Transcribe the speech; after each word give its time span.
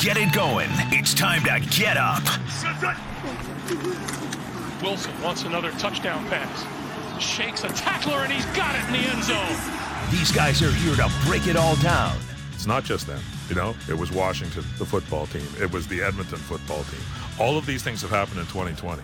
get 0.00 0.16
it 0.16 0.32
going. 0.32 0.68
It's 0.92 1.12
time 1.12 1.42
to 1.44 1.60
get 1.76 1.98
up. 1.98 2.22
Wilson 4.82 5.12
wants 5.22 5.44
another 5.44 5.70
touchdown 5.72 6.26
pass. 6.28 7.22
Shakes 7.22 7.64
a 7.64 7.68
tackler 7.68 8.24
and 8.24 8.32
he's 8.32 8.46
got 8.56 8.74
it 8.74 8.86
in 8.86 8.92
the 8.92 9.08
end 9.10 9.22
zone. 9.22 10.10
These 10.10 10.32
guys 10.32 10.62
are 10.62 10.72
here 10.72 10.96
to 10.96 11.12
break 11.26 11.46
it 11.46 11.56
all 11.56 11.76
down. 11.76 12.16
It's 12.54 12.66
not 12.66 12.82
just 12.84 13.06
them. 13.06 13.20
You 13.50 13.56
know, 13.56 13.74
it 13.90 13.94
was 13.94 14.10
Washington, 14.10 14.64
the 14.78 14.86
football 14.86 15.26
team. 15.26 15.46
It 15.60 15.70
was 15.70 15.86
the 15.86 16.02
Edmonton 16.02 16.38
football 16.38 16.82
team. 16.84 17.00
All 17.38 17.58
of 17.58 17.66
these 17.66 17.82
things 17.82 18.00
have 18.00 18.10
happened 18.10 18.40
in 18.40 18.46
2020. 18.46 19.02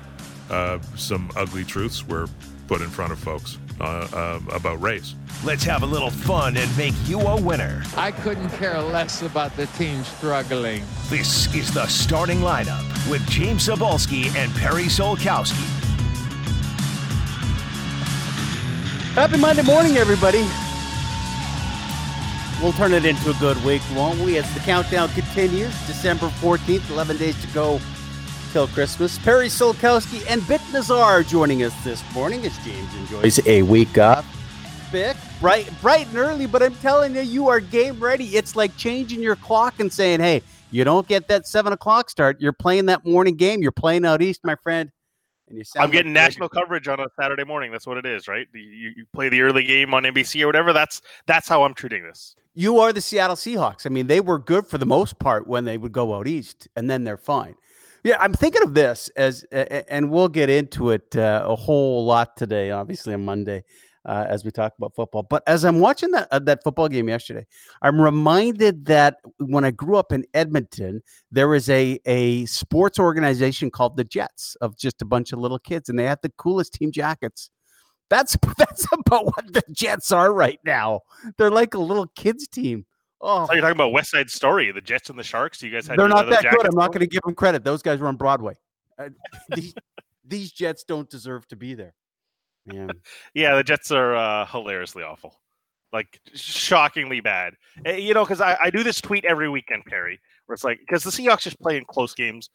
Uh, 0.48 0.78
some 0.96 1.30
ugly 1.36 1.64
truths 1.64 2.06
were 2.08 2.26
put 2.66 2.80
in 2.80 2.88
front 2.88 3.12
of 3.12 3.18
folks 3.18 3.58
uh, 3.80 4.08
uh, 4.12 4.40
about 4.52 4.80
race. 4.80 5.14
Let's 5.44 5.64
have 5.64 5.82
a 5.82 5.86
little 5.86 6.10
fun 6.10 6.56
and 6.56 6.76
make 6.76 6.94
you 7.06 7.20
a 7.20 7.40
winner. 7.40 7.82
I 7.96 8.10
couldn't 8.10 8.48
care 8.50 8.80
less 8.80 9.22
about 9.22 9.56
the 9.56 9.66
team 9.66 10.02
struggling. 10.04 10.82
This 11.08 11.54
is 11.54 11.72
the 11.72 11.86
starting 11.86 12.38
lineup 12.38 13.10
with 13.10 13.26
James 13.28 13.68
Cybulski 13.68 14.34
and 14.34 14.52
Perry 14.54 14.84
Solkowski. 14.84 15.54
Happy 19.14 19.38
Monday 19.38 19.62
morning, 19.62 19.96
everybody. 19.96 20.46
We'll 22.62 22.72
turn 22.72 22.94
it 22.94 23.04
into 23.04 23.30
a 23.30 23.34
good 23.34 23.62
week, 23.64 23.82
won't 23.94 24.18
we? 24.20 24.38
As 24.38 24.52
the 24.54 24.60
countdown 24.60 25.08
continues, 25.10 25.74
December 25.86 26.28
14th, 26.40 26.88
11 26.90 27.18
days 27.18 27.40
to 27.42 27.46
go 27.48 27.78
till 28.56 28.68
Christmas. 28.68 29.18
Perry 29.18 29.48
Solkowski 29.48 30.24
and 30.30 30.40
Bik 30.44 30.60
Nizzar 30.72 31.28
joining 31.28 31.62
us 31.62 31.74
this 31.84 32.02
morning 32.14 32.42
as 32.46 32.56
James 32.64 32.94
enjoys 32.94 33.46
a 33.46 33.60
week 33.60 33.98
off. 33.98 34.24
Bik, 34.90 35.14
bright, 35.40 35.70
bright 35.82 36.06
and 36.06 36.16
early, 36.16 36.46
but 36.46 36.62
I'm 36.62 36.74
telling 36.76 37.14
you, 37.14 37.20
you 37.20 37.48
are 37.48 37.60
game 37.60 38.02
ready. 38.02 38.34
It's 38.34 38.56
like 38.56 38.74
changing 38.78 39.20
your 39.20 39.36
clock 39.36 39.78
and 39.78 39.92
saying, 39.92 40.20
hey, 40.20 40.40
you 40.70 40.84
don't 40.84 41.06
get 41.06 41.28
that 41.28 41.46
seven 41.46 41.74
o'clock 41.74 42.08
start. 42.08 42.40
You're 42.40 42.54
playing 42.54 42.86
that 42.86 43.04
morning 43.04 43.36
game. 43.36 43.60
You're 43.60 43.72
playing 43.72 44.06
out 44.06 44.22
east, 44.22 44.40
my 44.42 44.56
friend. 44.62 44.90
And 45.50 45.58
you 45.58 45.64
I'm 45.76 45.90
getting 45.90 46.14
like 46.14 46.22
national 46.22 46.48
coverage 46.48 46.88
on 46.88 46.98
a 46.98 47.08
Saturday 47.20 47.44
morning. 47.44 47.72
That's 47.72 47.86
what 47.86 47.98
it 47.98 48.06
is, 48.06 48.26
right? 48.26 48.46
You, 48.54 48.94
you 48.96 49.04
play 49.12 49.28
the 49.28 49.42
early 49.42 49.64
game 49.64 49.92
on 49.92 50.04
NBC 50.04 50.42
or 50.42 50.46
whatever. 50.46 50.72
That's 50.72 51.02
that's 51.26 51.46
how 51.46 51.64
I'm 51.64 51.74
treating 51.74 52.04
this. 52.04 52.34
You 52.54 52.78
are 52.78 52.94
the 52.94 53.02
Seattle 53.02 53.36
Seahawks. 53.36 53.84
I 53.84 53.90
mean, 53.90 54.06
they 54.06 54.22
were 54.22 54.38
good 54.38 54.66
for 54.66 54.78
the 54.78 54.86
most 54.86 55.18
part 55.18 55.46
when 55.46 55.66
they 55.66 55.76
would 55.76 55.92
go 55.92 56.14
out 56.14 56.26
east, 56.26 56.68
and 56.74 56.88
then 56.88 57.04
they're 57.04 57.18
fine. 57.18 57.54
Yeah, 58.06 58.18
I'm 58.20 58.34
thinking 58.34 58.62
of 58.62 58.72
this 58.72 59.08
as, 59.16 59.42
and 59.50 60.12
we'll 60.12 60.28
get 60.28 60.48
into 60.48 60.90
it 60.90 61.16
uh, 61.16 61.42
a 61.44 61.56
whole 61.56 62.04
lot 62.04 62.36
today. 62.36 62.70
Obviously, 62.70 63.12
on 63.14 63.24
Monday, 63.24 63.64
uh, 64.04 64.24
as 64.28 64.44
we 64.44 64.52
talk 64.52 64.74
about 64.78 64.94
football. 64.94 65.24
But 65.24 65.42
as 65.48 65.64
I'm 65.64 65.80
watching 65.80 66.12
that 66.12 66.28
uh, 66.30 66.38
that 66.38 66.62
football 66.62 66.86
game 66.86 67.08
yesterday, 67.08 67.44
I'm 67.82 68.00
reminded 68.00 68.86
that 68.86 69.16
when 69.40 69.64
I 69.64 69.72
grew 69.72 69.96
up 69.96 70.12
in 70.12 70.24
Edmonton, 70.34 71.02
there 71.32 71.48
was 71.48 71.68
a 71.68 71.98
a 72.06 72.46
sports 72.46 73.00
organization 73.00 73.72
called 73.72 73.96
the 73.96 74.04
Jets 74.04 74.56
of 74.60 74.78
just 74.78 75.02
a 75.02 75.04
bunch 75.04 75.32
of 75.32 75.40
little 75.40 75.58
kids, 75.58 75.88
and 75.88 75.98
they 75.98 76.04
had 76.04 76.20
the 76.22 76.32
coolest 76.38 76.74
team 76.74 76.92
jackets. 76.92 77.50
That's 78.08 78.36
that's 78.56 78.86
about 78.92 79.26
what 79.26 79.52
the 79.52 79.64
Jets 79.72 80.12
are 80.12 80.32
right 80.32 80.60
now. 80.64 81.00
They're 81.38 81.50
like 81.50 81.74
a 81.74 81.78
little 81.78 82.06
kids 82.14 82.46
team. 82.46 82.86
Oh, 83.20 83.46
so 83.46 83.52
you're 83.54 83.62
talking 83.62 83.76
about 83.76 83.92
West 83.92 84.10
Side 84.10 84.30
Story, 84.30 84.70
the 84.72 84.80
Jets 84.80 85.08
and 85.08 85.18
the 85.18 85.24
Sharks. 85.24 85.62
You 85.62 85.70
guys 85.70 85.86
had 85.86 85.98
they're 85.98 86.08
not 86.08 86.28
that 86.28 86.42
good. 86.42 86.66
I'm 86.66 86.76
not 86.76 86.92
going 86.92 87.00
to 87.00 87.06
give 87.06 87.22
them 87.22 87.34
credit. 87.34 87.64
Those 87.64 87.82
guys 87.82 87.98
were 87.98 88.08
on 88.08 88.16
Broadway. 88.16 88.54
Uh, 88.98 89.08
these, 89.54 89.74
these 90.24 90.52
Jets 90.52 90.84
don't 90.84 91.08
deserve 91.08 91.46
to 91.48 91.56
be 91.56 91.74
there. 91.74 91.94
Yeah, 92.70 92.88
yeah, 93.32 93.54
the 93.54 93.62
Jets 93.62 93.90
are 93.90 94.14
uh, 94.14 94.46
hilariously 94.46 95.02
awful, 95.02 95.40
like 95.92 96.20
shockingly 96.34 97.20
bad. 97.20 97.54
Eh, 97.84 97.96
you 97.96 98.12
know, 98.12 98.24
because 98.24 98.40
I, 98.40 98.56
I 98.60 98.70
do 98.70 98.82
this 98.82 99.00
tweet 99.00 99.24
every 99.24 99.48
weekend, 99.48 99.84
Perry, 99.86 100.20
where 100.46 100.54
it's 100.54 100.64
like 100.64 100.80
because 100.80 101.04
the 101.04 101.10
Seahawks 101.10 101.42
just 101.42 101.60
play 101.60 101.76
in 101.76 101.84
close 101.84 102.12
games 102.12 102.50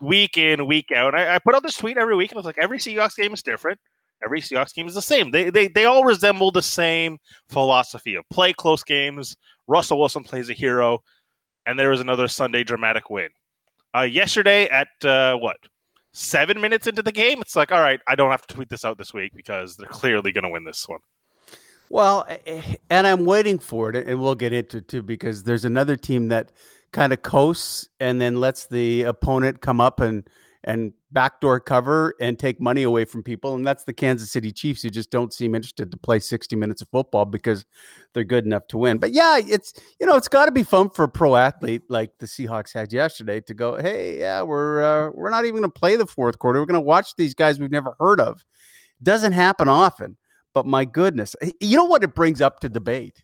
week 0.00 0.38
in, 0.38 0.66
week 0.66 0.90
out. 0.94 1.14
I, 1.14 1.36
I 1.36 1.38
put 1.38 1.54
out 1.54 1.62
this 1.62 1.76
tweet 1.76 1.96
every 1.96 2.16
week, 2.16 2.30
and 2.30 2.38
it's 2.38 2.46
like 2.46 2.58
every 2.58 2.78
Seahawks 2.78 3.16
game 3.16 3.32
is 3.32 3.42
different. 3.42 3.78
Every 4.24 4.40
Seahawks 4.40 4.74
game 4.74 4.86
is 4.86 4.94
the 4.94 5.02
same. 5.02 5.30
They, 5.30 5.50
they 5.50 5.68
they 5.68 5.84
all 5.84 6.04
resemble 6.04 6.52
the 6.52 6.62
same 6.62 7.18
philosophy 7.48 8.14
of 8.14 8.24
play 8.30 8.52
close 8.52 8.84
games. 8.84 9.36
Russell 9.66 9.98
Wilson 9.98 10.24
plays 10.24 10.50
a 10.50 10.54
hero, 10.54 11.02
and 11.66 11.78
there 11.78 11.90
was 11.90 12.00
another 12.00 12.28
Sunday 12.28 12.64
dramatic 12.64 13.10
win. 13.10 13.28
Uh, 13.94 14.02
yesterday 14.02 14.68
at 14.68 14.88
uh, 15.04 15.36
what 15.36 15.56
seven 16.12 16.60
minutes 16.60 16.86
into 16.86 17.02
the 17.02 17.12
game, 17.12 17.40
it's 17.40 17.56
like, 17.56 17.72
all 17.72 17.80
right, 17.80 18.00
I 18.06 18.14
don't 18.14 18.30
have 18.30 18.46
to 18.46 18.54
tweet 18.54 18.68
this 18.68 18.84
out 18.84 18.98
this 18.98 19.12
week 19.14 19.32
because 19.34 19.76
they're 19.76 19.88
clearly 19.88 20.32
going 20.32 20.44
to 20.44 20.50
win 20.50 20.64
this 20.64 20.88
one. 20.88 21.00
Well, 21.90 22.26
and 22.88 23.06
I'm 23.06 23.26
waiting 23.26 23.58
for 23.58 23.90
it, 23.90 24.08
and 24.08 24.18
we'll 24.18 24.34
get 24.34 24.54
into 24.54 24.78
it 24.78 24.88
too 24.88 25.02
because 25.02 25.42
there's 25.42 25.66
another 25.66 25.96
team 25.96 26.28
that 26.28 26.50
kind 26.92 27.12
of 27.12 27.22
coasts 27.22 27.88
and 28.00 28.20
then 28.20 28.40
lets 28.40 28.66
the 28.66 29.02
opponent 29.02 29.60
come 29.60 29.80
up 29.80 30.00
and 30.00 30.28
and 30.64 30.92
backdoor 31.10 31.58
cover 31.58 32.14
and 32.20 32.38
take 32.38 32.60
money 32.60 32.84
away 32.84 33.04
from 33.04 33.22
people. 33.22 33.54
And 33.54 33.66
that's 33.66 33.84
the 33.84 33.92
Kansas 33.92 34.30
City 34.30 34.52
Chiefs 34.52 34.82
who 34.82 34.90
just 34.90 35.10
don't 35.10 35.32
seem 35.32 35.54
interested 35.54 35.90
to 35.90 35.96
play 35.96 36.20
60 36.20 36.54
minutes 36.54 36.82
of 36.82 36.88
football 36.90 37.24
because 37.24 37.64
they're 38.14 38.24
good 38.24 38.46
enough 38.46 38.68
to 38.68 38.78
win. 38.78 38.98
But 38.98 39.12
yeah, 39.12 39.38
it's 39.38 39.74
you 40.00 40.06
know, 40.06 40.16
it's 40.16 40.28
got 40.28 40.46
to 40.46 40.52
be 40.52 40.62
fun 40.62 40.90
for 40.90 41.04
a 41.04 41.08
pro 41.08 41.36
athlete 41.36 41.82
like 41.88 42.10
the 42.18 42.26
Seahawks 42.26 42.72
had 42.72 42.92
yesterday 42.92 43.40
to 43.40 43.54
go, 43.54 43.76
hey, 43.76 44.20
yeah, 44.20 44.42
we're 44.42 44.82
uh, 44.82 45.10
we're 45.14 45.30
not 45.30 45.44
even 45.44 45.60
going 45.60 45.70
to 45.70 45.78
play 45.78 45.96
the 45.96 46.06
fourth 46.06 46.38
quarter. 46.38 46.60
We're 46.60 46.66
going 46.66 46.74
to 46.74 46.80
watch 46.80 47.16
these 47.16 47.34
guys 47.34 47.58
we've 47.58 47.70
never 47.70 47.96
heard 47.98 48.20
of. 48.20 48.44
Doesn't 49.02 49.32
happen 49.32 49.68
often, 49.68 50.16
but 50.54 50.64
my 50.64 50.84
goodness, 50.84 51.34
you 51.60 51.76
know 51.76 51.86
what 51.86 52.04
it 52.04 52.14
brings 52.14 52.40
up 52.40 52.60
to 52.60 52.68
debate. 52.68 53.20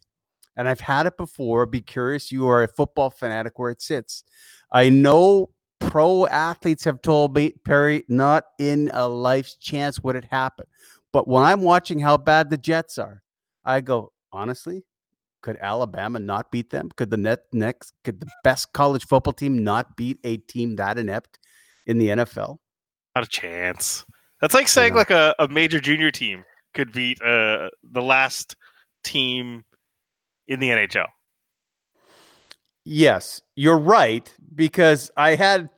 And 0.57 0.69
I've 0.69 0.81
had 0.81 1.07
it 1.07 1.17
before. 1.17 1.67
Be 1.67 1.81
curious. 1.81 2.33
You 2.33 2.49
are 2.49 2.65
a 2.65 2.69
football 2.69 3.11
fanatic 3.11 3.61
where 3.61 3.71
it 3.71 3.81
sits. 3.81 4.25
I 4.73 4.89
know 4.89 5.51
pro 5.81 6.27
athletes 6.27 6.85
have 6.85 7.03
told 7.03 7.35
me, 7.35 7.55
Perry, 7.65 8.05
not 8.09 8.45
in 8.59 8.91
a 8.93 9.09
life's 9.09 9.55
chance 9.55 10.01
would 10.01 10.17
it 10.17 10.25
happen. 10.31 10.67
But 11.13 11.27
when 11.27 11.45
I'm 11.45 11.63
watching 11.63 11.99
how 11.99 12.17
bad 12.17 12.51
the 12.51 12.59
Jets 12.59 12.99
are, 12.99 13.23
I 13.65 13.81
go, 13.81 14.13
honestly, 14.33 14.85
could 15.43 15.57
Alabama 15.61 16.19
not 16.19 16.51
beat 16.51 16.71
them? 16.71 16.91
Could 16.97 17.11
the 17.11 17.17
net 17.17 17.41
next 17.53 17.93
could 18.05 18.21
the 18.21 18.29
best 18.45 18.73
college 18.73 19.07
football 19.07 19.33
team 19.33 19.63
not 19.63 19.97
beat 19.97 20.19
a 20.25 20.39
team 20.39 20.77
that 20.77 20.99
inept 20.99 21.39
in 21.87 21.99
the 21.99 22.09
NFL? 22.09 22.59
Not 23.15 23.25
a 23.25 23.29
chance. 23.29 24.05
That's 24.41 24.55
like 24.55 24.69
saying 24.69 24.95
like 24.95 25.11
a, 25.11 25.35
a 25.39 25.49
major 25.49 25.81
junior 25.81 26.11
team 26.11 26.45
could 26.75 26.93
beat 26.93 27.21
uh, 27.23 27.71
the 27.83 28.03
last 28.03 28.57
team 29.05 29.65
in 30.47 30.61
the 30.61 30.69
NHL. 30.69 31.07
Yes, 32.91 33.43
you're 33.55 33.79
right 33.79 34.35
because 34.55 35.11
I 35.15 35.35
had 35.35 35.69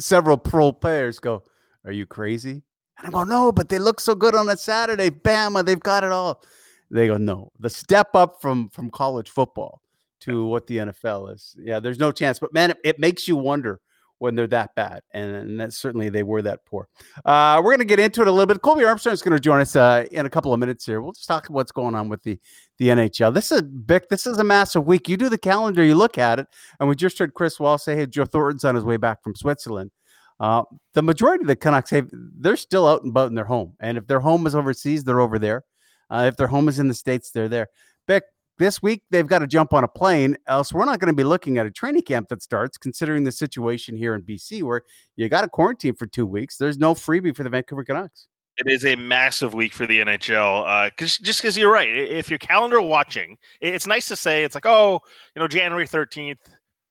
several 0.00 0.36
pro 0.36 0.72
players 0.72 1.20
go, 1.20 1.44
"Are 1.84 1.92
you 1.92 2.06
crazy?" 2.06 2.64
And 2.98 3.06
I 3.06 3.10
go, 3.10 3.22
"No, 3.22 3.52
but 3.52 3.68
they 3.68 3.78
look 3.78 4.00
so 4.00 4.16
good 4.16 4.34
on 4.34 4.48
a 4.48 4.56
Saturday. 4.56 5.10
Bama, 5.10 5.64
they've 5.64 5.78
got 5.78 6.02
it 6.02 6.10
all." 6.10 6.42
They 6.90 7.06
go, 7.06 7.18
"No, 7.18 7.52
the 7.60 7.70
step 7.70 8.16
up 8.16 8.42
from 8.42 8.68
from 8.70 8.90
college 8.90 9.30
football 9.30 9.80
to 10.22 10.44
what 10.44 10.66
the 10.66 10.78
NFL 10.78 11.32
is, 11.32 11.54
yeah, 11.56 11.78
there's 11.78 12.00
no 12.00 12.10
chance." 12.10 12.40
But 12.40 12.52
man, 12.52 12.70
it, 12.72 12.78
it 12.82 12.98
makes 12.98 13.28
you 13.28 13.36
wonder 13.36 13.80
when 14.20 14.34
they're 14.34 14.46
that 14.46 14.74
bad, 14.76 15.00
and, 15.12 15.34
and 15.34 15.58
that 15.58 15.72
certainly 15.72 16.10
they 16.10 16.22
were 16.22 16.42
that 16.42 16.60
poor. 16.66 16.86
Uh, 17.24 17.56
we're 17.64 17.70
going 17.70 17.78
to 17.78 17.84
get 17.86 17.98
into 17.98 18.20
it 18.20 18.28
a 18.28 18.30
little 18.30 18.46
bit. 18.46 18.60
Colby 18.60 18.84
Armstrong 18.84 19.14
is 19.14 19.22
going 19.22 19.34
to 19.34 19.40
join 19.40 19.60
us 19.60 19.74
uh, 19.74 20.04
in 20.12 20.26
a 20.26 20.30
couple 20.30 20.52
of 20.52 20.60
minutes 20.60 20.84
here. 20.84 21.00
We'll 21.00 21.12
just 21.12 21.26
talk 21.26 21.48
about 21.48 21.54
what's 21.54 21.72
going 21.72 21.94
on 21.94 22.08
with 22.08 22.22
the 22.22 22.38
the 22.78 22.88
NHL. 22.88 23.34
This 23.34 23.50
is 23.50 23.62
Bik. 23.62 24.08
This 24.08 24.26
is 24.26 24.38
a 24.38 24.44
massive 24.44 24.86
week. 24.86 25.08
You 25.08 25.16
do 25.16 25.28
the 25.28 25.38
calendar, 25.38 25.82
you 25.82 25.94
look 25.94 26.18
at 26.18 26.38
it, 26.38 26.46
and 26.78 26.88
we 26.88 26.94
just 26.94 27.18
heard 27.18 27.34
Chris 27.34 27.58
Wall 27.58 27.78
say, 27.78 27.96
"Hey, 27.96 28.06
Joe 28.06 28.26
Thornton's 28.26 28.64
on 28.64 28.74
his 28.74 28.84
way 28.84 28.98
back 28.98 29.22
from 29.22 29.34
Switzerland." 29.34 29.90
Uh, 30.38 30.64
the 30.92 31.02
majority 31.02 31.42
of 31.42 31.48
the 31.48 31.56
Canucks 31.56 31.90
have 31.90 32.08
they're 32.12 32.56
still 32.56 32.86
out 32.86 33.02
and 33.02 33.10
about 33.10 33.28
in 33.28 33.34
their 33.34 33.44
home, 33.44 33.74
and 33.80 33.96
if 33.96 34.06
their 34.06 34.20
home 34.20 34.46
is 34.46 34.54
overseas, 34.54 35.02
they're 35.02 35.20
over 35.20 35.38
there. 35.38 35.64
Uh, 36.10 36.24
if 36.28 36.36
their 36.36 36.48
home 36.48 36.68
is 36.68 36.78
in 36.78 36.88
the 36.88 36.94
states, 36.94 37.30
they're 37.30 37.48
there. 37.48 37.68
Bik, 38.06 38.22
this 38.60 38.82
week 38.82 39.02
they've 39.10 39.26
got 39.26 39.40
to 39.40 39.46
jump 39.46 39.72
on 39.72 39.82
a 39.82 39.88
plane, 39.88 40.36
else 40.46 40.72
we're 40.72 40.84
not 40.84 41.00
going 41.00 41.10
to 41.10 41.16
be 41.16 41.24
looking 41.24 41.58
at 41.58 41.66
a 41.66 41.70
training 41.70 42.02
camp 42.02 42.28
that 42.28 42.42
starts. 42.42 42.78
Considering 42.78 43.24
the 43.24 43.32
situation 43.32 43.96
here 43.96 44.14
in 44.14 44.22
BC, 44.22 44.62
where 44.62 44.82
you 45.16 45.28
got 45.28 45.40
to 45.40 45.48
quarantine 45.48 45.94
for 45.94 46.06
two 46.06 46.26
weeks, 46.26 46.58
there's 46.58 46.78
no 46.78 46.94
freebie 46.94 47.34
for 47.34 47.42
the 47.42 47.50
Vancouver 47.50 47.82
Canucks. 47.82 48.28
It 48.58 48.70
is 48.70 48.84
a 48.84 48.94
massive 48.94 49.54
week 49.54 49.72
for 49.72 49.86
the 49.86 50.00
NHL. 50.00 50.64
Uh, 50.66 50.90
cause, 50.98 51.16
just 51.16 51.40
because 51.40 51.56
you're 51.56 51.72
right, 51.72 51.88
if 51.88 52.28
your 52.28 52.38
calendar 52.38 52.82
watching, 52.82 53.38
it's 53.62 53.86
nice 53.86 54.06
to 54.08 54.16
say 54.16 54.44
it's 54.44 54.54
like, 54.54 54.66
oh, 54.66 55.00
you 55.34 55.40
know, 55.40 55.48
January 55.48 55.88
13th, 55.88 56.36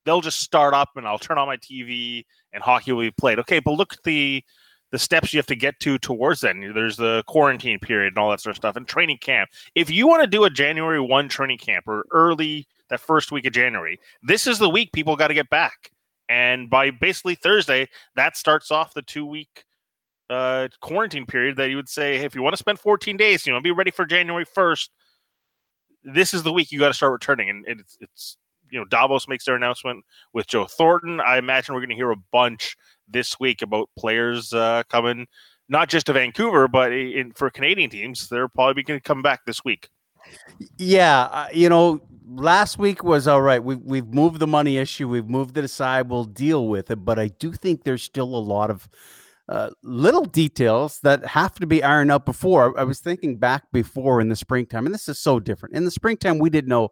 they'll 0.05 0.21
just 0.21 0.39
start 0.39 0.73
up 0.73 0.89
and 0.95 1.07
I'll 1.07 1.19
turn 1.19 1.37
on 1.37 1.47
my 1.47 1.57
TV 1.57 2.25
and 2.51 2.63
hockey 2.63 2.91
will 2.91 3.01
be 3.01 3.11
played. 3.11 3.37
Okay, 3.39 3.59
but 3.59 3.73
look 3.73 3.93
at 3.93 3.99
the 4.03 4.43
the 4.91 4.99
steps 4.99 5.33
you 5.33 5.37
have 5.37 5.45
to 5.47 5.55
get 5.55 5.79
to 5.81 5.97
towards 5.97 6.41
then. 6.41 6.71
There's 6.73 6.97
the 6.97 7.23
quarantine 7.27 7.79
period 7.79 8.13
and 8.13 8.17
all 8.17 8.29
that 8.31 8.41
sort 8.41 8.51
of 8.51 8.57
stuff 8.57 8.75
and 8.75 8.87
training 8.87 9.19
camp. 9.19 9.49
If 9.75 9.89
you 9.89 10.07
want 10.07 10.21
to 10.21 10.27
do 10.27 10.43
a 10.43 10.49
January 10.49 10.99
1 10.99 11.29
training 11.29 11.59
camp 11.59 11.87
or 11.87 12.05
early 12.11 12.67
that 12.89 12.99
first 12.99 13.31
week 13.31 13.45
of 13.45 13.53
January, 13.53 13.99
this 14.23 14.47
is 14.47 14.59
the 14.59 14.69
week 14.69 14.91
people 14.91 15.15
got 15.15 15.27
to 15.27 15.33
get 15.33 15.49
back. 15.49 15.91
And 16.27 16.69
by 16.69 16.91
basically 16.91 17.35
Thursday, 17.35 17.87
that 18.15 18.37
starts 18.37 18.71
off 18.71 18.93
the 18.93 19.01
two 19.01 19.25
week 19.25 19.65
uh, 20.29 20.67
quarantine 20.79 21.25
period 21.25 21.57
that 21.57 21.69
you 21.69 21.75
would 21.75 21.89
say, 21.89 22.17
hey, 22.17 22.25
if 22.25 22.35
you 22.35 22.41
want 22.41 22.53
to 22.53 22.57
spend 22.57 22.79
14 22.79 23.17
days, 23.17 23.45
you 23.45 23.53
know, 23.53 23.59
be 23.59 23.71
ready 23.71 23.91
for 23.91 24.05
January 24.05 24.45
1st. 24.45 24.89
This 26.03 26.33
is 26.33 26.43
the 26.43 26.53
week 26.53 26.71
you 26.71 26.79
got 26.79 26.89
to 26.89 26.93
start 26.93 27.11
returning, 27.11 27.49
and 27.49 27.65
it's 27.67 27.97
it's 27.99 28.37
you 28.71 28.79
know 28.79 28.85
Davos 28.85 29.27
makes 29.27 29.45
their 29.45 29.55
announcement 29.55 30.03
with 30.33 30.47
Joe 30.47 30.65
Thornton, 30.65 31.19
I 31.19 31.37
imagine 31.37 31.73
we're 31.73 31.81
going 31.81 31.89
to 31.89 31.95
hear 31.95 32.11
a 32.11 32.17
bunch 32.31 32.75
this 33.07 33.39
week 33.39 33.61
about 33.61 33.89
players 33.97 34.53
uh, 34.53 34.83
coming, 34.89 35.27
not 35.67 35.89
just 35.89 36.05
to 36.07 36.13
Vancouver, 36.13 36.67
but 36.67 36.91
in, 36.91 37.31
for 37.33 37.49
Canadian 37.49 37.89
teams. 37.89 38.29
They're 38.29 38.47
probably 38.47 38.83
going 38.83 38.99
to 38.99 39.03
come 39.03 39.21
back 39.21 39.45
this 39.45 39.63
week. 39.63 39.89
Yeah, 40.77 41.21
uh, 41.21 41.47
you 41.53 41.69
know, 41.69 42.01
last 42.27 42.77
week 42.77 43.03
was 43.03 43.27
all 43.27 43.41
right. 43.41 43.63
We've 43.63 43.81
we've 43.81 44.07
moved 44.07 44.39
the 44.39 44.47
money 44.47 44.77
issue. 44.77 45.07
We've 45.07 45.29
moved 45.29 45.57
it 45.57 45.63
aside. 45.63 46.09
We'll 46.09 46.25
deal 46.25 46.67
with 46.67 46.91
it. 46.91 46.97
But 47.05 47.19
I 47.19 47.29
do 47.29 47.51
think 47.53 47.83
there's 47.83 48.03
still 48.03 48.35
a 48.35 48.37
lot 48.37 48.69
of 48.69 48.87
uh, 49.47 49.71
little 49.83 50.25
details 50.25 50.99
that 51.01 51.25
have 51.25 51.55
to 51.55 51.65
be 51.65 51.83
ironed 51.83 52.11
out 52.11 52.25
before. 52.25 52.79
I 52.79 52.83
was 52.83 52.99
thinking 52.99 53.37
back 53.37 53.63
before 53.71 54.21
in 54.21 54.29
the 54.29 54.35
springtime, 54.35 54.85
and 54.85 54.93
this 54.93 55.09
is 55.09 55.19
so 55.19 55.39
different. 55.39 55.75
In 55.75 55.85
the 55.85 55.91
springtime, 55.91 56.37
we 56.37 56.49
didn't 56.49 56.69
know 56.69 56.89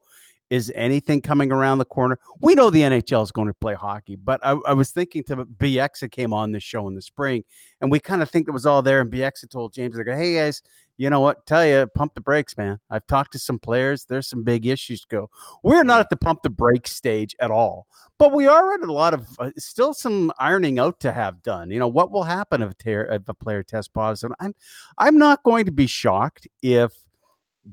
is 0.50 0.72
anything 0.76 1.22
coming 1.22 1.52
around 1.52 1.78
the 1.78 1.86
corner. 1.86 2.20
We 2.40 2.56
know 2.56 2.70
the 2.70 2.82
NHL 2.82 3.24
is 3.24 3.32
going 3.32 3.48
to 3.48 3.54
play 3.54 3.74
hockey, 3.74 4.16
but 4.16 4.40
I, 4.44 4.58
I 4.68 4.74
was 4.74 4.92
thinking 4.92 5.24
to 5.26 5.46
BX 5.46 6.00
that 6.00 6.12
came 6.12 6.34
on 6.34 6.52
this 6.52 6.64
show 6.64 6.88
in 6.88 6.96
the 6.96 7.02
spring, 7.02 7.44
and 7.82 7.92
we 7.92 8.00
kind 8.00 8.22
of 8.22 8.30
think 8.30 8.48
it 8.48 8.52
was 8.52 8.66
all 8.66 8.82
there. 8.82 9.02
And 9.02 9.12
BX 9.12 9.42
had 9.42 9.52
told 9.52 9.74
James, 9.74 9.96
like, 9.96 10.08
hey 10.08 10.36
guys, 10.36 10.62
you 10.98 11.10
know 11.10 11.20
what? 11.20 11.46
Tell 11.46 11.66
you, 11.66 11.86
pump 11.96 12.16
the 12.16 12.22
brakes, 12.22 12.58
man. 12.58 12.80
I've 12.90 13.06
talked 13.08 13.34
to 13.34 13.40
some 13.40 13.60
players. 13.60 14.06
There's 14.06 14.28
some 14.28 14.44
big 14.44 14.66
issues 14.66 15.02
to 15.02 15.08
go. 15.08 15.30
We're 15.64 15.84
not 15.84 16.00
at 16.00 16.10
the 16.10 16.18
pump 16.18 16.42
the 16.42 16.50
brakes 16.50 16.92
stage 16.92 17.36
at 17.40 17.52
all, 17.52 17.88
but 18.18 18.34
we 18.34 18.48
are 18.48 18.74
at 18.74 18.82
a 18.82 18.92
lot 18.92 19.14
of 19.14 19.28
uh, 19.40 19.52
still 19.58 19.94
some 19.94 20.32
ironing 20.40 20.80
out 20.80 21.00
to 21.02 21.12
have 21.12 21.44
done. 21.44 21.70
You 21.70 21.80
know, 21.80 21.88
what 21.88 22.12
will 22.12 22.24
happen 22.24 22.64
if, 22.64 22.78
ter- 22.78 23.12
if 23.12 23.28
a 23.28 23.34
player 23.34 23.64
tests 23.64 23.90
positive? 23.90 24.36
I'm, 24.40 24.56
I'm 24.98 25.18
not 25.18 25.44
going 25.44 25.66
to 25.66 25.72
be 25.72 25.88
shocked 25.88 26.48
if 26.64 26.94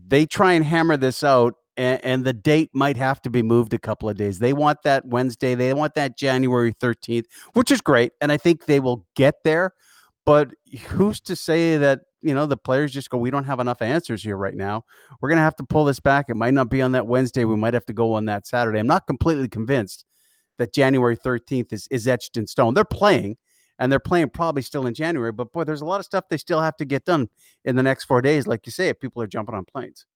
they 0.06 0.27
try 0.27 0.53
and 0.53 0.65
hammer 0.65 0.97
this 0.97 1.23
out 1.23 1.55
and, 1.76 2.05
and, 2.05 2.25
the 2.25 2.32
date 2.32 2.71
might 2.73 2.97
have 2.97 3.21
to 3.23 3.31
be 3.31 3.43
moved 3.43 3.75
a 3.75 3.79
couple 3.79 4.09
of 4.09 4.17
days. 4.17 4.38
They 4.38 4.53
want 4.53 4.82
that 4.85 5.06
Wednesday. 5.06 5.55
They 5.55 5.75
want 5.75 5.94
that 5.94 6.17
January 6.17 6.73
13th, 6.73 7.25
which 7.55 7.71
is 7.71 7.81
great. 7.81 8.12
And 8.21 8.31
I 8.31 8.37
think 8.37 8.67
they 8.67 8.81
will 8.81 9.06
get 9.17 9.37
there. 9.44 9.73
But 10.25 10.50
who's 10.88 11.21
to 11.23 11.37
say 11.37 11.76
that 11.76 12.00
you 12.25 12.35
know, 12.35 12.47
the 12.47 12.56
players 12.56 12.91
just 12.91 13.11
go, 13.11 13.19
we 13.19 13.31
don't 13.31 13.44
have 13.44 13.61
enough 13.61 13.82
answers 13.82 14.23
here 14.23 14.38
right 14.38 14.55
now. 14.55 14.82
We're 15.21 15.29
going 15.29 15.37
to 15.37 15.43
have 15.43 15.56
to 15.56 15.65
pull 15.65 15.85
this 15.85 16.00
back. 16.00 16.31
It 16.31 16.37
might 16.37 16.55
not 16.55 16.71
be 16.71 16.81
on 16.81 16.93
that 16.93 17.06
Wednesday. 17.06 17.44
We 17.44 17.55
might 17.55 17.75
have 17.75 17.85
to 17.85 17.93
go 17.93 18.15
on 18.15 18.25
that 18.25 18.47
Saturday. 18.47 18.79
I'm 18.79 18.87
not 18.87 19.06
completely 19.06 19.47
convinced 19.47 20.06
that 20.56 20.73
January 20.73 21.19
13th 21.19 21.75
is, 21.75 21.87
is 21.91 22.09
etched 22.09 22.38
in 22.38 22.47
stone. 22.47 22.73
They're 22.73 22.85
playing 22.85 23.37
and 23.79 23.93
they're 23.93 24.00
playing 24.00 24.31
probably 24.31 24.62
still 24.62 24.87
in 24.87 24.94
January, 24.94 25.32
but 25.32 25.53
boy, 25.53 25.65
there's 25.65 25.82
a 25.82 25.85
lot 25.85 26.00
of 26.00 26.06
stuff 26.06 26.25
they 26.31 26.38
still 26.38 26.62
have 26.62 26.77
to 26.79 26.87
get 26.87 27.05
done 27.05 27.29
in 27.67 27.77
the 27.77 27.82
next 27.82 28.05
four 28.05 28.23
days. 28.23 28.47
Like 28.47 28.65
you 28.65 28.73
say, 28.73 28.88
if 28.88 29.00
people 29.00 29.20
are 29.20 29.27
jumping 29.27 29.55
on 29.55 29.67
planes. 29.67 30.06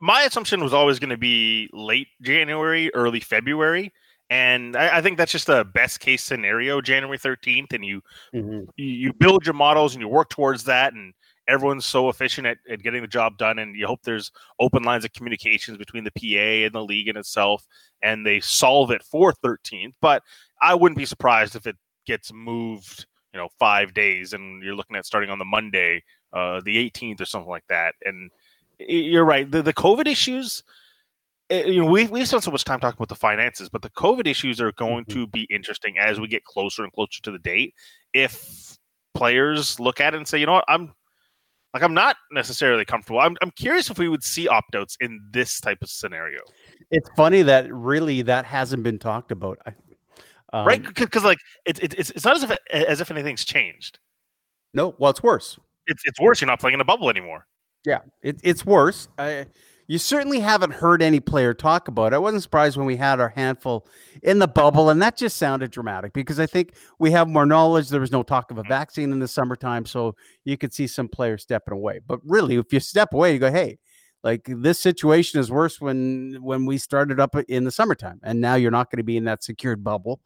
My 0.00 0.22
assumption 0.22 0.62
was 0.62 0.74
always 0.74 0.98
going 0.98 1.10
to 1.10 1.16
be 1.16 1.70
late 1.72 2.08
January, 2.22 2.92
early 2.94 3.20
February 3.20 3.92
and 4.30 4.76
I, 4.76 4.98
I, 4.98 5.02
think 5.02 5.18
that's 5.18 5.32
just 5.32 5.48
a 5.48 5.64
best 5.64 6.00
case 6.00 6.22
scenario 6.22 6.80
january 6.80 7.18
13th 7.18 7.72
and 7.72 7.84
you, 7.84 8.02
mm-hmm. 8.34 8.64
you 8.76 9.12
build 9.12 9.44
your 9.44 9.54
models 9.54 9.94
and 9.94 10.00
you 10.00 10.08
work 10.08 10.30
towards 10.30 10.64
that 10.64 10.94
and 10.94 11.12
everyone's 11.46 11.84
so 11.84 12.08
efficient 12.08 12.46
at, 12.46 12.58
at 12.70 12.82
getting 12.82 13.02
the 13.02 13.08
job 13.08 13.36
done 13.36 13.58
and 13.58 13.76
you 13.76 13.86
hope 13.86 14.00
there's 14.02 14.32
open 14.60 14.82
lines 14.82 15.04
of 15.04 15.12
communications 15.12 15.76
between 15.76 16.04
the 16.04 16.10
pa 16.10 16.64
and 16.66 16.74
the 16.74 16.82
league 16.82 17.08
in 17.08 17.16
itself 17.16 17.66
and 18.02 18.26
they 18.26 18.40
solve 18.40 18.90
it 18.90 19.02
for 19.02 19.32
13th 19.44 19.92
but 20.00 20.22
i 20.62 20.74
wouldn't 20.74 20.98
be 20.98 21.04
surprised 21.04 21.54
if 21.54 21.66
it 21.66 21.76
gets 22.06 22.32
moved 22.32 23.06
you 23.32 23.38
know 23.38 23.48
five 23.58 23.92
days 23.92 24.32
and 24.32 24.62
you're 24.62 24.74
looking 24.74 24.96
at 24.96 25.06
starting 25.06 25.30
on 25.30 25.38
the 25.38 25.44
monday 25.44 26.02
uh, 26.32 26.60
the 26.64 26.90
18th 26.90 27.20
or 27.20 27.24
something 27.24 27.50
like 27.50 27.66
that 27.68 27.94
and 28.04 28.30
you're 28.78 29.24
right 29.24 29.50
the, 29.50 29.62
the 29.62 29.72
covid 29.72 30.06
issues 30.06 30.62
eh, 31.50 31.64
you 31.64 31.82
know, 31.82 31.90
we 31.90 32.06
we 32.06 32.24
spent 32.24 32.42
so 32.42 32.50
much 32.50 32.64
time 32.64 32.80
talking 32.80 32.96
about 32.96 33.08
the 33.08 33.14
finances, 33.14 33.68
but 33.68 33.82
the 33.82 33.90
COVID 33.90 34.26
issues 34.26 34.60
are 34.60 34.72
going 34.72 35.04
mm-hmm. 35.04 35.20
to 35.20 35.26
be 35.26 35.46
interesting 35.50 35.98
as 35.98 36.18
we 36.18 36.26
get 36.26 36.44
closer 36.44 36.82
and 36.82 36.92
closer 36.92 37.20
to 37.22 37.30
the 37.30 37.38
date. 37.38 37.74
If 38.12 38.78
players 39.14 39.78
look 39.78 40.00
at 40.00 40.14
it 40.14 40.16
and 40.16 40.26
say, 40.26 40.38
you 40.38 40.46
know 40.46 40.52
what, 40.54 40.64
I'm 40.68 40.94
like 41.74 41.82
I'm 41.82 41.92
not 41.92 42.16
necessarily 42.30 42.84
comfortable. 42.84 43.20
I'm 43.20 43.36
I'm 43.42 43.50
curious 43.50 43.90
if 43.90 43.98
we 43.98 44.08
would 44.08 44.22
see 44.22 44.48
opt 44.48 44.74
outs 44.76 44.96
in 45.00 45.20
this 45.32 45.60
type 45.60 45.82
of 45.82 45.90
scenario. 45.90 46.40
It's 46.90 47.10
funny 47.16 47.42
that 47.42 47.72
really 47.72 48.22
that 48.22 48.44
hasn't 48.46 48.84
been 48.84 48.98
talked 48.98 49.32
about. 49.32 49.58
Um, 50.52 50.66
right? 50.66 50.82
Because 50.94 51.24
like 51.24 51.38
it's 51.66 51.80
it's 51.80 52.10
it's 52.10 52.24
not 52.24 52.36
as 52.36 52.44
if 52.44 52.56
as 52.72 53.00
if 53.00 53.10
anything's 53.10 53.44
changed. 53.44 53.98
No, 54.72 54.94
well, 54.98 55.10
it's 55.10 55.22
worse. 55.22 55.58
It's 55.88 56.02
it's 56.04 56.20
worse. 56.20 56.40
You're 56.40 56.46
not 56.46 56.60
playing 56.60 56.74
in 56.74 56.80
a 56.80 56.84
bubble 56.84 57.10
anymore. 57.10 57.46
Yeah, 57.84 58.00
it, 58.22 58.40
it's 58.42 58.64
worse. 58.64 59.08
I, 59.18 59.46
you 59.86 59.98
certainly 59.98 60.40
haven't 60.40 60.72
heard 60.72 61.02
any 61.02 61.20
player 61.20 61.52
talk 61.52 61.88
about 61.88 62.12
it. 62.12 62.16
I 62.16 62.18
wasn't 62.18 62.42
surprised 62.42 62.76
when 62.76 62.86
we 62.86 62.96
had 62.96 63.20
our 63.20 63.28
handful 63.28 63.86
in 64.22 64.38
the 64.38 64.48
bubble, 64.48 64.88
and 64.88 65.00
that 65.02 65.16
just 65.16 65.36
sounded 65.36 65.70
dramatic 65.70 66.12
because 66.14 66.40
I 66.40 66.46
think 66.46 66.74
we 66.98 67.10
have 67.10 67.28
more 67.28 67.44
knowledge. 67.44 67.90
There 67.90 68.00
was 68.00 68.12
no 68.12 68.22
talk 68.22 68.50
of 68.50 68.58
a 68.58 68.62
mm-hmm. 68.62 68.68
vaccine 68.68 69.12
in 69.12 69.18
the 69.18 69.28
summertime, 69.28 69.84
so 69.84 70.14
you 70.44 70.56
could 70.56 70.72
see 70.72 70.86
some 70.86 71.08
players 71.08 71.42
stepping 71.42 71.74
away. 71.74 72.00
But 72.06 72.20
really, 72.24 72.56
if 72.56 72.72
you 72.72 72.80
step 72.80 73.12
away, 73.12 73.34
you 73.34 73.38
go, 73.38 73.52
hey, 73.52 73.78
like 74.22 74.48
this 74.48 74.80
situation 74.80 75.38
is 75.38 75.50
worse 75.50 75.80
when 75.80 76.38
when 76.40 76.64
we 76.64 76.78
started 76.78 77.20
up 77.20 77.36
in 77.48 77.64
the 77.64 77.70
summertime, 77.70 78.20
and 78.22 78.40
now 78.40 78.54
you're 78.54 78.70
not 78.70 78.90
going 78.90 78.98
to 78.98 79.04
be 79.04 79.18
in 79.18 79.24
that 79.24 79.44
secured 79.44 79.84
bubble. 79.84 80.20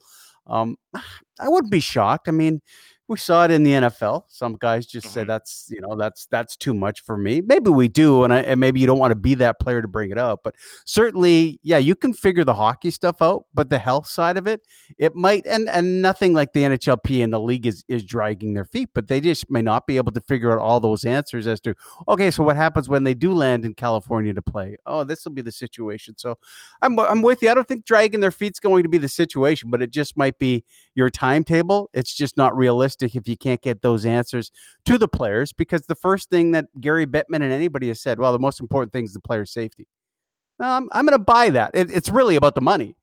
Um, 0.47 0.77
I 0.95 1.49
wouldn't 1.49 1.73
be 1.73 1.81
shocked. 1.81 2.29
I 2.29 2.33
mean, 2.33 2.61
we 3.09 3.17
saw 3.17 3.45
it 3.47 3.51
in 3.51 3.63
the 3.63 3.73
NFL. 3.73 4.25
Some 4.29 4.57
guys 4.57 4.87
just 4.87 5.07
mm-hmm. 5.07 5.15
say 5.15 5.25
that's 5.25 5.67
you 5.71 5.81
know 5.81 5.97
that's 5.97 6.27
that's 6.27 6.57
too 6.57 6.75
much 6.75 7.03
for 7.03 7.17
me. 7.17 7.41
Maybe 7.41 7.71
we 7.71 7.89
do, 7.89 8.25
and, 8.25 8.33
I, 8.33 8.41
and 8.41 8.61
maybe 8.61 8.81
you 8.81 8.87
don't 8.87 8.99
want 8.99 9.13
to 9.13 9.17
be 9.17 9.35
that 9.37 9.59
player 9.59 9.81
to 9.81 9.89
bring 9.89 10.11
it 10.11 10.19
up. 10.19 10.41
But 10.45 10.55
certainly, 10.85 11.59
yeah, 11.63 11.79
you 11.79 11.95
can 11.95 12.13
figure 12.13 12.45
the 12.45 12.55
hockey 12.55 12.91
stuff 12.91 13.23
out, 13.23 13.47
but 13.55 13.71
the 13.71 13.79
health 13.79 14.07
side 14.07 14.37
of 14.37 14.47
it, 14.47 14.61
it 14.99 15.17
might 15.17 15.47
and 15.47 15.69
and 15.71 16.03
nothing 16.03 16.35
like 16.35 16.53
the 16.53 16.63
NHLP 16.63 17.25
and 17.25 17.33
the 17.33 17.41
league 17.41 17.67
is 17.67 17.83
is 17.89 18.05
dragging 18.05 18.53
their 18.53 18.67
feet, 18.67 18.91
but 18.95 19.09
they 19.09 19.21
just 19.21 19.51
may 19.51 19.63
not 19.63 19.87
be 19.87 19.97
able 19.97 20.13
to 20.13 20.21
figure 20.21 20.53
out 20.53 20.59
all 20.59 20.79
those 20.79 21.05
answers 21.05 21.47
as 21.47 21.61
to 21.63 21.75
okay, 22.09 22.31
so 22.31 22.45
what 22.45 22.57
happens 22.57 22.91
when 22.91 23.05
they 23.05 23.15
do 23.15 23.33
land 23.33 23.65
in 23.65 23.73
California 23.73 24.35
to 24.35 24.43
play? 24.43 24.77
Oh, 24.85 25.03
this 25.05 25.25
will 25.25 25.33
be 25.33 25.43
the 25.43 25.53
situation. 25.53 26.15
So 26.19 26.39
I'm 26.83 26.99
I'm 26.99 27.23
with 27.23 27.43
you. 27.43 27.51
I 27.51 27.55
don't 27.55 27.67
think 27.67 27.87
dragging 27.87 28.21
their 28.21 28.31
feet's 28.31 28.61
going 28.61 28.83
to 28.83 28.89
be 28.91 28.99
the 28.99 29.09
situation, 29.09 29.71
but 29.71 29.81
it 29.81 29.91
just 29.91 30.17
might 30.17 30.39
be 30.39 30.65
your 30.99 31.09
timetable. 31.11 31.89
It's 31.95 32.13
just 32.13 32.37
not 32.37 32.57
realistic 32.57 33.15
if 33.15 33.29
you 33.29 33.37
can't 33.37 33.63
get 33.63 33.83
those 33.83 34.05
answers 34.05 34.51
to 34.85 34.99
the 34.99 35.07
players 35.07 35.53
because 35.53 35.83
the 35.83 35.95
first 35.95 36.29
thing 36.29 36.51
that 36.53 36.67
Gary 36.81 37.07
Bettman 37.07 37.37
and 37.37 37.53
anybody 37.53 37.87
has 37.87 38.01
said, 38.01 38.19
well, 38.19 38.33
the 38.33 38.39
most 38.41 38.59
important 38.59 38.93
thing 38.93 39.05
is 39.05 39.13
the 39.13 39.21
player 39.21 39.47
safety. 39.47 39.87
Um, 40.59 40.67
I'm, 40.67 40.89
I'm 40.93 41.07
going 41.07 41.17
to 41.17 41.25
buy 41.25 41.51
that. 41.51 41.71
It, 41.73 41.93
it's 41.93 42.09
really 42.09 42.35
about 42.35 42.57
the 42.57 42.61
money. 42.61 42.97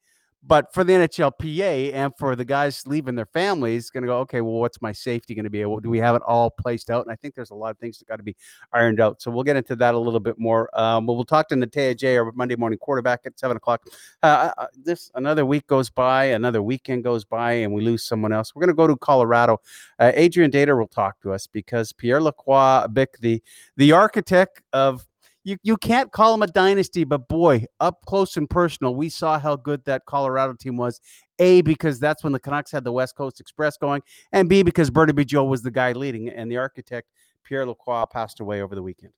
But 0.47 0.71
for 0.73 0.83
the 0.83 0.93
NHLPA 0.93 1.93
and 1.93 2.13
for 2.17 2.35
the 2.35 2.45
guys 2.45 2.85
leaving 2.85 3.15
their 3.15 3.25
families, 3.25 3.89
going 3.89 4.03
to 4.03 4.07
go, 4.07 4.19
okay, 4.19 4.41
well, 4.41 4.53
what's 4.53 4.79
my 4.81 4.91
safety 4.91 5.33
going 5.33 5.45
to 5.45 5.49
be? 5.49 5.59
Do 5.59 5.89
we 5.89 5.97
have 5.97 6.15
it 6.15 6.21
all 6.21 6.51
placed 6.51 6.91
out? 6.91 7.03
And 7.03 7.11
I 7.11 7.15
think 7.15 7.33
there's 7.33 7.49
a 7.49 7.55
lot 7.55 7.71
of 7.71 7.79
things 7.79 7.97
that 7.97 8.07
got 8.07 8.17
to 8.17 8.23
be 8.23 8.35
ironed 8.71 8.99
out. 8.99 9.21
So 9.21 9.31
we'll 9.31 9.43
get 9.43 9.55
into 9.55 9.75
that 9.77 9.95
a 9.95 9.97
little 9.97 10.19
bit 10.19 10.37
more. 10.37 10.69
Um, 10.79 11.07
we'll 11.07 11.25
talk 11.25 11.47
to 11.49 11.55
Natey 11.55 11.95
Adjei, 11.95 12.23
our 12.23 12.31
Monday 12.33 12.55
morning 12.55 12.77
quarterback 12.77 13.21
at 13.25 13.39
seven 13.39 13.57
o'clock. 13.57 13.83
Uh, 14.21 14.25
uh, 14.25 14.51
uh, 14.57 14.67
this 14.83 15.09
another 15.15 15.45
week 15.45 15.65
goes 15.65 15.89
by, 15.89 16.25
another 16.25 16.61
weekend 16.61 17.03
goes 17.03 17.25
by, 17.25 17.53
and 17.53 17.73
we 17.73 17.81
lose 17.81 18.03
someone 18.03 18.31
else. 18.31 18.53
We're 18.53 18.61
going 18.61 18.67
to 18.67 18.75
go 18.75 18.87
to 18.87 18.95
Colorado. 18.97 19.61
Uh, 19.97 20.11
Adrian 20.13 20.51
Dater 20.51 20.77
will 20.77 20.87
talk 20.87 21.19
to 21.21 21.31
us 21.31 21.47
because 21.47 21.91
Pierre 21.91 22.21
Lacroix 22.21 22.85
Bik, 22.89 23.17
the 23.19 23.41
the 23.77 23.93
architect 23.93 24.61
of 24.73 25.07
you, 25.45 25.57
you 25.61 25.77
can't 25.77 26.11
call 26.11 26.31
them 26.31 26.41
a 26.41 26.47
dynasty, 26.47 27.03
but 27.03 27.27
boy, 27.27 27.65
up 27.79 28.03
close 28.07 28.35
and 28.35 28.49
personal, 28.49 28.95
we 28.95 29.09
saw 29.09 29.39
how 29.39 29.55
good 29.55 29.85
that 29.85 30.05
Colorado 30.05 30.53
team 30.53 30.75
was. 30.75 30.99
A, 31.37 31.61
because 31.61 31.99
that's 31.99 32.23
when 32.23 32.33
the 32.33 32.39
Canucks 32.39 32.71
had 32.71 32.83
the 32.83 32.91
West 32.91 33.15
Coast 33.15 33.39
Express 33.39 33.77
going, 33.77 34.01
and 34.31 34.49
B, 34.49 34.63
because 34.63 34.89
Burnaby 34.89 35.23
Joe 35.23 35.43
was 35.43 35.61
the 35.61 35.71
guy 35.71 35.91
leading, 35.91 36.29
and 36.29 36.51
the 36.51 36.57
architect, 36.57 37.09
Pierre 37.43 37.65
Lacroix, 37.65 38.05
passed 38.05 38.39
away 38.39 38.61
over 38.61 38.73
the 38.73 38.81
weekend. 38.81 39.13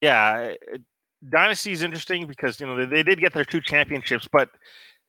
Yeah, 0.00 0.52
dynasty 1.28 1.72
is 1.72 1.82
interesting 1.82 2.26
because 2.26 2.60
you 2.60 2.66
know 2.66 2.76
they, 2.76 2.86
they 2.86 3.02
did 3.02 3.18
get 3.18 3.32
their 3.32 3.44
two 3.44 3.60
championships, 3.60 4.28
but 4.30 4.50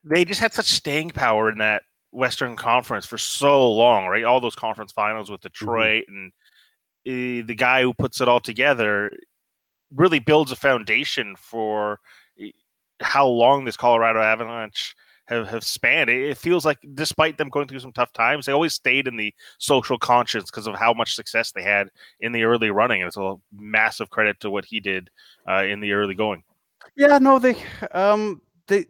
they 0.02 0.24
just 0.24 0.40
had 0.40 0.52
such 0.52 0.66
staying 0.66 1.10
power 1.10 1.50
in 1.50 1.58
that 1.58 1.82
Western 2.10 2.56
Conference 2.56 3.06
for 3.06 3.18
so 3.18 3.70
long, 3.70 4.06
right? 4.06 4.24
All 4.24 4.40
those 4.40 4.56
conference 4.56 4.90
finals 4.90 5.30
with 5.30 5.40
mm-hmm. 5.40 5.48
Detroit 5.48 6.04
mm-hmm. 6.10 6.16
and 6.16 7.42
uh, 7.42 7.46
the 7.46 7.54
guy 7.54 7.82
who 7.82 7.94
puts 7.94 8.20
it 8.20 8.28
all 8.28 8.40
together 8.40 9.12
really 9.94 10.18
builds 10.18 10.52
a 10.52 10.56
foundation 10.56 11.36
for 11.36 12.00
how 13.00 13.26
long 13.26 13.64
this 13.64 13.76
Colorado 13.76 14.20
Avalanche 14.20 14.96
have, 15.26 15.48
have 15.48 15.64
spanned. 15.64 16.08
It, 16.08 16.38
feels 16.38 16.64
like 16.64 16.78
despite 16.94 17.36
them 17.36 17.48
going 17.48 17.68
through 17.68 17.80
some 17.80 17.92
tough 17.92 18.12
times, 18.12 18.46
they 18.46 18.52
always 18.52 18.74
stayed 18.74 19.06
in 19.06 19.16
the 19.16 19.34
social 19.58 19.98
conscience 19.98 20.50
because 20.50 20.66
of 20.66 20.76
how 20.76 20.94
much 20.94 21.14
success 21.14 21.52
they 21.52 21.62
had 21.62 21.90
in 22.20 22.32
the 22.32 22.44
early 22.44 22.70
running. 22.70 23.02
And 23.02 23.08
it's 23.08 23.16
a 23.16 23.34
massive 23.52 24.10
credit 24.10 24.40
to 24.40 24.50
what 24.50 24.64
he 24.64 24.80
did 24.80 25.10
uh, 25.48 25.64
in 25.64 25.80
the 25.80 25.92
early 25.92 26.14
going. 26.14 26.42
Yeah, 26.96 27.18
no, 27.18 27.38
they 27.38 27.56
um 27.92 28.40
they 28.68 28.86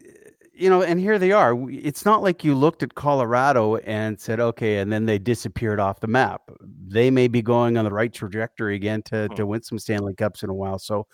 you 0.57 0.71
know, 0.71 0.83
and 0.83 0.99
here 0.99 1.19
they 1.19 1.33
are. 1.33 1.55
It's 1.71 2.05
not 2.05 2.23
like 2.23 2.43
you 2.43 2.55
looked 2.55 2.83
at 2.83 2.95
Colorado 2.95 3.77
and 3.77 4.19
said, 4.19 4.41
okay, 4.41 4.79
and 4.79 4.91
then 4.91 5.05
they 5.05 5.19
disappeared 5.19 5.79
off 5.79 6.01
the 6.01 6.07
map. 6.07 6.43
They 6.89 7.11
may 7.11 7.29
be 7.29 7.43
going 7.43 7.77
on 7.77 7.85
the 7.85 7.93
right 7.93 8.13
trajectory 8.13 8.75
again 8.75 9.03
to, 9.03 9.29
to 9.29 9.43
hmm. 9.43 9.49
win 9.49 9.63
some 9.63 9.79
Stanley 9.79 10.15
Cups 10.15 10.43
in 10.43 10.49
a 10.49 10.55
while. 10.55 10.79
So 10.79 11.07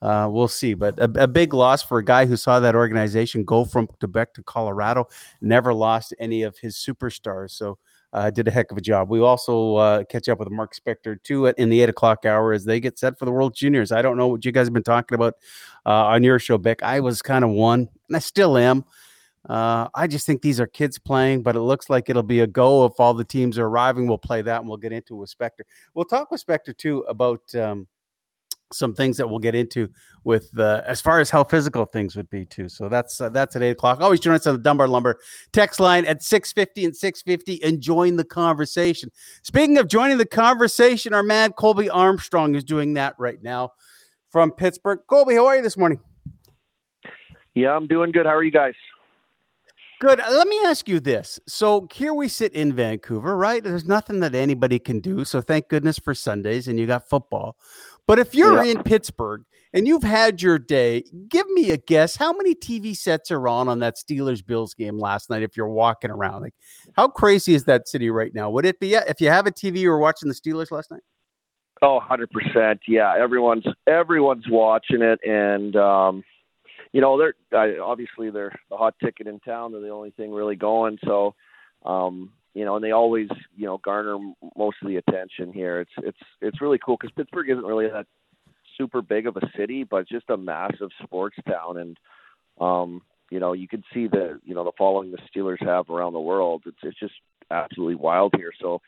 uh, 0.00 0.28
we'll 0.30 0.48
see. 0.48 0.72
But 0.72 0.98
a, 0.98 1.24
a, 1.24 1.28
big 1.28 1.52
loss 1.52 1.82
for 1.82 1.98
a 1.98 2.04
guy 2.04 2.24
who 2.24 2.36
saw 2.36 2.58
that 2.60 2.74
organization 2.74 3.44
go 3.44 3.64
from 3.64 3.86
Quebec 3.86 4.32
to 4.34 4.42
Colorado, 4.42 5.08
never 5.40 5.74
lost 5.74 6.14
any 6.18 6.42
of 6.42 6.56
his 6.58 6.76
superstars. 6.76 7.50
So 7.50 7.78
uh, 8.16 8.30
did 8.30 8.48
a 8.48 8.50
heck 8.50 8.72
of 8.72 8.78
a 8.78 8.80
job. 8.80 9.10
We 9.10 9.20
also 9.20 9.76
uh, 9.76 10.04
catch 10.04 10.26
up 10.30 10.38
with 10.38 10.50
Mark 10.50 10.74
Spector 10.74 11.22
too 11.22 11.46
in 11.46 11.68
the 11.68 11.82
eight 11.82 11.90
o'clock 11.90 12.24
hour 12.24 12.54
as 12.54 12.64
they 12.64 12.80
get 12.80 12.98
set 12.98 13.18
for 13.18 13.26
the 13.26 13.30
World 13.30 13.54
Juniors. 13.54 13.92
I 13.92 14.00
don't 14.00 14.16
know 14.16 14.26
what 14.26 14.42
you 14.42 14.52
guys 14.52 14.66
have 14.66 14.72
been 14.72 14.82
talking 14.82 15.14
about 15.14 15.34
uh, 15.84 16.06
on 16.06 16.22
your 16.22 16.38
show, 16.38 16.56
Beck. 16.56 16.82
I 16.82 17.00
was 17.00 17.20
kind 17.20 17.44
of 17.44 17.50
one, 17.50 17.90
and 18.08 18.16
I 18.16 18.20
still 18.20 18.56
am. 18.56 18.86
Uh, 19.50 19.88
I 19.94 20.06
just 20.06 20.26
think 20.26 20.40
these 20.40 20.58
are 20.58 20.66
kids 20.66 20.98
playing, 20.98 21.42
but 21.42 21.56
it 21.56 21.60
looks 21.60 21.90
like 21.90 22.08
it'll 22.08 22.22
be 22.22 22.40
a 22.40 22.46
go 22.46 22.86
if 22.86 22.94
all 22.98 23.12
the 23.12 23.22
teams 23.22 23.58
are 23.58 23.66
arriving. 23.66 24.08
We'll 24.08 24.16
play 24.16 24.40
that, 24.40 24.60
and 24.60 24.68
we'll 24.68 24.78
get 24.78 24.92
into 24.92 25.14
it 25.14 25.18
with 25.18 25.38
Spector. 25.38 25.60
We'll 25.94 26.06
talk 26.06 26.30
with 26.30 26.44
Spector 26.44 26.76
too 26.76 27.00
about. 27.08 27.54
Um, 27.54 27.86
some 28.72 28.94
things 28.94 29.16
that 29.16 29.28
we'll 29.28 29.38
get 29.38 29.54
into 29.54 29.88
with 30.24 30.50
uh, 30.58 30.82
as 30.86 31.00
far 31.00 31.20
as 31.20 31.30
how 31.30 31.44
physical 31.44 31.84
things 31.84 32.16
would 32.16 32.28
be 32.30 32.44
too. 32.44 32.68
So 32.68 32.88
that's 32.88 33.20
uh, 33.20 33.28
that's 33.28 33.54
at 33.56 33.62
eight 33.62 33.70
o'clock. 33.70 34.00
Always 34.00 34.20
join 34.20 34.34
us 34.34 34.46
on 34.46 34.54
the 34.54 34.62
Dunbar 34.62 34.88
Lumber 34.88 35.18
text 35.52 35.78
line 35.78 36.04
at 36.04 36.22
six 36.22 36.52
fifty 36.52 36.84
and 36.84 36.96
six 36.96 37.22
fifty 37.22 37.62
and 37.62 37.80
join 37.80 38.16
the 38.16 38.24
conversation. 38.24 39.10
Speaking 39.42 39.78
of 39.78 39.88
joining 39.88 40.18
the 40.18 40.26
conversation, 40.26 41.14
our 41.14 41.22
man 41.22 41.52
Colby 41.52 41.88
Armstrong 41.88 42.54
is 42.54 42.64
doing 42.64 42.94
that 42.94 43.14
right 43.18 43.42
now 43.42 43.72
from 44.30 44.50
Pittsburgh. 44.50 44.98
Colby, 45.06 45.34
how 45.34 45.46
are 45.46 45.56
you 45.56 45.62
this 45.62 45.76
morning? 45.76 46.00
Yeah, 47.54 47.74
I'm 47.74 47.86
doing 47.86 48.12
good. 48.12 48.26
How 48.26 48.34
are 48.34 48.42
you 48.42 48.50
guys? 48.50 48.74
Good. 49.98 50.20
Uh, 50.20 50.30
let 50.30 50.46
me 50.46 50.60
ask 50.64 50.88
you 50.88 51.00
this. 51.00 51.40
So 51.46 51.88
here 51.92 52.12
we 52.12 52.28
sit 52.28 52.52
in 52.52 52.74
Vancouver, 52.74 53.36
right? 53.36 53.64
There's 53.64 53.86
nothing 53.86 54.20
that 54.20 54.34
anybody 54.34 54.78
can 54.78 55.00
do. 55.00 55.24
So 55.24 55.40
thank 55.40 55.68
goodness 55.68 55.98
for 55.98 56.14
Sundays 56.14 56.68
and 56.68 56.78
you 56.78 56.86
got 56.86 57.08
football. 57.08 57.56
But 58.06 58.18
if 58.18 58.34
you're 58.34 58.62
yeah. 58.62 58.72
in 58.72 58.82
Pittsburgh 58.82 59.42
and 59.72 59.88
you've 59.88 60.02
had 60.02 60.42
your 60.42 60.58
day, 60.58 61.04
give 61.28 61.48
me 61.48 61.70
a 61.70 61.76
guess. 61.78 62.14
How 62.14 62.32
many 62.32 62.54
TV 62.54 62.94
sets 62.96 63.30
are 63.30 63.48
on 63.48 63.68
on 63.68 63.78
that 63.80 63.96
Steelers 63.96 64.44
Bills 64.44 64.74
game 64.74 64.98
last 64.98 65.30
night? 65.30 65.42
If 65.42 65.56
you're 65.56 65.68
walking 65.68 66.10
around, 66.10 66.42
like 66.42 66.54
how 66.94 67.08
crazy 67.08 67.54
is 67.54 67.64
that 67.64 67.88
city 67.88 68.10
right 68.10 68.34
now? 68.34 68.50
Would 68.50 68.66
it 68.66 68.78
be 68.78 68.94
if 68.94 69.20
you 69.20 69.30
have 69.30 69.46
a 69.46 69.50
TV 69.50 69.78
you 69.78 69.90
were 69.90 69.98
watching 69.98 70.28
the 70.28 70.34
Steelers 70.34 70.70
last 70.70 70.90
night? 70.90 71.02
Oh, 71.82 72.00
100%. 72.00 72.78
Yeah, 72.86 73.14
everyone's 73.18 73.66
everyone's 73.86 74.46
watching 74.48 75.02
it 75.02 75.20
and 75.24 75.74
um 75.76 76.22
you 76.96 77.02
know, 77.02 77.18
they're 77.18 77.82
obviously 77.82 78.30
they're 78.30 78.58
the 78.70 78.76
hot 78.78 78.94
ticket 79.04 79.26
in 79.26 79.38
town. 79.40 79.70
They're 79.70 79.82
the 79.82 79.90
only 79.90 80.12
thing 80.12 80.32
really 80.32 80.56
going. 80.56 80.96
So, 81.04 81.34
um, 81.84 82.32
you 82.54 82.64
know, 82.64 82.76
and 82.76 82.82
they 82.82 82.92
always, 82.92 83.28
you 83.54 83.66
know, 83.66 83.76
garner 83.76 84.16
most 84.56 84.78
of 84.80 84.88
the 84.88 84.96
attention 84.96 85.52
here. 85.52 85.80
It's 85.80 85.90
it's 85.98 86.18
it's 86.40 86.62
really 86.62 86.78
cool 86.78 86.96
because 86.98 87.12
Pittsburgh 87.14 87.50
isn't 87.50 87.66
really 87.66 87.88
that 87.88 88.06
super 88.78 89.02
big 89.02 89.26
of 89.26 89.36
a 89.36 89.46
city, 89.58 89.84
but 89.84 90.08
just 90.08 90.30
a 90.30 90.38
massive 90.38 90.88
sports 91.02 91.36
town, 91.46 91.76
and 91.76 91.98
um, 92.62 93.02
you 93.28 93.40
know, 93.40 93.52
you 93.52 93.68
can 93.68 93.84
see 93.92 94.06
the 94.06 94.40
you 94.42 94.54
know 94.54 94.64
the 94.64 94.72
following 94.78 95.10
the 95.12 95.18
Steelers 95.28 95.62
have 95.62 95.90
around 95.90 96.14
the 96.14 96.18
world. 96.18 96.62
It's 96.64 96.78
it's 96.82 96.98
just 96.98 97.12
absolutely 97.50 97.96
wild 97.96 98.32
here. 98.38 98.52
So, 98.58 98.80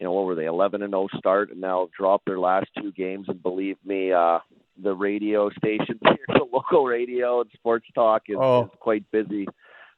you 0.00 0.06
know, 0.06 0.12
what 0.12 0.24
were 0.24 0.34
they, 0.34 0.46
11 0.46 0.82
and 0.82 0.92
0 0.92 1.08
start, 1.18 1.50
and 1.50 1.60
now 1.60 1.88
dropped 1.96 2.26
their 2.26 2.38
last 2.38 2.68
two 2.80 2.90
games, 2.92 3.26
and 3.28 3.42
believe 3.42 3.76
me, 3.84 4.12
uh, 4.12 4.38
the 4.82 4.94
radio 4.94 5.50
stations 5.50 6.00
here, 6.04 6.16
the 6.28 6.46
local 6.52 6.86
radio 6.86 7.42
and 7.42 7.50
sports 7.54 7.86
talk 7.94 8.22
is, 8.28 8.36
oh. 8.40 8.64
is 8.64 8.70
quite 8.80 9.08
busy 9.10 9.46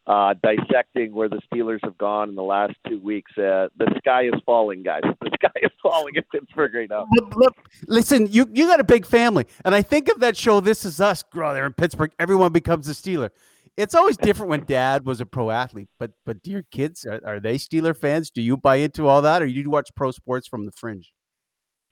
uh, 0.06 0.34
dissecting 0.42 1.12
where 1.12 1.28
the 1.28 1.40
Steelers 1.52 1.78
have 1.84 1.96
gone 1.96 2.28
in 2.28 2.34
the 2.34 2.42
last 2.42 2.74
two 2.88 2.98
weeks. 2.98 3.30
Uh, 3.38 3.68
the 3.76 3.92
sky 3.98 4.24
is 4.24 4.34
falling, 4.44 4.82
guys. 4.82 5.02
The 5.22 5.48
sky 5.48 5.60
is 5.62 5.70
falling 5.82 6.14
in 6.14 6.22
Pittsburgh 6.30 6.74
right 6.74 6.88
now. 6.88 7.06
Look, 7.12 7.36
look, 7.36 7.56
listen, 7.88 8.28
you 8.30 8.48
you 8.52 8.66
got 8.66 8.78
a 8.80 8.84
big 8.84 9.06
family, 9.06 9.46
and 9.64 9.74
I 9.74 9.82
think 9.82 10.08
of 10.08 10.20
that 10.20 10.36
show. 10.36 10.60
This 10.60 10.84
is 10.84 11.00
us. 11.00 11.24
There 11.32 11.66
in 11.66 11.72
Pittsburgh. 11.72 12.12
Everyone 12.18 12.52
becomes 12.52 12.88
a 12.88 12.92
Steeler. 12.92 13.30
It's 13.76 13.94
always 13.94 14.16
different 14.16 14.50
when 14.50 14.64
Dad 14.64 15.06
was 15.06 15.20
a 15.20 15.26
pro 15.26 15.50
athlete, 15.50 15.88
but 15.98 16.10
but 16.26 16.38
your 16.44 16.62
kids 16.70 17.06
are, 17.06 17.20
are 17.24 17.40
they 17.40 17.56
Steeler 17.56 17.96
fans? 17.96 18.30
Do 18.30 18.42
you 18.42 18.56
buy 18.56 18.76
into 18.76 19.06
all 19.06 19.22
that, 19.22 19.42
or 19.42 19.46
you 19.46 19.68
watch 19.70 19.90
pro 19.94 20.10
sports 20.10 20.46
from 20.46 20.66
the 20.66 20.72
fringe? 20.72 21.12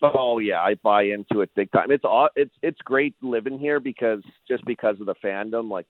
Oh 0.02 0.38
yeah, 0.38 0.60
I 0.60 0.74
buy 0.82 1.04
into 1.04 1.40
it 1.40 1.50
big 1.54 1.70
time. 1.72 1.90
It's 1.90 2.04
all 2.04 2.28
it's 2.36 2.54
it's 2.62 2.80
great 2.84 3.14
living 3.22 3.58
here 3.58 3.80
because 3.80 4.22
just 4.48 4.64
because 4.64 5.00
of 5.00 5.06
the 5.06 5.14
fandom. 5.24 5.70
Like 5.70 5.86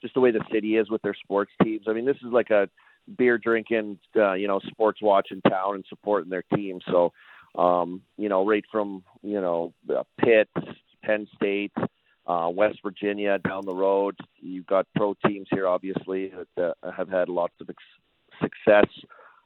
just 0.00 0.14
the 0.14 0.20
way 0.20 0.32
the 0.32 0.44
city 0.52 0.76
is 0.76 0.90
with 0.90 1.00
their 1.02 1.14
sports 1.14 1.52
teams. 1.62 1.86
I 1.88 1.92
mean, 1.92 2.04
this 2.04 2.16
is 2.16 2.32
like 2.32 2.50
a 2.50 2.68
beer 3.16 3.38
drinking, 3.38 3.98
uh, 4.16 4.34
you 4.34 4.48
know, 4.48 4.60
sports 4.66 5.00
watching 5.00 5.40
town 5.42 5.76
and 5.76 5.84
supporting 5.88 6.28
their 6.28 6.44
team. 6.54 6.80
So, 6.90 7.12
um, 7.56 8.02
you 8.18 8.28
know, 8.28 8.44
right 8.46 8.64
from 8.70 9.04
you 9.22 9.40
know 9.40 9.72
Pitt, 10.18 10.48
Penn 11.04 11.26
State, 11.36 11.72
uh, 12.26 12.48
West 12.52 12.78
Virginia 12.82 13.38
down 13.38 13.64
the 13.64 13.74
road. 13.74 14.16
You've 14.40 14.66
got 14.66 14.86
pro 14.94 15.14
teams 15.26 15.48
here, 15.50 15.66
obviously, 15.66 16.32
that 16.56 16.74
uh, 16.82 16.90
have 16.92 17.08
had 17.08 17.28
lots 17.28 17.54
of 17.60 17.68
ex- 17.70 18.40
success. 18.40 18.86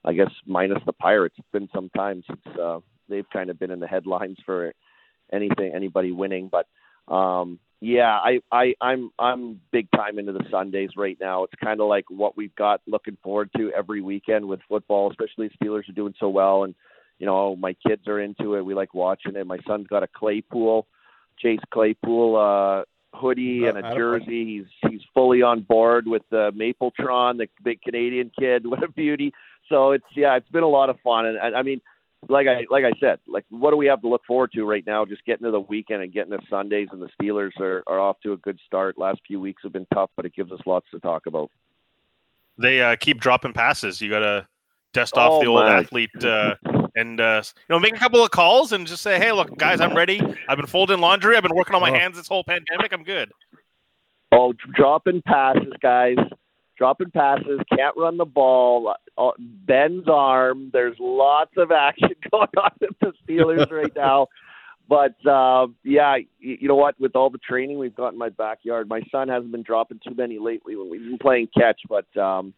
I 0.04 0.12
guess 0.12 0.30
minus 0.46 0.78
the 0.86 0.92
Pirates. 0.92 1.34
It's 1.36 1.48
been 1.52 1.68
some 1.74 1.90
time 1.90 2.22
since 2.28 2.56
uh, 2.58 2.78
they've 3.08 3.28
kind 3.32 3.50
of 3.50 3.58
been 3.58 3.72
in 3.72 3.80
the 3.80 3.88
headlines 3.88 4.36
for 4.46 4.72
anything, 5.32 5.72
anybody 5.74 6.12
winning. 6.12 6.48
But 6.48 6.66
um, 7.12 7.58
yeah, 7.80 8.16
I, 8.16 8.40
I, 8.52 8.74
I'm, 8.80 9.10
I'm 9.18 9.60
big 9.72 9.88
time 9.90 10.18
into 10.18 10.32
the 10.32 10.44
Sundays 10.50 10.90
right 10.96 11.18
now. 11.20 11.44
It's 11.44 11.54
kind 11.62 11.80
of 11.80 11.88
like 11.88 12.04
what 12.08 12.36
we've 12.36 12.54
got 12.54 12.82
looking 12.86 13.18
forward 13.22 13.50
to 13.56 13.72
every 13.72 14.00
weekend 14.00 14.46
with 14.46 14.60
football, 14.68 15.10
especially 15.10 15.50
Steelers 15.60 15.88
are 15.88 15.92
doing 15.92 16.14
so 16.20 16.28
well. 16.28 16.64
And, 16.64 16.74
you 17.18 17.26
know, 17.26 17.56
my 17.56 17.74
kids 17.86 18.06
are 18.06 18.20
into 18.20 18.54
it. 18.54 18.64
We 18.64 18.74
like 18.74 18.94
watching 18.94 19.36
it. 19.36 19.46
My 19.46 19.58
son's 19.66 19.88
got 19.88 20.02
a 20.02 20.08
Claypool, 20.08 20.86
Chase 21.38 21.60
Claypool, 21.72 22.36
uh, 22.36 22.84
hoodie 23.16 23.66
and 23.66 23.78
a 23.78 23.94
jersey. 23.94 24.44
He's, 24.82 24.90
he's 24.90 25.00
fully 25.14 25.42
on 25.42 25.62
board 25.62 26.06
with 26.06 26.22
the 26.30 26.52
Mapletron, 26.52 27.38
the 27.38 27.48
big 27.62 27.80
Canadian 27.82 28.30
kid. 28.38 28.66
What 28.66 28.82
a 28.82 28.88
beauty. 28.88 29.32
So 29.68 29.92
it's, 29.92 30.04
yeah, 30.14 30.36
it's 30.36 30.48
been 30.50 30.62
a 30.62 30.68
lot 30.68 30.90
of 30.90 30.98
fun. 31.00 31.26
And, 31.26 31.38
and 31.38 31.56
I 31.56 31.62
mean, 31.62 31.80
like 32.28 32.46
I 32.48 32.64
like 32.70 32.84
I 32.84 32.92
said, 32.98 33.18
like 33.26 33.44
what 33.50 33.70
do 33.70 33.76
we 33.76 33.86
have 33.86 34.00
to 34.00 34.08
look 34.08 34.22
forward 34.26 34.50
to 34.52 34.64
right 34.64 34.84
now? 34.86 35.04
Just 35.04 35.24
getting 35.24 35.44
to 35.44 35.50
the 35.50 35.60
weekend 35.60 36.02
and 36.02 36.12
getting 36.12 36.32
to 36.32 36.38
Sundays, 36.50 36.88
and 36.90 37.00
the 37.00 37.08
Steelers 37.20 37.58
are, 37.60 37.82
are 37.86 38.00
off 38.00 38.16
to 38.22 38.32
a 38.32 38.36
good 38.36 38.58
start. 38.66 38.98
Last 38.98 39.20
few 39.26 39.40
weeks 39.40 39.62
have 39.62 39.72
been 39.72 39.86
tough, 39.94 40.10
but 40.16 40.24
it 40.24 40.34
gives 40.34 40.50
us 40.50 40.60
lots 40.66 40.86
to 40.92 41.00
talk 41.00 41.26
about. 41.26 41.50
They 42.58 42.80
uh, 42.80 42.96
keep 42.96 43.20
dropping 43.20 43.52
passes. 43.52 44.00
You 44.00 44.10
got 44.10 44.20
to 44.20 44.48
dust 44.92 45.16
off 45.16 45.32
oh, 45.32 45.40
the 45.40 45.46
old 45.46 45.64
man. 45.64 45.84
athlete 45.84 46.24
uh, 46.24 46.54
and 46.96 47.20
uh, 47.20 47.42
you 47.44 47.62
know 47.68 47.78
make 47.78 47.94
a 47.94 47.98
couple 47.98 48.24
of 48.24 48.32
calls 48.32 48.72
and 48.72 48.86
just 48.86 49.02
say, 49.02 49.18
"Hey, 49.18 49.30
look, 49.30 49.56
guys, 49.56 49.80
I'm 49.80 49.96
ready. 49.96 50.20
I've 50.48 50.56
been 50.56 50.66
folding 50.66 50.98
laundry. 50.98 51.36
I've 51.36 51.44
been 51.44 51.54
working 51.54 51.76
on 51.76 51.80
my 51.80 51.90
oh. 51.90 51.94
hands 51.94 52.16
this 52.16 52.26
whole 52.26 52.42
pandemic. 52.42 52.92
I'm 52.92 53.04
good." 53.04 53.30
Oh, 54.32 54.52
dropping 54.74 55.22
passes, 55.22 55.72
guys 55.80 56.16
dropping 56.76 57.10
passes, 57.10 57.60
can't 57.76 57.96
run 57.96 58.16
the 58.16 58.24
ball, 58.24 58.94
uh, 59.16 59.30
bends 59.38 60.08
arm. 60.08 60.70
There's 60.72 60.96
lots 60.98 61.52
of 61.56 61.72
action 61.72 62.10
going 62.30 62.48
on 62.56 62.70
with 62.80 62.98
the 63.00 63.12
Steelers 63.26 63.70
right 63.70 63.92
now. 63.96 64.28
But 64.88 65.14
uh, 65.26 65.66
yeah, 65.82 66.16
you 66.38 66.68
know 66.68 66.76
what? 66.76 66.98
With 67.00 67.16
all 67.16 67.28
the 67.28 67.38
training 67.38 67.78
we've 67.78 67.94
got 67.94 68.12
in 68.12 68.18
my 68.18 68.28
backyard, 68.28 68.88
my 68.88 69.02
son 69.10 69.28
hasn't 69.28 69.50
been 69.50 69.64
dropping 69.64 70.00
too 70.06 70.14
many 70.14 70.38
lately 70.38 70.76
when 70.76 70.88
we've 70.88 71.00
been 71.02 71.18
playing 71.18 71.48
catch. 71.58 71.80
But 71.88 72.16
um, 72.16 72.54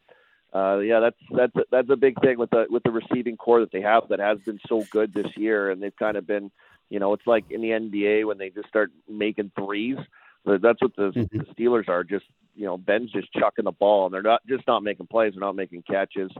uh, 0.55 0.79
yeah, 0.79 1.01
that's 1.01 1.17
that's 1.31 1.57
a, 1.57 1.65
that's 1.71 1.91
a 1.91 1.97
big 1.97 2.21
thing 2.21 2.39
with 2.39 2.51
the 2.51 2.67
with 2.71 2.83
the 2.83 2.91
receiving 2.91 3.37
corps 3.37 3.61
that 3.61 3.73
they 3.73 3.83
have 3.83 4.09
that 4.09 4.19
has 4.19 4.39
been 4.41 4.59
so 4.69 4.85
good 4.91 5.13
this 5.13 5.37
year, 5.37 5.71
and 5.71 5.83
they've 5.83 5.97
kind 5.97 6.17
of 6.17 6.27
been, 6.27 6.51
you 6.89 6.99
know, 6.99 7.13
it's 7.13 7.27
like 7.27 7.51
in 7.51 7.61
the 7.61 7.71
NBA 7.71 8.27
when 8.27 8.39
they 8.39 8.51
just 8.51 8.69
start 8.69 8.91
making 9.09 9.53
threes. 9.59 9.99
That's 10.47 10.81
what 10.81 10.97
the, 10.97 11.11
mm-hmm. 11.11 11.39
the 11.39 11.45
Steelers 11.55 11.89
are. 11.89 12.03
Just 12.03 12.25
you 12.57 12.65
know, 12.65 12.79
Ben's 12.79 13.13
just 13.13 13.31
chucking 13.35 13.67
the 13.67 13.73
ball, 13.73 14.07
and 14.07 14.15
they're 14.15 14.23
not 14.23 14.41
just 14.47 14.67
not 14.67 14.83
making 14.83 15.07
plays. 15.07 15.35
They're 15.35 15.41
not 15.41 15.55
making 15.55 15.83
catches. 15.83 16.31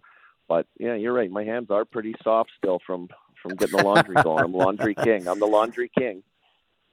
But 0.49 0.67
yeah, 0.79 0.95
you're 0.95 1.13
right. 1.13 1.31
My 1.31 1.45
hands 1.45 1.71
are 1.71 1.85
pretty 1.85 2.15
soft 2.25 2.51
still 2.57 2.81
from 2.87 3.09
from 3.43 3.57
getting 3.57 3.77
the 3.77 3.85
laundry 3.85 4.17
going. 4.23 4.43
I'm 4.43 4.55
laundry 4.55 4.95
king. 4.95 5.29
I'm 5.29 5.39
the 5.39 5.47
laundry 5.47 5.91
king. 5.97 6.23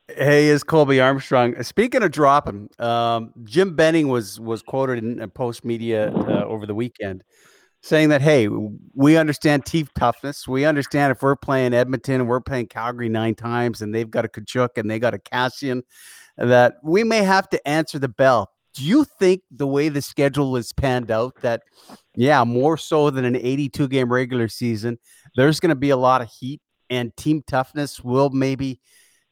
Hey, 0.08 0.50
is 0.50 0.64
Colby 0.64 1.02
Armstrong. 1.02 1.62
Speaking 1.64 2.04
of 2.04 2.12
dropping, 2.12 2.70
um, 2.78 3.34
Jim 3.44 3.76
Benning 3.76 4.08
was 4.08 4.40
was 4.40 4.62
quoted 4.62 5.04
in 5.04 5.18
Postmedia 5.32 6.14
uh, 6.30 6.46
over 6.46 6.68
the 6.68 6.76
weekend 6.76 7.24
saying 7.82 8.10
that 8.10 8.22
hey, 8.22 8.48
we 8.94 9.18
understand 9.18 9.66
team 9.66 9.88
toughness. 9.98 10.48
We 10.48 10.66
understand 10.66 11.12
if 11.12 11.24
we're 11.24 11.36
playing 11.36 11.74
Edmonton 11.74 12.22
and 12.22 12.30
we're 12.30 12.40
playing 12.40 12.68
Calgary 12.68 13.10
nine 13.10 13.34
times, 13.34 13.82
and 13.82 13.96
they've 13.96 14.10
got 14.10 14.26
a 14.26 14.28
Tkachuk 14.28 14.78
and 14.78 14.90
they 14.90 15.00
got 15.00 15.16
a 15.16 15.18
Kassian, 15.18 15.82
that 16.38 16.76
we 16.84 17.04
may 17.04 17.24
have 17.24 17.50
to 17.50 17.68
answer 17.68 17.98
the 17.98 18.08
bell 18.08 18.52
do 18.76 18.84
you 18.84 19.06
think 19.06 19.42
the 19.52 19.66
way 19.66 19.88
the 19.88 20.02
schedule 20.02 20.58
is 20.58 20.74
panned 20.74 21.10
out 21.10 21.34
that 21.42 21.64
yeah 22.16 22.44
more 22.44 22.78
so 22.78 23.10
than 23.10 23.26
an 23.26 23.36
82 23.36 23.88
game 23.88 24.12
regular 24.12 24.48
season 24.50 25.00
there's 25.36 25.60
going 25.60 25.70
to 25.70 25.76
be 25.76 25.92
a 25.92 25.98
lot 25.98 26.22
of 26.22 26.30
heat 26.30 26.62
and 26.90 27.16
team 27.16 27.42
toughness 27.48 28.02
will 28.02 28.30
maybe 28.30 28.82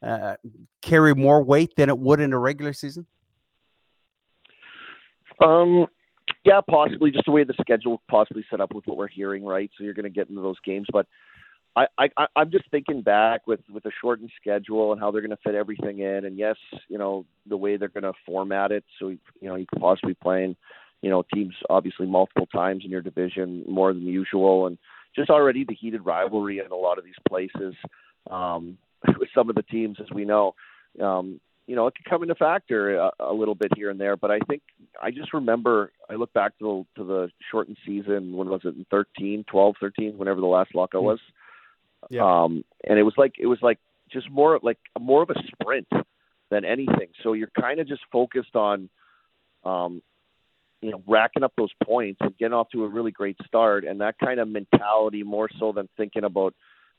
uh, 0.03 0.36
carry 0.81 1.15
more 1.15 1.43
weight 1.43 1.75
than 1.75 1.89
it 1.89 1.98
would 1.98 2.19
in 2.19 2.33
a 2.33 2.39
regular 2.39 2.74
season? 2.74 3.05
Um 5.43 5.88
yeah 6.45 6.62
possibly 6.69 7.12
just 7.12 7.25
the 7.25 7.31
way 7.31 7.43
the 7.43 7.53
schedule 7.60 8.01
possibly 8.10 8.45
set 8.50 8.62
up 8.62 8.74
with 8.74 8.86
what 8.86 8.98
we're 8.98 9.07
hearing 9.07 9.43
right? 9.43 9.69
So 9.77 9.83
you're 9.83 9.93
going 9.93 10.03
to 10.03 10.10
get 10.10 10.29
into 10.29 10.41
those 10.41 10.60
games 10.63 10.88
but 10.91 11.07
I, 11.75 11.88
I 11.98 12.27
I'm 12.36 12.51
just 12.51 12.69
thinking 12.69 13.01
back 13.01 13.48
with 13.48 13.62
with 13.72 13.86
a 13.86 13.91
shortened 14.00 14.31
schedule 14.39 14.91
and 14.91 15.01
how 15.01 15.12
they're 15.12 15.22
going 15.22 15.31
to 15.31 15.38
fit 15.43 15.55
everything 15.55 16.00
in, 16.00 16.25
and 16.25 16.38
yes, 16.38 16.55
you 16.88 16.98
know 16.98 17.25
the 17.48 17.57
way 17.57 17.77
they're 17.77 17.88
going 17.88 18.03
to 18.03 18.13
format 18.25 18.72
it, 18.72 18.83
so 19.00 19.10
you 19.10 19.19
know 19.41 19.55
you 19.55 19.65
could 19.65 19.81
possibly 19.81 20.13
playing, 20.13 20.55
you 21.01 21.10
know, 21.10 21.24
teams 21.33 21.55
obviously 21.69 22.05
multiple 22.05 22.45
times 22.45 22.83
in 22.86 22.91
your 22.91 23.01
division 23.01 23.63
more 23.67 23.91
than 23.91 24.05
usual, 24.05 24.67
and 24.67 24.77
just 25.15 25.31
already 25.31 25.63
the 25.63 25.74
heated 25.74 26.05
rivalry 26.05 26.60
in 26.60 26.72
a 26.72 26.75
lot 26.75 27.00
of 27.00 27.05
these 27.05 27.15
places 27.27 27.74
um, 28.29 28.77
with 29.19 29.29
some 29.36 29.50
of 29.50 29.55
the 29.55 29.63
teams, 29.63 29.98
as 30.00 30.12
we 30.12 30.25
know. 30.25 30.55
Um, 31.01 31.39
you 31.65 31.75
know, 31.75 31.88
it 31.88 31.95
could 31.95 32.05
come 32.05 32.24
into 32.24 32.36
factor 32.36 32.95
a, 32.98 33.12
a 33.19 33.33
little 33.33 33.55
bit 33.55 33.72
here 33.75 33.89
and 33.89 34.00
there, 34.00 34.17
but 34.17 34.31
I 34.31 34.39
think 34.39 34.62
I 35.01 35.12
just 35.12 35.33
remember 35.33 35.91
I 36.10 36.15
look 36.15 36.33
back 36.33 36.57
to 36.60 36.86
the, 36.95 37.01
to 37.01 37.07
the 37.07 37.31
shortened 37.50 37.77
season. 37.86 38.36
When 38.36 38.50
was 38.50 38.62
it? 38.65 38.75
In 38.75 38.86
13, 38.91 39.45
12, 39.50 39.75
13, 39.79 40.17
whenever 40.17 40.41
the 40.41 40.48
last 40.48 40.75
lockout 40.75 41.01
hmm. 41.01 41.07
was. 41.07 41.19
Yeah. 42.10 42.24
Um, 42.43 42.65
and 42.88 43.00
it 43.00 43.03
was 43.03 43.13
like 43.17 43.36
it 43.39 43.48
was 43.48 43.60
like 43.62 43.79
just 44.12 44.29
more 44.29 44.60
like 44.62 44.77
more 45.00 45.24
of 45.24 45.29
a 45.29 45.41
sprint 45.48 45.88
than 46.50 46.65
anything. 46.65 47.07
So 47.24 47.33
you're 47.33 47.51
kind 47.60 47.79
of 47.79 47.88
just 47.88 48.01
focused 48.12 48.55
on, 48.55 48.89
um, 49.63 50.01
you 50.81 50.91
know, 50.91 51.01
racking 51.07 51.43
up 51.43 51.53
those 51.57 51.72
points 51.83 52.19
and 52.22 52.38
getting 52.38 52.53
off 52.53 52.69
to 52.72 52.83
a 52.83 52.89
really 52.89 53.12
great 53.12 53.38
start, 53.48 53.86
and 53.86 54.01
that 54.01 54.19
kind 54.19 54.39
of 54.39 54.50
mentality 54.50 55.24
more 55.24 55.50
so 55.60 55.72
than 55.72 55.88
thinking 55.98 56.24
about. 56.24 56.53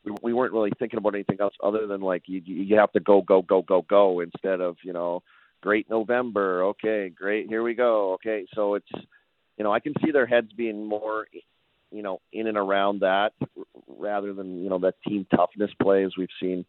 We, 0.04 0.12
we 0.23 0.32
weren't 0.32 0.52
really 0.52 0.73
thinking 0.78 0.99
about 0.99 1.14
anything 1.14 1.38
else 1.40 1.54
other 1.62 1.87
than 1.87 2.00
like 2.00 2.25
you 2.26 2.42
you 2.44 2.76
have 2.76 2.92
to 2.92 3.00
go 3.00 3.23
go 3.23 3.42
go 3.42 3.62
go 3.62 3.82
go 3.82 4.20
instead 4.20 4.61
of 4.61 4.76
you 4.82 4.92
know 4.92 5.23
great 5.62 5.88
November 5.88 6.64
okay 6.64 7.08
great 7.08 7.49
here 7.49 7.62
we 7.62 7.75
go 7.75 8.14
okay 8.14 8.46
so 8.54 8.75
it's 8.75 8.90
you 9.56 9.64
know 9.64 9.73
I 9.73 9.80
can 9.80 9.94
see 10.04 10.11
their 10.11 10.26
heads 10.26 10.52
being 10.52 10.87
more 10.87 11.26
you 11.94 12.02
know, 12.02 12.20
in 12.32 12.49
and 12.49 12.58
around 12.58 13.00
that 13.00 13.32
rather 13.87 14.34
than, 14.34 14.62
you 14.62 14.68
know, 14.68 14.80
that 14.80 14.96
team 15.06 15.26
toughness 15.34 15.70
play 15.80 16.04
as 16.04 16.12
we've 16.18 16.28
seen 16.40 16.64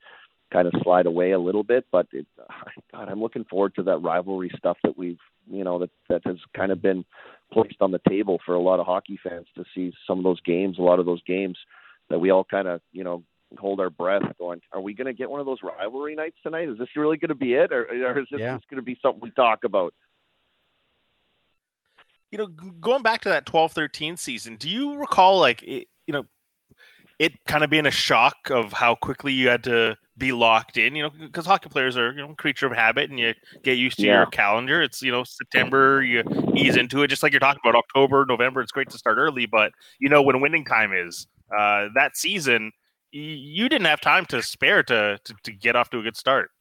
kind 0.53 0.67
of 0.67 0.73
slide 0.83 1.07
away 1.07 1.31
a 1.31 1.39
little 1.39 1.63
bit. 1.63 1.85
But 1.91 2.07
it, 2.13 2.27
God, 2.91 3.09
I'm 3.09 3.21
looking 3.21 3.43
forward 3.45 3.73
to 3.75 3.83
that 3.83 3.97
rivalry 3.97 4.51
stuff 4.55 4.77
that 4.83 4.97
we've, 4.97 5.17
you 5.49 5.63
know, 5.63 5.79
that, 5.79 5.89
that 6.09 6.21
has 6.25 6.37
kind 6.55 6.71
of 6.71 6.81
been 6.81 7.03
placed 7.51 7.77
on 7.81 7.91
the 7.91 8.01
table 8.07 8.39
for 8.45 8.53
a 8.53 8.61
lot 8.61 8.79
of 8.79 8.85
hockey 8.85 9.19
fans 9.21 9.47
to 9.55 9.65
see 9.73 9.91
some 10.05 10.19
of 10.19 10.23
those 10.23 10.41
games, 10.41 10.77
a 10.77 10.83
lot 10.83 10.99
of 10.99 11.07
those 11.07 11.23
games 11.23 11.57
that 12.09 12.19
we 12.19 12.29
all 12.29 12.43
kind 12.43 12.67
of, 12.67 12.81
you 12.91 13.03
know, 13.03 13.23
hold 13.57 13.79
our 13.79 13.89
breath 13.89 14.23
going, 14.37 14.61
are 14.71 14.81
we 14.81 14.93
going 14.93 15.07
to 15.07 15.13
get 15.13 15.29
one 15.29 15.39
of 15.39 15.45
those 15.45 15.59
rivalry 15.63 16.15
nights 16.15 16.37
tonight? 16.43 16.67
Is 16.69 16.77
this 16.77 16.89
really 16.95 17.17
going 17.17 17.29
to 17.29 17.35
be 17.35 17.53
it? 17.53 17.71
Or, 17.71 17.85
or 17.85 18.19
is 18.19 18.27
this 18.31 18.41
yeah. 18.41 18.55
just 18.55 18.69
going 18.69 18.77
to 18.77 18.83
be 18.83 18.97
something 19.01 19.21
we 19.21 19.31
talk 19.31 19.63
about? 19.63 19.93
you 22.35 22.37
know, 22.37 22.47
going 22.81 23.01
back 23.01 23.21
to 23.21 23.29
that 23.29 23.45
12-13 23.45 24.19
season, 24.19 24.57
do 24.57 24.69
you 24.69 24.97
recall 24.97 25.39
like 25.39 25.63
it, 25.63 25.87
you 26.05 26.11
know, 26.11 26.25
it 27.17 27.31
kind 27.45 27.63
of 27.63 27.69
being 27.69 27.85
a 27.85 27.91
shock 27.91 28.49
of 28.49 28.73
how 28.73 28.93
quickly 28.93 29.31
you 29.31 29.47
had 29.47 29.63
to 29.63 29.95
be 30.17 30.33
locked 30.33 30.77
in, 30.77 30.97
you 30.97 31.03
know, 31.03 31.09
because 31.09 31.45
hockey 31.45 31.69
players 31.69 31.95
are, 31.95 32.11
you 32.11 32.17
know, 32.17 32.33
creature 32.35 32.65
of 32.67 32.73
habit 32.73 33.09
and 33.09 33.17
you 33.17 33.33
get 33.63 33.77
used 33.77 33.97
to 33.99 34.05
yeah. 34.05 34.17
your 34.17 34.25
calendar. 34.25 34.81
It's, 34.81 35.01
you 35.01 35.13
know, 35.13 35.23
September, 35.23 36.03
you 36.03 36.23
ease 36.53 36.75
into 36.75 37.03
it, 37.03 37.07
just 37.07 37.23
like 37.23 37.31
you're 37.31 37.39
talking 37.39 37.61
about 37.63 37.77
October, 37.77 38.25
November. 38.27 38.59
It's 38.59 38.73
great 38.73 38.89
to 38.89 38.97
start 38.97 39.17
early, 39.17 39.45
but 39.45 39.71
you 39.99 40.09
know, 40.09 40.21
when 40.21 40.41
winning 40.41 40.65
time 40.65 40.91
is 40.93 41.27
uh, 41.51 41.87
that 41.95 42.15
season, 42.15 42.71
you 43.11 43.69
didn't 43.69 43.85
have 43.85 44.01
time 44.01 44.25
to 44.27 44.41
spare 44.41 44.83
to, 44.83 45.19
to, 45.23 45.35
to 45.43 45.51
get 45.51 45.75
off 45.75 45.89
to 45.91 45.99
a 45.99 46.03
good 46.03 46.17
start. 46.17 46.51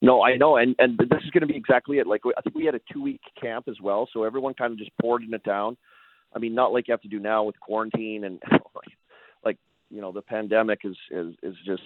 No, 0.00 0.22
I 0.22 0.36
know, 0.36 0.56
and 0.56 0.76
and 0.78 0.96
this 0.96 1.24
is 1.24 1.30
going 1.30 1.40
to 1.40 1.46
be 1.46 1.56
exactly 1.56 1.98
it. 1.98 2.06
Like 2.06 2.20
I 2.36 2.40
think 2.40 2.54
we 2.54 2.64
had 2.64 2.76
a 2.76 2.80
two 2.92 3.02
week 3.02 3.20
camp 3.40 3.66
as 3.68 3.80
well, 3.82 4.08
so 4.12 4.22
everyone 4.22 4.54
kind 4.54 4.72
of 4.72 4.78
just 4.78 4.92
poured 5.00 5.22
into 5.22 5.38
town. 5.40 5.76
I 6.32 6.38
mean, 6.38 6.54
not 6.54 6.72
like 6.72 6.86
you 6.86 6.92
have 6.92 7.00
to 7.02 7.08
do 7.08 7.18
now 7.18 7.42
with 7.42 7.58
quarantine 7.58 8.24
and 8.24 8.40
like 9.44 9.58
you 9.90 10.00
know 10.00 10.12
the 10.12 10.22
pandemic 10.22 10.80
is 10.84 10.96
is 11.10 11.34
is 11.42 11.56
just 11.66 11.82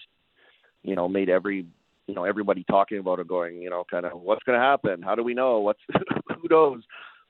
you 0.83 0.95
know 0.95 1.09
made 1.09 1.31
every 1.31 1.65
you 2.07 2.15
know 2.15 2.25
everybody 2.25 2.65
talking 2.71 2.99
about 2.99 3.19
it, 3.19 3.29
going 3.29 3.63
you 3.63 3.71
know 3.71 3.85
kind 3.91 4.05
of 4.05 4.21
what's 4.21 4.43
going 4.43 4.59
to 4.59 4.65
happen? 4.65 5.01
How 5.01 5.15
do 5.15 5.23
we 5.23 5.33
know? 5.33 5.61
What's 5.61 5.81
who 6.29 6.49
knows? 6.51 6.83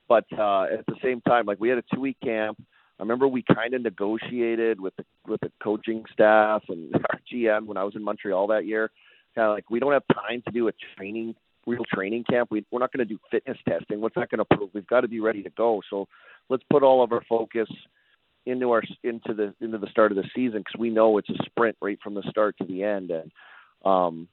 But 0.09 0.25
uh, 0.37 0.63
at 0.63 0.85
the 0.85 0.97
same 1.01 1.21
time, 1.21 1.45
like 1.45 1.61
we 1.61 1.69
had 1.69 1.77
a 1.77 1.83
two 1.93 2.01
week 2.01 2.17
camp. 2.21 2.61
I 2.99 3.03
remember 3.03 3.27
we 3.27 3.43
kind 3.43 3.73
of 3.73 3.81
negotiated 3.81 4.79
with 4.79 4.95
the 4.95 5.05
with 5.27 5.41
the 5.41 5.51
coaching 5.61 6.03
staff 6.13 6.63
and 6.69 6.93
our 6.95 7.19
GM 7.31 7.65
when 7.65 7.77
I 7.77 7.83
was 7.83 7.95
in 7.95 8.03
Montreal 8.03 8.47
that 8.47 8.65
year 8.65 8.91
kind 9.35 9.47
of 9.47 9.55
like 9.55 9.69
we 9.69 9.79
don't 9.79 9.93
have 9.93 10.03
time 10.13 10.41
to 10.45 10.51
do 10.51 10.67
a 10.67 10.71
training 10.95 11.35
real 11.65 11.83
training 11.93 12.25
camp. 12.29 12.49
We, 12.51 12.65
we're 12.71 12.79
not 12.79 12.91
going 12.91 13.07
to 13.07 13.13
do 13.13 13.19
fitness 13.31 13.57
testing. 13.67 14.01
What's 14.01 14.15
that 14.15 14.29
going 14.29 14.39
to 14.39 14.57
prove? 14.57 14.69
We've 14.73 14.87
got 14.87 15.01
to 15.01 15.07
be 15.07 15.19
ready 15.19 15.43
to 15.43 15.49
go. 15.49 15.81
So 15.89 16.07
let's 16.49 16.63
put 16.69 16.83
all 16.83 17.03
of 17.03 17.11
our 17.11 17.23
focus 17.27 17.69
into 18.45 18.71
our 18.71 18.83
into 19.03 19.33
the 19.33 19.53
into 19.61 19.77
the 19.77 19.87
start 19.87 20.11
of 20.11 20.17
the 20.17 20.29
season 20.35 20.59
because 20.59 20.77
we 20.77 20.89
know 20.89 21.17
it's 21.17 21.29
a 21.29 21.45
sprint 21.45 21.77
right 21.81 21.97
from 22.03 22.13
the 22.13 22.23
start 22.29 22.57
to 22.57 22.65
the 22.65 22.83
end. 22.83 23.11
And 23.11 23.31
um, 23.85 24.27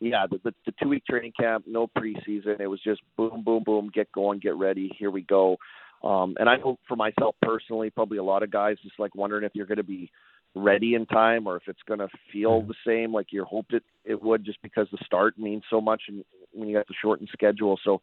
yeah, 0.00 0.26
the, 0.30 0.38
the, 0.44 0.54
the 0.66 0.74
two 0.82 0.90
week 0.90 1.04
training 1.08 1.32
camp, 1.38 1.64
no 1.66 1.86
preseason. 1.86 2.60
It 2.60 2.66
was 2.66 2.80
just 2.82 3.00
boom, 3.16 3.42
boom, 3.42 3.62
boom, 3.64 3.90
get 3.92 4.12
going, 4.12 4.40
get 4.40 4.56
ready, 4.56 4.94
here 4.98 5.10
we 5.10 5.22
go. 5.22 5.56
Um, 6.04 6.36
and 6.38 6.50
I 6.50 6.56
know 6.56 6.78
for 6.86 6.96
myself 6.96 7.34
personally, 7.40 7.88
probably 7.88 8.18
a 8.18 8.24
lot 8.24 8.42
of 8.42 8.50
guys 8.50 8.76
just 8.82 8.98
like 8.98 9.14
wondering 9.14 9.44
if 9.44 9.52
you're 9.54 9.66
going 9.66 9.78
to 9.78 9.82
be 9.82 10.10
ready 10.54 10.94
in 10.94 11.06
time 11.06 11.46
or 11.46 11.56
if 11.56 11.62
it's 11.66 11.82
going 11.88 11.98
to 11.98 12.08
feel 12.32 12.62
the 12.62 12.74
same 12.86 13.12
like 13.12 13.28
you 13.30 13.44
hoped 13.44 13.72
it 13.72 13.82
it 14.04 14.22
would 14.22 14.44
just 14.44 14.62
because 14.62 14.86
the 14.92 14.98
start 15.04 15.36
means 15.36 15.64
so 15.68 15.80
much 15.80 16.02
and 16.06 16.24
when 16.52 16.68
you 16.68 16.76
got 16.76 16.86
the 16.86 16.94
shortened 17.00 17.28
schedule. 17.32 17.78
So 17.82 18.00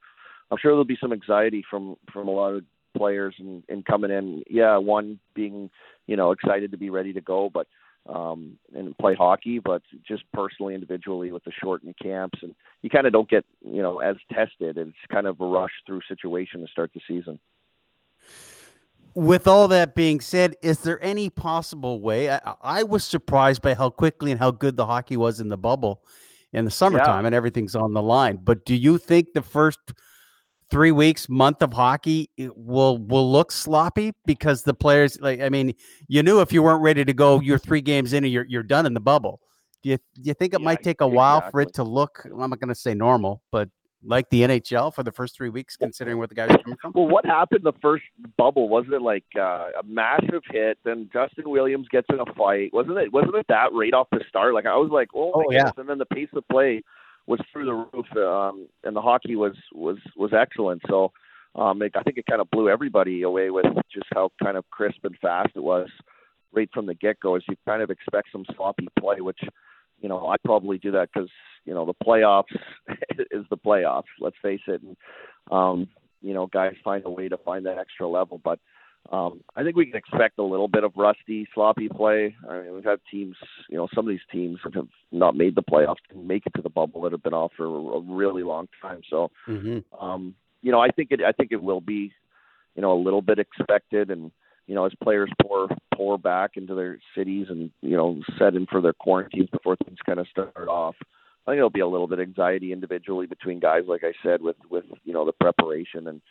i'm 0.49 0.57
sure 0.61 0.71
there'll 0.71 0.83
be 0.83 0.97
some 0.99 1.13
anxiety 1.13 1.63
from 1.69 1.95
from 2.11 2.27
a 2.27 2.31
lot 2.31 2.53
of 2.53 2.63
players 2.97 3.35
and, 3.39 3.63
and 3.69 3.85
coming 3.85 4.11
in. 4.11 4.43
Yeah 4.49 4.77
one 4.77 5.19
being 5.33 5.69
you 6.07 6.17
know 6.17 6.31
excited 6.31 6.71
to 6.71 6.77
be 6.77 6.89
ready 6.89 7.13
to 7.13 7.21
go 7.21 7.49
but 7.53 7.67
um 8.11 8.57
and 8.75 8.97
play 8.97 9.13
hockey 9.15 9.59
but 9.59 9.83
just 10.05 10.23
personally 10.33 10.73
individually 10.73 11.31
with 11.31 11.43
the 11.45 11.51
shortened 11.63 11.95
camps 12.01 12.39
and 12.41 12.53
you 12.81 12.89
kind 12.89 13.07
of 13.07 13.13
don't 13.13 13.29
get 13.29 13.45
you 13.63 13.81
know 13.81 13.99
as 13.99 14.17
tested. 14.33 14.77
It's 14.77 14.97
kind 15.09 15.27
of 15.27 15.39
a 15.39 15.45
rush 15.45 15.71
through 15.85 16.01
situation 16.09 16.61
to 16.61 16.67
start 16.67 16.91
the 16.93 17.01
season 17.07 17.39
with 19.13 19.47
all 19.47 19.67
that 19.69 19.95
being 19.95 20.21
said, 20.21 20.55
is 20.61 20.79
there 20.79 21.03
any 21.03 21.29
possible 21.29 22.01
way? 22.01 22.29
I, 22.29 22.39
I, 22.61 22.83
was 22.83 23.03
surprised 23.03 23.61
by 23.61 23.73
how 23.73 23.89
quickly 23.89 24.31
and 24.31 24.39
how 24.39 24.51
good 24.51 24.77
the 24.77 24.85
hockey 24.85 25.17
was 25.17 25.39
in 25.39 25.49
the 25.49 25.57
bubble 25.57 26.01
in 26.53 26.65
the 26.65 26.71
summertime, 26.71 27.23
yeah. 27.23 27.27
and 27.27 27.35
everything's 27.35 27.75
on 27.75 27.93
the 27.93 28.01
line. 28.01 28.39
But 28.41 28.65
do 28.65 28.75
you 28.75 28.97
think 28.97 29.33
the 29.33 29.41
first 29.41 29.79
three 30.69 30.91
weeks, 30.91 31.27
month 31.29 31.61
of 31.61 31.73
hockey 31.73 32.29
will 32.55 32.97
will 32.97 33.29
look 33.29 33.51
sloppy 33.51 34.13
because 34.25 34.63
the 34.63 34.73
players, 34.73 35.19
like, 35.19 35.41
I 35.41 35.49
mean, 35.49 35.73
you 36.07 36.23
knew 36.23 36.41
if 36.41 36.51
you 36.51 36.63
weren't 36.63 36.81
ready 36.81 37.05
to 37.05 37.13
go, 37.13 37.39
you're 37.41 37.59
three 37.59 37.81
games 37.81 38.13
in, 38.13 38.23
and 38.23 38.33
you're 38.33 38.45
you're 38.47 38.63
done 38.63 38.85
in 38.85 38.93
the 38.93 38.99
bubble. 38.99 39.39
Do 39.83 39.89
you 39.89 39.97
do 39.97 40.21
you 40.23 40.33
think 40.33 40.53
it 40.53 40.61
yeah, 40.61 40.65
might 40.65 40.83
take 40.83 41.01
a 41.01 41.05
exactly. 41.05 41.17
while 41.17 41.51
for 41.51 41.61
it 41.61 41.73
to 41.75 41.83
look? 41.83 42.21
I'm 42.25 42.49
not 42.49 42.59
going 42.59 42.69
to 42.69 42.75
say 42.75 42.93
normal, 42.93 43.41
but 43.51 43.69
like 44.03 44.29
the 44.29 44.41
NHL 44.41 44.93
for 44.93 45.03
the 45.03 45.11
first 45.11 45.35
three 45.35 45.49
weeks, 45.49 45.77
considering 45.77 46.17
what 46.17 46.29
the 46.29 46.35
guys 46.35 46.49
coming 46.63 46.77
from? 46.81 46.91
Well, 46.95 47.07
what 47.07 47.25
happened 47.25 47.61
the 47.63 47.73
first 47.81 48.03
bubble? 48.37 48.67
Wasn't 48.67 48.93
it 48.93 49.01
like 49.01 49.25
uh, 49.37 49.69
a 49.79 49.83
massive 49.85 50.41
hit? 50.49 50.79
Then 50.83 51.09
Justin 51.13 51.49
Williams 51.49 51.87
gets 51.89 52.07
in 52.09 52.19
a 52.19 52.33
fight. 52.33 52.73
Wasn't 52.73 52.97
it? 52.97 53.13
Wasn't 53.13 53.35
it 53.35 53.45
that 53.49 53.69
right 53.73 53.93
off 53.93 54.07
the 54.11 54.21
start? 54.27 54.53
Like 54.53 54.65
I 54.65 54.75
was 54.75 54.89
like, 54.91 55.09
oh, 55.15 55.33
oh 55.35 55.51
yeah. 55.51 55.71
And 55.77 55.87
then 55.87 55.99
the 55.99 56.05
pace 56.05 56.29
of 56.33 56.47
play 56.47 56.83
was 57.27 57.39
through 57.51 57.65
the 57.65 57.73
roof, 57.73 58.05
um, 58.17 58.67
and 58.83 58.95
the 58.95 59.01
hockey 59.01 59.35
was 59.35 59.55
was 59.73 59.97
was 60.15 60.31
excellent. 60.33 60.81
So 60.89 61.11
um, 61.55 61.81
it, 61.81 61.93
I 61.95 62.01
think 62.01 62.17
it 62.17 62.25
kind 62.25 62.41
of 62.41 62.49
blew 62.49 62.69
everybody 62.69 63.21
away 63.21 63.51
with 63.51 63.65
just 63.93 64.07
how 64.13 64.31
kind 64.43 64.57
of 64.57 64.69
crisp 64.71 65.03
and 65.03 65.17
fast 65.21 65.49
it 65.55 65.63
was 65.63 65.89
right 66.53 66.69
from 66.73 66.87
the 66.87 66.95
get 66.95 67.19
go. 67.19 67.35
As 67.35 67.43
you 67.47 67.55
kind 67.67 67.81
of 67.81 67.91
expect 67.91 68.29
some 68.31 68.45
sloppy 68.55 68.87
play, 68.99 69.21
which 69.21 69.39
you 70.01 70.09
know 70.09 70.27
I 70.27 70.37
probably 70.43 70.79
do 70.79 70.91
that 70.91 71.09
because 71.13 71.29
you 71.65 71.73
know 71.73 71.85
the 71.85 72.05
playoffs 72.05 72.55
is 73.31 73.45
the 73.49 73.57
playoffs. 73.57 74.03
Let's 74.19 74.37
face 74.41 74.61
it. 74.67 74.81
And, 74.81 74.97
um, 75.51 75.87
you 76.21 76.33
know, 76.33 76.47
guys 76.47 76.73
find 76.83 77.03
a 77.05 77.09
way 77.09 77.29
to 77.29 77.37
find 77.37 77.65
that 77.65 77.79
extra 77.79 78.07
level, 78.07 78.39
but 78.43 78.59
um, 79.11 79.41
I 79.55 79.63
think 79.63 79.75
we 79.75 79.87
can 79.87 79.95
expect 79.95 80.37
a 80.37 80.43
little 80.43 80.67
bit 80.67 80.83
of 80.83 80.93
rusty, 80.95 81.47
sloppy 81.53 81.89
play. 81.89 82.35
I 82.47 82.61
mean, 82.61 82.73
we've 82.73 82.83
had 82.83 82.99
teams, 83.09 83.35
you 83.69 83.77
know, 83.77 83.87
some 83.93 84.05
of 84.05 84.09
these 84.09 84.19
teams 84.31 84.59
have 84.63 84.87
not 85.11 85.35
made 85.35 85.55
the 85.55 85.63
playoffs 85.63 85.95
and 86.11 86.27
make 86.27 86.45
it 86.45 86.53
to 86.55 86.61
the 86.61 86.69
bubble 86.69 87.01
that 87.01 87.11
have 87.11 87.23
been 87.23 87.33
off 87.33 87.51
for 87.57 87.65
a 87.65 87.99
really 87.99 88.43
long 88.43 88.67
time. 88.81 89.01
So, 89.09 89.31
mm-hmm. 89.47 89.79
um, 90.03 90.35
you 90.61 90.71
know, 90.71 90.79
I 90.79 90.89
think 90.89 91.09
it, 91.11 91.21
I 91.25 91.31
think 91.31 91.51
it 91.51 91.61
will 91.61 91.81
be, 91.81 92.13
you 92.75 92.81
know, 92.81 92.93
a 92.93 93.01
little 93.01 93.21
bit 93.21 93.39
expected, 93.39 94.11
and 94.11 94.31
you 94.67 94.75
know, 94.75 94.85
as 94.85 94.93
players 95.03 95.31
pour 95.41 95.67
pour 95.93 96.17
back 96.17 96.51
into 96.55 96.75
their 96.75 96.99
cities 97.17 97.47
and 97.49 97.71
you 97.81 97.97
know, 97.97 98.21
set 98.37 98.55
in 98.55 98.67
for 98.67 98.81
their 98.81 98.93
quarantines 98.93 99.49
before 99.49 99.75
things 99.77 99.97
kind 100.05 100.19
of 100.19 100.27
start 100.27 100.69
off. 100.69 100.95
I 101.45 101.51
think 101.51 101.57
there'll 101.57 101.69
be 101.69 101.79
a 101.79 101.87
little 101.87 102.07
bit 102.07 102.19
anxiety 102.19 102.71
individually 102.71 103.25
between 103.25 103.59
guys, 103.59 103.83
like 103.87 104.03
I 104.03 104.13
said, 104.23 104.41
with 104.41 104.57
with 104.69 104.85
you 105.03 105.13
know 105.13 105.25
the 105.25 105.33
preparation 105.33 106.07
and 106.07 106.21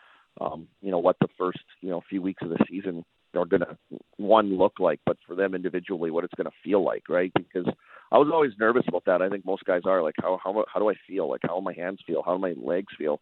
um, 0.40 0.68
you 0.80 0.90
know 0.90 0.98
what 0.98 1.16
the 1.20 1.28
first 1.36 1.58
you 1.80 1.90
know 1.90 2.02
few 2.08 2.22
weeks 2.22 2.42
of 2.42 2.50
the 2.50 2.64
season 2.68 3.04
are 3.34 3.44
going 3.44 3.60
to 3.60 3.76
one 4.16 4.56
look 4.56 4.80
like, 4.80 5.00
but 5.06 5.16
for 5.26 5.36
them 5.36 5.54
individually, 5.54 6.10
what 6.10 6.24
it's 6.24 6.34
going 6.34 6.46
to 6.46 6.56
feel 6.64 6.84
like, 6.84 7.08
right? 7.08 7.32
Because 7.34 7.66
I 8.10 8.18
was 8.18 8.28
always 8.32 8.52
nervous 8.58 8.84
about 8.88 9.04
that. 9.06 9.22
I 9.22 9.28
think 9.28 9.44
most 9.44 9.64
guys 9.64 9.82
are 9.84 10.02
like, 10.02 10.16
how 10.20 10.38
how 10.42 10.64
how 10.72 10.80
do 10.80 10.90
I 10.90 10.94
feel? 11.06 11.28
Like 11.28 11.42
how 11.42 11.60
my 11.60 11.74
hands 11.74 12.00
feel? 12.06 12.22
How 12.24 12.36
my 12.36 12.54
legs 12.60 12.92
feel? 12.96 13.20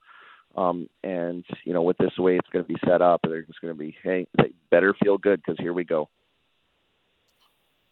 Um, 0.56 0.88
and 1.04 1.44
you 1.64 1.72
know, 1.72 1.82
with 1.82 1.98
this 1.98 2.16
way 2.18 2.36
it's 2.36 2.48
going 2.50 2.64
to 2.64 2.68
be 2.68 2.80
set 2.86 3.02
up, 3.02 3.20
they're 3.22 3.42
just 3.42 3.60
going 3.60 3.72
to 3.72 3.78
be, 3.78 3.96
hey, 4.02 4.26
they 4.36 4.52
better 4.70 4.94
feel 5.02 5.18
good 5.18 5.40
because 5.44 5.58
here 5.58 5.72
we 5.72 5.84
go. 5.84 6.08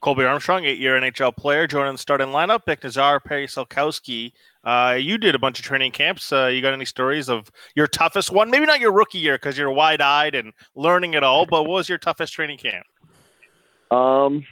Colby 0.06 0.24
Armstrong, 0.24 0.64
eight-year 0.64 1.00
NHL 1.00 1.36
player, 1.36 1.66
joining 1.66 1.94
the 1.94 1.98
starting 1.98 2.28
lineup. 2.28 2.64
Nick 2.68 2.82
Nizzar, 2.82 3.18
Perry 3.24 3.48
Solkowski. 3.48 4.30
Uh, 4.62 4.96
you 4.96 5.18
did 5.18 5.34
a 5.34 5.38
bunch 5.40 5.58
of 5.58 5.64
training 5.64 5.90
camps. 5.90 6.32
Uh, 6.32 6.46
you 6.46 6.62
got 6.62 6.72
any 6.72 6.84
stories 6.84 7.28
of 7.28 7.50
your 7.74 7.88
toughest 7.88 8.30
one? 8.30 8.48
Maybe 8.48 8.66
not 8.66 8.78
your 8.78 8.92
rookie 8.92 9.18
year 9.18 9.34
because 9.34 9.58
you're 9.58 9.72
wide-eyed 9.72 10.36
and 10.36 10.52
learning 10.76 11.14
it 11.14 11.24
all. 11.24 11.44
But 11.44 11.62
what 11.62 11.70
was 11.72 11.88
your 11.88 11.98
toughest 11.98 12.34
training 12.34 12.58
camp? 12.58 12.86
Um, 13.90 14.46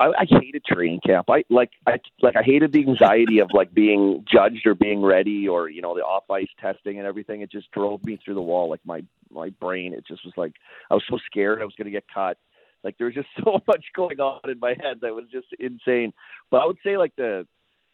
I, 0.00 0.06
I 0.20 0.24
hated 0.26 0.64
training 0.64 1.00
camp. 1.04 1.28
I 1.28 1.44
like 1.50 1.72
I 1.86 1.98
like 2.22 2.36
I 2.36 2.42
hated 2.42 2.72
the 2.72 2.80
anxiety 2.88 3.40
of 3.40 3.50
like 3.52 3.74
being 3.74 4.24
judged 4.26 4.66
or 4.66 4.74
being 4.74 5.02
ready 5.02 5.46
or 5.46 5.68
you 5.68 5.82
know 5.82 5.94
the 5.94 6.00
off 6.00 6.30
ice 6.30 6.48
testing 6.58 6.96
and 6.96 7.06
everything. 7.06 7.42
It 7.42 7.52
just 7.52 7.70
drove 7.72 8.02
me 8.06 8.18
through 8.24 8.36
the 8.36 8.40
wall. 8.40 8.70
Like 8.70 8.80
my 8.86 9.04
my 9.30 9.50
brain, 9.60 9.92
it 9.92 10.06
just 10.08 10.24
was 10.24 10.32
like 10.38 10.54
I 10.90 10.94
was 10.94 11.04
so 11.10 11.18
scared 11.26 11.60
I 11.60 11.66
was 11.66 11.74
going 11.76 11.84
to 11.84 11.90
get 11.90 12.06
cut. 12.08 12.38
Like 12.84 12.98
there 12.98 13.06
was 13.06 13.14
just 13.14 13.28
so 13.44 13.60
much 13.66 13.84
going 13.94 14.20
on 14.20 14.50
in 14.50 14.58
my 14.58 14.74
head 14.80 14.98
that 15.02 15.14
was 15.14 15.24
just 15.32 15.48
insane. 15.58 16.12
But 16.50 16.58
I 16.58 16.66
would 16.66 16.78
say 16.84 16.96
like 16.96 17.14
the 17.16 17.46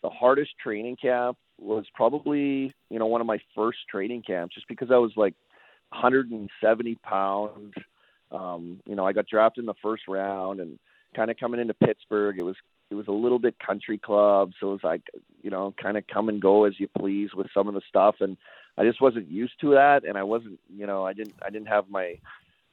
the 0.03 0.11
hardest 0.11 0.53
training 0.63 0.97
camp 1.01 1.37
was 1.61 1.85
probably 1.95 2.73
you 2.91 2.99
know 2.99 3.07
one 3.07 3.21
of 3.21 3.27
my 3.27 3.39
first 3.55 3.79
training 3.91 4.23
camps 4.27 4.55
just 4.55 4.69
because 4.69 4.91
I 4.91 4.99
was 4.99 5.13
like 5.17 5.35
170 5.91 6.95
pounds. 6.97 7.75
Um, 8.31 8.81
you 8.87 8.95
know, 8.95 9.07
I 9.07 9.15
got 9.15 9.27
drafted 9.27 9.63
in 9.63 9.67
the 9.67 9.75
first 9.83 10.03
round 10.07 10.61
and 10.61 10.79
kind 11.15 11.31
of 11.31 11.37
coming 11.39 11.61
into 11.61 11.75
Pittsburgh, 11.75 12.37
it 12.39 12.45
was 12.45 12.57
it 12.91 12.95
was 12.95 13.09
a 13.09 13.13
little 13.13 13.39
bit 13.39 13.59
country 13.59 13.99
club, 13.99 14.53
so 14.59 14.69
it 14.69 14.73
was 14.73 14.85
like 14.85 15.03
you 15.43 15.51
know, 15.51 15.75
kind 15.81 15.97
of 15.97 16.05
come 16.13 16.29
and 16.29 16.41
go 16.41 16.65
as 16.65 16.75
you 16.79 16.89
please 16.99 17.31
with 17.35 17.49
some 17.53 17.69
of 17.69 17.75
the 17.75 17.83
stuff, 17.89 18.17
and 18.21 18.37
I 18.77 18.85
just 18.85 19.01
wasn't 19.01 19.31
used 19.31 19.55
to 19.61 19.73
that, 19.73 20.05
and 20.05 20.17
I 20.17 20.23
wasn't, 20.23 20.61
you 20.75 20.87
know, 20.87 21.05
I 21.05 21.13
didn't 21.13 21.35
I 21.45 21.51
didn't 21.51 21.69
have 21.69 21.91
my, 21.91 22.19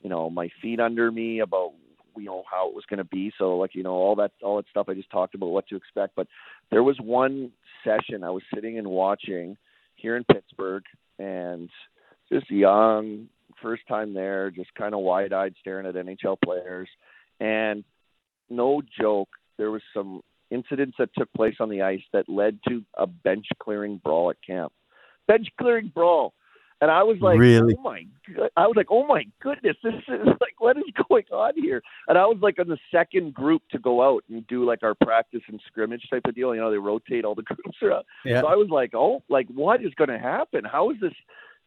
you 0.02 0.10
know, 0.10 0.30
my 0.30 0.50
feet 0.62 0.80
under 0.80 1.12
me 1.12 1.40
about 1.40 1.74
you 2.18 2.26
know 2.26 2.44
how 2.50 2.70
it 2.70 2.76
was 2.76 2.86
going 2.90 2.98
to 2.98 3.04
be. 3.04 3.32
So 3.38 3.58
like 3.58 3.76
you 3.76 3.84
know 3.84 3.94
all 3.94 4.16
that 4.18 4.32
all 4.44 4.58
that 4.58 4.66
stuff 4.70 4.88
I 4.90 4.94
just 4.94 5.12
talked 5.12 5.36
about 5.36 5.48
what 5.48 5.68
to 5.70 5.76
expect. 5.76 6.16
But 6.16 6.28
there 6.72 6.84
was 6.84 6.98
one 7.00 7.52
session 7.84 8.24
I 8.24 8.30
was 8.30 8.44
sitting 8.54 8.78
and 8.78 8.88
watching 8.88 9.58
here 9.96 10.16
in 10.16 10.24
Pittsburgh, 10.24 10.84
and 11.20 11.70
just 12.32 12.50
young, 12.50 13.28
first 13.62 13.88
time 13.88 14.14
there, 14.14 14.52
just 14.52 14.74
kind 14.76 14.94
of 14.94 15.02
wide 15.02 15.34
eyed 15.34 15.56
staring 15.60 15.86
at 15.86 15.96
NHL 15.96 16.38
players, 16.44 16.90
and 17.40 17.84
no 18.50 18.82
joke, 19.00 19.30
there 19.58 19.72
was 19.72 19.82
some 19.94 20.22
incidents 20.52 20.96
that 21.00 21.10
took 21.18 21.32
place 21.34 21.56
on 21.60 21.70
the 21.70 21.82
ice 21.82 22.04
that 22.14 22.30
led 22.30 22.60
to 22.68 22.84
a 22.96 23.08
bench 23.08 23.48
clearing 23.60 24.00
brawl 24.04 24.30
at 24.30 24.38
camp. 24.46 24.72
Bench 25.28 25.48
clearing 25.60 25.92
brawl. 25.94 26.34
And 26.82 26.92
I 26.92 27.04
was 27.04 27.18
like, 27.22 27.40
Really? 27.40 27.76
oh 27.78 27.82
my 27.82 28.06
good. 28.34 28.50
I 28.58 28.68
was 28.68 28.76
like, 28.76 28.88
oh 28.90 29.06
my 29.06 29.26
goodness, 29.42 29.78
this 29.84 29.94
is 29.94 30.28
like, 30.42 30.60
what 30.60 30.78
is 30.78 30.84
going 31.08 31.24
on 31.32 31.54
here? 31.56 31.82
And 32.08 32.18
I 32.18 32.26
was 32.26 32.38
like 32.42 32.60
on 32.60 32.68
the 32.68 32.78
second 32.92 33.34
group 33.34 33.62
to 33.72 33.80
go 33.80 34.04
out 34.04 34.24
and 34.30 34.46
do 34.48 34.66
like 34.66 34.84
our 34.84 34.96
practice 34.96 35.42
and 35.48 35.60
scrimmage 35.68 36.04
type 36.10 36.24
of 36.28 36.36
deal. 36.36 36.54
You 36.54 36.62
know, 36.62 36.72
they 36.72 36.78
rotate 36.78 37.26
all 37.26 37.36
the 37.36 37.44
groups 37.44 37.78
around. 37.82 38.06
Yeah. 38.26 38.42
So 38.42 38.48
I 38.48 38.56
was 38.56 38.70
like, 38.70 38.92
oh, 38.94 39.24
like 39.30 39.48
what 39.48 39.84
is 39.84 39.94
going 39.96 40.10
to 40.10 40.20
happen? 40.20 40.64
How 40.66 40.90
is 40.92 40.98
this? 41.02 41.14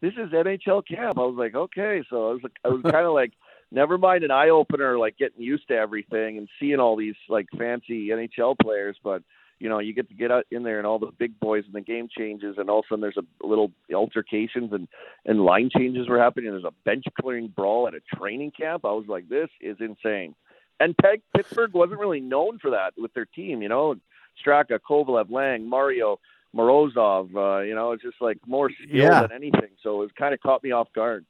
This 0.01 0.13
is 0.13 0.31
NHL 0.31 0.87
camp. 0.87 1.19
I 1.19 1.23
was 1.23 1.35
like, 1.37 1.57
okay. 1.57 2.05
So 2.09 2.29
I 2.29 2.33
was 2.35 2.41
like, 2.43 2.57
I 2.65 2.69
was 2.69 2.83
kind 2.93 3.07
of 3.07 3.15
like, 3.15 3.33
never 3.73 3.99
mind 3.99 4.25
an 4.25 4.31
eye 4.31 4.51
opener, 4.51 4.99
like 4.99 5.19
getting 5.19 5.43
used 5.43 5.67
to 5.69 5.75
everything 5.75 6.39
and 6.39 6.49
seeing 6.61 6.79
all 6.79 6.97
these 6.97 7.17
like 7.29 7.47
fancy 7.57 8.09
NHL 8.09 8.57
players, 8.63 8.97
but 9.03 9.23
you 9.61 9.69
know, 9.69 9.79
you 9.79 9.93
get 9.93 10.09
to 10.09 10.15
get 10.15 10.31
out 10.31 10.47
in 10.51 10.63
there 10.63 10.79
and 10.79 10.87
all 10.87 10.99
the 10.99 11.11
big 11.19 11.39
boys 11.41 11.65
and 11.67 11.75
the 11.75 11.81
game 11.81 12.09
changes 12.17 12.57
and 12.59 12.71
all 12.71 12.81
of 12.81 12.85
a 12.85 12.89
sudden 12.89 13.01
there's 13.01 13.17
a 13.19 13.47
little 13.47 13.73
altercations 13.95 14.73
and 14.73 14.89
and 15.27 15.41
line 15.45 15.71
changes 15.75 16.09
were 16.09 16.19
happening. 16.19 16.51
There's 16.51 16.65
a 16.65 16.75
bench 16.85 17.05
clearing 17.21 17.49
brawl 17.49 17.89
at 17.89 17.95
a 17.95 18.01
training 18.17 18.53
camp. 18.53 18.85
I 18.85 18.93
was 18.93 19.07
like, 19.09 19.29
this 19.29 19.49
is 19.61 19.77
insane. 19.81 20.35
And 20.81 20.97
Peg, 20.97 21.23
Pittsburgh 21.37 21.73
wasn't 21.75 21.99
really 22.01 22.21
known 22.21 22.59
for 22.61 22.71
that 22.71 22.93
with 22.97 23.13
their 23.15 23.25
team, 23.27 23.63
you 23.63 23.69
know. 23.69 23.97
Straka, 24.45 24.79
Kovalev, 24.79 25.31
Lang, 25.31 25.69
Mario, 25.69 26.21
Morozov, 26.55 27.35
uh, 27.35 27.63
you 27.63 27.75
know, 27.75 27.93
it's 27.93 28.03
just 28.03 28.21
like 28.21 28.39
more 28.47 28.71
skill 28.71 28.89
Yeah. 28.97 29.23
than 29.23 29.33
anything. 29.33 29.71
So 29.83 30.03
it 30.03 30.15
kind 30.15 30.33
of 30.33 30.41
caught 30.41 30.63
me 30.63 30.71
off 30.71 30.93
guard. 30.93 31.27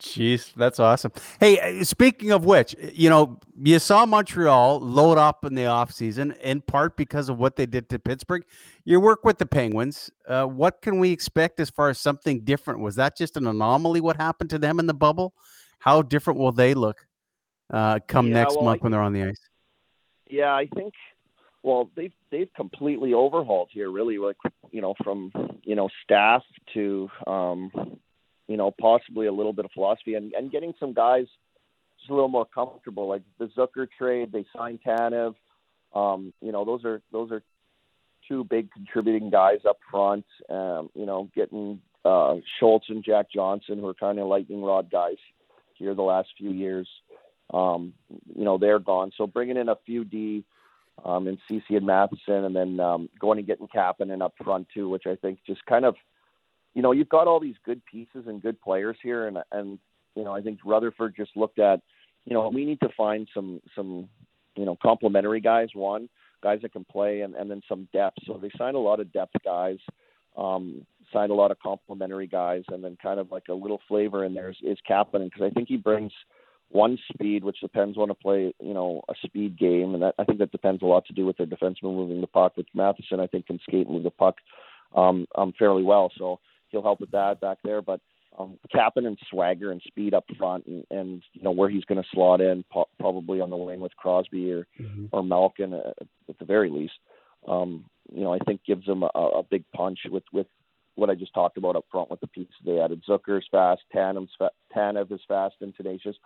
Jeez, 0.00 0.54
that's 0.54 0.78
awesome. 0.78 1.10
Hey, 1.40 1.58
uh, 1.80 1.82
speaking 1.82 2.30
of 2.30 2.44
which, 2.44 2.76
you 2.92 3.10
know, 3.10 3.40
you 3.60 3.80
saw 3.80 4.06
Montreal 4.06 4.78
load 4.78 5.18
up 5.18 5.44
in 5.44 5.56
the 5.56 5.62
offseason 5.62 6.38
in 6.38 6.60
part 6.60 6.96
because 6.96 7.28
of 7.28 7.38
what 7.38 7.56
they 7.56 7.66
did 7.66 7.88
to 7.88 7.98
Pittsburgh. 7.98 8.44
You 8.84 9.00
work 9.00 9.24
with 9.24 9.38
the 9.38 9.46
Penguins. 9.46 10.08
Uh, 10.26 10.44
what 10.44 10.82
can 10.82 11.00
we 11.00 11.10
expect 11.10 11.58
as 11.58 11.68
far 11.68 11.88
as 11.88 11.98
something 11.98 12.40
different? 12.40 12.78
Was 12.78 12.94
that 12.94 13.16
just 13.16 13.36
an 13.36 13.48
anomaly 13.48 14.00
what 14.00 14.16
happened 14.16 14.50
to 14.50 14.58
them 14.58 14.78
in 14.78 14.86
the 14.86 14.94
bubble? 14.94 15.34
How 15.80 16.02
different 16.02 16.38
will 16.38 16.52
they 16.52 16.74
look 16.74 17.04
uh, 17.70 17.98
come 18.06 18.28
Yeah, 18.28 18.34
next 18.34 18.54
well, 18.54 18.66
month 18.66 18.82
I 18.82 18.84
when 18.84 18.92
they're 18.92 19.02
on 19.02 19.12
the 19.12 19.24
ice? 19.24 19.48
Yeah, 20.30 20.54
I 20.54 20.68
think. 20.76 20.94
Well, 21.64 21.90
they've 21.96 22.12
they've 22.30 22.52
completely 22.54 23.14
overhauled 23.14 23.70
here, 23.72 23.90
really. 23.90 24.18
Like 24.18 24.36
you 24.70 24.80
know, 24.80 24.94
from 25.02 25.32
you 25.64 25.74
know 25.74 25.88
staff 26.04 26.42
to 26.74 27.10
um, 27.26 27.98
you 28.48 28.56
know 28.56 28.70
possibly 28.70 29.26
a 29.26 29.32
little 29.32 29.52
bit 29.52 29.64
of 29.64 29.70
philosophy 29.72 30.14
and 30.14 30.32
and 30.32 30.50
getting 30.50 30.74
some 30.80 30.92
guys 30.92 31.26
just 31.98 32.10
a 32.10 32.14
little 32.14 32.28
more 32.28 32.46
comfortable. 32.46 33.08
Like 33.08 33.22
the 33.38 33.46
Zucker 33.46 33.86
trade, 33.98 34.32
they 34.32 34.44
signed 34.56 34.80
Tanev. 34.86 35.34
Um, 35.94 36.32
you 36.40 36.52
know, 36.52 36.64
those 36.64 36.84
are 36.84 37.00
those 37.12 37.30
are 37.30 37.42
two 38.26 38.44
big 38.44 38.70
contributing 38.72 39.30
guys 39.30 39.60
up 39.68 39.78
front. 39.90 40.26
Um, 40.48 40.90
you 40.94 41.06
know, 41.06 41.28
getting 41.34 41.80
uh, 42.04 42.36
Schultz 42.58 42.86
and 42.88 43.04
Jack 43.04 43.30
Johnson, 43.32 43.78
who 43.78 43.86
are 43.86 43.94
kind 43.94 44.18
of 44.18 44.26
lightning 44.26 44.62
rod 44.62 44.90
guys 44.90 45.16
here 45.74 45.94
the 45.94 46.02
last 46.02 46.28
few 46.36 46.50
years. 46.50 46.88
Um, 47.52 47.94
you 48.34 48.44
know, 48.44 48.58
they're 48.58 48.78
gone. 48.78 49.12
So 49.16 49.26
bringing 49.26 49.56
in 49.56 49.68
a 49.68 49.76
few 49.86 50.04
D 50.04 50.44
um, 51.04 51.26
and 51.26 51.38
Ceci 51.48 51.76
and 51.76 51.86
Matheson, 51.86 52.44
and 52.44 52.54
then 52.54 52.80
um, 52.80 53.08
going 53.18 53.38
and 53.38 53.46
getting 53.46 53.68
Kapanen 53.68 54.22
up 54.22 54.34
front 54.42 54.68
too, 54.74 54.88
which 54.88 55.06
I 55.06 55.16
think 55.16 55.38
just 55.46 55.64
kind 55.66 55.84
of, 55.84 55.94
you 56.74 56.82
know, 56.82 56.92
you've 56.92 57.08
got 57.08 57.26
all 57.26 57.40
these 57.40 57.56
good 57.64 57.84
pieces 57.86 58.26
and 58.26 58.42
good 58.42 58.60
players 58.60 58.96
here, 59.02 59.26
and 59.26 59.38
and 59.52 59.78
you 60.14 60.24
know, 60.24 60.32
I 60.32 60.40
think 60.40 60.60
Rutherford 60.64 61.14
just 61.16 61.36
looked 61.36 61.58
at, 61.58 61.80
you 62.24 62.34
know, 62.34 62.48
we 62.48 62.64
need 62.64 62.80
to 62.80 62.88
find 62.96 63.28
some 63.32 63.60
some, 63.74 64.08
you 64.56 64.64
know, 64.64 64.76
complementary 64.82 65.40
guys. 65.40 65.68
One, 65.74 66.08
guys 66.42 66.60
that 66.62 66.72
can 66.72 66.84
play, 66.84 67.20
and 67.22 67.34
and 67.34 67.50
then 67.50 67.62
some 67.68 67.88
depth. 67.92 68.18
So 68.26 68.38
they 68.40 68.50
signed 68.58 68.76
a 68.76 68.80
lot 68.80 69.00
of 69.00 69.12
depth 69.12 69.34
guys. 69.44 69.78
Um, 70.36 70.86
signed 71.12 71.32
a 71.32 71.34
lot 71.34 71.50
of 71.50 71.58
complementary 71.58 72.26
guys, 72.26 72.62
and 72.68 72.82
then 72.84 72.96
kind 73.02 73.18
of 73.18 73.32
like 73.32 73.44
a 73.48 73.54
little 73.54 73.80
flavor 73.88 74.24
in 74.24 74.34
there 74.34 74.50
is, 74.50 74.56
is 74.62 74.78
Kapanen 74.88 75.24
because 75.24 75.42
I 75.42 75.50
think 75.50 75.68
he 75.68 75.76
brings 75.76 76.12
one 76.70 76.98
speed, 77.12 77.42
which 77.42 77.60
depends 77.60 77.96
on 77.96 78.08
to 78.08 78.14
play, 78.14 78.52
you 78.60 78.74
know, 78.74 79.02
a 79.08 79.14
speed 79.24 79.58
game, 79.58 79.94
and 79.94 80.02
that 80.02 80.14
I 80.18 80.24
think 80.24 80.38
that 80.38 80.52
depends 80.52 80.82
a 80.82 80.86
lot 80.86 81.06
to 81.06 81.12
do 81.12 81.26
with 81.26 81.36
their 81.38 81.46
defenseman 81.46 81.94
moving 81.94 82.20
the 82.20 82.26
puck. 82.26 82.56
Which 82.56 82.68
Matheson, 82.74 83.20
I 83.20 83.26
think, 83.26 83.46
can 83.46 83.58
skate 83.66 83.86
and 83.86 83.94
move 83.94 84.04
the 84.04 84.10
puck 84.10 84.36
um, 84.94 85.26
um, 85.34 85.52
fairly 85.58 85.82
well, 85.82 86.12
so 86.18 86.38
he'll 86.70 86.82
help 86.82 87.00
with 87.00 87.10
that 87.12 87.40
back 87.40 87.58
there. 87.64 87.82
But 87.82 88.00
um, 88.38 88.58
Kappen 88.74 89.06
and 89.06 89.18
swagger 89.30 89.72
and 89.72 89.82
speed 89.86 90.14
up 90.14 90.24
front, 90.36 90.66
and, 90.66 90.84
and 90.90 91.22
you 91.32 91.42
know 91.42 91.50
where 91.50 91.68
he's 91.68 91.84
going 91.84 92.02
to 92.02 92.08
slot 92.12 92.40
in, 92.40 92.64
po- 92.70 92.88
probably 92.98 93.40
on 93.40 93.50
the 93.50 93.56
wing 93.56 93.80
with 93.80 93.96
Crosby 93.96 94.52
or 94.52 94.66
or 95.12 95.22
Malkin 95.22 95.74
uh, 95.74 95.92
at 96.28 96.38
the 96.38 96.44
very 96.44 96.70
least. 96.70 96.94
Um, 97.46 97.84
you 98.12 98.22
know, 98.22 98.32
I 98.32 98.38
think 98.38 98.64
gives 98.64 98.86
them 98.86 99.02
a, 99.02 99.18
a 99.18 99.42
big 99.42 99.64
punch 99.74 100.00
with 100.10 100.24
with 100.32 100.46
what 100.94 101.10
I 101.10 101.14
just 101.14 101.34
talked 101.34 101.56
about 101.56 101.76
up 101.76 101.84
front 101.90 102.10
with 102.10 102.20
the 102.20 102.26
pieces 102.26 102.54
they 102.64 102.80
added. 102.80 103.02
Zucker's 103.08 103.46
fast, 103.50 103.82
Tanev's 103.94 104.32
fa- 104.36 104.50
Tanev 104.74 105.12
is 105.12 105.20
fast 105.28 105.54
and 105.60 105.74
tenacious. 105.76 106.16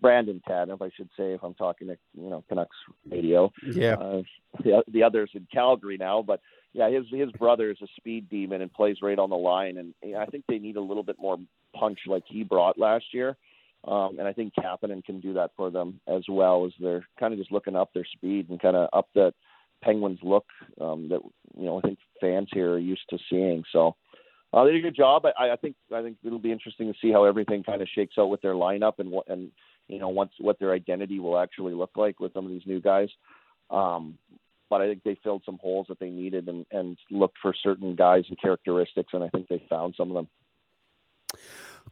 Brandon 0.00 0.40
Tanev, 0.48 0.80
I 0.80 0.90
should 0.96 1.08
say, 1.16 1.32
if 1.32 1.42
I'm 1.42 1.54
talking 1.54 1.88
to 1.88 1.98
you 2.14 2.30
know 2.30 2.44
Canucks 2.48 2.76
radio. 3.08 3.52
Yeah. 3.66 3.94
Uh, 3.94 4.22
the, 4.62 4.82
the 4.88 5.02
others 5.02 5.30
in 5.34 5.46
Calgary 5.52 5.96
now, 5.96 6.22
but 6.22 6.40
yeah, 6.72 6.88
his 6.88 7.04
his 7.10 7.30
brother 7.32 7.70
is 7.70 7.78
a 7.82 7.86
speed 7.96 8.28
demon 8.28 8.62
and 8.62 8.72
plays 8.72 8.98
right 9.02 9.18
on 9.18 9.30
the 9.30 9.36
line, 9.36 9.76
and 9.78 9.94
I 10.16 10.26
think 10.26 10.44
they 10.48 10.58
need 10.58 10.76
a 10.76 10.80
little 10.80 11.02
bit 11.02 11.16
more 11.18 11.38
punch 11.74 12.00
like 12.06 12.24
he 12.26 12.44
brought 12.44 12.78
last 12.78 13.06
year. 13.12 13.36
Um, 13.86 14.18
and 14.18 14.28
I 14.28 14.32
think 14.34 14.52
Kapanen 14.54 15.02
can 15.02 15.20
do 15.20 15.32
that 15.34 15.52
for 15.56 15.70
them 15.70 16.00
as 16.06 16.22
well 16.28 16.66
as 16.66 16.72
they're 16.78 17.06
kind 17.18 17.32
of 17.32 17.38
just 17.38 17.50
looking 17.50 17.76
up 17.76 17.90
their 17.94 18.04
speed 18.04 18.50
and 18.50 18.60
kind 18.60 18.76
of 18.76 18.90
up 18.92 19.08
that 19.14 19.32
Penguins 19.82 20.18
look 20.22 20.44
um, 20.80 21.08
that 21.08 21.20
you 21.56 21.64
know 21.64 21.78
I 21.78 21.80
think 21.80 21.98
fans 22.20 22.48
here 22.52 22.72
are 22.72 22.78
used 22.78 23.08
to 23.10 23.18
seeing. 23.30 23.64
So 23.72 23.96
uh, 24.52 24.64
they 24.64 24.72
did 24.72 24.84
a 24.84 24.88
good 24.88 24.96
job. 24.96 25.24
I, 25.24 25.50
I 25.50 25.56
think 25.56 25.76
I 25.94 26.02
think 26.02 26.18
it'll 26.22 26.38
be 26.38 26.52
interesting 26.52 26.92
to 26.92 26.98
see 27.00 27.10
how 27.10 27.24
everything 27.24 27.64
kind 27.64 27.82
of 27.82 27.88
shakes 27.88 28.16
out 28.18 28.30
with 28.30 28.42
their 28.42 28.54
lineup 28.54 28.98
and 28.98 29.10
what 29.10 29.28
and 29.28 29.50
you 29.88 29.98
know 29.98 30.08
once 30.08 30.32
what 30.38 30.58
their 30.58 30.72
identity 30.72 31.18
will 31.18 31.38
actually 31.38 31.74
look 31.74 31.92
like 31.96 32.20
with 32.20 32.32
some 32.34 32.44
of 32.44 32.52
these 32.52 32.66
new 32.66 32.80
guys. 32.80 33.08
Um, 33.70 34.18
but 34.70 34.80
I 34.80 34.86
think 34.88 35.02
they 35.02 35.18
filled 35.22 35.42
some 35.44 35.58
holes 35.60 35.86
that 35.88 35.98
they 35.98 36.08
needed 36.08 36.48
and, 36.48 36.64
and 36.70 36.96
looked 37.10 37.36
for 37.42 37.52
certain 37.62 37.94
guys 37.96 38.24
and 38.28 38.40
characteristics, 38.40 39.12
and 39.12 39.22
I 39.22 39.28
think 39.28 39.48
they 39.48 39.62
found 39.68 39.94
some 39.96 40.10
of 40.10 40.14
them. 40.14 40.28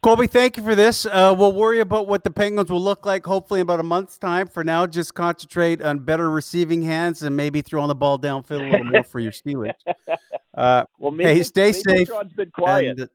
Colby, 0.01 0.27
thank 0.27 0.55
you 0.55 0.63
for 0.63 0.75
this. 0.75 1.05
Uh, 1.05 1.35
we'll 1.37 1.51
worry 1.51 1.81
about 1.81 2.07
what 2.07 2.23
the 2.23 2.31
Penguins 2.31 2.69
will 2.71 2.81
look 2.81 3.05
like 3.05 3.25
hopefully 3.25 3.59
in 3.59 3.63
about 3.63 3.81
a 3.81 3.83
month's 3.83 4.17
time. 4.17 4.47
For 4.47 4.63
now, 4.63 4.87
just 4.87 5.13
concentrate 5.13 5.81
on 5.81 5.99
better 5.99 6.29
receiving 6.29 6.81
hands 6.81 7.21
and 7.23 7.35
maybe 7.35 7.61
throwing 7.61 7.89
the 7.89 7.95
ball 7.95 8.17
downfield 8.17 8.65
a 8.65 8.71
little 8.71 8.85
more 8.85 9.03
for 9.03 9.19
your 9.19 9.31
Steelers. 9.33 9.73
Uh, 10.57 10.83
Well, 10.97 11.13
Hey, 11.17 11.41
stay 11.43 11.71
safe, 11.71 12.07
Sean's 12.07 12.33
been 12.33 12.51
quiet. 12.51 12.89
and, 12.99 13.01
uh, 13.01 13.07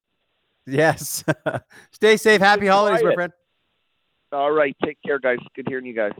yes. 0.67 1.23
Stay 1.91 2.17
safe. 2.17 2.41
Happy 2.41 2.67
holidays, 2.67 3.03
my 3.05 3.13
friend. 3.13 3.33
All 4.33 4.51
right, 4.51 4.75
take 4.83 4.97
care, 5.05 5.19
guys. 5.19 5.39
Good 5.55 5.67
hearing 5.69 5.85
you 5.85 5.95
guys. 5.95 6.13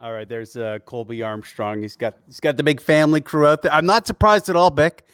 All 0.00 0.12
right, 0.12 0.28
there's 0.28 0.56
uh, 0.56 0.78
Colby 0.84 1.22
Armstrong. 1.22 1.82
He's 1.82 1.96
got 1.96 2.16
he's 2.26 2.40
got 2.40 2.56
the 2.56 2.62
big 2.62 2.80
family 2.80 3.20
crew 3.20 3.46
out 3.46 3.62
there. 3.62 3.72
I'm 3.72 3.86
not 3.86 4.06
surprised 4.06 4.48
at 4.48 4.56
all, 4.56 4.70
Beck. 4.70 5.04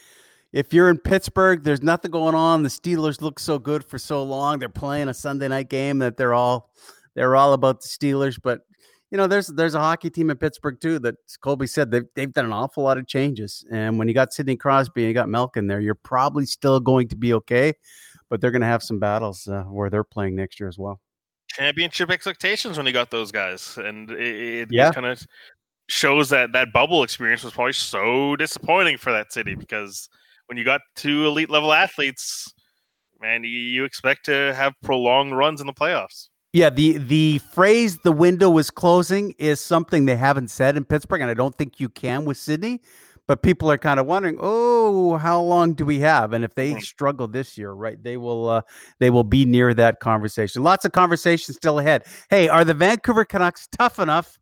If 0.53 0.73
you're 0.73 0.89
in 0.89 0.97
Pittsburgh, 0.97 1.63
there's 1.63 1.83
nothing 1.83 2.11
going 2.11 2.35
on. 2.35 2.63
The 2.63 2.69
Steelers 2.69 3.21
look 3.21 3.39
so 3.39 3.59
good 3.59 3.83
for 3.83 3.97
so 3.97 4.23
long. 4.23 4.59
They're 4.59 4.69
playing 4.69 5.09
a 5.09 5.13
Sunday 5.13 5.47
night 5.47 5.69
game 5.69 5.99
that 5.99 6.17
they're 6.17 6.33
all 6.33 6.69
they're 7.15 7.35
all 7.35 7.53
about 7.53 7.81
the 7.81 7.87
Steelers. 7.87 8.39
But 8.41 8.61
you 9.11 9.17
know, 9.17 9.27
there's 9.27 9.47
there's 9.47 9.75
a 9.75 9.79
hockey 9.79 10.09
team 10.09 10.29
in 10.29 10.37
Pittsburgh 10.37 10.79
too 10.79 10.99
that 10.99 11.15
Colby 11.41 11.67
said 11.67 11.91
they've 11.91 12.07
they've 12.15 12.31
done 12.31 12.45
an 12.45 12.53
awful 12.53 12.83
lot 12.83 12.97
of 12.97 13.07
changes. 13.07 13.65
And 13.71 13.97
when 13.99 14.07
you 14.07 14.13
got 14.13 14.33
Sidney 14.33 14.55
Crosby 14.55 15.01
and 15.01 15.07
you 15.09 15.13
got 15.13 15.29
Malkin 15.29 15.67
there, 15.67 15.81
you're 15.81 15.95
probably 15.95 16.45
still 16.45 16.79
going 16.79 17.07
to 17.09 17.15
be 17.15 17.33
okay. 17.33 17.73
But 18.29 18.41
they're 18.41 18.51
going 18.51 18.61
to 18.61 18.67
have 18.67 18.81
some 18.81 18.99
battles 18.99 19.47
uh, 19.47 19.63
where 19.63 19.89
they're 19.89 20.03
playing 20.03 20.35
next 20.35 20.59
year 20.59 20.69
as 20.69 20.77
well 20.79 20.99
championship 21.55 22.11
expectations 22.11 22.77
when 22.77 22.85
you 22.85 22.93
got 22.93 23.11
those 23.11 23.31
guys, 23.31 23.77
and 23.77 24.11
it, 24.11 24.19
it 24.19 24.69
yeah. 24.71 24.91
kind 24.91 25.05
of 25.05 25.25
shows 25.87 26.29
that 26.29 26.51
that 26.53 26.73
bubble 26.73 27.03
experience 27.03 27.43
was 27.43 27.53
probably 27.53 27.73
so 27.73 28.35
disappointing 28.35 28.97
for 28.97 29.11
that 29.11 29.31
city 29.31 29.55
because 29.55 30.09
when 30.47 30.57
you 30.57 30.63
got 30.63 30.81
two 30.95 31.25
elite 31.25 31.49
level 31.49 31.71
athletes, 31.71 32.53
man, 33.21 33.43
you, 33.43 33.49
you 33.49 33.83
expect 33.85 34.25
to 34.25 34.53
have 34.55 34.73
prolonged 34.83 35.35
runs 35.35 35.61
in 35.61 35.67
the 35.67 35.73
playoffs. 35.73 36.29
Yeah, 36.53 36.69
the 36.69 36.97
the 36.97 37.39
phrase 37.53 37.97
"the 38.03 38.13
window 38.13 38.57
is 38.57 38.71
closing" 38.71 39.35
is 39.37 39.59
something 39.59 40.05
they 40.05 40.15
haven't 40.15 40.49
said 40.49 40.77
in 40.77 40.85
Pittsburgh, 40.85 41.21
and 41.21 41.29
I 41.29 41.33
don't 41.33 41.55
think 41.55 41.79
you 41.79 41.89
can 41.89 42.23
with 42.23 42.37
Sidney 42.37 42.81
but 43.27 43.41
people 43.41 43.71
are 43.71 43.77
kind 43.77 43.99
of 43.99 44.05
wondering, 44.05 44.37
oh, 44.39 45.17
how 45.17 45.41
long 45.41 45.73
do 45.73 45.85
we 45.85 45.99
have? 45.99 46.33
And 46.33 46.43
if 46.43 46.53
they 46.55 46.73
hmm. 46.73 46.79
struggle 46.79 47.27
this 47.27 47.57
year, 47.57 47.71
right, 47.71 48.01
they 48.01 48.17
will 48.17 48.49
uh, 48.49 48.61
they 48.99 49.09
will 49.09 49.23
be 49.23 49.45
near 49.45 49.73
that 49.73 49.99
conversation. 49.99 50.63
Lots 50.63 50.85
of 50.85 50.91
conversations 50.91 51.57
still 51.57 51.79
ahead. 51.79 52.05
Hey, 52.29 52.47
are 52.47 52.63
the 52.63 52.73
Vancouver 52.73 53.25
Canucks 53.25 53.67
tough 53.67 53.99
enough? 53.99 54.37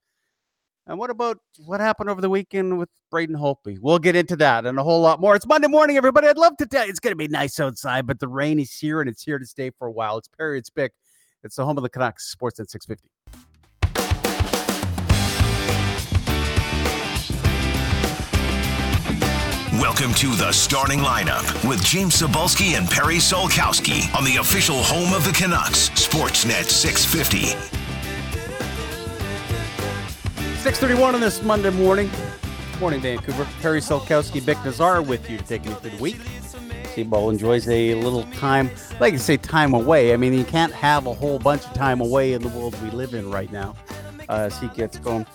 And 0.86 0.98
what 0.98 1.10
about 1.10 1.38
what 1.65 1.80
happened 1.80 2.10
over 2.10 2.19
the 2.19 2.30
weekend 2.30 2.78
with 2.78 2.89
Braden 3.10 3.38
Holtby? 3.38 3.78
We'll 3.80 4.00
get 4.00 4.17
into 4.17 4.36
that 4.38 4.65
and 4.65 4.78
a 4.78 4.84
whole 4.84 5.00
lot 5.00 5.22
more. 5.22 5.34
It's 5.34 5.48
Monday 5.48 5.69
morning, 5.69 5.96
everybody. 5.96 6.28
I'd 6.28 6.38
love 6.38 6.58
to 6.58 6.65
tell 6.65 6.84
you 6.84 6.89
it's 6.89 7.00
going 7.00 7.13
to 7.13 7.17
be 7.17 7.30
nice 7.30 7.58
outside, 7.60 8.06
but 8.06 8.19
the 8.19 8.28
rain 8.28 8.60
is 8.60 8.78
here 8.78 9.00
and 9.00 9.10
it's 9.10 9.24
here 9.24 9.39
to 9.39 9.46
stay 9.46 9.69
for 9.69 9.88
a 9.88 9.91
while. 9.91 10.17
It's 10.17 10.28
Perry, 10.28 10.60
it's 10.60 10.69
Bik. 10.69 10.89
It's 11.41 11.56
the 11.56 11.65
home 11.65 11.78
of 11.78 11.84
the 11.84 11.89
Canucks, 11.89 12.36
Sportsnet 12.36 12.69
650. 12.69 13.12
Welcome 19.84 20.13
to 20.13 20.28
the 20.28 20.50
starting 20.54 21.00
lineup 21.00 21.67
with 21.67 21.84
James 21.84 22.22
Cybulski 22.22 22.78
and 22.78 22.89
Perry 22.89 23.17
Solkowski 23.17 24.15
on 24.15 24.24
the 24.24 24.38
official 24.38 24.78
home 24.78 25.12
of 25.13 25.26
the 25.26 25.34
Canucks, 25.34 25.89
Sportsnet 25.89 26.63
650. 26.63 27.48
631 30.62 31.15
on 31.15 31.19
this 31.19 31.43
Monday 31.43 31.69
morning. 31.69 32.10
Morning, 32.80 33.02
Vancouver. 33.02 33.46
Perry 33.62 33.82
Solkowski, 33.82 34.39
Bik 34.39 34.56
Nizzar 34.63 35.06
with 35.06 35.30
you, 35.30 35.38
taking 35.39 35.72
you 35.72 35.78
through 35.80 35.91
the 35.91 36.02
week. 36.02 36.15
Seaball 36.96 37.30
enjoys 37.30 37.67
a 37.67 37.93
little 37.96 38.24
time, 38.32 38.72
like 39.02 39.12
to 39.12 39.19
say 39.19 39.36
time 39.36 39.74
away. 39.74 40.13
I 40.13 40.17
mean, 40.17 40.34
you 40.34 40.46
can't 40.46 40.72
have 40.72 41.08
a 41.08 41.13
whole 41.13 41.39
bunch 41.39 41.65
of 41.65 41.74
time 41.74 42.00
away 42.00 42.32
in 42.32 42.41
the 42.41 42.48
world 42.48 42.82
we 42.82 42.89
live 42.91 43.13
in 43.13 43.30
right 43.30 43.52
now 43.52 43.76
as 44.29 44.57
he 44.59 44.67
gets 44.69 44.97
going 44.97 45.25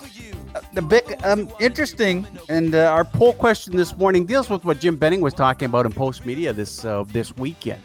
the 0.72 0.82
big 0.82 1.04
um, 1.24 1.48
interesting, 1.60 2.26
and 2.48 2.74
uh, 2.74 2.90
our 2.92 3.04
poll 3.04 3.32
question 3.32 3.76
this 3.76 3.96
morning 3.96 4.26
deals 4.26 4.48
with 4.48 4.64
what 4.64 4.80
Jim 4.80 4.96
Benning 4.96 5.20
was 5.20 5.34
talking 5.34 5.66
about 5.66 5.86
in 5.86 5.92
Postmedia 5.92 6.54
this 6.54 6.84
uh, 6.84 7.04
this 7.08 7.36
weekend, 7.36 7.82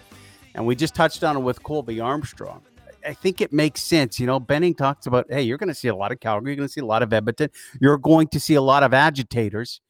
and 0.55 0.65
we 0.65 0.75
just 0.75 0.95
touched 0.95 1.23
on 1.23 1.37
it 1.37 1.41
with 1.41 1.61
Colby 1.63 1.99
Armstrong. 1.99 2.61
I 3.05 3.13
think 3.13 3.41
it 3.41 3.51
makes 3.51 3.81
sense. 3.83 4.19
You 4.19 4.27
know, 4.27 4.39
Benning 4.39 4.73
talks 4.73 5.07
about, 5.07 5.25
hey, 5.29 5.41
you're 5.41 5.57
going 5.57 5.67
to 5.69 5.75
see 5.75 5.89
a 5.89 5.95
lot 5.95 6.13
of 6.13 6.21
Calgary, 6.21 6.51
you're 6.51 6.57
going 6.57 6.69
to 6.69 6.73
see 6.73 6.79
a 6.79 6.85
lot 6.85 7.03
of 7.03 7.11
Edmonton, 7.11 7.49
you're 7.81 7.97
going 7.97 8.27
to 8.29 8.39
see 8.39 8.55
a 8.55 8.61
lot 8.61 8.83
of 8.83 8.93
agitators. 8.93 9.81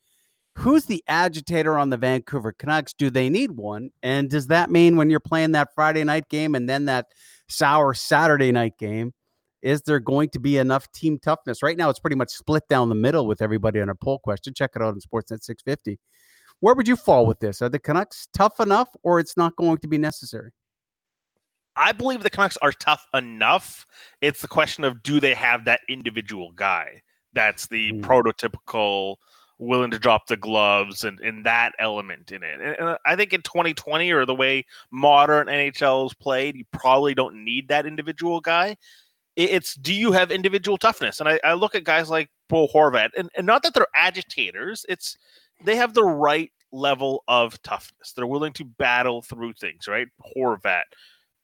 Who's 0.55 0.85
the 0.85 1.03
agitator 1.07 1.77
on 1.77 1.89
the 1.89 1.97
Vancouver 1.97 2.51
Canucks? 2.51 2.93
Do 2.93 3.09
they 3.09 3.29
need 3.29 3.51
one? 3.51 3.89
And 4.03 4.29
does 4.29 4.47
that 4.47 4.69
mean 4.69 4.97
when 4.97 5.09
you're 5.09 5.19
playing 5.19 5.53
that 5.53 5.69
Friday 5.73 6.03
night 6.03 6.29
game 6.29 6.53
and 6.53 6.69
then 6.69 6.85
that 6.85 7.07
sour 7.49 7.95
Saturday 7.95 8.51
night 8.51 8.77
game? 8.77 9.13
Is 9.63 9.81
there 9.81 9.99
going 9.99 10.29
to 10.29 10.39
be 10.39 10.57
enough 10.57 10.91
team 10.91 11.17
toughness? 11.17 11.63
Right 11.63 11.77
now, 11.77 11.89
it's 11.89 11.99
pretty 11.99 12.17
much 12.17 12.31
split 12.31 12.67
down 12.69 12.89
the 12.89 12.95
middle 12.95 13.25
with 13.25 13.41
everybody 13.41 13.79
on 13.81 13.89
a 13.89 13.95
poll 13.95 14.19
question. 14.19 14.53
Check 14.53 14.71
it 14.75 14.81
out 14.81 14.89
on 14.89 14.99
Sportsnet 14.99 15.41
650. 15.41 15.97
Where 16.59 16.75
would 16.75 16.87
you 16.87 16.97
fall 16.97 17.25
with 17.25 17.39
this? 17.39 17.61
Are 17.61 17.69
the 17.69 17.79
Canucks 17.79 18.27
tough 18.33 18.59
enough, 18.59 18.89
or 19.03 19.19
it's 19.19 19.37
not 19.37 19.55
going 19.55 19.77
to 19.79 19.87
be 19.87 19.97
necessary? 19.97 20.51
I 21.75 21.93
believe 21.93 22.21
the 22.21 22.29
Canucks 22.29 22.57
are 22.57 22.73
tough 22.73 23.07
enough. 23.13 23.87
It's 24.21 24.41
the 24.41 24.47
question 24.47 24.83
of 24.83 25.01
do 25.01 25.19
they 25.19 25.33
have 25.33 25.65
that 25.65 25.79
individual 25.89 26.51
guy 26.51 27.01
that's 27.33 27.67
the 27.67 27.93
mm. 27.93 28.01
prototypical 28.01 29.15
willing 29.59 29.91
to 29.91 29.99
drop 29.99 30.27
the 30.27 30.37
gloves 30.37 31.03
and, 31.03 31.19
and 31.21 31.45
that 31.45 31.71
element 31.79 32.31
in 32.31 32.43
it. 32.43 32.59
And, 32.59 32.75
and, 32.77 32.97
I 33.05 33.15
think 33.15 33.33
in 33.33 33.41
2020 33.41 34.11
or 34.11 34.25
the 34.25 34.35
way 34.35 34.65
modern 34.91 35.47
NHL 35.47 36.07
is 36.07 36.13
played, 36.13 36.55
you 36.55 36.65
probably 36.71 37.13
don't 37.13 37.43
need 37.43 37.69
that 37.69 37.85
individual 37.85 38.41
guy 38.41 38.75
it's 39.35 39.75
do 39.75 39.93
you 39.93 40.11
have 40.11 40.31
individual 40.31 40.77
toughness? 40.77 41.19
And 41.19 41.27
I, 41.27 41.39
I 41.43 41.53
look 41.53 41.75
at 41.75 41.83
guys 41.83 42.09
like 42.09 42.29
Bo 42.49 42.67
Horvat, 42.67 43.09
and, 43.17 43.29
and 43.35 43.47
not 43.47 43.63
that 43.63 43.73
they're 43.73 43.87
agitators, 43.95 44.85
it's 44.87 45.17
they 45.63 45.75
have 45.75 45.93
the 45.93 46.03
right 46.03 46.51
level 46.71 47.23
of 47.27 47.61
toughness. 47.63 48.13
They're 48.13 48.27
willing 48.27 48.53
to 48.53 48.65
battle 48.65 49.21
through 49.21 49.53
things, 49.53 49.87
right? 49.87 50.07
Horvat, 50.35 50.83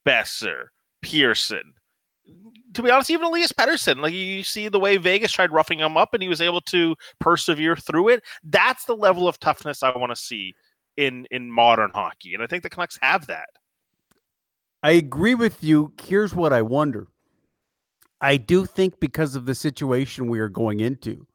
Boeser, 0.06 0.66
Pearson. 1.02 1.74
To 2.74 2.84
be 2.84 2.92
honest, 2.92 3.10
even 3.10 3.26
Elias 3.26 3.52
Pettersson, 3.52 4.02
like 4.02 4.14
you 4.14 4.44
see 4.44 4.68
the 4.68 4.80
way 4.80 4.98
Vegas 4.98 5.32
tried 5.32 5.52
roughing 5.52 5.80
him 5.80 5.98
up 5.98 6.14
and 6.14 6.22
he 6.22 6.30
was 6.30 6.42
able 6.42 6.62
to 6.62 6.96
persevere 7.20 7.76
through 7.76 8.10
it. 8.10 8.24
That's 8.44 8.86
the 8.86 8.96
level 8.96 9.28
of 9.28 9.40
toughness 9.40 9.82
I 9.82 9.98
want 9.98 10.12
to 10.12 10.16
see 10.16 10.54
in 10.96 11.26
in 11.32 11.50
modern 11.52 11.90
hockey. 11.92 12.36
And 12.36 12.44
I 12.44 12.48
think 12.48 12.62
the 12.62 12.70
Canucks 12.70 13.00
have 13.02 13.26
that. 13.28 13.50
I 14.84 14.92
agree 14.92 15.34
with 15.34 15.64
you. 15.64 15.92
Here's 16.00 16.36
what 16.36 16.54
I 16.54 16.62
wonder 16.62 17.08
I 18.22 18.38
do 18.38 18.66
think 18.66 19.00
because 19.00 19.36
of 19.36 19.46
the 19.46 19.56
situation 19.56 20.28
we 20.28 20.40
are 20.40 20.50
going 20.50 20.82
into, 20.82 21.26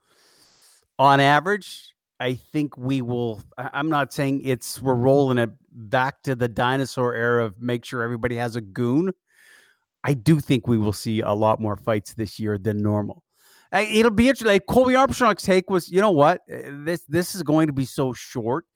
on 0.99 1.21
average, 1.21 1.95
I 2.21 2.35
think 2.35 2.77
we 2.77 3.03
will. 3.03 3.43
I'm 3.59 3.89
not 3.89 4.13
saying 4.13 4.43
it's 4.45 4.81
we're 4.81 4.95
rolling 4.95 5.39
it 5.39 5.51
back 5.73 6.23
to 6.23 6.35
the 6.35 6.49
dinosaur 6.49 7.15
era 7.15 7.45
of 7.45 7.61
make 7.61 7.85
sure 7.85 8.03
everybody 8.03 8.37
has 8.37 8.57
a 8.57 8.61
goon. 8.61 9.13
I 10.05 10.15
do 10.15 10.39
think 10.39 10.69
we 10.69 10.79
will 10.79 10.93
see 10.93 11.21
a 11.21 11.33
lot 11.33 11.61
more 11.61 11.77
fights 11.77 12.15
this 12.15 12.39
year 12.39 12.59
than 12.59 12.83
normal. 12.83 13.23
It'll 13.73 14.13
be 14.13 14.29
interesting. 14.29 14.49
Like 14.49 14.67
Colby 14.67 14.95
Armstrong's 14.95 15.43
take 15.43 15.69
was, 15.69 15.91
you 15.91 16.01
know 16.01 16.13
what, 16.13 16.43
this 16.47 17.03
this 17.09 17.35
is 17.35 17.43
going 17.43 17.67
to 17.67 17.73
be 17.73 17.85
so 17.85 18.13
short 18.13 18.67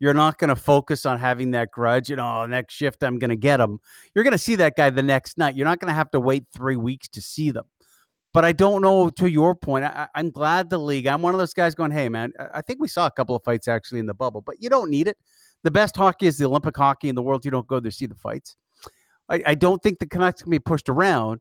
you're 0.00 0.14
not 0.14 0.38
going 0.38 0.48
to 0.48 0.56
focus 0.56 1.06
on 1.06 1.18
having 1.18 1.50
that 1.52 1.70
grudge. 1.70 2.08
You 2.08 2.16
oh, 2.16 2.18
know, 2.18 2.46
next 2.46 2.74
shift 2.74 3.02
I'm 3.02 3.18
going 3.18 3.30
to 3.30 3.36
get 3.36 3.56
them. 3.56 3.80
You're 4.14 4.24
going 4.24 4.32
to 4.32 4.38
see 4.38 4.54
that 4.56 4.76
guy 4.76 4.90
the 4.90 5.02
next 5.02 5.38
night. 5.38 5.56
You're 5.56 5.66
not 5.66 5.80
going 5.80 5.88
to 5.88 5.94
have 5.94 6.10
to 6.12 6.20
wait 6.20 6.44
three 6.54 6.76
weeks 6.76 7.08
to 7.08 7.22
see 7.22 7.50
them. 7.50 7.64
But 8.34 8.44
I 8.44 8.52
don't 8.52 8.82
know. 8.82 9.10
To 9.10 9.28
your 9.28 9.54
point, 9.54 9.84
I, 9.84 10.06
am 10.14 10.30
glad 10.30 10.70
the 10.70 10.78
league. 10.78 11.06
I'm 11.06 11.22
one 11.22 11.34
of 11.34 11.38
those 11.38 11.54
guys 11.54 11.74
going, 11.74 11.90
"Hey, 11.90 12.08
man, 12.08 12.32
I 12.52 12.60
think 12.60 12.78
we 12.78 12.86
saw 12.86 13.06
a 13.06 13.10
couple 13.10 13.34
of 13.34 13.42
fights 13.42 13.68
actually 13.68 14.00
in 14.00 14.06
the 14.06 14.14
bubble, 14.14 14.42
but 14.42 14.62
you 14.62 14.68
don't 14.68 14.90
need 14.90 15.08
it. 15.08 15.16
The 15.64 15.70
best 15.70 15.96
hockey 15.96 16.26
is 16.26 16.36
the 16.38 16.44
Olympic 16.44 16.76
hockey 16.76 17.08
in 17.08 17.14
the 17.14 17.22
world. 17.22 17.44
You 17.44 17.50
don't 17.50 17.66
go 17.66 17.80
there 17.80 17.90
to 17.90 17.96
see 17.96 18.06
the 18.06 18.14
fights. 18.14 18.56
I, 19.28 19.42
I 19.46 19.54
don't 19.54 19.82
think 19.82 19.98
the 19.98 20.06
Canucks 20.06 20.42
can 20.42 20.50
be 20.50 20.58
pushed 20.58 20.88
around." 20.88 21.40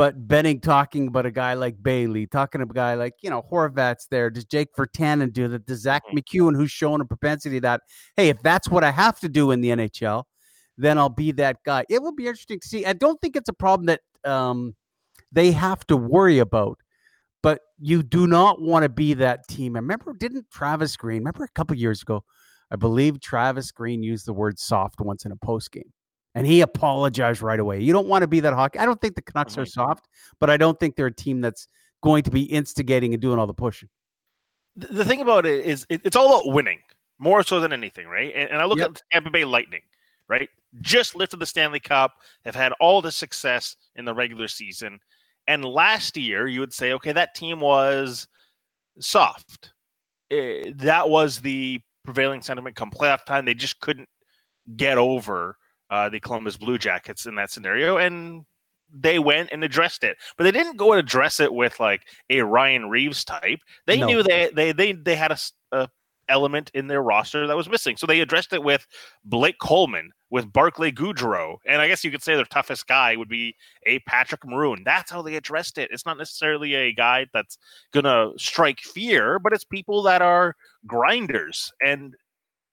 But 0.00 0.26
Benning 0.26 0.60
talking 0.60 1.08
about 1.08 1.26
a 1.26 1.30
guy 1.30 1.52
like 1.52 1.82
Bailey, 1.82 2.26
talking 2.26 2.62
about 2.62 2.72
a 2.72 2.74
guy 2.74 2.94
like, 2.94 3.16
you 3.20 3.28
know, 3.28 3.42
Horvat's 3.52 4.06
there. 4.10 4.30
Does 4.30 4.46
Jake 4.46 4.68
Virtanen 4.74 5.30
do 5.30 5.46
that? 5.48 5.66
Does 5.66 5.82
Zach 5.82 6.04
mm-hmm. 6.10 6.56
Who's 6.56 6.70
shown 6.70 7.02
a 7.02 7.04
propensity 7.04 7.58
that, 7.58 7.82
hey, 8.16 8.30
if 8.30 8.40
that's 8.42 8.66
what 8.70 8.82
I 8.82 8.92
have 8.92 9.20
to 9.20 9.28
do 9.28 9.50
in 9.50 9.60
the 9.60 9.68
NHL, 9.68 10.24
then 10.78 10.96
I'll 10.96 11.10
be 11.10 11.32
that 11.32 11.58
guy. 11.66 11.84
It 11.90 12.00
will 12.00 12.14
be 12.14 12.28
interesting 12.28 12.60
to 12.60 12.66
see. 12.66 12.86
I 12.86 12.94
don't 12.94 13.20
think 13.20 13.36
it's 13.36 13.50
a 13.50 13.52
problem 13.52 13.88
that 13.88 14.00
um, 14.24 14.74
they 15.32 15.52
have 15.52 15.86
to 15.88 15.98
worry 15.98 16.38
about, 16.38 16.78
but 17.42 17.60
you 17.78 18.02
do 18.02 18.26
not 18.26 18.58
want 18.58 18.84
to 18.84 18.88
be 18.88 19.12
that 19.12 19.48
team. 19.48 19.76
I 19.76 19.80
remember, 19.80 20.14
didn't 20.14 20.50
Travis 20.50 20.96
Green, 20.96 21.18
remember 21.18 21.44
a 21.44 21.48
couple 21.48 21.76
years 21.76 22.00
ago, 22.00 22.24
I 22.70 22.76
believe 22.76 23.20
Travis 23.20 23.70
Green 23.70 24.02
used 24.02 24.24
the 24.24 24.32
word 24.32 24.58
soft 24.58 24.98
once 24.98 25.26
in 25.26 25.32
a 25.32 25.36
post 25.36 25.70
game 25.72 25.92
and 26.34 26.46
he 26.46 26.60
apologized 26.60 27.42
right 27.42 27.58
away. 27.58 27.80
You 27.80 27.92
don't 27.92 28.06
want 28.06 28.22
to 28.22 28.28
be 28.28 28.40
that 28.40 28.52
hockey. 28.52 28.78
I 28.78 28.86
don't 28.86 29.00
think 29.00 29.14
the 29.14 29.22
Canucks 29.22 29.58
are 29.58 29.66
soft, 29.66 30.08
but 30.38 30.50
I 30.50 30.56
don't 30.56 30.78
think 30.78 30.96
they're 30.96 31.06
a 31.06 31.14
team 31.14 31.40
that's 31.40 31.66
going 32.02 32.22
to 32.24 32.30
be 32.30 32.42
instigating 32.42 33.12
and 33.12 33.20
doing 33.20 33.38
all 33.38 33.46
the 33.46 33.54
pushing. 33.54 33.88
The 34.76 35.04
thing 35.04 35.20
about 35.20 35.46
it 35.46 35.64
is, 35.64 35.86
it's 35.90 36.16
all 36.16 36.28
about 36.28 36.52
winning 36.52 36.78
more 37.18 37.42
so 37.42 37.60
than 37.60 37.72
anything, 37.72 38.06
right? 38.06 38.32
And, 38.34 38.60
I 38.60 38.64
look 38.64 38.78
yep. 38.78 38.90
at 38.90 39.02
Tampa 39.12 39.30
Bay 39.30 39.44
Lightning, 39.44 39.82
right? 40.28 40.48
Just 40.80 41.16
lifted 41.16 41.40
the 41.40 41.46
Stanley 41.46 41.80
Cup, 41.80 42.14
have 42.44 42.54
had 42.54 42.72
all 42.80 43.02
the 43.02 43.12
success 43.12 43.76
in 43.96 44.04
the 44.04 44.14
regular 44.14 44.48
season, 44.48 45.00
and 45.48 45.64
last 45.64 46.16
year 46.16 46.46
you 46.46 46.60
would 46.60 46.72
say, 46.72 46.92
okay, 46.92 47.12
that 47.12 47.34
team 47.34 47.60
was 47.60 48.28
soft. 49.00 49.72
It, 50.30 50.66
eh, 50.66 50.72
that 50.76 51.08
was 51.08 51.40
the 51.40 51.80
prevailing 52.04 52.40
sentiment 52.40 52.76
come 52.76 52.90
playoff 52.90 53.24
time. 53.24 53.44
They 53.44 53.54
just 53.54 53.80
couldn't 53.80 54.08
get 54.76 54.96
over 54.96 55.56
uh, 55.90 56.08
the 56.08 56.20
Columbus 56.20 56.56
Blue 56.56 56.78
Jackets 56.78 57.26
in 57.26 57.34
that 57.36 57.50
scenario, 57.50 57.98
and 57.98 58.44
they 58.92 59.18
went 59.18 59.50
and 59.52 59.62
addressed 59.62 60.02
it, 60.04 60.16
but 60.36 60.44
they 60.44 60.50
didn't 60.50 60.76
go 60.76 60.92
and 60.92 60.98
address 60.98 61.38
it 61.40 61.52
with 61.52 61.78
like 61.78 62.02
a 62.28 62.40
Ryan 62.42 62.88
Reaves 62.88 63.24
type. 63.24 63.60
They 63.86 63.98
No. 63.98 64.06
knew 64.06 64.22
they 64.22 64.50
they 64.54 64.72
they 64.72 64.92
they 64.92 65.16
had 65.16 65.32
a 65.72 65.88
element 66.28 66.70
in 66.74 66.86
their 66.86 67.02
roster 67.02 67.46
that 67.46 67.56
was 67.56 67.68
missing, 67.68 67.96
so 67.96 68.06
they 68.06 68.20
addressed 68.20 68.52
it 68.52 68.62
with 68.62 68.86
Blake 69.24 69.58
Coleman, 69.60 70.12
with 70.30 70.52
Barclay 70.52 70.92
Goodrow, 70.92 71.56
and 71.66 71.82
I 71.82 71.88
guess 71.88 72.04
you 72.04 72.10
could 72.12 72.22
say 72.22 72.36
their 72.36 72.44
toughest 72.44 72.86
guy 72.86 73.16
would 73.16 73.28
be 73.28 73.56
a 73.84 73.98
Patrick 74.00 74.46
Maroon. 74.46 74.82
That's 74.84 75.10
how 75.10 75.22
they 75.22 75.34
addressed 75.34 75.76
it. 75.76 75.90
It's 75.92 76.06
not 76.06 76.18
necessarily 76.18 76.74
a 76.74 76.92
guy 76.92 77.26
that's 77.34 77.58
gonna 77.92 78.30
strike 78.38 78.78
fear, 78.80 79.40
but 79.40 79.52
it's 79.52 79.64
people 79.64 80.02
that 80.04 80.22
are 80.22 80.54
grinders 80.86 81.72
and 81.84 82.14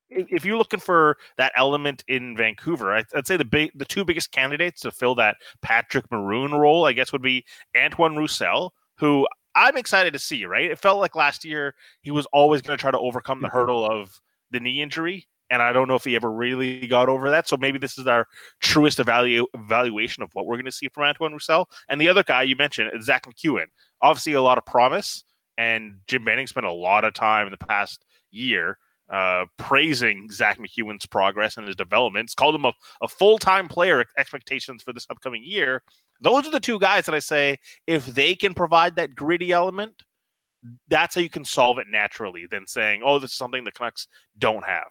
if 0.10 0.46
you're 0.46 0.58
looking 0.58 0.80
for 0.80 1.18
that 1.38 1.52
element 1.56 2.04
in 2.08 2.36
Vancouver, 2.36 2.94
I'd, 2.94 3.28
say 3.28 3.38
the 3.38 3.46
big, 3.46 3.72
the 3.76 3.86
two 3.86 4.06
biggest 4.06 4.32
candidates 4.32 4.82
to 4.82 4.92
fill 4.92 5.16
that 5.16 5.38
Patrick 5.62 6.10
Maroon 6.12 6.54
role, 6.54 6.86
I 6.86 6.94
guess, 6.94 7.12
would 7.12 7.22
be 7.22 7.46
Antoine 7.78 8.16
Roussel, 8.16 8.74
who 8.98 9.28
I'm 9.56 9.78
excited 9.78 10.14
to 10.14 10.20
see. 10.20 10.46
Right, 10.46 10.72
it 10.72 10.80
felt 10.80 11.00
like 11.00 11.16
last 11.16 11.44
year 11.44 11.76
he 12.02 12.12
was 12.12 12.26
always 12.28 12.62
going 12.62 12.78
to 12.78 12.82
try 12.82 12.92
to 12.92 13.00
overcome 13.00 13.42
the 13.42 13.48
mm-hmm. 13.48 13.58
hurdle 13.58 13.86
of 13.86 14.22
the 14.52 14.60
knee 14.60 14.82
injury, 14.82 15.28
and 15.50 15.62
I 15.62 15.74
don't 15.74 15.88
know 15.88 15.96
if 15.96 16.04
he 16.04 16.16
ever 16.16 16.32
really 16.32 16.88
got 16.88 17.10
over 17.10 17.30
that. 17.30 17.48
So 17.48 17.58
maybe 17.58 17.78
this 17.78 17.98
is 17.98 18.08
our 18.08 18.28
truest 18.62 19.00
evalu- 19.00 19.46
evaluation 19.54 20.24
of 20.24 20.30
what 20.34 20.46
we're 20.46 20.56
going 20.56 20.66
to 20.66 20.72
see 20.72 20.88
from 20.90 21.04
Antoine 21.04 21.34
Roussel. 21.34 21.70
And 21.90 22.00
the 22.00 22.10
other 22.10 22.24
guy 22.24 22.44
you 22.44 22.56
mentioned, 22.56 22.92
is 22.94 23.06
Zack 23.06 23.26
MacEwen, 23.26 23.66
obviously 24.02 24.34
a 24.34 24.42
lot 24.42 24.58
of 24.58 24.66
promise, 24.66 25.24
and 25.58 26.00
Jim 26.08 26.24
Benning 26.24 26.48
spent 26.48 26.66
a 26.66 26.72
lot 26.72 27.04
of 27.04 27.14
time 27.14 27.48
in 27.48 27.52
the 27.52 27.66
past 27.66 28.06
year 28.32 28.78
uh, 29.10 29.46
praising 29.58 30.30
Zack 30.32 30.60
MacEwen's 30.60 31.06
progress 31.06 31.58
and 31.58 31.66
his 31.66 31.76
developments, 31.76 32.34
called 32.34 32.56
him 32.56 32.66
a, 32.66 32.74
a 33.02 33.08
full 33.08 33.38
time 33.38 33.68
player 33.68 34.04
expectations 34.18 34.84
for 34.84 34.94
this 34.94 35.08
upcoming 35.10 35.44
year. 35.44 35.84
Those 36.22 36.48
are 36.48 36.52
the 36.52 36.60
two 36.60 36.80
guys 36.80 37.06
that 37.06 37.16
I 37.16 37.20
say 37.20 37.58
if 37.86 38.06
they 38.06 38.36
can 38.36 38.54
provide 38.54 38.96
that 38.96 39.16
gritty 39.16 39.52
element, 39.52 40.04
that's 40.88 41.16
how 41.16 41.22
you 41.22 41.30
can 41.30 41.46
solve 41.46 41.78
it 41.78 41.88
naturally 41.90 42.48
than 42.50 42.66
saying, 42.68 43.02
oh, 43.06 43.20
this 43.20 43.32
is 43.32 43.38
something 43.38 43.64
the 43.64 43.72
Canucks 43.72 44.08
don't 44.38 44.66
have. 44.66 44.90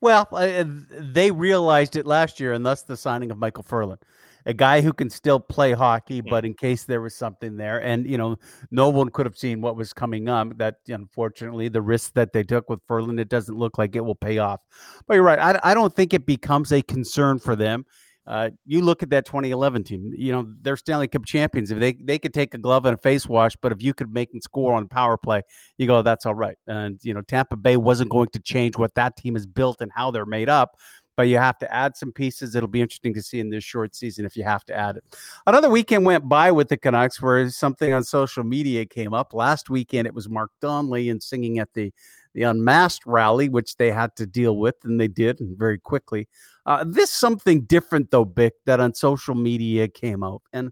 Well, 0.00 0.28
uh, 0.32 0.64
they 0.66 1.30
realized 1.30 1.96
it 1.96 2.06
last 2.06 2.40
year, 2.40 2.52
and 2.52 2.66
thus 2.66 2.82
the 2.82 2.96
signing 2.96 3.30
of 3.30 3.38
Micheal 3.38 3.64
Ferland, 3.64 4.00
a 4.48 4.54
guy 4.54 4.80
who 4.80 4.94
can 4.94 5.10
still 5.10 5.38
play 5.38 5.72
hockey, 5.74 6.22
but 6.22 6.44
in 6.46 6.54
case 6.54 6.84
there 6.84 7.02
was 7.02 7.14
something 7.14 7.56
there, 7.58 7.82
and 7.82 8.08
you 8.08 8.16
know, 8.16 8.36
no 8.70 8.88
one 8.88 9.10
could 9.10 9.26
have 9.26 9.36
seen 9.36 9.60
what 9.60 9.76
was 9.76 9.92
coming 9.92 10.28
up. 10.28 10.56
That 10.56 10.76
unfortunately, 10.88 11.68
the 11.68 11.82
risk 11.82 12.14
that 12.14 12.32
they 12.32 12.42
took 12.42 12.70
with 12.70 12.80
Ferland, 12.88 13.20
it 13.20 13.28
doesn't 13.28 13.56
look 13.56 13.76
like 13.76 13.94
it 13.94 14.04
will 14.04 14.14
pay 14.14 14.38
off. 14.38 14.60
But 15.06 15.14
you're 15.14 15.22
right; 15.22 15.38
I, 15.38 15.60
I 15.62 15.74
don't 15.74 15.94
think 15.94 16.14
it 16.14 16.24
becomes 16.24 16.72
a 16.72 16.80
concern 16.80 17.38
for 17.38 17.54
them. 17.54 17.84
Uh, 18.26 18.50
you 18.66 18.82
look 18.82 19.02
at 19.02 19.08
that 19.08 19.24
2011 19.24 19.84
team. 19.84 20.12
You 20.16 20.32
know 20.32 20.46
they're 20.62 20.76
Stanley 20.78 21.08
Cup 21.08 21.26
champions. 21.26 21.70
If 21.70 21.78
they 21.78 21.92
they 21.92 22.18
could 22.18 22.32
take 22.32 22.54
a 22.54 22.58
glove 22.58 22.86
and 22.86 22.94
a 22.94 22.98
face 22.98 23.26
wash, 23.26 23.54
but 23.60 23.70
if 23.70 23.82
you 23.82 23.92
could 23.92 24.12
make 24.12 24.30
and 24.32 24.42
score 24.42 24.72
on 24.72 24.88
power 24.88 25.18
play, 25.18 25.42
you 25.76 25.86
go, 25.86 26.00
that's 26.00 26.24
all 26.24 26.34
right. 26.34 26.56
And 26.66 26.98
you 27.02 27.12
know 27.12 27.20
Tampa 27.20 27.56
Bay 27.56 27.76
wasn't 27.76 28.10
going 28.10 28.28
to 28.32 28.40
change 28.40 28.78
what 28.78 28.94
that 28.94 29.16
team 29.16 29.36
is 29.36 29.46
built 29.46 29.82
and 29.82 29.90
how 29.94 30.10
they're 30.10 30.26
made 30.26 30.48
up. 30.48 30.70
But 31.18 31.26
you 31.26 31.38
have 31.38 31.58
to 31.58 31.74
add 31.74 31.96
some 31.96 32.12
pieces. 32.12 32.54
It'll 32.54 32.68
be 32.68 32.80
interesting 32.80 33.12
to 33.14 33.22
see 33.22 33.40
in 33.40 33.50
this 33.50 33.64
short 33.64 33.96
season 33.96 34.24
if 34.24 34.36
you 34.36 34.44
have 34.44 34.64
to 34.66 34.72
add 34.72 34.98
it. 34.98 35.04
Another 35.48 35.68
weekend 35.68 36.06
went 36.06 36.28
by 36.28 36.52
with 36.52 36.68
the 36.68 36.76
Canucks 36.76 37.20
where 37.20 37.50
something 37.50 37.92
on 37.92 38.04
social 38.04 38.44
media 38.44 38.86
came 38.86 39.12
up. 39.12 39.34
Last 39.34 39.68
weekend 39.68 40.06
it 40.06 40.14
was 40.14 40.28
Mark 40.28 40.52
Donnelly 40.60 41.10
and 41.10 41.20
singing 41.20 41.58
at 41.58 41.74
the 41.74 41.92
the 42.34 42.44
unmasked 42.44 43.04
rally, 43.04 43.48
which 43.48 43.78
they 43.78 43.90
had 43.90 44.14
to 44.14 44.26
deal 44.26 44.58
with, 44.58 44.76
and 44.84 45.00
they 45.00 45.08
did, 45.08 45.40
and 45.40 45.58
very 45.58 45.76
quickly. 45.76 46.28
Uh, 46.66 46.84
this 46.86 47.10
something 47.10 47.62
different 47.62 48.12
though, 48.12 48.24
Bik, 48.24 48.52
that 48.66 48.78
on 48.78 48.94
social 48.94 49.34
media 49.34 49.88
came 49.88 50.22
out, 50.22 50.42
and 50.52 50.70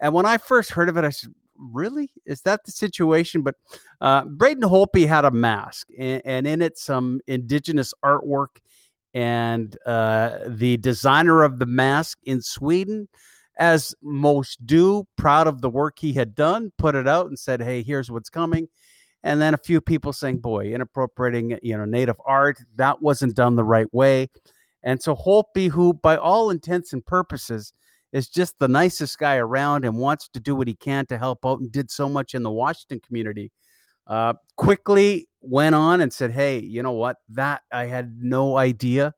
and 0.00 0.12
when 0.12 0.26
I 0.26 0.36
first 0.36 0.72
heard 0.72 0.90
of 0.90 0.98
it, 0.98 1.04
I 1.04 1.10
said, 1.10 1.32
"Really? 1.56 2.10
Is 2.26 2.42
that 2.42 2.64
the 2.66 2.70
situation?" 2.70 3.40
But 3.40 3.54
uh, 4.02 4.26
Braden 4.26 4.64
Holtby 4.64 5.08
had 5.08 5.24
a 5.24 5.30
mask, 5.30 5.88
and, 5.98 6.20
and 6.26 6.46
in 6.46 6.60
it 6.60 6.76
some 6.76 7.22
indigenous 7.26 7.94
artwork, 8.04 8.58
and 9.16 9.78
uh, 9.86 10.40
the 10.46 10.76
designer 10.76 11.42
of 11.42 11.58
the 11.58 11.64
mask 11.64 12.18
in 12.24 12.42
Sweden, 12.42 13.08
as 13.58 13.94
most 14.02 14.64
do, 14.66 15.06
proud 15.16 15.46
of 15.46 15.62
the 15.62 15.70
work 15.70 15.98
he 15.98 16.12
had 16.12 16.34
done, 16.34 16.70
put 16.76 16.94
it 16.94 17.08
out 17.08 17.28
and 17.28 17.38
said, 17.38 17.62
"Hey, 17.62 17.82
here's 17.82 18.10
what's 18.10 18.28
coming." 18.28 18.68
And 19.22 19.40
then 19.40 19.54
a 19.54 19.58
few 19.58 19.80
people 19.80 20.12
saying, 20.12 20.40
"Boy, 20.40 20.74
inappropriating, 20.74 21.58
you 21.62 21.78
know, 21.78 21.86
native 21.86 22.20
art 22.26 22.58
that 22.76 23.00
wasn't 23.00 23.34
done 23.34 23.56
the 23.56 23.64
right 23.64 23.92
way." 23.94 24.28
And 24.82 25.02
so 25.02 25.16
Holtby, 25.16 25.70
who 25.70 25.94
by 25.94 26.18
all 26.18 26.50
intents 26.50 26.92
and 26.92 27.04
purposes 27.04 27.72
is 28.12 28.28
just 28.28 28.58
the 28.58 28.68
nicest 28.68 29.18
guy 29.18 29.36
around 29.36 29.86
and 29.86 29.96
wants 29.96 30.28
to 30.28 30.40
do 30.40 30.54
what 30.54 30.68
he 30.68 30.74
can 30.74 31.06
to 31.06 31.16
help 31.16 31.46
out 31.46 31.60
and 31.60 31.72
did 31.72 31.90
so 31.90 32.06
much 32.06 32.34
in 32.34 32.42
the 32.42 32.50
Washington 32.50 33.00
community, 33.00 33.50
uh, 34.08 34.34
quickly 34.56 35.26
went 35.48 35.74
on 35.74 36.00
and 36.00 36.12
said, 36.12 36.32
Hey, 36.32 36.58
you 36.58 36.82
know 36.82 36.92
what? 36.92 37.16
That 37.30 37.62
I 37.72 37.86
had 37.86 38.18
no 38.20 38.56
idea 38.56 39.14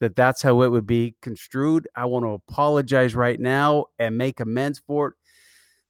that 0.00 0.16
that's 0.16 0.42
how 0.42 0.62
it 0.62 0.68
would 0.70 0.86
be 0.86 1.14
construed. 1.22 1.86
I 1.94 2.06
want 2.06 2.24
to 2.24 2.30
apologize 2.30 3.14
right 3.14 3.38
now 3.38 3.86
and 3.98 4.16
make 4.16 4.40
amends 4.40 4.80
for 4.86 5.08
it. 5.08 5.14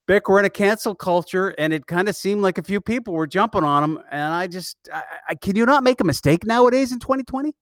Bik, 0.08 0.22
we're 0.28 0.40
in 0.40 0.44
a 0.44 0.50
cancel 0.50 0.94
culture, 0.94 1.54
and 1.56 1.72
it 1.72 1.86
kind 1.86 2.08
of 2.08 2.16
seemed 2.16 2.42
like 2.42 2.58
a 2.58 2.64
few 2.64 2.80
people 2.80 3.14
were 3.14 3.28
jumping 3.28 3.62
on 3.62 3.84
him. 3.84 3.98
And 4.10 4.34
I 4.34 4.48
just, 4.48 4.76
I, 4.92 5.02
I, 5.28 5.34
can 5.36 5.54
you 5.54 5.64
not 5.64 5.84
make 5.84 6.00
a 6.00 6.04
mistake 6.04 6.44
nowadays 6.44 6.90
in 6.90 6.98
2020? 6.98 7.54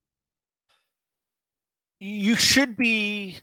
You 2.01 2.37
should 2.37 2.75
be 2.75 3.37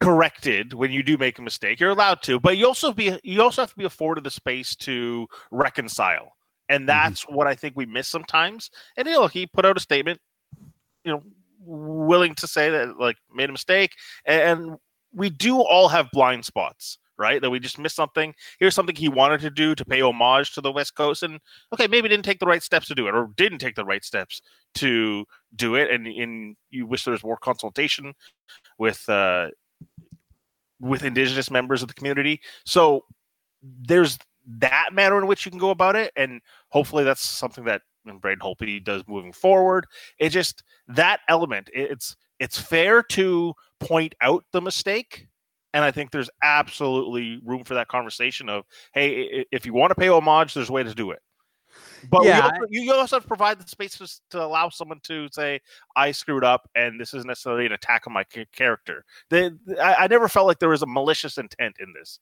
corrected 0.00 0.74
when 0.74 0.92
you 0.92 1.02
do 1.02 1.16
make 1.16 1.38
a 1.38 1.42
mistake. 1.42 1.80
You're 1.80 1.90
allowed 1.90 2.22
to, 2.24 2.38
but 2.38 2.58
you 2.58 2.66
also 2.66 2.92
be 2.92 3.18
you 3.24 3.40
also 3.40 3.62
have 3.62 3.70
to 3.70 3.76
be 3.76 3.84
afforded 3.84 4.24
the 4.24 4.30
space 4.30 4.76
to 4.76 5.26
reconcile, 5.50 6.35
and 6.68 6.88
that's 6.88 7.24
mm-hmm. 7.24 7.34
what 7.34 7.46
I 7.46 7.54
think 7.54 7.76
we 7.76 7.86
miss 7.86 8.08
sometimes. 8.08 8.70
And 8.96 9.06
you 9.06 9.14
know, 9.14 9.26
he 9.26 9.46
put 9.46 9.64
out 9.64 9.76
a 9.76 9.80
statement, 9.80 10.20
you 11.04 11.12
know, 11.12 11.22
willing 11.60 12.34
to 12.36 12.46
say 12.46 12.70
that 12.70 12.98
like 12.98 13.16
made 13.34 13.48
a 13.48 13.52
mistake, 13.52 13.92
and 14.24 14.76
we 15.12 15.30
do 15.30 15.60
all 15.60 15.88
have 15.88 16.10
blind 16.12 16.44
spots. 16.44 16.98
Right, 17.18 17.40
that 17.40 17.48
we 17.48 17.60
just 17.60 17.78
missed 17.78 17.96
something. 17.96 18.34
Here's 18.60 18.74
something 18.74 18.94
he 18.94 19.08
wanted 19.08 19.40
to 19.40 19.48
do 19.48 19.74
to 19.74 19.86
pay 19.86 20.02
homage 20.02 20.52
to 20.52 20.60
the 20.60 20.70
West 20.70 20.96
Coast, 20.96 21.22
and 21.22 21.40
okay, 21.72 21.86
maybe 21.86 22.10
didn't 22.10 22.26
take 22.26 22.40
the 22.40 22.46
right 22.46 22.62
steps 22.62 22.88
to 22.88 22.94
do 22.94 23.08
it, 23.08 23.14
or 23.14 23.30
didn't 23.38 23.56
take 23.56 23.74
the 23.74 23.86
right 23.86 24.04
steps 24.04 24.42
to 24.74 25.24
do 25.54 25.76
it, 25.76 25.90
and, 25.90 26.06
and 26.06 26.56
you 26.68 26.84
wish 26.84 27.04
there 27.04 27.12
was 27.12 27.24
more 27.24 27.38
consultation 27.38 28.12
with 28.78 29.08
uh, 29.08 29.48
with 30.78 31.04
indigenous 31.04 31.50
members 31.50 31.80
of 31.80 31.88
the 31.88 31.94
community. 31.94 32.42
So 32.66 33.06
there's 33.62 34.18
that 34.46 34.90
manner 34.92 35.18
in 35.18 35.26
which 35.26 35.44
you 35.44 35.50
can 35.50 35.60
go 35.60 35.70
about 35.70 35.96
it, 35.96 36.12
and 36.16 36.40
hopefully 36.68 37.04
that's 37.04 37.24
something 37.24 37.64
that 37.64 37.82
Braden 38.04 38.40
Holtby 38.40 38.84
does 38.84 39.02
moving 39.06 39.32
forward. 39.32 39.86
It 40.18 40.30
just 40.30 40.62
that 40.88 41.20
element. 41.28 41.70
It's 41.72 42.16
it's 42.38 42.58
fair 42.58 43.02
to 43.02 43.54
point 43.80 44.14
out 44.20 44.44
the 44.52 44.60
mistake, 44.60 45.26
and 45.74 45.84
I 45.84 45.90
think 45.90 46.10
there's 46.10 46.30
absolutely 46.42 47.40
room 47.44 47.64
for 47.64 47.74
that 47.74 47.88
conversation 47.88 48.48
of, 48.48 48.64
hey, 48.92 49.44
if 49.50 49.66
you 49.66 49.72
want 49.72 49.90
to 49.90 49.94
pay 49.94 50.08
homage, 50.08 50.54
there's 50.54 50.68
a 50.68 50.72
way 50.72 50.82
to 50.82 50.94
do 50.94 51.10
it. 51.10 51.20
But 52.10 52.24
yeah, 52.24 52.42
also, 52.42 52.66
you 52.70 52.92
also 52.92 53.16
have 53.16 53.24
to 53.24 53.28
provide 53.28 53.60
the 53.60 53.68
space 53.68 54.20
to, 54.30 54.42
allow 54.42 54.68
someone 54.68 55.00
to 55.04 55.28
say, 55.32 55.60
"I 55.96 56.12
screwed 56.12 56.44
up," 56.44 56.68
and 56.74 57.00
this 57.00 57.12
isn't 57.14 57.26
necessarily 57.26 57.66
an 57.66 57.72
attack 57.72 58.06
on 58.06 58.12
my 58.12 58.24
character. 58.52 59.04
The, 59.30 59.58
I, 59.80 60.04
I, 60.04 60.06
never 60.06 60.28
felt 60.28 60.46
like 60.46 60.58
there 60.58 60.68
was 60.68 60.82
a 60.82 60.86
malicious 60.86 61.38
intent 61.38 61.76
in 61.80 61.92
this. 61.92 62.20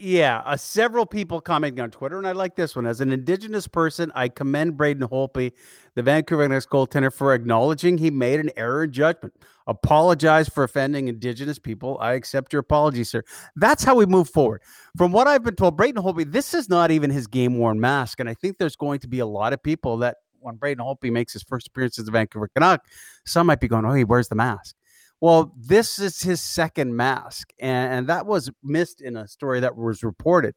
Yeah, 0.00 0.42
uh, 0.46 0.56
several 0.56 1.06
people 1.06 1.40
commenting 1.40 1.82
on 1.82 1.90
Twitter, 1.90 2.18
and 2.18 2.26
I 2.26 2.30
like 2.30 2.54
this 2.54 2.76
one. 2.76 2.86
As 2.86 3.00
an 3.00 3.10
Indigenous 3.10 3.66
person, 3.66 4.12
I 4.14 4.28
commend 4.28 4.76
Braden 4.76 5.08
Holtby, 5.08 5.52
the 5.96 6.02
Vancouver 6.04 6.44
Canucks 6.44 6.66
goaltender, 6.66 7.12
for 7.12 7.34
acknowledging 7.34 7.98
he 7.98 8.08
made 8.08 8.38
an 8.38 8.50
error 8.56 8.84
in 8.84 8.92
judgment. 8.92 9.34
Apologize 9.66 10.48
for 10.48 10.62
offending 10.62 11.08
Indigenous 11.08 11.58
people. 11.58 11.98
I 12.00 12.12
accept 12.12 12.52
your 12.52 12.60
apology, 12.60 13.02
sir. 13.02 13.24
That's 13.56 13.82
how 13.82 13.96
we 13.96 14.06
move 14.06 14.30
forward. 14.30 14.62
From 14.96 15.10
what 15.10 15.26
I've 15.26 15.42
been 15.42 15.56
told, 15.56 15.76
Braden 15.76 16.00
Holtby, 16.00 16.30
this 16.30 16.54
is 16.54 16.68
not 16.68 16.92
even 16.92 17.10
his 17.10 17.26
game 17.26 17.58
worn 17.58 17.80
mask, 17.80 18.20
and 18.20 18.28
I 18.28 18.34
think 18.34 18.58
there's 18.58 18.76
going 18.76 19.00
to 19.00 19.08
be 19.08 19.18
a 19.18 19.26
lot 19.26 19.52
of 19.52 19.60
people 19.60 19.96
that 19.98 20.18
when 20.38 20.54
Braden 20.54 20.84
Holtby 20.84 21.10
makes 21.10 21.32
his 21.32 21.42
first 21.42 21.66
appearance 21.66 21.98
as 21.98 22.06
a 22.06 22.12
Vancouver 22.12 22.48
Canuck, 22.54 22.84
some 23.26 23.48
might 23.48 23.58
be 23.58 23.66
going, 23.66 23.84
"Oh, 23.84 23.94
he 23.94 24.04
wears 24.04 24.28
the 24.28 24.36
mask." 24.36 24.76
Well, 25.20 25.52
this 25.56 25.98
is 25.98 26.20
his 26.20 26.40
second 26.40 26.94
mask, 26.94 27.52
and, 27.58 27.92
and, 27.92 28.06
that 28.06 28.26
was 28.26 28.50
missed 28.62 29.00
in 29.00 29.16
a 29.16 29.26
story 29.26 29.58
that 29.60 29.76
was 29.76 30.04
reported. 30.04 30.54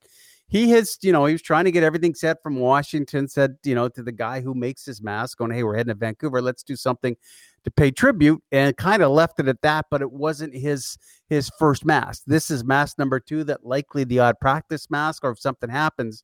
He 0.48 0.70
has, 0.72 0.98
you 1.02 1.12
know, 1.12 1.26
he 1.26 1.34
was 1.34 1.42
trying 1.42 1.66
to 1.66 1.72
get 1.72 1.82
everything 1.82 2.14
set 2.14 2.44
from 2.44 2.60
Washington, 2.60 3.28
said, 3.28 3.56
you 3.64 3.74
know, 3.74 3.88
to 3.90 4.04
the 4.04 4.12
guy 4.12 4.42
who 4.42 4.54
makes 4.54 4.86
his 4.86 5.02
mask, 5.02 5.40
going, 5.40 5.52
hey, 5.52 5.64
we're 5.64 5.78
heading 5.78 5.94
to 5.94 5.98
Vancouver. 5.98 6.42
Let's 6.42 6.62
do 6.62 6.76
something 6.76 7.16
to 7.64 7.72
pay 7.72 7.90
tribute, 7.90 8.44
and 8.52 8.76
kind 8.78 9.02
of 9.02 9.12
left 9.12 9.40
it 9.40 9.48
at 9.48 9.62
that, 9.62 9.86
but 9.90 10.02
it 10.02 10.12
wasn't 10.12 10.54
his 10.54 10.98
his 11.28 11.50
first 11.58 11.86
mask. 11.86 12.24
This 12.28 12.52
is 12.52 12.64
mask 12.64 13.00
number 13.00 13.20
two, 13.20 13.44
that 13.46 13.66
likely 13.66 14.04
the 14.04 14.20
odd 14.20 14.40
practice 14.40 14.92
mask, 14.92 15.24
or 15.24 15.32
if 15.32 15.40
something 15.40 15.70
happens. 15.70 16.24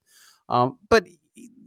Um, 0.49 0.77
but 0.89 1.07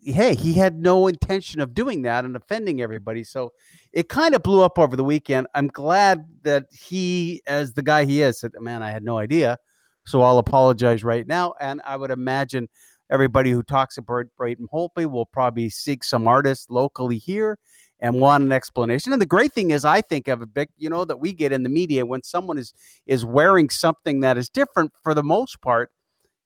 hey, 0.02 0.34
he 0.34 0.52
had 0.54 0.76
no 0.76 1.06
intention 1.06 1.60
of 1.60 1.74
doing 1.74 2.02
that 2.02 2.24
and 2.24 2.36
offending 2.36 2.80
everybody. 2.80 3.24
So 3.24 3.52
it 3.92 4.08
kind 4.08 4.34
of 4.34 4.42
blew 4.42 4.62
up 4.62 4.78
over 4.78 4.96
the 4.96 5.04
weekend. 5.04 5.46
I'm 5.54 5.68
glad 5.68 6.26
that 6.42 6.66
he, 6.70 7.42
as 7.46 7.74
the 7.74 7.82
guy 7.82 8.04
he 8.04 8.22
is, 8.22 8.40
said, 8.40 8.52
"Man, 8.60 8.82
I 8.82 8.90
had 8.90 9.04
no 9.04 9.18
idea." 9.18 9.58
So 10.06 10.22
I'll 10.22 10.38
apologize 10.38 11.04
right 11.04 11.26
now, 11.26 11.54
and 11.60 11.80
I 11.84 11.96
would 11.96 12.10
imagine 12.10 12.68
everybody 13.10 13.50
who 13.50 13.62
talks 13.62 13.98
about 13.98 14.26
Braden 14.36 14.68
Holtby 14.72 15.10
will 15.10 15.26
probably 15.26 15.68
seek 15.70 16.04
some 16.04 16.28
artist 16.28 16.70
locally 16.70 17.18
here 17.18 17.58
and 18.00 18.20
want 18.20 18.44
an 18.44 18.52
explanation. 18.52 19.12
And 19.12 19.20
the 19.20 19.26
great 19.26 19.52
thing 19.52 19.72
is, 19.72 19.84
I 19.84 20.00
think 20.00 20.28
of 20.28 20.40
a 20.40 20.46
big, 20.46 20.68
you 20.78 20.88
know, 20.88 21.04
that 21.04 21.18
we 21.18 21.32
get 21.32 21.52
in 21.52 21.62
the 21.62 21.68
media 21.68 22.06
when 22.06 22.22
someone 22.22 22.58
is 22.58 22.72
is 23.06 23.24
wearing 23.24 23.68
something 23.70 24.20
that 24.20 24.38
is 24.38 24.48
different 24.48 24.92
for 25.02 25.14
the 25.14 25.22
most 25.22 25.60
part. 25.60 25.90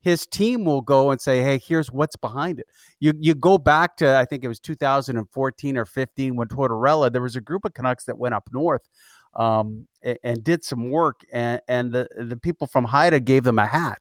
His 0.05 0.27
team 0.27 0.67
will 0.67 0.83
go 0.83 1.11
and 1.11 1.21
say, 1.21 1.43
"Hey, 1.43 1.59
here's 1.59 1.91
what's 1.91 2.15
behind 2.15 2.61
it." 2.61 2.67
You 3.01 3.15
you 3.19 3.35
go 3.35 3.57
back 3.57 3.97
to 3.97 4.17
I 4.17 4.27
think 4.27 4.45
it 4.45 4.49
was 4.49 4.61
2014 4.61 5.79
or 5.79 5.87
15 5.87 6.37
when 6.37 6.47
Tortorella. 6.49 7.11
There 7.11 7.23
was 7.23 7.37
a 7.37 7.41
group 7.41 7.65
of 7.65 7.73
Canucks 7.73 8.05
that 8.05 8.19
went 8.19 8.35
up 8.35 8.49
north 8.53 8.87
um, 9.35 9.89
and, 10.03 10.19
and, 10.23 10.45
did 10.45 10.63
some 10.63 10.91
work, 10.91 11.23
and 11.33 11.61
and 11.69 11.91
the 11.91 12.07
the 12.19 12.37
people 12.37 12.67
from 12.67 12.85
Haida 12.85 13.19
gave 13.19 13.45
them 13.45 13.59
a 13.59 13.67
hat. 13.67 13.99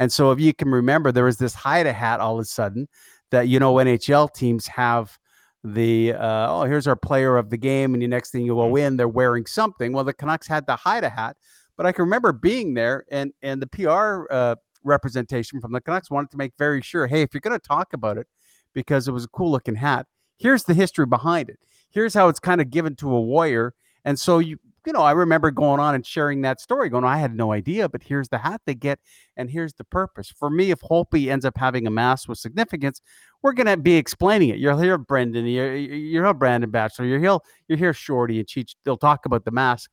And 0.00 0.12
so, 0.12 0.32
if 0.32 0.40
you 0.40 0.52
can 0.52 0.70
remember, 0.70 1.12
there 1.12 1.24
was 1.24 1.38
this 1.38 1.54
Haida 1.54 1.92
hat 1.92 2.18
all 2.18 2.34
of 2.34 2.42
a 2.42 2.44
sudden 2.44 2.88
that 3.30 3.46
you 3.46 3.60
know 3.60 3.74
NHL 3.74 4.34
teams 4.34 4.66
have 4.66 5.16
the 5.62 6.12
uh, 6.12 6.46
oh 6.50 6.64
here's 6.64 6.88
our 6.88 6.96
player 6.96 7.36
of 7.36 7.48
the 7.48 7.56
game 7.56 7.94
and 7.94 8.02
the 8.02 8.06
next 8.06 8.30
thing 8.30 8.44
you 8.44 8.54
go 8.54 8.76
in 8.76 8.98
they're 8.98 9.08
wearing 9.08 9.46
something 9.46 9.92
well 9.92 10.04
the 10.04 10.12
canucks 10.12 10.46
had 10.46 10.66
the 10.66 10.76
Haida 10.76 11.08
hat 11.08 11.38
but 11.78 11.86
i 11.86 11.92
can 11.92 12.04
remember 12.04 12.32
being 12.32 12.74
there 12.74 13.06
and 13.10 13.32
and 13.40 13.62
the 13.62 13.66
pr 13.66 14.26
uh, 14.30 14.54
representation 14.84 15.60
from 15.60 15.72
the 15.72 15.80
canucks 15.80 16.10
wanted 16.10 16.30
to 16.30 16.36
make 16.36 16.52
very 16.58 16.82
sure 16.82 17.06
hey 17.06 17.22
if 17.22 17.32
you're 17.32 17.40
going 17.40 17.58
to 17.58 17.68
talk 17.68 17.92
about 17.92 18.18
it 18.18 18.26
because 18.74 19.08
it 19.08 19.12
was 19.12 19.24
a 19.24 19.28
cool 19.28 19.50
looking 19.50 19.76
hat 19.76 20.06
here's 20.38 20.64
the 20.64 20.74
history 20.74 21.06
behind 21.06 21.48
it 21.48 21.58
here's 21.90 22.14
how 22.14 22.28
it's 22.28 22.40
kind 22.40 22.60
of 22.60 22.70
given 22.70 22.94
to 22.94 23.14
a 23.14 23.20
warrior 23.20 23.74
and 24.04 24.18
so 24.18 24.38
you 24.38 24.58
you 24.86 24.92
know, 24.92 25.00
I 25.00 25.12
remember 25.12 25.50
going 25.50 25.80
on 25.80 25.94
and 25.94 26.04
sharing 26.04 26.42
that 26.42 26.60
story, 26.60 26.90
going, 26.90 27.04
I 27.04 27.16
had 27.16 27.34
no 27.34 27.52
idea, 27.52 27.88
but 27.88 28.02
here's 28.02 28.28
the 28.28 28.38
hat 28.38 28.60
they 28.66 28.74
get, 28.74 28.98
and 29.36 29.50
here's 29.50 29.74
the 29.74 29.84
purpose. 29.84 30.32
For 30.36 30.50
me, 30.50 30.70
if 30.70 30.80
Holtby 30.80 31.30
ends 31.30 31.44
up 31.44 31.56
having 31.56 31.86
a 31.86 31.90
mask 31.90 32.28
with 32.28 32.38
significance, 32.38 33.00
we're 33.42 33.52
going 33.52 33.66
to 33.66 33.76
be 33.76 33.96
explaining 33.96 34.50
it. 34.50 34.58
You'll 34.58 34.78
hear 34.78 34.98
Brendan, 34.98 35.46
you're, 35.46 35.74
hear 35.74 36.34
Brendan 36.34 36.70
Batchelar, 36.70 37.08
you'll 37.08 37.20
hear, 37.20 37.38
you'll 37.68 37.78
hear 37.78 37.94
Shorty 37.94 38.38
and 38.38 38.46
Cheech. 38.46 38.74
They'll 38.84 38.98
talk 38.98 39.24
about 39.26 39.44
the 39.44 39.50
mask. 39.50 39.90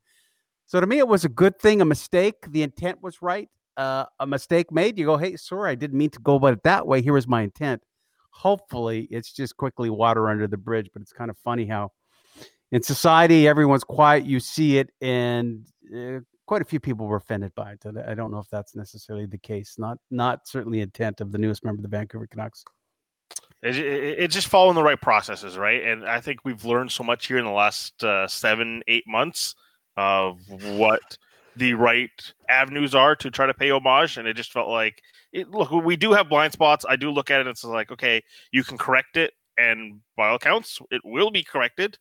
So 0.67 0.79
to 0.79 0.87
me, 0.87 0.99
it 0.99 1.07
was 1.07 1.25
a 1.25 1.29
good 1.29 1.59
thing, 1.59 1.81
a 1.81 1.85
mistake. 1.85 2.35
The 2.49 2.63
intent 2.63 3.01
was 3.01 3.21
right. 3.21 3.49
Uh, 3.77 4.05
a 4.19 4.27
mistake 4.27 4.71
made, 4.71 4.97
you 4.97 5.05
go, 5.05 5.17
hey, 5.17 5.35
sorry, 5.35 5.71
I 5.71 5.75
didn't 5.75 5.97
mean 5.97 6.09
to 6.11 6.19
go 6.19 6.35
about 6.35 6.53
it 6.53 6.63
that 6.63 6.85
way. 6.85 7.01
Here 7.01 7.13
was 7.13 7.27
my 7.27 7.41
intent. 7.41 7.81
Hopefully, 8.31 9.07
it's 9.11 9.33
just 9.33 9.57
quickly 9.57 9.89
water 9.89 10.29
under 10.29 10.47
the 10.47 10.57
bridge, 10.57 10.89
but 10.93 11.01
it's 11.01 11.13
kind 11.13 11.29
of 11.29 11.37
funny 11.37 11.65
how 11.65 11.91
in 12.71 12.81
society, 12.81 13.47
everyone's 13.47 13.83
quiet. 13.83 14.25
You 14.25 14.39
see 14.39 14.77
it, 14.77 14.89
and 15.01 15.65
uh, 15.95 16.19
quite 16.45 16.61
a 16.61 16.65
few 16.65 16.79
people 16.79 17.05
were 17.05 17.17
offended 17.17 17.53
by 17.55 17.73
it. 17.73 17.85
I 18.07 18.13
don't 18.13 18.31
know 18.31 18.39
if 18.39 18.49
that's 18.49 18.75
necessarily 18.75 19.25
the 19.25 19.37
case. 19.37 19.75
Not 19.77 19.97
not 20.09 20.47
certainly 20.47 20.81
intent 20.81 21.21
of 21.21 21.31
the 21.31 21.37
newest 21.37 21.65
member 21.65 21.79
of 21.79 21.83
the 21.83 21.89
Vancouver 21.97 22.27
Canucks. 22.27 22.63
It's 23.63 23.77
it, 23.77 24.27
just 24.29 24.47
following 24.47 24.75
the 24.75 24.83
right 24.83 24.99
processes, 24.99 25.57
right? 25.57 25.83
And 25.83 26.05
I 26.07 26.19
think 26.19 26.39
we've 26.43 26.65
learned 26.65 26.91
so 26.91 27.03
much 27.03 27.27
here 27.27 27.37
in 27.37 27.45
the 27.45 27.51
last 27.51 28.03
uh, 28.03 28.27
seven, 28.27 28.81
eight 28.87 29.03
months 29.07 29.53
of 29.97 30.39
what 30.49 31.17
the 31.55 31.73
right 31.73 32.09
avenues 32.49 32.95
are 32.95 33.15
to 33.17 33.29
try 33.31 33.45
to 33.45 33.53
pay 33.53 33.71
homage. 33.71 34.17
And 34.17 34.27
it 34.27 34.35
just 34.35 34.51
felt 34.51 34.69
like, 34.69 35.01
it, 35.33 35.49
look, 35.49 35.71
we 35.71 35.95
do 35.95 36.11
have 36.11 36.29
blind 36.29 36.53
spots. 36.53 36.85
I 36.87 36.95
do 36.95 37.11
look 37.11 37.31
at 37.31 37.39
it. 37.39 37.41
And 37.41 37.49
it's 37.49 37.63
like, 37.63 37.91
okay, 37.91 38.21
you 38.51 38.63
can 38.63 38.77
correct 38.77 39.17
it, 39.17 39.33
and 39.57 39.99
by 40.17 40.29
all 40.29 40.35
accounts, 40.35 40.79
it 40.91 41.01
will 41.03 41.31
be 41.31 41.43
corrected. 41.43 41.97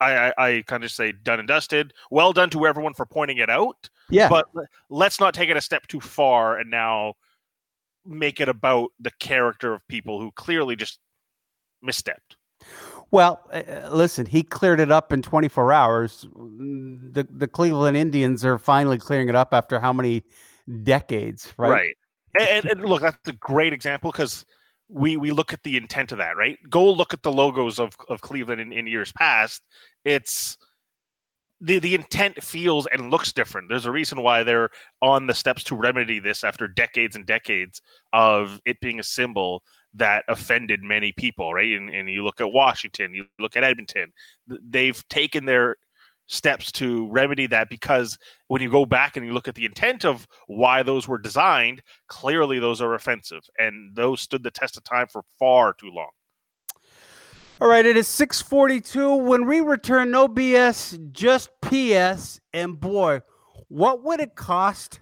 I, 0.00 0.14
I, 0.14 0.32
I 0.38 0.64
kind 0.66 0.82
of 0.82 0.90
say 0.90 1.12
done 1.12 1.38
and 1.38 1.46
dusted. 1.46 1.92
Well 2.10 2.32
done 2.32 2.50
to 2.50 2.66
everyone 2.66 2.94
for 2.94 3.06
pointing 3.06 3.38
it 3.38 3.48
out. 3.48 3.88
Yeah. 4.10 4.28
But 4.28 4.46
let's 4.90 5.20
not 5.20 5.34
take 5.34 5.50
it 5.50 5.56
a 5.56 5.60
step 5.60 5.86
too 5.86 6.00
far 6.00 6.58
and 6.58 6.70
now 6.70 7.14
make 8.04 8.40
it 8.40 8.48
about 8.48 8.90
the 8.98 9.12
character 9.20 9.72
of 9.72 9.86
people 9.86 10.20
who 10.20 10.32
clearly 10.32 10.74
just 10.74 10.98
misstepped. 11.86 12.36
Well, 13.12 13.40
uh, 13.52 13.90
listen, 13.90 14.24
he 14.24 14.42
cleared 14.42 14.80
it 14.80 14.90
up 14.90 15.12
in 15.12 15.20
24 15.20 15.72
hours. 15.72 16.26
The 16.34 17.28
the 17.30 17.46
Cleveland 17.46 17.96
Indians 17.96 18.44
are 18.44 18.58
finally 18.58 18.98
clearing 18.98 19.28
it 19.28 19.36
up 19.36 19.52
after 19.52 19.78
how 19.78 19.92
many 19.92 20.24
decades, 20.82 21.52
right? 21.58 21.70
Right. 21.70 21.96
And, 22.40 22.48
and, 22.48 22.64
and 22.64 22.84
look, 22.86 23.02
that's 23.02 23.28
a 23.28 23.32
great 23.32 23.74
example 23.74 24.10
because 24.10 24.46
we 24.88 25.18
we 25.18 25.30
look 25.30 25.52
at 25.52 25.62
the 25.62 25.76
intent 25.76 26.12
of 26.12 26.18
that, 26.18 26.38
right? 26.38 26.58
Go 26.70 26.90
look 26.90 27.12
at 27.12 27.22
the 27.22 27.30
logos 27.30 27.78
of 27.78 27.94
of 28.08 28.22
Cleveland 28.22 28.62
in, 28.62 28.72
in 28.72 28.86
years 28.86 29.12
past. 29.12 29.60
It's 30.06 30.56
the 31.60 31.78
the 31.80 31.94
intent 31.94 32.42
feels 32.42 32.86
and 32.86 33.10
looks 33.10 33.30
different. 33.30 33.68
There's 33.68 33.86
a 33.86 33.92
reason 33.92 34.22
why 34.22 34.42
they're 34.42 34.70
on 35.02 35.26
the 35.26 35.34
steps 35.34 35.64
to 35.64 35.76
remedy 35.76 36.18
this 36.18 36.44
after 36.44 36.66
decades 36.66 37.14
and 37.14 37.26
decades 37.26 37.82
of 38.14 38.58
it 38.64 38.80
being 38.80 39.00
a 39.00 39.04
symbol 39.04 39.62
that 39.94 40.24
offended 40.28 40.82
many 40.82 41.12
people, 41.12 41.52
right? 41.52 41.72
And, 41.72 41.90
and 41.90 42.08
you 42.08 42.24
look 42.24 42.40
at 42.40 42.52
Washington, 42.52 43.14
you 43.14 43.26
look 43.38 43.56
at 43.56 43.64
Edmonton, 43.64 44.12
they've 44.46 45.06
taken 45.08 45.44
their 45.44 45.76
steps 46.26 46.72
to 46.72 47.08
remedy 47.08 47.46
that 47.46 47.68
because 47.68 48.18
when 48.48 48.62
you 48.62 48.70
go 48.70 48.86
back 48.86 49.16
and 49.16 49.26
you 49.26 49.32
look 49.32 49.48
at 49.48 49.54
the 49.54 49.66
intent 49.66 50.04
of 50.04 50.26
why 50.46 50.82
those 50.82 51.06
were 51.06 51.18
designed, 51.18 51.82
clearly 52.08 52.58
those 52.58 52.80
are 52.80 52.94
offensive 52.94 53.42
and 53.58 53.94
those 53.94 54.20
stood 54.20 54.42
the 54.42 54.50
test 54.50 54.76
of 54.76 54.84
time 54.84 55.06
for 55.08 55.22
far 55.38 55.74
too 55.74 55.90
long. 55.90 56.10
All 57.60 57.68
right, 57.68 57.86
it 57.86 57.96
is 57.96 58.08
642. 58.08 59.14
When 59.16 59.46
we 59.46 59.60
return, 59.60 60.10
no 60.10 60.26
BS, 60.26 61.12
just 61.12 61.50
PS. 61.60 62.40
And 62.52 62.80
boy, 62.80 63.20
what 63.68 64.02
would 64.02 64.20
it 64.20 64.34
cost 64.34 65.00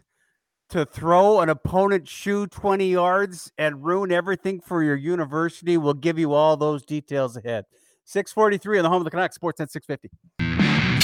to 0.71 0.85
throw 0.85 1.41
an 1.41 1.49
opponent's 1.49 2.11
shoe 2.11 2.47
20 2.47 2.91
yards 2.91 3.53
and 3.59 3.85
ruin 3.85 4.11
everything 4.13 4.61
for 4.61 4.83
your 4.83 4.97
university? 4.97 5.77
We'll 5.77 5.95
give 5.95 6.19
you 6.19 6.33
all 6.33 6.57
those 6.57 6.85
details 6.85 7.37
ahead. 7.37 7.67
643 8.05 8.79
on 8.79 8.83
the 8.83 8.89
home 8.89 9.01
of 9.01 9.05
the 9.05 9.11
Canucks, 9.11 9.39
Sportsnet 9.39 9.71
650 9.71 10.11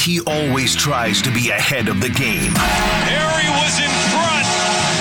he 0.06 0.20
always 0.20 0.76
tries 0.76 1.20
to 1.20 1.32
be 1.32 1.50
ahead 1.50 1.88
of 1.88 2.00
the 2.00 2.08
game. 2.08 2.52
Harry 2.54 3.50
was 3.58 3.74
in 3.82 3.90
front. 4.14 4.46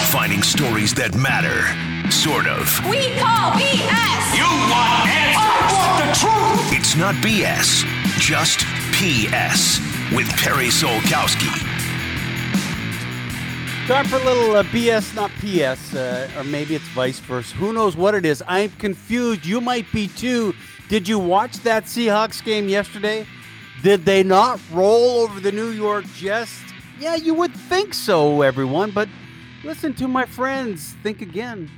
Finding 0.09 0.41
stories 0.41 0.95
that 0.95 1.13
matter, 1.13 1.61
sort 2.09 2.47
of. 2.47 2.65
We 2.89 3.13
call 3.21 3.53
BS. 3.53 4.33
You 4.33 4.49
want 4.65 5.05
answers. 5.05 5.37
I 5.37 5.77
want 5.77 5.95
the 6.01 6.09
truth. 6.17 6.73
It's 6.73 6.95
not 6.97 7.13
BS, 7.21 7.85
just 8.17 8.65
PS 8.97 9.77
with 10.09 10.25
Perry 10.41 10.73
Solkowski. 10.73 11.74
Time 13.87 14.05
for 14.05 14.15
a 14.15 14.23
little 14.23 14.55
uh, 14.55 14.63
BS, 14.63 15.13
not 15.13 15.29
PS, 15.33 15.93
uh, 15.93 16.27
or 16.35 16.43
maybe 16.43 16.73
it's 16.73 16.87
vice 16.95 17.19
versa. 17.19 17.55
Who 17.57 17.71
knows 17.71 17.95
what 17.95 18.15
it 18.15 18.25
is? 18.25 18.41
I'm 18.47 18.71
confused. 18.71 19.45
You 19.45 19.61
might 19.61 19.85
be 19.91 20.07
too. 20.07 20.55
Did 20.89 21.07
you 21.07 21.19
watch 21.19 21.57
that 21.59 21.83
Seahawks 21.83 22.43
game 22.43 22.67
yesterday? 22.67 23.27
Did 23.83 24.03
they 24.03 24.23
not 24.23 24.59
roll 24.73 25.19
over 25.19 25.39
the 25.39 25.51
New 25.51 25.69
York 25.69 26.03
Jets? 26.15 26.59
Yeah, 26.99 27.13
you 27.13 27.35
would 27.35 27.53
think 27.53 27.93
so, 27.93 28.41
everyone, 28.41 28.89
but 28.89 29.07
listen 29.63 29.93
to 29.97 30.07
my 30.07 30.25
friends. 30.25 30.95
Think 31.03 31.21
again. 31.21 31.69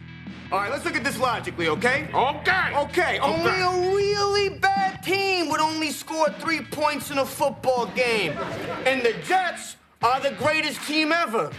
All 0.49 0.59
right, 0.59 0.71
let's 0.71 0.85
look 0.85 0.95
at 0.95 1.03
this 1.03 1.19
logically, 1.19 1.67
okay? 1.67 2.07
Okay. 2.13 2.73
Okay, 2.73 3.19
only 3.19 3.51
a 3.51 3.93
really 3.93 4.57
bad 4.59 5.03
team 5.03 5.49
would 5.49 5.59
only 5.59 5.91
score 5.91 6.29
three 6.39 6.61
points 6.61 7.11
in 7.11 7.17
a 7.17 7.25
football 7.25 7.87
game. 7.87 8.31
And 8.85 9.01
the 9.01 9.11
Jets 9.25 9.75
are 10.01 10.21
the 10.21 10.31
greatest 10.39 10.81
team 10.87 11.11
ever. 11.11 11.51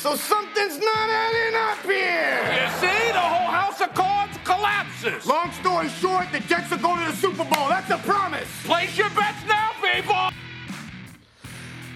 So 0.00 0.16
something's 0.16 0.78
not 0.78 1.10
adding 1.10 1.56
up 1.56 1.84
here. 1.84 2.40
You 2.54 2.70
see, 2.80 3.12
the 3.12 3.20
whole 3.20 3.50
house 3.50 3.82
of 3.82 3.92
cards 3.92 4.34
collapses. 4.44 5.26
Long 5.26 5.52
story 5.52 5.90
short, 5.90 6.24
the 6.32 6.40
Jets 6.40 6.72
are 6.72 6.78
going 6.78 7.04
to 7.04 7.10
the 7.10 7.16
Super 7.18 7.44
Bowl. 7.44 7.68
That's 7.68 7.90
a 7.90 7.98
promise. 7.98 8.48
Place 8.64 8.96
your 8.96 9.10
bets 9.10 9.46
now, 9.46 9.72
people. 9.82 10.30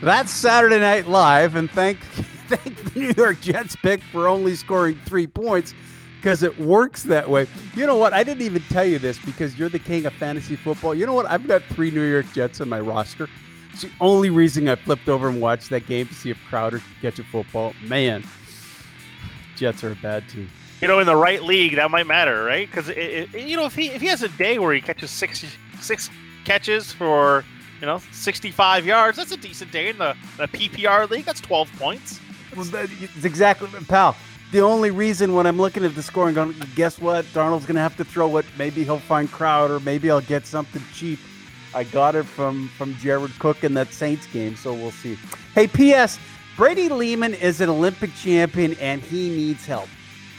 That's 0.02 0.30
Saturday 0.30 0.80
Night 0.80 1.08
Live, 1.08 1.56
and 1.56 1.70
thank 1.70 1.98
thank 2.48 2.92
the 2.92 3.00
New 3.00 3.14
York 3.16 3.40
Jets 3.40 3.74
pick 3.76 4.02
for 4.12 4.28
only 4.28 4.54
scoring 4.54 5.00
three 5.06 5.26
points 5.26 5.72
because 6.16 6.42
it 6.42 6.58
works 6.58 7.04
that 7.04 7.30
way. 7.30 7.46
You 7.74 7.86
know 7.86 7.96
what? 7.96 8.12
I 8.12 8.22
didn't 8.22 8.42
even 8.42 8.60
tell 8.68 8.84
you 8.84 8.98
this 8.98 9.18
because 9.18 9.58
you're 9.58 9.70
the 9.70 9.78
king 9.78 10.04
of 10.04 10.12
fantasy 10.12 10.56
football. 10.56 10.94
You 10.94 11.06
know 11.06 11.14
what? 11.14 11.24
I've 11.24 11.48
got 11.48 11.62
three 11.70 11.90
New 11.90 12.04
York 12.04 12.26
Jets 12.34 12.60
on 12.60 12.68
my 12.68 12.80
roster. 12.80 13.30
It's 13.74 13.82
the 13.82 13.90
only 14.00 14.30
reason 14.30 14.68
I 14.68 14.76
flipped 14.76 15.08
over 15.08 15.28
and 15.28 15.40
watched 15.40 15.68
that 15.70 15.88
game 15.88 16.06
to 16.06 16.14
see 16.14 16.30
if 16.30 16.38
Crowder 16.48 16.78
could 16.78 17.02
catch 17.02 17.18
a 17.18 17.24
football. 17.24 17.74
Man, 17.82 18.22
Jets 19.56 19.82
are 19.82 19.90
a 19.90 19.96
bad 19.96 20.28
team. 20.28 20.48
You 20.80 20.86
know, 20.86 21.00
in 21.00 21.06
the 21.06 21.16
right 21.16 21.42
league, 21.42 21.74
that 21.74 21.90
might 21.90 22.06
matter, 22.06 22.44
right? 22.44 22.70
Because 22.70 22.88
you 22.88 23.56
know, 23.56 23.66
if 23.66 23.74
he 23.74 23.88
if 23.88 24.00
he 24.00 24.06
has 24.06 24.22
a 24.22 24.28
day 24.28 24.60
where 24.60 24.72
he 24.72 24.80
catches 24.80 25.10
six 25.10 25.44
six 25.80 26.08
catches 26.44 26.92
for 26.92 27.44
you 27.80 27.86
know 27.86 28.00
sixty 28.12 28.52
five 28.52 28.86
yards, 28.86 29.16
that's 29.16 29.32
a 29.32 29.36
decent 29.36 29.72
day 29.72 29.88
in 29.88 29.98
the, 29.98 30.14
the 30.36 30.46
PPR 30.46 31.10
league. 31.10 31.24
That's 31.24 31.40
twelve 31.40 31.68
points. 31.76 32.20
Well, 32.54 32.66
that's 32.66 32.92
exactly, 33.24 33.68
pal. 33.88 34.14
the 34.52 34.60
only 34.60 34.92
reason 34.92 35.34
when 35.34 35.48
I'm 35.48 35.56
looking 35.56 35.84
at 35.84 35.96
the 35.96 36.02
score 36.02 36.26
and 36.26 36.34
going, 36.36 36.54
guess 36.76 37.00
what? 37.00 37.24
Darnold's 37.26 37.66
going 37.66 37.74
to 37.74 37.80
have 37.80 37.96
to 37.96 38.04
throw 38.04 38.36
it. 38.36 38.46
Maybe 38.56 38.84
he'll 38.84 39.00
find 39.00 39.28
Crowder. 39.28 39.80
Maybe 39.80 40.12
I'll 40.12 40.20
get 40.20 40.46
something 40.46 40.82
cheap. 40.92 41.18
I 41.74 41.84
got 41.84 42.14
it 42.14 42.24
from 42.24 42.68
from 42.68 42.94
Jared 42.96 43.36
Cook 43.38 43.64
in 43.64 43.74
that 43.74 43.92
Saints 43.92 44.26
game, 44.28 44.54
so 44.56 44.72
we'll 44.72 44.92
see. 44.92 45.18
Hey, 45.54 45.66
P.S. 45.66 46.18
Brady 46.56 46.88
Leman 46.88 47.34
is 47.34 47.60
an 47.60 47.68
Olympic 47.68 48.14
champion 48.14 48.74
and 48.74 49.02
he 49.02 49.28
needs 49.28 49.66
help. 49.66 49.88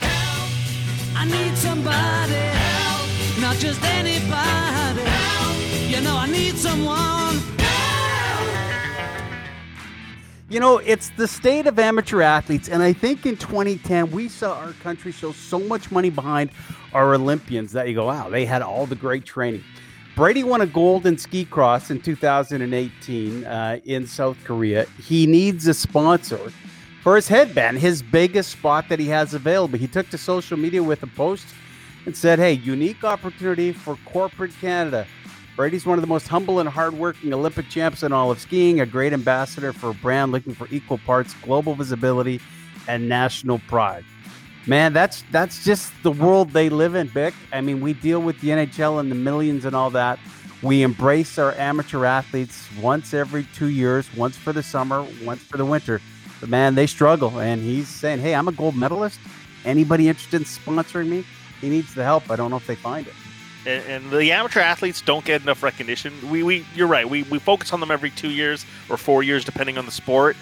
I 0.01 1.25
need 1.25 1.57
somebody 1.57 2.33
help, 2.33 3.41
not 3.41 3.57
just 3.57 3.83
anybody 3.83 5.01
help. 5.01 5.89
You 5.89 6.01
know, 6.01 6.15
I 6.17 6.27
need 6.27 6.55
someone. 6.55 7.41
You 10.47 10.59
know, 10.59 10.77
it's 10.77 11.09
the 11.17 11.27
state 11.27 11.67
of 11.67 11.79
amateur 11.79 12.21
athletes, 12.21 12.69
and 12.69 12.81
I 12.83 12.93
think 12.93 13.25
in 13.25 13.36
2010 13.36 14.11
we 14.11 14.29
saw 14.29 14.59
our 14.59 14.73
country 14.73 15.11
show 15.11 15.31
so 15.31 15.59
much 15.59 15.91
money 15.91 16.11
behind 16.11 16.51
our 16.93 17.15
Olympians 17.15 17.71
that 17.73 17.89
you 17.89 17.95
go, 17.95 18.05
wow, 18.05 18.29
they 18.29 18.45
had 18.45 18.61
all 18.61 18.86
the 18.86 18.95
great 18.95 19.25
training. 19.25 19.63
Brady 20.16 20.45
won 20.45 20.61
a 20.61 20.66
gold 20.66 21.05
in 21.05 21.18
ski 21.18 21.43
cross 21.43 21.91
in 21.91 21.99
2018 21.99 23.43
uh, 23.43 23.80
in 23.84 24.07
South 24.07 24.38
Korea. 24.45 24.86
He 25.05 25.28
needs 25.28 25.68
a 25.68 25.74
sponsor 25.74 26.53
for 27.03 27.18
his 27.18 27.28
headband, 27.28 27.80
his 27.80 28.01
biggest 28.01 28.51
spot 28.51 28.88
that 28.88 28.97
he 28.97 29.07
has 29.07 29.34
available. 29.34 29.78
He 29.78 29.88
took 29.88 30.09
to 30.11 30.18
social 30.18 30.55
media 30.55 30.82
with 30.82 31.03
a 31.03 31.07
post 31.07 31.45
and 32.05 32.16
said, 32.16 32.39
Hey, 32.39 32.53
unique 32.53 33.03
opportunity 33.03 33.74
for 33.74 33.97
corporate 34.05 34.53
Canada. 34.61 35.05
Brady's 35.57 35.86
one 35.86 35.97
of 35.97 36.01
the 36.01 36.07
most 36.07 36.30
humble 36.30 36.61
and 36.61 36.70
hardworking 36.70 37.34
Olympic 37.34 37.68
champs 37.68 38.01
in 38.01 38.13
all 38.13 38.32
of 38.32 38.39
skiing, 38.39 38.80
a 38.80 38.86
great 38.86 39.11
ambassador 39.11 39.74
for 39.74 39.89
a 39.89 39.93
brand 39.95 40.32
looking 40.32 40.53
for 40.53 40.70
equal 40.72 40.97
parts 40.99 41.34
global 41.41 41.76
visibility 41.76 42.39
and 42.88 43.09
national 43.09 43.59
pride. 43.68 44.05
Man, 44.68 44.93
that's 44.93 45.24
that's 45.32 45.63
just 45.63 45.93
the 46.01 46.11
world 46.11 46.49
they 46.51 46.70
live 46.70 46.95
in, 46.95 47.07
Bik. 47.09 47.34
I 47.53 47.61
mean, 47.61 47.82
we 47.82 47.93
deal 47.93 48.22
with 48.22 48.39
the 48.41 48.49
NHL 48.49 48.99
and 48.99 49.11
the 49.11 49.16
millions 49.16 49.66
and 49.66 49.76
all 49.76 49.91
that. 49.91 50.20
We 50.61 50.82
embrace 50.82 51.38
our 51.38 51.53
amateur 51.53 52.05
athletes 52.05 52.68
once 52.82 53.13
every 53.13 53.43
two 53.55 53.68
years, 53.70 54.11
once 54.16 54.36
for 54.36 54.53
the 54.53 54.63
summer, 54.63 55.05
once 55.24 55.43
for 55.43 55.57
the 55.57 55.66
winter. 55.66 56.01
But 56.39 56.49
man, 56.49 56.74
they 56.74 56.88
struggle. 56.88 57.39
And 57.39 57.61
he's 57.61 57.88
saying, 57.88 58.20
Hey, 58.20 58.34
I'm 58.34 58.47
a 58.47 58.51
gold 58.51 58.76
medalist. 58.76 59.20
Anybody 59.66 60.09
interested 60.09 60.41
in 60.41 60.45
sponsoring 60.45 61.09
me? 61.09 61.26
He 61.61 61.70
needs 61.70 61.93
the 61.93 62.03
help. 62.03 62.30
I 62.32 62.36
don't 62.36 62.49
know 62.49 62.57
if 62.57 62.68
they 62.68 62.76
find 62.76 63.07
it 63.07 63.13
and, 63.66 64.11
the 64.11 64.32
amateur 64.32 64.59
athletes 64.59 65.01
don't 65.01 65.26
get 65.26 65.41
enough 65.41 65.63
recognition. 65.63 66.13
We, 66.30 66.43
we 66.43 66.66
you're 66.76 66.88
right. 66.88 67.07
We, 67.07 67.24
we 67.24 67.39
focus 67.39 67.74
on 67.74 67.80
them 67.80 67.91
every 67.91 68.11
two 68.11 68.30
years 68.30 68.66
or 68.89 68.97
four 68.97 69.24
years, 69.24 69.43
depending 69.43 69.78
on 69.78 69.86
the 69.86 69.91
sport. 69.91 70.36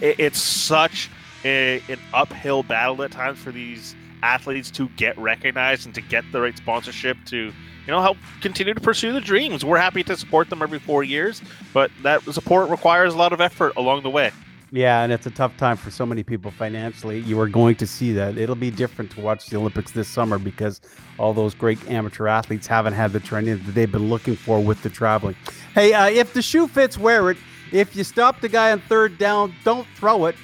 It, 0.00 0.20
it's 0.20 0.40
such 0.40 1.10
a, 1.46 1.82
an 1.88 1.98
uphill 2.12 2.62
battle 2.62 3.02
at 3.02 3.12
times 3.12 3.38
for 3.38 3.52
these 3.52 3.94
athletes 4.22 4.70
to 4.72 4.88
get 4.90 5.16
recognized 5.18 5.86
and 5.86 5.94
to 5.94 6.00
get 6.00 6.24
the 6.32 6.40
right 6.40 6.56
sponsorship 6.56 7.16
to 7.26 7.36
you 7.36 7.92
know 7.92 8.00
help 8.00 8.16
continue 8.40 8.74
to 8.74 8.80
pursue 8.80 9.12
the 9.12 9.20
dreams. 9.20 9.64
We're 9.64 9.78
happy 9.78 10.02
to 10.04 10.16
support 10.16 10.50
them 10.50 10.62
every 10.62 10.78
four 10.78 11.04
years, 11.04 11.40
but 11.72 11.90
that 12.02 12.22
support 12.22 12.68
requires 12.70 13.14
a 13.14 13.16
lot 13.16 13.32
of 13.32 13.40
effort 13.40 13.74
along 13.76 14.02
the 14.02 14.10
way. 14.10 14.32
Yeah, 14.72 15.02
and 15.02 15.12
it's 15.12 15.26
a 15.26 15.30
tough 15.30 15.56
time 15.56 15.76
for 15.76 15.92
so 15.92 16.04
many 16.04 16.24
people 16.24 16.50
financially. 16.50 17.20
You 17.20 17.38
are 17.40 17.48
going 17.48 17.76
to 17.76 17.86
see 17.86 18.12
that. 18.14 18.36
It'll 18.36 18.56
be 18.56 18.72
different 18.72 19.12
to 19.12 19.20
watch 19.20 19.46
the 19.46 19.56
Olympics 19.56 19.92
this 19.92 20.08
summer 20.08 20.38
because 20.38 20.80
all 21.18 21.32
those 21.32 21.54
great 21.54 21.78
amateur 21.88 22.26
athletes 22.26 22.66
haven't 22.66 22.94
had 22.94 23.12
the 23.12 23.20
training 23.20 23.62
that 23.64 23.72
they've 23.72 23.90
been 23.90 24.08
looking 24.08 24.34
for 24.34 24.60
with 24.60 24.82
the 24.82 24.90
traveling. 24.90 25.36
Hey, 25.72 25.92
uh, 25.92 26.08
if 26.08 26.34
the 26.34 26.42
shoe 26.42 26.66
fits, 26.66 26.98
wear 26.98 27.30
it. 27.30 27.38
If 27.70 27.94
you 27.94 28.02
stop 28.02 28.40
the 28.40 28.48
guy 28.48 28.72
on 28.72 28.80
third 28.80 29.18
down, 29.18 29.54
don't 29.64 29.86
throw 29.94 30.26
it. 30.26 30.34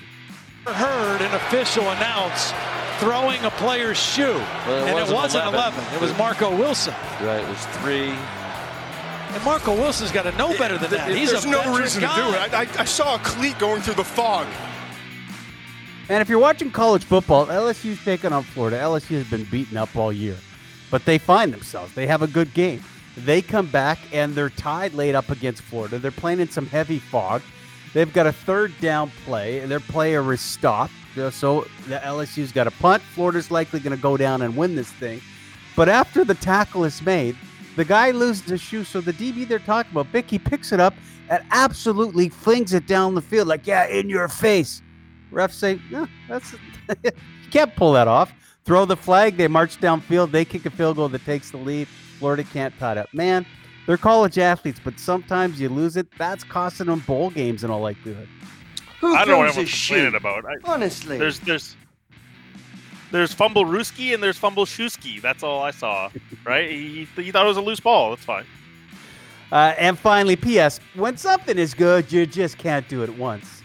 Heard 0.66 1.20
an 1.22 1.34
official 1.34 1.82
announce 1.90 2.52
throwing 3.00 3.42
a 3.44 3.50
player's 3.50 3.98
shoe, 3.98 4.22
well, 4.66 4.86
it 4.86 4.90
and 4.90 4.94
wasn't 4.94 5.10
it 5.10 5.14
wasn't 5.14 5.46
11. 5.46 5.54
11. 5.84 5.94
It 5.94 6.00
was 6.00 6.16
Marco 6.16 6.56
Wilson. 6.56 6.94
Right, 7.20 7.42
it 7.42 7.48
was 7.48 7.66
three. 7.78 8.10
And 9.34 9.44
Marco 9.44 9.74
Wilson's 9.74 10.12
got 10.12 10.22
to 10.22 10.32
know 10.32 10.56
better 10.58 10.78
than 10.78 10.90
that. 10.90 11.10
He's 11.10 11.32
There's 11.32 11.46
a 11.46 11.50
no 11.50 11.76
reason 11.76 12.02
guy. 12.02 12.14
to 12.14 12.22
do 12.22 12.28
it. 12.38 12.54
I, 12.54 12.60
I, 12.62 12.82
I 12.82 12.84
saw 12.84 13.16
a 13.16 13.18
cleat 13.20 13.58
going 13.58 13.82
through 13.82 13.94
the 13.94 14.04
fog. 14.04 14.46
And 16.08 16.20
if 16.20 16.28
you're 16.28 16.38
watching 16.38 16.70
college 16.70 17.04
football, 17.04 17.46
LSU's 17.46 18.02
taking 18.04 18.32
on 18.32 18.42
Florida. 18.44 18.78
LSU 18.78 19.16
has 19.18 19.28
been 19.30 19.44
beaten 19.44 19.76
up 19.76 19.96
all 19.96 20.12
year, 20.12 20.36
but 20.90 21.04
they 21.04 21.18
find 21.18 21.52
themselves. 21.52 21.94
They 21.94 22.06
have 22.06 22.22
a 22.22 22.26
good 22.26 22.52
game. 22.54 22.84
They 23.16 23.42
come 23.42 23.66
back 23.66 23.98
and 24.12 24.34
they're 24.34 24.50
tied 24.50 24.94
laid 24.94 25.14
up 25.14 25.30
against 25.30 25.62
Florida. 25.62 25.98
They're 25.98 26.10
playing 26.10 26.40
in 26.40 26.50
some 26.50 26.66
heavy 26.66 26.98
fog. 26.98 27.42
They've 27.92 28.12
got 28.12 28.26
a 28.26 28.32
third 28.32 28.72
down 28.80 29.10
play, 29.24 29.60
and 29.60 29.70
their 29.70 29.80
player 29.80 30.32
is 30.32 30.40
stopped. 30.40 30.92
Uh, 31.16 31.30
so 31.30 31.66
the 31.88 31.96
LSU's 31.96 32.52
got 32.52 32.66
a 32.66 32.70
punt. 32.70 33.02
Florida's 33.02 33.50
likely 33.50 33.80
going 33.80 33.94
to 33.94 34.02
go 34.02 34.16
down 34.16 34.42
and 34.42 34.56
win 34.56 34.74
this 34.74 34.90
thing. 34.90 35.20
But 35.76 35.88
after 35.88 36.24
the 36.24 36.34
tackle 36.34 36.84
is 36.84 37.02
made, 37.02 37.36
the 37.76 37.84
guy 37.84 38.10
loses 38.10 38.44
his 38.44 38.60
shoe. 38.60 38.84
So 38.84 39.00
the 39.00 39.12
DB 39.12 39.46
they're 39.46 39.58
talking 39.58 39.92
about, 39.92 40.10
Bicky, 40.10 40.38
picks 40.38 40.72
it 40.72 40.80
up 40.80 40.94
and 41.28 41.44
absolutely 41.50 42.28
flings 42.28 42.72
it 42.72 42.86
down 42.86 43.14
the 43.14 43.22
field, 43.22 43.48
like, 43.48 43.66
yeah, 43.66 43.86
in 43.86 44.08
your 44.08 44.28
face. 44.28 44.82
Refs 45.30 45.52
say, 45.52 45.80
no, 45.90 46.06
that's 46.28 46.52
you 47.04 47.10
can't 47.50 47.74
pull 47.74 47.92
that 47.92 48.08
off. 48.08 48.32
Throw 48.64 48.84
the 48.84 48.96
flag. 48.96 49.36
They 49.36 49.48
march 49.48 49.78
downfield. 49.78 50.30
They 50.30 50.44
kick 50.44 50.66
a 50.66 50.70
field 50.70 50.96
goal 50.96 51.08
that 51.08 51.24
takes 51.24 51.50
the 51.50 51.56
lead. 51.56 51.88
Florida 52.18 52.44
can't 52.44 52.76
tie 52.78 52.92
it 52.92 52.98
up. 52.98 53.12
Man, 53.12 53.44
they're 53.86 53.96
college 53.96 54.38
athletes, 54.38 54.80
but 54.82 54.98
sometimes 54.98 55.60
you 55.60 55.68
lose 55.68 55.96
it. 55.96 56.06
That's 56.18 56.44
costing 56.44 56.86
them 56.86 57.00
bowl 57.00 57.30
games 57.30 57.64
in 57.64 57.70
all 57.70 57.80
likelihood. 57.80 58.28
Who 59.00 59.14
I 59.14 59.24
don't 59.24 59.28
know 59.28 59.38
what 59.38 59.48
everyone's 59.48 59.86
complaining 59.88 60.14
about. 60.14 60.44
I, 60.46 60.54
Honestly, 60.64 61.18
there's 61.18 61.40
there's 61.40 61.76
there's 63.10 63.32
fumble 63.32 63.64
Ruski 63.64 64.14
and 64.14 64.22
there's 64.22 64.38
fumble 64.38 64.64
Shuski. 64.64 65.20
That's 65.20 65.42
all 65.42 65.62
I 65.62 65.70
saw. 65.70 66.10
Right? 66.44 66.68
he, 66.68 67.06
he 67.14 67.30
thought 67.30 67.44
it 67.44 67.48
was 67.48 67.56
a 67.56 67.60
loose 67.60 67.78
ball. 67.78 68.10
That's 68.10 68.24
fine. 68.24 68.44
Uh, 69.52 69.74
and 69.78 69.96
finally, 69.96 70.34
P.S. 70.34 70.80
When 70.96 71.16
something 71.16 71.56
is 71.56 71.72
good, 71.72 72.10
you 72.10 72.26
just 72.26 72.58
can't 72.58 72.88
do 72.88 73.04
it 73.04 73.16
once. 73.16 73.62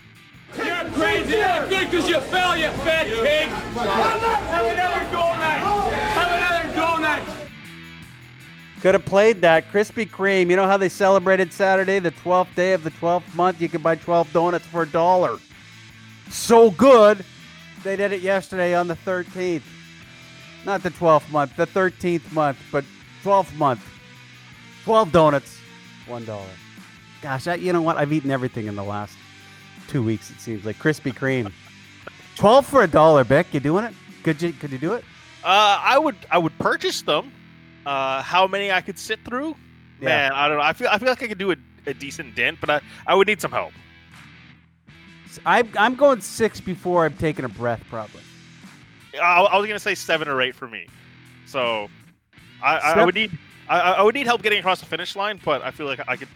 You're 0.55 0.65
crazy. 0.91 1.37
You're 1.37 1.67
good 1.67 1.89
because 1.89 2.07
you 2.07 2.19
fell, 2.19 2.55
you 2.55 2.67
fat 2.69 3.07
pig. 3.07 3.47
Have 3.47 4.65
another 4.65 5.11
go 5.11 5.23
night. 5.33 5.91
Have 6.13 6.31
another 6.31 6.75
go 6.75 6.97
night. 6.97 7.46
Could 8.87 8.93
have 8.93 9.03
played 9.03 9.41
that 9.41 9.69
Krispy 9.69 10.09
Kreme. 10.09 10.49
You 10.49 10.55
know 10.55 10.65
how 10.65 10.77
they 10.77 10.87
celebrated 10.87 11.51
Saturday, 11.51 11.99
the 11.99 12.11
12th 12.11 12.55
day 12.55 12.71
of 12.71 12.85
the 12.85 12.91
12th 12.91 13.35
month? 13.35 13.59
You 13.59 13.67
could 13.67 13.83
buy 13.83 13.95
12 13.95 14.31
donuts 14.31 14.65
for 14.65 14.83
a 14.83 14.87
dollar. 14.87 15.39
So 16.29 16.71
good. 16.71 17.25
They 17.83 17.97
did 17.97 18.13
it 18.13 18.21
yesterday 18.21 18.73
on 18.73 18.87
the 18.87 18.95
13th. 18.95 19.63
Not 20.65 20.83
the 20.83 20.91
12th 20.91 21.29
month, 21.31 21.57
the 21.57 21.67
13th 21.67 22.31
month, 22.31 22.59
but 22.71 22.85
12th 23.25 23.53
month. 23.57 23.85
12 24.85 25.11
donuts, 25.11 25.59
$1. 26.05 26.41
Gosh, 27.21 27.47
I, 27.47 27.55
you 27.55 27.73
know 27.73 27.81
what? 27.81 27.97
I've 27.97 28.13
eaten 28.13 28.31
everything 28.31 28.67
in 28.67 28.77
the 28.77 28.85
last 28.85 29.17
two 29.89 30.01
weeks, 30.01 30.31
it 30.31 30.39
seems 30.39 30.63
like. 30.63 30.77
Krispy 30.77 31.13
Kreme. 31.13 31.51
12 32.37 32.65
for 32.65 32.83
a 32.83 32.87
dollar, 32.87 33.25
Beck. 33.25 33.53
You 33.53 33.59
doing 33.59 33.83
it? 33.83 33.93
Could 34.23 34.41
you, 34.41 34.53
could 34.53 34.71
you 34.71 34.77
do 34.77 34.93
it? 34.93 35.03
Uh, 35.43 35.77
I 35.83 35.99
would 35.99 36.15
I 36.31 36.37
would 36.37 36.57
purchase 36.57 37.01
them. 37.01 37.33
Uh, 37.87 38.21
how 38.21 38.47
many 38.47 38.69
I 38.69 38.81
could 38.81 38.99
sit 38.99 39.23
through? 39.23 39.55
Yeah. 40.01 40.09
Man, 40.09 40.31
I 40.33 40.49
don't 40.49 40.57
know. 40.57 40.63
I 40.63 40.73
feel 40.73 40.89
I 40.89 40.97
feel 40.97 41.07
like 41.07 41.23
I 41.23 41.27
could 41.27 41.37
do 41.37 41.51
a, 41.51 41.55
a 41.85 41.93
decent 41.93 42.35
dent, 42.35 42.59
but 42.59 42.69
I, 42.69 42.81
I 43.07 43.15
would 43.15 43.27
need 43.27 43.39
some 43.39 43.51
help. 43.51 43.71
I'm 45.45 45.69
I'm 45.77 45.95
going 45.95 46.19
six 46.19 46.59
before 46.59 47.05
I'm 47.05 47.13
taking 47.13 47.45
a 47.45 47.49
breath, 47.49 47.81
probably. 47.89 48.21
I, 49.21 49.41
I 49.41 49.57
was 49.57 49.67
gonna 49.67 49.79
say 49.79 49.95
seven 49.95 50.27
or 50.27 50.41
eight 50.41 50.53
for 50.53 50.67
me. 50.67 50.87
So 51.45 51.87
I, 52.61 52.75
I, 52.75 52.91
I 52.91 53.05
would 53.05 53.15
need 53.15 53.31
I, 53.69 53.79
I 53.79 54.01
would 54.01 54.15
need 54.15 54.25
help 54.25 54.41
getting 54.41 54.59
across 54.59 54.81
the 54.81 54.85
finish 54.85 55.15
line, 55.15 55.39
but 55.45 55.61
I 55.61 55.71
feel 55.71 55.85
like 55.85 56.01
I 56.09 56.17
could 56.17 56.27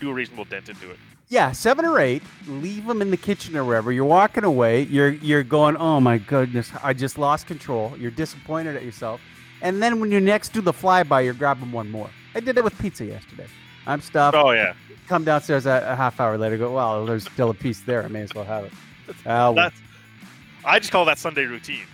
do 0.00 0.08
a 0.10 0.14
reasonable 0.14 0.46
dent 0.46 0.70
into 0.70 0.90
it. 0.90 0.96
Yeah, 1.28 1.52
seven 1.52 1.84
or 1.84 1.98
eight. 1.98 2.22
Leave 2.48 2.86
them 2.86 3.02
in 3.02 3.10
the 3.10 3.18
kitchen 3.18 3.54
or 3.54 3.66
wherever. 3.66 3.92
You're 3.92 4.06
walking 4.06 4.44
away. 4.44 4.84
You're 4.84 5.10
you're 5.10 5.42
going. 5.42 5.76
Oh 5.76 6.00
my 6.00 6.16
goodness! 6.16 6.70
I 6.82 6.94
just 6.94 7.18
lost 7.18 7.46
control. 7.46 7.92
You're 7.98 8.10
disappointed 8.10 8.76
at 8.76 8.82
yourself. 8.82 9.20
And 9.62 9.82
then 9.82 10.00
when 10.00 10.10
you 10.10 10.20
next 10.20 10.52
do 10.52 10.60
the 10.60 10.72
flyby, 10.72 11.24
you're 11.24 11.34
grabbing 11.34 11.72
one 11.72 11.90
more. 11.90 12.10
I 12.34 12.40
did 12.40 12.56
that 12.56 12.64
with 12.64 12.78
pizza 12.78 13.04
yesterday. 13.04 13.46
I'm 13.86 14.00
stuffed. 14.00 14.36
Oh 14.36 14.50
yeah, 14.50 14.74
Come 15.08 15.24
downstairs 15.24 15.66
a, 15.66 15.84
a 15.86 15.96
half 15.96 16.20
hour 16.20 16.36
later. 16.36 16.58
Go. 16.58 16.74
Well, 16.74 17.06
there's 17.06 17.24
still 17.24 17.50
a 17.50 17.54
piece 17.54 17.80
there. 17.82 18.02
I 18.02 18.08
may 18.08 18.22
as 18.22 18.34
well 18.34 18.44
have 18.44 18.64
it. 18.64 18.72
Uh, 19.24 19.52
that's 19.52 19.76
I 20.64 20.80
just 20.80 20.90
call 20.90 21.04
that 21.04 21.16
Sunday 21.16 21.44
routine. 21.44 21.86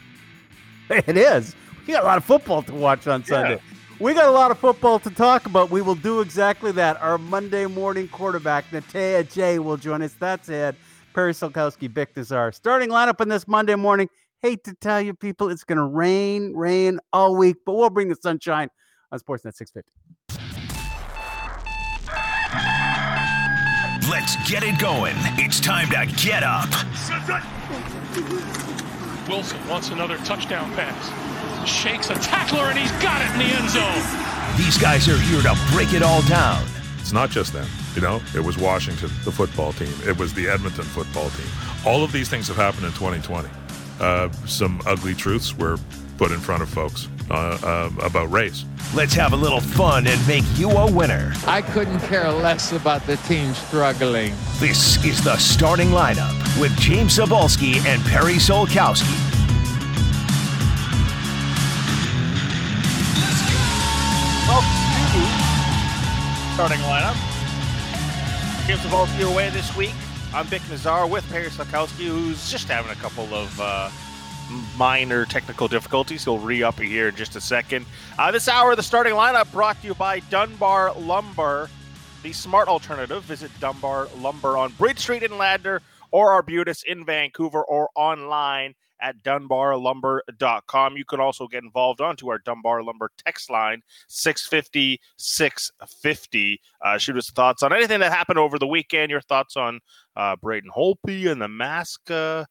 It 0.90 1.16
is. 1.16 1.54
We 1.86 1.92
got 1.92 2.02
a 2.02 2.06
lot 2.06 2.16
of 2.16 2.24
football 2.24 2.62
to 2.62 2.72
watch 2.72 3.06
on 3.06 3.22
Sunday. 3.24 3.60
We 3.98 4.14
got 4.14 4.26
a 4.26 4.30
lot 4.30 4.50
of 4.50 4.58
football 4.58 4.98
to 5.00 5.10
talk 5.10 5.46
about. 5.46 5.70
We 5.70 5.82
will 5.82 5.94
do 5.94 6.20
exactly 6.22 6.72
that. 6.72 7.00
Our 7.02 7.18
Monday 7.18 7.66
morning 7.66 8.08
quarterback, 8.08 8.70
Natey 8.70 9.22
Adjei, 9.22 9.58
will 9.58 9.76
join 9.76 10.02
us. 10.02 10.14
That's 10.18 10.48
it. 10.48 10.74
Perry 11.14 11.32
Solkowski, 11.32 11.88
Bik 11.88 12.14
Nizzar. 12.14 12.54
Starting 12.54 12.88
lineup 12.88 13.20
on 13.20 13.28
this 13.28 13.46
Monday 13.46 13.74
morning. 13.74 14.08
Hate 14.42 14.64
to 14.64 14.74
tell 14.74 15.00
you, 15.00 15.14
people, 15.14 15.50
it's 15.50 15.62
going 15.62 15.78
to 15.78 15.84
rain, 15.84 16.52
rain 16.56 16.98
all 17.12 17.36
week, 17.36 17.58
but 17.64 17.76
we'll 17.76 17.90
bring 17.90 18.08
the 18.08 18.16
sunshine 18.16 18.70
on 19.12 19.20
Sportsnet 19.20 19.54
650. 19.54 19.88
Let's 24.10 24.34
get 24.50 24.64
it 24.64 24.80
going. 24.80 25.14
It's 25.38 25.60
time 25.60 25.88
to 25.90 26.12
get 26.20 26.42
up. 26.42 26.68
Wilson 29.28 29.68
wants 29.68 29.90
another 29.90 30.16
touchdown 30.18 30.72
pass. 30.72 31.70
Shakes 31.70 32.10
a 32.10 32.14
tackler 32.14 32.64
and 32.64 32.76
he's 32.76 32.90
got 33.00 33.22
it 33.22 33.30
in 33.34 33.48
the 33.48 33.54
end 33.54 33.70
zone. 33.70 34.56
These 34.58 34.76
guys 34.76 35.08
are 35.08 35.18
here 35.18 35.40
to 35.42 35.56
break 35.70 35.92
it 35.92 36.02
all 36.02 36.22
down. 36.22 36.66
It's 36.98 37.12
not 37.12 37.30
just 37.30 37.52
them. 37.52 37.68
You 37.94 38.02
know, 38.02 38.20
it 38.34 38.40
was 38.40 38.58
Washington, 38.58 39.10
the 39.24 39.30
football 39.30 39.72
team. 39.72 39.94
It 40.04 40.18
was 40.18 40.34
the 40.34 40.48
Edmonton 40.48 40.84
football 40.84 41.30
team. 41.30 41.46
All 41.86 42.02
of 42.02 42.10
these 42.10 42.28
things 42.28 42.48
have 42.48 42.56
happened 42.56 42.86
in 42.86 42.92
2020. 42.92 43.48
Uh, 44.02 44.30
some 44.46 44.82
ugly 44.84 45.14
truths 45.14 45.56
were 45.56 45.78
put 46.18 46.32
in 46.32 46.40
front 46.40 46.62
of 46.62 46.68
folks 46.68 47.08
uh, 47.30 47.58
uh, 47.62 48.04
about 48.04 48.30
race. 48.30 48.64
Let's 48.94 49.14
have 49.14 49.32
a 49.32 49.36
little 49.36 49.60
fun 49.60 50.06
and 50.06 50.26
make 50.26 50.44
you 50.56 50.70
a 50.70 50.90
winner. 50.90 51.32
I 51.46 51.62
couldn't 51.62 52.00
care 52.00 52.30
less 52.30 52.72
about 52.72 53.06
the 53.06 53.16
team 53.18 53.54
struggling. 53.54 54.34
This 54.58 55.02
is 55.04 55.22
the 55.22 55.36
starting 55.36 55.88
lineup 55.88 56.60
with 56.60 56.76
James 56.78 57.16
Cybulski 57.16 57.76
and 57.86 58.02
Perry 58.04 58.34
Solkowski. 58.34 59.30
Starting 66.54 66.80
lineup. 66.80 67.16
James 68.66 68.80
Cybulski 68.80 69.32
away 69.32 69.48
this 69.50 69.74
week. 69.74 69.94
I'm 70.34 70.46
Bik 70.46 70.60
Nizzar 70.70 71.10
with 71.10 71.28
Perry 71.28 71.48
Solkowski, 71.48 72.06
who's 72.06 72.50
just 72.50 72.66
having 72.66 72.90
a 72.90 72.94
couple 72.94 73.34
of 73.34 73.60
uh, 73.60 73.90
minor 74.78 75.26
technical 75.26 75.68
difficulties. 75.68 76.24
He'll 76.24 76.38
re 76.38 76.62
up 76.62 76.80
here 76.80 77.08
in 77.08 77.16
just 77.16 77.36
a 77.36 77.40
second. 77.40 77.84
Uh, 78.18 78.30
this 78.30 78.48
hour, 78.48 78.74
the 78.74 78.82
starting 78.82 79.12
lineup 79.12 79.52
brought 79.52 79.78
to 79.82 79.88
you 79.88 79.94
by 79.94 80.20
Dunbar 80.20 80.94
Lumber, 80.94 81.68
the 82.22 82.32
smart 82.32 82.68
alternative. 82.68 83.22
Visit 83.24 83.50
Dunbar 83.60 84.08
Lumber 84.20 84.56
on 84.56 84.72
Bridge 84.72 85.00
Street 85.00 85.22
in 85.22 85.32
Ladner 85.32 85.80
or 86.12 86.32
Arbutus 86.32 86.82
in 86.86 87.04
Vancouver 87.04 87.64
or 87.64 87.88
online 87.96 88.74
at 89.02 89.22
dunbarlumber.com. 89.22 90.96
You 90.96 91.04
can 91.04 91.20
also 91.20 91.48
get 91.48 91.64
involved 91.64 92.00
onto 92.00 92.30
our 92.30 92.38
Dunbar 92.38 92.82
Lumber 92.82 93.10
text 93.18 93.50
line 93.50 93.82
650 94.08 95.00
650. 95.16 96.60
Uh, 96.80 96.98
shoot 96.98 97.16
us 97.16 97.30
thoughts 97.30 97.62
on 97.62 97.72
anything 97.72 98.00
that 98.00 98.12
happened 98.12 98.38
over 98.38 98.58
the 98.58 98.66
weekend, 98.66 99.10
your 99.10 99.20
thoughts 99.20 99.56
on 99.56 99.80
uh, 100.16 100.36
Braden 100.36 100.70
Holtby 100.70 101.30
and 101.30 101.42
the 101.42 101.48
mask 101.48 102.10
uh, 102.10 102.44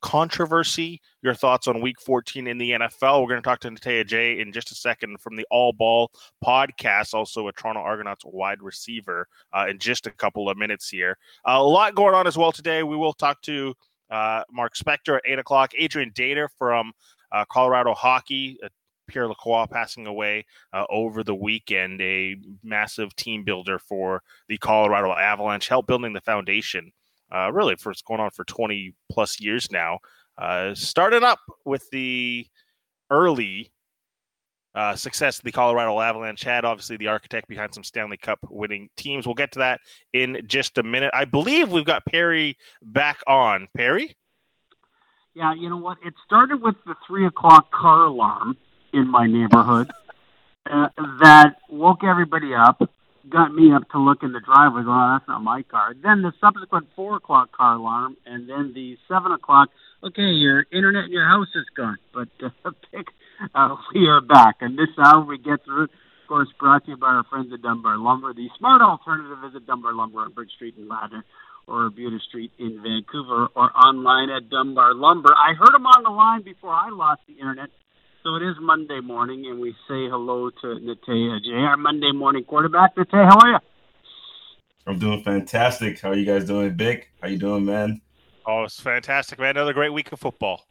controversy, 0.00 1.00
your 1.22 1.34
thoughts 1.34 1.66
on 1.68 1.80
week 1.80 2.00
14 2.00 2.46
in 2.46 2.58
the 2.58 2.72
NFL. 2.72 3.22
We're 3.22 3.28
going 3.28 3.42
to 3.42 3.46
talk 3.46 3.60
to 3.60 3.70
Natey 3.70 4.04
Adjei 4.04 4.40
in 4.40 4.52
just 4.52 4.72
a 4.72 4.74
second 4.74 5.20
from 5.20 5.36
the 5.36 5.46
All 5.50 5.72
Ball 5.72 6.10
podcast, 6.44 7.14
also 7.14 7.48
a 7.48 7.52
Toronto 7.52 7.80
Argonauts 7.80 8.24
wide 8.24 8.62
receiver, 8.62 9.26
uh, 9.52 9.66
in 9.68 9.78
just 9.78 10.06
a 10.06 10.10
couple 10.10 10.48
of 10.48 10.56
minutes 10.56 10.88
here. 10.88 11.16
Uh, 11.46 11.56
a 11.58 11.62
lot 11.62 11.94
going 11.94 12.14
on 12.14 12.26
as 12.26 12.36
well 12.36 12.52
today. 12.52 12.82
We 12.82 12.96
will 12.96 13.12
talk 13.12 13.42
to 13.42 13.74
uh, 14.10 14.42
Mark 14.50 14.74
Spector 14.74 15.16
at 15.16 15.22
8 15.24 15.38
o'clock, 15.38 15.72
Adrian 15.76 16.10
Dater 16.12 16.48
from 16.58 16.92
uh, 17.32 17.44
Colorado 17.50 17.94
Hockey. 17.94 18.58
Uh, 18.62 18.68
Pierre 19.06 19.26
Lacroix 19.26 19.66
passing 19.66 20.06
away 20.06 20.46
uh, 20.72 20.84
over 20.88 21.24
the 21.24 21.34
weekend, 21.34 22.00
a 22.00 22.36
massive 22.62 23.14
team 23.16 23.42
builder 23.42 23.80
for 23.80 24.22
the 24.48 24.56
Colorado 24.56 25.12
Avalanche, 25.12 25.66
help 25.66 25.88
building 25.88 26.12
the 26.12 26.20
foundation 26.20 26.92
uh, 27.34 27.50
really 27.52 27.76
for 27.76 27.90
it's 27.90 28.02
going 28.02 28.20
on 28.20 28.30
for 28.30 28.44
20 28.44 28.94
plus 29.10 29.40
years 29.40 29.70
now. 29.70 29.98
Uh, 30.38 30.74
started 30.74 31.22
up 31.22 31.40
with 31.64 31.88
the 31.90 32.46
early 33.10 33.70
uh, 34.74 34.94
success 34.94 35.40
the 35.40 35.50
Colorado 35.50 36.00
Avalanche 36.00 36.42
had, 36.42 36.64
obviously 36.64 36.96
the 36.96 37.08
architect 37.08 37.48
behind 37.48 37.74
some 37.74 37.82
Stanley 37.82 38.16
Cup 38.16 38.38
winning 38.48 38.88
teams. 38.96 39.26
We'll 39.26 39.34
get 39.34 39.52
to 39.52 39.58
that 39.58 39.80
in 40.12 40.42
just 40.46 40.78
a 40.78 40.82
minute. 40.82 41.10
I 41.12 41.24
believe 41.24 41.72
we've 41.72 41.84
got 41.84 42.04
Perry 42.06 42.56
back 42.82 43.18
on. 43.26 43.68
Perry? 43.76 44.16
Yeah, 45.34 45.54
you 45.54 45.68
know 45.68 45.76
what? 45.76 45.98
It 46.04 46.14
started 46.24 46.62
with 46.62 46.76
the 46.86 46.94
three 47.06 47.26
o'clock 47.26 47.70
car 47.72 48.06
alarm 48.06 48.56
in 48.92 49.08
my 49.08 49.26
neighborhood 49.26 49.90
uh, 50.70 50.88
that 51.20 51.56
woke 51.68 52.04
everybody 52.04 52.54
up 52.54 52.82
got 53.30 53.54
me 53.54 53.72
up 53.72 53.88
to 53.90 53.98
look 53.98 54.22
in 54.22 54.32
the 54.32 54.40
driveway 54.40 54.82
oh, 54.86 55.18
that's 55.18 55.28
not 55.28 55.42
my 55.42 55.62
car. 55.62 55.94
Then 55.94 56.22
the 56.22 56.32
subsequent 56.40 56.88
four 56.96 57.16
o'clock 57.16 57.52
car 57.52 57.76
alarm, 57.76 58.16
and 58.26 58.48
then 58.48 58.72
the 58.74 58.96
seven 59.08 59.32
o'clock, 59.32 59.70
okay, 60.02 60.30
your 60.34 60.66
internet 60.72 61.04
in 61.04 61.12
your 61.12 61.26
house 61.26 61.48
is 61.54 61.66
gone. 61.76 61.98
But 62.12 62.28
uh, 62.42 62.50
uh, 63.54 63.76
we 63.94 64.06
are 64.08 64.20
back, 64.20 64.56
and 64.60 64.78
this 64.78 64.90
hour 64.98 65.24
we 65.24 65.38
get 65.38 65.64
through. 65.64 65.84
Of 65.84 66.28
course, 66.28 66.48
brought 66.60 66.84
to 66.84 66.92
you 66.92 66.96
by 66.96 67.08
our 67.08 67.24
friends 67.24 67.52
at 67.52 67.62
Dunbar 67.62 67.96
Lumber. 67.96 68.32
The 68.34 68.48
smart 68.58 68.82
alternative 68.82 69.38
is 69.48 69.56
at 69.56 69.66
Dunbar 69.66 69.94
Lumber 69.94 70.20
on 70.20 70.32
Bridge 70.32 70.52
Street 70.54 70.74
in 70.78 70.88
Ladner 70.88 71.22
or 71.66 71.90
Buda 71.90 72.18
Street 72.28 72.52
in 72.58 72.82
Vancouver 72.82 73.48
or 73.54 73.70
online 73.76 74.30
at 74.30 74.48
Dunbar 74.48 74.94
Lumber. 74.94 75.30
I 75.34 75.54
heard 75.54 75.74
him 75.74 75.86
on 75.86 76.02
the 76.04 76.10
line 76.10 76.42
before 76.42 76.70
I 76.70 76.90
lost 76.90 77.22
the 77.26 77.34
internet 77.34 77.70
so 78.22 78.36
it 78.36 78.42
is 78.42 78.56
Monday 78.60 79.00
morning, 79.00 79.46
and 79.46 79.60
we 79.60 79.70
say 79.88 80.08
hello 80.08 80.50
to 80.50 80.66
Natey 80.66 81.08
Adjei, 81.08 81.66
our 81.66 81.76
Monday 81.76 82.12
morning 82.12 82.44
quarterback. 82.44 82.94
Natey, 82.96 83.12
how 83.12 83.38
are 83.38 83.52
you? 83.52 83.58
I'm 84.86 84.98
doing 84.98 85.22
fantastic. 85.22 86.00
How 86.00 86.10
are 86.10 86.16
you 86.16 86.26
guys 86.26 86.44
doing, 86.44 86.76
Bik? 86.76 87.04
How 87.22 87.28
you 87.28 87.38
doing, 87.38 87.64
man? 87.64 88.00
Oh, 88.46 88.64
it's 88.64 88.80
fantastic, 88.80 89.38
man. 89.38 89.50
Another 89.50 89.72
great 89.72 89.92
week 89.92 90.12
of 90.12 90.20
football. 90.20 90.66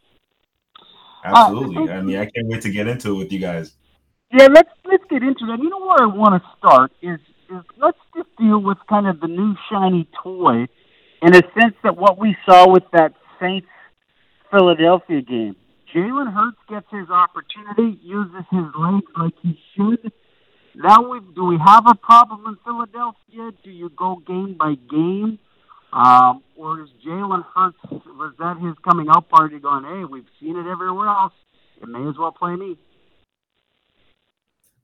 Absolutely. 1.23 1.89
Uh, 1.89 1.97
I 1.97 2.01
mean, 2.01 2.17
I 2.17 2.25
can't 2.25 2.47
wait 2.47 2.61
to 2.61 2.71
get 2.71 2.87
into 2.87 3.15
it 3.15 3.17
with 3.17 3.31
you 3.31 3.39
guys. 3.39 3.73
Yeah, 4.31 4.47
let's 4.51 4.69
let's 4.85 5.03
get 5.09 5.23
into 5.23 5.45
that. 5.47 5.59
You 5.59 5.69
know 5.69 5.79
where 5.79 6.03
I 6.03 6.05
want 6.05 6.41
to 6.41 6.49
start 6.57 6.91
is 7.01 7.19
is 7.49 7.63
let's 7.77 7.97
just 8.15 8.29
deal 8.37 8.59
with 8.59 8.77
kind 8.87 9.07
of 9.07 9.19
the 9.19 9.27
new 9.27 9.55
shiny 9.71 10.07
toy, 10.23 10.67
in 11.21 11.35
a 11.35 11.41
sense 11.59 11.75
that 11.83 11.97
what 11.97 12.19
we 12.19 12.35
saw 12.45 12.71
with 12.71 12.83
that 12.93 13.13
Saints 13.39 13.67
Philadelphia 14.51 15.21
game. 15.21 15.55
Jalen 15.93 16.33
Hurts 16.33 16.57
gets 16.69 16.87
his 16.91 17.09
opportunity, 17.09 17.99
uses 18.03 18.45
his 18.51 18.65
legs 18.77 19.05
like 19.17 19.33
he 19.41 19.59
should. 19.75 20.11
Now, 20.75 21.09
we, 21.09 21.19
do 21.35 21.45
we 21.45 21.57
have 21.65 21.85
a 21.87 21.95
problem 21.95 22.45
in 22.47 22.57
Philadelphia? 22.63 23.51
Do 23.63 23.71
you 23.71 23.89
go 23.89 24.21
game 24.25 24.55
by 24.57 24.75
game? 24.89 25.39
Um, 25.91 26.43
or 26.55 26.81
is 26.81 26.89
Jalen 27.05 27.43
Hurts, 27.55 27.77
was 27.89 28.33
that 28.37 28.57
his 28.59 28.75
coming 28.83 29.07
out 29.09 29.27
party 29.29 29.59
going, 29.59 29.83
hey, 29.85 30.05
we've 30.05 30.27
seen 30.39 30.55
it 30.55 30.69
everywhere 30.69 31.07
else. 31.07 31.33
It 31.81 31.87
may 31.87 32.07
as 32.07 32.15
well 32.17 32.31
play 32.31 32.55
me. 32.55 32.77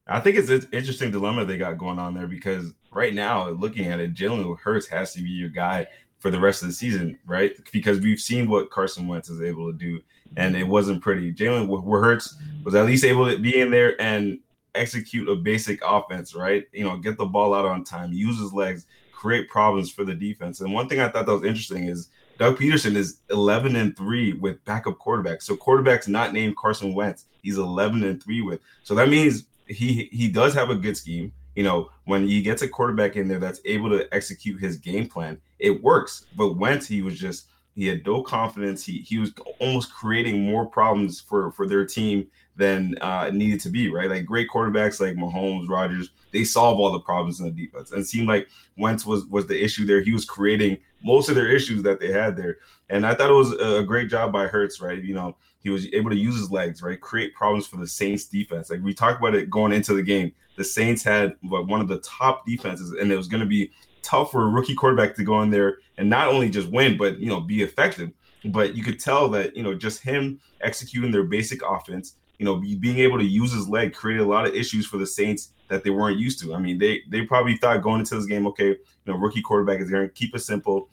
I 0.07 0.19
think 0.19 0.37
it's 0.37 0.49
an 0.49 0.67
interesting 0.71 1.11
dilemma 1.11 1.45
they 1.45 1.57
got 1.57 1.77
going 1.77 1.99
on 1.99 2.13
there 2.13 2.27
because 2.27 2.73
right 2.91 3.13
now, 3.13 3.49
looking 3.49 3.87
at 3.87 3.99
it, 3.99 4.13
Jalen 4.15 4.57
Hurts 4.59 4.87
has 4.87 5.13
to 5.13 5.21
be 5.21 5.29
your 5.29 5.49
guy 5.49 5.87
for 6.19 6.31
the 6.31 6.39
rest 6.39 6.63
of 6.63 6.69
the 6.69 6.73
season, 6.73 7.19
right? 7.25 7.53
Because 7.71 7.99
we've 7.99 8.19
seen 8.19 8.49
what 8.49 8.71
Carson 8.71 9.07
Wentz 9.07 9.29
is 9.29 9.41
able 9.41 9.71
to 9.71 9.77
do 9.77 9.99
and 10.37 10.55
it 10.55 10.67
wasn't 10.67 11.01
pretty. 11.01 11.33
Jalen 11.33 11.67
Hurts 12.01 12.35
was 12.63 12.75
at 12.75 12.85
least 12.85 13.03
able 13.03 13.29
to 13.29 13.37
be 13.37 13.59
in 13.59 13.71
there 13.71 13.99
and 14.01 14.39
execute 14.73 15.29
a 15.29 15.35
basic 15.35 15.79
offense, 15.85 16.35
right? 16.35 16.65
You 16.73 16.83
know, 16.83 16.97
get 16.97 17.17
the 17.17 17.25
ball 17.25 17.53
out 17.53 17.65
on 17.65 17.83
time, 17.83 18.11
use 18.11 18.39
his 18.39 18.53
legs, 18.53 18.85
create 19.13 19.49
problems 19.49 19.91
for 19.91 20.03
the 20.03 20.13
defense. 20.13 20.61
And 20.61 20.73
one 20.73 20.87
thing 20.87 20.99
I 20.99 21.07
thought 21.07 21.25
that 21.25 21.33
was 21.33 21.43
interesting 21.43 21.87
is 21.87 22.09
Doug 22.37 22.57
Pederson 22.57 22.95
is 22.95 23.21
11 23.29 23.75
and 23.75 23.95
3 23.95 24.33
with 24.33 24.63
backup 24.65 24.97
quarterbacks. 24.99 25.43
So 25.43 25.55
quarterbacks 25.55 26.07
not 26.07 26.33
named 26.33 26.57
Carson 26.57 26.93
Wentz, 26.93 27.25
he's 27.41 27.57
11 27.57 28.03
and 28.03 28.21
3 28.21 28.41
with. 28.41 28.59
So 28.83 28.93
that 28.95 29.09
means 29.09 29.45
he 29.67 30.09
he 30.11 30.27
does 30.27 30.53
have 30.53 30.69
a 30.69 30.75
good 30.75 30.97
scheme. 30.97 31.31
You 31.55 31.63
know, 31.63 31.89
when 32.03 32.27
he 32.27 32.41
gets 32.41 32.61
a 32.61 32.67
quarterback 32.67 33.15
in 33.15 33.29
there 33.29 33.39
that's 33.39 33.61
able 33.63 33.89
to 33.89 34.13
execute 34.13 34.59
his 34.59 34.75
game 34.77 35.07
plan, 35.07 35.39
it 35.59 35.81
works. 35.81 36.25
But 36.35 36.57
Wentz, 36.57 36.85
he 36.85 37.01
was 37.01 37.17
just 37.17 37.47
he 37.75 37.87
had 37.87 38.05
no 38.05 38.23
confidence. 38.23 38.85
He 38.85 38.99
he 38.99 39.17
was 39.17 39.33
almost 39.59 39.93
creating 39.93 40.43
more 40.43 40.65
problems 40.65 41.19
for 41.19 41.51
for 41.51 41.67
their 41.67 41.85
team 41.85 42.27
than 42.55 42.97
uh, 43.01 43.29
needed 43.31 43.59
to 43.61 43.69
be. 43.69 43.91
Right, 43.91 44.09
like 44.09 44.25
great 44.25 44.49
quarterbacks 44.49 45.01
like 45.01 45.15
Mahomes, 45.15 45.67
Rodgers, 45.67 46.11
they 46.31 46.45
solve 46.45 46.79
all 46.79 46.91
the 46.91 46.99
problems 46.99 47.39
in 47.39 47.45
the 47.45 47.51
defense. 47.51 47.91
And 47.91 48.01
it 48.01 48.07
seemed 48.07 48.29
like 48.29 48.47
Wentz 48.77 49.05
was 49.05 49.25
was 49.25 49.45
the 49.45 49.61
issue 49.61 49.85
there. 49.85 50.01
He 50.01 50.13
was 50.13 50.25
creating 50.25 50.77
most 51.03 51.27
of 51.27 51.35
their 51.35 51.49
issues 51.49 51.83
that 51.83 51.99
they 51.99 52.11
had 52.11 52.37
there. 52.37 52.57
And 52.89 53.05
I 53.05 53.13
thought 53.13 53.29
it 53.29 53.33
was 53.33 53.51
a 53.53 53.83
great 53.83 54.09
job 54.09 54.31
by 54.31 54.47
Hurts. 54.47 54.79
Right, 54.79 55.03
you 55.03 55.13
know, 55.13 55.35
he 55.59 55.69
was 55.69 55.87
able 55.93 56.09
to 56.11 56.15
use 56.15 56.37
his 56.37 56.51
legs. 56.51 56.81
Right, 56.81 56.99
create 56.99 57.33
problems 57.33 57.67
for 57.67 57.77
the 57.77 57.87
Saints 57.87 58.25
defense. 58.25 58.69
Like 58.69 58.81
we 58.81 58.93
talked 58.93 59.19
about 59.19 59.35
it 59.35 59.49
going 59.49 59.73
into 59.73 59.93
the 59.93 60.03
game. 60.03 60.31
The 60.55 60.63
Saints 60.63 61.03
had 61.03 61.35
what, 61.41 61.67
one 61.67 61.81
of 61.81 61.89
the 61.89 61.99
top 61.99 62.45
defenses, 62.45 62.91
and 62.91 63.11
it 63.11 63.17
was 63.17 63.27
going 63.27 63.41
to 63.41 63.45
be 63.45 63.71
tough 64.05 64.31
for 64.31 64.43
a 64.43 64.47
rookie 64.47 64.75
quarterback 64.75 65.15
to 65.15 65.23
go 65.23 65.41
in 65.41 65.49
there 65.49 65.79
and 65.97 66.09
not 66.09 66.27
only 66.27 66.49
just 66.49 66.69
win, 66.69 66.97
but 66.97 67.19
you 67.19 67.27
know, 67.27 67.39
be 67.39 67.61
effective. 67.63 68.11
But 68.45 68.75
you 68.75 68.83
could 68.83 68.99
tell 68.99 69.27
that 69.29 69.55
you 69.55 69.63
know 69.63 69.73
just 69.73 70.01
him 70.01 70.39
executing 70.61 71.11
their 71.11 71.23
basic 71.23 71.61
offense, 71.67 72.15
you 72.37 72.45
know, 72.45 72.57
being 72.57 72.99
able 72.99 73.17
to 73.17 73.25
use 73.25 73.51
his 73.51 73.67
leg 73.67 73.93
created 73.93 74.23
a 74.23 74.27
lot 74.27 74.47
of 74.47 74.53
issues 74.53 74.85
for 74.85 74.97
the 74.97 75.07
Saints 75.07 75.51
that 75.67 75.83
they 75.83 75.89
weren't 75.89 76.19
used 76.19 76.39
to. 76.41 76.53
I 76.53 76.59
mean, 76.59 76.77
they 76.77 77.01
they 77.09 77.23
probably 77.25 77.57
thought 77.57 77.81
going 77.81 77.99
into 77.99 78.15
this 78.15 78.27
game, 78.27 78.45
okay, 78.47 78.69
you 78.69 78.77
know, 79.05 79.17
rookie 79.17 79.41
quarterback 79.41 79.79
is 79.79 79.89
going 79.89 80.07
to 80.07 80.13
keep 80.13 80.35
it 80.35 80.39
simple, 80.39 80.89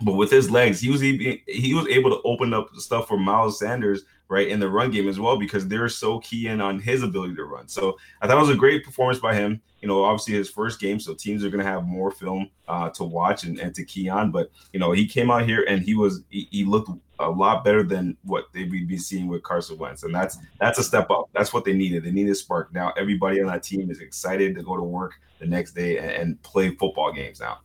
but 0.00 0.14
with 0.14 0.30
his 0.30 0.50
legs, 0.50 0.80
he 0.80 0.90
was 0.90 1.00
he, 1.00 1.42
he 1.46 1.74
was 1.74 1.86
able 1.88 2.10
to 2.10 2.22
open 2.22 2.54
up 2.54 2.68
stuff 2.76 3.08
for 3.08 3.18
Miles 3.18 3.58
Sanders 3.58 4.04
right 4.28 4.48
in 4.48 4.60
the 4.60 4.68
run 4.68 4.90
game 4.90 5.08
as 5.08 5.18
well 5.18 5.38
because 5.38 5.66
they're 5.66 5.88
so 5.88 6.20
key 6.20 6.48
in 6.48 6.60
on 6.60 6.78
his 6.78 7.02
ability 7.02 7.34
to 7.34 7.44
run. 7.44 7.66
So 7.66 7.96
I 8.20 8.26
thought 8.26 8.36
it 8.36 8.40
was 8.40 8.50
a 8.50 8.56
great 8.56 8.84
performance 8.84 9.18
by 9.18 9.34
him. 9.34 9.60
You 9.80 9.88
know, 9.88 10.04
obviously 10.04 10.34
his 10.34 10.50
first 10.50 10.80
game, 10.80 11.00
so 11.00 11.14
teams 11.14 11.44
are 11.44 11.50
going 11.50 11.64
to 11.64 11.70
have 11.70 11.84
more 11.84 12.10
film 12.10 12.50
uh, 12.66 12.90
to 12.90 13.04
watch 13.04 13.44
and, 13.44 13.58
and 13.58 13.74
to 13.74 13.84
key 13.84 14.08
on. 14.08 14.30
But 14.30 14.50
you 14.72 14.80
know, 14.80 14.92
he 14.92 15.06
came 15.06 15.30
out 15.30 15.46
here 15.46 15.64
and 15.68 15.82
he 15.82 15.94
was 15.94 16.22
he, 16.30 16.48
he 16.50 16.64
looked 16.64 16.90
a 17.20 17.30
lot 17.30 17.64
better 17.64 17.82
than 17.82 18.16
what 18.24 18.46
they'd 18.52 18.70
be 18.70 18.98
seeing 18.98 19.28
with 19.28 19.42
Carson 19.42 19.78
Wentz, 19.78 20.02
and 20.02 20.14
that's 20.14 20.38
that's 20.60 20.78
a 20.78 20.82
step 20.82 21.10
up. 21.10 21.30
That's 21.32 21.52
what 21.52 21.64
they 21.64 21.72
needed. 21.72 22.04
They 22.04 22.10
needed 22.10 22.34
spark. 22.36 22.72
Now 22.74 22.92
everybody 22.96 23.40
on 23.40 23.46
that 23.46 23.62
team 23.62 23.90
is 23.90 24.00
excited 24.00 24.54
to 24.56 24.62
go 24.62 24.76
to 24.76 24.82
work 24.82 25.14
the 25.38 25.46
next 25.46 25.72
day 25.72 25.98
and, 25.98 26.10
and 26.10 26.42
play 26.42 26.74
football 26.74 27.12
games 27.12 27.40
now. 27.40 27.60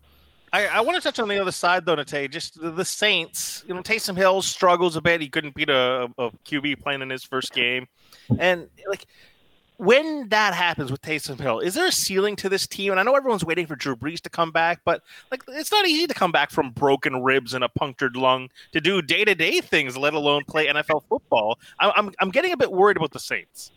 I, 0.54 0.68
I, 0.68 0.82
want 0.82 0.96
to 0.96 1.02
touch 1.02 1.20
on 1.20 1.28
the 1.28 1.40
other 1.40 1.52
side 1.52 1.86
though, 1.86 1.96
Nate. 1.96 2.32
Just 2.32 2.62
the, 2.62 2.70
the, 2.70 2.86
Saints. 2.86 3.64
You 3.68 3.74
know, 3.74 3.82
Taysom 3.82 4.16
Hill 4.16 4.42
struggles 4.44 4.96
a 4.96 5.02
bit. 5.02 5.20
He 5.20 5.28
couldn't 5.28 5.56
beat 5.56 5.70
a, 5.70 6.08
a 6.18 6.32
QB 6.46 6.80
playing 6.80 7.02
in 7.02 7.10
his 7.10 7.24
first 7.24 7.54
game, 7.54 7.88
and 8.40 8.70
like 8.88 9.08
when 9.78 10.30
that 10.30 10.54
happens 10.54 10.92
with 10.92 11.02
Taysom 11.02 11.40
Hill, 11.40 11.60
is 11.60 11.74
there 11.74 11.88
a 11.88 11.92
ceiling 11.92 12.36
to 12.38 12.50
this 12.50 12.68
team? 12.68 12.92
And 12.92 13.00
I 13.00 13.04
know 13.04 13.16
everyone's 13.16 13.44
waiting 13.44 13.66
for 13.66 13.76
Drew 13.76 13.96
Brees 13.96 14.22
to 14.22 14.30
come 14.30 14.52
back, 14.52 14.82
but 14.86 15.02
like 15.32 15.44
it's 15.48 15.72
not 15.72 15.88
easy 15.88 16.08
to 16.08 16.14
come 16.14 16.32
back 16.32 16.52
from 16.52 16.72
broken 16.72 17.24
ribs 17.24 17.54
and 17.54 17.64
a 17.64 17.70
punctured 17.70 18.16
lung 18.16 18.50
to 18.72 18.80
do 18.80 19.02
day 19.02 19.26
to 19.26 19.36
day 19.36 19.60
things, 19.60 19.98
let 19.98 20.14
alone 20.14 20.44
play 20.48 20.68
NFL 20.68 21.04
football. 21.10 21.60
I'm, 21.80 21.92
I'm 21.96 22.14
I'm 22.20 22.30
getting 22.30 22.54
a 22.54 22.58
bit 22.58 22.72
worried 22.72 22.98
about 22.98 23.12
the 23.12 23.20
Saints. 23.20 23.72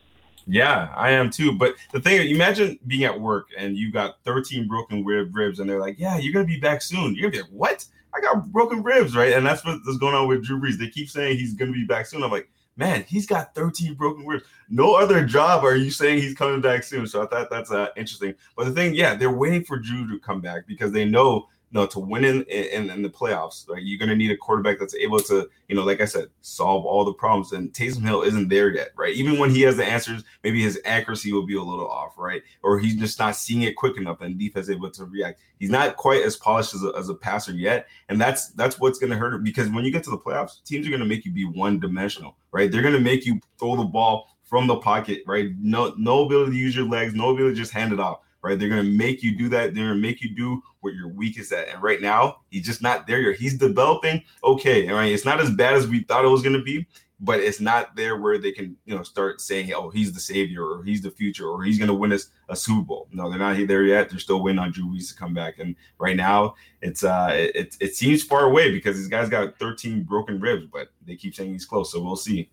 Yeah, 0.47 0.92
I 0.94 1.11
am 1.11 1.30
too. 1.30 1.53
But 1.53 1.74
the 1.92 2.01
thing, 2.01 2.30
imagine 2.30 2.78
being 2.86 3.05
at 3.05 3.20
work 3.20 3.49
and 3.59 3.76
you 3.76 3.90
got 3.90 4.22
13 4.24 4.68
broken 4.68 5.05
rib 5.05 5.34
ribs, 5.34 5.59
and 5.59 5.68
they're 5.68 5.80
like, 5.80 5.99
"Yeah, 5.99 6.18
you're 6.18 6.32
gonna 6.32 6.44
be 6.44 6.61
back 6.61 6.82
soon." 6.82 7.14
You're 7.14 7.30
gonna 7.30 7.42
be 7.44 7.51
like, 7.51 7.59
"What? 7.59 7.84
I 8.14 8.20
got 8.20 8.51
broken 8.53 8.82
ribs, 8.82 9.16
right?" 9.16 9.32
And 9.32 9.44
that's 9.44 9.64
what's 9.64 9.99
going 9.99 10.14
on 10.14 10.28
with 10.28 10.44
Drew 10.44 10.61
Brees. 10.61 10.78
They 10.78 10.88
keep 10.88 11.11
saying 11.11 11.38
he's 11.38 11.55
gonna 11.55 11.72
be 11.72 11.84
back 11.84 12.07
soon. 12.07 12.22
I'm 12.22 12.30
like, 12.30 12.49
man, 12.76 13.05
he's 13.09 13.26
got 13.26 13.55
13 13.55 13.94
broken 13.94 14.26
ribs. 14.26 14.44
No 14.68 14.94
other 14.94 15.24
job 15.24 15.64
are 15.64 15.76
you 15.76 15.90
saying 15.90 16.20
he's 16.20 16.34
coming 16.34 16.61
back 16.61 16.82
soon. 16.82 17.07
So 17.07 17.22
I 17.22 17.26
thought 17.26 17.51
that's 17.51 17.70
uh, 17.70 17.88
interesting. 17.97 18.34
But 18.57 18.66
the 18.66 18.72
thing, 18.72 18.94
yeah, 18.94 19.14
they're 19.14 19.30
waiting 19.30 19.64
for 19.64 19.78
Drew 19.78 20.09
to 20.09 20.18
come 20.18 20.40
back 20.40 20.66
because 20.66 20.92
they 20.92 21.05
know 21.05 21.49
you 21.71 21.81
know, 21.81 21.87
to 21.87 21.99
win 21.99 22.25
in, 22.25 22.43
in, 22.45 22.91
in 22.91 23.03
the 23.03 23.09
playoffs, 23.09 23.69
like 23.69 23.81
you're 23.83 23.99
going 23.99 24.09
to 24.09 24.14
need 24.14 24.31
a 24.31 24.37
quarterback 24.37 24.79
that's 24.79 24.95
able 24.95 25.19
to, 25.19 25.49
you 25.69 25.75
know, 25.75 25.83
like 25.83 26.01
I 26.01 26.05
said, 26.05 26.29
solve 26.41 26.87
all 26.87 27.05
the 27.05 27.12
problems. 27.12 27.53
And 27.53 27.73
Taysom 27.73 28.03
Hill 28.03 28.23
isn't 28.23 28.49
there 28.49 28.73
yet, 28.73 28.91
right? 28.97 29.12
Even 29.14 29.37
when 29.39 29.51
he 29.51 29.62
has 29.62 29.77
the 29.77 29.85
answers, 29.85 30.23
maybe 30.45 30.62
his 30.62 30.81
accuracy 30.85 31.33
will 31.33 31.45
be 31.45 31.57
a 31.57 31.62
little 31.62 31.89
off, 31.89 32.14
right? 32.17 32.43
Or 32.62 32.79
he's 32.79 32.95
just 32.95 33.19
not 33.19 33.35
seeing 33.35 33.62
it 33.62 33.75
quick 33.75 33.97
enough, 33.97 34.21
and 34.21 34.39
defense 34.39 34.71
able 34.71 34.91
to 34.91 35.05
react. 35.07 35.41
He's 35.59 35.71
not 35.71 35.97
quite 35.97 36.23
as 36.23 36.37
polished 36.37 36.75
as 36.75 36.85
a, 36.85 36.93
as 36.97 37.09
a 37.09 37.14
passer 37.14 37.53
yet, 37.53 37.89
and 38.09 38.21
that's 38.21 38.51
that's 38.51 38.79
what's 38.79 39.01
going 39.01 39.11
to 39.11 39.19
hurt 39.19 39.35
him 39.35 39.43
because 39.43 39.69
when 39.69 39.85
you 39.85 39.91
get 39.91 40.05
to 40.05 40.11
the 40.11 40.19
playoffs, 40.19 40.62
teams 40.64 40.87
are 40.87 40.91
going 40.91 41.01
to 41.01 41.07
make 41.07 41.25
you 41.25 41.33
be 41.33 41.47
one 41.47 41.81
dimensional, 41.81 42.37
right? 42.53 42.71
They're 42.71 42.83
going 42.83 42.95
to 42.95 43.01
make 43.01 43.27
you 43.27 43.41
throw 43.59 43.75
the 43.75 43.85
ball 43.85 44.37
from 44.45 44.69
the 44.69 44.77
pocket, 44.77 45.23
right? 45.27 45.51
No, 45.61 45.93
no 45.99 46.25
ability 46.25 46.53
to 46.53 46.57
use 46.57 46.77
your 46.77 46.87
legs, 46.87 47.14
no 47.14 47.31
ability 47.31 47.55
to 47.55 47.61
just 47.61 47.73
hand 47.73 47.93
it 47.93 47.99
off 47.99 48.21
right? 48.47 48.59
They're 48.59 48.68
gonna 48.68 48.84
make 48.84 49.22
you 49.22 49.36
do 49.36 49.49
that. 49.51 49.74
They're 49.74 49.88
gonna 49.88 49.97
make 49.97 50.22
you 50.22 50.34
do 50.34 50.62
what 50.80 50.94
your 50.94 51.09
weakest 51.09 51.53
at. 51.53 51.68
And 51.68 51.82
right 51.82 52.01
now, 52.01 52.38
he's 52.51 52.64
just 52.64 52.80
not 52.80 53.07
there 53.07 53.20
yet. 53.20 53.36
He's 53.36 53.59
developing. 53.59 54.22
Okay, 54.44 54.88
all 54.88 54.97
right. 54.97 55.12
It's 55.12 55.24
not 55.24 55.40
as 55.40 55.51
bad 55.51 55.74
as 55.74 55.86
we 55.86 56.05
thought 56.05 56.24
it 56.24 56.28
was 56.28 56.42
gonna 56.42 56.62
be, 56.62 56.86
but 57.18 57.40
it's 57.40 57.61
not 57.61 57.97
there 57.97 58.16
where 58.18 58.38
they 58.38 58.53
can, 58.53 58.76
you 58.84 58.94
know, 58.94 59.03
start 59.03 59.40
saying, 59.40 59.72
"Oh, 59.72 59.90
he's 59.90 60.12
the 60.12 60.20
savior," 60.20 60.64
or 60.64 60.84
"He's 60.84 61.03
the 61.03 61.11
future," 61.11 61.49
or 61.49 61.62
"He's 61.64 61.78
gonna 61.78 61.94
win 61.94 62.12
us 62.12 62.30
a 62.49 62.55
Super 62.55 62.82
Bowl." 62.82 63.09
No, 63.11 63.28
they're 63.28 63.38
not 63.38 63.57
there 63.66 63.82
yet. 63.82 64.11
They're 64.11 64.20
still 64.20 64.42
waiting 64.42 64.61
on 64.61 64.70
Drew 64.70 64.86
Brees 64.86 65.09
to 65.09 65.16
come 65.16 65.34
back. 65.34 65.59
And 65.59 65.74
right 65.99 66.16
now, 66.16 66.55
it's 66.82 67.03
uh, 67.03 67.30
it 67.32 67.76
it 67.80 67.97
seems 67.97 68.22
far 68.22 68.44
away 68.44 68.70
because 68.70 68.97
this 68.97 69.09
guy's 69.09 69.28
got 69.28 69.59
13 69.59 70.05
broken 70.05 70.38
ribs, 70.38 70.66
but 70.72 70.88
they 71.05 71.16
keep 71.16 71.34
saying 71.34 71.53
he's 71.53 71.66
close. 71.66 71.90
So 71.92 72.01
we'll 72.01 72.16
see. 72.16 72.49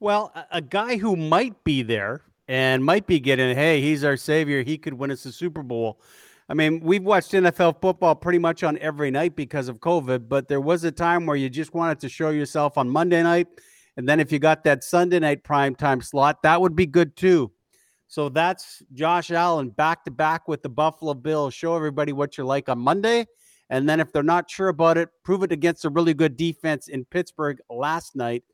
Well, 0.00 0.32
a 0.50 0.60
guy 0.60 0.98
who 0.98 1.16
might 1.16 1.64
be 1.64 1.82
there 1.82 2.22
and 2.48 2.84
might 2.84 3.06
be 3.06 3.20
getting, 3.20 3.56
hey, 3.56 3.80
he's 3.80 4.04
our 4.04 4.16
savior. 4.16 4.62
He 4.62 4.78
could 4.78 4.94
win 4.94 5.10
us 5.10 5.24
the 5.24 5.32
Super 5.32 5.62
Bowl. 5.62 6.00
I 6.48 6.54
mean, 6.54 6.80
we've 6.80 7.02
watched 7.02 7.32
NFL 7.32 7.80
football 7.80 8.14
pretty 8.14 8.38
much 8.38 8.62
on 8.62 8.78
every 8.78 9.10
night 9.10 9.34
because 9.34 9.68
of 9.68 9.80
COVID, 9.80 10.28
but 10.28 10.46
there 10.46 10.60
was 10.60 10.84
a 10.84 10.92
time 10.92 11.26
where 11.26 11.36
you 11.36 11.50
just 11.50 11.74
wanted 11.74 11.98
to 12.00 12.08
show 12.08 12.30
yourself 12.30 12.78
on 12.78 12.88
Monday 12.88 13.22
night. 13.22 13.48
And 13.96 14.08
then 14.08 14.20
if 14.20 14.30
you 14.30 14.38
got 14.38 14.62
that 14.64 14.84
Sunday 14.84 15.18
night 15.18 15.42
prime 15.42 15.74
time 15.74 16.00
slot, 16.00 16.42
that 16.42 16.60
would 16.60 16.76
be 16.76 16.86
good 16.86 17.16
too. 17.16 17.50
So 18.06 18.28
that's 18.28 18.82
Josh 18.92 19.32
Allen 19.32 19.70
back 19.70 20.04
to 20.04 20.12
back 20.12 20.46
with 20.46 20.62
the 20.62 20.68
Buffalo 20.68 21.14
Bills. 21.14 21.52
Show 21.52 21.74
everybody 21.74 22.12
what 22.12 22.36
you're 22.36 22.46
like 22.46 22.68
on 22.68 22.78
Monday. 22.78 23.26
And 23.68 23.88
then 23.88 23.98
if 23.98 24.12
they're 24.12 24.22
not 24.22 24.48
sure 24.48 24.68
about 24.68 24.96
it, 24.96 25.08
prove 25.24 25.42
it 25.42 25.50
against 25.50 25.84
a 25.84 25.90
really 25.90 26.14
good 26.14 26.36
defense 26.36 26.86
in 26.86 27.04
Pittsburgh 27.06 27.58
last 27.68 28.14
night 28.14 28.44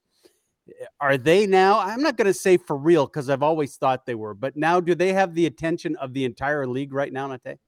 are 1.00 1.18
they 1.18 1.46
now? 1.46 1.78
I'm 1.78 2.02
not 2.02 2.16
going 2.16 2.26
to 2.26 2.34
say 2.34 2.56
for 2.56 2.76
real 2.76 3.06
because 3.06 3.28
I've 3.28 3.42
always 3.42 3.76
thought 3.76 4.06
they 4.06 4.14
were, 4.14 4.34
but 4.34 4.56
now 4.56 4.80
do 4.80 4.94
they 4.94 5.12
have 5.12 5.34
the 5.34 5.46
attention 5.46 5.96
of 5.96 6.14
the 6.14 6.24
entire 6.24 6.66
league 6.66 6.92
right 6.92 7.12
now, 7.12 7.26
Nate? 7.26 7.58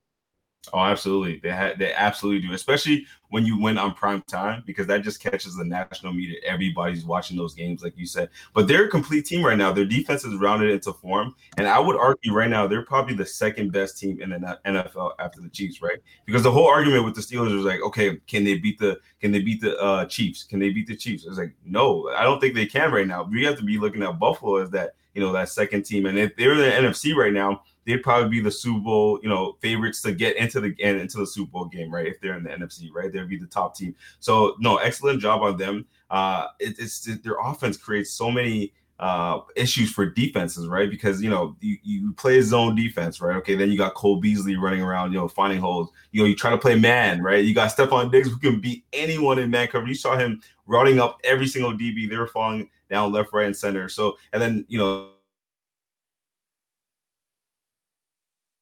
Oh, 0.73 0.81
absolutely. 0.81 1.41
They 1.43 1.51
ha- 1.51 1.75
they 1.79 1.93
absolutely 1.93 2.47
do, 2.47 2.55
especially 2.55 3.07
when 3.31 3.45
you 3.45 3.59
win 3.59 3.79
on 3.79 3.93
prime 3.95 4.23
time 4.23 4.63
because 4.67 4.87
that 4.87 5.03
just 5.03 5.21
catches 5.21 5.57
the 5.57 5.65
national 5.65 6.13
media. 6.13 6.39
Everybody's 6.47 7.05
watching 7.05 7.37
those 7.37 7.55
games, 7.55 7.83
like 7.83 7.97
you 7.97 8.07
said. 8.07 8.31
But 8.55 8.69
they're 8.69 8.87
a 8.87 8.91
complete 8.91 9.27
team 9.27 9.45
right 9.45 9.59
now. 9.59 9.73
Their 9.73 9.85
defense 9.85 10.25
is 10.25 10.37
rounded 10.37 10.71
into 10.71 10.93
form, 10.93 11.35
and 11.57 11.67
I 11.67 11.79
would 11.79 11.97
argue 11.97 12.33
right 12.33 12.49
now 12.49 12.67
they're 12.67 12.85
probably 12.85 13.15
the 13.15 13.27
second 13.27 13.73
best 13.73 13.99
team 13.99 14.23
in 14.23 14.31
the 14.31 14.59
NFL 14.65 15.13
after 15.19 15.41
the 15.41 15.49
Chiefs, 15.49 15.83
right? 15.83 15.99
Because 16.25 16.43
the 16.43 16.53
whole 16.53 16.69
argument 16.69 17.05
with 17.05 17.15
the 17.15 17.21
Steelers 17.21 17.55
was 17.55 17.65
like, 17.65 17.81
okay, 17.83 18.19
can 18.27 18.45
they 18.45 18.59
beat 18.59 18.79
the 18.79 19.01
can 19.21 19.33
they 19.33 19.41
beat 19.41 19.61
the 19.61 19.77
uh, 19.79 20.05
Chiefs? 20.07 20.45
Can 20.45 20.61
they 20.61 20.71
beat 20.71 20.87
the 20.87 20.97
Chiefs? 20.97 21.25
It's 21.27 21.39
like, 21.39 21.55
no, 21.65 22.09
I 22.17 22.23
don't 22.23 22.41
think 22.41 22.55
they 22.55 22.67
can 22.67 22.93
right 22.93 23.07
now. 23.07 23.25
We 23.25 23.45
have 23.45 23.57
to 23.59 23.65
be 23.65 23.79
looking 23.79 24.03
at 24.03 24.19
Buffalo 24.19 24.57
as 24.57 24.71
that 24.71 24.95
you 25.15 25.21
know 25.21 25.33
that 25.33 25.49
second 25.49 25.85
team, 25.85 26.07
and 26.07 26.19
if 26.19 26.37
they're 26.37 26.53
in 26.53 26.59
the 26.59 26.89
NFC 26.89 27.15
right 27.15 27.33
now 27.33 27.63
they'd 27.87 28.03
probably 28.03 28.29
be 28.29 28.41
the 28.41 28.51
Super 28.51 28.81
Bowl, 28.81 29.21
you 29.23 29.29
know, 29.29 29.57
favorites 29.61 30.03
to 30.03 30.13
get 30.13 30.37
into 30.37 30.61
the 30.61 30.75
into 30.79 31.19
the 31.19 31.27
Super 31.27 31.51
Bowl 31.51 31.65
game, 31.67 31.93
right? 31.93 32.07
If 32.07 32.21
they're 32.21 32.37
in 32.37 32.45
the 32.45 32.51
NFC, 32.51 32.91
right? 32.93 33.13
They'd 33.13 33.29
be 33.29 33.39
the 33.39 33.47
top 33.47 33.77
team. 33.77 33.95
So 34.21 34.57
no, 34.59 34.77
excellent 34.77 35.21
job 35.21 35.43
on 35.43 35.57
them. 35.57 35.87
Uh, 36.11 36.49
it, 36.59 36.77
it's 36.79 37.07
it, 37.07 37.23
their 37.23 37.37
offense 37.43 37.77
creates 37.77 38.11
so 38.11 38.31
many 38.31 38.73
uh 39.01 39.41
issues 39.57 39.91
for 39.91 40.07
defenses, 40.07 40.69
right? 40.69 40.89
Because 40.89 41.21
you 41.21 41.29
know 41.29 41.57
you, 41.61 41.77
you 41.83 42.13
play 42.13 42.41
zone 42.41 42.77
defense, 42.77 43.21
right? 43.21 43.37
Okay, 43.37 43.57
then 43.57 43.71
you 43.71 43.77
got 43.77 43.95
Cole 43.95 44.21
Beasley 44.21 44.57
running 44.57 44.83
around, 44.83 45.13
you 45.13 45.19
know, 45.19 45.29
finding 45.29 45.59
holes. 45.59 45.91
You 46.13 46.23
know, 46.23 46.29
you 46.29 46.37
try 46.37 46.51
to 46.51 46.59
play 46.59 46.79
man, 46.79 47.21
right? 47.21 47.45
You 47.45 47.55
got 47.55 47.77
Stefon 47.77 48.13
Diggs 48.13 48.29
who 48.29 48.39
can 48.39 48.61
beat 48.61 48.85
anyone 48.93 49.39
in 49.39 49.51
man 49.51 49.67
cover. 49.67 49.87
You 49.87 49.97
saw 49.97 50.17
him 50.17 50.41
routing 50.67 51.01
up 51.01 51.19
every 51.25 51.49
single 51.49 51.73
DB. 51.73 52.09
They 52.09 52.17
were 52.17 52.29
falling 52.29 52.71
down 52.89 53.11
left, 53.13 53.33
right, 53.33 53.47
and 53.47 53.57
center. 53.57 53.89
So 53.89 54.17
and 54.33 54.41
then 54.41 54.65
you 54.69 54.79
know 54.79 55.11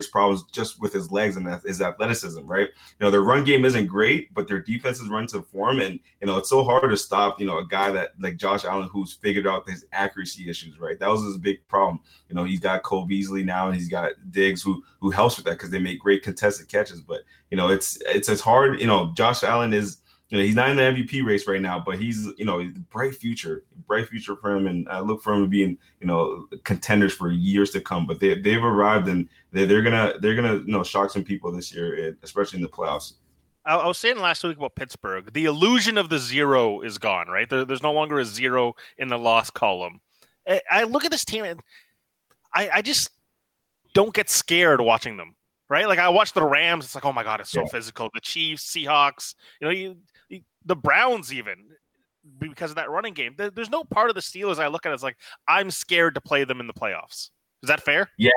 problems 0.07 0.44
just 0.53 0.80
with 0.80 0.92
his 0.92 1.11
legs 1.11 1.36
and 1.36 1.46
his 1.64 1.80
athleticism, 1.80 2.44
right? 2.46 2.68
You 2.68 3.05
know, 3.05 3.11
their 3.11 3.22
run 3.22 3.44
game 3.44 3.64
isn't 3.64 3.86
great, 3.86 4.32
but 4.34 4.48
their 4.48 4.61
defense 4.61 5.00
is 5.00 5.09
run 5.09 5.26
to 5.28 5.42
form. 5.42 5.80
And, 5.80 5.98
you 6.20 6.26
know, 6.26 6.36
it's 6.38 6.48
so 6.48 6.64
hard 6.64 6.88
to 6.90 6.96
stop, 6.96 7.40
you 7.40 7.46
know, 7.46 7.59
a 7.59 7.66
guy 7.66 7.90
that 7.90 8.12
like 8.20 8.36
Josh 8.36 8.64
Allen 8.64 8.88
who's 8.92 9.12
figured 9.12 9.46
out 9.46 9.68
his 9.68 9.84
accuracy 9.92 10.48
issues, 10.48 10.78
right? 10.78 10.98
That 10.98 11.09
was 11.09 11.22
his 11.24 11.38
big 11.38 11.66
problem. 11.68 12.00
You 12.28 12.34
know, 12.34 12.44
he's 12.44 12.61
got 12.61 12.82
Cole 12.82 13.07
Beasley 13.07 13.42
now 13.44 13.66
and 13.66 13.76
he's 13.76 13.88
got 13.88 14.12
Diggs 14.30 14.62
who 14.62 14.82
who 15.00 15.11
helps 15.11 15.36
with 15.36 15.46
that 15.46 15.53
because 15.53 15.70
they 15.70 15.78
make 15.78 15.98
great 15.98 16.22
contested 16.22 16.68
catches. 16.68 17.00
But, 17.00 17.22
you 17.50 17.57
know, 17.57 17.68
it's 17.68 17.98
it's 18.07 18.28
as 18.28 18.40
hard, 18.40 18.80
you 18.80 18.86
know, 18.86 19.12
Josh 19.14 19.42
Allen 19.42 19.72
is 19.72 19.98
you 20.32 20.38
know, 20.38 20.44
he's 20.44 20.54
not 20.54 20.70
in 20.70 20.76
the 20.76 20.82
MVP 20.82 21.26
race 21.26 21.46
right 21.46 21.60
now, 21.60 21.78
but 21.78 21.98
he's, 21.98 22.26
you 22.38 22.46
know, 22.46 22.66
bright 22.88 23.14
future, 23.14 23.64
bright 23.86 24.08
future 24.08 24.34
for 24.34 24.56
him. 24.56 24.66
And 24.66 24.88
I 24.88 25.00
look 25.00 25.22
for 25.22 25.34
him 25.34 25.42
to 25.42 25.46
being, 25.46 25.76
you 26.00 26.06
know, 26.06 26.46
contenders 26.64 27.12
for 27.12 27.30
years 27.30 27.70
to 27.72 27.82
come. 27.82 28.06
But 28.06 28.18
they, 28.18 28.40
they've 28.40 28.64
arrived 28.64 29.08
and 29.08 29.28
they're, 29.52 29.66
they're 29.66 29.82
gonna 29.82 30.14
they're 30.20 30.34
gonna 30.34 30.54
you 30.54 30.72
know 30.72 30.82
shock 30.82 31.10
some 31.10 31.22
people 31.22 31.52
this 31.52 31.74
year, 31.74 32.16
especially 32.22 32.60
in 32.60 32.62
the 32.62 32.70
playoffs. 32.70 33.12
I, 33.66 33.76
I 33.76 33.86
was 33.86 33.98
saying 33.98 34.20
last 34.20 34.42
week 34.42 34.56
about 34.56 34.74
Pittsburgh, 34.74 35.30
the 35.34 35.44
illusion 35.44 35.98
of 35.98 36.08
the 36.08 36.18
zero 36.18 36.80
is 36.80 36.96
gone. 36.96 37.28
Right, 37.28 37.50
there, 37.50 37.66
there's 37.66 37.82
no 37.82 37.92
longer 37.92 38.18
a 38.18 38.24
zero 38.24 38.74
in 38.96 39.08
the 39.08 39.18
loss 39.18 39.50
column. 39.50 40.00
I, 40.48 40.62
I 40.70 40.84
look 40.84 41.04
at 41.04 41.10
this 41.10 41.26
team 41.26 41.44
and 41.44 41.60
I, 42.54 42.70
I 42.72 42.82
just 42.82 43.10
don't 43.92 44.14
get 44.14 44.30
scared 44.30 44.80
watching 44.80 45.18
them 45.18 45.34
right? 45.72 45.88
Like 45.88 45.98
I 45.98 46.10
watch 46.10 46.34
the 46.34 46.44
Rams, 46.44 46.84
it's 46.84 46.94
like, 46.94 47.06
oh 47.06 47.14
my 47.14 47.22
god, 47.22 47.40
it's 47.40 47.50
so 47.50 47.62
yeah. 47.62 47.68
physical. 47.68 48.10
The 48.12 48.20
Chiefs, 48.20 48.70
Seahawks, 48.70 49.34
you 49.58 49.66
know, 49.66 49.72
you, 49.72 49.96
the 50.64 50.76
Browns 50.76 51.32
even 51.32 51.56
because 52.38 52.70
of 52.70 52.76
that 52.76 52.90
running 52.90 53.14
game. 53.14 53.34
There's 53.36 53.70
no 53.70 53.84
part 53.84 54.08
of 54.08 54.14
the 54.14 54.20
Steelers 54.20 54.58
I 54.58 54.68
look 54.68 54.86
at 54.86 54.92
as 54.92 55.02
like 55.02 55.16
I'm 55.48 55.70
scared 55.70 56.14
to 56.14 56.20
play 56.20 56.44
them 56.44 56.60
in 56.60 56.66
the 56.66 56.72
playoffs. 56.72 57.30
Is 57.62 57.68
that 57.68 57.82
fair? 57.82 58.10
Yeah, 58.18 58.30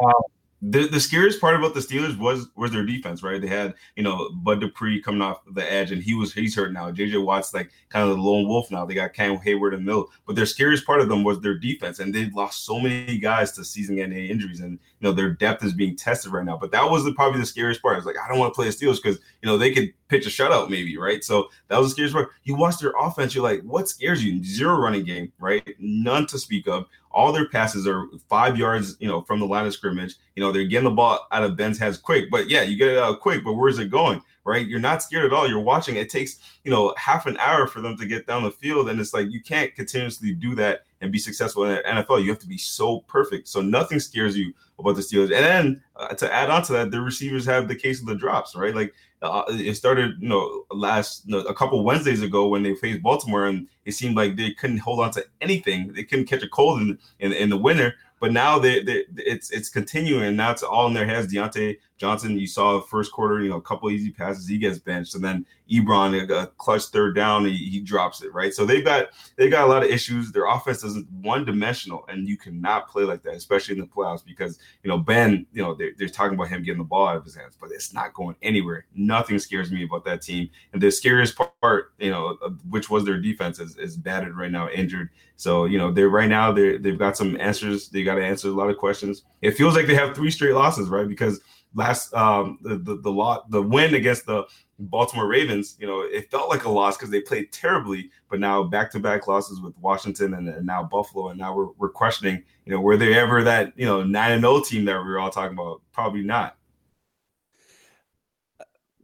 the, 0.62 0.88
the 0.88 1.00
scariest 1.00 1.42
part 1.42 1.56
about 1.56 1.74
the 1.74 1.80
Steelers 1.82 2.18
was 2.18 2.48
was 2.56 2.72
their 2.72 2.86
defense, 2.86 3.22
right? 3.22 3.42
They 3.42 3.48
had 3.48 3.74
you 3.96 4.04
know 4.04 4.30
Bud 4.30 4.62
Dupree 4.62 5.02
coming 5.02 5.22
off 5.22 5.42
the 5.54 5.70
edge, 5.72 5.92
and 5.92 6.02
he 6.02 6.14
was 6.14 6.34
he's 6.34 6.56
hurt 6.56 6.72
now. 6.72 6.92
JJ 6.92 7.24
Watt's 7.24 7.54
like 7.54 7.72
kind 7.90 8.10
of 8.10 8.16
the 8.16 8.22
lone 8.22 8.48
wolf 8.48 8.72
now. 8.72 8.86
They 8.86 8.94
got 8.94 9.14
Cam 9.14 9.38
Heyward 9.38 9.72
the 9.72 9.78
middle, 9.78 10.10
but 10.26 10.36
their 10.36 10.46
scariest 10.46 10.86
part 10.86 11.02
of 11.02 11.10
them 11.10 11.24
was 11.24 11.42
their 11.42 11.58
defense, 11.58 12.00
and 12.00 12.14
they 12.14 12.30
lost 12.30 12.66
so 12.66 12.80
many 12.80 13.18
guys 13.18 13.52
to 13.54 13.66
season-ending 13.66 14.28
injuries, 14.28 14.62
and 14.62 14.72
you 14.72 15.08
know 15.08 15.12
their 15.12 15.30
depth 15.30 15.64
is 15.64 15.74
being 15.74 15.96
tested 15.96 16.32
right 16.32 16.46
now. 16.46 16.58
But 16.58 16.72
that 16.72 16.90
was 16.90 17.04
the, 17.04 17.14
probably 17.14 17.42
the 17.42 17.46
scariest 17.46 17.82
part. 17.82 17.98
It's 17.98 18.06
like 18.06 18.18
I 18.18 18.28
don't 18.30 18.40
want 18.40 18.54
to 18.54 18.56
play 18.56 18.68
the 18.68 18.74
Steelers 18.74 19.02
because 19.04 19.20
you 19.42 19.48
know 19.48 19.58
they 19.58 19.72
could 19.72 19.94
pitch 20.08 20.26
a 20.26 20.30
shutout 20.30 20.70
maybe, 20.70 20.98
right? 20.98 21.24
So 21.24 21.50
that 21.68 21.80
was 21.80 21.90
the 21.90 21.94
scariest 21.94 22.16
part. 22.16 22.30
You 22.44 22.56
watch 22.56 22.78
their 22.78 22.94
offense, 23.00 23.36
you're 23.36 23.44
like, 23.44 23.62
what 23.62 23.90
scares 23.90 24.24
you? 24.24 24.44
Zero 24.44 24.78
running 24.78 25.04
game, 25.04 25.34
right? 25.40 25.76
None 25.80 26.28
to 26.28 26.40
speak 26.40 26.68
of 26.68 26.86
all 27.16 27.32
their 27.32 27.48
passes 27.48 27.88
are 27.88 28.08
five 28.30 28.58
yards, 28.58 28.98
you 29.00 29.08
know, 29.08 29.22
from 29.22 29.40
the 29.40 29.46
line 29.46 29.66
of 29.66 29.74
scrimmage. 29.74 30.16
You 30.36 30.44
know, 30.44 30.52
they're 30.52 30.66
getting 30.66 30.90
the 30.90 30.92
ball 30.92 31.26
out 31.32 31.44
of 31.44 31.56
Ben's 31.56 31.80
hands 31.80 31.98
quick. 31.98 32.30
But 32.30 32.50
yeah, 32.50 32.62
you 32.62 32.76
get 32.76 32.90
it 32.90 32.98
out 32.98 33.22
quick, 33.22 33.44
but 33.44 33.54
where's 33.54 33.80
it 33.80 33.90
going? 33.90 34.22
Right? 34.44 34.68
You're 34.68 34.82
not 34.82 35.02
scared 35.02 35.26
at 35.26 35.34
all. 35.34 35.48
You're 35.48 35.62
watching. 35.62 35.96
It 35.96 36.10
takes, 36.10 36.40
you 36.66 36.72
know, 36.72 36.94
half 36.98 37.26
an 37.26 37.38
hour 37.38 37.68
for 37.68 37.80
them 37.80 37.98
to 37.98 38.06
get 38.06 38.28
down 38.28 38.44
the 38.44 38.52
field. 38.52 38.90
And 38.90 39.00
it's 39.00 39.14
like 39.14 39.32
you 39.32 39.42
can't 39.42 39.74
continuously 39.74 40.34
do 40.34 40.56
that 40.56 40.82
and 41.02 41.12
be 41.12 41.18
successful 41.18 41.64
in 41.64 41.76
the 41.76 41.82
NFL. 41.84 42.22
You 42.22 42.30
have 42.30 42.40
to 42.40 42.48
be 42.48 42.58
so 42.58 43.00
perfect. 43.08 43.48
So 43.48 43.62
nothing 43.62 44.00
scares 44.00 44.38
you 44.38 44.54
about 44.78 44.98
the 44.98 45.02
Steelers. 45.02 45.34
And 45.36 45.46
then 45.46 45.84
uh, 45.96 46.14
to 46.16 46.32
add 46.32 46.50
on 46.50 46.64
to 46.64 46.74
that, 46.74 46.92
the 46.92 47.00
receivers 47.00 47.46
have 47.46 47.68
the 47.70 47.76
case 47.76 48.02
of 48.02 48.08
the 48.08 48.16
drops, 48.16 48.56
right? 48.56 48.76
Like 48.76 48.94
uh, 49.22 49.44
it 49.50 49.76
started, 49.76 50.16
you 50.20 50.30
know, 50.30 50.66
last 50.72 51.26
you 51.26 51.32
know, 51.32 51.40
a 51.40 51.54
couple 51.54 51.84
Wednesdays 51.84 52.22
ago 52.22 52.48
when 52.48 52.64
they 52.64 52.76
faced 52.76 53.02
Baltimore, 53.02 53.48
and 53.48 53.68
it 53.86 53.94
seemed 53.94 54.16
like 54.16 54.36
they 54.36 54.52
couldn't 54.52 54.80
hold 54.80 55.00
on 55.00 55.12
to 55.12 55.26
anything. 55.42 55.94
They 55.94 56.04
couldn't 56.04 56.26
catch 56.26 56.44
a 56.44 56.50
cold 56.50 56.82
in 56.82 57.00
in, 57.20 57.34
in 57.34 57.50
the 57.50 57.58
winter. 57.58 57.96
But 58.20 58.32
now 58.32 58.58
they, 58.60 58.82
they 58.82 59.04
it's 59.18 59.52
it's 59.52 59.70
continuing, 59.70 60.36
now 60.36 60.52
it's 60.52 60.64
all 60.64 60.88
in 60.88 60.94
their 60.94 61.06
heads. 61.06 61.34
Diontae 61.34 61.78
Johnson, 61.98 62.38
you 62.38 62.48
saw 62.48 62.74
the 62.74 62.82
first 62.82 63.12
quarter, 63.12 63.42
you 63.42 63.50
know, 63.50 63.56
a 63.58 63.62
couple 63.62 63.90
easy 63.90 64.12
passes, 64.12 64.48
he 64.48 64.58
gets 64.58 64.80
benched, 64.80 65.16
and 65.16 65.24
then 65.24 65.46
Ebron, 65.72 66.30
a, 66.30 66.48
clutch 66.58 66.86
third 66.86 67.16
down, 67.16 67.46
he, 67.46 67.56
he 67.56 67.80
drops 67.80 68.22
it, 68.22 68.34
right? 68.34 68.54
So 68.54 68.66
they've 68.66 68.84
got 68.84 69.08
they 69.38 69.50
got 69.50 69.64
a 69.64 69.72
lot 69.72 69.84
of 69.84 69.90
issues. 69.90 70.32
Their 70.32 70.46
offense 70.46 70.84
isn't 70.84 71.10
one 71.10 71.46
dimensional, 71.46 72.06
and 72.10 72.28
you 72.28 72.38
cannot 72.38 72.90
play 72.90 73.04
like 73.04 73.24
that, 73.24 73.36
especially 73.36 73.76
in 73.76 73.82
the 73.82 73.88
playoffs, 73.88 74.26
because 74.26 74.60
you 74.84 74.90
know 74.90 74.98
Ben, 74.98 75.46
you 75.54 75.64
know, 75.64 75.74
they're, 75.74 75.92
they're 75.98 76.10
talking 76.10 76.36
about 76.36 76.50
him 76.50 76.64
getting 76.64 76.80
the 76.80 76.84
ball 76.84 77.08
out 77.08 77.18
of 77.18 77.24
his 77.24 77.36
hands, 77.36 77.58
but 77.60 77.72
it's 77.72 77.94
not 77.94 78.14
going 78.14 78.36
anywhere. 78.42 78.86
Nothing 78.94 79.40
scares 79.40 79.72
me 79.72 79.84
about 79.86 80.04
that 80.06 80.22
team, 80.22 80.50
and 80.74 80.82
the 80.82 80.92
scariest 80.92 81.38
part, 81.62 81.94
you 81.98 82.12
know, 82.12 82.38
which 82.70 82.90
was 82.90 83.06
their 83.06 83.20
defense, 83.20 83.60
is, 83.60 83.78
is 83.78 83.96
battered 83.96 84.38
right 84.38 84.52
now, 84.52 84.70
injured. 84.70 85.10
So 85.38 85.66
you 85.66 85.78
know, 85.78 85.92
they're 85.92 86.10
right 86.10 86.30
now 86.30 86.52
they 86.52 86.78
they've 86.78 87.00
got 87.00 87.18
some 87.18 87.40
answers. 87.40 87.90
They 87.90 88.04
got 88.04 88.16
to 88.16 88.26
answer 88.26 88.50
a 88.50 88.52
lot 88.52 88.70
of 88.70 88.78
questions. 88.78 89.24
It 89.42 89.52
feels 89.52 89.76
like 89.76 89.88
they 89.88 89.96
have 89.96 90.16
three 90.16 90.32
straight 90.32 90.54
losses, 90.54 90.90
right? 90.90 91.08
Because 91.08 91.42
last 91.76 92.14
um 92.14 92.58
the 92.62 92.78
the 92.78 92.98
the, 93.02 93.12
lot, 93.12 93.50
the 93.52 93.62
win 93.62 93.94
against 93.94 94.26
the 94.26 94.46
Baltimore 94.80 95.28
Ravens, 95.28 95.78
you 95.80 95.88
know, 95.88 96.02
it 96.02 96.30
felt 96.32 96.50
like 96.50 96.66
a 96.66 96.70
loss 96.70 96.98
because 96.98 97.10
they 97.10 97.22
played 97.22 97.52
terribly, 97.52 98.10
but 98.30 98.40
now 98.40 98.64
back 98.64 98.92
to 98.92 99.00
back 99.00 99.28
losses 99.28 99.62
with 99.62 99.78
Washington 99.78 100.34
and, 100.34 100.50
and, 100.50 100.66
now 100.66 100.84
Buffalo, 100.84 101.30
and 101.30 101.40
now 101.40 101.56
we're, 101.56 101.70
we're 101.78 101.90
questioning, 101.90 102.44
you 102.66 102.74
know, 102.74 102.82
were 102.82 102.98
they 102.98 103.14
ever 103.14 103.44
that 103.44 103.72
you 103.78 103.86
know 103.86 104.04
nine 104.04 104.34
and 104.34 104.42
zero 104.42 104.62
team 104.62 104.86
that 104.86 104.98
we 104.98 105.06
were 105.06 105.20
all 105.20 105.30
talking 105.30 105.58
about? 105.58 105.82
Probably 105.94 106.24
not. 106.24 106.58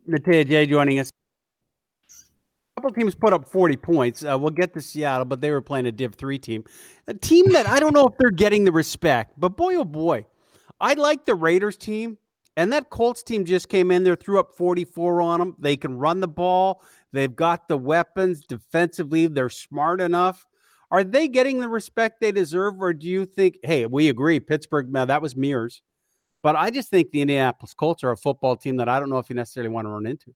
Natey 0.09 0.45
Adjei 0.45 0.67
joining 0.67 0.99
us. 0.99 1.11
A 2.09 2.81
couple 2.81 2.91
teams 2.91 3.15
put 3.15 3.33
up 3.33 3.47
40 3.47 3.77
points. 3.77 4.25
Uh, 4.25 4.37
we'll 4.39 4.49
get 4.49 4.73
to 4.73 4.81
Seattle, 4.81 5.25
but 5.25 5.39
they 5.39 5.51
were 5.51 5.61
playing 5.61 5.85
a 5.85 5.91
Div 5.91 6.15
3 6.15 6.39
team. 6.39 6.63
A 7.07 7.13
team 7.13 7.51
that 7.51 7.67
I 7.67 7.79
don't 7.79 7.93
know 7.93 8.07
if 8.07 8.17
they're 8.17 8.31
getting 8.31 8.65
the 8.65 8.71
respect, 8.71 9.33
but 9.37 9.55
boy, 9.55 9.75
oh 9.75 9.85
boy, 9.85 10.25
I 10.79 10.95
like 10.95 11.25
the 11.25 11.35
Raiders 11.35 11.77
team. 11.77 12.17
And 12.57 12.73
that 12.73 12.89
Colts 12.89 13.23
team 13.23 13.45
just 13.45 13.69
came 13.69 13.91
in 13.91 14.03
there, 14.03 14.15
threw 14.15 14.39
up 14.39 14.55
44 14.57 15.21
on 15.21 15.39
them. 15.39 15.55
They 15.57 15.77
can 15.77 15.97
run 15.97 16.19
the 16.19 16.27
ball. 16.27 16.83
They've 17.13 17.33
got 17.33 17.67
the 17.67 17.77
weapons 17.77 18.41
defensively. 18.41 19.27
They're 19.27 19.49
smart 19.49 20.01
enough. 20.01 20.45
Are 20.91 21.05
they 21.05 21.29
getting 21.29 21.61
the 21.61 21.69
respect 21.69 22.19
they 22.19 22.33
deserve, 22.33 22.81
or 22.81 22.91
do 22.91 23.07
you 23.07 23.25
think, 23.25 23.57
hey, 23.63 23.85
we 23.85 24.09
agree, 24.09 24.41
Pittsburgh, 24.41 24.91
now 24.91 25.05
that 25.05 25.21
was 25.21 25.37
mirrors. 25.37 25.81
But 26.43 26.57
I 26.57 26.69
just 26.69 26.89
think 26.89 27.11
the 27.11 27.21
Indianapolis 27.21 27.73
Colts 27.73 28.03
are 28.03 28.11
a 28.11 28.17
football 28.17 28.57
team 28.57 28.75
that 28.77 28.89
I 28.89 28.99
don't 28.99 29.09
know 29.09 29.19
if 29.19 29.29
you 29.29 29.35
necessarily 29.35 29.69
want 29.69 29.85
to 29.85 29.89
run 29.89 30.05
into. 30.05 30.33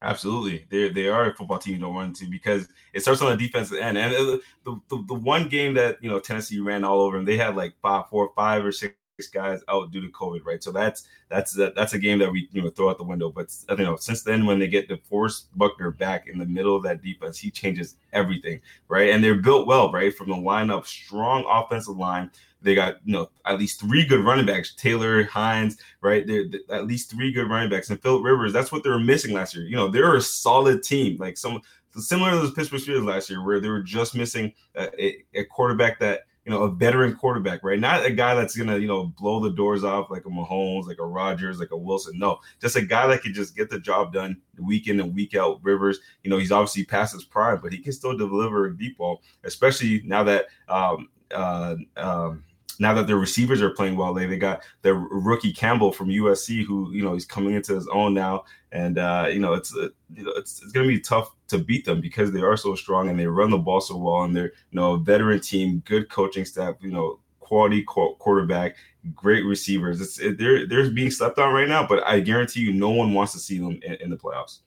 Absolutely, 0.00 0.66
they 0.68 0.88
they 0.88 1.08
are 1.08 1.30
a 1.30 1.34
football 1.34 1.58
team 1.58 1.74
you 1.74 1.80
don't 1.80 1.94
run 1.94 2.06
into 2.06 2.26
because 2.26 2.68
it 2.92 3.02
starts 3.02 3.22
on 3.22 3.30
the 3.30 3.36
defensive 3.36 3.78
end. 3.78 3.96
And 3.96 4.12
uh, 4.12 4.38
the, 4.64 4.80
the, 4.88 5.04
the 5.06 5.14
one 5.14 5.48
game 5.48 5.74
that 5.74 6.02
you 6.02 6.10
know 6.10 6.18
Tennessee 6.18 6.58
ran 6.58 6.82
all 6.82 7.02
over 7.02 7.16
them, 7.16 7.24
they 7.24 7.36
had 7.36 7.54
like 7.54 7.74
five, 7.80 8.08
four, 8.08 8.32
five 8.34 8.64
or 8.64 8.72
six 8.72 8.96
guys 9.28 9.60
out 9.68 9.90
due 9.90 10.00
to 10.00 10.08
COVID, 10.08 10.44
right? 10.44 10.62
So 10.62 10.72
that's 10.72 11.06
that's 11.28 11.56
a, 11.58 11.72
that's 11.74 11.94
a 11.94 11.98
game 11.98 12.18
that 12.18 12.30
we 12.30 12.48
you 12.52 12.62
know 12.62 12.70
throw 12.70 12.90
out 12.90 12.98
the 12.98 13.04
window. 13.04 13.30
But 13.30 13.54
you 13.70 13.84
know, 13.84 13.96
since 13.96 14.22
then, 14.22 14.46
when 14.46 14.58
they 14.58 14.68
get 14.68 14.88
DeForest 14.88 15.44
Buckner 15.56 15.90
back 15.90 16.28
in 16.28 16.38
the 16.38 16.46
middle 16.46 16.76
of 16.76 16.82
that 16.84 17.02
defense, 17.02 17.38
he 17.38 17.50
changes 17.50 17.96
everything, 18.12 18.60
right? 18.88 19.10
And 19.10 19.22
they're 19.22 19.34
built 19.34 19.66
well, 19.66 19.90
right? 19.90 20.14
From 20.14 20.28
the 20.28 20.36
lineup, 20.36 20.86
strong 20.86 21.44
offensive 21.48 21.96
line. 21.96 22.30
They 22.60 22.76
got 22.76 22.96
you 23.04 23.12
know 23.12 23.30
at 23.44 23.58
least 23.58 23.80
three 23.80 24.06
good 24.06 24.24
running 24.24 24.46
backs, 24.46 24.74
Taylor 24.74 25.24
Hines, 25.24 25.78
right? 26.00 26.26
They're, 26.26 26.44
they're 26.48 26.76
at 26.76 26.86
least 26.86 27.10
three 27.10 27.32
good 27.32 27.50
running 27.50 27.70
backs, 27.70 27.90
and 27.90 28.00
Philip 28.00 28.24
Rivers. 28.24 28.52
That's 28.52 28.70
what 28.70 28.84
they 28.84 28.90
were 28.90 29.00
missing 29.00 29.34
last 29.34 29.54
year. 29.54 29.64
You 29.64 29.76
know, 29.76 29.88
they're 29.88 30.16
a 30.16 30.20
solid 30.20 30.82
team, 30.82 31.18
like 31.18 31.36
some 31.36 31.60
similar 31.96 32.30
to 32.30 32.46
the 32.46 32.52
Pittsburgh 32.52 32.80
Steelers 32.80 33.06
last 33.06 33.28
year, 33.28 33.44
where 33.44 33.60
they 33.60 33.68
were 33.68 33.82
just 33.82 34.14
missing 34.14 34.52
a, 34.76 35.22
a 35.34 35.44
quarterback 35.44 35.98
that 35.98 36.22
you 36.44 36.50
know, 36.50 36.62
a 36.64 36.70
veteran 36.70 37.14
quarterback, 37.14 37.62
right? 37.62 37.78
Not 37.78 38.04
a 38.04 38.10
guy 38.10 38.34
that's 38.34 38.56
gonna, 38.56 38.78
you 38.78 38.88
know, 38.88 39.06
blow 39.06 39.40
the 39.40 39.50
doors 39.50 39.84
off 39.84 40.10
like 40.10 40.26
a 40.26 40.28
Mahomes, 40.28 40.86
like 40.86 40.98
a 40.98 41.06
Rodgers, 41.06 41.60
like 41.60 41.70
a 41.70 41.76
Wilson. 41.76 42.18
No, 42.18 42.40
just 42.60 42.74
a 42.74 42.82
guy 42.82 43.06
that 43.06 43.22
can 43.22 43.32
just 43.32 43.54
get 43.56 43.70
the 43.70 43.78
job 43.78 44.12
done 44.12 44.40
week 44.58 44.88
in 44.88 44.98
and 45.00 45.14
week 45.14 45.36
out. 45.36 45.60
Rivers, 45.62 46.00
you 46.24 46.30
know, 46.30 46.38
he's 46.38 46.52
obviously 46.52 46.84
past 46.84 47.12
his 47.12 47.24
prime, 47.24 47.60
but 47.62 47.72
he 47.72 47.78
can 47.78 47.92
still 47.92 48.16
deliver 48.16 48.66
a 48.66 48.76
deep 48.76 48.98
ball, 48.98 49.22
especially 49.44 50.02
now 50.04 50.24
that 50.24 50.46
um 50.68 51.08
uh 51.32 51.76
um 51.96 52.42
now 52.78 52.94
that 52.94 53.06
their 53.06 53.16
receivers 53.16 53.62
are 53.62 53.70
playing 53.70 53.96
well, 53.96 54.14
they, 54.14 54.26
they 54.26 54.36
got 54.36 54.62
their 54.82 54.94
rookie 54.94 55.52
Campbell 55.52 55.92
from 55.92 56.08
USC, 56.08 56.64
who 56.64 56.92
you 56.92 57.02
know 57.02 57.14
he's 57.14 57.24
coming 57.24 57.54
into 57.54 57.74
his 57.74 57.88
own 57.88 58.14
now, 58.14 58.44
and 58.70 58.98
uh, 58.98 59.28
you 59.30 59.38
know 59.38 59.52
it's 59.52 59.74
uh, 59.76 59.88
you 60.14 60.24
know 60.24 60.32
it's, 60.32 60.62
it's 60.62 60.72
going 60.72 60.86
to 60.86 60.94
be 60.94 61.00
tough 61.00 61.30
to 61.48 61.58
beat 61.58 61.84
them 61.84 62.00
because 62.00 62.32
they 62.32 62.40
are 62.40 62.56
so 62.56 62.74
strong 62.74 63.08
and 63.08 63.18
they 63.18 63.26
run 63.26 63.50
the 63.50 63.58
ball 63.58 63.80
so 63.80 63.96
well, 63.96 64.22
and 64.22 64.34
they're 64.34 64.52
you 64.70 64.80
know 64.80 64.96
veteran 64.96 65.40
team, 65.40 65.82
good 65.84 66.08
coaching 66.08 66.44
staff, 66.44 66.76
you 66.80 66.90
know 66.90 67.18
quality 67.40 67.82
quarterback, 67.82 68.76
great 69.14 69.44
receivers. 69.44 70.00
It's 70.00 70.18
it, 70.18 70.38
they're 70.38 70.66
they're 70.66 70.90
being 70.90 71.10
slept 71.10 71.38
on 71.38 71.52
right 71.52 71.68
now, 71.68 71.86
but 71.86 72.06
I 72.06 72.20
guarantee 72.20 72.60
you, 72.60 72.72
no 72.72 72.90
one 72.90 73.12
wants 73.12 73.32
to 73.32 73.38
see 73.38 73.58
them 73.58 73.78
in, 73.82 73.94
in 73.94 74.10
the 74.10 74.16
playoffs. 74.16 74.60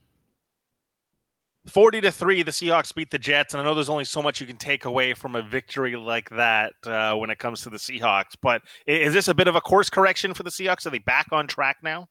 40 1.68 2.01
to 2.01 2.11
3 2.11 2.43
the 2.43 2.51
seahawks 2.51 2.93
beat 2.93 3.09
the 3.09 3.18
jets 3.18 3.53
and 3.53 3.61
i 3.61 3.63
know 3.63 3.74
there's 3.74 3.89
only 3.89 4.05
so 4.05 4.22
much 4.22 4.39
you 4.39 4.47
can 4.47 4.57
take 4.57 4.86
away 4.86 5.13
from 5.13 5.36
a 5.36 5.41
victory 5.41 5.95
like 5.95 6.30
that 6.30 6.74
uh, 6.86 7.16
when 7.16 7.30
it 7.30 7.39
comes 7.39 7.61
to 7.61 7.70
the 7.70 7.78
seahawks 7.78 8.36
but 8.41 8.61
is 8.86 9.13
this 9.13 9.28
a 9.28 9.34
bit 9.34 9.47
of 9.47 9.55
a 9.55 9.61
course 9.61 9.89
correction 9.89 10.34
for 10.34 10.43
the 10.43 10.49
seahawks? 10.49 10.86
Are 10.86 10.89
they 10.89 10.99
back 10.99 11.28
on 11.32 11.47
track 11.47 11.78
now? 11.84 12.07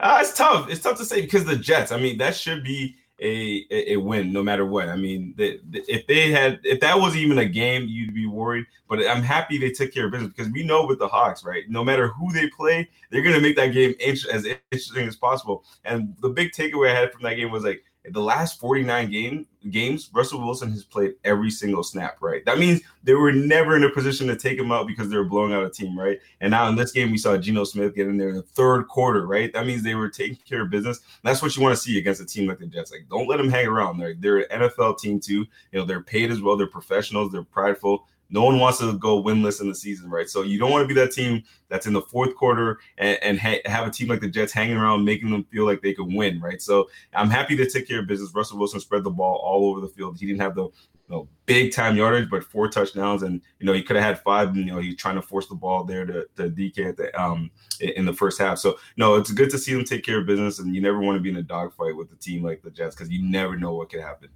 Uh, 0.00 0.18
it's 0.20 0.34
tough. 0.34 0.70
It's 0.70 0.82
tough 0.82 0.98
to 0.98 1.04
say 1.04 1.22
because 1.22 1.44
the 1.44 1.56
jets 1.56 1.90
i 1.90 1.98
mean 1.98 2.18
that 2.18 2.36
should 2.36 2.62
be 2.62 2.96
a, 3.20 3.66
a, 3.72 3.94
a 3.94 3.96
win 3.96 4.32
no 4.32 4.44
matter 4.44 4.64
what. 4.64 4.88
I 4.88 4.94
mean 4.94 5.34
the, 5.36 5.60
the, 5.70 5.82
if 5.88 6.06
they 6.06 6.30
had 6.30 6.60
if 6.62 6.78
that 6.80 6.98
was 6.98 7.16
even 7.16 7.38
a 7.38 7.44
game 7.44 7.86
you'd 7.88 8.14
be 8.14 8.26
worried 8.26 8.66
but 8.88 9.04
i'm 9.08 9.22
happy 9.22 9.58
they 9.58 9.70
took 9.70 9.92
care 9.92 10.06
of 10.06 10.12
business 10.12 10.32
because 10.36 10.52
we 10.52 10.62
know 10.62 10.86
with 10.86 11.00
the 11.00 11.08
hawks 11.08 11.44
right 11.44 11.64
no 11.68 11.82
matter 11.82 12.08
who 12.08 12.32
they 12.32 12.48
play 12.50 12.88
they're 13.10 13.22
going 13.22 13.34
to 13.34 13.40
make 13.40 13.56
that 13.56 13.72
game 13.72 13.94
as 14.06 14.24
interesting 14.70 15.08
as 15.08 15.16
possible. 15.16 15.64
And 15.84 16.14
the 16.20 16.28
big 16.28 16.52
takeaway 16.52 16.90
i 16.90 16.94
had 16.94 17.12
from 17.12 17.22
that 17.22 17.34
game 17.34 17.50
was 17.50 17.64
like 17.64 17.82
the 18.12 18.20
last 18.20 18.60
49 18.60 19.10
game 19.10 19.46
games, 19.70 20.10
Russell 20.12 20.40
Wilson 20.44 20.70
has 20.70 20.84
played 20.84 21.14
every 21.24 21.50
single 21.50 21.82
snap, 21.82 22.18
right? 22.20 22.44
That 22.44 22.58
means 22.58 22.80
they 23.02 23.14
were 23.14 23.32
never 23.32 23.76
in 23.76 23.84
a 23.84 23.90
position 23.90 24.26
to 24.28 24.36
take 24.36 24.58
him 24.58 24.72
out 24.72 24.86
because 24.86 25.08
they 25.08 25.16
were 25.16 25.24
blowing 25.24 25.52
out 25.52 25.64
a 25.64 25.70
team, 25.70 25.98
right? 25.98 26.18
And 26.40 26.50
now 26.50 26.68
in 26.68 26.76
this 26.76 26.92
game, 26.92 27.10
we 27.10 27.18
saw 27.18 27.36
Geno 27.36 27.64
Smith 27.64 27.94
get 27.94 28.06
in 28.06 28.16
there 28.16 28.30
in 28.30 28.36
the 28.36 28.42
third 28.42 28.88
quarter, 28.88 29.26
right? 29.26 29.52
That 29.52 29.66
means 29.66 29.82
they 29.82 29.94
were 29.94 30.08
taking 30.08 30.38
care 30.48 30.62
of 30.62 30.70
business. 30.70 31.00
That's 31.22 31.42
what 31.42 31.56
you 31.56 31.62
want 31.62 31.76
to 31.76 31.80
see 31.80 31.98
against 31.98 32.20
a 32.20 32.26
team 32.26 32.48
like 32.48 32.58
the 32.58 32.66
Jets. 32.66 32.92
Like, 32.92 33.08
don't 33.08 33.28
let 33.28 33.38
them 33.38 33.50
hang 33.50 33.66
around. 33.66 33.98
They're, 33.98 34.14
they're 34.14 34.38
an 34.38 34.62
NFL 34.62 34.98
team 34.98 35.20
too. 35.20 35.46
You 35.72 35.80
know, 35.80 35.84
they're 35.84 36.02
paid 36.02 36.30
as 36.30 36.40
well. 36.40 36.56
They're 36.56 36.66
professionals. 36.66 37.32
They're 37.32 37.42
prideful. 37.42 38.06
No 38.30 38.44
one 38.44 38.58
wants 38.58 38.78
to 38.78 38.98
go 38.98 39.22
winless 39.22 39.60
in 39.60 39.68
the 39.68 39.74
season, 39.74 40.10
right? 40.10 40.28
So 40.28 40.42
you 40.42 40.58
don't 40.58 40.70
want 40.70 40.84
to 40.84 40.94
be 40.94 41.00
that 41.00 41.12
team 41.12 41.42
that's 41.68 41.86
in 41.86 41.92
the 41.92 42.02
fourth 42.02 42.34
quarter 42.36 42.78
and, 42.98 43.18
and 43.22 43.38
ha- 43.38 43.62
have 43.64 43.86
a 43.86 43.90
team 43.90 44.08
like 44.08 44.20
the 44.20 44.28
Jets 44.28 44.52
hanging 44.52 44.76
around, 44.76 45.04
making 45.04 45.30
them 45.30 45.44
feel 45.44 45.64
like 45.64 45.80
they 45.80 45.94
could 45.94 46.12
win, 46.12 46.40
right? 46.40 46.60
So 46.60 46.88
I'm 47.14 47.30
happy 47.30 47.56
to 47.56 47.68
take 47.68 47.88
care 47.88 48.00
of 48.00 48.06
business. 48.06 48.34
Russell 48.34 48.58
Wilson 48.58 48.80
spread 48.80 49.04
the 49.04 49.10
ball 49.10 49.40
all 49.42 49.70
over 49.70 49.80
the 49.80 49.88
field. 49.88 50.18
He 50.18 50.26
didn't 50.26 50.42
have 50.42 50.54
the 50.54 50.68
you 51.08 51.16
know, 51.16 51.28
big 51.46 51.72
time 51.72 51.96
yardage, 51.96 52.28
but 52.28 52.44
four 52.44 52.68
touchdowns, 52.68 53.22
and 53.22 53.40
you 53.58 53.66
know 53.66 53.72
he 53.72 53.82
could 53.82 53.96
have 53.96 54.04
had 54.04 54.22
five. 54.22 54.48
And, 54.48 54.58
you 54.58 54.66
know 54.66 54.78
he's 54.78 54.96
trying 54.96 55.14
to 55.14 55.22
force 55.22 55.46
the 55.46 55.54
ball 55.54 55.84
there 55.84 56.04
to, 56.04 56.26
to 56.36 56.50
DK 56.50 56.96
the, 56.96 57.20
um 57.20 57.50
in 57.80 58.04
the 58.04 58.12
first 58.12 58.38
half. 58.38 58.58
So 58.58 58.78
no, 58.96 59.16
it's 59.16 59.30
good 59.30 59.50
to 59.50 59.58
see 59.58 59.72
them 59.72 59.84
take 59.84 60.04
care 60.04 60.18
of 60.20 60.26
business, 60.26 60.58
and 60.58 60.74
you 60.74 60.82
never 60.82 61.00
want 61.00 61.16
to 61.16 61.22
be 61.22 61.30
in 61.30 61.36
a 61.36 61.42
dogfight 61.42 61.96
with 61.96 62.12
a 62.12 62.16
team 62.16 62.42
like 62.42 62.62
the 62.62 62.70
Jets 62.70 62.94
because 62.94 63.10
you 63.10 63.22
never 63.22 63.56
know 63.56 63.74
what 63.74 63.90
could 63.90 64.02
happen. 64.02 64.28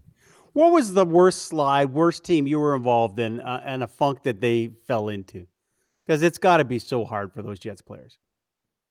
What 0.53 0.72
was 0.72 0.92
the 0.92 1.05
worst 1.05 1.42
slide, 1.42 1.92
worst 1.92 2.24
team 2.24 2.46
you 2.46 2.59
were 2.59 2.74
involved 2.74 3.18
in, 3.18 3.40
uh, 3.40 3.62
and 3.64 3.82
a 3.82 3.86
funk 3.86 4.22
that 4.24 4.40
they 4.40 4.72
fell 4.86 5.09
into? 5.09 5.46
Because 6.07 6.22
it's 6.22 6.38
got 6.38 6.59
to 6.59 6.64
be 6.64 6.78
so 6.78 7.05
hard 7.05 7.32
for 7.32 7.42
those 7.42 7.59
Jets 7.59 7.80
players. 7.80 8.18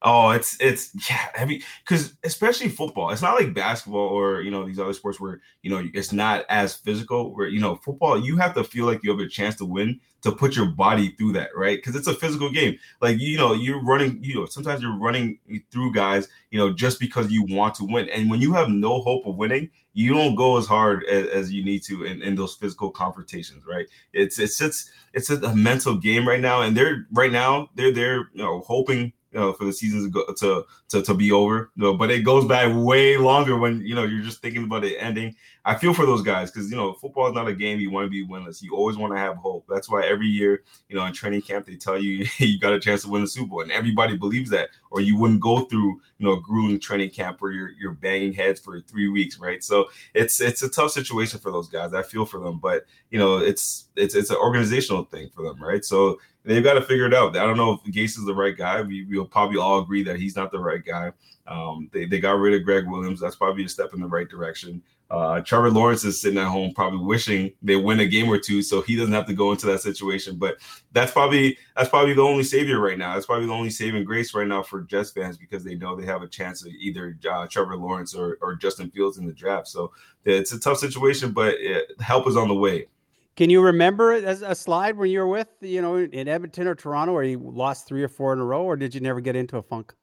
Oh, 0.03 0.31
it's 0.31 0.57
it's 0.59 0.89
yeah, 1.09 1.27
I 1.37 1.45
mean, 1.45 1.61
because 1.85 2.15
especially 2.23 2.69
football, 2.69 3.11
it's 3.11 3.21
not 3.21 3.35
like 3.35 3.53
basketball 3.53 4.07
or 4.07 4.41
you 4.41 4.49
know 4.49 4.65
these 4.65 4.79
other 4.79 4.93
sports 4.93 5.19
where 5.19 5.41
you 5.61 5.69
know 5.69 5.87
it's 5.93 6.11
not 6.11 6.43
as 6.49 6.73
physical. 6.73 7.35
Where 7.35 7.47
you 7.47 7.59
know 7.59 7.75
football, 7.75 8.19
you 8.19 8.37
have 8.37 8.55
to 8.55 8.63
feel 8.63 8.87
like 8.87 9.03
you 9.03 9.11
have 9.11 9.19
a 9.19 9.27
chance 9.27 9.57
to 9.57 9.65
win 9.65 9.99
to 10.23 10.31
put 10.31 10.55
your 10.55 10.65
body 10.65 11.09
through 11.17 11.33
that, 11.33 11.49
right? 11.55 11.77
Because 11.77 11.95
it's 11.95 12.07
a 12.07 12.15
physical 12.15 12.49
game. 12.49 12.79
Like 12.99 13.19
you 13.19 13.37
know, 13.37 13.53
you're 13.53 13.83
running. 13.83 14.23
You 14.23 14.35
know, 14.35 14.45
sometimes 14.47 14.81
you're 14.81 14.97
running 14.97 15.37
through 15.69 15.93
guys, 15.93 16.27
you 16.49 16.57
know, 16.57 16.73
just 16.73 16.99
because 16.99 17.31
you 17.31 17.45
want 17.47 17.75
to 17.75 17.85
win. 17.85 18.09
And 18.09 18.27
when 18.27 18.41
you 18.41 18.53
have 18.53 18.69
no 18.69 19.01
hope 19.01 19.27
of 19.27 19.35
winning, 19.35 19.69
you 19.93 20.13
don't 20.13 20.35
go 20.35 20.57
as 20.57 20.65
hard 20.65 21.03
as, 21.05 21.27
as 21.27 21.53
you 21.53 21.63
need 21.63 21.83
to 21.83 22.05
in, 22.05 22.21
in 22.21 22.35
those 22.35 22.55
physical 22.55 22.89
confrontations, 22.89 23.63
right? 23.67 23.87
It's 24.13 24.39
it's 24.39 24.61
it's 24.61 24.91
it's 25.13 25.29
a 25.29 25.55
mental 25.55 25.97
game 25.97 26.27
right 26.27 26.39
now, 26.39 26.61
and 26.61 26.75
they're 26.75 27.07
right 27.11 27.31
now 27.31 27.69
they're 27.75 27.91
they're 27.91 28.29
you 28.33 28.43
know 28.43 28.61
hoping 28.61 29.13
you 29.31 29.39
know, 29.39 29.53
for 29.53 29.65
the 29.65 29.73
season 29.73 30.03
to 30.03 30.09
go 30.09 30.33
to 30.33 30.65
to, 30.89 31.01
to 31.01 31.13
be 31.13 31.31
over. 31.31 31.71
You 31.75 31.83
know, 31.83 31.93
but 31.93 32.11
it 32.11 32.19
goes 32.19 32.45
back 32.45 32.71
way 32.75 33.17
longer 33.17 33.57
when 33.57 33.81
you 33.81 33.95
know 33.95 34.03
you're 34.03 34.23
just 34.23 34.41
thinking 34.41 34.63
about 34.63 34.83
it 34.83 34.97
ending. 34.97 35.35
I 35.63 35.75
feel 35.75 35.93
for 35.93 36.07
those 36.07 36.23
guys 36.23 36.49
because 36.49 36.71
you 36.71 36.75
know 36.75 36.93
football 36.93 37.27
is 37.27 37.35
not 37.35 37.47
a 37.47 37.53
game 37.53 37.79
you 37.79 37.91
want 37.91 38.05
to 38.05 38.09
be 38.09 38.25
winless. 38.25 38.63
You 38.63 38.75
always 38.75 38.97
want 38.97 39.13
to 39.13 39.19
have 39.19 39.37
hope. 39.37 39.65
That's 39.69 39.89
why 39.89 40.03
every 40.05 40.27
year, 40.27 40.63
you 40.89 40.95
know, 40.95 41.05
in 41.05 41.13
training 41.13 41.43
camp 41.43 41.67
they 41.67 41.75
tell 41.75 42.01
you 42.01 42.25
you 42.37 42.59
got 42.59 42.73
a 42.73 42.79
chance 42.79 43.03
to 43.03 43.09
win 43.09 43.21
the 43.21 43.27
Super 43.27 43.47
Bowl, 43.47 43.61
and 43.61 43.71
everybody 43.71 44.17
believes 44.17 44.49
that, 44.49 44.69
or 44.89 45.01
you 45.01 45.17
wouldn't 45.17 45.39
go 45.39 45.65
through 45.65 46.01
you 46.17 46.27
know 46.27 46.33
a 46.33 46.41
grueling 46.41 46.79
training 46.79 47.11
camp 47.11 47.41
where 47.41 47.51
you're 47.51 47.71
you're 47.79 47.93
banging 47.93 48.33
heads 48.33 48.59
for 48.59 48.81
three 48.81 49.07
weeks, 49.07 49.39
right? 49.39 49.63
So 49.63 49.89
it's 50.15 50.41
it's 50.41 50.63
a 50.63 50.69
tough 50.69 50.91
situation 50.91 51.39
for 51.39 51.51
those 51.51 51.69
guys. 51.69 51.93
I 51.93 52.01
feel 52.01 52.25
for 52.25 52.39
them, 52.39 52.59
but 52.59 52.85
you 53.11 53.19
know 53.19 53.37
it's 53.37 53.89
it's 53.95 54.15
it's 54.15 54.31
an 54.31 54.37
organizational 54.37 55.05
thing 55.05 55.29
for 55.29 55.43
them, 55.43 55.61
right? 55.61 55.85
So 55.85 56.19
they've 56.43 56.63
got 56.63 56.73
to 56.73 56.81
figure 56.81 57.05
it 57.05 57.13
out. 57.13 57.37
I 57.37 57.45
don't 57.45 57.57
know 57.57 57.73
if 57.73 57.93
Gase 57.93 58.17
is 58.17 58.25
the 58.25 58.33
right 58.33 58.57
guy. 58.57 58.81
We, 58.81 59.05
will 59.05 59.25
probably 59.25 59.57
all 59.57 59.79
agree 59.79 60.03
that 60.03 60.17
he's 60.17 60.35
not 60.35 60.51
the 60.51 60.59
right 60.59 60.83
guy. 60.83 61.11
Um, 61.47 61.89
they, 61.91 62.05
they 62.05 62.19
got 62.19 62.37
rid 62.37 62.53
of 62.53 62.63
Gregg 62.63 62.87
Williams. 62.87 63.19
That's 63.19 63.35
probably 63.35 63.65
a 63.65 63.69
step 63.69 63.93
in 63.93 63.99
the 63.99 64.07
right 64.07 64.29
direction. 64.29 64.81
Uh, 65.11 65.41
Trevor 65.41 65.69
Lawrence 65.71 66.05
is 66.05 66.21
sitting 66.21 66.39
at 66.39 66.47
home, 66.47 66.73
probably 66.73 67.03
wishing 67.03 67.51
they 67.61 67.75
win 67.75 67.99
a 67.99 68.07
game 68.07 68.29
or 68.29 68.39
two, 68.39 68.61
so 68.61 68.81
he 68.81 68.95
doesn't 68.95 69.13
have 69.13 69.25
to 69.25 69.33
go 69.33 69.51
into 69.51 69.65
that 69.65 69.81
situation. 69.81 70.37
But 70.37 70.55
that's 70.93 71.11
probably 71.11 71.57
that's 71.75 71.89
probably 71.89 72.13
the 72.13 72.21
only 72.21 72.45
savior 72.45 72.79
right 72.79 72.97
now. 72.97 73.13
That's 73.13 73.25
probably 73.25 73.47
the 73.47 73.53
only 73.53 73.71
saving 73.71 74.05
grace 74.05 74.33
right 74.33 74.47
now 74.47 74.63
for 74.63 74.83
Jets 74.83 75.11
fans 75.11 75.37
because 75.37 75.65
they 75.65 75.75
know 75.75 75.97
they 75.97 76.05
have 76.05 76.21
a 76.21 76.27
chance 76.27 76.65
of 76.65 76.71
either 76.71 77.17
uh, 77.29 77.45
Trevor 77.47 77.75
Lawrence 77.75 78.15
or, 78.15 78.37
or 78.41 78.55
Justin 78.55 78.89
Fields 78.89 79.17
in 79.17 79.25
the 79.25 79.33
draft. 79.33 79.67
So 79.67 79.91
it's 80.23 80.53
a 80.53 80.59
tough 80.59 80.77
situation, 80.77 81.33
but 81.33 81.55
it, 81.59 81.91
help 81.99 82.25
is 82.25 82.37
on 82.37 82.47
the 82.47 82.55
way. 82.55 82.87
Can 83.35 83.49
you 83.49 83.61
remember 83.61 84.13
a 84.13 84.55
slide 84.55 84.95
when 84.95 85.09
you 85.09 85.19
were 85.19 85.27
with, 85.27 85.47
you 85.59 85.81
know, 85.81 85.97
in 85.97 86.29
Edmonton 86.29 86.67
or 86.67 86.75
Toronto 86.75 87.13
where 87.13 87.23
you 87.23 87.37
lost 87.37 87.85
three 87.85 88.03
or 88.03 88.09
four 88.09 88.31
in 88.31 88.39
a 88.39 88.45
row, 88.45 88.63
or 88.63 88.77
did 88.77 88.95
you 88.95 89.01
never 89.01 89.19
get 89.19 89.35
into 89.35 89.57
a 89.57 89.61
funk? 89.61 89.93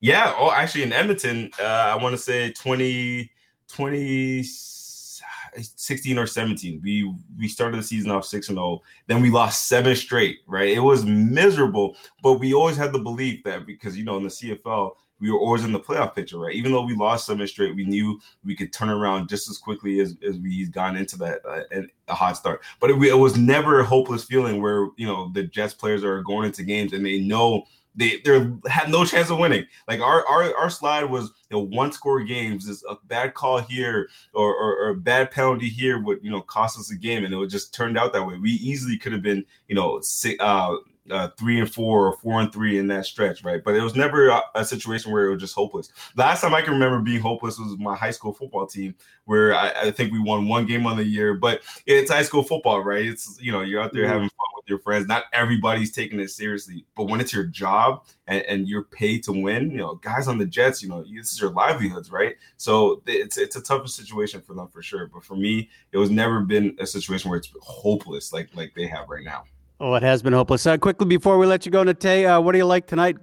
Yeah. 0.00 0.34
Oh, 0.38 0.52
actually, 0.52 0.84
in 0.84 0.92
Edmonton, 0.92 1.50
uh, 1.60 1.64
I 1.64 1.96
want 1.96 2.14
to 2.14 2.18
say 2.18 2.52
20, 2.52 3.30
2016 3.68 6.18
or 6.18 6.26
17. 6.26 6.80
We 6.82 7.14
we 7.38 7.48
started 7.48 7.78
the 7.78 7.82
season 7.82 8.10
off 8.10 8.24
6 8.24 8.48
and 8.48 8.56
0. 8.56 8.80
Then 9.06 9.22
we 9.22 9.30
lost 9.30 9.68
seven 9.68 9.94
straight, 9.96 10.38
right? 10.46 10.68
It 10.68 10.80
was 10.80 11.04
miserable, 11.04 11.96
but 12.22 12.34
we 12.34 12.54
always 12.54 12.76
had 12.76 12.92
the 12.92 12.98
belief 12.98 13.42
that 13.44 13.66
because, 13.66 13.96
you 13.96 14.04
know, 14.04 14.16
in 14.16 14.24
the 14.24 14.30
CFL, 14.30 14.92
we 15.20 15.30
were 15.30 15.38
always 15.38 15.64
in 15.64 15.72
the 15.72 15.80
playoff 15.80 16.14
picture, 16.14 16.38
right? 16.38 16.54
Even 16.54 16.72
though 16.72 16.84
we 16.84 16.94
lost 16.94 17.26
seven 17.26 17.46
straight, 17.46 17.74
we 17.74 17.84
knew 17.84 18.20
we 18.44 18.54
could 18.54 18.72
turn 18.72 18.88
around 18.88 19.28
just 19.28 19.50
as 19.50 19.58
quickly 19.58 20.00
as, 20.00 20.16
as 20.26 20.38
we 20.38 20.66
gone 20.66 20.96
into 20.96 21.16
that 21.18 21.40
uh, 21.46 21.82
a 22.08 22.14
hot 22.14 22.36
start. 22.36 22.62
But 22.80 22.90
it, 22.90 23.02
it 23.02 23.14
was 23.14 23.36
never 23.36 23.80
a 23.80 23.84
hopeless 23.84 24.24
feeling 24.24 24.62
where 24.62 24.88
you 24.96 25.06
know 25.06 25.30
the 25.34 25.44
Jets 25.44 25.74
players 25.74 26.04
are 26.04 26.22
going 26.22 26.46
into 26.46 26.62
games 26.62 26.92
and 26.92 27.04
they 27.04 27.20
know 27.20 27.64
they 27.98 28.18
they 28.24 28.48
had 28.70 28.90
no 28.90 29.04
chance 29.04 29.28
of 29.28 29.38
winning. 29.38 29.66
Like 29.88 30.00
our 30.00 30.24
our, 30.26 30.54
our 30.56 30.70
slide 30.70 31.04
was 31.04 31.32
you 31.50 31.56
know 31.56 31.60
one 31.60 31.90
score 31.90 32.22
games 32.22 32.68
is 32.68 32.84
a 32.88 32.94
bad 33.06 33.34
call 33.34 33.58
here 33.58 34.08
or, 34.32 34.54
or, 34.54 34.76
or 34.76 34.88
a 34.90 34.94
bad 34.94 35.32
penalty 35.32 35.68
here 35.68 36.00
would 36.00 36.20
you 36.22 36.30
know 36.30 36.40
cost 36.40 36.78
us 36.78 36.92
a 36.92 36.96
game 36.96 37.24
and 37.24 37.34
it 37.34 37.36
would 37.36 37.50
just 37.50 37.74
turned 37.74 37.98
out 37.98 38.12
that 38.12 38.24
way. 38.24 38.38
We 38.38 38.52
easily 38.52 38.96
could 38.96 39.12
have 39.12 39.22
been 39.22 39.44
you 39.66 39.74
know 39.74 40.00
six, 40.00 40.36
uh, 40.40 40.76
uh, 41.10 41.28
three 41.38 41.60
and 41.60 41.72
four 41.72 42.06
or 42.06 42.12
four 42.18 42.40
and 42.40 42.52
three 42.52 42.78
in 42.78 42.86
that 42.88 43.06
stretch, 43.06 43.42
right? 43.44 43.62
But 43.62 43.74
it 43.74 43.82
was 43.82 43.96
never 43.96 44.28
a, 44.28 44.42
a, 44.54 44.64
situation 44.64 45.12
where 45.12 45.26
it 45.26 45.30
was 45.30 45.40
just 45.40 45.54
hopeless. 45.54 45.90
Last 46.16 46.40
time 46.40 46.54
I 46.54 46.62
can 46.62 46.72
remember 46.72 47.00
being 47.00 47.20
hopeless 47.20 47.58
was 47.58 47.76
my 47.78 47.96
high 47.96 48.10
school 48.10 48.32
football 48.32 48.66
team, 48.66 48.94
where 49.24 49.54
I, 49.54 49.70
I 49.70 49.90
think 49.90 50.12
we 50.12 50.20
won 50.20 50.48
one 50.48 50.66
game 50.66 50.86
on 50.86 50.96
the 50.96 51.04
year. 51.04 51.34
But 51.34 51.62
it's 51.86 52.10
high 52.10 52.22
school 52.22 52.42
football, 52.42 52.82
right? 52.82 53.04
It's 53.04 53.38
you 53.40 53.52
know 53.52 53.62
you're 53.62 53.82
out 53.82 53.92
there 53.92 54.04
mm-hmm. 54.04 54.12
having 54.12 54.28
fun 54.28 54.46
with 54.56 54.68
your 54.68 54.78
friends. 54.78 55.06
Not 55.06 55.24
everybody's 55.32 55.92
taking 55.92 56.20
it 56.20 56.30
seriously, 56.30 56.84
but 56.96 57.04
when 57.04 57.20
it's 57.20 57.32
your 57.32 57.44
job 57.44 58.04
and, 58.26 58.42
and, 58.42 58.68
you're 58.68 58.84
paid 58.84 59.24
to 59.24 59.32
win, 59.32 59.70
you 59.70 59.78
know, 59.78 59.94
guys 59.96 60.28
on 60.28 60.36
the 60.36 60.44
Jets, 60.44 60.82
you 60.82 60.88
know, 60.88 61.02
this 61.02 61.32
is 61.32 61.40
your 61.40 61.50
livelihoods, 61.50 62.12
right? 62.12 62.36
So 62.56 63.02
it's 63.06 63.38
it's 63.38 63.56
a 63.56 63.62
tougher 63.62 63.88
situation 63.88 64.42
for 64.42 64.54
them 64.54 64.68
for 64.68 64.82
sure. 64.82 65.06
But 65.06 65.24
for 65.24 65.36
me, 65.36 65.70
it 65.92 65.98
was 65.98 66.10
never 66.10 66.40
been 66.40 66.76
a 66.78 66.86
situation 66.86 67.30
where 67.30 67.38
it's 67.38 67.50
hopeless 67.60 68.32
like 68.32 68.54
like 68.54 68.74
they 68.74 68.86
have 68.86 69.08
right 69.08 69.24
now. 69.24 69.44
Oh, 69.80 69.94
it 69.94 70.02
has 70.02 70.22
been 70.22 70.32
hopeless. 70.32 70.66
Uh, 70.66 70.76
quickly 70.76 71.06
before 71.06 71.38
we 71.38 71.46
let 71.46 71.64
you 71.64 71.70
go, 71.70 71.84
Nate, 71.84 72.24
uh, 72.24 72.40
what 72.40 72.52
do 72.52 72.58
you 72.58 72.64
like 72.64 72.86
tonight? 72.86 73.16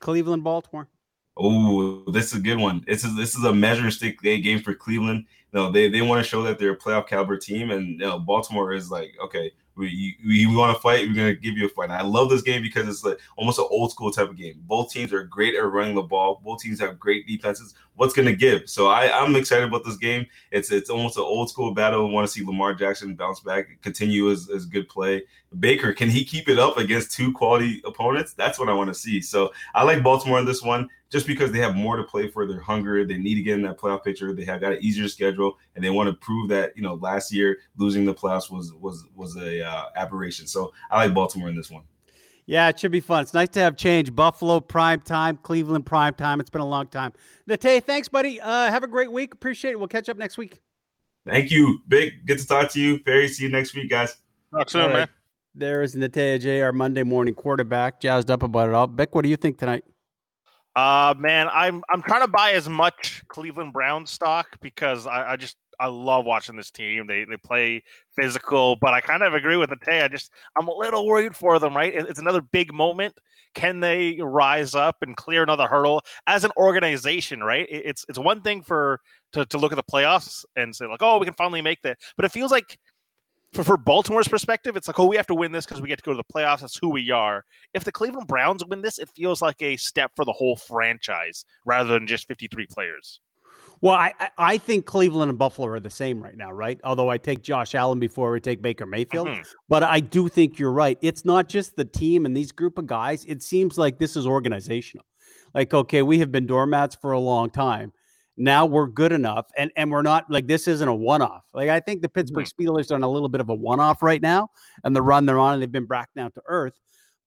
Cleveland, 0.00 0.42
Baltimore. 0.42 0.88
Oh, 1.36 2.02
this 2.10 2.32
is 2.32 2.38
a 2.38 2.42
good 2.42 2.58
one. 2.58 2.82
This 2.86 3.04
is 3.04 3.14
this 3.16 3.36
is 3.36 3.44
a 3.44 3.54
measuring 3.54 3.90
stick 3.90 4.20
game 4.20 4.60
for 4.60 4.74
Cleveland. 4.74 5.26
You 5.52 5.60
know, 5.60 5.70
they, 5.70 5.88
they 5.88 6.02
want 6.02 6.22
to 6.22 6.28
show 6.28 6.42
that 6.42 6.58
they're 6.58 6.72
a 6.72 6.76
playoff 6.76 7.06
caliber 7.06 7.36
team, 7.36 7.70
and 7.70 7.86
you 7.86 7.98
know, 7.98 8.18
Baltimore 8.18 8.72
is 8.72 8.90
like, 8.90 9.14
okay, 9.22 9.52
we, 9.78 10.16
we, 10.26 10.46
we 10.46 10.56
want 10.56 10.76
to 10.76 10.82
fight. 10.82 11.06
We're 11.06 11.14
going 11.14 11.34
to 11.34 11.40
give 11.40 11.56
you 11.56 11.66
a 11.66 11.68
fight. 11.68 11.84
And 11.84 11.92
I 11.92 12.02
love 12.02 12.28
this 12.28 12.42
game 12.42 12.62
because 12.62 12.88
it's 12.88 13.04
like 13.04 13.18
almost 13.36 13.58
an 13.58 13.66
old 13.70 13.92
school 13.92 14.10
type 14.10 14.28
of 14.28 14.36
game. 14.36 14.60
Both 14.66 14.90
teams 14.90 15.12
are 15.12 15.22
great 15.24 15.54
at 15.54 15.64
running 15.64 15.94
the 15.94 16.02
ball. 16.02 16.40
Both 16.44 16.62
teams 16.62 16.80
have 16.80 16.98
great 16.98 17.26
defenses. 17.26 17.74
What's 17.98 18.14
going 18.14 18.28
to 18.28 18.36
give? 18.36 18.70
So 18.70 18.86
I, 18.86 19.10
I'm 19.20 19.34
excited 19.34 19.66
about 19.66 19.84
this 19.84 19.96
game. 19.96 20.24
It's 20.52 20.70
it's 20.70 20.88
almost 20.88 21.16
an 21.16 21.24
old 21.24 21.50
school 21.50 21.74
battle. 21.74 22.06
I 22.06 22.10
want 22.12 22.28
to 22.28 22.32
see 22.32 22.46
Lamar 22.46 22.72
Jackson 22.72 23.16
bounce 23.16 23.40
back, 23.40 23.76
continue 23.82 24.26
his, 24.26 24.48
his 24.48 24.66
good 24.66 24.88
play. 24.88 25.24
Baker, 25.58 25.92
can 25.92 26.08
he 26.08 26.24
keep 26.24 26.48
it 26.48 26.60
up 26.60 26.76
against 26.76 27.10
two 27.10 27.32
quality 27.32 27.82
opponents? 27.84 28.34
That's 28.34 28.56
what 28.56 28.68
I 28.68 28.72
want 28.72 28.86
to 28.86 28.94
see. 28.94 29.20
So 29.20 29.50
I 29.74 29.82
like 29.82 30.04
Baltimore 30.04 30.38
in 30.38 30.44
this 30.44 30.62
one 30.62 30.88
just 31.10 31.26
because 31.26 31.50
they 31.50 31.58
have 31.58 31.74
more 31.74 31.96
to 31.96 32.04
play 32.04 32.28
for. 32.28 32.46
They're 32.46 32.60
hungry. 32.60 33.04
They 33.04 33.18
need 33.18 33.34
to 33.34 33.42
get 33.42 33.54
in 33.54 33.62
that 33.62 33.78
playoff 33.78 34.04
picture. 34.04 34.32
They 34.32 34.44
have 34.44 34.60
got 34.60 34.74
an 34.74 34.78
easier 34.80 35.08
schedule, 35.08 35.58
and 35.74 35.84
they 35.84 35.90
want 35.90 36.08
to 36.08 36.14
prove 36.24 36.48
that 36.50 36.76
you 36.76 36.82
know 36.82 36.94
last 36.94 37.32
year 37.32 37.58
losing 37.78 38.04
the 38.04 38.14
playoffs 38.14 38.48
was 38.48 38.72
was 38.74 39.06
was 39.16 39.34
a 39.36 39.66
uh, 39.66 39.86
aberration. 39.96 40.46
So 40.46 40.72
I 40.88 41.04
like 41.04 41.14
Baltimore 41.14 41.48
in 41.48 41.56
this 41.56 41.68
one. 41.68 41.82
Yeah, 42.48 42.70
it 42.70 42.80
should 42.80 42.92
be 42.92 43.00
fun. 43.00 43.24
It's 43.24 43.34
nice 43.34 43.50
to 43.50 43.60
have 43.60 43.76
change. 43.76 44.14
Buffalo 44.14 44.58
prime 44.58 45.02
time, 45.02 45.36
Cleveland 45.36 45.84
prime 45.84 46.14
time. 46.14 46.40
It's 46.40 46.48
been 46.48 46.62
a 46.62 46.66
long 46.66 46.86
time. 46.86 47.12
Nate, 47.46 47.84
thanks, 47.84 48.08
buddy. 48.08 48.40
Uh, 48.40 48.70
have 48.70 48.82
a 48.82 48.86
great 48.86 49.12
week. 49.12 49.34
Appreciate 49.34 49.72
it. 49.72 49.78
We'll 49.78 49.86
catch 49.86 50.08
up 50.08 50.16
next 50.16 50.38
week. 50.38 50.58
Thank 51.26 51.50
you, 51.50 51.80
Bik. 51.90 52.24
Good 52.24 52.38
to 52.38 52.46
talk 52.46 52.70
to 52.70 52.80
you, 52.80 53.00
Perry. 53.00 53.28
See 53.28 53.44
you 53.44 53.50
next 53.50 53.74
week, 53.74 53.90
guys. 53.90 54.16
Talk 54.50 54.70
soon, 54.70 54.86
right. 54.86 54.92
man. 54.94 55.08
There 55.54 55.82
is 55.82 55.94
Nate 55.94 56.40
J, 56.40 56.62
our 56.62 56.72
Monday 56.72 57.02
morning 57.02 57.34
quarterback, 57.34 58.00
jazzed 58.00 58.30
up 58.30 58.42
about 58.42 58.70
it 58.70 58.74
all. 58.74 58.88
Bik, 58.88 59.08
what 59.10 59.24
do 59.24 59.28
you 59.28 59.36
think 59.36 59.58
tonight? 59.58 59.84
Uh 60.74 61.14
man, 61.18 61.48
I'm 61.52 61.82
I'm 61.90 62.00
trying 62.00 62.22
to 62.22 62.28
buy 62.28 62.52
as 62.52 62.66
much 62.66 63.22
Cleveland 63.28 63.74
Brown 63.74 64.06
stock 64.06 64.46
because 64.62 65.06
I, 65.06 65.32
I 65.32 65.36
just 65.36 65.56
I 65.80 65.86
love 65.86 66.24
watching 66.24 66.56
this 66.56 66.70
team. 66.70 67.06
They 67.06 67.24
they 67.24 67.36
play 67.36 67.82
physical, 68.16 68.76
but 68.76 68.94
I 68.94 69.00
kind 69.00 69.22
of 69.22 69.34
agree 69.34 69.56
with 69.56 69.70
the 69.70 69.76
Tay. 69.76 70.02
I 70.02 70.08
just 70.08 70.30
I'm 70.56 70.68
a 70.68 70.74
little 70.74 71.06
worried 71.06 71.36
for 71.36 71.58
them. 71.58 71.76
Right, 71.76 71.94
it's 71.94 72.18
another 72.18 72.40
big 72.40 72.72
moment. 72.72 73.14
Can 73.54 73.80
they 73.80 74.18
rise 74.20 74.74
up 74.74 74.96
and 75.02 75.16
clear 75.16 75.42
another 75.42 75.66
hurdle 75.66 76.02
as 76.26 76.44
an 76.44 76.50
organization? 76.56 77.42
Right, 77.42 77.66
it's 77.70 78.04
it's 78.08 78.18
one 78.18 78.42
thing 78.42 78.62
for 78.62 79.00
to 79.32 79.46
to 79.46 79.58
look 79.58 79.72
at 79.72 79.76
the 79.76 79.82
playoffs 79.82 80.44
and 80.56 80.74
say 80.74 80.86
like, 80.86 81.02
oh, 81.02 81.18
we 81.18 81.26
can 81.26 81.34
finally 81.34 81.62
make 81.62 81.82
that, 81.82 81.98
but 82.16 82.24
it 82.24 82.32
feels 82.32 82.50
like 82.50 82.78
for, 83.52 83.64
for 83.64 83.76
Baltimore's 83.76 84.28
perspective, 84.28 84.76
it's 84.76 84.88
like, 84.88 84.98
oh, 84.98 85.06
we 85.06 85.16
have 85.16 85.26
to 85.28 85.34
win 85.34 85.52
this 85.52 85.64
because 85.64 85.80
we 85.80 85.88
get 85.88 85.98
to 85.98 86.04
go 86.04 86.12
to 86.12 86.16
the 86.16 86.32
playoffs. 86.32 86.60
That's 86.60 86.78
who 86.78 86.90
we 86.90 87.10
are. 87.10 87.44
If 87.74 87.84
the 87.84 87.92
Cleveland 87.92 88.26
Browns 88.26 88.64
win 88.64 88.82
this, 88.82 88.98
it 88.98 89.08
feels 89.14 89.40
like 89.40 89.62
a 89.62 89.76
step 89.76 90.12
for 90.14 90.24
the 90.24 90.32
whole 90.32 90.56
franchise 90.56 91.44
rather 91.64 91.92
than 91.92 92.06
just 92.06 92.28
53 92.28 92.66
players. 92.66 93.20
Well, 93.80 93.94
I, 93.94 94.12
I 94.36 94.58
think 94.58 94.86
Cleveland 94.86 95.30
and 95.30 95.38
Buffalo 95.38 95.68
are 95.68 95.80
the 95.80 95.90
same 95.90 96.22
right 96.22 96.36
now, 96.36 96.50
right? 96.50 96.80
Although 96.82 97.10
I 97.10 97.18
take 97.18 97.42
Josh 97.42 97.74
Allen 97.74 98.00
before 98.00 98.32
we 98.32 98.40
take 98.40 98.60
Baker 98.60 98.86
Mayfield. 98.86 99.28
Mm-hmm. 99.28 99.42
But 99.68 99.84
I 99.84 100.00
do 100.00 100.28
think 100.28 100.58
you're 100.58 100.72
right. 100.72 100.98
It's 101.00 101.24
not 101.24 101.48
just 101.48 101.76
the 101.76 101.84
team 101.84 102.26
and 102.26 102.36
these 102.36 102.50
group 102.50 102.78
of 102.78 102.86
guys. 102.86 103.24
It 103.26 103.42
seems 103.42 103.78
like 103.78 103.98
this 103.98 104.16
is 104.16 104.26
organizational. 104.26 105.06
Like, 105.54 105.72
okay, 105.74 106.02
we 106.02 106.18
have 106.18 106.32
been 106.32 106.46
doormats 106.46 106.96
for 106.96 107.12
a 107.12 107.20
long 107.20 107.50
time 107.50 107.92
now 108.38 108.64
we're 108.64 108.86
good 108.86 109.12
enough 109.12 109.46
and 109.56 109.70
and 109.76 109.90
we're 109.90 110.00
not 110.00 110.24
like 110.30 110.46
this 110.46 110.68
isn't 110.68 110.88
a 110.88 110.94
one-off 110.94 111.42
like 111.52 111.68
i 111.68 111.80
think 111.80 112.00
the 112.00 112.08
pittsburgh 112.08 112.46
mm-hmm. 112.46 112.68
steelers 112.68 112.90
are 112.90 112.94
on 112.94 113.02
a 113.02 113.08
little 113.08 113.28
bit 113.28 113.40
of 113.40 113.48
a 113.48 113.54
one-off 113.54 114.00
right 114.00 114.22
now 114.22 114.48
and 114.84 114.94
the 114.94 115.02
run 115.02 115.26
they're 115.26 115.40
on 115.40 115.54
and 115.54 115.62
they've 115.62 115.72
been 115.72 115.86
back 115.86 116.08
down 116.14 116.30
to 116.30 116.40
earth 116.46 116.78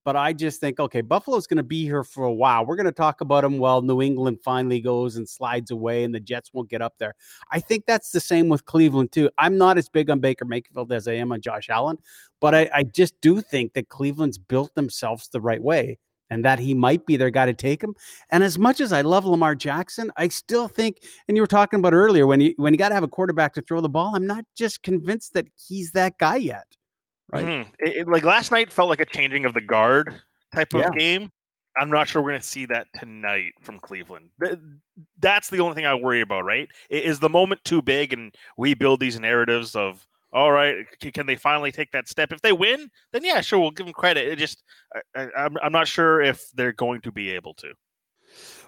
but 0.04 0.16
i 0.16 0.34
just 0.34 0.60
think 0.60 0.80
okay 0.80 1.02
buffalo's 1.02 1.48
going 1.48 1.58
to 1.58 1.64
be 1.64 1.84
here 1.84 2.04
for 2.04 2.26
a 2.26 2.34
while 2.34 2.66
we're 2.66 2.76
going 2.76 2.86
to 2.86 2.92
talk 2.92 3.22
about 3.22 3.42
them 3.42 3.58
while 3.58 3.82
new 3.82 4.02
england 4.02 4.40
finally 4.44 4.80
goes 4.80 5.16
and 5.16 5.28
slides 5.28 5.72
away 5.72 6.04
and 6.04 6.14
the 6.14 6.20
jets 6.20 6.54
won't 6.54 6.70
get 6.70 6.82
up 6.82 6.94
there 6.98 7.14
i 7.52 7.60
think 7.60 7.86
that's 7.86 8.12
the 8.12 8.20
same 8.20 8.50
with 8.50 8.66
cleveland 8.66 9.12
too 9.12 9.30
i'm 9.38 9.58
not 9.58 9.78
as 9.78 9.90
big 9.90 10.10
on 10.10 10.20
baker 10.20 10.46
mayfield 10.46 10.92
as 10.92 11.08
i 11.08 11.14
am 11.14 11.32
on 11.32 11.42
josh 11.42 11.70
allen 11.70 11.98
but 12.40 12.56
i, 12.56 12.70
I 12.74 12.84
just 12.84 13.20
do 13.22 13.42
think 13.42 13.74
that 13.74 13.90
cleveland's 13.90 14.38
built 14.38 14.74
themselves 14.76 15.28
the 15.30 15.42
right 15.42 15.62
way 15.62 15.98
and 16.32 16.46
that 16.46 16.58
he 16.58 16.74
might 16.74 17.06
be 17.06 17.18
their 17.18 17.30
guy 17.30 17.46
to 17.46 17.54
take 17.54 17.84
him. 17.84 17.94
And 18.32 18.44
as 18.44 18.58
much 18.58 18.80
as 18.80 18.92
I 18.94 19.02
love 19.02 19.26
Lamar 19.26 19.54
Jackson, 19.54 20.12
I 20.16 20.30
still 20.30 20.68
think, 20.68 21.04
and 21.28 21.38
you 21.38 21.44
were 21.44 21.48
talking 21.48 21.80
about 21.80 21.94
earlier, 21.94 22.26
when 22.26 22.40
you 22.40 22.54
when 22.56 22.74
you 22.74 22.78
got 22.78 22.90
to 22.90 22.96
have 22.96 23.04
a 23.04 23.08
quarterback 23.08 23.54
to 23.56 23.62
throw 23.62 23.82
the 23.82 23.90
ball, 23.90 24.16
I'm 24.16 24.26
not 24.26 24.46
just 24.56 24.82
convinced 24.82 25.34
that 25.34 25.48
he's 25.68 25.92
that 25.92 26.18
guy 26.18 26.38
yet. 26.38 26.66
Right? 27.32 27.46
Mhm. 27.46 27.68
It- 27.80 27.96
it- 27.98 28.08
like 28.08 28.24
last 28.24 28.52
night 28.52 28.72
felt 28.72 28.90
like 28.90 29.00
a 29.02 29.06
changing 29.06 29.46
of 29.46 29.54
the 29.54 29.62
guard 29.62 30.22
type 30.54 30.74
of 30.74 30.82
Yeah. 30.82 30.90
game. 30.98 31.32
I'm 31.78 31.90
not 31.90 32.10
sure 32.10 32.22
we're 32.22 32.32
going 32.32 32.42
to 32.42 32.46
see 32.48 32.66
that 32.66 32.88
tonight 33.00 33.54
from 33.62 33.80
Cleveland. 33.80 34.30
That's 35.20 35.50
the 35.50 35.60
only 35.60 35.74
thing 35.76 35.86
I 35.86 35.96
worry 35.96 36.20
about, 36.20 36.44
right? 36.44 36.68
Is 36.90 37.20
the 37.20 37.30
moment 37.30 37.64
too 37.64 37.82
big 37.82 38.12
and 38.12 38.36
we 38.58 38.74
build 38.74 39.00
these 39.00 39.18
narratives 39.18 39.74
of, 39.74 40.06
all 40.34 40.52
right, 40.52 40.86
can 41.14 41.26
they 41.26 41.38
finally 41.38 41.72
take 41.72 41.92
that 41.92 42.10
step? 42.10 42.34
If 42.34 42.42
they 42.42 42.52
win, 42.52 42.92
then 43.14 43.24
yeah, 43.24 43.40
sure, 43.40 43.58
we'll 43.60 43.72
give 43.72 43.86
them 43.86 43.94
credit. 43.94 44.28
It 44.28 44.36
just, 44.36 44.64
I, 44.94 45.22
I, 45.22 45.30
I'm, 45.46 45.58
I'm 45.64 45.72
not 45.72 45.88
sure 45.88 46.22
if 46.22 46.44
they're 46.52 46.74
going 46.74 47.00
to 47.02 47.12
be 47.12 47.30
able 47.32 47.54
to. 47.56 47.74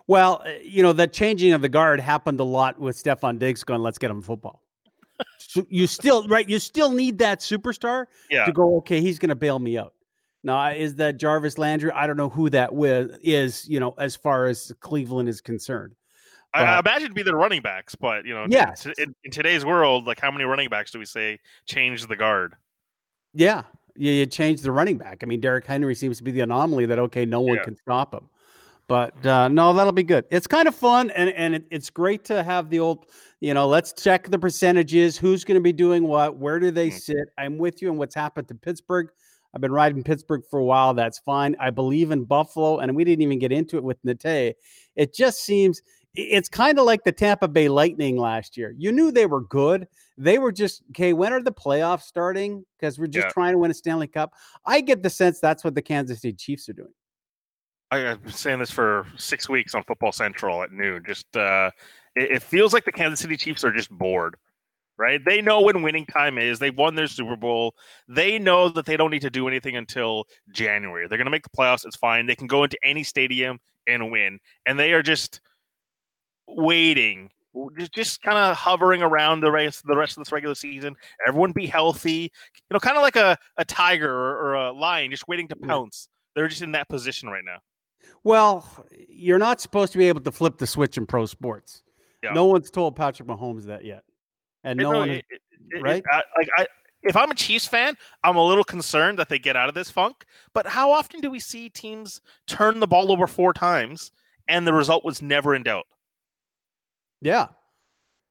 Well, 0.07 0.41
uh, 0.45 0.51
you 0.64 0.82
know, 0.82 0.93
the 0.93 1.07
changing 1.07 1.51
of 1.51 1.61
the 1.61 1.70
guard 1.70 1.99
happened 1.99 2.39
a 2.39 2.43
lot 2.45 2.80
with 2.80 3.01
Stefon 3.01 3.38
Diggs 3.38 3.66
going, 3.66 3.82
let's 3.82 3.97
get 3.97 4.11
him 4.11 4.22
football. 4.22 4.62
So 5.38 5.66
you 5.70 5.88
still, 5.88 6.28
right, 6.28 6.47
you 6.47 6.59
still 6.59 6.91
need 6.91 7.18
that 7.20 7.39
superstar 7.39 8.05
Yeah. 8.30 8.45
to 8.45 8.51
go, 8.51 8.78
okay, 8.78 9.01
he's 9.01 9.20
going 9.20 9.30
to 9.30 9.36
bail 9.36 9.59
me 9.59 9.78
out. 9.78 9.93
Now, 10.43 10.70
is 10.72 10.95
that 10.95 11.18
Jarvis 11.18 11.57
Landry? 11.57 11.91
I 11.91 12.05
don't 12.07 12.18
know 12.18 12.30
who 12.30 12.49
that 12.49 12.70
wi- 12.72 13.07
is, 13.22 13.68
you 13.70 13.80
know, 13.80 13.95
as 13.97 14.16
far 14.16 14.45
as 14.47 14.74
Cleveland 14.82 15.30
is 15.30 15.39
concerned. 15.39 15.95
I, 16.53 16.64
I 16.64 16.80
imagine 16.80 17.05
it'd 17.05 17.16
be 17.16 17.24
the 17.24 17.36
running 17.36 17.61
backs, 17.61 17.95
but 17.95 18.26
you 18.26 18.34
know, 18.36 18.45
Yes. 18.49 18.86
in, 18.86 18.93
in, 18.99 19.16
in 19.24 19.32
today's 19.32 19.66
world, 19.66 20.05
like 20.05 20.20
how 20.20 20.30
many 20.30 20.43
running 20.43 20.70
backs 20.70 20.91
do 20.91 20.99
we 20.99 21.05
say 21.05 21.39
change 21.66 22.05
the 22.05 22.16
guard? 22.16 22.55
Yeah, 23.34 23.64
you, 23.95 24.11
you 24.11 24.26
change 24.28 24.61
the 24.61 24.72
running 24.72 24.97
back. 24.99 25.24
I 25.24 25.26
mean, 25.26 25.39
Derrick 25.39 25.66
Henry 25.66 25.95
seems 25.95 26.18
to 26.18 26.24
be 26.24 26.30
the 26.32 26.41
anomaly 26.41 26.86
that 26.88 26.99
okay, 26.99 27.26
no 27.26 27.41
one 27.41 27.55
Yeah. 27.57 27.64
can 27.64 27.76
stop 27.78 28.14
him. 28.14 28.30
But 28.88 29.26
uh, 29.26 29.48
no, 29.48 29.74
that'll 29.74 29.94
be 29.94 30.04
good. 30.04 30.26
It's 30.30 30.48
kind 30.48 30.68
of 30.68 30.76
fun, 30.76 31.10
and 31.12 31.30
and 31.32 31.56
it, 31.56 31.66
it's 31.72 31.90
great 31.90 32.26
to 32.26 32.44
have 32.44 32.70
the 32.70 32.80
old, 32.80 33.06
you 33.40 33.54
know, 33.54 33.68
let's 33.68 33.94
check 33.94 34.30
the 34.30 34.38
percentages. 34.38 35.18
Who's 35.18 35.44
going 35.46 35.56
to 35.56 35.62
be 35.62 35.74
doing 35.74 36.04
what? 36.08 36.38
Where 36.38 36.60
do 36.60 36.70
they 36.70 36.90
sit? 36.90 37.30
I'm 37.38 37.58
with 37.58 37.82
you 37.82 37.90
on 37.90 37.98
what's 37.98 38.16
happened 38.16 38.48
to 38.50 38.56
Pittsburgh. 38.56 39.10
I've 39.56 39.62
been 39.62 39.72
riding 39.72 40.04
Pittsburgh 40.04 40.42
for 40.50 40.60
a 40.60 40.66
while. 40.66 40.94
That's 40.94 41.20
fine. 41.20 41.56
I 41.60 41.70
believe 41.70 42.12
in 42.12 42.26
Buffalo, 42.26 42.80
and 42.80 42.96
we 42.96 43.04
didn't 43.04 43.22
even 43.22 43.40
get 43.40 43.52
into 43.52 43.78
it 43.78 43.84
with 43.84 43.98
Nate. 44.04 44.56
It 44.96 45.14
just 45.14 45.44
seems 45.44 45.82
it's 46.16 46.50
kind 46.50 46.78
of 46.78 46.86
like 46.86 47.04
the 47.04 47.12
Tampa 47.12 47.48
Bay 47.48 47.70
Lightning 47.70 48.18
last 48.18 48.58
year. 48.58 48.76
You 48.78 48.92
knew 48.92 49.12
they 49.12 49.26
were 49.26 49.42
good. 49.42 49.88
They 50.18 50.38
were 50.38 50.52
just 50.52 50.84
okay. 50.92 51.14
When 51.14 51.34
are 51.34 51.42
the 51.42 51.54
playoffs 51.54 52.04
starting? 52.04 52.66
Because 52.78 53.00
we're 53.00 53.08
just 53.08 53.28
Yeah. 53.28 53.32
trying 53.32 53.54
to 53.54 53.58
win 53.60 53.72
a 53.72 53.74
Stanley 53.74 54.08
Cup. 54.08 54.34
I 54.66 54.82
get 54.82 55.02
the 55.02 55.10
sense 55.10 55.40
that's 55.40 55.64
what 55.64 55.74
the 55.74 55.82
Kansas 55.82 56.22
City 56.22 56.34
Chiefs 56.34 56.68
are 56.70 56.74
doing. 56.74 56.94
I, 57.94 58.12
I've 58.12 58.24
been 58.24 58.32
saying 58.32 58.60
this 58.60 58.72
for 58.72 59.06
six 59.18 59.48
weeks 59.48 59.76
on 59.76 59.84
Football 59.84 60.12
Central 60.12 60.64
at 60.64 60.72
noon. 60.72 61.04
Just 61.06 61.38
uh, 61.38 61.70
it, 62.16 62.32
it 62.32 62.44
feels 62.44 62.74
like 62.74 62.86
the 62.86 62.91
Kansas 62.91 63.20
City 63.20 63.38
Chiefs 63.38 63.64
are 63.64 63.72
just 63.72 63.91
bored, 63.91 64.36
right? 64.98 65.24
They 65.24 65.41
know 65.41 65.62
when 65.62 65.84
winning 65.84 66.08
time 66.08 66.39
is. 66.39 66.58
They've 66.58 66.76
won 66.76 66.96
their 66.96 67.06
Super 67.06 67.36
Bowl. 67.36 67.76
They 68.08 68.39
know 68.39 68.70
that 68.70 68.88
they 68.88 68.98
don't 68.98 69.12
need 69.12 69.22
to 69.22 69.30
do 69.30 69.48
anything 69.48 69.76
until 69.76 70.26
January. 70.52 71.08
They're 71.08 71.20
going 71.20 71.26
to 71.26 71.32
make 71.32 71.44
the 71.44 71.56
playoffs. 71.56 71.86
It's 71.86 71.96
fine. 71.96 72.26
They 72.26 72.36
can 72.36 72.48
go 72.48 72.64
into 72.64 72.78
any 72.84 73.04
stadium 73.04 73.60
and 73.86 74.12
win, 74.12 74.39
and 74.66 74.80
they 74.80 74.94
are 74.94 75.04
just 75.04 75.39
waiting. 76.48 77.30
Just, 77.78 77.94
just 77.94 78.22
kind 78.24 78.39
of 78.39 78.56
hovering 78.56 79.04
around 79.04 79.41
the 79.41 79.52
rest, 79.52 79.86
the 79.86 79.96
rest 79.96 80.18
of 80.18 80.24
this 80.24 80.32
regular 80.32 80.56
season. 80.56 80.96
Everyone 81.28 81.52
be 81.52 81.68
healthy, 81.68 82.32
you 82.56 82.74
know, 82.74 82.80
kind 82.80 82.98
of 82.98 83.04
like 83.04 83.16
a, 83.16 83.38
a 83.58 83.66
tiger 83.66 84.12
or, 84.12 84.39
or 84.39 84.54
a 84.56 84.72
lion, 84.72 85.12
just 85.12 85.28
waiting 85.28 85.48
to 85.50 85.56
pounce. 85.56 86.08
They're 86.36 86.48
just 86.48 86.64
in 86.64 86.72
that 86.72 86.89
position 86.89 87.30
right 87.30 87.44
now. 87.46 87.60
Well, 88.24 88.67
you're 89.09 89.39
not 89.39 89.59
supposed 89.61 89.91
to 89.93 89.97
be 89.97 90.07
able 90.07 90.21
to 90.21 90.32
flip 90.32 90.57
the 90.57 90.67
switch 90.67 90.97
in 90.97 91.05
pro 91.05 91.26
sports. 91.26 91.84
Yeah. 92.24 92.32
No 92.34 92.45
one's 92.45 92.71
told 92.71 92.95
Patrick 92.95 93.28
Mahomes 93.28 93.65
that 93.65 93.84
yet, 93.84 94.03
and 94.63 94.80
It- 94.80 94.84
no 94.84 94.91
no, 94.93 94.99
one, 94.99 95.09
it- 95.09 95.26
it- 95.30 95.82
right? 95.82 96.03
I, 96.11 96.21
like 96.38 96.49
I, 96.57 96.67
if 97.03 97.17
I'm 97.17 97.32
a 97.32 97.36
Chiefs 97.36 97.67
fan, 97.67 97.95
I'm 98.24 98.38
a 98.38 98.45
little 98.45 98.63
concerned 98.63 99.19
that 99.19 99.28
they 99.28 99.39
get 99.39 99.57
out 99.57 99.67
of 99.67 99.76
this 99.76 99.89
funk. 99.89 100.24
But 100.53 100.65
how 100.67 100.91
often 100.91 101.19
do 101.19 101.30
we 101.30 101.39
see 101.39 101.67
teams 101.69 102.21
turn 102.47 102.80
the 102.80 102.88
ball 102.88 103.11
over 103.11 103.28
four 103.28 103.51
times 103.53 104.11
and 104.47 104.65
the 104.65 104.71
result 104.74 105.03
was 105.03 105.21
never 105.21 105.53
in 105.53 105.63
doubt? 105.63 105.86
Yeah. 107.21 107.47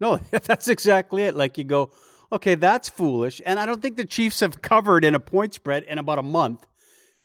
No, 0.01 0.16
that's 0.30 0.68
exactly 0.68 1.24
it. 1.24 1.36
Like 1.36 1.59
you 1.59 1.64
go, 1.64 1.90
okay, 2.32 2.55
that's 2.55 2.88
foolish. 2.88 3.43
And 3.45 3.61
I 3.61 3.66
don't 3.66 3.82
think 3.82 3.97
the 3.97 4.07
Chiefs 4.07 4.40
have 4.40 4.62
covered 4.62 5.05
in 5.05 5.14
a 5.14 5.20
point 5.20 5.53
spread 5.53 5.82
in 5.84 5.99
about 5.99 6.18
a 6.18 6.22
month. 6.22 6.66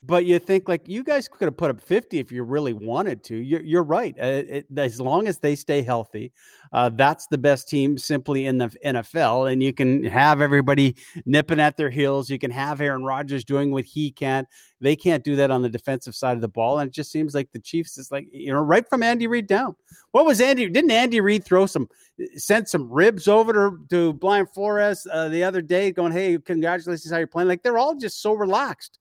But 0.04 0.26
you 0.26 0.38
think 0.38 0.70
like 0.70 0.88
you 0.88 1.04
guys 1.04 1.28
could 1.28 1.46
have 1.46 1.58
put 1.58 1.72
up 1.72 1.82
50 1.82 2.20
if 2.20 2.32
you 2.32 2.44
really 2.44 2.74
wanted 2.74 3.24
to. 3.26 3.36
You're, 3.36 3.62
you're 3.62 3.84
right. 3.84 4.16
Uh, 4.20 4.44
it, 4.48 4.68
as 4.78 5.02
long 5.02 5.28
as 5.28 5.40
they 5.40 5.56
stay 5.56 5.82
healthy, 5.82 6.32
uh, 6.72 6.90
that's 6.94 7.26
the 7.28 7.38
best 7.38 7.68
team 7.68 7.98
simply 7.98 8.46
in 8.46 8.60
the 8.60 8.70
NFL. 8.86 9.52
And 9.52 9.62
you 9.62 9.74
can 9.74 10.04
have 10.04 10.40
everybody 10.40 10.96
nipping 11.26 11.60
at 11.60 11.78
their 11.78 11.90
heels. 11.90 12.30
You 12.30 12.38
can 12.38 12.52
have 12.52 12.80
Aaron 12.80 13.04
Rodgers 13.04 13.44
doing 13.44 13.72
what 13.72 13.86
he 13.86 14.12
can. 14.12 14.46
They 14.80 14.96
can't 14.96 15.24
do 15.24 15.36
that 15.38 15.50
on 15.50 15.64
the 15.64 15.70
defensive 15.70 16.16
side 16.16 16.36
of 16.36 16.42
the 16.42 16.48
ball. 16.48 16.78
And 16.78 16.90
it 16.90 16.94
just 16.94 17.12
seems 17.12 17.34
like 17.34 17.52
the 17.52 17.60
Chiefs 17.60 17.98
is 17.98 18.12
like, 18.12 18.28
you 18.32 18.54
know, 18.54 18.62
right 18.62 18.88
from 18.88 19.02
Andy 19.02 19.26
Reid 19.26 19.48
down. 19.48 19.76
What 20.12 20.28
was 20.28 20.40
Andy? 20.40 20.70
Didn't 20.70 20.92
Andy 20.92 21.22
Reid 21.22 21.44
throw 21.44 21.66
some, 21.66 21.90
send 22.36 22.70
some 22.70 22.88
ribs 22.92 23.28
over 23.28 23.52
to, 23.52 23.80
to 23.90 24.14
Brian 24.14 24.46
Flores 24.46 25.08
uh, 25.12 25.30
the 25.30 25.44
other 25.44 25.64
day 25.64 25.92
going, 25.92 26.12
hey, 26.12 26.38
congratulations, 26.38 27.12
how 27.12 27.18
you're 27.18 27.26
playing? 27.26 27.48
Like 27.48 27.64
they're 27.64 27.80
all 27.80 27.96
just 27.96 28.22
so 28.22 28.34
relaxed. 28.34 29.00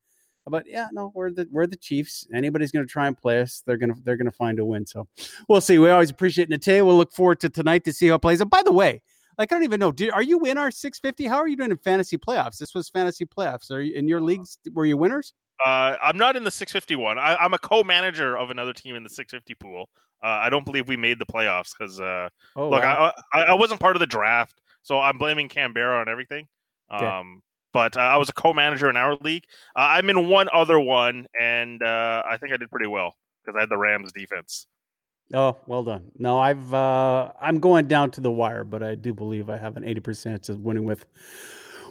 But 0.48 0.64
yeah, 0.66 0.88
no, 0.92 1.12
we're 1.14 1.32
the 1.32 1.48
we're 1.50 1.66
the 1.66 1.76
Chiefs. 1.76 2.26
Anybody's 2.32 2.70
going 2.70 2.86
to 2.86 2.90
try 2.90 3.06
and 3.06 3.16
play 3.16 3.40
us, 3.40 3.62
they're 3.66 3.76
gonna 3.76 3.94
they're 4.04 4.16
gonna 4.16 4.30
find 4.30 4.58
a 4.58 4.64
win. 4.64 4.86
So 4.86 5.08
we'll 5.48 5.60
see. 5.60 5.78
We 5.78 5.90
always 5.90 6.10
appreciate 6.10 6.48
Nate. 6.48 6.84
We'll 6.84 6.96
look 6.96 7.12
forward 7.12 7.40
to 7.40 7.48
tonight 7.48 7.84
to 7.84 7.92
see 7.92 8.08
how 8.08 8.14
it 8.14 8.22
plays. 8.22 8.40
And 8.40 8.50
by 8.50 8.62
the 8.62 8.72
way, 8.72 9.02
like 9.38 9.52
I 9.52 9.56
don't 9.56 9.64
even 9.64 9.80
know, 9.80 9.92
do, 9.92 10.10
are 10.12 10.22
you 10.22 10.44
in 10.44 10.56
our 10.56 10.70
650? 10.70 11.26
How 11.26 11.36
are 11.36 11.48
you 11.48 11.56
doing 11.56 11.70
in 11.70 11.76
fantasy 11.78 12.16
playoffs? 12.16 12.58
This 12.58 12.74
was 12.74 12.88
fantasy 12.88 13.26
playoffs. 13.26 13.70
Are 13.70 13.80
you 13.80 13.94
in 13.94 14.08
your 14.08 14.20
leagues? 14.20 14.58
Were 14.72 14.86
you 14.86 14.96
winners? 14.96 15.34
Uh, 15.64 15.96
I'm 16.02 16.18
not 16.18 16.36
in 16.36 16.44
the 16.44 16.50
651. 16.50 17.18
I, 17.18 17.36
I'm 17.36 17.54
a 17.54 17.58
co-manager 17.58 18.36
of 18.36 18.50
another 18.50 18.72
team 18.72 18.94
in 18.94 19.02
the 19.02 19.08
650 19.08 19.54
pool. 19.54 19.88
Uh, 20.22 20.26
I 20.28 20.50
don't 20.50 20.64
believe 20.64 20.88
we 20.88 20.96
made 20.96 21.18
the 21.18 21.26
playoffs 21.26 21.72
because 21.78 22.00
uh, 22.00 22.28
Oh, 22.56 22.70
look, 22.70 22.82
wow. 22.82 23.12
I, 23.32 23.40
I 23.40 23.42
I 23.44 23.54
wasn't 23.54 23.80
part 23.80 23.96
of 23.96 24.00
the 24.00 24.06
draft, 24.06 24.60
so 24.82 25.00
I'm 25.00 25.18
blaming 25.18 25.48
Canberra 25.48 26.00
on 26.00 26.08
everything. 26.08 26.46
Okay. 26.92 27.04
But 27.76 27.94
uh, 27.94 28.00
I 28.00 28.16
was 28.16 28.30
a 28.30 28.32
co-manager 28.32 28.88
in 28.88 28.96
our 28.96 29.16
league. 29.16 29.44
Uh, 29.76 29.80
I'm 29.80 30.08
in 30.08 30.30
one 30.30 30.48
other 30.50 30.80
one, 30.80 31.26
and 31.38 31.82
uh, 31.82 32.22
I 32.26 32.38
think 32.38 32.54
I 32.54 32.56
did 32.56 32.70
pretty 32.70 32.86
well 32.86 33.16
because 33.44 33.54
I 33.54 33.60
had 33.60 33.68
the 33.68 33.76
Rams 33.76 34.12
defense. 34.12 34.66
Oh, 35.34 35.58
well 35.66 35.84
done. 35.84 36.10
No, 36.18 36.38
I've 36.38 36.72
uh 36.72 37.32
I'm 37.38 37.60
going 37.60 37.86
down 37.86 38.12
to 38.12 38.22
the 38.22 38.30
wire, 38.30 38.64
but 38.64 38.82
I 38.82 38.94
do 38.94 39.12
believe 39.12 39.50
I 39.50 39.58
have 39.58 39.76
an 39.76 39.82
80% 39.82 40.22
chance 40.22 40.48
of 40.48 40.60
winning 40.60 40.84
with 40.84 41.04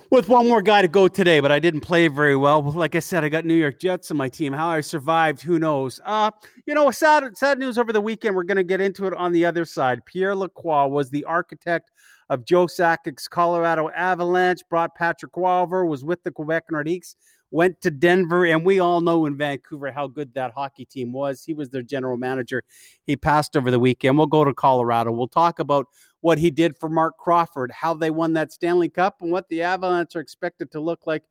with 0.09 0.27
one 0.27 0.47
more 0.47 0.63
guy 0.63 0.81
to 0.81 0.87
go 0.87 1.07
today, 1.07 1.39
but 1.39 1.51
I 1.51 1.59
didn't 1.59 1.81
play 1.81 2.07
very 2.07 2.35
well. 2.35 2.63
Like 2.63 2.95
I 2.95 2.99
said, 2.99 3.23
I 3.23 3.29
got 3.29 3.45
New 3.45 3.53
York 3.53 3.79
Jets 3.79 4.09
on 4.09 4.17
my 4.17 4.29
team. 4.29 4.53
How 4.53 4.69
I 4.69 4.81
survived, 4.81 5.43
who 5.43 5.59
knows? 5.59 5.99
Uh, 6.03 6.31
you 6.65 6.73
know, 6.73 6.89
sad 6.89 7.37
sad 7.37 7.59
news 7.59 7.77
over 7.77 7.93
the 7.93 8.01
weekend. 8.01 8.35
We're 8.35 8.43
going 8.43 8.57
to 8.57 8.63
get 8.63 8.81
into 8.81 9.05
it 9.05 9.13
on 9.13 9.31
the 9.33 9.45
other 9.45 9.65
side. 9.65 10.03
Pierre 10.05 10.35
Lacroix 10.35 10.87
was 10.87 11.11
the 11.11 11.25
architect 11.25 11.91
of 12.29 12.45
Joe 12.45 12.67
Sakic's 12.67 13.27
Colorado 13.27 13.89
Avalanche, 13.89 14.61
brought 14.69 14.95
Patrick 14.95 15.33
Walver, 15.33 15.87
was 15.87 16.03
with 16.03 16.23
the 16.23 16.31
Quebec 16.31 16.65
Nordiques, 16.71 17.15
went 17.51 17.79
to 17.81 17.91
Denver, 17.91 18.45
and 18.45 18.65
we 18.65 18.79
all 18.79 19.01
know 19.01 19.25
in 19.25 19.37
Vancouver 19.37 19.91
how 19.91 20.07
good 20.07 20.33
that 20.33 20.51
hockey 20.51 20.85
team 20.85 21.13
was. 21.13 21.43
He 21.43 21.53
was 21.53 21.69
their 21.69 21.83
general 21.83 22.17
manager. 22.17 22.63
He 23.05 23.15
passed 23.15 23.55
over 23.55 23.71
the 23.71 23.79
weekend. 23.79 24.17
We'll 24.17 24.27
go 24.27 24.43
to 24.43 24.53
Colorado. 24.53 25.11
We'll 25.11 25.27
talk 25.27 25.59
about 25.59 25.87
what 26.21 26.37
he 26.37 26.49
did 26.49 26.75
for 26.77 26.89
Marc 26.89 27.17
Crawford, 27.17 27.71
how 27.71 27.93
they 27.93 28.09
won 28.09 28.33
that 28.33 28.51
Stanley 28.51 28.89
Cup, 28.89 29.17
and 29.21 29.31
what 29.31 29.47
the 29.49 29.61
Avalanche 29.61 30.15
are 30.15 30.21
expected 30.21 30.71
to 30.71 30.79
look 30.79 31.05
like 31.05 31.23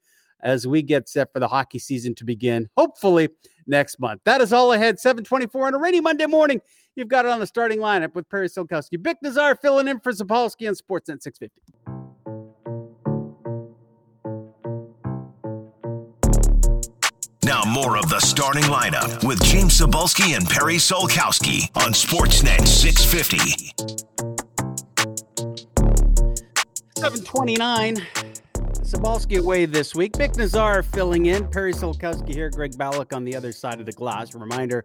as 0.45 0.67
we 0.67 0.83
get 0.83 1.09
set 1.09 1.33
for 1.33 1.41
the 1.41 1.49
hockey 1.49 1.79
season 1.79 2.15
to 2.17 2.25
begin, 2.25 2.69
hopefully 2.77 3.31
next 3.67 3.99
month. 3.99 4.21
That 4.25 4.41
is 4.41 4.53
all 4.53 4.73
ahead. 4.73 5.01
724 5.01 5.67
on 5.67 5.75
a 5.75 5.79
rainy 5.79 6.01
Monday 6.01 6.27
morning. 6.27 6.61
You've 6.95 7.09
got 7.09 7.25
it 7.25 7.33
on 7.33 7.41
the 7.41 7.47
starting 7.47 7.79
lineup 7.81 8.15
with 8.15 8.29
Perry 8.29 8.49
Solkowski. 8.49 8.99
Bik 8.99 9.17
Nizzar 9.25 9.59
filling 9.61 9.89
in 9.89 9.99
for 9.99 10.13
Cybulski 10.13 10.69
on 10.69 10.75
Sportsnet 10.75 11.23
650. 11.23 11.51
Now 17.45 17.63
more 17.67 17.99
of 17.99 18.09
the 18.09 18.21
starting 18.21 18.63
lineup 18.65 19.27
with 19.27 19.43
James 19.43 19.79
Cybulski 19.81 20.37
and 20.37 20.49
Perry 20.49 20.77
Solkowski 20.77 21.71
on 21.77 21.93
Sportsnet 21.93 22.67
650. 22.67 23.73
729. 26.97 27.97
Cybulski 28.85 29.39
away 29.39 29.65
this 29.65 29.95
week. 29.95 30.13
Bik 30.13 30.35
Nizzar 30.35 30.85
filling 30.85 31.25
in. 31.25 31.49
Perry 31.49 31.73
Solkowski 31.73 32.35
here. 32.35 32.51
Greg 32.51 32.73
Ballack 32.73 33.17
on 33.17 33.25
the 33.25 33.35
other 33.35 33.51
side 33.51 33.81
of 33.81 33.87
the 33.87 33.93
glass. 33.93 34.35
Reminder 34.35 34.85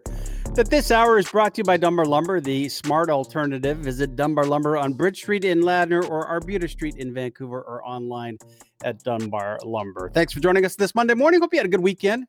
that 0.56 0.70
this 0.70 0.90
hour 0.90 1.20
is 1.20 1.30
brought 1.30 1.56
to 1.56 1.60
you 1.60 1.64
by 1.66 1.76
Dunbar 1.76 2.06
Lumber, 2.06 2.40
the 2.40 2.70
smart 2.70 3.10
alternative. 3.10 3.78
Visit 3.80 4.16
Dunbar 4.16 4.46
Lumber 4.46 4.78
on 4.78 4.94
Bridge 4.94 5.18
Street 5.18 5.44
in 5.44 5.60
Ladner 5.64 6.10
or 6.10 6.26
Arbutus 6.26 6.72
Street 6.72 6.96
in 6.96 7.14
Vancouver 7.14 7.62
or 7.62 7.86
online 7.86 8.38
at 8.86 9.04
Dunbar 9.04 9.60
Lumber. 9.66 10.10
Thanks 10.14 10.32
for 10.32 10.40
joining 10.40 10.64
us 10.64 10.78
this 10.78 10.96
Monday 10.96 11.14
morning. 11.14 11.42
Hope 11.42 11.54
you 11.54 11.60
had 11.60 11.66
a 11.66 11.70
good 11.70 11.84
weekend. 11.84 12.26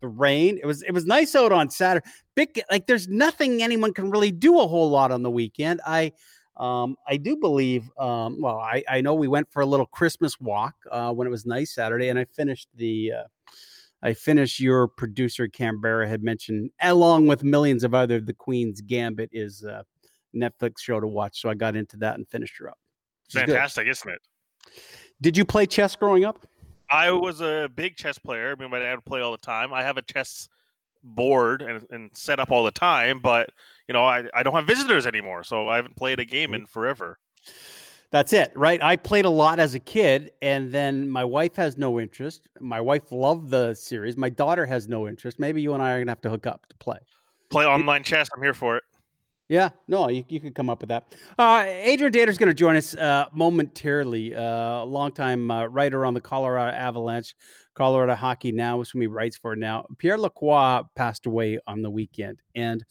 the 0.00 0.08
rain. 0.08 0.58
It 0.62 0.66
was 0.66 0.82
it 0.82 0.92
was 0.92 1.06
nice 1.06 1.34
out 1.34 1.52
on 1.52 1.70
Saturday. 1.70 2.06
Bik 2.36 2.60
like 2.70 2.86
there's 2.86 3.08
nothing 3.08 3.62
anyone 3.62 3.94
can 3.94 4.10
really 4.10 4.30
do 4.30 4.60
a 4.60 4.66
whole 4.66 4.90
lot 4.90 5.10
on 5.10 5.22
the 5.22 5.30
weekend. 5.30 5.80
I 5.86 6.12
um, 6.58 6.96
I 7.06 7.16
do 7.16 7.36
believe. 7.36 7.90
Um, 7.98 8.40
well, 8.40 8.58
I, 8.58 8.82
I 8.88 9.00
know 9.00 9.14
we 9.14 9.28
went 9.28 9.50
for 9.50 9.62
a 9.62 9.66
little 9.66 9.86
Christmas 9.86 10.38
walk 10.40 10.74
uh, 10.90 11.12
when 11.12 11.26
it 11.26 11.30
was 11.30 11.46
nice 11.46 11.74
Saturday, 11.74 12.08
and 12.08 12.18
I 12.18 12.24
finished 12.24 12.68
the. 12.74 13.12
Uh, 13.12 13.24
I 14.00 14.14
finished 14.14 14.60
your 14.60 14.86
producer 14.86 15.48
Canberra 15.48 16.08
had 16.08 16.22
mentioned, 16.22 16.70
along 16.80 17.26
with 17.26 17.42
millions 17.42 17.82
of 17.82 17.94
other, 17.94 18.20
the 18.20 18.32
Queen's 18.32 18.80
Gambit 18.80 19.28
is 19.32 19.64
a 19.64 19.84
Netflix 20.32 20.78
show 20.78 21.00
to 21.00 21.06
watch. 21.08 21.40
So 21.40 21.50
I 21.50 21.54
got 21.54 21.74
into 21.74 21.96
that 21.96 22.14
and 22.14 22.28
finished 22.28 22.54
her 22.58 22.70
up. 22.70 22.78
Fantastic, 23.28 23.86
good. 23.86 23.90
isn't 23.90 24.10
it? 24.10 24.20
Did 25.20 25.36
you 25.36 25.44
play 25.44 25.66
chess 25.66 25.96
growing 25.96 26.24
up? 26.24 26.46
I 26.90 27.10
was 27.10 27.40
a 27.40 27.68
big 27.74 27.96
chess 27.96 28.18
player. 28.18 28.52
I 28.56 28.60
mean, 28.60 28.70
my 28.70 28.78
dad 28.78 28.94
would 28.94 29.04
play 29.04 29.20
all 29.20 29.32
the 29.32 29.38
time. 29.38 29.72
I 29.72 29.82
have 29.82 29.96
a 29.96 30.02
chess 30.02 30.48
board 31.02 31.62
and, 31.62 31.86
and 31.90 32.10
set 32.14 32.40
up 32.40 32.50
all 32.50 32.64
the 32.64 32.70
time, 32.70 33.20
but 33.20 33.50
you 33.86 33.92
know, 33.92 34.04
I, 34.04 34.24
I 34.34 34.42
don't 34.42 34.54
have 34.54 34.66
visitors 34.66 35.06
anymore, 35.06 35.44
so 35.44 35.68
I 35.68 35.76
haven't 35.76 35.96
played 35.96 36.20
a 36.20 36.24
game 36.24 36.54
in 36.54 36.66
forever. 36.66 37.18
That's 38.10 38.32
it, 38.32 38.52
right? 38.54 38.82
I 38.82 38.96
played 38.96 39.26
a 39.26 39.30
lot 39.30 39.60
as 39.60 39.74
a 39.74 39.78
kid, 39.78 40.30
and 40.40 40.72
then 40.72 41.08
my 41.10 41.24
wife 41.24 41.56
has 41.56 41.76
no 41.76 42.00
interest. 42.00 42.48
My 42.58 42.80
wife 42.80 43.12
loved 43.12 43.50
the 43.50 43.74
series. 43.74 44.16
My 44.16 44.30
daughter 44.30 44.64
has 44.64 44.88
no 44.88 45.06
interest. 45.08 45.38
Maybe 45.38 45.60
you 45.60 45.74
and 45.74 45.82
I 45.82 45.92
are 45.92 46.00
gonna 46.00 46.10
have 46.10 46.22
to 46.22 46.30
hook 46.30 46.46
up 46.46 46.66
to 46.68 46.76
play. 46.76 46.98
Play 47.50 47.66
online 47.66 48.02
chess. 48.02 48.28
I'm 48.34 48.42
here 48.42 48.54
for 48.54 48.78
it. 48.78 48.84
Yeah, 49.48 49.70
no, 49.86 50.10
you, 50.10 50.24
you 50.28 50.40
could 50.40 50.54
come 50.54 50.68
up 50.68 50.82
with 50.82 50.90
that. 50.90 51.14
Uh, 51.38 51.64
Adrian 51.66 52.12
Dater 52.12 52.28
is 52.28 52.36
going 52.36 52.50
to 52.50 52.54
join 52.54 52.76
us 52.76 52.94
uh, 52.94 53.26
momentarily. 53.32 54.34
Uh, 54.34 54.42
a 54.42 54.84
longtime 54.84 55.50
uh, 55.50 55.66
writer 55.66 56.04
on 56.04 56.12
the 56.12 56.20
Colorado 56.20 56.76
Avalanche, 56.76 57.34
Colorado 57.74 58.14
Hockey 58.14 58.52
Now, 58.52 58.76
which 58.76 58.90
he 58.90 59.06
writes 59.06 59.38
for 59.38 59.56
now. 59.56 59.86
Pierre 59.96 60.18
Lacroix 60.18 60.82
passed 60.96 61.24
away 61.24 61.58
on 61.66 61.80
the 61.80 61.90
weekend, 61.90 62.42
and 62.54 62.84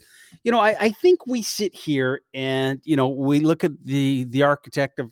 you 0.43 0.51
know, 0.51 0.59
I, 0.59 0.75
I 0.79 0.89
think 0.89 1.27
we 1.27 1.43
sit 1.43 1.75
here 1.75 2.21
and 2.33 2.81
you 2.83 2.95
know 2.95 3.09
we 3.09 3.39
look 3.39 3.63
at 3.63 3.73
the 3.85 4.23
the 4.23 4.41
architect 4.41 4.97
of, 4.97 5.11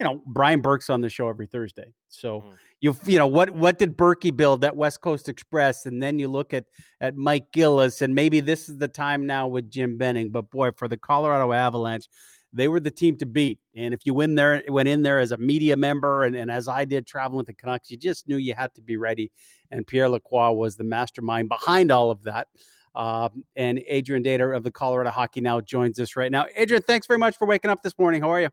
you 0.00 0.06
know, 0.06 0.22
Brian 0.26 0.62
Burke's 0.62 0.88
on 0.88 1.02
the 1.02 1.10
show 1.10 1.28
every 1.28 1.46
Thursday, 1.46 1.92
so. 2.08 2.40
Mm 2.40 2.52
you 2.86 2.96
you 3.04 3.18
know 3.18 3.26
what 3.26 3.50
what 3.50 3.78
did 3.78 3.96
Burkey 3.96 4.34
build 4.34 4.60
that 4.60 4.76
West 4.76 5.00
Coast 5.00 5.28
Express, 5.28 5.86
and 5.86 6.00
then 6.00 6.18
you 6.18 6.28
look 6.28 6.54
at 6.54 6.66
at 7.00 7.16
Mike 7.16 7.50
Gillis, 7.52 8.00
and 8.00 8.14
maybe 8.14 8.40
this 8.40 8.68
is 8.68 8.78
the 8.78 8.88
time 8.88 9.26
now 9.26 9.48
with 9.48 9.68
Jim 9.70 9.98
Benning. 9.98 10.30
But 10.30 10.50
boy, 10.50 10.70
for 10.70 10.86
the 10.86 10.96
Colorado 10.96 11.52
Avalanche, 11.52 12.06
they 12.52 12.68
were 12.68 12.78
the 12.78 12.90
team 12.90 13.16
to 13.18 13.26
beat. 13.26 13.58
And 13.74 13.92
if 13.92 14.06
you 14.06 14.14
win 14.14 14.36
there, 14.36 14.62
went 14.68 14.88
in 14.88 15.02
there 15.02 15.18
as 15.18 15.32
a 15.32 15.36
media 15.36 15.76
member, 15.76 16.22
and, 16.22 16.36
and 16.36 16.48
as 16.50 16.68
I 16.68 16.84
did 16.84 17.06
traveling 17.06 17.38
with 17.38 17.48
the 17.48 17.54
Canucks, 17.54 17.90
you 17.90 17.96
just 17.96 18.28
knew 18.28 18.36
you 18.36 18.54
had 18.54 18.72
to 18.74 18.80
be 18.80 18.96
ready. 18.96 19.32
And 19.72 19.84
Pierre 19.84 20.08
Lacroix 20.08 20.52
was 20.52 20.76
the 20.76 20.84
mastermind 20.84 21.48
behind 21.48 21.90
all 21.90 22.12
of 22.12 22.22
that. 22.22 22.46
Um, 22.94 23.44
and 23.56 23.82
Adrian 23.88 24.22
Dater 24.22 24.56
of 24.56 24.62
the 24.62 24.70
Colorado 24.70 25.10
Hockey 25.10 25.40
Now 25.40 25.60
joins 25.60 25.98
us 25.98 26.16
right 26.16 26.30
now. 26.30 26.46
Adrian, 26.54 26.82
thanks 26.82 27.06
very 27.06 27.18
much 27.18 27.36
for 27.36 27.46
waking 27.46 27.70
up 27.70 27.82
this 27.82 27.92
morning. 27.98 28.22
How 28.22 28.30
are 28.30 28.40
you? 28.40 28.48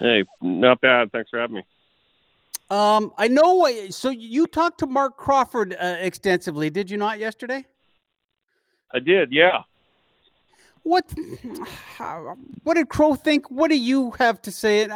Hey, 0.00 0.24
not 0.40 0.80
bad. 0.80 1.12
Thanks 1.12 1.30
for 1.30 1.38
having 1.38 1.56
me. 1.56 1.62
Um, 2.72 3.12
I 3.18 3.28
know. 3.28 3.68
So 3.90 4.08
you 4.08 4.46
talked 4.46 4.78
to 4.78 4.86
Marc 4.86 5.18
Crawford 5.18 5.76
uh, 5.78 5.96
extensively, 6.00 6.70
did 6.70 6.90
you 6.90 6.96
not 6.96 7.18
yesterday? 7.18 7.66
I 8.94 8.98
did. 8.98 9.30
Yeah. 9.30 9.64
What? 10.82 11.04
What 12.64 12.74
did 12.74 12.88
Crow 12.88 13.14
think? 13.14 13.50
What 13.50 13.68
do 13.68 13.78
you 13.78 14.12
have 14.12 14.40
to 14.42 14.50
say? 14.50 14.88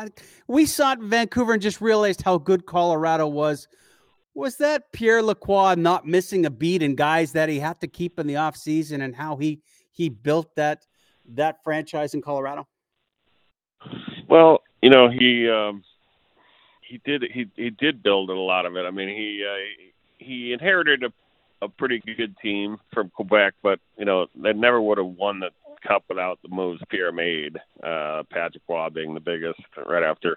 We 0.48 0.64
saw 0.64 0.92
it 0.92 1.00
in 1.00 1.10
Vancouver 1.10 1.52
and 1.52 1.60
just 1.60 1.82
realized 1.82 2.22
how 2.22 2.38
good 2.38 2.64
Colorado 2.64 3.26
was. 3.26 3.68
Was 4.34 4.56
that 4.56 4.90
Pierre 4.92 5.22
Lacroix 5.22 5.74
not 5.74 6.06
missing 6.06 6.46
a 6.46 6.50
beat 6.50 6.82
and 6.82 6.96
guys 6.96 7.32
that 7.32 7.50
he 7.50 7.58
had 7.58 7.80
to 7.82 7.88
keep 7.88 8.18
in 8.18 8.26
the 8.26 8.34
offseason 8.34 9.02
and 9.02 9.14
how 9.14 9.36
he 9.36 9.60
he 9.92 10.08
built 10.08 10.54
that 10.56 10.86
that 11.34 11.62
franchise 11.62 12.14
in 12.14 12.22
Colorado? 12.22 12.66
Well, 14.28 14.62
you 14.80 14.88
know 14.88 15.10
he. 15.10 15.50
Um 15.50 15.84
he 16.86 17.00
did 17.04 17.24
he 17.32 17.46
he 17.56 17.70
did 17.70 18.02
build 18.02 18.30
a 18.30 18.34
lot 18.34 18.66
of 18.66 18.76
it. 18.76 18.84
I 18.86 18.90
mean, 18.90 19.08
he 19.08 19.44
uh, 19.44 19.90
he 20.18 20.52
inherited 20.52 21.02
a 21.02 21.12
a 21.62 21.68
pretty 21.68 22.02
good 22.16 22.36
team 22.42 22.78
from 22.92 23.10
Quebec, 23.10 23.54
but 23.62 23.80
you 23.98 24.04
know 24.04 24.26
they 24.34 24.52
never 24.52 24.80
would 24.80 24.98
have 24.98 25.06
won 25.06 25.40
the 25.40 25.50
cup 25.86 26.04
without 26.08 26.38
the 26.42 26.48
moves 26.48 26.82
Pierre 26.90 27.12
made. 27.12 27.56
Uh, 27.82 28.22
Patrick 28.30 28.62
Roy 28.68 28.88
being 28.90 29.14
the 29.14 29.20
biggest 29.20 29.60
right 29.86 30.02
after 30.02 30.36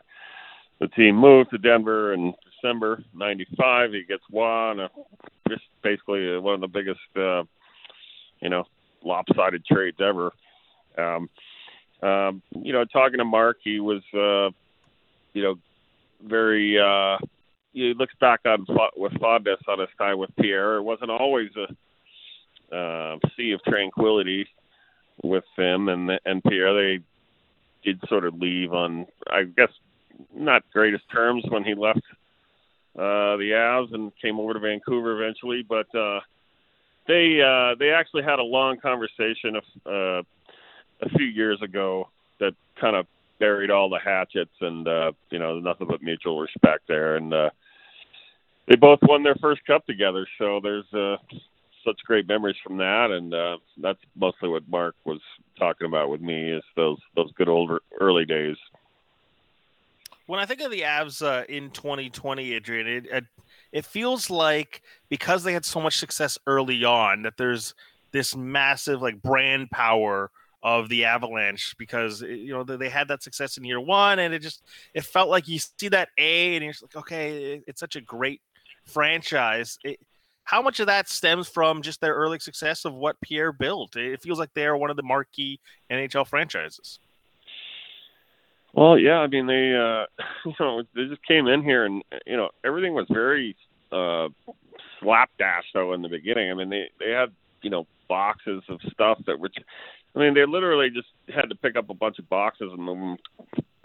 the 0.80 0.88
team 0.90 1.16
moved 1.16 1.50
to 1.52 1.58
Denver 1.58 2.14
in 2.14 2.34
December 2.62 3.04
'95. 3.14 3.94
He 3.94 4.04
gets 4.04 4.24
one, 4.30 4.80
uh, 4.80 4.88
just 5.48 5.64
basically 5.84 6.38
one 6.38 6.56
of 6.56 6.62
the 6.62 6.68
biggest, 6.68 7.00
uh, 7.18 7.44
you 8.42 8.50
know, 8.50 8.64
lopsided 9.04 9.66
trades 9.66 9.98
ever. 10.00 10.32
Um, 10.98 11.30
um, 12.02 12.42
you 12.52 12.72
know, 12.72 12.86
talking 12.86 13.18
to 13.18 13.26
Marc, 13.26 13.58
he 13.62 13.80
was, 13.82 14.02
uh, 14.14 14.56
you 15.34 15.44
know, 15.44 15.56
very 16.22 16.78
uh 16.80 17.18
he 17.74 17.94
looks 17.94 18.14
back 18.20 18.42
on 18.46 18.66
with 18.98 19.14
fondness 19.20 19.60
on 19.68 19.80
his 19.80 19.90
time 19.98 20.18
with 20.18 20.32
Pierre. 20.40 20.78
It 20.78 20.84
wasn't 20.84 21.12
always 21.12 21.50
a 21.56 22.76
uh, 22.76 23.18
sea 23.38 23.52
of 23.52 23.64
tranquility 23.64 24.48
with 25.24 25.44
him 25.56 25.90
and 25.90 26.12
and 26.26 26.44
Pierre. 26.44 26.74
They 26.74 27.04
did 27.84 28.02
sort 28.10 28.26
of 28.26 28.36
leave 28.36 28.74
on, 28.74 29.06
I 29.28 29.44
guess, 29.44 29.70
not 30.36 30.64
greatest 30.74 31.04
terms 31.12 31.46
when 31.50 31.64
he 31.64 31.74
left 31.74 32.02
uh, 32.96 33.38
the 33.38 33.52
Avs 33.54 33.94
and 33.94 34.12
came 34.22 34.40
over 34.40 34.54
to 34.54 34.60
Vancouver 34.60 35.22
eventually. 35.22 35.64
But 35.68 35.94
uh, 35.96 36.20
they 37.08 37.42
uh, 37.42 37.76
they 37.80 37.92
actually 37.92 38.24
had 38.24 38.40
a 38.40 38.44
long 38.44 38.78
conversation 38.80 39.56
of, 39.56 39.64
uh, 39.86 40.24
a 41.02 41.10
few 41.16 41.28
years 41.28 41.62
ago 41.62 42.10
that 42.40 42.54
kind 42.80 42.96
of 42.96 43.06
buried 43.40 43.72
all 43.72 43.90
the 43.90 44.00
hatchets, 44.00 44.54
and 44.62 44.88
uh, 44.88 45.12
you 45.30 45.40
know 45.40 45.60
nothing 45.60 45.88
but 45.88 46.02
mutual 46.04 46.40
respect 46.40 46.84
there. 46.88 47.16
And 47.16 47.34
uh, 47.34 47.50
they 48.68 48.76
both 48.76 49.00
won 49.02 49.24
their 49.24 49.36
first 49.36 49.66
cup 49.66 49.86
together, 49.86 50.28
so 50.38 50.60
there's 50.62 50.92
uh, 50.94 51.18
such 51.86 52.00
great 52.06 52.28
memories 52.28 52.58
from 52.64 52.78
that, 52.78 53.12
and 53.12 53.34
uh, 53.34 53.58
that's 53.78 54.00
mostly 54.16 54.50
what 54.50 54.68
Marc 54.70 54.96
was 55.06 55.22
talking 55.58 55.88
about 55.88 56.10
with 56.10 56.22
me 56.22 56.52
is 56.52 56.64
those 56.76 56.98
those 57.16 57.32
good 57.34 57.50
old 57.50 57.72
early 58.00 58.26
days. 58.26 58.58
When 60.28 60.40
I 60.40 60.46
think 60.46 60.62
of 60.62 60.70
the 60.70 60.82
Avs 60.82 61.26
uh, 61.26 61.46
in 61.50 61.72
2020, 61.72 62.54
Adrian, 62.54 62.88
it, 62.88 63.06
it 63.08 63.26
it 63.72 63.86
feels 63.86 64.30
like 64.30 64.82
because 65.10 65.44
they 65.44 65.54
had 65.54 65.66
so 65.66 65.82
much 65.82 65.98
success 65.98 66.38
early 66.46 66.84
on 66.84 67.24
that 67.24 67.38
there's 67.38 67.74
this 68.12 68.36
massive 68.36 69.02
like 69.02 69.22
brand 69.22 69.70
power 69.72 70.32
of 70.62 70.90
the 70.90 71.06
Avalanche 71.06 71.76
because 71.78 72.22
you 72.22 72.52
know 72.52 72.64
they 72.64 72.90
had 72.90 73.08
that 73.08 73.24
success 73.24 73.58
in 73.58 73.64
year 73.64 73.80
one, 73.80 74.20
and 74.20 74.34
it 74.34 74.40
just 74.40 74.64
it 74.94 75.04
felt 75.04 75.30
like 75.30 75.48
you 75.48 75.60
see 75.60 75.88
that 75.90 76.10
A, 76.18 76.56
and 76.56 76.64
you're 76.64 76.74
like, 76.82 76.96
okay, 76.96 77.62
it's 77.66 77.80
such 77.80 77.96
a 77.96 78.02
great 78.02 78.42
franchise. 78.86 79.78
It, 79.84 80.00
how 80.44 80.62
much 80.62 80.80
of 80.80 80.88
that 80.88 81.08
stems 81.08 81.48
from 81.48 81.82
just 81.82 82.02
their 82.02 82.16
early 82.16 82.40
success 82.40 82.84
of 82.84 82.94
what 82.94 83.22
Pierre 83.22 83.52
built? 83.52 83.96
It 83.96 84.22
feels 84.22 84.40
like 84.40 84.50
they 84.56 84.66
are 84.66 84.76
one 84.76 84.90
of 84.90 84.98
the 84.98 85.04
marquee 85.04 85.60
NHL 85.92 86.28
franchises. 86.28 87.00
Well, 88.74 88.98
yeah, 88.98 89.20
I 89.20 89.28
mean 89.28 89.48
they, 89.48 89.74
uh, 89.76 90.06
you 90.46 90.56
know, 90.60 90.84
they 90.96 91.06
just 91.06 91.24
came 91.26 91.48
in 91.48 91.64
here, 91.64 91.86
and 91.86 92.04
you 92.26 92.36
know 92.36 92.50
everything 92.66 92.94
was 92.94 93.06
very 93.10 93.56
uh, 93.92 94.30
slapdash 95.00 95.66
though 95.74 95.94
in 95.94 96.02
the 96.02 96.10
beginning. 96.10 96.52
I 96.52 96.54
mean 96.54 96.70
they 96.70 96.90
they 97.00 97.12
had 97.12 97.32
you 97.62 97.70
know 97.70 97.88
boxes 98.08 98.64
of 98.70 98.80
stuff 98.92 99.20
that 99.28 99.40
which 99.40 99.56
I 100.20 100.24
mean, 100.24 100.34
they 100.34 100.46
literally 100.46 100.90
just 100.90 101.08
had 101.34 101.48
to 101.50 101.56
pick 101.56 101.78
up 101.78 101.90
a 101.90 101.94
bunch 101.94 102.20
of 102.20 102.28
boxes 102.28 102.72
and 102.74 102.84
move 102.84 102.98
them 102.98 103.18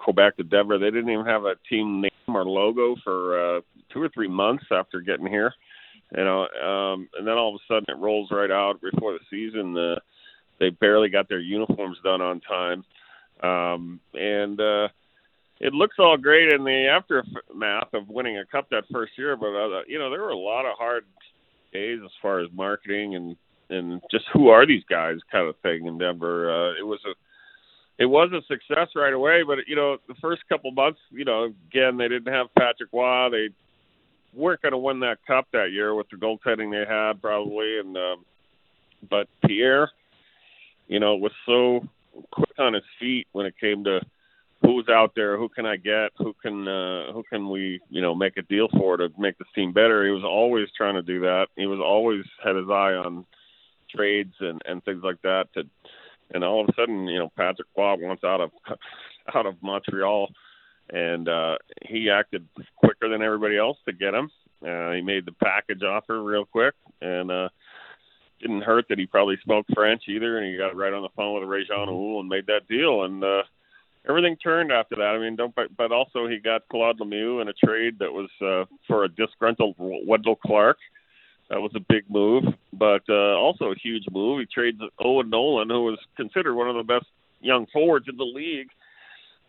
go 0.05 0.13
back 0.13 0.37
to 0.37 0.43
Denver. 0.43 0.79
They 0.79 0.91
didn't 0.91 1.11
even 1.11 1.27
have 1.27 1.45
a 1.45 1.55
team 1.71 2.01
name 2.01 2.11
or 2.35 2.45
logo 2.45 2.97
for 3.05 3.59
uh, 3.59 3.61
two 3.93 4.03
or 4.03 4.09
three 4.09 4.29
months 4.29 4.65
after 4.71 5.01
getting 5.01 5.29
here. 5.29 5.55
You 6.17 6.25
know, 6.25 6.43
um, 6.43 7.09
and 7.17 7.27
then 7.27 7.35
all 7.35 7.55
of 7.55 7.61
a 7.61 7.65
sudden 7.73 7.87
it 7.89 8.03
rolls 8.03 8.31
right 8.33 8.51
out 8.51 8.81
before 8.81 9.13
the 9.13 9.21
season. 9.31 9.79
Uh, 9.79 10.01
they 10.59 10.71
barely 10.71 11.09
got 11.09 11.29
their 11.29 11.41
uniforms 11.41 11.99
done 12.05 12.21
on 12.21 12.41
time, 12.41 12.85
um, 13.43 14.01
and 14.13 14.61
uh, 14.61 14.89
it 15.61 15.73
looks 15.73 15.97
all 15.99 16.17
great 16.17 16.53
in 16.53 16.65
the 16.65 16.89
aftermath 16.89 17.95
of 17.95 18.09
winning 18.09 18.39
a 18.39 18.45
cup 18.45 18.69
that 18.71 18.85
first 18.93 19.13
year. 19.17 19.37
But 19.37 19.55
uh, 19.55 19.83
you 19.89 19.99
know, 19.99 20.11
there 20.11 20.21
were 20.21 20.31
a 20.31 20.39
lot 20.39 20.67
of 20.67 20.77
hard 20.79 21.05
days 21.73 22.01
as 22.05 22.11
far 22.21 22.41
as 22.41 22.49
marketing 22.53 23.15
and 23.17 23.37
and 23.71 24.01
just 24.11 24.25
who 24.33 24.49
are 24.49 24.67
these 24.67 24.85
guys 24.89 25.17
kind 25.31 25.49
of 25.49 25.57
thing 25.59 25.87
in 25.87 25.99
Denver. 25.99 26.51
Uh, 26.51 26.73
it 26.79 26.87
was 26.87 27.01
a 27.07 27.15
it 27.97 28.07
was 28.07 28.31
a 28.33 28.43
success 28.47 28.89
right 28.97 29.13
away, 29.13 29.43
but 29.47 29.59
you 29.67 29.77
know 29.77 29.99
the 30.09 30.15
first 30.21 30.43
couple 30.49 30.71
months, 30.73 31.01
you 31.11 31.25
know, 31.25 31.53
again 31.71 31.97
they 31.97 32.09
didn't 32.09 32.33
have 32.33 32.47
Patrick 32.59 32.91
Roy. 32.93 33.31
They 33.31 33.49
weren't 34.35 34.63
going 34.63 34.73
to 34.73 34.79
win 34.79 35.01
that 35.01 35.19
cup 35.27 35.47
that 35.53 35.71
year 35.73 35.95
with 35.95 36.09
the 36.11 36.17
goaltending 36.17 36.71
they 36.71 36.91
had 36.91 37.23
probably, 37.23 37.79
and 37.79 37.97
um, 37.97 38.25
but 39.09 39.29
Pierre, 39.47 39.91
you 40.89 40.99
know, 40.99 41.17
was 41.17 41.33
so 41.47 41.87
quick 42.31 42.59
on 42.59 42.75
his 42.75 42.83
feet 42.99 43.27
when 43.33 43.47
it 43.47 43.55
came 43.61 43.85
to 43.85 44.01
who's 44.63 44.89
out 44.89 45.13
there, 45.15 45.37
who 45.37 45.49
can 45.49 45.67
I 45.67 45.77
get, 45.77 46.11
who 46.19 46.35
can 46.43 46.67
uh, 46.67 47.13
who 47.13 47.23
can 47.29 47.49
we 47.49 47.81
you 47.91 48.03
know 48.03 48.15
make 48.15 48.37
a 48.37 48.43
deal 48.43 48.69
for 48.77 48.97
to 48.97 49.09
make 49.19 49.39
this 49.39 49.49
team 49.55 49.73
better. 49.73 50.05
He 50.05 50.11
was 50.11 50.25
always 50.25 50.69
trying 50.77 50.95
to 50.95 51.03
do 51.03 51.21
that. 51.21 51.47
He 51.57 51.67
was 51.67 51.81
always 51.81 52.25
had 52.43 52.57
his 52.57 52.69
eye 52.69 52.95
on 52.95 53.25
trades 53.95 54.35
and 54.41 54.61
and 54.67 54.85
things 54.85 55.03
like 55.03 55.21
that. 55.23 55.47
To 55.55 55.65
and 56.33 56.45
all 56.45 56.63
of 56.63 56.69
a 56.69 56.73
sudden, 56.77 57.07
you 57.07 57.19
know, 57.19 57.31
Patrick 57.37 57.69
Roy 57.77 57.97
wants 57.97 58.25
out 58.25 58.41
of 58.41 58.51
out 59.35 59.47
of 59.47 59.63
Montreal, 59.63 60.31
and 60.91 61.29
uh, 61.29 61.57
he 61.83 62.11
acted 62.11 62.47
quicker 62.77 63.09
than 63.09 63.23
everybody 63.23 63.57
else 63.57 63.79
to 63.87 63.93
get 63.93 64.15
him. 64.15 64.31
Uh, 64.67 64.93
he 64.93 65.01
made 65.01 65.27
the 65.27 65.33
package 65.33 65.83
offer 65.83 66.23
real 66.23 66.47
quick, 66.47 66.75
and 67.03 67.31
uh, 67.31 67.49
didn't 68.41 68.63
hurt 68.63 68.87
that 68.89 68.99
he 68.99 69.07
probably 69.07 69.37
spoke 69.43 69.67
French 69.75 70.05
either, 70.09 70.39
and 70.39 70.51
he 70.51 70.57
got 70.57 70.77
right 70.77 70.93
on 70.93 71.03
the 71.03 71.09
phone 71.17 71.39
with 71.39 71.49
Réjean 71.49 71.89
Houle 71.89 72.21
and 72.21 72.29
made 72.29 72.47
that 72.47 72.67
deal, 72.69 73.05
and 73.05 73.23
uh, 73.23 73.43
everything 74.09 74.37
turned 74.37 74.73
after 74.73 74.97
that. 74.97 75.15
I 75.15 75.19
mean, 75.19 75.37
don't 75.37 75.55
but, 75.55 75.75
but 75.77 75.93
also 75.93 76.27
he 76.27 76.39
got 76.39 76.69
Claude 76.71 76.99
Lemieux 76.99 77.43
in 77.43 77.49
a 77.49 77.53
trade 77.53 77.99
that 77.99 78.13
was 78.13 78.31
uh, 78.41 78.65
for 78.87 79.05
a 79.05 79.09
disgruntled 79.09 79.75
Wendell 79.79 80.37
Clark. 80.37 80.79
That 81.51 81.61
was 81.61 81.73
a 81.75 81.81
big 81.81 82.05
move, 82.09 82.45
but 82.73 83.03
uh, 83.09 83.37
also 83.37 83.73
a 83.73 83.75
huge 83.83 84.05
move. 84.11 84.41
He 84.41 84.47
trades 84.47 84.79
Owen 84.99 85.31
Nolan, 85.31 85.69
who 85.69 85.85
was 85.85 85.99
considered 86.17 86.55
one 86.55 86.69
of 86.69 86.77
the 86.77 86.83
best 86.83 87.07
young 87.41 87.67
forwards 87.73 88.07
in 88.09 88.17
the 88.17 88.25
league, 88.25 88.69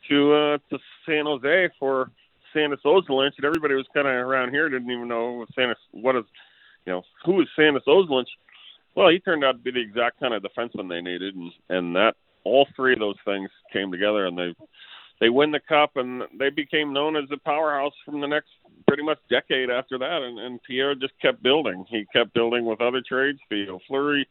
to 0.09 0.34
uh, 0.34 0.57
to 0.69 0.80
San 1.05 1.26
Jose 1.26 1.69
for 1.80 2.11
Sandis 2.53 2.80
Ozolinsh, 2.85 3.34
and 3.38 3.45
everybody 3.45 3.76
was 3.76 3.85
kind 3.93 4.07
of 4.07 4.13
around 4.13 4.49
here 4.49 4.69
didn't 4.69 4.91
even 4.91 5.07
know 5.07 5.45
Sandis 5.55 5.77
what 5.91 6.15
is, 6.15 6.26
you 6.85 6.93
know, 6.93 7.03
who 7.26 7.41
is 7.41 7.47
Sandis 7.55 7.84
Ozolinsh. 7.88 8.26
Well, 8.93 9.09
he 9.09 9.19
turned 9.19 9.43
out 9.43 9.53
to 9.53 9.57
be 9.57 9.72
the 9.72 9.81
exact 9.81 10.19
kind 10.19 10.34
of 10.34 10.43
defenseman 10.43 10.89
they 10.89 11.01
needed, 11.01 11.35
and 11.35 11.51
and 11.69 11.95
that 11.95 12.15
all 12.43 12.67
three 12.76 12.93
of 12.93 12.99
those 12.99 13.17
things 13.26 13.49
came 13.73 13.91
together, 13.91 14.26
and 14.26 14.38
they 14.38 14.53
they 15.19 15.29
win 15.29 15.51
the 15.51 15.59
cup, 15.59 15.91
and 15.95 16.23
they 16.37 16.49
became 16.49 16.91
known 16.91 17.15
as 17.15 17.23
a 17.31 17.37
powerhouse 17.37 17.93
from 18.03 18.21
the 18.21 18.27
next 18.27 18.49
pretty 18.87 19.03
much 19.03 19.17
decade 19.29 19.69
after 19.69 19.97
that. 19.97 20.21
And, 20.21 20.39
and 20.39 20.61
Pierre 20.63 20.95
just 20.95 21.13
kept 21.21 21.41
building. 21.41 21.85
He 21.89 22.05
kept 22.13 22.33
building 22.33 22.65
with 22.65 22.81
other 22.81 23.01
trades. 23.07 23.39
Theo 23.49 23.79
Fleury 23.87 24.27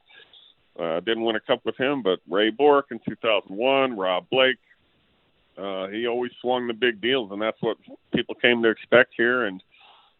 uh, 0.79 1.01
didn't 1.01 1.25
win 1.25 1.37
a 1.37 1.41
cup 1.41 1.61
with 1.65 1.77
him, 1.77 2.03
but 2.03 2.21
Ray 2.29 2.51
Bourque 2.51 2.87
in 2.91 3.01
2001, 3.09 3.97
Rob 3.97 4.27
Blake. 4.31 4.59
Uh, 5.57 5.87
he 5.89 6.07
always 6.07 6.33
swung 6.41 6.67
the 6.67 6.75
big 6.75 7.01
deals, 7.01 7.31
and 7.31 7.41
that's 7.41 7.61
what 7.61 7.77
people 8.13 8.35
came 8.35 8.63
to 8.63 8.71
expect 8.71 9.15
here. 9.17 9.45
And 9.45 9.63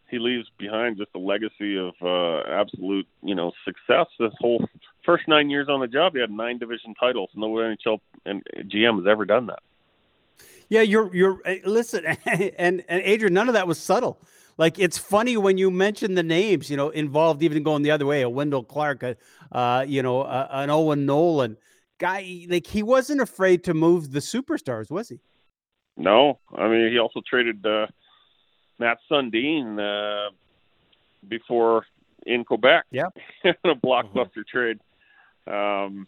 he 0.09 0.17
leaves 0.17 0.47
behind 0.57 0.97
just 0.97 1.09
a 1.13 1.19
legacy 1.19 1.77
of 1.77 1.93
uh, 2.01 2.39
absolute, 2.49 3.07
you 3.21 3.35
know, 3.35 3.51
success. 3.65 4.07
This 4.17 4.31
whole 4.39 4.65
first 5.05 5.27
nine 5.27 5.49
years 5.49 5.67
on 5.69 5.81
the 5.81 5.87
job, 5.87 6.13
he 6.13 6.21
had 6.21 6.31
nine 6.31 6.57
division 6.57 6.93
titles. 6.99 7.29
No 7.35 7.49
NHL 7.49 7.99
and 8.25 8.41
GM 8.57 8.97
has 8.97 9.07
ever 9.09 9.25
done 9.25 9.47
that. 9.47 9.59
Yeah, 10.69 10.81
you're 10.81 11.15
you're 11.15 11.41
eh, 11.45 11.59
listen, 11.65 12.05
and 12.25 12.83
and 12.87 13.01
Adrian, 13.03 13.33
none 13.33 13.47
of 13.47 13.53
that 13.53 13.67
was 13.67 13.79
subtle. 13.79 14.19
Like 14.57 14.79
it's 14.79 14.97
funny 14.97 15.37
when 15.37 15.57
you 15.57 15.69
mention 15.69 16.15
the 16.15 16.23
names, 16.23 16.69
you 16.69 16.77
know, 16.77 16.89
involved 16.89 17.43
even 17.43 17.61
going 17.63 17.83
the 17.83 17.91
other 17.91 18.05
way, 18.05 18.21
a 18.21 18.29
Wendell 18.29 18.63
Clark, 18.63 19.03
a, 19.03 19.17
uh, 19.51 19.85
you 19.85 20.01
know, 20.01 20.21
a, 20.21 20.47
an 20.51 20.69
Owen 20.69 21.05
Nolan 21.05 21.57
guy. 21.97 22.45
Like 22.49 22.65
he 22.65 22.81
wasn't 22.81 23.21
afraid 23.21 23.63
to 23.65 23.73
move 23.73 24.11
the 24.11 24.19
superstars, 24.19 24.89
was 24.89 25.09
he? 25.09 25.19
No, 25.97 26.39
I 26.55 26.67
mean 26.67 26.91
he 26.91 26.99
also 26.99 27.21
traded 27.27 27.65
uh, 27.65 27.87
Mats 28.79 29.01
Sundin 29.09 29.79
uh, 29.79 30.31
before 31.27 31.85
in 32.25 32.45
Quebec. 32.45 32.85
Yeah, 32.91 33.09
in 33.43 33.55
a 33.65 33.75
blockbuster 33.75 34.43
mm-hmm. 34.43 34.57
trade. 34.57 34.79
Um, 35.47 36.07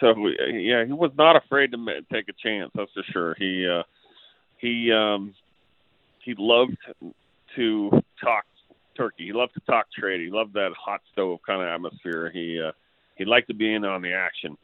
so 0.00 0.14
yeah, 0.52 0.84
he 0.84 0.92
was 0.92 1.12
not 1.16 1.36
afraid 1.36 1.72
to 1.72 2.00
take 2.12 2.28
a 2.28 2.32
chance. 2.32 2.70
That's 2.74 2.90
for 2.92 3.02
sure. 3.12 3.34
He 3.38 3.66
uh, 3.68 3.82
he 4.58 4.92
um, 4.92 5.34
he 6.24 6.34
loved 6.38 6.76
to 7.56 7.90
talk 8.22 8.44
turkey. 8.96 9.26
He 9.26 9.32
loved 9.32 9.54
to 9.54 9.60
talk 9.60 9.86
trade. 9.92 10.20
He 10.20 10.30
loved 10.30 10.54
that 10.54 10.72
hot 10.78 11.00
stove 11.12 11.40
kind 11.46 11.62
of 11.62 11.68
atmosphere. 11.68 12.30
He 12.32 12.60
uh, 12.60 12.72
he 13.16 13.24
liked 13.24 13.48
to 13.48 13.54
be 13.54 13.72
in 13.72 13.84
on 13.84 14.02
the 14.02 14.12
action. 14.12 14.56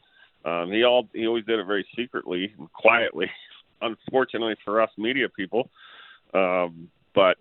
Um, 0.45 0.71
he 0.71 0.85
all 0.85 1.09
he 1.13 1.27
always 1.27 1.45
did 1.45 1.59
it 1.59 1.67
very 1.67 1.87
secretly 1.97 2.55
and 2.59 2.73
quietly. 2.73 3.31
Unfortunately 3.81 4.57
for 4.65 4.81
us 4.81 4.91
media 4.99 5.29
people, 5.29 5.71
um, 6.35 6.89
but 7.15 7.37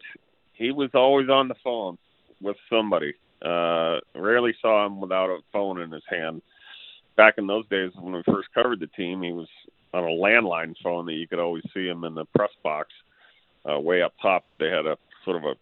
he 0.53 0.72
was 0.72 0.91
always 0.93 1.30
on 1.30 1.47
the 1.47 1.55
phone 1.64 1.97
with 2.41 2.57
somebody. 2.69 3.14
Uh, 3.43 3.99
rarely 4.15 4.55
saw 4.61 4.85
him 4.85 4.99
without 4.99 5.30
a 5.30 5.39
phone 5.51 5.81
in 5.81 5.91
his 5.91 6.03
hand. 6.09 6.41
Back 7.18 7.35
in 7.38 7.48
those 7.48 7.68
days 7.68 7.91
when 7.99 8.14
we 8.14 8.23
first 8.23 8.48
covered 8.53 8.80
the 8.80 8.88
team, 8.88 9.22
he 9.23 9.34
was 9.34 9.48
on 9.94 10.03
a 10.03 10.07
landline 10.07 10.76
phone 10.84 11.06
that 11.07 11.14
you 11.14 11.27
could 11.27 11.39
always 11.39 11.64
see 11.73 11.88
him 11.88 12.03
in 12.03 12.14
the 12.14 12.26
press 12.35 12.52
box. 12.64 12.89
Uh, 13.69 13.80
way 13.80 14.02
up 14.02 14.14
top, 14.22 14.45
they 14.60 14.69
had 14.69 14.85
a 14.85 14.98
sort 15.26 15.35
of 15.35 15.44
a 15.44 15.56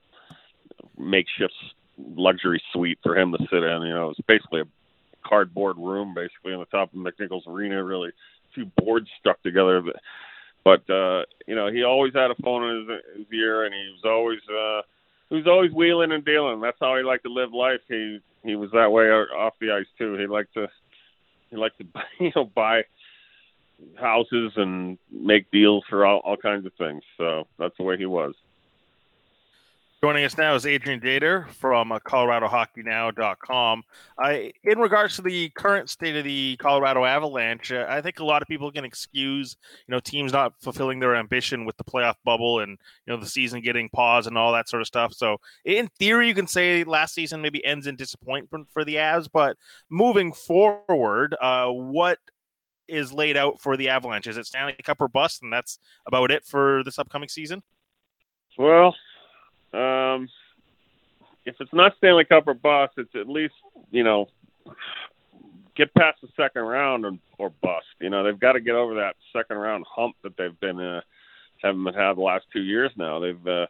makeshift 1.02 1.54
luxury 1.98 2.62
suite 2.74 3.00
for 3.02 3.18
him 3.18 3.32
to 3.32 3.38
sit 3.50 3.64
in. 3.64 3.82
You 3.84 3.94
know, 3.94 4.06
it 4.06 4.18
was 4.18 4.22
basically 4.28 4.62
a 4.62 5.28
cardboard 5.28 5.78
room, 5.78 6.14
basically 6.14 6.54
on 6.54 6.60
the 6.60 6.66
top 6.66 6.94
of 6.94 7.00
McNichols 7.00 7.48
Arena. 7.48 7.84
Really, 7.84 8.10
a 8.10 8.54
few 8.54 8.66
boards 8.78 9.08
stuck 9.20 9.42
together. 9.42 9.82
But, 9.82 9.96
but 10.64 10.94
uh, 10.94 11.24
you 11.48 11.56
know, 11.56 11.72
he 11.72 11.84
always 11.84 12.14
had 12.14 12.32
a 12.32 12.42
phone 12.44 12.64
in 12.64 12.90
his, 12.90 13.00
his 13.18 13.34
ear, 13.34 13.66
and 13.66 13.74
he 13.74 13.92
was 13.94 14.04
always 14.06 14.40
uh, 14.50 14.82
he 15.30 15.36
was 15.36 15.48
always 15.48 15.72
wheeling 15.72 16.12
and 16.12 16.26
dealing. 16.26 16.62
That's 16.62 16.78
how 16.80 16.98
he 16.98 17.04
liked 17.04 17.24
to 17.24 17.34
live 17.34 17.54
life. 17.54 17.82
He 17.88 18.20
he 18.44 18.56
was 18.56 18.70
that 18.72 18.92
way 18.92 19.06
off 19.06 19.54
the 19.60 19.72
ice 19.72 19.88
too. 19.98 20.16
He 20.18 20.28
liked 20.28 20.54
to 20.56 20.68
he 21.50 21.58
liked 21.58 21.78
to 21.80 21.86
you 22.20 22.32
know 22.36 22.46
buy 22.46 22.84
houses 24.00 24.54
and 24.56 24.98
make 25.12 25.52
deals 25.52 25.84
for 25.90 26.06
all, 26.06 26.20
all 26.20 26.38
kinds 26.38 26.66
of 26.66 26.74
things. 26.78 27.04
So 27.18 27.46
that's 27.60 27.76
the 27.78 27.84
way 27.84 27.98
he 27.98 28.06
was. 28.06 28.34
Joining 30.04 30.26
us 30.26 30.38
now 30.38 30.54
is 30.54 30.66
Adrian 30.66 31.00
Dater 31.00 31.50
from 31.52 31.92
uh, 31.92 32.00
ColoradoHockeyNow.com. 32.00 33.84
I, 34.20 34.52
in 34.64 34.78
regards 34.78 35.16
to 35.16 35.22
the 35.22 35.50
current 35.50 35.90
state 35.90 36.16
of 36.18 36.26
the 36.26 36.58
Colorado 36.58 37.06
Avalanche, 37.06 37.72
uh, 37.72 37.86
I 37.88 38.02
think 38.02 38.20
a 38.20 38.26
lot 38.26 38.42
of 38.42 38.48
people 38.48 38.72
can 38.72 38.84
excuse, 38.84 39.56
you 39.88 39.94
know, 39.94 40.00
teams 40.02 40.34
not 40.34 40.54
fulfilling 40.62 41.00
their 41.00 41.16
ambition 41.16 41.66
with 41.66 41.78
the 41.78 41.84
playoff 41.86 42.16
bubble 42.26 42.60
and 42.60 42.72
you 42.72 43.14
know 43.14 43.20
the 43.20 43.26
season 43.26 43.62
getting 43.62 43.90
paused 43.90 44.28
and 44.28 44.38
all 44.38 44.52
that 44.52 44.70
sort 44.70 44.82
of 44.82 44.88
stuff. 44.88 45.14
So, 45.14 45.38
in 45.64 45.88
theory, 45.98 46.28
you 46.28 46.36
can 46.36 46.48
say 46.48 46.84
last 46.84 47.16
season 47.16 47.42
maybe 47.42 47.66
ends 47.66 47.88
in 47.88 47.96
disappointment 47.96 48.68
for 48.72 48.84
the 48.84 48.96
Avs. 48.96 49.30
But 49.32 49.58
moving 49.90 50.34
forward, 50.34 51.36
uh, 51.42 51.70
what 51.70 52.20
is 52.88 53.14
laid 53.14 53.38
out 53.38 53.62
for 53.62 53.78
the 53.78 53.90
Avalanche? 53.90 54.28
Is 54.28 54.38
it 54.38 54.46
Stanley 54.46 54.76
Cup 54.84 55.02
or 55.02 55.08
bust, 55.08 55.42
and 55.42 55.52
that's 55.52 55.80
about 56.06 56.32
it 56.32 56.46
for 56.46 56.84
this 56.84 57.00
upcoming 57.00 57.30
season? 57.30 57.64
Well, 58.58 58.96
um, 59.76 60.30
if 61.46 61.56
it's 61.60 61.74
not 61.74 61.96
Stanley 61.98 62.26
Cup 62.26 62.48
or 62.48 62.54
bust, 62.54 62.94
it's 62.98 63.16
at 63.16 63.28
least 63.28 63.54
you 63.92 64.04
know 64.04 64.28
get 65.76 65.94
past 65.94 66.20
the 66.22 66.30
second 66.36 66.64
round 66.64 67.06
or, 67.06 67.12
or 67.38 67.52
bust. 67.62 67.86
You 68.00 68.10
know 68.10 68.24
they've 68.24 68.40
got 68.40 68.54
to 68.54 68.62
get 68.62 68.76
over 68.76 68.96
that 68.96 69.16
second 69.34 69.58
round 69.58 69.86
hump 69.88 70.16
that 70.24 70.38
they've 70.38 70.60
been 70.60 70.80
uh, 70.80 71.02
haven't 71.62 71.96
had 71.96 72.14
the 72.14 72.22
last 72.22 72.46
two 72.52 72.62
years 72.62 72.92
now. 72.96 73.20
They've 73.20 73.48
uh, 73.48 73.68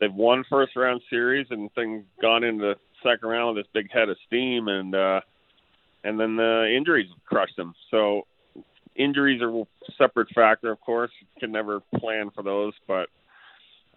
they've 0.00 0.12
won 0.12 0.44
first 0.48 0.76
round 0.76 1.00
series 1.10 1.46
and 1.50 1.72
things 1.74 2.04
gone 2.20 2.44
into 2.44 2.74
the 2.74 2.76
second 3.02 3.28
round 3.28 3.56
with 3.56 3.64
this 3.64 3.72
big 3.72 3.90
head 3.90 4.08
of 4.08 4.16
steam 4.26 4.68
and 4.68 4.94
uh, 4.94 5.20
and 6.04 6.18
then 6.18 6.36
the 6.36 6.72
injuries 6.74 7.08
crushed 7.24 7.56
them. 7.56 7.74
So 7.90 8.26
injuries 8.96 9.40
are 9.42 9.50
a 9.50 9.64
separate 9.96 10.28
factor, 10.34 10.70
of 10.70 10.80
course. 10.80 11.10
You 11.20 11.26
can 11.38 11.52
never 11.52 11.80
plan 11.98 12.30
for 12.34 12.42
those, 12.42 12.74
but 12.86 13.08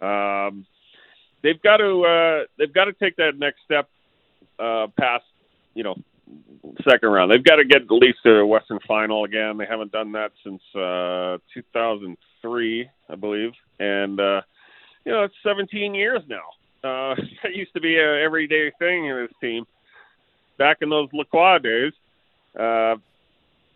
um, 0.04 0.66
they've 1.46 1.62
got 1.62 1.76
to 1.76 2.02
uh, 2.02 2.44
they've 2.58 2.72
got 2.72 2.86
to 2.86 2.92
take 2.92 3.16
that 3.16 3.38
next 3.38 3.60
step 3.64 3.88
uh, 4.58 4.88
past 4.98 5.24
you 5.74 5.84
know 5.84 5.94
second 6.88 7.08
round. 7.08 7.30
They've 7.30 7.42
got 7.42 7.56
to 7.56 7.64
get 7.64 7.82
at 7.82 7.90
least 7.90 8.18
to 8.24 8.38
a 8.38 8.46
Western 8.46 8.80
Final 8.86 9.24
again. 9.24 9.56
They 9.56 9.66
haven't 9.66 9.92
done 9.92 10.12
that 10.12 10.32
since 10.42 10.60
uh, 10.74 11.38
2003, 11.54 12.90
I 13.08 13.14
believe, 13.14 13.52
and 13.78 14.18
uh, 14.18 14.40
you 15.04 15.12
know 15.12 15.22
it's 15.22 15.34
17 15.44 15.94
years 15.94 16.22
now. 16.28 16.48
Uh, 16.82 17.14
it 17.44 17.54
used 17.54 17.72
to 17.74 17.80
be 17.80 17.96
a 17.96 18.22
everyday 18.24 18.72
thing 18.78 19.06
in 19.06 19.16
this 19.16 19.36
team 19.40 19.66
back 20.58 20.78
in 20.80 20.88
those 20.88 21.08
Lacroix 21.12 21.58
days. 21.58 21.92
Uh, 22.58 22.96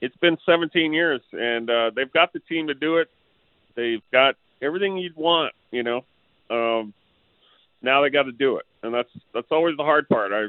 it's 0.01 0.17
been 0.17 0.39
17 0.47 0.93
years, 0.93 1.21
and 1.33 1.69
uh, 1.69 1.91
they've 1.95 2.13
got 2.13 2.33
the 2.33 2.41
team 2.41 2.69
to 2.69 2.75
do 2.75 2.97
it. 2.97 3.11
They've 3.77 4.03
got 4.11 4.35
everything 4.63 4.97
you'd 4.97 5.15
want, 5.15 5.53
you 5.71 5.83
know. 5.83 6.05
Um, 6.49 6.95
now 7.83 8.03
they 8.03 8.11
got 8.11 8.25
to 8.25 8.33
do 8.33 8.57
it, 8.57 8.67
and 8.83 8.93
that's 8.93 9.11
that's 9.35 9.51
always 9.51 9.77
the 9.77 9.85
hard 9.85 10.09
part. 10.09 10.33
I 10.33 10.49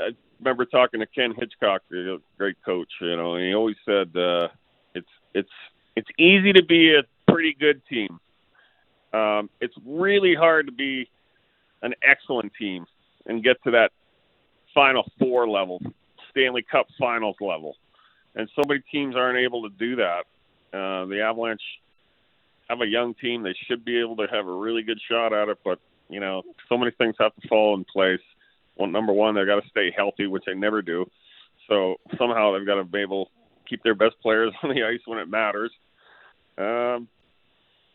I 0.00 0.10
remember 0.38 0.64
talking 0.64 1.00
to 1.00 1.06
Ken 1.06 1.34
Hitchcock, 1.36 1.82
a 1.92 2.18
great 2.38 2.56
coach, 2.64 2.90
you 3.00 3.16
know, 3.16 3.34
and 3.34 3.44
he 3.44 3.54
always 3.54 3.76
said 3.84 4.16
uh, 4.16 4.48
it's 4.94 5.08
it's 5.34 5.50
it's 5.96 6.08
easy 6.18 6.52
to 6.52 6.62
be 6.62 6.94
a 6.94 7.02
pretty 7.30 7.56
good 7.58 7.82
team. 7.86 8.20
Um, 9.12 9.48
it's 9.60 9.74
really 9.84 10.34
hard 10.34 10.66
to 10.66 10.72
be 10.72 11.08
an 11.82 11.94
excellent 12.02 12.52
team 12.58 12.86
and 13.26 13.42
get 13.42 13.62
to 13.64 13.70
that 13.72 13.92
Final 14.74 15.10
Four 15.18 15.48
level, 15.48 15.80
Stanley 16.30 16.62
Cup 16.70 16.86
Finals 16.98 17.36
level, 17.40 17.76
and 18.34 18.48
so 18.54 18.62
many 18.66 18.82
teams 18.92 19.16
aren't 19.16 19.38
able 19.38 19.68
to 19.68 19.74
do 19.76 19.96
that. 19.96 20.24
Uh, 20.72 21.06
the 21.06 21.22
Avalanche 21.22 21.62
have 22.68 22.80
a 22.82 22.86
young 22.86 23.14
team; 23.14 23.42
they 23.42 23.54
should 23.66 23.84
be 23.84 23.98
able 23.98 24.16
to 24.16 24.26
have 24.30 24.46
a 24.46 24.52
really 24.52 24.82
good 24.82 25.00
shot 25.08 25.32
at 25.32 25.48
it. 25.48 25.58
But 25.64 25.78
you 26.08 26.20
know, 26.20 26.42
so 26.68 26.76
many 26.78 26.92
things 26.92 27.14
have 27.18 27.34
to 27.34 27.48
fall 27.48 27.74
in 27.76 27.84
place. 27.84 28.20
Well, 28.76 28.88
number 28.88 29.12
one, 29.12 29.34
they've 29.34 29.46
got 29.46 29.62
to 29.62 29.68
stay 29.68 29.92
healthy, 29.96 30.26
which 30.26 30.44
they 30.46 30.54
never 30.54 30.82
do. 30.82 31.06
So 31.68 31.96
somehow 32.18 32.52
they've 32.52 32.66
got 32.66 32.76
to 32.76 32.84
be 32.84 33.00
able 33.00 33.26
to 33.26 33.30
keep 33.68 33.82
their 33.82 33.94
best 33.94 34.14
players 34.22 34.52
on 34.62 34.74
the 34.74 34.84
ice 34.84 35.00
when 35.06 35.18
it 35.18 35.28
matters. 35.28 35.72
Um, 36.58 37.08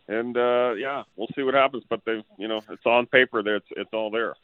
and 0.08 0.36
uh, 0.36 0.74
yeah, 0.78 1.04
we'll 1.16 1.30
see 1.36 1.44
what 1.44 1.54
happens. 1.54 1.84
But 1.90 2.02
they've, 2.06 2.24
you 2.38 2.48
know, 2.48 2.62
it's 2.70 2.86
on 2.86 3.06
paper. 3.06 3.42
There, 3.42 3.58
it's 3.58 3.68
it's 3.72 3.94
all 3.94 4.12
there. 4.12 4.36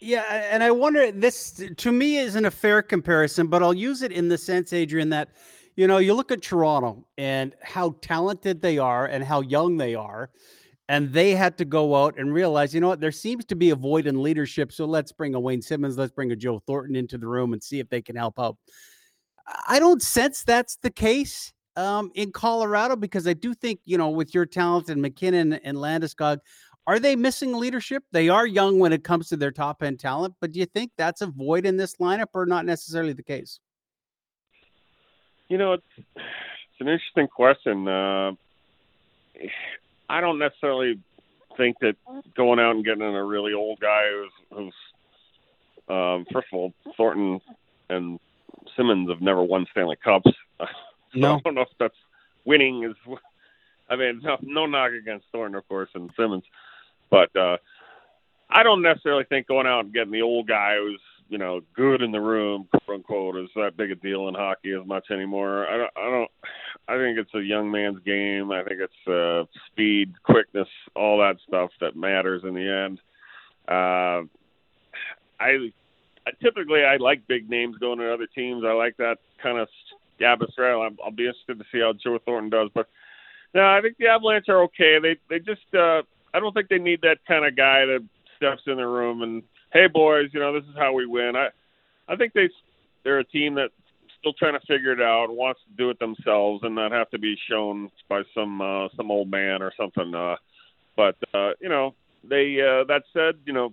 Yeah, 0.00 0.22
and 0.50 0.62
I 0.62 0.70
wonder 0.70 1.12
this 1.12 1.62
to 1.76 1.92
me 1.92 2.16
isn't 2.16 2.44
a 2.44 2.50
fair 2.50 2.80
comparison, 2.80 3.48
but 3.48 3.62
I'll 3.62 3.74
use 3.74 4.00
it 4.00 4.12
in 4.12 4.28
the 4.28 4.38
sense, 4.38 4.72
Adrian, 4.72 5.10
that 5.10 5.28
you 5.76 5.86
know 5.86 5.98
you 5.98 6.14
look 6.14 6.32
at 6.32 6.40
Toronto 6.40 7.04
and 7.18 7.54
how 7.62 7.96
talented 8.00 8.62
they 8.62 8.78
are 8.78 9.04
and 9.04 9.22
how 9.22 9.42
young 9.42 9.76
they 9.76 9.94
are, 9.94 10.30
and 10.90 11.12
they 11.12 11.36
had 11.36 11.56
to 11.56 11.64
go 11.64 11.94
out 11.94 12.18
and 12.18 12.34
realize, 12.34 12.74
you 12.74 12.80
know 12.80 12.88
what, 12.88 12.98
there 12.98 13.12
seems 13.12 13.44
to 13.44 13.54
be 13.54 13.70
a 13.70 13.76
void 13.76 14.08
in 14.08 14.20
leadership. 14.20 14.72
So 14.72 14.86
let's 14.86 15.12
bring 15.12 15.36
a 15.36 15.40
Wayne 15.40 15.62
Simmonds, 15.62 15.96
let's 15.96 16.10
bring 16.10 16.32
a 16.32 16.36
Joe 16.36 16.60
Thornton 16.66 16.96
into 16.96 17.16
the 17.16 17.28
room 17.28 17.52
and 17.52 17.62
see 17.62 17.78
if 17.78 17.88
they 17.88 18.02
can 18.02 18.16
help 18.16 18.40
out. 18.40 18.56
I 19.68 19.78
don't 19.78 20.02
sense 20.02 20.42
that's 20.42 20.78
the 20.82 20.90
case 20.90 21.52
um, 21.76 22.10
in 22.16 22.32
Colorado 22.32 22.96
because 22.96 23.28
I 23.28 23.34
do 23.34 23.54
think, 23.54 23.78
you 23.84 23.98
know, 23.98 24.08
with 24.08 24.34
your 24.34 24.46
talent 24.46 24.88
and 24.88 25.00
MacKinnon 25.00 25.52
and 25.52 25.78
Landeskog, 25.78 26.38
are 26.88 26.98
they 26.98 27.14
missing 27.14 27.52
leadership? 27.52 28.02
They 28.10 28.28
are 28.28 28.44
young 28.44 28.80
when 28.80 28.92
it 28.92 29.04
comes 29.04 29.28
to 29.28 29.36
their 29.36 29.52
top 29.52 29.84
end 29.84 30.00
talent, 30.00 30.34
but 30.40 30.50
do 30.50 30.58
you 30.58 30.66
think 30.66 30.90
that's 30.98 31.20
a 31.20 31.28
void 31.28 31.66
in 31.66 31.76
this 31.76 31.98
lineup 31.98 32.30
or 32.34 32.46
not 32.46 32.66
necessarily 32.66 33.12
the 33.12 33.22
case? 33.22 33.60
You 35.48 35.58
know, 35.58 35.74
it's 35.74 35.84
it's 36.16 36.80
an 36.80 36.88
interesting 36.88 37.28
question. 37.28 37.86
Uh, 37.86 38.32
I 40.10 40.20
don't 40.20 40.40
necessarily 40.40 40.98
think 41.56 41.76
that 41.80 41.94
going 42.36 42.58
out 42.58 42.74
and 42.74 42.84
getting 42.84 43.02
a 43.02 43.24
really 43.24 43.52
old 43.52 43.78
guy 43.78 44.02
who's, 44.10 44.32
who's 44.58 44.74
um, 45.88 46.26
first 46.32 46.48
of 46.52 46.58
all, 46.58 46.72
Thornton 46.96 47.40
and 47.88 48.18
Simmonds 48.76 49.08
have 49.08 49.20
never 49.20 49.42
won 49.42 49.66
Stanley 49.70 49.96
Cups. 50.02 50.30
So 50.58 50.66
No. 51.14 51.36
I 51.36 51.40
don't 51.44 51.54
know 51.54 51.62
if 51.62 51.68
that's 51.78 51.94
winning 52.44 52.84
is. 52.84 52.94
I 53.88 53.96
mean, 53.96 54.20
no, 54.22 54.36
no 54.42 54.66
knock 54.66 54.92
against 54.92 55.26
Thornton, 55.32 55.56
of 55.56 55.66
course, 55.68 55.88
and 55.94 56.10
Simmonds, 56.16 56.46
but 57.10 57.34
uh, 57.34 57.56
I 58.48 58.62
don't 58.62 58.82
necessarily 58.82 59.24
think 59.24 59.48
going 59.48 59.66
out 59.66 59.84
and 59.84 59.92
getting 59.92 60.12
the 60.12 60.22
old 60.22 60.46
guy 60.46 60.76
who's 60.76 61.00
you 61.30 61.38
know 61.38 61.60
good 61.74 62.02
in 62.02 62.10
the 62.10 62.20
room, 62.20 62.68
quote 62.70 62.96
unquote, 62.96 63.36
is 63.36 63.48
that 63.54 63.76
big 63.76 63.92
a 63.92 63.94
deal 63.94 64.28
in 64.28 64.34
hockey 64.34 64.72
as 64.72 64.86
much 64.86 65.06
anymore. 65.10 65.66
I 65.66 65.76
don't. 65.78 65.90
I 65.96 66.10
don't. 66.10 66.30
I 66.88 66.96
think 66.96 67.18
it's 67.18 67.34
a 67.34 67.40
young 67.40 67.70
man's 67.70 68.00
game. 68.04 68.50
I 68.50 68.64
think 68.64 68.80
it's 68.80 69.08
uh, 69.08 69.44
speed, 69.70 70.12
quickness, 70.24 70.68
all 70.96 71.18
that 71.18 71.36
stuff 71.46 71.70
that 71.80 71.96
matters 71.96 72.42
in 72.44 72.54
the 72.54 72.68
end. 72.68 72.98
Uh, 73.68 74.26
I 75.38 75.72
I 76.26 76.32
typically 76.42 76.82
I 76.82 76.96
like 76.96 77.26
big 77.28 77.48
names 77.48 77.78
going 77.78 78.00
to 78.00 78.12
other 78.12 78.26
teams. 78.26 78.64
I 78.66 78.72
like 78.72 78.96
that 78.96 79.18
kind 79.40 79.58
of 79.58 79.68
atmosphere. 80.20 80.72
I'll, 80.72 80.90
I'll 81.04 81.12
be 81.12 81.26
interested 81.26 81.58
to 81.60 81.64
see 81.72 81.80
how 81.80 81.92
Joe 81.92 82.18
Thornton 82.24 82.50
does. 82.50 82.70
But 82.74 82.88
no, 83.54 83.64
I 83.64 83.80
think 83.80 83.98
the 83.98 84.08
Avalanche 84.08 84.48
are 84.48 84.62
okay. 84.64 84.98
They 85.00 85.16
they 85.28 85.38
just 85.38 85.72
uh, 85.74 86.02
I 86.34 86.40
don't 86.40 86.52
think 86.52 86.68
they 86.68 86.78
need 86.78 87.02
that 87.02 87.18
kind 87.28 87.44
of 87.44 87.56
guy 87.56 87.86
that 87.86 88.04
steps 88.36 88.62
in 88.66 88.78
the 88.78 88.86
room 88.86 89.22
and 89.22 89.44
hey 89.72 89.86
boys, 89.86 90.30
you 90.32 90.40
know 90.40 90.52
this 90.52 90.68
is 90.68 90.76
how 90.76 90.92
we 90.92 91.06
win. 91.06 91.34
I 91.36 91.48
I 92.08 92.16
think 92.16 92.32
they 92.32 92.48
they're 93.04 93.18
a 93.18 93.24
team 93.24 93.54
that's 93.54 93.72
still 94.18 94.32
trying 94.34 94.58
to 94.58 94.66
figure 94.66 94.92
it 94.92 95.00
out, 95.00 95.34
wants 95.34 95.60
to 95.68 95.76
do 95.76 95.90
it 95.90 95.98
themselves, 95.98 96.62
and 96.62 96.74
not 96.74 96.92
have 96.92 97.10
to 97.10 97.18
be 97.18 97.36
shown 97.48 97.90
by 98.08 98.22
some 98.34 98.60
uh, 98.60 98.88
some 98.96 99.10
old 99.10 99.30
man 99.30 99.62
or 99.62 99.72
something. 99.76 100.14
Uh, 100.14 100.36
but 100.96 101.16
uh, 101.34 101.52
you 101.60 101.68
know 101.68 101.94
they 102.24 102.58
uh, 102.60 102.84
that 102.84 103.02
said, 103.12 103.36
you 103.44 103.52
know 103.52 103.72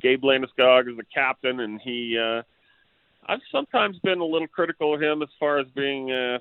Gabe 0.00 0.22
Landeskog 0.22 0.90
is 0.90 0.96
the 0.96 1.04
captain, 1.12 1.60
and 1.60 1.80
he. 1.80 2.18
Uh, 2.18 2.42
I've 3.26 3.40
sometimes 3.50 3.98
been 4.00 4.18
a 4.18 4.24
little 4.24 4.48
critical 4.48 4.94
of 4.94 5.00
him 5.00 5.22
as 5.22 5.30
far 5.40 5.58
as 5.58 5.66
being, 5.74 6.12
uh, 6.12 6.40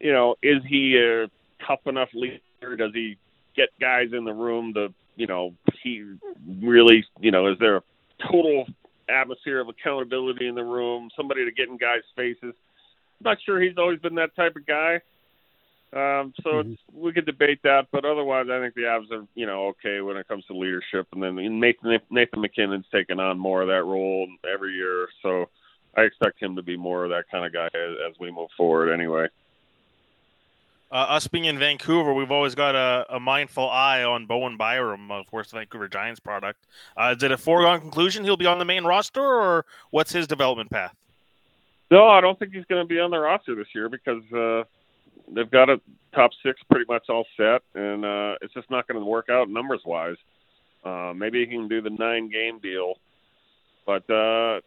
you 0.00 0.12
know, 0.12 0.34
is 0.42 0.62
he 0.68 0.96
a 0.96 1.30
tough 1.64 1.86
enough 1.86 2.08
leader? 2.12 2.40
Does 2.76 2.92
he 2.92 3.16
get 3.54 3.68
guys 3.80 4.08
in 4.12 4.24
the 4.24 4.32
room 4.32 4.74
to, 4.74 4.92
you 5.20 5.26
know, 5.26 5.54
he 5.82 6.14
really, 6.62 7.04
you 7.20 7.30
know, 7.30 7.52
is 7.52 7.58
there 7.58 7.76
a 7.76 7.82
total 8.30 8.66
atmosphere 9.06 9.60
of 9.60 9.68
accountability 9.68 10.48
in 10.48 10.54
the 10.54 10.64
room? 10.64 11.10
Somebody 11.14 11.44
to 11.44 11.52
get 11.52 11.68
in 11.68 11.76
guys' 11.76 12.00
faces? 12.16 12.54
I'm 12.54 13.24
not 13.24 13.38
sure 13.44 13.60
he's 13.60 13.76
always 13.76 14.00
been 14.00 14.14
that 14.14 14.34
type 14.34 14.56
of 14.56 14.64
guy. 14.66 15.00
Um, 15.92 16.32
so 16.42 16.60
it's, 16.60 16.80
we 16.94 17.12
could 17.12 17.26
debate 17.26 17.60
that, 17.64 17.88
but 17.92 18.06
otherwise, 18.06 18.46
I 18.50 18.60
think 18.60 18.74
the 18.74 18.82
Avs 18.82 19.10
are, 19.10 19.26
you 19.34 19.44
know, 19.44 19.66
okay 19.68 20.00
when 20.00 20.16
it 20.16 20.26
comes 20.26 20.44
to 20.46 20.56
leadership. 20.56 21.06
And 21.12 21.22
then 21.22 21.60
Nathan 21.60 21.98
Nathan 22.10 22.40
MacKinnon's 22.40 22.86
taken 22.90 23.20
on 23.20 23.38
more 23.38 23.60
of 23.60 23.68
that 23.68 23.84
role 23.84 24.26
every 24.50 24.72
year, 24.72 25.08
so 25.22 25.50
I 25.96 26.02
expect 26.02 26.40
him 26.40 26.56
to 26.56 26.62
be 26.62 26.76
more 26.76 27.04
of 27.04 27.10
that 27.10 27.24
kind 27.30 27.44
of 27.44 27.52
guy 27.52 27.66
as, 27.66 27.96
as 28.08 28.18
we 28.18 28.30
move 28.30 28.48
forward. 28.56 28.90
Anyway. 28.90 29.26
Uh, 30.92 31.06
us 31.08 31.28
being 31.28 31.44
in 31.44 31.56
Vancouver, 31.56 32.12
we've 32.12 32.32
always 32.32 32.56
got 32.56 32.74
a, 32.74 33.06
a 33.14 33.20
mindful 33.20 33.70
eye 33.70 34.02
on 34.02 34.26
Bowen 34.26 34.56
Byram, 34.56 35.12
of 35.12 35.30
course, 35.30 35.52
Vancouver 35.52 35.86
Giants 35.86 36.18
product. 36.18 36.66
Uh, 36.96 37.14
is 37.16 37.22
it 37.22 37.30
a 37.30 37.38
foregone 37.38 37.80
conclusion 37.80 38.24
he'll 38.24 38.36
be 38.36 38.46
on 38.46 38.58
the 38.58 38.64
main 38.64 38.82
roster, 38.82 39.22
or 39.22 39.64
what's 39.90 40.12
his 40.12 40.26
development 40.26 40.68
path? 40.68 40.96
No, 41.92 42.08
I 42.08 42.20
don't 42.20 42.36
think 42.38 42.52
he's 42.52 42.64
going 42.64 42.82
to 42.82 42.88
be 42.88 42.98
on 42.98 43.12
the 43.12 43.20
roster 43.20 43.54
this 43.54 43.68
year 43.72 43.88
because 43.88 44.22
uh, 44.32 44.64
they've 45.32 45.50
got 45.50 45.70
a 45.70 45.80
top 46.12 46.32
six 46.42 46.60
pretty 46.68 46.86
much 46.88 47.08
all 47.08 47.24
set, 47.36 47.62
and 47.74 48.04
uh, 48.04 48.34
it's 48.42 48.54
just 48.54 48.68
not 48.68 48.88
going 48.88 48.98
to 48.98 49.06
work 49.06 49.28
out 49.28 49.48
numbers 49.48 49.82
wise. 49.84 50.16
Uh, 50.84 51.12
maybe 51.14 51.38
he 51.40 51.46
can 51.46 51.68
do 51.68 51.80
the 51.80 51.90
nine 51.90 52.28
game 52.28 52.58
deal, 52.58 52.94
but 53.86 54.08
uh, 54.10 54.60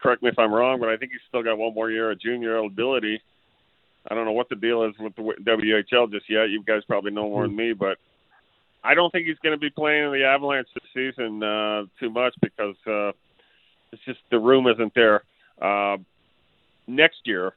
correct 0.00 0.22
me 0.22 0.30
if 0.30 0.38
I'm 0.38 0.52
wrong, 0.52 0.80
but 0.80 0.88
I 0.88 0.96
think 0.96 1.12
he's 1.12 1.20
still 1.28 1.42
got 1.42 1.58
one 1.58 1.74
more 1.74 1.90
year 1.90 2.10
of 2.10 2.20
junior 2.20 2.56
eligibility. 2.56 3.20
I 4.10 4.14
don't 4.14 4.24
know 4.24 4.32
what 4.32 4.48
the 4.48 4.56
deal 4.56 4.84
is 4.84 4.94
with 4.98 5.14
the 5.14 5.22
WHL 5.22 6.10
just 6.10 6.28
yet. 6.28 6.50
You 6.50 6.62
guys 6.64 6.82
probably 6.86 7.12
know 7.12 7.28
more 7.28 7.46
than 7.46 7.54
me, 7.54 7.72
but 7.72 7.98
I 8.82 8.94
don't 8.94 9.10
think 9.10 9.26
he's 9.26 9.38
going 9.42 9.54
to 9.54 9.60
be 9.60 9.70
playing 9.70 10.06
in 10.06 10.12
the 10.12 10.24
Avalanche 10.24 10.68
this 10.74 10.84
season 10.92 11.42
uh, 11.42 11.84
too 12.00 12.10
much 12.10 12.34
because 12.40 12.74
uh, 12.86 13.12
it's 13.92 14.04
just 14.04 14.18
the 14.30 14.38
room 14.38 14.66
isn't 14.66 14.92
there. 14.94 15.22
Uh, 15.60 15.98
next 16.86 17.20
year, 17.24 17.52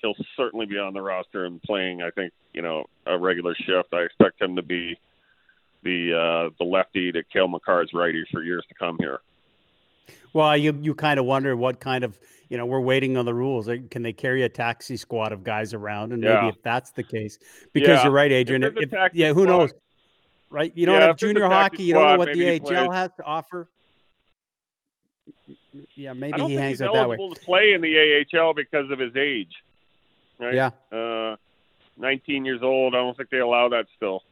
he'll 0.00 0.14
certainly 0.36 0.66
be 0.66 0.78
on 0.78 0.92
the 0.92 1.02
roster 1.02 1.44
and 1.46 1.60
playing. 1.62 2.02
I 2.02 2.10
think 2.10 2.32
you 2.52 2.62
know 2.62 2.84
a 3.06 3.18
regular 3.18 3.54
shift. 3.54 3.92
I 3.92 4.02
expect 4.02 4.40
him 4.40 4.56
to 4.56 4.62
be 4.62 4.96
the 5.82 6.12
uh, 6.14 6.50
the 6.58 6.64
lefty 6.64 7.10
to 7.12 7.22
Cale 7.24 7.48
Makar's 7.48 7.90
righty 7.92 8.24
for 8.30 8.42
years 8.42 8.64
to 8.68 8.74
come 8.74 8.98
here. 9.00 9.20
Well, 10.32 10.56
you 10.56 10.78
you 10.80 10.94
kind 10.94 11.20
of 11.20 11.26
wonder 11.26 11.56
what 11.56 11.80
kind 11.80 12.04
of 12.04 12.18
you 12.48 12.56
know 12.56 12.66
we're 12.66 12.80
waiting 12.80 13.16
on 13.16 13.24
the 13.24 13.34
rules. 13.34 13.68
Can 13.90 14.02
they 14.02 14.12
carry 14.12 14.42
a 14.44 14.48
taxi 14.48 14.96
squad 14.96 15.32
of 15.32 15.44
guys 15.44 15.74
around? 15.74 16.12
And 16.12 16.20
maybe 16.22 16.32
Yeah. 16.32 16.48
if 16.48 16.62
that's 16.62 16.90
the 16.90 17.02
case, 17.02 17.38
because 17.72 17.98
Yeah. 17.98 18.02
you're 18.04 18.12
right, 18.12 18.32
Adrian. 18.32 18.64
a 18.64 18.68
If- 18.76 18.92
yeah, 19.14 19.32
who 19.32 19.42
squad- 19.44 19.46
knows? 19.58 19.72
Right? 20.50 20.72
You 20.76 20.84
don't 20.86 20.96
Yeah, 20.96 21.06
have 21.06 21.10
if 21.10 21.16
junior 21.16 21.46
hockey. 21.46 21.82
You 21.84 21.94
don't 21.94 22.08
know 22.08 22.18
what 22.18 22.32
the 22.32 22.46
AHL 22.48 22.90
has 22.90 23.10
to 23.16 23.24
offer. 23.24 23.68
Yeah, 25.94 26.12
maybe 26.12 26.42
he 26.42 26.54
hangs 26.54 26.78
he's 26.78 26.82
out 26.82 26.92
that 26.94 27.08
way. 27.08 27.16
to 27.16 27.40
play 27.40 27.72
in 27.72 27.80
the 27.80 27.96
AHL 27.98 28.52
because 28.52 28.90
of 28.90 28.98
his 28.98 29.16
age. 29.16 29.62
Right? 30.38 30.54
Yeah. 30.54 30.70
Uh, 30.90 31.36
19 31.96 32.44
years 32.44 32.62
old. 32.62 32.94
I 32.94 32.98
don't 32.98 33.16
think 33.16 33.30
they 33.30 33.38
allow 33.38 33.68
that 33.70 33.86
still. 33.96 34.22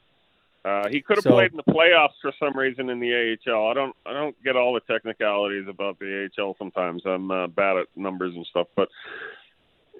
Uh, 0.65 0.89
he 0.91 1.01
could 1.01 1.16
have 1.16 1.23
So- 1.24 1.31
played 1.31 1.53
in 1.53 1.57
the 1.57 1.62
playoffs 1.73 2.15
for 2.20 2.32
some 2.39 2.57
reason 2.57 2.91
in 2.91 3.01
the 3.01 3.15
AHL. 3.15 3.69
I 3.69 3.74
don't. 3.74 3.97
I 4.05 4.12
don't 4.12 4.37
get 4.45 4.57
all 4.57 4.74
the 4.74 4.81
technicalities 4.81 5.66
about 5.69 5.99
the 5.99 6.28
AHL. 6.39 6.55
Sometimes 6.59 7.03
I'm 7.07 7.31
uh, 7.31 7.47
bad 7.47 7.78
at 7.78 7.87
numbers 7.97 8.35
and 8.35 8.45
stuff, 8.47 8.66
but 8.77 8.89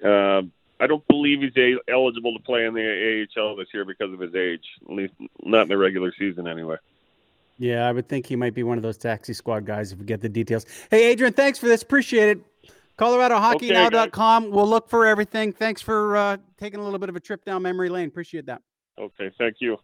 uh, 0.05 0.43
I 0.79 0.87
don't 0.87 1.05
believe 1.07 1.41
he's 1.41 1.57
a- 1.57 1.79
eligible 1.91 2.37
to 2.37 2.43
play 2.43 2.65
in 2.65 2.73
the 2.75 3.27
AHL 3.37 3.55
this 3.55 3.67
year 3.73 3.85
because 3.85 4.13
of 4.13 4.19
his 4.19 4.35
age. 4.35 4.63
At 4.87 4.95
least 4.95 5.13
not 5.43 5.63
in 5.63 5.69
the 5.69 5.77
regular 5.77 6.13
season, 6.17 6.47
anyway. 6.47 6.77
Yeah, 7.57 7.87
I 7.87 7.91
would 7.91 8.07
think 8.07 8.25
he 8.25 8.35
might 8.35 8.53
be 8.55 8.63
one 8.63 8.77
of 8.77 8.83
those 8.83 8.97
taxi 8.97 9.33
squad 9.33 9.65
guys 9.65 9.91
if 9.91 9.99
we 9.99 10.05
get 10.05 10.21
the 10.21 10.29
details. 10.29 10.65
Hey, 10.89 11.05
Adrian, 11.11 11.33
thanks 11.33 11.59
for 11.59 11.67
this. 11.67 11.81
Appreciate 11.83 12.29
it. 12.37 12.71
ColoradoHockeyNow.com. 12.97 14.51
We'll 14.51 14.67
look 14.69 14.89
for 14.89 15.05
everything. 15.05 15.53
Thanks 15.53 15.81
for 15.81 16.15
uh, 16.17 16.37
taking 16.57 16.79
a 16.79 16.83
little 16.83 16.99
bit 16.99 17.09
of 17.09 17.15
a 17.15 17.19
trip 17.19 17.43
down 17.45 17.61
memory 17.63 17.89
lane. 17.89 18.07
Appreciate 18.07 18.45
that. 18.47 18.61
Okay, 18.99 19.31
thank 19.37 19.55
you. 19.59 19.77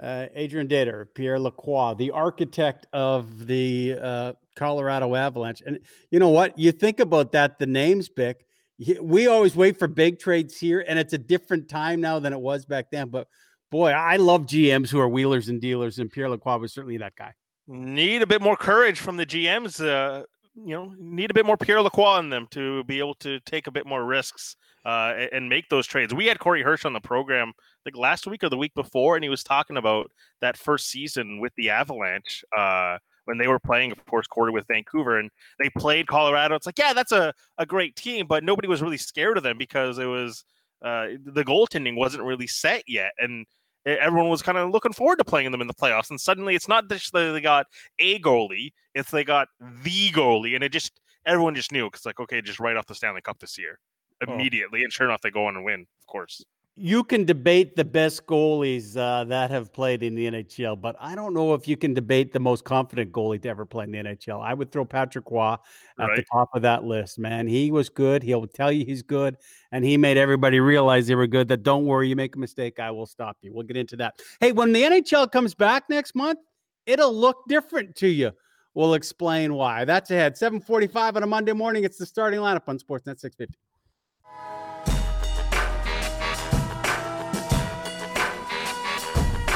Uh, 0.00 0.26
Adrian 0.34 0.68
Dater, 0.68 1.06
Pierre 1.14 1.38
Lacroix, 1.38 1.94
the 1.94 2.10
architect 2.12 2.86
of 2.94 3.46
the 3.46 3.96
uh, 4.00 4.32
Colorado 4.56 5.14
Avalanche. 5.14 5.62
And 5.66 5.80
you 6.10 6.18
know 6.18 6.30
what? 6.30 6.58
You 6.58 6.72
think 6.72 6.98
about 7.00 7.32
that, 7.32 7.58
the 7.58 7.66
names, 7.66 8.08
Bik. 8.08 8.36
y- 8.78 8.96
We 9.02 9.26
always 9.26 9.54
wait 9.54 9.78
for 9.78 9.88
big 9.88 10.18
trades 10.18 10.56
here, 10.58 10.82
and 10.88 10.98
it's 10.98 11.12
a 11.12 11.18
different 11.18 11.68
time 11.68 12.00
now 12.00 12.18
than 12.20 12.32
it 12.32 12.40
was 12.40 12.64
back 12.64 12.86
then. 12.90 13.08
But 13.08 13.28
boy, 13.70 13.90
I 13.90 14.16
love 14.16 14.46
GMs 14.46 14.88
who 14.90 14.98
are 14.98 15.08
wheelers 15.08 15.48
and 15.50 15.60
dealers, 15.60 15.98
and 15.98 16.10
Pierre 16.10 16.30
Lacroix 16.30 16.56
was 16.56 16.72
certainly 16.72 16.96
that 16.98 17.14
guy. 17.14 17.34
Need 17.68 18.22
a 18.22 18.26
bit 18.26 18.40
more 18.40 18.56
courage 18.56 18.98
from 18.98 19.16
the 19.18 19.26
GMs 19.26 19.78
uh, 19.86 20.24
you 20.54 20.74
know 20.74 20.92
need 20.98 21.30
a 21.30 21.34
bit 21.34 21.46
more 21.46 21.56
Pierre 21.56 21.80
Lacroix 21.80 22.18
in 22.18 22.28
them 22.28 22.46
to 22.50 22.82
be 22.84 22.98
able 22.98 23.14
to 23.16 23.40
take 23.40 23.66
a 23.68 23.70
bit 23.70 23.86
more 23.86 24.04
risks 24.04 24.56
uh, 24.84 25.14
and 25.32 25.48
make 25.48 25.68
those 25.70 25.86
trades. 25.86 26.12
We 26.12 26.26
had 26.26 26.38
Corey 26.38 26.62
Hirsch 26.62 26.84
on 26.84 26.92
the 26.92 27.00
program 27.00 27.52
like 27.84 27.96
last 27.96 28.26
week 28.26 28.44
or 28.44 28.48
the 28.48 28.56
week 28.56 28.74
before, 28.74 29.16
and 29.16 29.24
he 29.24 29.30
was 29.30 29.42
talking 29.42 29.76
about 29.76 30.10
that 30.40 30.56
first 30.56 30.88
season 30.88 31.40
with 31.40 31.52
the 31.56 31.70
Avalanche. 31.70 32.44
Uh, 32.56 32.98
when 33.24 33.38
they 33.38 33.46
were 33.46 33.60
playing, 33.60 33.92
of 33.92 34.04
course, 34.06 34.26
quarter 34.26 34.50
with 34.50 34.66
Vancouver, 34.66 35.16
and 35.16 35.30
they 35.60 35.70
played 35.70 36.08
Colorado. 36.08 36.56
It's 36.56 36.66
like, 36.66 36.76
yeah, 36.76 36.92
that's 36.92 37.12
a, 37.12 37.32
a 37.56 37.64
great 37.64 37.94
team, 37.94 38.26
but 38.26 38.42
nobody 38.42 38.66
was 38.66 38.82
really 38.82 38.96
scared 38.96 39.36
of 39.36 39.44
them 39.44 39.56
because 39.56 39.98
it 39.98 40.06
was 40.06 40.44
uh, 40.84 41.06
the 41.24 41.44
goaltending 41.44 41.96
wasn't 41.96 42.24
really 42.24 42.48
set 42.48 42.82
yet, 42.88 43.12
and 43.18 43.46
everyone 43.86 44.28
was 44.28 44.42
kind 44.42 44.58
of 44.58 44.70
looking 44.70 44.92
forward 44.92 45.18
to 45.18 45.24
playing 45.24 45.52
them 45.52 45.60
in 45.60 45.68
the 45.68 45.74
playoffs. 45.74 46.10
And 46.10 46.20
suddenly, 46.20 46.56
it's 46.56 46.66
not 46.66 46.88
just 46.88 47.12
that 47.12 47.30
they 47.32 47.40
got 47.40 47.66
a 48.00 48.18
goalie; 48.18 48.72
it's 48.94 49.12
they 49.12 49.22
got 49.22 49.46
the 49.60 50.10
goalie, 50.10 50.56
and 50.56 50.64
it 50.64 50.72
just 50.72 51.00
everyone 51.24 51.54
just 51.54 51.70
knew 51.70 51.86
because 51.88 52.04
like, 52.04 52.18
okay, 52.18 52.42
just 52.42 52.58
right 52.58 52.76
off 52.76 52.86
the 52.86 52.94
Stanley 52.94 53.20
Cup 53.20 53.38
this 53.38 53.56
year 53.56 53.78
Oh. 54.26 54.34
immediately, 54.34 54.84
and 54.84 54.92
sure 54.92 55.06
enough, 55.06 55.20
they 55.20 55.30
go 55.30 55.46
on 55.46 55.56
and 55.56 55.64
win, 55.64 55.80
of 55.80 56.06
course. 56.06 56.44
You 56.74 57.04
can 57.04 57.26
debate 57.26 57.76
the 57.76 57.84
best 57.84 58.26
goalies 58.26 58.96
uh, 58.96 59.24
that 59.24 59.50
have 59.50 59.74
played 59.74 60.02
in 60.02 60.14
the 60.14 60.26
NHL, 60.26 60.80
but 60.80 60.96
I 60.98 61.14
don't 61.14 61.34
know 61.34 61.52
if 61.52 61.68
you 61.68 61.76
can 61.76 61.92
debate 61.92 62.32
the 62.32 62.40
most 62.40 62.64
confident 62.64 63.12
goalie 63.12 63.42
to 63.42 63.48
ever 63.50 63.66
play 63.66 63.84
in 63.84 63.92
the 63.92 63.98
NHL. 63.98 64.42
I 64.42 64.54
would 64.54 64.72
throw 64.72 64.86
Patrick 64.86 65.30
Roy 65.30 65.52
at 65.98 66.16
the 66.16 66.24
top 66.32 66.48
of 66.54 66.62
that 66.62 66.84
list, 66.84 67.18
man. 67.18 67.46
He 67.46 67.70
was 67.70 67.90
good. 67.90 68.22
He'll 68.22 68.46
tell 68.46 68.72
you 68.72 68.86
he's 68.86 69.02
good, 69.02 69.36
and 69.70 69.84
he 69.84 69.98
made 69.98 70.16
everybody 70.16 70.60
realize 70.60 71.06
they 71.06 71.14
were 71.14 71.26
good. 71.26 71.46
That 71.48 71.62
don't 71.62 71.84
worry, 71.84 72.08
you 72.08 72.16
make 72.16 72.36
a 72.36 72.38
mistake, 72.38 72.80
I 72.80 72.90
will 72.90 73.06
stop 73.06 73.36
you. 73.42 73.52
We'll 73.52 73.66
get 73.66 73.76
into 73.76 73.96
that. 73.96 74.14
Hey, 74.40 74.52
when 74.52 74.72
the 74.72 74.82
NHL 74.82 75.30
comes 75.30 75.54
back 75.54 75.90
next 75.90 76.14
month, 76.14 76.38
it'll 76.86 77.14
look 77.14 77.44
different 77.48 77.94
to 77.96 78.08
you. 78.08 78.32
We'll 78.72 78.94
explain 78.94 79.52
why. 79.52 79.84
That's 79.84 80.10
ahead. 80.10 80.38
745 80.38 81.16
on 81.16 81.22
a 81.22 81.26
Monday 81.26 81.52
morning. 81.52 81.84
It's 81.84 81.98
the 81.98 82.06
starting 82.06 82.40
lineup 82.40 82.62
on 82.66 82.78
Sportsnet 82.78 83.20
650. 83.20 83.58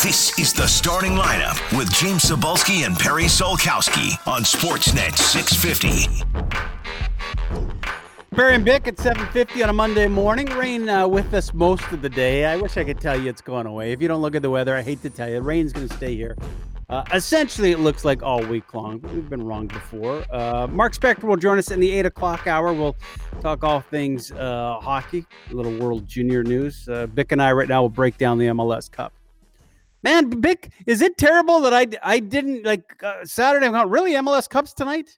This 0.07 0.39
is 0.39 0.53
the 0.53 0.69
starting 0.69 1.15
lineup 1.15 1.59
with 1.77 1.93
James 1.93 2.23
Cybulski 2.23 2.87
and 2.87 2.97
Perry 2.97 3.25
Solkowski 3.25 4.17
on 4.29 4.43
Sportsnet 4.43 5.19
650. 5.19 6.25
Perry 8.33 8.55
and 8.55 8.65
Bik 8.65 8.87
at 8.87 8.99
7:50 8.99 9.65
on 9.65 9.71
a 9.71 9.73
Monday 9.73 10.07
morning. 10.07 10.47
Rain 10.51 10.89
uh, 10.89 11.09
with 11.09 11.35
us 11.35 11.53
most 11.53 11.91
of 11.91 12.03
the 12.03 12.09
day. 12.09 12.45
I 12.45 12.55
wish 12.55 12.77
I 12.77 12.85
could 12.85 13.01
tell 13.01 13.21
you 13.21 13.29
it's 13.29 13.41
going 13.41 13.67
away. 13.67 13.91
If 13.91 14.01
you 14.01 14.07
don't 14.07 14.23
look 14.23 14.37
at 14.37 14.43
the 14.43 14.51
weather, 14.51 14.77
I 14.77 14.83
hate 14.83 15.03
to 15.03 15.11
tell 15.11 15.29
you, 15.29 15.41
rain's 15.41 15.73
going 15.73 15.89
to 15.89 15.97
stay 15.97 16.15
here. 16.15 16.37
Uh, 16.89 17.03
essentially, 17.13 17.73
it 17.73 17.81
looks 17.81 18.05
like 18.05 18.23
all 18.23 18.47
week 18.47 18.73
long. 18.75 19.01
We've 19.13 19.29
been 19.29 19.45
wrong 19.45 19.67
before. 19.67 20.25
Uh, 20.31 20.69
Mark 20.69 20.95
Spector 20.95 21.25
will 21.25 21.37
join 21.37 21.59
us 21.59 21.73
in 21.73 21.81
the 21.81 21.91
eight 21.91 22.07
o'clock 22.07 22.47
hour. 22.47 22.73
We'll 22.73 22.95
talk 23.41 23.65
all 23.65 23.81
things 23.81 24.31
uh, 24.31 24.79
hockey, 24.81 25.27
a 25.51 25.55
little 25.55 25.77
World 25.79 26.07
Junior 26.07 26.45
news. 26.45 26.89
Uh, 26.89 27.09
Bik 27.09 27.33
and 27.33 27.43
I 27.43 27.51
right 27.51 27.69
now 27.69 27.83
will 27.83 27.89
break 27.89 28.19
down 28.19 28.39
the 28.39 28.47
MLS 28.47 28.89
Cup. 28.89 29.13
Man, 30.03 30.31
Bik, 30.43 30.71
is 30.87 31.03
it 31.03 31.19
terrible 31.19 31.61
that 31.63 31.75
I 31.75 31.87
I 32.03 32.21
didn't 32.21 32.65
like 32.65 33.03
uh, 33.03 33.25
Saturday? 33.25 33.67
I'm 33.67 33.73
going, 33.73 33.89
really 33.89 34.13
MLS 34.13 34.49
Cups 34.49 34.73
tonight? 34.73 35.11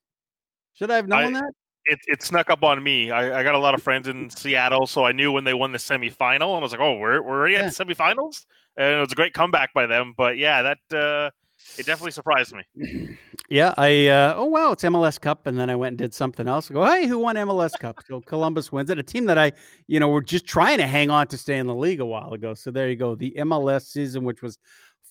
Should 0.74 0.90
I 0.90 0.96
have 0.96 1.08
known 1.08 1.36
I- 1.36 1.40
that? 1.40 1.52
It, 1.90 2.00
it 2.06 2.22
snuck 2.22 2.50
up 2.50 2.62
on 2.64 2.82
me. 2.82 3.10
I, 3.10 3.40
I 3.40 3.42
got 3.42 3.54
a 3.54 3.58
lot 3.58 3.72
of 3.74 3.82
friends 3.82 4.08
in 4.08 4.28
Seattle, 4.28 4.86
so 4.86 5.06
I 5.06 5.12
knew 5.12 5.32
when 5.32 5.44
they 5.44 5.54
won 5.54 5.72
the 5.72 5.78
semifinal, 5.78 6.48
and 6.54 6.56
I 6.56 6.58
was 6.58 6.72
like, 6.72 6.82
"Oh, 6.82 6.98
we're 6.98 7.22
we're 7.22 7.38
already 7.38 7.56
at 7.56 7.74
the 7.74 7.84
semifinals," 7.84 8.44
and 8.76 8.96
it 8.96 9.00
was 9.00 9.10
a 9.10 9.14
great 9.14 9.32
comeback 9.32 9.72
by 9.72 9.86
them. 9.86 10.12
But 10.14 10.36
yeah, 10.36 10.60
that 10.90 10.94
uh, 10.94 11.30
it 11.76 11.86
definitely 11.86 12.12
surprised 12.12 12.54
me. 12.54 13.18
Yeah, 13.50 13.72
I 13.78 14.08
uh, 14.08 14.34
oh 14.36 14.44
wow, 14.44 14.72
it's 14.72 14.84
MLS 14.84 15.18
Cup, 15.18 15.46
and 15.46 15.58
then 15.58 15.70
I 15.70 15.74
went 15.74 15.92
and 15.92 15.98
did 15.98 16.12
something 16.12 16.46
else. 16.46 16.70
I 16.70 16.74
go, 16.74 16.84
hey, 16.84 17.06
who 17.06 17.18
won 17.18 17.36
MLS 17.36 17.78
Cup? 17.80 17.96
So 18.06 18.20
Columbus 18.20 18.70
wins 18.70 18.90
it. 18.90 18.98
A 18.98 19.02
team 19.02 19.24
that 19.24 19.38
I, 19.38 19.52
you 19.86 19.98
know, 19.98 20.08
were 20.08 20.20
just 20.20 20.46
trying 20.46 20.76
to 20.76 20.86
hang 20.86 21.08
on 21.08 21.28
to 21.28 21.38
stay 21.38 21.56
in 21.56 21.66
the 21.66 21.74
league 21.74 22.00
a 22.00 22.04
while 22.04 22.34
ago. 22.34 22.52
So 22.52 22.70
there 22.70 22.90
you 22.90 22.96
go, 22.96 23.14
the 23.14 23.34
MLS 23.38 23.86
season, 23.86 24.22
which 24.24 24.42
was 24.42 24.58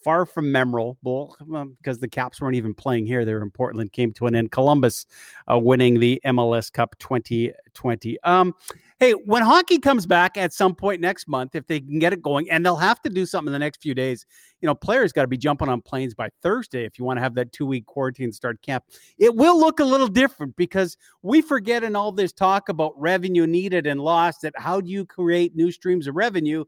far 0.04 0.28
from 0.28 0.52
memorable 0.52 1.36
um, 1.56 1.76
because 1.82 1.98
the 1.98 2.08
Caps 2.08 2.40
weren't 2.40 2.56
even 2.56 2.76
playing 2.76 3.08
here; 3.08 3.26
they 3.26 3.34
were 3.34 3.42
in 3.42 3.50
Portland. 3.50 3.92
Came 3.92 4.14
to 4.14 4.28
an 4.28 4.36
end. 4.36 4.52
Columbus 4.52 5.08
uh, 5.52 5.58
winning 5.58 6.00
the 6.00 6.22
MLS 6.26 6.72
Cup 6.72 6.96
2020. 7.00 8.20
Um, 8.24 8.54
hey, 9.00 9.12
when 9.12 9.44
hockey 9.44 9.78
comes 9.78 10.08
back 10.08 10.38
at 10.38 10.54
some 10.54 10.74
point 10.74 11.02
next 11.02 11.28
month, 11.28 11.54
if 11.54 11.68
they 11.68 11.80
can 11.80 12.00
get 12.00 12.14
it 12.14 12.22
going, 12.22 12.50
and 12.50 12.66
they'll 12.66 12.76
have 12.76 13.02
to 13.04 13.10
do 13.10 13.26
something 13.26 13.50
in 13.50 13.54
the 13.54 13.60
next 13.60 13.82
few 13.82 13.94
days. 13.94 14.26
You 14.60 14.66
know, 14.66 14.74
players 14.74 15.14
got 15.14 15.22
to 15.22 15.28
be 15.28 15.38
jumping 15.38 15.70
on 15.70 15.82
planes 15.82 16.16
by 16.16 16.30
Thursday 16.42 16.84
if 16.84 16.98
you 16.98 17.06
want 17.06 17.18
to 17.18 17.22
have 17.22 17.36
that 17.36 17.52
two 17.52 17.66
week 17.66 17.86
quarantine 17.86 18.32
start 18.32 18.62
camp. 18.62 18.84
It 19.20 19.36
will 19.36 19.60
look 19.60 19.80
a 19.80 19.86
little 19.86 20.08
different 20.08 20.56
because 20.56 20.98
we 21.22 21.42
forget 21.42 21.84
in 21.84 21.96
all 21.96 22.12
this 22.12 22.34
talk 22.34 22.70
about 22.70 23.00
revenue 23.00 23.46
needed 23.46 23.86
and 23.86 24.02
lost 24.02 24.42
that 24.42 24.54
how 24.58 24.82
do 24.82 24.90
you 24.90 25.06
create 25.06 25.56
new 25.56 25.72
streams 25.72 26.08
of 26.08 26.16
revenue? 26.16 26.66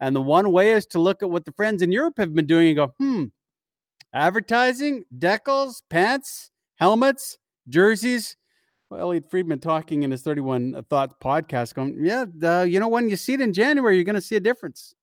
And 0.00 0.14
the 0.14 0.22
one 0.22 0.50
way 0.52 0.72
is 0.72 0.86
to 0.86 1.00
look 1.00 1.22
at 1.22 1.30
what 1.30 1.44
the 1.44 1.52
friends 1.52 1.82
in 1.82 1.92
Europe 1.92 2.14
have 2.18 2.34
been 2.34 2.46
doing 2.46 2.68
and 2.68 2.76
go, 2.76 2.94
hmm, 2.98 3.24
advertising, 4.12 5.04
decals, 5.16 5.82
pants, 5.88 6.50
helmets, 6.76 7.38
jerseys. 7.68 8.36
Well, 8.90 9.00
Elliot 9.00 9.30
Friedman 9.30 9.58
talking 9.60 10.02
in 10.02 10.10
his 10.10 10.22
31 10.22 10.84
Thoughts 10.88 11.14
podcast 11.22 11.74
going, 11.74 11.96
yeah, 12.02 12.24
uh, 12.42 12.62
you 12.62 12.80
know, 12.80 12.88
when 12.88 13.08
you 13.10 13.16
see 13.16 13.34
it 13.34 13.40
in 13.40 13.52
January, 13.52 13.96
you're 13.96 14.04
going 14.04 14.14
to 14.14 14.20
see 14.20 14.36
a 14.36 14.40
difference. 14.40 14.94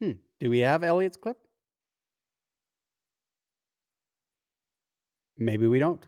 Hmm. 0.00 0.12
Do 0.40 0.50
we 0.50 0.60
have 0.60 0.84
Elliot's 0.84 1.16
clip? 1.16 1.38
Maybe 5.38 5.66
we 5.66 5.78
don't. 5.78 6.04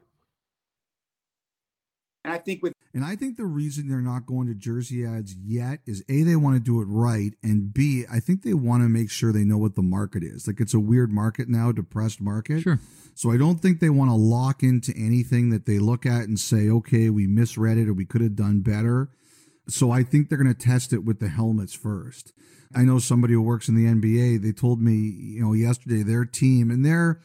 And 2.24 2.34
I 2.34 2.38
think 2.38 2.62
with 2.62 2.74
and 2.92 3.04
I 3.04 3.14
think 3.14 3.36
the 3.36 3.46
reason 3.46 3.88
they're 3.88 4.02
not 4.02 4.26
going 4.26 4.48
to 4.48 4.54
jersey 4.54 5.06
ads 5.06 5.34
yet 5.34 5.80
is 5.86 6.04
a 6.08 6.22
they 6.22 6.36
want 6.36 6.56
to 6.56 6.60
do 6.60 6.80
it 6.80 6.86
right, 6.86 7.32
and 7.42 7.72
b 7.72 8.04
I 8.10 8.20
think 8.20 8.42
they 8.42 8.54
want 8.54 8.82
to 8.82 8.88
make 8.88 9.10
sure 9.10 9.32
they 9.32 9.44
know 9.44 9.58
what 9.58 9.74
the 9.74 9.82
market 9.82 10.22
is. 10.22 10.46
Like 10.46 10.60
it's 10.60 10.74
a 10.74 10.80
weird 10.80 11.12
market 11.12 11.48
now, 11.48 11.72
depressed 11.72 12.20
market. 12.20 12.62
Sure. 12.62 12.80
So 13.14 13.30
I 13.30 13.36
don't 13.36 13.60
think 13.60 13.80
they 13.80 13.90
want 13.90 14.10
to 14.10 14.16
lock 14.16 14.62
into 14.62 14.92
anything 14.96 15.50
that 15.50 15.66
they 15.66 15.78
look 15.78 16.04
at 16.04 16.24
and 16.24 16.38
say, 16.38 16.68
okay, 16.68 17.10
we 17.10 17.26
misread 17.26 17.78
it 17.78 17.88
or 17.88 17.94
we 17.94 18.06
could 18.06 18.22
have 18.22 18.36
done 18.36 18.60
better. 18.60 19.10
So 19.68 19.90
I 19.90 20.02
think 20.02 20.28
they're 20.28 20.38
going 20.38 20.52
to 20.52 20.58
test 20.58 20.92
it 20.92 21.04
with 21.04 21.20
the 21.20 21.28
helmets 21.28 21.74
first. 21.74 22.32
I 22.74 22.82
know 22.82 22.98
somebody 22.98 23.34
who 23.34 23.42
works 23.42 23.68
in 23.68 23.74
the 23.74 23.86
NBA. 23.86 24.42
They 24.42 24.52
told 24.52 24.80
me, 24.80 24.94
you 24.94 25.42
know, 25.42 25.52
yesterday 25.52 26.02
their 26.02 26.24
team 26.24 26.70
and 26.70 26.84
they're 26.84 27.20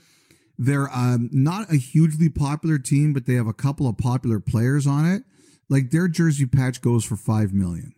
they're 0.58 0.90
um, 0.94 1.30
not 1.32 1.72
a 1.72 1.78
hugely 1.78 2.30
popular 2.30 2.78
team, 2.78 3.14
but 3.14 3.26
they 3.26 3.34
have 3.36 3.48
a 3.48 3.54
couple 3.54 3.88
of 3.88 3.98
popular 3.98 4.40
players 4.40 4.88
on 4.88 5.06
it. 5.06 5.24
Like 5.70 5.92
their 5.92 6.08
jersey 6.08 6.46
patch 6.46 6.82
goes 6.82 7.04
for 7.04 7.16
five 7.16 7.54
million. 7.54 7.94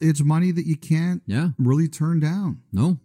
It's 0.00 0.22
money 0.22 0.52
that 0.52 0.66
you 0.66 0.76
can't 0.76 1.22
yeah. 1.26 1.50
really 1.58 1.88
turn 1.88 2.20
down. 2.20 2.62
No. 2.72 2.98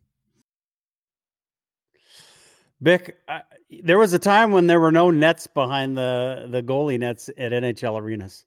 Bik, 2.84 3.14
uh, 3.28 3.40
there 3.82 3.98
was 3.98 4.14
a 4.14 4.20
time 4.20 4.52
when 4.52 4.68
there 4.68 4.80
were 4.80 4.92
no 4.92 5.10
nets 5.10 5.48
behind 5.48 5.98
the 5.98 6.48
the 6.50 6.62
goalie 6.62 7.00
nets 7.00 7.30
at 7.38 7.52
NHL 7.52 8.00
arenas, 8.00 8.46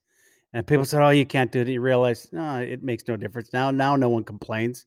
and 0.52 0.66
people 0.66 0.84
said, 0.84 1.02
"Oh, 1.02 1.08
you 1.08 1.24
can't 1.24 1.50
do 1.50 1.60
it." 1.60 1.68
You 1.68 1.80
realize, 1.80 2.28
no, 2.32 2.58
it 2.58 2.82
makes 2.82 3.08
no 3.08 3.16
difference 3.16 3.52
now. 3.52 3.70
Now, 3.70 3.96
no 3.96 4.10
one 4.10 4.24
complains. 4.24 4.84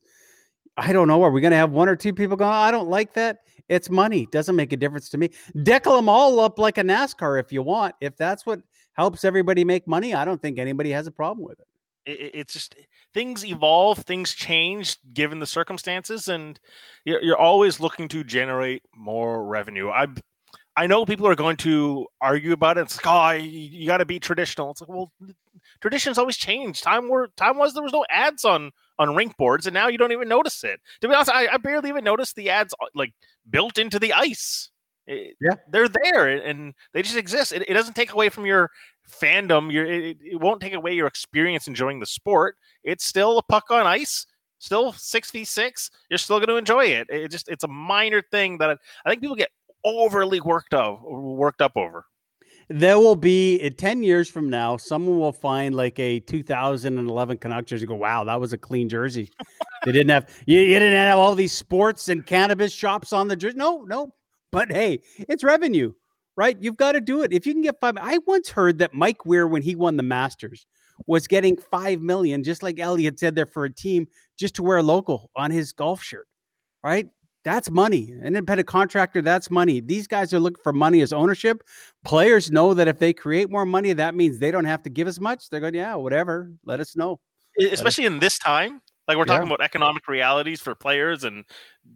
I 0.76 0.92
don't 0.92 1.08
know. 1.08 1.22
Are 1.22 1.30
we 1.30 1.40
going 1.40 1.50
to 1.50 1.56
have 1.56 1.72
one 1.72 1.88
or 1.88 1.96
two 1.96 2.14
people 2.14 2.36
going? 2.36 2.52
I 2.52 2.70
don't 2.70 2.88
like 2.88 3.12
that. 3.14 3.40
It's 3.70 3.88
money. 3.88 4.26
Doesn't 4.30 4.56
make 4.56 4.74
a 4.74 4.76
difference 4.76 5.08
to 5.10 5.18
me. 5.18 5.30
Deckle 5.62 5.96
them 5.96 6.10
all 6.10 6.40
up 6.40 6.58
like 6.58 6.76
a 6.76 6.82
NASCAR 6.82 7.40
if 7.40 7.52
you 7.52 7.62
want. 7.62 7.94
If 8.02 8.16
that's 8.18 8.44
what 8.44 8.60
helps 8.92 9.24
everybody 9.24 9.64
make 9.64 9.88
money, 9.88 10.12
I 10.12 10.26
don't 10.26 10.42
think 10.42 10.58
anybody 10.58 10.90
has 10.90 11.06
a 11.06 11.12
problem 11.12 11.46
with 11.46 11.58
it. 11.60 11.66
it, 12.04 12.20
it- 12.20 12.32
it's 12.34 12.52
just 12.52 12.74
things 13.14 13.44
evolve, 13.46 13.98
things 14.00 14.34
change 14.34 14.98
given 15.14 15.38
the 15.38 15.46
circumstances, 15.46 16.28
and 16.28 16.60
you're, 17.06 17.22
you're 17.22 17.38
always 17.38 17.80
looking 17.80 18.08
to 18.08 18.24
generate 18.24 18.82
more 18.94 19.44
revenue. 19.44 19.88
I 19.90 20.08
I 20.76 20.86
know 20.86 21.04
people 21.04 21.26
are 21.26 21.34
going 21.34 21.56
to 21.58 22.06
argue 22.20 22.52
about 22.52 22.78
it. 22.78 22.82
It's 22.82 22.96
like, 23.04 23.06
oh, 23.06 23.30
you, 23.42 23.50
you 23.50 23.86
got 23.86 23.98
to 23.98 24.06
be 24.06 24.18
traditional. 24.20 24.70
It's 24.70 24.80
like, 24.80 24.88
well, 24.88 25.12
traditions 25.80 26.16
always 26.18 26.36
change. 26.36 26.80
Time 26.80 27.08
were 27.08 27.28
time 27.36 27.58
was 27.58 27.74
there 27.74 27.82
was 27.82 27.92
no 27.92 28.04
ads 28.10 28.44
on 28.44 28.70
on 29.00 29.16
rink 29.16 29.36
boards, 29.36 29.66
and 29.66 29.74
now 29.74 29.88
you 29.88 29.98
don't 29.98 30.12
even 30.12 30.28
notice 30.28 30.62
it. 30.62 30.80
To 31.00 31.08
be 31.08 31.14
honest, 31.14 31.30
I, 31.32 31.48
I 31.48 31.56
barely 31.56 31.88
even 31.88 32.04
notice 32.04 32.32
the 32.32 32.50
ads 32.50 32.72
uh, 32.80 32.86
like 32.94 33.12
built 33.50 33.78
into 33.78 33.98
the 33.98 34.12
ice. 34.12 34.70
It- 35.08 35.36
yeah, 35.40 35.54
they're 35.72 35.88
there, 35.88 36.28
and 36.28 36.74
they 36.92 37.02
just 37.02 37.16
exist. 37.16 37.52
It, 37.52 37.68
it 37.68 37.74
doesn't 37.74 37.94
take 37.94 38.12
away 38.12 38.28
from 38.28 38.46
your 38.46 38.70
fandom. 39.10 39.72
Your 39.72 39.86
it, 39.86 40.18
it 40.22 40.40
won't 40.40 40.60
take 40.60 40.74
away 40.74 40.92
your 40.92 41.08
experience 41.08 41.66
enjoying 41.66 41.98
the 41.98 42.06
sport. 42.06 42.54
It's 42.84 43.04
still 43.04 43.38
a 43.38 43.42
puck 43.42 43.64
on 43.70 43.86
ice, 43.86 44.26
still 44.58 44.92
six 44.92 45.30
v 45.32 45.44
six. 45.44 45.90
You're 46.10 46.18
still 46.18 46.38
going 46.38 46.48
to 46.50 46.56
enjoy 46.56 46.84
it. 46.86 47.08
It 47.10 47.30
just 47.30 47.48
it's 47.48 47.64
a 47.64 47.68
minor 47.68 48.22
thing 48.30 48.58
that 48.58 48.70
I, 48.70 48.76
I 49.04 49.10
think 49.10 49.22
people 49.22 49.36
get 49.36 49.50
overly 49.84 50.40
worked 50.40 50.74
up 50.74 51.00
worked 51.02 51.62
up 51.62 51.72
over. 51.76 52.04
There 52.70 53.00
will 53.00 53.16
be 53.16 53.56
in 53.56 53.74
10 53.74 54.04
years 54.04 54.30
from 54.30 54.48
now, 54.48 54.76
someone 54.76 55.18
will 55.18 55.32
find 55.32 55.74
like 55.74 55.98
a 55.98 56.20
2011 56.20 57.38
Canucks 57.38 57.68
jersey. 57.68 57.84
Go, 57.84 57.96
wow, 57.96 58.22
that 58.22 58.40
was 58.40 58.52
a 58.52 58.58
clean 58.58 58.88
jersey. 58.88 59.28
they 59.84 59.90
didn't 59.90 60.10
have 60.10 60.28
you, 60.46 60.60
you 60.60 60.78
didn't 60.78 60.92
have 60.92 61.18
all 61.18 61.34
these 61.34 61.52
sports 61.52 62.08
and 62.08 62.24
cannabis 62.24 62.72
shops 62.72 63.12
on 63.12 63.26
the 63.26 63.34
jersey. 63.34 63.56
No, 63.56 63.82
no. 63.82 64.14
But 64.52 64.70
hey, 64.70 65.00
it's 65.28 65.42
revenue, 65.42 65.92
right? 66.36 66.56
You've 66.60 66.76
got 66.76 66.92
to 66.92 67.00
do 67.00 67.22
it. 67.22 67.32
If 67.32 67.44
you 67.44 67.52
can 67.52 67.62
get 67.62 67.80
five, 67.80 67.96
I 68.00 68.18
once 68.26 68.48
heard 68.48 68.78
that 68.78 68.94
Mike 68.94 69.26
Weir, 69.26 69.48
when 69.48 69.62
he 69.62 69.74
won 69.74 69.96
the 69.96 70.04
Masters, 70.04 70.64
was 71.08 71.26
getting 71.26 71.56
five 71.56 72.00
million, 72.00 72.44
just 72.44 72.62
like 72.62 72.78
Elliot 72.78 73.18
said 73.18 73.34
there 73.34 73.46
for 73.46 73.64
a 73.64 73.72
team, 73.72 74.06
just 74.38 74.54
to 74.56 74.62
wear 74.62 74.78
a 74.78 74.82
logo 74.82 75.28
on 75.34 75.50
his 75.50 75.72
golf 75.72 76.02
shirt, 76.02 76.28
right? 76.84 77.08
That's 77.44 77.70
money. 77.70 78.12
An 78.12 78.26
independent 78.26 78.66
contractor, 78.66 79.22
that's 79.22 79.50
money. 79.50 79.80
These 79.80 80.06
guys 80.06 80.34
are 80.34 80.40
looking 80.40 80.62
for 80.62 80.72
money 80.72 81.00
as 81.00 81.12
ownership. 81.12 81.62
Players 82.04 82.50
know 82.50 82.74
that 82.74 82.86
if 82.86 82.98
they 82.98 83.12
create 83.12 83.50
more 83.50 83.64
money, 83.64 83.92
that 83.94 84.14
means 84.14 84.38
they 84.38 84.50
don't 84.50 84.66
have 84.66 84.82
to 84.82 84.90
give 84.90 85.08
as 85.08 85.18
much. 85.20 85.48
They're 85.48 85.60
going, 85.60 85.74
yeah, 85.74 85.94
whatever. 85.94 86.52
Let 86.64 86.80
us 86.80 86.96
know. 86.96 87.18
Especially 87.58 88.04
in 88.04 88.18
this 88.18 88.38
time. 88.38 88.82
Like 89.08 89.16
we're 89.16 89.24
talking 89.24 89.48
Yeah. 89.48 89.54
about 89.54 89.64
economic 89.64 90.06
realities 90.06 90.60
for 90.60 90.74
players 90.76 91.24
and 91.24 91.44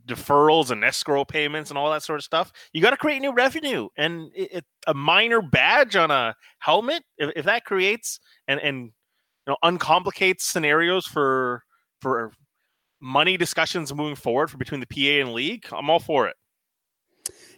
deferrals 0.07 0.71
and 0.73 0.83
escrow 0.83 1.25
payments 1.25 1.71
and 1.71 1.79
all 1.79 1.93
that 1.93 2.03
sort 2.03 2.19
of 2.19 2.25
stuff. 2.25 2.51
You 2.73 2.83
got 2.83 2.91
to 2.91 2.97
create 2.97 3.21
new 3.21 3.33
revenue, 3.33 3.89
and 3.97 4.33
it, 4.35 4.53
it, 4.53 4.65
a 4.89 4.95
minor 4.95 5.41
badge 5.41 5.95
on 5.95 6.11
a 6.11 6.35
helmet, 6.59 7.05
if, 7.17 7.31
if 7.37 7.45
that 7.45 7.65
creates 7.67 8.19
and 8.49 8.59
and 8.59 8.87
you 8.87 8.93
know 9.47 9.57
uncomplicates 9.63 10.41
scenarios 10.41 11.07
for 11.07 11.63
for 12.01 12.33
money 13.05 13.37
discussions 13.37 13.95
moving 13.95 14.17
forward 14.17 14.51
for 14.51 14.57
between 14.57 14.81
the 14.81 14.87
PA 14.87 15.21
and 15.21 15.35
league, 15.35 15.67
I'm 15.71 15.91
all 15.91 16.01
for 16.01 16.27
it. 16.27 16.35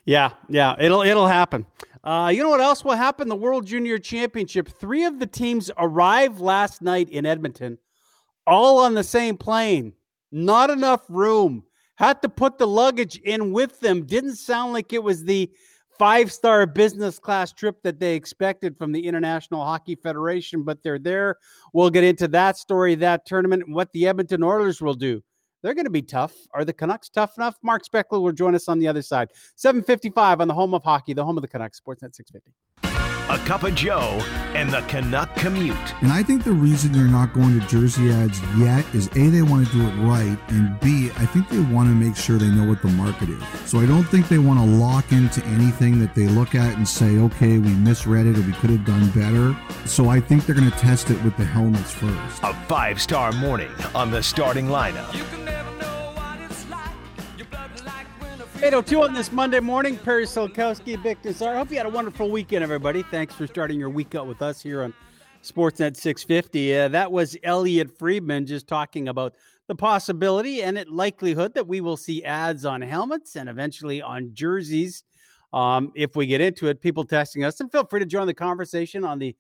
Yeah, 0.05 0.31
yeah, 0.48 0.74
it'll 0.78 1.02
it'll 1.02 1.27
happen. 1.27 1.66
Uh, 2.05 2.31
you 2.32 2.43
know 2.43 2.51
what 2.51 2.60
else 2.60 2.85
will 2.85 2.97
happen? 2.97 3.28
The 3.28 3.35
World 3.35 3.66
Junior 3.66 3.98
Championship. 3.98 4.68
Three 4.68 5.05
of 5.05 5.18
the 5.18 5.27
teams 5.27 5.70
arrived 5.78 6.40
last 6.40 6.82
night 6.82 7.09
in 7.09 7.27
Edmonton, 7.27 7.78
all 8.47 8.78
on 8.78 8.94
the 8.94 9.02
same 9.02 9.36
plane. 9.36 9.93
Not 10.31 10.70
enough 10.70 11.02
room. 11.09 11.64
Had 11.97 12.20
to 12.23 12.28
put 12.28 12.59
the 12.59 12.66
luggage 12.66 13.16
in 13.18 13.52
with 13.52 13.81
them. 13.81 14.05
Didn't 14.05 14.36
sound 14.36 14.73
like 14.73 14.93
it 14.93 15.02
was 15.02 15.24
the 15.24 15.51
five 15.98 16.31
star 16.31 16.66
business 16.66 17.18
class 17.18 17.52
trip 17.52 17.82
that 17.82 17.98
they 17.98 18.14
expected 18.14 18.77
from 18.77 18.93
the 18.93 19.06
International 19.06 19.64
Hockey 19.64 19.94
Federation, 19.94 20.62
but 20.62 20.82
they're 20.82 20.98
there. 20.98 21.36
We'll 21.73 21.90
get 21.90 22.05
into 22.05 22.28
that 22.28 22.56
story, 22.56 22.94
that 22.97 23.27
tournament, 23.27 23.64
and 23.66 23.74
what 23.74 23.90
the 23.93 24.06
Edmonton 24.06 24.43
Oilers 24.43 24.81
will 24.81 24.94
do. 24.94 25.23
They're 25.62 25.74
going 25.74 25.84
to 25.84 25.90
be 25.90 26.02
tough. 26.02 26.34
Are 26.52 26.64
the 26.64 26.72
Canucks 26.72 27.08
tough 27.08 27.36
enough? 27.36 27.56
Mark 27.62 27.84
Spector 27.84 28.20
will 28.22 28.32
join 28.32 28.54
us 28.54 28.68
on 28.68 28.78
the 28.78 28.88
other 28.88 29.02
side. 29.02 29.30
755 29.56 30.40
on 30.40 30.48
the 30.48 30.54
home 30.54 30.74
of 30.74 30.82
hockey, 30.82 31.12
the 31.12 31.24
home 31.24 31.38
of 31.38 31.42
the 31.42 31.48
Canucks, 31.48 31.80
Sportsnet 31.80 32.14
650. 32.14 32.52
A 33.28 33.38
cup 33.38 33.64
of 33.64 33.74
Joe 33.74 34.22
and 34.54 34.72
the 34.72 34.82
Canuck 34.82 35.34
commute. 35.34 35.76
And 36.00 36.12
I 36.12 36.22
think 36.22 36.44
the 36.44 36.52
reason 36.52 36.92
they're 36.92 37.08
not 37.08 37.32
going 37.32 37.58
to 37.58 37.66
jersey 37.66 38.12
ads 38.12 38.40
yet 38.56 38.84
is 38.94 39.08
A, 39.16 39.28
they 39.30 39.42
want 39.42 39.66
to 39.66 39.72
do 39.72 39.82
it 39.82 39.92
right, 40.06 40.38
and 40.50 40.78
B, 40.78 41.10
I 41.16 41.26
think 41.26 41.48
they 41.48 41.58
want 41.58 41.88
to 41.88 41.94
make 41.94 42.14
sure 42.14 42.38
they 42.38 42.46
know 42.46 42.68
what 42.68 42.82
the 42.82 42.88
market 42.88 43.28
is. 43.28 43.42
So 43.64 43.80
I 43.80 43.86
don't 43.86 44.04
think 44.04 44.28
they 44.28 44.38
want 44.38 44.60
to 44.60 44.64
lock 44.64 45.10
into 45.10 45.44
anything 45.46 45.98
that 45.98 46.14
they 46.14 46.28
look 46.28 46.54
at 46.54 46.76
and 46.76 46.86
say, 46.86 47.18
okay, 47.18 47.58
we 47.58 47.70
misread 47.70 48.26
it 48.26 48.38
or 48.38 48.42
we 48.42 48.52
could 48.52 48.70
have 48.70 48.84
done 48.84 49.10
better. 49.10 49.58
So 49.86 50.08
I 50.08 50.20
think 50.20 50.46
they're 50.46 50.54
going 50.54 50.70
to 50.70 50.78
test 50.78 51.10
it 51.10 51.20
with 51.24 51.36
the 51.36 51.44
helmets 51.44 51.90
first. 51.90 52.40
A 52.44 52.54
five 52.68 53.02
star 53.02 53.32
morning 53.32 53.72
on 53.92 54.12
the 54.12 54.22
starting 54.22 54.68
lineup. 54.68 55.12
802 58.62 59.02
on 59.02 59.12
this 59.12 59.30
Monday 59.32 59.60
morning. 59.60 59.98
Perry 59.98 60.24
Solkowski, 60.24 60.96
Bik 60.96 61.22
Nizzar. 61.22 61.54
Hope 61.56 61.70
you 61.70 61.76
had 61.76 61.84
a 61.84 61.90
wonderful 61.90 62.30
weekend, 62.30 62.62
everybody. 62.62 63.02
Thanks 63.02 63.34
for 63.34 63.46
starting 63.46 63.78
your 63.78 63.90
week 63.90 64.14
out 64.14 64.26
with 64.26 64.40
us 64.40 64.62
here 64.62 64.82
on 64.82 64.94
Sportsnet 65.42 65.94
650. 65.94 66.74
Uh, 66.74 66.88
that 66.88 67.12
was 67.12 67.36
Elliotte 67.42 67.98
Friedman 67.98 68.46
just 68.46 68.66
talking 68.66 69.08
about 69.08 69.34
the 69.68 69.74
possibility 69.74 70.62
and 70.62 70.78
it 70.78 70.88
likelihood 70.88 71.52
that 71.52 71.66
we 71.66 71.82
will 71.82 71.98
see 71.98 72.24
ads 72.24 72.64
on 72.64 72.80
helmets 72.80 73.36
and 73.36 73.50
eventually 73.50 74.00
on 74.00 74.30
jerseys. 74.32 75.04
Um, 75.52 75.92
if 75.94 76.16
we 76.16 76.26
get 76.26 76.40
into 76.40 76.68
it, 76.68 76.80
people 76.80 77.04
testing 77.04 77.44
us, 77.44 77.60
and 77.60 77.70
feel 77.70 77.84
free 77.84 78.00
to 78.00 78.06
join 78.06 78.26
the 78.26 78.34
conversation 78.34 79.04
on 79.04 79.18
the 79.18 79.36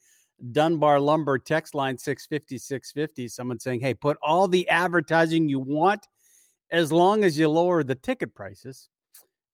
Dunbar 0.52 1.00
Lumber 1.00 1.38
text 1.38 1.74
line 1.74 1.96
650 1.96 2.58
650. 2.58 3.28
Someone 3.28 3.58
saying, 3.58 3.80
hey, 3.80 3.94
put 3.94 4.18
all 4.22 4.46
the 4.46 4.68
advertising 4.68 5.48
you 5.48 5.58
want 5.58 6.06
as 6.70 6.92
long 6.92 7.24
as 7.24 7.38
you 7.38 7.48
lower 7.48 7.82
the 7.82 7.94
ticket 7.94 8.34
prices. 8.34 8.90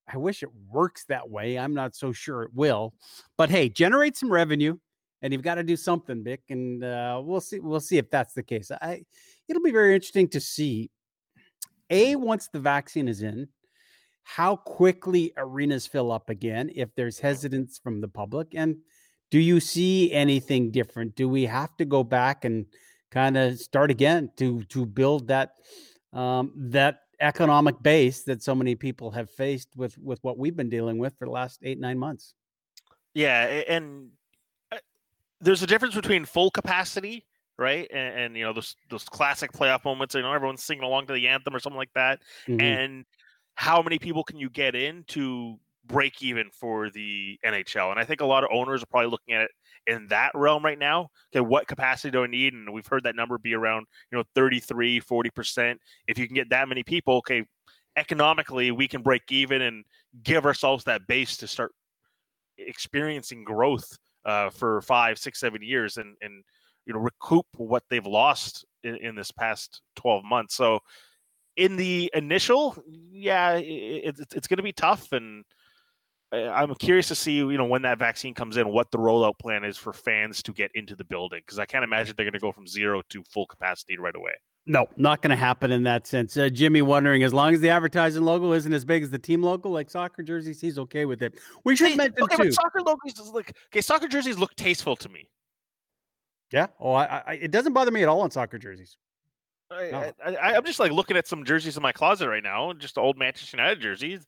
I 0.08 0.16
wish 0.16 0.42
it 0.42 0.48
works 0.68 1.04
that 1.08 1.28
way. 1.28 1.58
I'm 1.58 1.74
not 1.74 1.94
so 1.94 2.12
sure 2.12 2.42
it 2.42 2.52
will, 2.54 2.94
but 3.36 3.50
hey, 3.50 3.68
generate 3.68 4.16
some 4.16 4.30
revenue, 4.30 4.76
and 5.22 5.32
you've 5.32 5.42
got 5.42 5.56
to 5.56 5.62
do 5.62 5.76
something, 5.76 6.24
Bik. 6.24 6.38
And 6.50 6.82
uh, 6.82 7.20
we'll 7.24 7.40
see. 7.40 7.60
We'll 7.60 7.80
see 7.80 7.98
if 7.98 8.10
that's 8.10 8.34
the 8.34 8.42
case. 8.42 8.70
I. 8.70 9.04
It'll 9.48 9.62
be 9.62 9.72
very 9.72 9.94
interesting 9.94 10.28
to 10.28 10.40
see. 10.40 10.90
A 11.90 12.16
once 12.16 12.48
the 12.52 12.60
vaccine 12.60 13.06
is 13.06 13.22
in, 13.22 13.48
how 14.24 14.56
quickly 14.56 15.32
arenas 15.36 15.86
fill 15.86 16.10
up 16.10 16.30
again. 16.30 16.70
If 16.74 16.88
there's 16.94 17.18
hesitance 17.18 17.78
from 17.82 18.00
the 18.00 18.08
public, 18.08 18.48
and 18.54 18.76
do 19.30 19.38
you 19.38 19.60
see 19.60 20.12
anything 20.12 20.70
different? 20.70 21.16
Do 21.16 21.28
we 21.28 21.44
have 21.46 21.76
to 21.76 21.84
go 21.84 22.02
back 22.02 22.44
and 22.44 22.66
kind 23.10 23.36
of 23.36 23.58
start 23.60 23.90
again 23.90 24.30
to 24.38 24.62
to 24.64 24.86
build 24.86 25.28
that 25.28 25.52
um, 26.12 26.52
that 26.56 27.01
economic 27.22 27.82
base 27.82 28.22
that 28.24 28.42
so 28.42 28.54
many 28.54 28.74
people 28.74 29.10
have 29.12 29.30
faced 29.30 29.68
with 29.76 29.96
with 29.98 30.18
what 30.22 30.36
we've 30.38 30.56
been 30.56 30.68
dealing 30.68 30.98
with 30.98 31.16
for 31.18 31.24
the 31.24 31.30
last 31.30 31.60
eight 31.62 31.78
nine 31.78 31.98
months. 31.98 32.34
Yeah, 33.14 33.44
and 33.68 34.10
uh, 34.70 34.78
there's 35.40 35.62
a 35.62 35.66
difference 35.66 35.94
between 35.94 36.24
full 36.24 36.50
capacity, 36.50 37.26
right, 37.58 37.88
and, 37.90 38.18
and 38.18 38.36
you 38.36 38.44
know 38.44 38.52
those 38.52 38.76
those 38.90 39.04
classic 39.04 39.52
playoff 39.52 39.84
moments. 39.84 40.14
You 40.14 40.22
know, 40.22 40.32
everyone's 40.32 40.62
singing 40.62 40.84
along 40.84 41.06
to 41.06 41.12
the 41.14 41.28
anthem 41.28 41.54
or 41.54 41.60
something 41.60 41.78
like 41.78 41.92
that, 41.94 42.20
Mhm. 42.48 42.60
and 42.60 43.04
how 43.54 43.82
many 43.82 43.98
people 43.98 44.24
can 44.24 44.38
you 44.38 44.50
get 44.50 44.74
in 44.74 45.04
to 45.08 45.58
break 45.84 46.22
even 46.22 46.50
for 46.52 46.90
the 46.90 47.38
NHL? 47.44 47.90
And 47.90 47.98
I 47.98 48.04
think 48.04 48.20
a 48.20 48.26
lot 48.26 48.44
of 48.44 48.50
owners 48.52 48.82
are 48.82 48.86
probably 48.86 49.10
looking 49.10 49.34
at 49.34 49.42
it 49.42 49.50
in 49.86 50.06
that 50.08 50.32
realm 50.34 50.64
right 50.64 50.78
now. 50.78 51.08
Okay, 51.34 51.40
what 51.40 51.66
capacity 51.66 52.10
do 52.10 52.24
I 52.24 52.26
need? 52.26 52.54
And 52.54 52.72
we've 52.72 52.86
heard 52.86 53.04
that 53.04 53.16
number 53.16 53.38
be 53.38 53.54
around, 53.54 53.86
you 54.10 54.18
know, 54.18 54.24
33, 54.34 55.00
40%. 55.00 55.76
If 56.08 56.18
you 56.18 56.26
can 56.26 56.34
get 56.34 56.50
that 56.50 56.68
many 56.68 56.82
people, 56.82 57.16
okay, 57.18 57.44
economically 57.96 58.70
we 58.70 58.88
can 58.88 59.02
break 59.02 59.22
even 59.30 59.62
and 59.62 59.84
give 60.22 60.46
ourselves 60.46 60.84
that 60.84 61.06
base 61.06 61.36
to 61.38 61.46
start 61.46 61.72
experiencing 62.58 63.44
growth 63.44 63.98
uh, 64.24 64.50
for 64.50 64.80
five, 64.82 65.18
six, 65.18 65.40
seven 65.40 65.62
years 65.62 65.96
and 65.96 66.16
and 66.20 66.44
you 66.86 66.92
know 66.92 67.00
recoup 67.00 67.46
what 67.56 67.82
they've 67.90 68.06
lost 68.06 68.64
in, 68.84 68.96
in 68.96 69.14
this 69.14 69.30
past 69.30 69.82
12 69.96 70.24
months. 70.24 70.54
So 70.54 70.80
in 71.56 71.76
the 71.76 72.10
initial, 72.14 72.76
yeah, 72.88 73.50
i- 73.50 73.56
i- 73.56 74.12
it's 74.34 74.46
going 74.48 74.56
to 74.56 74.62
be 74.62 74.72
tough, 74.72 75.12
and 75.12 75.44
I'm 76.32 76.74
curious 76.76 77.08
to 77.08 77.14
see 77.14 77.32
you 77.36 77.58
know 77.58 77.66
when 77.66 77.82
that 77.82 77.98
vaccine 77.98 78.32
comes 78.34 78.56
in, 78.56 78.68
what 78.68 78.90
the 78.90 78.98
rollout 78.98 79.38
plan 79.38 79.64
is 79.64 79.76
for 79.76 79.92
fans 79.92 80.42
to 80.44 80.52
get 80.52 80.70
into 80.74 80.96
the 80.96 81.04
building 81.04 81.40
because 81.44 81.58
I 81.58 81.66
can't 81.66 81.84
imagine 81.84 82.14
they're 82.16 82.24
going 82.24 82.32
to 82.32 82.38
go 82.38 82.52
from 82.52 82.66
zero 82.66 83.02
to 83.10 83.22
full 83.24 83.46
capacity 83.46 83.98
right 83.98 84.16
away. 84.16 84.32
No, 84.64 84.86
not 84.96 85.22
going 85.22 85.30
to 85.30 85.36
happen 85.36 85.72
in 85.72 85.82
that 85.82 86.06
sense. 86.06 86.36
Uh, 86.36 86.48
Jimmy 86.48 86.82
wondering 86.82 87.24
as 87.24 87.34
long 87.34 87.52
as 87.52 87.60
the 87.60 87.68
advertising 87.68 88.22
logo 88.22 88.52
isn't 88.52 88.72
as 88.72 88.84
big 88.84 89.02
as 89.02 89.10
the 89.10 89.18
team 89.18 89.42
logo, 89.42 89.68
like 89.68 89.90
soccer 89.90 90.22
jerseys, 90.22 90.60
he's 90.60 90.78
okay 90.78 91.04
with 91.04 91.20
it. 91.20 91.34
We 91.64 91.74
should 91.74 91.96
mention 91.96 92.22
Okay, 92.22 92.36
too. 92.36 92.44
but 92.44 92.52
soccer 92.54 92.80
logos 92.80 93.18
look 93.32 93.50
okay, 93.72 93.80
soccer 93.80 94.06
jerseys 94.06 94.38
look 94.38 94.54
tasteful 94.54 94.94
to 94.96 95.08
me. 95.08 95.28
yeah. 96.52 96.68
Oh, 96.78 96.92
I, 96.92 97.22
I, 97.26 97.32
it 97.34 97.50
doesn't 97.50 97.72
bother 97.72 97.90
me 97.90 98.02
at 98.02 98.08
all 98.08 98.20
on 98.20 98.30
soccer 98.30 98.56
jerseys. 98.56 98.96
I, 99.70 99.90
No. 99.90 100.12
I, 100.24 100.34
I, 100.36 100.56
I'm 100.56 100.64
just 100.64 100.78
like 100.78 100.92
looking 100.92 101.16
at 101.16 101.26
some 101.26 101.44
jerseys 101.44 101.76
in 101.76 101.82
my 101.82 101.92
closet 101.92 102.28
right 102.28 102.42
now, 102.42 102.72
just 102.72 102.96
old 102.98 103.18
Manchester 103.18 103.56
United 103.56 103.80
jerseys. 103.80 104.24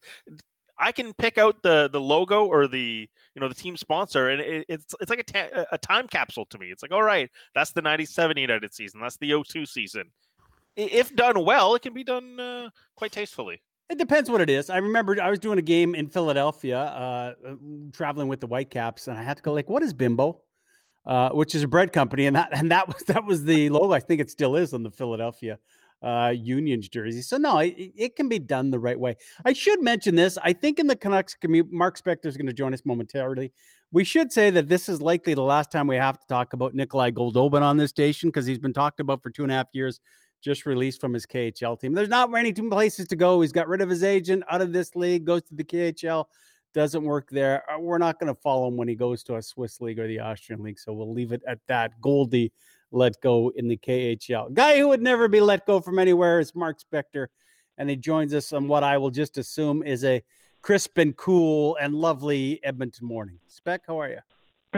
I 0.78 0.92
can 0.92 1.12
pick 1.14 1.38
out 1.38 1.62
the 1.62 1.88
the 1.92 2.00
logo 2.00 2.46
or 2.46 2.66
the 2.66 3.08
you 3.34 3.40
know 3.40 3.48
the 3.48 3.54
team 3.54 3.76
sponsor, 3.76 4.28
and 4.28 4.40
it, 4.40 4.66
it's 4.68 4.94
it's 5.00 5.10
like 5.10 5.20
a, 5.20 5.22
ta- 5.22 5.64
a 5.72 5.78
time 5.78 6.08
capsule 6.08 6.46
to 6.46 6.58
me. 6.58 6.70
It's 6.70 6.82
like, 6.82 6.92
all 6.92 7.02
right, 7.02 7.30
that's 7.54 7.72
the 7.72 7.82
'97 7.82 8.36
United 8.36 8.74
season, 8.74 9.00
that's 9.00 9.16
the 9.16 9.42
02 9.42 9.66
season. 9.66 10.10
If 10.76 11.14
done 11.14 11.44
well, 11.44 11.74
it 11.74 11.82
can 11.82 11.94
be 11.94 12.02
done 12.02 12.40
uh, 12.40 12.70
quite 12.96 13.12
tastefully. 13.12 13.62
It 13.90 13.98
depends 13.98 14.30
what 14.30 14.40
it 14.40 14.50
is. 14.50 14.70
I 14.70 14.78
remember 14.78 15.20
I 15.22 15.30
was 15.30 15.38
doing 15.38 15.58
a 15.58 15.62
game 15.62 15.94
in 15.94 16.08
Philadelphia, 16.08 16.78
uh, 16.78 17.34
uh, 17.46 17.54
traveling 17.92 18.28
with 18.28 18.40
the 18.40 18.46
Whitecaps, 18.46 19.08
and 19.08 19.18
I 19.18 19.22
had 19.22 19.36
to 19.36 19.42
go 19.42 19.52
like, 19.52 19.68
"What 19.68 19.82
is 19.82 19.92
Bimbo?" 19.92 20.40
Uh, 21.06 21.28
which 21.30 21.54
is 21.54 21.62
a 21.62 21.68
bread 21.68 21.92
company, 21.92 22.26
and 22.26 22.34
that 22.34 22.48
and 22.52 22.70
that 22.70 22.88
was 22.88 23.02
that 23.06 23.24
was 23.24 23.44
the 23.44 23.68
logo. 23.68 23.92
I 23.92 24.00
think 24.00 24.20
it 24.20 24.30
still 24.30 24.56
is 24.56 24.72
on 24.72 24.82
the 24.82 24.90
Philadelphia 24.90 25.58
uh, 26.04 26.30
Unions 26.30 26.88
jersey. 26.88 27.22
So 27.22 27.38
no, 27.38 27.58
it, 27.58 27.74
it 27.96 28.16
can 28.16 28.28
be 28.28 28.38
done 28.38 28.70
the 28.70 28.78
right 28.78 28.98
way. 28.98 29.16
I 29.44 29.54
should 29.54 29.82
mention 29.82 30.14
this. 30.14 30.36
I 30.42 30.52
think 30.52 30.78
in 30.78 30.86
the 30.86 30.96
Canucks 30.96 31.36
Mark 31.70 31.98
Spector 31.98 32.26
is 32.26 32.36
going 32.36 32.46
to 32.46 32.52
join 32.52 32.74
us 32.74 32.82
momentarily. 32.84 33.52
We 33.90 34.04
should 34.04 34.32
say 34.32 34.50
that 34.50 34.68
this 34.68 34.88
is 34.88 35.00
likely 35.00 35.34
the 35.34 35.42
last 35.42 35.72
time 35.72 35.86
we 35.86 35.96
have 35.96 36.18
to 36.18 36.26
talk 36.28 36.52
about 36.52 36.74
Nikolai 36.74 37.12
Goldobin 37.12 37.62
on 37.62 37.76
this 37.76 37.90
station 37.90 38.28
because 38.28 38.44
he's 38.44 38.58
been 38.58 38.72
talked 38.72 39.00
about 39.00 39.22
for 39.22 39.30
two 39.30 39.44
and 39.44 39.52
a 39.52 39.54
half 39.54 39.68
years 39.72 40.00
just 40.42 40.66
released 40.66 41.00
from 41.00 41.14
his 41.14 41.24
KHL 41.24 41.80
team. 41.80 41.94
There's 41.94 42.08
not 42.08 42.30
many 42.30 42.52
places 42.52 43.08
to 43.08 43.16
go. 43.16 43.40
He's 43.40 43.52
got 43.52 43.66
rid 43.66 43.80
of 43.80 43.88
his 43.88 44.04
agent 44.04 44.44
out 44.50 44.60
of 44.60 44.72
this 44.72 44.94
league, 44.94 45.24
goes 45.24 45.42
to 45.44 45.54
the 45.54 45.64
KHL. 45.64 46.26
doesn't 46.74 47.02
work 47.02 47.30
there. 47.30 47.62
Uh, 47.70 47.78
We're 47.78 47.98
not 47.98 48.20
going 48.20 48.32
to 48.34 48.38
follow 48.40 48.68
him 48.68 48.76
when 48.76 48.88
he 48.88 48.94
goes 48.94 49.22
to 49.24 49.36
a 49.36 49.42
Swiss 49.42 49.80
league 49.80 49.98
or 49.98 50.06
the 50.06 50.20
Austrian 50.20 50.62
league. 50.62 50.78
So 50.78 50.92
we'll 50.92 51.14
leave 51.14 51.32
it 51.32 51.40
at 51.48 51.60
that. 51.68 51.98
Goldie 52.02 52.52
let 52.94 53.20
go 53.20 53.52
in 53.54 53.68
the 53.68 53.76
KHL. 53.76 54.52
Guy 54.54 54.78
who 54.78 54.88
would 54.88 55.02
never 55.02 55.28
be 55.28 55.40
let 55.40 55.66
go 55.66 55.80
from 55.80 55.98
anywhere 55.98 56.40
is 56.40 56.54
Mark 56.54 56.78
Spector. 56.80 57.26
And 57.76 57.90
he 57.90 57.96
joins 57.96 58.32
us 58.32 58.52
on 58.52 58.68
what 58.68 58.84
I 58.84 58.98
will 58.98 59.10
just 59.10 59.36
assume 59.36 59.82
is 59.82 60.04
a 60.04 60.22
crisp 60.62 60.96
and 60.98 61.16
cool 61.16 61.76
and 61.80 61.94
lovely 61.94 62.60
Edmonton 62.62 63.06
morning. 63.06 63.38
Spec, 63.48 63.82
how 63.86 64.00
are 64.00 64.08
you? 64.08 64.20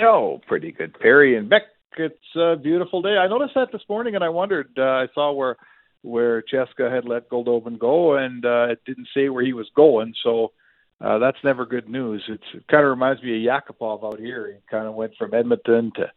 Oh, 0.02 0.40
pretty 0.46 0.72
good, 0.72 0.98
Perry 0.98 1.36
and 1.36 1.50
Bik. 1.50 1.60
It's 1.98 2.36
a 2.36 2.56
beautiful 2.56 3.00
day. 3.00 3.16
I 3.16 3.28
noticed 3.28 3.54
that 3.54 3.72
this 3.72 3.82
morning, 3.88 4.14
and 4.14 4.24
I 4.24 4.28
wondered. 4.28 4.70
Uh, 4.76 4.82
I 4.82 5.08
saw 5.14 5.32
where 5.32 5.56
where 6.02 6.42
CSKA 6.42 6.94
had 6.94 7.04
let 7.06 7.28
Goldobin 7.30 7.78
go, 7.78 8.16
and 8.16 8.44
uh, 8.44 8.68
it 8.70 8.80
didn't 8.84 9.08
say 9.14 9.28
where 9.28 9.44
he 9.44 9.54
was 9.54 9.68
going. 9.74 10.14
So 10.22 10.52
uh, 11.00 11.18
that's 11.18 11.38
never 11.42 11.66
good 11.66 11.88
news. 11.88 12.22
It's, 12.28 12.44
it 12.54 12.68
kind 12.68 12.84
of 12.84 12.90
reminds 12.90 13.22
me 13.22 13.46
of 13.46 13.62
Yakupov 13.62 14.04
out 14.04 14.20
here. 14.20 14.46
He 14.52 14.58
kind 14.70 14.86
of 14.86 14.94
went 14.94 15.14
from 15.18 15.34
Edmonton 15.34 15.92
to 15.96 16.10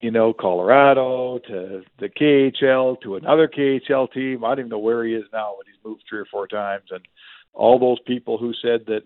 you 0.00 0.10
know 0.10 0.32
Colorado 0.32 1.38
to 1.38 1.82
the 1.98 2.08
KHL 2.08 3.00
to 3.02 3.16
another 3.16 3.48
KHL 3.48 4.12
team. 4.12 4.44
I 4.44 4.48
don't 4.50 4.60
even 4.60 4.70
know 4.70 4.78
where 4.78 5.04
he 5.04 5.14
is 5.14 5.24
now, 5.32 5.54
but 5.56 5.66
he's 5.66 5.82
moved 5.84 6.02
three 6.08 6.20
or 6.20 6.26
four 6.26 6.46
times, 6.46 6.86
and 6.90 7.06
all 7.54 7.78
those 7.78 7.98
people 8.06 8.38
who 8.38 8.52
said 8.62 8.86
that 8.86 9.02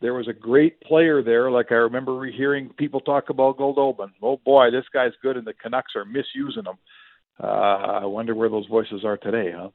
there 0.00 0.14
was 0.14 0.28
a 0.28 0.32
great 0.32 0.80
player 0.80 1.22
there. 1.22 1.50
Like 1.50 1.72
I 1.72 1.76
remember 1.76 2.24
hearing 2.26 2.68
people 2.70 3.00
talk 3.00 3.30
about 3.30 3.56
Goldobin. 3.56 4.10
Oh 4.22 4.36
boy, 4.44 4.70
this 4.70 4.84
guy's 4.92 5.12
good, 5.22 5.36
and 5.36 5.46
the 5.46 5.54
Canucks 5.54 5.96
are 5.96 6.04
misusing 6.04 6.64
him. 6.64 6.78
Uh, 7.42 7.46
I 8.02 8.04
wonder 8.04 8.34
where 8.34 8.48
those 8.48 8.66
voices 8.66 9.04
are 9.04 9.16
today, 9.16 9.52
huh? 9.56 9.70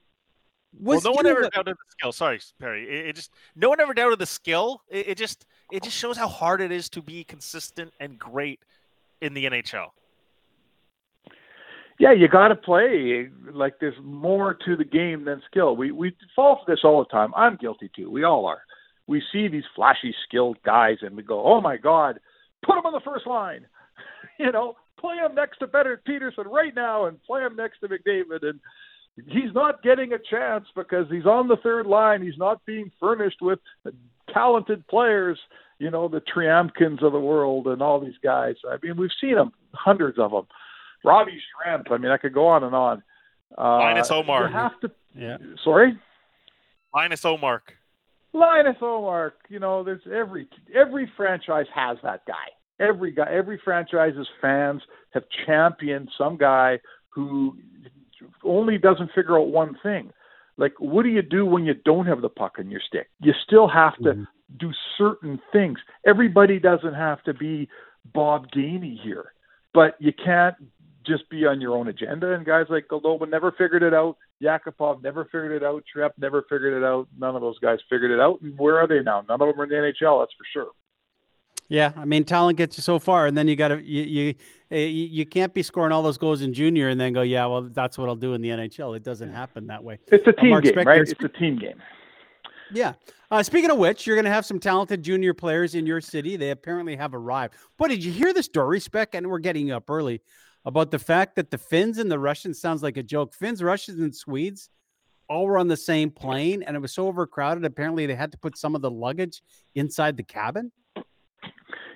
well, 0.80 1.02
no 1.04 1.12
one 1.12 1.26
ever 1.26 1.50
doubted 1.50 1.76
the 1.76 1.92
skill. 1.92 2.12
Sorry, 2.12 2.40
Perry. 2.60 2.88
It, 2.88 3.08
it 3.08 3.16
just 3.16 3.32
no 3.56 3.70
one 3.70 3.80
ever 3.82 3.94
doubted 3.94 4.20
the 4.20 4.26
skill. 4.26 4.84
It, 4.90 5.10
it 5.10 5.18
just 5.18 5.46
it 5.72 5.84
just 5.84 5.98
shows 5.98 6.18
how 6.18 6.28
hard 6.28 6.62
it 6.62 6.72
is 6.72 6.90
to 6.90 7.02
be 7.02 7.24
consistent 7.24 7.94
and 8.00 8.18
great 8.18 8.60
in 9.22 9.34
the 9.34 9.46
NHL. 9.46 9.88
Yeah, 12.00 12.14
you 12.14 12.30
got 12.30 12.48
to 12.48 12.56
play. 12.56 13.30
Like 13.52 13.76
there's 13.80 13.98
more 14.02 14.58
to 14.66 14.78
the 14.78 14.86
game 14.86 15.26
than 15.26 15.42
skill. 15.52 15.76
We 15.76 15.92
we 15.92 16.16
fall 16.36 16.62
for 16.66 16.72
this 16.72 16.82
all 16.84 17.04
the 17.04 17.10
time. 17.10 17.34
I'm 17.36 17.58
guilty 17.58 17.92
too. 17.94 18.10
We 18.10 18.24
all 18.24 18.46
are. 18.46 18.62
We 19.06 19.22
see 19.34 19.48
these 19.50 19.66
flashy, 19.76 20.16
skilled 20.28 20.58
guys, 20.64 20.98
and 21.02 21.16
we 21.16 21.24
go, 21.24 21.44
"Oh 21.46 21.60
my 21.60 21.76
God, 21.76 22.20
put 22.66 22.78
him 22.78 22.86
on 22.86 22.94
the 22.94 23.02
first 23.04 23.28
line." 23.28 23.66
you 24.40 24.52
know, 24.52 24.76
play 24.98 25.16
him 25.18 25.36
next 25.36 25.58
to 25.60 25.68
Better 25.68 26.02
Peterson 26.06 26.46
right 26.48 26.74
now, 26.74 27.06
and 27.06 27.22
play 27.24 27.42
him 27.42 27.58
next 27.58 27.80
to 27.80 27.90
McDavid, 27.90 28.44
and 28.48 28.62
he's 29.28 29.54
not 29.54 29.84
getting 29.84 30.14
a 30.14 30.20
chance 30.20 30.66
because 30.76 31.06
he's 31.12 31.26
on 31.26 31.50
the 31.50 31.58
third 31.58 31.86
line. 31.86 32.22
He's 32.22 32.38
not 32.38 32.66
being 32.66 32.92
furnished 32.98 33.42
with 33.42 33.60
talented 34.34 34.88
players. 34.88 35.38
You 35.80 35.92
know, 35.92 36.08
the 36.08 36.22
Tryamkins 36.22 37.04
of 37.04 37.12
the 37.12 37.20
world 37.20 37.68
and 37.68 37.82
all 37.82 38.00
these 38.00 38.18
guys. 38.24 38.56
I 38.70 38.78
mean, 38.84 38.98
we've 38.98 39.10
seen 39.20 39.36
them, 39.36 39.52
hundreds 39.74 40.18
of 40.20 40.32
them. 40.32 40.46
Robbie 41.04 41.40
Schremp. 41.40 41.92
I 41.92 41.98
mean, 41.98 42.12
I 42.12 42.18
could 42.18 42.34
go 42.34 42.48
on 42.48 42.64
and 42.64 42.76
on. 42.76 43.04
Uh, 43.58 43.78
Linus 43.78 44.10
Omark. 44.10 44.50
You 44.50 44.56
have 44.56 44.80
to. 44.82 44.92
Yeah. 45.16 45.38
Sorry. 45.64 45.98
Linus 46.94 47.24
Omark. 47.24 47.62
Linus 48.34 48.78
Omark. 48.82 49.32
You 49.50 49.60
know, 49.60 49.84
there's 49.84 50.02
every 50.14 50.48
every 50.74 51.12
franchise 51.18 51.66
has 51.74 51.98
that 52.04 52.26
guy. 52.26 52.34
Every 52.80 53.12
guy, 53.12 53.28
every 53.30 53.60
franchise's 53.64 54.28
fans 54.42 54.82
have 55.12 55.24
championed 55.46 56.10
some 56.18 56.38
guy 56.38 56.80
who 57.10 57.58
only 58.44 58.78
doesn't 58.78 59.12
figure 59.14 59.38
out 59.38 59.48
one 59.48 59.76
thing. 59.84 60.12
Like, 60.58 60.74
what 60.80 61.04
do 61.04 61.10
you 61.10 61.22
do 61.22 61.46
when 61.46 61.66
you 61.66 61.74
don't 61.74 62.06
have 62.06 62.22
the 62.22 62.30
puck 62.30 62.56
in 62.60 62.70
your 62.70 62.82
stick? 62.86 63.10
You 63.22 63.34
still 63.46 63.68
have 63.68 63.96
to 63.98 64.10
mm-hmm. 64.10 64.24
do 64.58 64.72
certain 64.98 65.40
things. 65.52 65.80
Everybody 66.06 66.60
doesn't 66.60 66.94
have 66.94 67.24
to 67.24 67.34
be 67.34 67.70
Bob 68.14 68.48
Gainey 68.52 68.98
here, 69.02 69.34
but 69.74 69.96
you 70.00 70.12
can't 70.14 70.56
just 71.10 71.30
be 71.30 71.46
on 71.46 71.60
your 71.60 71.76
own 71.76 71.88
agenda. 71.88 72.34
And 72.34 72.46
guys 72.46 72.68
like 72.70 72.88
Goldobin 72.88 73.30
never 73.30 73.52
figured 73.52 73.84
it 73.84 73.94
out. 73.94 74.18
Yakupov 74.42 75.04
never 75.04 75.26
figured 75.26 75.52
it 75.52 75.64
out. 75.64 75.84
Trepp 75.94 76.12
never 76.18 76.44
figured 76.44 76.74
it 76.74 76.86
out. 76.86 77.08
None 77.18 77.36
of 77.36 77.42
those 77.42 77.60
guys 77.60 77.80
figured 77.90 78.12
it 78.12 78.20
out. 78.20 78.40
And 78.42 78.58
where 78.58 78.80
are 78.80 78.88
they 78.88 79.02
now? 79.02 79.26
None 79.28 79.42
of 79.42 79.48
them 79.48 79.60
are 79.60 79.64
in 79.64 79.70
the 79.70 79.76
NHL. 79.76 80.22
That's 80.22 80.34
for 80.38 80.46
sure. 80.54 80.70
Yeah, 81.68 81.92
I 81.96 82.06
mean, 82.06 82.24
talent 82.24 82.58
gets 82.58 82.78
you 82.78 82.82
so 82.82 82.98
far, 82.98 83.28
and 83.28 83.38
then 83.38 83.48
you 83.48 83.56
got 83.56 83.68
to 83.68 83.80
you, 83.80 84.02
you 84.02 84.36
eh, 84.72 84.86
you 84.88 85.24
can't 85.24 85.54
be 85.54 85.62
scoring 85.62 85.92
all 85.92 86.02
those 86.02 86.18
goals 86.18 86.42
in 86.42 86.52
junior 86.52 86.90
and 86.90 87.00
then 87.00 87.14
go, 87.14 87.22
yeah, 87.22 87.46
well, 87.46 87.62
that's 87.62 87.96
what 87.96 88.10
I'll 88.10 88.16
do 88.16 88.34
in 88.34 88.42
the 88.42 88.50
NHL. 88.50 88.96
It 88.96 89.04
doesn't 89.04 89.32
happen 89.32 89.68
that 89.68 89.84
way. 89.84 90.00
It's 90.08 90.28
a 90.28 90.32
team 90.32 90.54
uh, 90.54 90.62
game, 90.62 90.76
right? 90.76 91.02
It's 91.02 91.14
a 91.24 91.28
team 91.28 91.60
game. 91.60 91.80
Yeah. 92.72 92.94
Uh, 93.32 93.44
speaking 93.44 93.70
of 93.70 93.78
which, 93.78 94.08
you're 94.08 94.16
going 94.16 94.26
to 94.26 94.32
have 94.32 94.46
some 94.46 94.60
talented 94.60 95.04
junior 95.04 95.34
players 95.34 95.76
in 95.76 95.86
your 95.86 96.02
city. 96.02 96.36
They 96.36 96.50
apparently 96.52 96.96
have 96.96 97.14
arrived. 97.14 97.54
But 97.78 97.90
did 97.90 98.04
you 98.04 98.12
hear 98.12 98.34
the 98.34 98.44
story, 98.44 98.80
Spec? 98.80 99.14
And 99.14 99.28
we're 99.30 99.40
getting 99.40 99.72
up 99.72 99.90
early 99.90 100.22
about 100.66 100.92
the 100.92 101.00
fact 101.00 101.36
that 101.36 101.52
the 101.52 101.58
Finns 101.58 101.98
and 101.98 102.12
the 102.12 102.20
Russians 102.20 102.60
sounds 102.60 102.84
like 102.84 102.98
a 102.98 103.04
joke. 103.04 103.34
Finns, 103.34 103.64
Russians, 103.64 104.00
and 104.00 104.16
Swedes 104.16 104.70
all 105.30 105.46
were 105.46 105.58
on 105.58 105.68
the 105.68 105.78
same 105.78 106.10
plane, 106.10 106.64
and 106.64 106.76
it 106.76 106.80
was 106.80 106.94
so 106.94 107.08
overcrowded. 107.08 107.64
Apparently, 107.64 108.06
they 108.06 108.16
had 108.16 108.32
to 108.32 108.38
put 108.38 108.58
some 108.58 108.76
of 108.76 108.82
the 108.82 108.92
luggage 108.92 109.42
inside 109.76 110.18
the 110.18 110.24
cabin. 110.24 110.72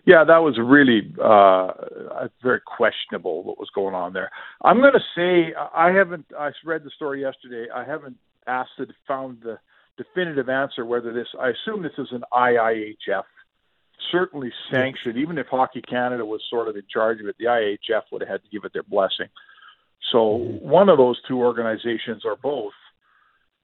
Yeah, 0.05 0.25
that 0.25 0.37
was 0.37 0.57
really 0.59 1.13
uh, 1.23 1.71
very 2.41 2.59
questionable 2.59 3.43
what 3.43 3.57
was 3.57 3.69
going 3.73 3.95
on 3.95 4.11
there. 4.11 4.29
I'm 4.61 4.81
going 4.81 4.93
to 4.93 4.99
say 5.15 5.53
I 5.73 5.91
haven't. 5.91 6.25
I 6.37 6.51
read 6.65 6.83
the 6.83 6.89
story 6.89 7.21
yesterday. 7.21 7.67
I 7.73 7.85
haven't 7.85 8.17
asked 8.45 8.71
it, 8.79 8.89
found 9.07 9.39
the 9.41 9.57
definitive 9.97 10.49
answer 10.49 10.85
whether 10.85 11.13
this. 11.13 11.27
I 11.39 11.51
assume 11.51 11.83
this 11.83 11.93
is 11.97 12.09
an 12.11 12.23
IIHF 12.33 13.23
certainly 14.11 14.51
sanctioned. 14.71 15.17
Even 15.17 15.37
if 15.37 15.47
Hockey 15.47 15.81
Canada 15.81 16.25
was 16.25 16.41
sort 16.49 16.67
of 16.67 16.75
in 16.75 16.83
charge 16.91 17.19
of 17.19 17.27
it, 17.27 17.35
the 17.39 17.45
IIHF 17.45 18.03
would 18.11 18.21
have 18.21 18.29
had 18.29 18.43
to 18.43 18.49
give 18.49 18.63
it 18.63 18.73
their 18.73 18.83
blessing. 18.83 19.27
So 20.11 20.35
one 20.61 20.89
of 20.89 20.97
those 20.97 21.19
two 21.27 21.39
organizations 21.39 22.23
or 22.25 22.35
both. 22.35 22.73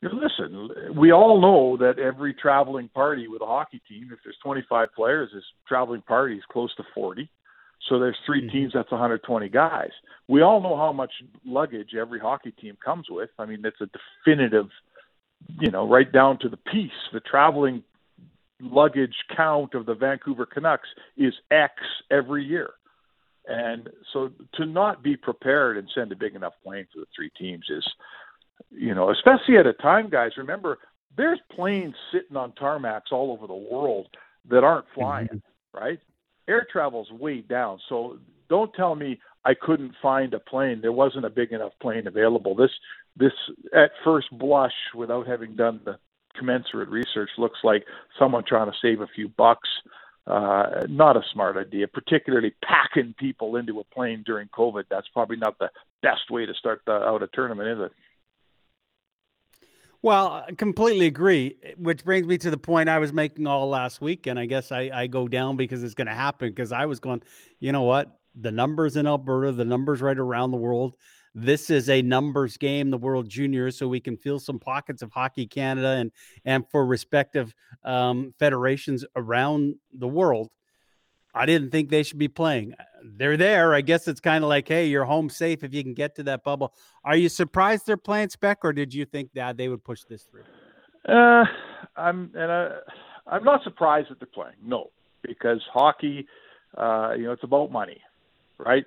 You 0.02 0.10
know, 0.10 0.16
listen, 0.16 0.96
we 0.96 1.12
all 1.12 1.42
know 1.42 1.76
that 1.78 2.00
every 2.00 2.34
traveling 2.34 2.88
party 2.88 3.28
with 3.28 3.42
a 3.42 3.46
hockey 3.46 3.82
team, 3.88 4.10
if 4.14 4.20
there's 4.24 4.38
25 4.42 4.94
players, 4.96 5.30
is 5.36 5.44
traveling 5.68 6.02
parties 6.02 6.42
close 6.50 6.74
to 6.76 6.84
40. 6.96 7.30
So 7.88 8.00
there's 8.00 8.18
3 8.26 8.42
mm-hmm. 8.42 8.50
teams, 8.50 8.72
that's 8.74 8.92
120 8.92 9.50
guys. 9.50 9.90
We 10.28 10.42
all 10.42 10.62
know 10.62 10.78
how 10.78 10.94
much 10.94 11.12
luggage 11.46 11.96
every 12.00 12.20
hockey 12.20 12.52
team 12.52 12.78
comes 12.84 13.08
with. 13.10 13.30
I 13.38 13.46
mean, 13.46 13.62
it's 13.66 13.82
a 13.82 13.90
definitive, 14.26 14.70
you 15.60 15.72
know, 15.72 15.88
right 15.88 16.10
down 16.10 16.40
to 16.40 16.50
the 16.50 16.58
piece. 16.58 16.92
The 17.12 17.20
traveling 17.20 17.84
luggage 18.62 19.16
count 19.36 19.74
of 19.74 19.86
the 19.86 19.96
Vancouver 19.96 20.46
Canucks 20.46 20.90
is 21.18 21.34
X 21.52 21.74
every 22.12 22.44
year. 22.44 22.72
And 23.48 23.90
so 24.14 24.30
to 24.56 24.66
not 24.66 25.02
be 25.02 25.18
prepared 25.18 25.78
and 25.78 25.90
send 25.96 26.12
a 26.12 26.16
big 26.16 26.36
enough 26.36 26.54
plane 26.64 26.86
for 26.94 27.00
the 27.00 27.08
three 27.16 27.32
teams 27.40 27.66
is, 27.70 27.88
you 28.70 28.94
know, 28.94 29.12
especially 29.12 29.58
at 29.58 29.66
a 29.66 29.74
time, 29.74 30.10
guys, 30.10 30.32
remember, 30.38 30.78
there's 31.18 31.40
planes 31.56 31.96
sitting 32.14 32.38
on 32.38 32.52
tarmacs 32.52 33.12
all 33.12 33.32
over 33.32 33.48
the 33.48 33.54
world 33.54 34.08
that 34.50 34.64
aren't 34.64 34.86
flying, 34.94 35.28
mm-hmm. 35.28 35.78
right? 35.78 36.00
Air 36.48 36.68
travel's 36.72 37.12
way 37.12 37.42
down. 37.42 37.80
So 37.90 38.20
don't 38.50 38.74
tell 38.74 38.96
me 38.96 39.20
I 39.46 39.54
couldn't 39.60 39.94
find 40.02 40.34
a 40.34 40.40
plane. 40.40 40.80
There 40.82 40.92
wasn't 40.92 41.26
a 41.26 41.30
big 41.30 41.52
enough 41.52 41.72
plane 41.82 42.08
available. 42.08 42.56
This 42.56 42.72
this 43.16 43.32
at 43.76 43.92
first 44.04 44.28
blush 44.32 44.74
without 44.96 45.28
having 45.28 45.56
done 45.56 45.82
the 45.84 45.98
commensurate 46.38 46.90
research 46.90 47.30
looks 47.38 47.60
like 47.64 47.86
someone 48.18 48.44
trying 48.48 48.72
to 48.72 48.78
save 48.82 49.02
a 49.02 49.08
few 49.08 49.28
bucks. 49.28 49.70
Uh, 50.28 50.86
not 50.88 51.18
a 51.18 51.22
smart 51.34 51.58
idea, 51.58 51.88
particularly 51.88 52.54
packing 52.64 53.16
people 53.18 53.56
into 53.56 53.80
a 53.80 53.84
plane 53.86 54.24
during 54.26 54.48
COVID. 54.50 54.84
That's 54.90 55.08
probably 55.12 55.38
not 55.38 55.58
the 55.58 55.70
best 56.04 56.30
way 56.30 56.46
to 56.46 56.54
start 56.54 56.82
the, 56.86 56.92
out 56.92 57.24
a 57.24 57.28
tournament, 57.28 57.70
is 57.70 57.86
it? 57.86 57.92
Well, 60.02 60.46
I 60.48 60.52
completely 60.54 61.08
agree. 61.08 61.58
Which 61.78 62.06
brings 62.06 62.26
me 62.26 62.38
to 62.38 62.52
the 62.52 62.58
point 62.58 62.90
I 62.90 63.00
was 63.00 63.12
making 63.12 63.48
all 63.48 63.68
last 63.68 64.02
week, 64.02 64.28
and 64.28 64.40
I 64.40 64.46
guess 64.46 64.72
I, 64.72 64.92
I 64.94 65.08
go 65.08 65.28
down 65.28 65.58
because 65.58 65.84
it's 65.84 65.96
going 65.96 66.08
to 66.08 66.14
happen. 66.14 66.50
Because 66.50 66.72
I 66.72 66.86
was 66.86 67.00
going, 67.00 67.22
you 67.60 67.72
know 67.72 67.84
what? 67.84 68.20
The 68.36 68.52
numbers 68.52 68.96
in 68.96 69.08
Alberta, 69.08 69.52
the 69.52 69.66
numbers 69.66 70.02
right 70.02 70.18
around 70.18 70.52
the 70.52 70.58
world 70.58 70.96
this 71.36 71.70
is 71.70 71.90
a 71.90 72.02
numbers 72.02 72.58
game, 72.58 72.90
the 72.90 72.98
World 72.98 73.30
Juniors, 73.30 73.78
so 73.78 73.88
we 73.88 74.00
can 74.00 74.18
fill 74.18 74.40
some 74.40 74.60
pockets 74.60 75.02
of 75.02 75.12
Hockey 75.12 75.48
Canada 75.48 75.90
and 75.90 76.12
and 76.46 76.66
for 76.70 76.86
respective 76.86 77.54
um, 77.84 78.34
federations 78.40 79.06
around 79.16 79.76
the 79.94 80.08
world. 80.08 80.50
I 81.34 81.46
didn't 81.46 81.70
think 81.70 81.90
they 81.90 82.04
should 82.04 82.18
be 82.18 82.28
playing. 82.28 82.74
They're 83.04 83.38
there. 83.38 83.76
I 83.76 83.82
guess 83.82 84.08
it's 84.08 84.20
kind 84.20 84.44
of 84.44 84.50
like, 84.50 84.68
hey, 84.68 84.88
you're 84.88 85.06
home 85.06 85.30
safe 85.30 85.64
if 85.64 85.74
you 85.74 85.84
can 85.84 85.94
get 85.94 86.16
to 86.16 86.24
that 86.24 86.44
bubble. 86.44 86.74
Are 87.04 87.16
you 87.16 87.30
surprised 87.30 87.86
they're 87.86 87.98
playing 87.98 88.30
spec, 88.30 88.60
or 88.64 88.74
did 88.74 88.94
you 88.94 89.06
think 89.06 89.32
that 89.34 89.56
they 89.56 89.70
would 89.70 89.84
push 89.84 90.04
this 90.04 90.24
through? 90.24 90.44
Uh, 91.08 91.46
I'm 91.96 92.32
and 92.34 92.52
I, 92.52 92.70
I'm 93.28 93.44
not 93.44 93.64
surprised 93.64 94.10
that 94.10 94.20
they're 94.20 94.28
playing. 94.34 94.56
No, 94.64 94.90
because 95.22 95.62
hockey, 95.72 96.28
uh, 96.78 97.14
you 97.16 97.26
know, 97.26 97.32
it's 97.32 97.44
about 97.44 97.72
money, 97.72 98.02
right? 98.58 98.86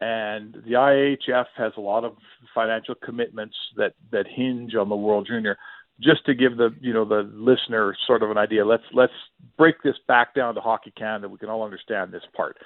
And 0.00 0.54
the 0.64 0.74
IIHF 0.74 1.46
has 1.56 1.72
a 1.76 1.80
lot 1.80 2.04
of 2.04 2.14
financial 2.54 2.94
commitments 2.94 3.56
that 3.76 3.94
that 4.12 4.26
hinge 4.28 4.74
on 4.74 4.88
the 4.88 4.96
World 4.96 5.26
Junior. 5.28 5.58
just 6.00 6.24
to 6.26 6.34
give 6.34 6.56
the 6.56 6.70
you 6.80 6.92
know 6.92 7.04
the 7.04 7.28
listener 7.34 7.96
sort 8.06 8.22
of 8.22 8.30
an 8.30 8.38
idea, 8.38 8.64
let's 8.64 8.84
let's 8.92 9.12
break 9.56 9.82
this 9.82 9.96
back 10.06 10.34
down 10.34 10.54
to 10.54 10.60
Hockey 10.60 10.92
Canada. 10.96 11.28
We 11.28 11.38
can 11.38 11.48
all 11.48 11.64
understand 11.64 12.12
this 12.12 12.22
part. 12.36 12.56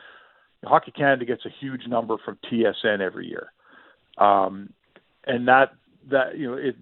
Hockey 0.65 0.93
Canada 0.93 1.25
gets 1.25 1.45
a 1.45 1.51
huge 1.61 1.87
number 1.89 2.17
from 2.25 2.39
TSN 2.51 3.01
every 3.01 3.27
year, 3.27 3.53
um, 4.19 4.73
and 5.27 5.49
that 5.49 5.73
that 6.11 6.37
you 6.37 6.51
know 6.51 6.57
it 6.57 6.77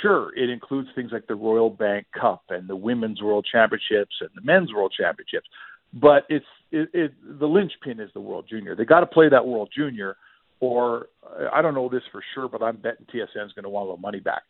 sure 0.00 0.36
it 0.36 0.50
includes 0.50 0.88
things 0.94 1.12
like 1.12 1.26
the 1.26 1.34
Royal 1.34 1.70
Bank 1.70 2.06
Cup 2.18 2.42
and 2.48 2.68
the 2.68 2.76
Women's 2.76 3.22
World 3.22 3.46
Championships 3.50 4.16
and 4.20 4.30
the 4.34 4.42
Men's 4.42 4.72
World 4.72 4.92
Championships, 4.98 5.46
but 5.92 6.24
it's 6.28 6.46
it, 6.72 6.88
it 6.92 7.12
the 7.38 7.46
linchpin 7.46 8.00
is 8.00 8.10
the 8.14 8.20
World 8.20 8.46
Junior. 8.48 8.74
They 8.74 8.84
got 8.84 9.00
to 9.00 9.06
play 9.06 9.28
that 9.28 9.46
World 9.46 9.70
Junior, 9.74 10.16
or 10.60 11.06
I 11.52 11.62
don't 11.62 11.74
know 11.74 11.88
this 11.88 12.02
for 12.10 12.22
sure, 12.34 12.48
but 12.48 12.62
I'm 12.62 12.76
betting 12.76 13.06
TSN 13.12 13.46
is 13.46 13.52
going 13.52 13.64
to 13.64 13.68
want 13.68 13.84
a 13.84 13.90
little 13.90 13.96
money 13.98 14.20
back. 14.20 14.42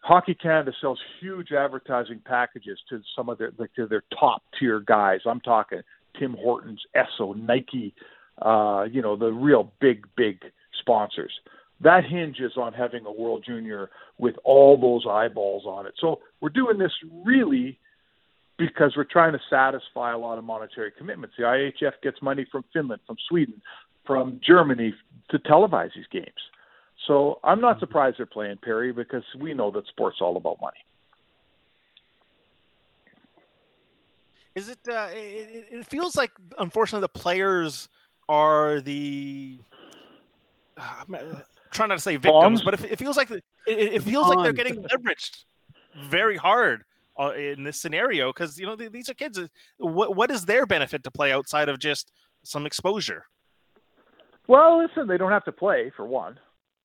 Hockey 0.00 0.34
Canada 0.34 0.72
sells 0.80 1.00
huge 1.20 1.52
advertising 1.52 2.20
packages 2.24 2.78
to 2.88 3.00
some 3.16 3.28
of 3.28 3.38
their 3.38 3.52
like 3.58 3.72
to 3.74 3.86
their 3.86 4.04
top 4.18 4.42
tier 4.58 4.80
guys. 4.80 5.20
I'm 5.26 5.40
talking 5.40 5.80
Tim 6.18 6.34
Hortons, 6.34 6.82
Esso, 6.96 7.36
Nike, 7.36 7.94
uh, 8.42 8.84
you 8.90 9.02
know, 9.02 9.16
the 9.16 9.32
real 9.32 9.72
big, 9.80 10.06
big 10.16 10.40
sponsors. 10.80 11.32
That 11.80 12.04
hinges 12.04 12.52
on 12.56 12.72
having 12.72 13.06
a 13.06 13.12
World 13.12 13.44
Junior 13.46 13.90
with 14.18 14.34
all 14.44 14.80
those 14.80 15.06
eyeballs 15.08 15.64
on 15.66 15.86
it. 15.86 15.94
So 16.00 16.20
we're 16.40 16.48
doing 16.48 16.78
this 16.78 16.92
really 17.24 17.78
because 18.58 18.94
we're 18.96 19.04
trying 19.04 19.32
to 19.32 19.40
satisfy 19.48 20.12
a 20.12 20.18
lot 20.18 20.36
of 20.36 20.44
monetary 20.44 20.90
commitments. 20.90 21.36
The 21.38 21.44
IIHF 21.44 21.92
gets 22.02 22.20
money 22.20 22.46
from 22.50 22.64
Finland, 22.72 23.00
from 23.06 23.16
Sweden, 23.28 23.62
from 24.04 24.40
Germany 24.44 24.94
to 25.30 25.38
televise 25.38 25.90
these 25.94 26.06
games. 26.10 26.26
So 27.06 27.38
I'm 27.44 27.60
not 27.60 27.78
surprised 27.78 28.18
they're 28.18 28.26
playing 28.26 28.58
Perry 28.62 28.92
because 28.92 29.22
we 29.38 29.54
know 29.54 29.70
that 29.70 29.86
sport's 29.86 30.18
all 30.20 30.36
about 30.36 30.60
money. 30.60 30.76
Is 34.56 34.68
it, 34.68 34.78
uh, 34.88 35.08
it? 35.12 35.68
It 35.70 35.86
feels 35.86 36.16
like, 36.16 36.32
unfortunately, 36.58 37.02
the 37.02 37.20
players 37.20 37.88
are 38.28 38.80
the. 38.80 39.60
Uh, 40.76 41.04
I'm 41.08 41.42
trying 41.70 41.90
not 41.90 41.96
to 41.96 42.00
say 42.00 42.16
victims, 42.16 42.32
Bombs? 42.32 42.62
but 42.62 42.74
it, 42.74 42.92
it 42.92 42.98
feels 42.98 43.16
like 43.16 43.28
the, 43.28 43.36
it, 43.68 43.94
it 43.94 44.02
feels 44.02 44.28
like 44.28 44.42
they're 44.42 44.52
getting 44.52 44.82
leveraged 44.82 45.44
very 46.10 46.36
hard 46.36 46.80
uh, 46.80 46.84
in 47.18 47.64
this 47.64 47.80
scenario 47.80 48.32
because 48.32 48.58
you 48.58 48.66
know 48.66 48.76
th- 48.76 48.92
these 48.92 49.08
are 49.08 49.14
kids. 49.14 49.40
What 49.78 50.14
what 50.14 50.30
is 50.30 50.44
their 50.44 50.66
benefit 50.66 51.02
to 51.04 51.10
play 51.10 51.32
outside 51.32 51.68
of 51.68 51.78
just 51.78 52.12
some 52.44 52.66
exposure? 52.66 53.24
Well, 54.46 54.78
listen, 54.78 55.08
they 55.08 55.18
don't 55.18 55.32
have 55.32 55.44
to 55.44 55.52
play 55.52 55.92
for 55.96 56.06
one. 56.06 56.38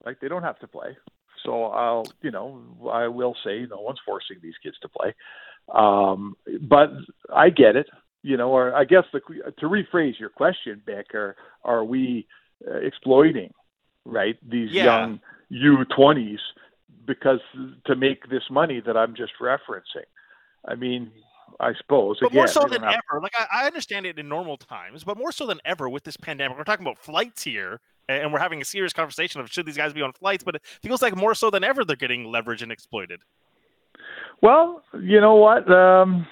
Like 0.05 0.19
they 0.19 0.27
don't 0.27 0.43
have 0.43 0.59
to 0.59 0.67
play. 0.67 0.97
So 1.45 1.65
I'll, 1.65 2.05
you 2.21 2.31
know, 2.31 2.61
I 2.91 3.07
will 3.07 3.35
say 3.45 3.65
no 3.69 3.79
one's 3.81 3.99
forcing 4.05 4.37
these 4.41 4.53
kids 4.61 4.75
to 4.81 4.89
play. 4.89 5.13
Um, 5.73 6.35
but 6.61 6.89
I 7.33 7.49
get 7.49 7.75
it, 7.75 7.87
you 8.21 8.35
know, 8.37 8.49
or 8.49 8.73
I 8.75 8.83
guess 8.85 9.03
the, 9.13 9.21
to 9.59 9.65
rephrase 9.65 10.19
your 10.19 10.29
question, 10.29 10.81
Bik, 10.85 11.13
are, 11.13 11.35
are 11.63 11.83
we 11.85 12.27
uh, 12.69 12.75
exploiting, 12.75 13.53
right, 14.05 14.37
these 14.49 14.71
Yeah. 14.71 14.83
young 14.85 15.19
U20s 15.51 16.39
because 17.05 17.39
to 17.85 17.95
make 17.95 18.29
this 18.29 18.43
money 18.49 18.81
that 18.85 18.95
I'm 18.97 19.15
just 19.15 19.33
referencing? 19.41 20.07
I 20.67 20.75
mean, 20.75 21.11
I 21.59 21.73
suppose. 21.77 22.17
But 22.19 22.27
again, 22.27 22.37
more 22.37 22.47
so 22.47 22.65
than 22.69 22.81
have- 22.83 22.93
ever. 22.93 23.21
Like 23.21 23.33
I, 23.37 23.63
I 23.63 23.65
understand 23.65 24.05
it 24.05 24.17
in 24.19 24.27
normal 24.27 24.57
times, 24.57 25.03
but 25.03 25.17
more 25.17 25.31
so 25.31 25.45
than 25.45 25.59
ever 25.65 25.89
with 25.89 26.03
this 26.03 26.17
pandemic. 26.17 26.57
We're 26.57 26.63
talking 26.63 26.85
about 26.85 26.97
flights 26.97 27.43
here, 27.43 27.79
and 28.09 28.31
we're 28.33 28.39
having 28.39 28.61
a 28.61 28.65
serious 28.65 28.93
conversation 28.93 29.41
of 29.41 29.51
should 29.51 29.65
these 29.65 29.77
guys 29.77 29.93
be 29.93 30.01
on 30.01 30.13
flights. 30.13 30.43
But 30.43 30.55
it 30.55 30.61
feels 30.81 31.01
like 31.01 31.15
more 31.15 31.35
so 31.35 31.49
than 31.49 31.63
ever 31.63 31.85
they're 31.85 31.95
getting 31.95 32.25
leveraged 32.25 32.61
and 32.61 32.71
exploited. 32.71 33.21
Well, 34.41 34.83
you 35.01 35.21
know 35.21 35.35
what? 35.35 35.71
Um, 35.71 36.27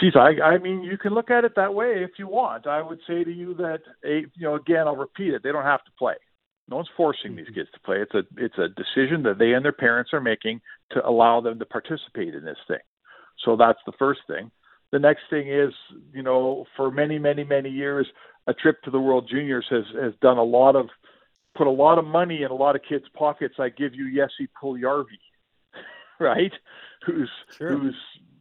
geez, 0.00 0.14
I, 0.16 0.40
I 0.42 0.58
mean, 0.58 0.82
you 0.82 0.96
can 0.96 1.12
look 1.12 1.30
at 1.30 1.44
it 1.44 1.52
that 1.56 1.74
way 1.74 2.02
if 2.02 2.12
you 2.18 2.26
want. 2.26 2.66
I 2.66 2.80
would 2.80 3.00
say 3.06 3.24
to 3.24 3.32
you 3.32 3.54
that, 3.54 3.80
a, 4.04 4.20
you 4.20 4.46
know, 4.46 4.54
again, 4.54 4.86
I'll 4.86 4.96
repeat 4.96 5.34
it. 5.34 5.42
They 5.42 5.52
don't 5.52 5.64
have 5.64 5.84
to 5.84 5.90
play. 5.98 6.14
No 6.68 6.76
one's 6.76 6.88
forcing 6.96 7.36
these 7.36 7.48
kids 7.54 7.68
to 7.74 7.80
play. 7.80 7.98
It's 7.98 8.14
a 8.14 8.22
it's 8.36 8.56
a 8.56 8.68
decision 8.68 9.24
that 9.24 9.38
they 9.38 9.52
and 9.52 9.64
their 9.64 9.72
parents 9.72 10.12
are 10.12 10.20
making 10.20 10.60
to 10.92 11.06
allow 11.06 11.40
them 11.40 11.58
to 11.58 11.66
participate 11.66 12.34
in 12.34 12.44
this 12.44 12.58
thing. 12.68 12.78
So 13.44 13.56
that's 13.56 13.78
the 13.86 13.92
first 13.98 14.20
thing. 14.26 14.50
The 14.92 14.98
next 14.98 15.22
thing 15.30 15.48
is, 15.48 15.72
you 16.12 16.22
know, 16.22 16.66
for 16.76 16.90
many, 16.90 17.18
many, 17.18 17.44
many 17.44 17.70
years, 17.70 18.06
a 18.46 18.52
trip 18.52 18.82
to 18.82 18.90
the 18.90 19.00
World 19.00 19.28
Juniors 19.30 19.66
has 19.70 19.84
has 20.00 20.12
done 20.20 20.38
a 20.38 20.44
lot 20.44 20.76
of 20.76 20.88
put 21.54 21.66
a 21.66 21.70
lot 21.70 21.98
of 21.98 22.04
money 22.04 22.42
in 22.42 22.50
a 22.50 22.54
lot 22.54 22.76
of 22.76 22.82
kids' 22.86 23.04
pockets. 23.14 23.54
I 23.58 23.68
give 23.68 23.94
you 23.94 24.14
Jesse 24.14 24.48
Puljujärvi, 24.60 25.18
right? 26.20 26.52
Who's 27.06 27.30
who's 27.58 27.96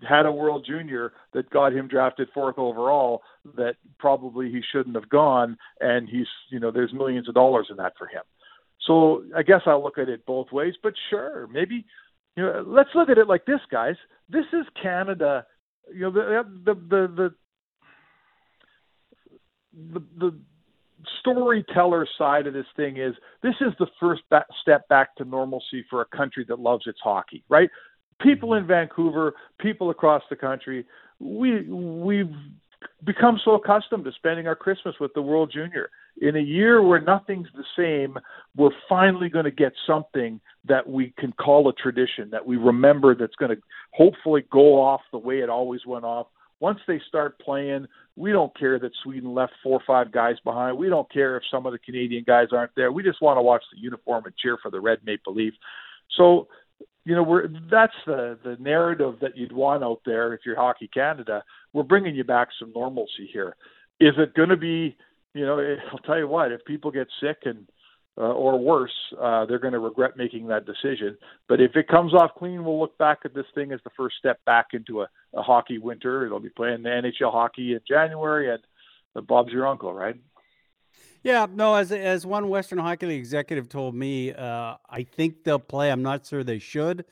had 0.07 0.26
a 0.26 0.32
World 0.32 0.65
Junior 0.68 1.14
that 1.34 1.49
got 1.49 1.73
him 1.73 1.88
drafted 1.88 2.30
fourth 2.34 2.57
overall 2.57 3.22
that 3.56 3.76
probably 3.99 4.52
he 4.52 4.61
shouldn't 4.72 4.95
have 4.95 5.10
gone, 5.10 5.57
and 5.80 6.10
he's 6.10 6.28
you 6.49 6.60
know 6.60 6.72
there's 6.72 6.94
millions 6.94 7.30
of 7.30 7.36
dollars 7.36 7.68
in 7.69 7.78
that 7.78 7.94
for 7.98 8.07
him. 8.07 8.23
So 8.88 9.23
I 9.36 9.44
guess 9.44 9.61
I'll 9.65 9.84
look 9.84 9.98
at 9.98 10.10
it 10.10 10.26
both 10.26 10.52
ways, 10.52 10.73
but 10.82 10.94
sure, 11.10 11.48
maybe 11.48 11.86
you 12.36 12.44
know 12.44 12.64
let's 12.66 12.90
look 12.95 13.10
at 13.10 13.18
it 13.18 13.28
like 13.28 13.45
this, 13.45 13.60
guys. 13.72 13.95
This 14.30 14.45
is 14.53 14.66
Canada. 14.82 15.45
You 15.94 16.02
know 16.02 16.12
the 16.12 16.44
the 16.66 16.74
the 16.74 17.34
the 19.74 20.03
the, 20.18 20.40
storyteller 21.20 22.08
side 22.18 22.45
of 22.45 22.53
this 22.53 22.66
thing 22.76 22.98
is 22.98 23.16
this 23.41 23.56
is 23.62 23.74
the 23.80 23.88
first 23.99 24.22
ba- 24.30 24.45
step 24.62 24.88
back 24.88 25.16
to 25.16 25.26
normalcy 25.26 25.84
for 25.90 26.02
a 26.02 26.06
country 26.16 26.45
that 26.48 26.60
loves 26.60 26.86
its 26.86 26.99
hockey, 27.03 27.44
right? 27.49 27.70
People 28.22 28.49
mm-hmm. 28.49 28.64
in 28.64 28.68
Vancouver, 28.68 29.34
people 29.60 29.90
across 29.90 30.22
the 30.30 30.36
country, 30.36 30.86
we 31.20 31.64
we've 31.70 32.34
become 33.03 33.40
so 33.44 33.56
accustomed 33.56 34.06
to 34.06 34.12
spending 34.14 34.48
our 34.48 34.56
Christmas 34.56 34.95
with 34.99 35.12
the 35.14 35.22
World 35.22 35.52
Junior. 35.53 35.90
In 36.20 36.36
a 36.36 36.42
year 36.42 36.82
where 36.82 37.02
nothing's 37.02 37.48
the 37.56 37.64
same, 37.78 38.18
we're 38.56 38.70
finally 38.90 39.30
going 39.30 39.46
to 39.46 39.52
get 39.52 39.74
something 39.88 40.40
that 40.66 40.88
we 40.88 41.14
can 41.18 41.32
call 41.34 41.68
a 41.70 41.74
tradition 41.74 42.30
that 42.32 42.46
we 42.46 42.58
remember 42.58 43.16
that's 43.16 43.36
going 43.36 43.56
to 43.56 43.62
hopefully 43.94 44.44
go 44.52 44.82
off 44.82 45.02
the 45.12 45.18
way 45.18 45.40
it 45.40 45.50
always 45.50 45.82
went 45.86 46.06
off. 46.06 46.28
Once 46.60 46.80
they 46.88 47.02
start 47.08 47.40
playing, 47.40 47.88
we 48.16 48.32
don't 48.32 48.56
care 48.58 48.78
that 48.78 48.92
Sweden 49.04 49.34
left 49.34 49.54
four 49.64 49.80
or 49.80 49.84
five 49.88 50.12
guys 50.12 50.36
behind. 50.44 50.78
We 50.78 50.90
don't 50.90 51.12
care 51.12 51.36
if 51.38 51.44
some 51.50 51.66
of 51.66 51.72
the 51.72 51.80
Canadian 51.80 52.24
guys 52.28 52.50
aren't 52.52 52.76
there. 52.76 52.92
We 52.92 53.02
just 53.02 53.22
want 53.22 53.38
to 53.38 53.42
watch 53.42 53.64
the 53.74 53.80
uniform 53.80 54.26
and 54.26 54.36
cheer 54.38 54.58
for 54.62 54.70
the 54.70 54.80
red 54.80 55.00
maple 55.04 55.34
leaf. 55.34 55.54
So, 56.18 56.48
you 57.04 57.16
know, 57.16 57.24
we're 57.24 57.48
that's 57.72 57.96
the 58.06 58.38
the 58.44 58.58
narrative 58.60 59.16
that 59.22 59.36
you'd 59.36 59.54
want 59.54 59.84
out 59.84 60.02
there 60.06 60.34
if 60.34 60.42
you're 60.46 60.56
Hockey 60.56 60.88
Canada. 60.94 61.44
We're 61.74 61.82
bringing 61.82 62.14
you 62.14 62.24
back 62.24 62.50
some 62.60 62.72
normalcy 62.76 63.28
here. 63.34 63.56
Is 64.00 64.14
it 64.18 64.36
going 64.36 64.50
to 64.50 64.58
be, 64.58 64.98
you 65.34 65.45
know, 65.45 65.60
I'll 65.91 65.99
tell 65.99 66.18
you 66.18 66.28
what, 66.28 66.52
if 66.52 66.64
people 66.66 66.91
get 66.91 67.08
sick 67.22 67.40
and 67.45 67.68
uh, 68.18 68.34
or 68.34 68.60
worse, 68.60 68.91
uh, 69.22 69.45
they're 69.45 69.60
going 69.60 69.74
to 69.74 69.80
regret 69.80 70.18
making 70.18 70.48
that 70.48 70.66
decision. 70.66 71.18
But 71.48 71.62
if 71.62 71.76
it 71.76 71.88
comes 71.88 72.14
off 72.14 72.32
clean, 72.38 72.66
we'll 72.66 72.80
look 72.80 72.98
back 72.98 73.20
at 73.24 73.34
this 73.34 73.45
thing 73.56 73.72
as 73.72 73.80
the 73.84 73.90
first 73.95 74.18
step 74.20 74.44
back 74.45 74.68
into 74.74 75.02
a, 75.02 75.08
a 75.34 75.41
hockey 75.41 75.78
winter. 75.78 76.26
It'll 76.26 76.41
be 76.41 76.49
playing 76.49 76.84
the 76.84 76.90
NHL 76.90 77.32
hockey 77.32 77.74
in 77.74 77.80
January, 77.88 78.53
and 78.53 78.60
uh, 79.16 79.22
Bob's 79.22 79.53
your 79.53 79.66
uncle, 79.66 79.94
right? 79.94 80.16
Yeah, 81.24 81.48
no. 81.49 81.76
As 81.76 81.91
as 81.91 82.26
one 82.26 82.49
Western 82.49 82.80
Hockey 82.80 83.06
League 83.06 83.20
executive 83.20 83.70
told 83.70 83.95
me, 83.95 84.34
uh, 84.34 84.76
I 84.90 85.03
think 85.03 85.44
they'll 85.44 85.60
play. 85.60 85.91
I'm 85.91 86.02
not 86.02 86.26
sure 86.26 86.44
they 86.44 86.60
should, 86.60 87.06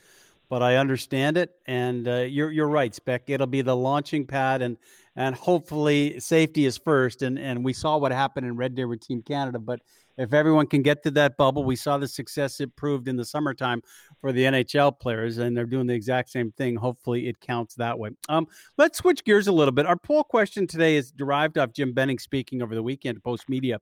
but 0.49 0.63
I 0.63 0.77
understand 0.77 1.37
it. 1.37 1.55
And 1.65 2.07
uh, 2.07 2.17
you're 2.21 2.51
you're 2.51 2.67
right, 2.67 2.93
Spec. 2.93 3.29
It'll 3.29 3.47
be 3.47 3.61
the 3.61 3.75
launching 3.75 4.25
pad, 4.25 4.61
and 4.61 4.77
and 5.19 5.35
hopefully 5.35 6.17
safety 6.19 6.65
is 6.65 6.77
first. 6.77 7.21
And 7.21 7.37
and 7.37 7.63
we 7.63 7.73
saw 7.73 7.97
what 7.97 8.11
happened 8.11 8.47
in 8.47 8.55
Red 8.55 8.73
Deer 8.73 8.87
with 8.87 9.01
Team 9.01 9.21
Canada, 9.21 9.59
but 9.59 9.81
if 10.17 10.33
everyone 10.33 10.67
can 10.67 10.81
get 10.81 11.03
to 11.03 11.11
that 11.11 11.37
bubble, 11.37 11.63
we 11.63 11.77
saw 11.77 11.97
the 11.97 12.07
success 12.07 12.59
it 12.59 12.75
proved 12.75 13.07
in 13.07 13.15
the 13.15 13.23
summertime 13.23 13.81
for 14.19 14.33
the 14.33 14.43
NHL 14.43 14.99
players, 14.99 15.37
and 15.37 15.55
they're 15.55 15.65
doing 15.65 15.87
the 15.87 15.93
exact 15.93 16.29
same 16.29 16.51
thing. 16.51 16.75
Hopefully, 16.75 17.29
it 17.29 17.39
counts 17.39 17.75
that 17.75 17.97
way. 17.97 18.09
Um, 18.27 18.47
let's 18.77 18.97
switch 18.97 19.23
gears 19.23 19.47
a 19.47 19.51
little 19.51 19.71
bit. 19.71 19.85
Our 19.85 19.95
poll 19.95 20.25
question 20.25 20.67
today 20.67 20.97
is 20.97 21.11
derived 21.11 21.57
off 21.57 21.71
Jim 21.71 21.93
Benning 21.93 22.19
speaking 22.19 22.61
over 22.61 22.75
the 22.75 22.83
weekend 22.83 23.15
to 23.15 23.21
Postmedia 23.21 23.77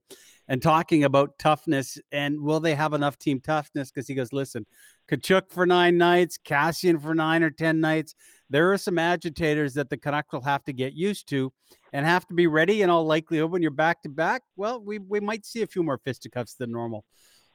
and 0.47 0.61
talking 0.61 1.03
about 1.03 1.37
toughness 1.37 1.97
and 2.11 2.39
will 2.41 2.59
they 2.59 2.75
have 2.75 2.93
enough 2.93 3.17
team 3.17 3.39
toughness? 3.39 3.91
Because 3.91 4.07
he 4.07 4.15
goes, 4.15 4.31
listen, 4.31 4.65
Tkachuk 5.09 5.51
for 5.51 5.65
nine 5.65 5.97
nights, 5.97 6.37
Kassian 6.37 7.01
for 7.01 7.13
nine 7.13 7.43
or 7.43 7.49
ten 7.49 7.79
nights. 7.81 8.15
There 8.49 8.71
are 8.71 8.77
some 8.77 8.97
agitators 8.97 9.73
that 9.73 9.89
the 9.89 9.97
Canucks 9.97 10.31
will 10.31 10.41
have 10.41 10.63
to 10.65 10.73
get 10.73 10.93
used 10.93 11.27
to 11.29 11.51
and 11.91 12.05
have 12.05 12.25
to 12.27 12.33
be 12.33 12.47
ready 12.47 12.81
in 12.81 12.89
all 12.89 13.05
likelihood 13.05 13.51
when 13.51 13.61
you're 13.61 13.71
back 13.71 14.01
to 14.03 14.09
back. 14.09 14.43
Well, 14.55 14.81
we, 14.81 14.99
we 14.99 15.19
might 15.19 15.45
see 15.45 15.61
a 15.61 15.67
few 15.67 15.83
more 15.83 15.97
fisticuffs 15.97 16.55
than 16.55 16.71
normal. 16.71 17.03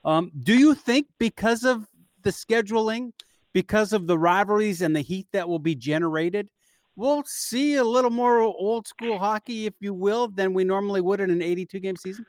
Um, 0.04 0.30
do 0.42 0.54
you 0.54 0.74
think 0.74 1.06
because 1.18 1.64
of 1.64 1.86
the 2.22 2.30
scheduling, 2.30 3.12
because 3.52 3.92
of 3.92 4.06
the 4.06 4.18
rivalries 4.18 4.82
and 4.82 4.94
the 4.94 5.00
heat 5.00 5.28
that 5.32 5.48
will 5.48 5.58
be 5.58 5.74
generated, 5.74 6.48
we'll 6.96 7.24
see 7.24 7.76
a 7.76 7.84
little 7.84 8.10
more 8.10 8.40
old 8.40 8.86
school 8.86 9.18
hockey, 9.18 9.66
if 9.66 9.74
you 9.80 9.94
will, 9.94 10.28
than 10.28 10.52
we 10.52 10.64
normally 10.64 11.00
would 11.00 11.20
in 11.20 11.30
an 11.30 11.42
82 11.42 11.80
game 11.80 11.96
season? 11.96 12.26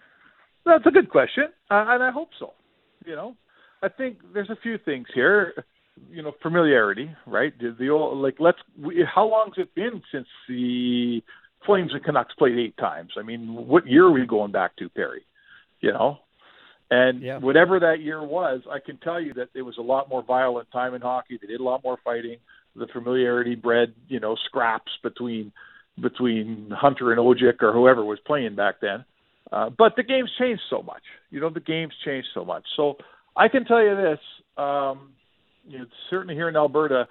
That's 0.66 0.86
a 0.86 0.92
good 0.92 1.10
question, 1.10 1.46
uh, 1.70 1.86
and 1.90 2.04
I 2.04 2.12
hope 2.12 2.30
so. 2.40 2.54
You 3.06 3.16
know, 3.16 3.36
I 3.82 3.90
think 3.90 4.20
there's 4.34 4.50
a 4.50 4.56
few 4.62 4.78
things 4.78 5.08
here. 5.14 5.66
you 6.10 6.24
know, 6.24 6.32
familiarity, 6.42 7.12
right? 7.28 7.54
The, 7.60 7.76
the 7.78 7.90
old 7.90 8.18
like 8.18 8.36
let's. 8.40 8.58
We, 8.82 9.04
how 9.14 9.28
long's 9.30 9.56
it 9.58 9.76
been 9.76 10.02
since 10.12 10.28
the 10.48 11.22
Flames 11.66 11.92
and 11.94 12.04
Canucks 12.04 12.34
played 12.36 12.58
eight 12.58 12.78
times? 12.78 13.12
I 13.18 13.22
mean, 13.24 13.54
what 13.68 13.86
year 13.88 14.06
are 14.06 14.12
we 14.12 14.26
going 14.26 14.52
back 14.52 14.76
to, 14.78 14.90
Perry? 14.90 15.24
You 15.82 15.92
know, 15.92 16.20
and 16.90 17.22
Yeah. 17.22 17.38
whatever 17.40 17.80
that 17.82 18.00
year 18.00 18.24
was, 18.24 18.62
I 18.72 18.80
can 18.80 18.98
tell 18.98 19.20
you 19.20 19.34
that 19.34 19.50
it 19.54 19.62
was 19.64 19.78
a 19.78 19.82
lot 19.82 20.10
more 20.10 20.24
violent 20.24 20.72
time 20.72 20.94
in 20.94 21.02
hockey. 21.02 21.38
They 21.42 21.48
did 21.48 21.60
a 21.60 21.64
lot 21.64 21.84
more 21.84 21.98
fighting. 22.04 22.38
The 22.76 22.88
familiarity 22.88 23.56
bred, 23.56 23.94
you 24.08 24.20
know, 24.20 24.36
scraps 24.46 24.92
between 25.04 25.52
between 26.02 26.72
Hunter 26.72 27.12
and 27.12 27.20
Odjick 27.20 27.62
or 27.62 27.72
whoever 27.72 28.04
was 28.04 28.20
playing 28.26 28.56
back 28.56 28.76
then. 28.82 29.06
Uh, 29.52 29.70
but 29.70 29.94
the 29.96 30.04
game's 30.04 30.32
changed 30.40 30.62
so 30.70 30.82
much. 30.82 31.04
You 31.30 31.40
know, 31.40 31.50
the 31.50 31.60
game's 31.60 31.94
changed 32.06 32.30
so 32.34 32.44
much. 32.46 32.64
So 32.76 32.96
I 33.36 33.48
can 33.48 33.66
tell 33.66 33.84
you 33.84 33.96
this. 33.96 34.20
Um, 34.58 35.14
you 35.68 35.80
know, 35.80 35.86
certainly 36.10 36.36
here 36.36 36.50
in 36.50 36.56
Alberta, 36.56 37.08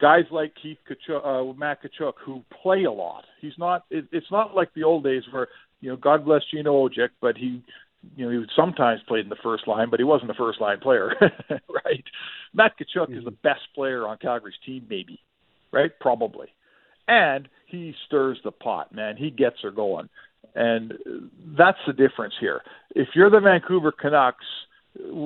guys 0.00 0.24
like 0.30 0.52
Keith 0.60 0.78
Tkachuk, 0.88 1.50
uh, 1.50 1.52
Matt 1.54 1.78
Tkachuk, 1.82 2.14
who 2.24 2.42
play 2.62 2.84
a 2.84 2.92
lot. 2.92 3.24
He's 3.40 3.56
not. 3.58 3.84
It, 3.90 4.06
it's 4.12 4.30
not 4.30 4.54
like 4.54 4.72
the 4.74 4.84
old 4.84 5.04
days 5.04 5.22
where 5.30 5.48
you 5.80 5.90
know, 5.90 5.96
God 5.96 6.24
bless 6.24 6.42
Gino 6.50 6.88
Odjick, 6.88 7.10
but 7.20 7.36
he, 7.36 7.62
you 8.16 8.24
know, 8.24 8.30
he 8.30 8.38
would 8.38 8.50
sometimes 8.56 9.00
played 9.06 9.24
in 9.24 9.28
the 9.28 9.36
first 9.42 9.68
line, 9.68 9.88
but 9.90 10.00
he 10.00 10.04
wasn't 10.04 10.30
a 10.30 10.34
first 10.34 10.60
line 10.60 10.80
player, 10.80 11.12
right? 11.50 12.04
Matt 12.54 12.72
Tkachuk 12.78 13.16
is 13.16 13.24
the 13.24 13.30
best 13.30 13.60
player 13.74 14.06
on 14.06 14.18
Calgary's 14.18 14.54
team, 14.64 14.86
maybe, 14.88 15.20
right? 15.72 15.90
Probably, 16.00 16.48
and 17.06 17.48
he 17.66 17.94
stirs 18.06 18.38
the 18.44 18.52
pot, 18.52 18.94
man. 18.94 19.16
He 19.16 19.30
gets 19.30 19.56
her 19.62 19.70
going, 19.70 20.08
and 20.54 20.94
that's 21.56 21.78
the 21.86 21.92
difference 21.92 22.34
here. 22.40 22.62
If 22.94 23.08
you're 23.14 23.30
the 23.30 23.40
Vancouver 23.40 23.92
Canucks 23.92 24.44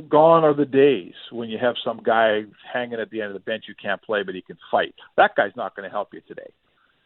gone 0.08 0.44
are 0.44 0.54
the 0.54 0.64
days 0.64 1.14
when 1.30 1.48
you 1.48 1.58
have 1.60 1.74
some 1.84 2.02
guy 2.04 2.42
hanging 2.72 3.00
at 3.00 3.10
the 3.10 3.20
end 3.20 3.28
of 3.28 3.34
the 3.34 3.40
bench 3.40 3.64
who 3.66 3.74
can't 3.80 4.02
play 4.02 4.22
but 4.24 4.34
he 4.34 4.42
can 4.42 4.58
fight. 4.70 4.94
That 5.16 5.36
guy's 5.36 5.54
not 5.56 5.76
going 5.76 5.88
to 5.88 5.92
help 5.92 6.08
you 6.12 6.20
today. 6.26 6.50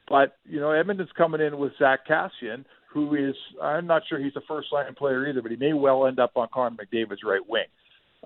But 0.09 0.36
you 0.45 0.61
know, 0.61 0.70
Edmonton's 0.70 1.11
coming 1.16 1.41
in 1.41 1.59
with 1.59 1.73
Zack 1.78 2.07
Kassian, 2.09 2.65
who 2.93 3.15
is 3.15 3.35
I'm 3.62 3.86
not 3.86 4.03
sure 4.09 4.19
he's 4.19 4.36
a 4.36 4.43
first 4.47 4.69
line 4.73 4.95
player 4.95 5.27
either, 5.28 5.43
but 5.43 5.51
he 5.51 5.57
may 5.57 5.73
well 5.73 6.07
end 6.07 6.19
up 6.19 6.32
on 6.36 6.49
Connor 6.53 6.77
McDavid's 6.77 7.23
right 7.24 7.47
wing. 7.47 7.65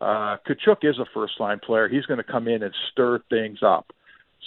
Uh, 0.00 0.36
Tkachuk 0.46 0.78
is 0.82 0.98
a 0.98 1.06
first 1.12 1.34
line 1.40 1.60
player. 1.64 1.88
He's 1.88 2.06
going 2.06 2.18
to 2.18 2.24
come 2.24 2.46
in 2.46 2.62
and 2.62 2.74
stir 2.92 3.20
things 3.30 3.58
up. 3.64 3.86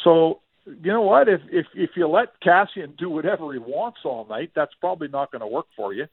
So 0.03 0.39
you 0.65 0.91
know 0.91 1.01
what? 1.01 1.27
If 1.27 1.41
if 1.51 1.65
if 1.73 1.91
you 1.95 2.07
let 2.07 2.39
Kassian 2.41 2.95
do 2.97 3.09
whatever 3.09 3.51
he 3.51 3.59
wants 3.59 3.99
all 4.03 4.25
night, 4.29 4.51
that's 4.55 4.73
probably 4.79 5.07
not 5.07 5.31
going 5.31 5.41
to 5.41 5.47
work 5.47 5.67
for 5.75 5.93
you, 5.93 6.07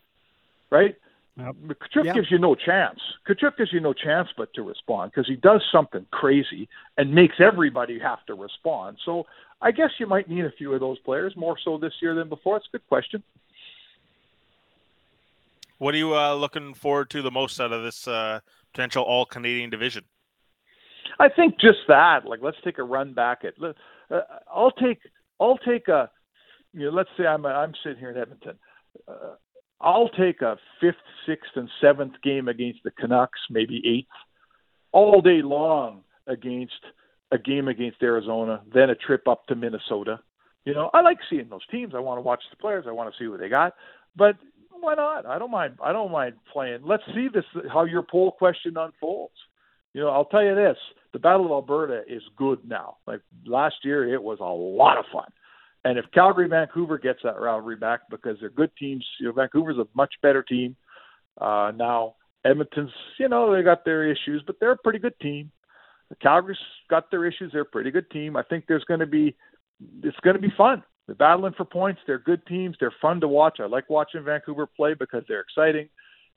right? 0.71 0.97
Tkachuk 1.39 2.05
Yeah. 2.05 2.15
gives 2.15 2.31
you 2.31 2.39
no 2.39 2.55
chance. 2.57 2.99
Tkachuk 3.29 3.57
gives 3.57 3.73
you 3.73 3.81
no 3.81 3.93
chance 3.93 4.29
but 4.37 4.53
to 4.55 4.63
respond 4.63 5.13
because 5.13 5.29
he 5.29 5.37
does 5.37 5.63
something 5.71 6.05
crazy 6.11 6.69
and 6.97 7.15
makes 7.15 7.37
everybody 7.39 7.99
have 8.01 8.25
to 8.27 8.35
respond. 8.35 8.99
So 9.05 9.27
I 9.63 9.71
guess 9.71 9.91
you 9.99 10.07
might 10.07 10.29
need 10.29 10.45
a 10.45 10.51
few 10.51 10.73
of 10.73 10.81
those 10.81 10.99
players 11.01 11.37
more 11.37 11.57
so 11.65 11.79
this 11.79 11.95
year 12.03 12.15
than 12.15 12.29
before. 12.29 12.57
It's 12.57 12.67
a 12.67 12.79
good 12.79 12.89
question. 12.89 13.23
What 15.79 15.95
are 15.95 15.99
you 15.99 16.17
uh, 16.17 16.35
looking 16.35 16.75
forward 16.75 17.09
to 17.11 17.23
the 17.23 17.31
most 17.31 17.61
out 17.61 17.73
of 17.73 17.85
this 17.85 18.09
uh, 18.09 18.41
potential 18.73 19.05
all 19.05 19.25
Canadian 19.25 19.71
division? 19.71 20.05
I 21.21 21.29
think 21.29 21.61
just 21.61 21.79
that. 21.87 22.25
Like, 22.25 22.41
let's 22.43 22.57
take 22.65 22.79
a 22.79 22.83
run 22.83 23.13
back 23.13 23.45
at. 23.45 23.55
Uh, 24.11 24.21
I'll 24.53 24.73
take. 24.73 24.99
I'll 25.41 25.59
take 25.59 25.89
a. 25.89 26.11
You 26.73 26.87
know, 26.87 26.91
let's 26.91 27.11
say 27.17 27.27
I'm 27.27 27.47
I'm 27.47 27.73
sitting 27.83 27.99
here 27.99 28.11
in 28.11 28.19
Edmonton. 28.19 28.59
Uh, 29.07 29.35
I'll 29.81 30.09
take 30.09 30.43
a 30.43 30.57
fifth, 30.81 30.97
sixth, 31.27 31.53
and 31.55 31.69
seventh 31.81 32.15
game 32.23 32.49
against 32.49 32.81
the 32.85 32.91
Canucks, 32.91 33.39
maybe 33.49 33.81
eighth, 33.87 34.09
all 34.93 35.21
day 35.21 35.41
long 35.43 36.03
against 36.27 36.75
a 37.31 37.39
game 37.39 37.69
against 37.69 38.03
Arizona, 38.03 38.63
then 38.73 38.91
a 38.91 38.95
trip 38.95 39.29
up 39.29 39.47
to 39.47 39.55
Minnesota. 39.55 40.21
You 40.65 40.75
know, 40.75 40.91
I 40.93 41.01
like 41.03 41.19
seeing 41.31 41.49
those 41.49 41.67
teams. 41.71 41.95
I 41.95 42.01
want 42.01 42.19
to 42.19 42.23
watch 42.23 42.43
the 42.51 42.57
players. 42.57 42.85
I 42.89 42.93
want 42.93 43.13
to 43.13 43.23
see 43.23 43.29
what 43.29 43.41
they 43.41 43.49
got. 43.49 43.75
But 44.17 44.37
why 44.71 44.95
not? 44.95 45.27
I 45.27 45.39
don't 45.39 45.51
mind. 45.51 45.79
I 45.83 45.93
don't 45.93 46.11
mind 46.11 46.35
playing. 46.53 46.81
Let's 46.85 47.03
see 47.15 47.29
this 47.33 47.45
how 47.73 47.85
your 47.85 48.03
poll 48.03 48.33
question 48.33 48.77
unfolds. 48.77 49.35
You 49.95 50.03
know, 50.03 50.11
I'll 50.11 50.25
tell 50.25 50.43
you 50.43 50.55
this: 50.55 50.77
the 51.13 51.19
Battle 51.19 51.47
of 51.47 51.53
Alberta 51.53 52.03
is 52.09 52.23
good 52.37 52.59
now. 52.67 52.97
Like 53.07 53.21
last 53.47 53.77
year, 53.85 54.13
it 54.13 54.23
was 54.23 54.39
a 54.41 54.45
lot 54.45 54.99
of 54.99 55.05
fun. 55.13 55.29
And 55.85 55.99
if 55.99 56.05
Calgary 56.13 56.49
Vancouver 56.49 56.99
gets 56.99 57.21
that 57.25 57.41
rivalry 57.41 57.77
back 57.77 58.01
because 58.11 58.37
they're 58.41 58.51
good 58.51 58.71
teams, 58.79 59.07
you 59.21 59.27
know, 59.27 59.33
Vancouver's 59.33 59.79
a 59.79 59.87
much 59.95 60.13
better 60.23 60.43
team 60.43 60.77
uh, 61.41 61.73
now. 61.75 62.15
Edmonton's, 62.45 62.91
you 63.19 63.29
know, 63.29 63.55
they 63.55 63.63
got 63.63 63.85
their 63.85 64.11
issues, 64.11 64.43
but 64.47 64.57
they're 64.61 64.73
a 64.73 64.77
pretty 64.77 64.99
good 64.99 65.19
team. 65.21 65.51
Calgary's 66.23 66.59
got 66.89 67.11
their 67.11 67.27
issues. 67.27 67.53
They're 67.53 67.63
a 67.63 67.67
pretty 67.67 67.91
good 67.91 68.11
team. 68.11 68.37
I 68.37 68.43
think 68.43 68.65
there's 68.67 68.85
going 68.85 69.01
to 69.01 69.07
be, 69.07 69.37
it's 70.03 70.17
going 70.21 70.37
to 70.37 70.43
be 70.43 70.53
fun. 70.57 70.83
They're 71.07 71.15
battling 71.15 71.55
for 71.57 71.65
points. 71.65 72.01
They're 72.07 72.19
good 72.19 72.47
teams. 72.47 72.77
They're 72.79 72.95
fun 73.01 73.21
to 73.21 73.29
watch. 73.29 73.59
I 73.61 73.67
like 73.67 73.89
watching 73.91 74.25
Vancouver 74.25 74.67
play 74.67 74.95
because 74.95 75.23
they're 75.29 75.41
exciting. 75.41 75.89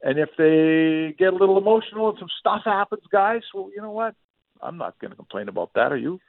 And 0.03 0.17
if 0.17 0.29
they 0.37 1.15
get 1.17 1.33
a 1.33 1.35
little 1.35 1.57
emotional 1.57 2.09
and 2.09 2.19
some 2.19 2.29
stuff 2.39 2.61
happens, 2.65 3.03
guys, 3.11 3.41
well, 3.53 3.69
you 3.75 3.81
know 3.81 3.91
what? 3.91 4.15
I'm 4.61 4.77
not 4.77 4.99
going 4.99 5.11
to 5.11 5.17
complain 5.17 5.49
about 5.49 5.71
that. 5.75 5.91
Are 5.91 5.97
you? 5.97 6.19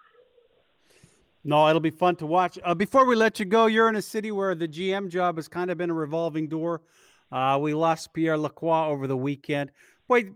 No, 1.45 1.69
it'll 1.69 1.81
be 1.81 1.91
fun 1.91 2.17
to 2.17 2.27
watch. 2.27 2.59
Uh, 2.65 2.75
before 2.75 3.05
we 3.05 3.17
let 3.17 3.41
you 3.41 3.45
go, 3.45 3.67
you're 3.67 3.89
in 3.89 3.97
a 3.97 4.03
city 4.03 4.31
where 4.31 4.55
the 4.55 4.69
GM 4.69 5.09
job 5.09 5.37
has 5.37 5.49
kind 5.49 5.71
of 5.71 5.79
been 5.79 5.91
a 5.91 5.95
revolving 5.95 6.49
door. 6.49 6.83
Uh, 7.33 7.59
we 7.61 7.75
lost 7.75 8.13
Pierre 8.13 8.39
Lacroix 8.39 8.87
over 8.87 9.07
the 9.07 9.17
weekend. 9.17 9.71
Boy, 10.07 10.31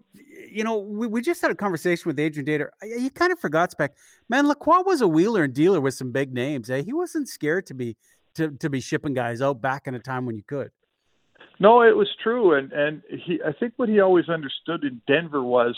you 0.51 0.65
know, 0.65 0.79
we, 0.79 1.07
we 1.07 1.21
just 1.21 1.43
had 1.43 1.51
a 1.51 1.55
conversation 1.55 2.09
with 2.09 2.19
Adrian 2.19 2.47
Dater. 2.47 2.71
He 2.83 3.11
kind 3.11 3.33
of 3.33 3.39
forgot 3.39 3.71
spec. 3.71 3.95
Man, 4.29 4.49
Lacroix 4.49 4.83
was 4.83 5.01
a 5.01 5.09
wheeler 5.09 5.45
and 5.45 5.55
dealer 5.55 5.81
with 5.81 5.95
some 5.95 6.11
big 6.11 6.33
names. 6.33 6.71
Eh? 6.71 6.83
He 6.83 6.93
wasn't 6.93 7.29
scared 7.29 7.67
to 7.67 7.75
be 7.75 7.97
to, 8.35 8.51
to 8.51 8.69
be 8.69 8.81
shipping 8.81 9.15
guys 9.15 9.41
out 9.41 9.61
back 9.61 9.87
in 9.87 9.95
a 9.95 9.99
time 9.99 10.27
when 10.27 10.37
you 10.37 10.43
could. 10.43 10.71
No, 11.59 11.83
it 11.83 11.97
was 11.97 12.09
true, 12.23 12.55
and 12.55 12.73
and 12.73 13.03
he. 13.09 13.41
I 13.47 13.53
think 13.53 13.75
what 13.77 13.89
he 13.89 14.01
always 14.01 14.29
understood 14.29 14.85
in 14.85 15.01
Denver 15.07 15.43
was, 15.43 15.75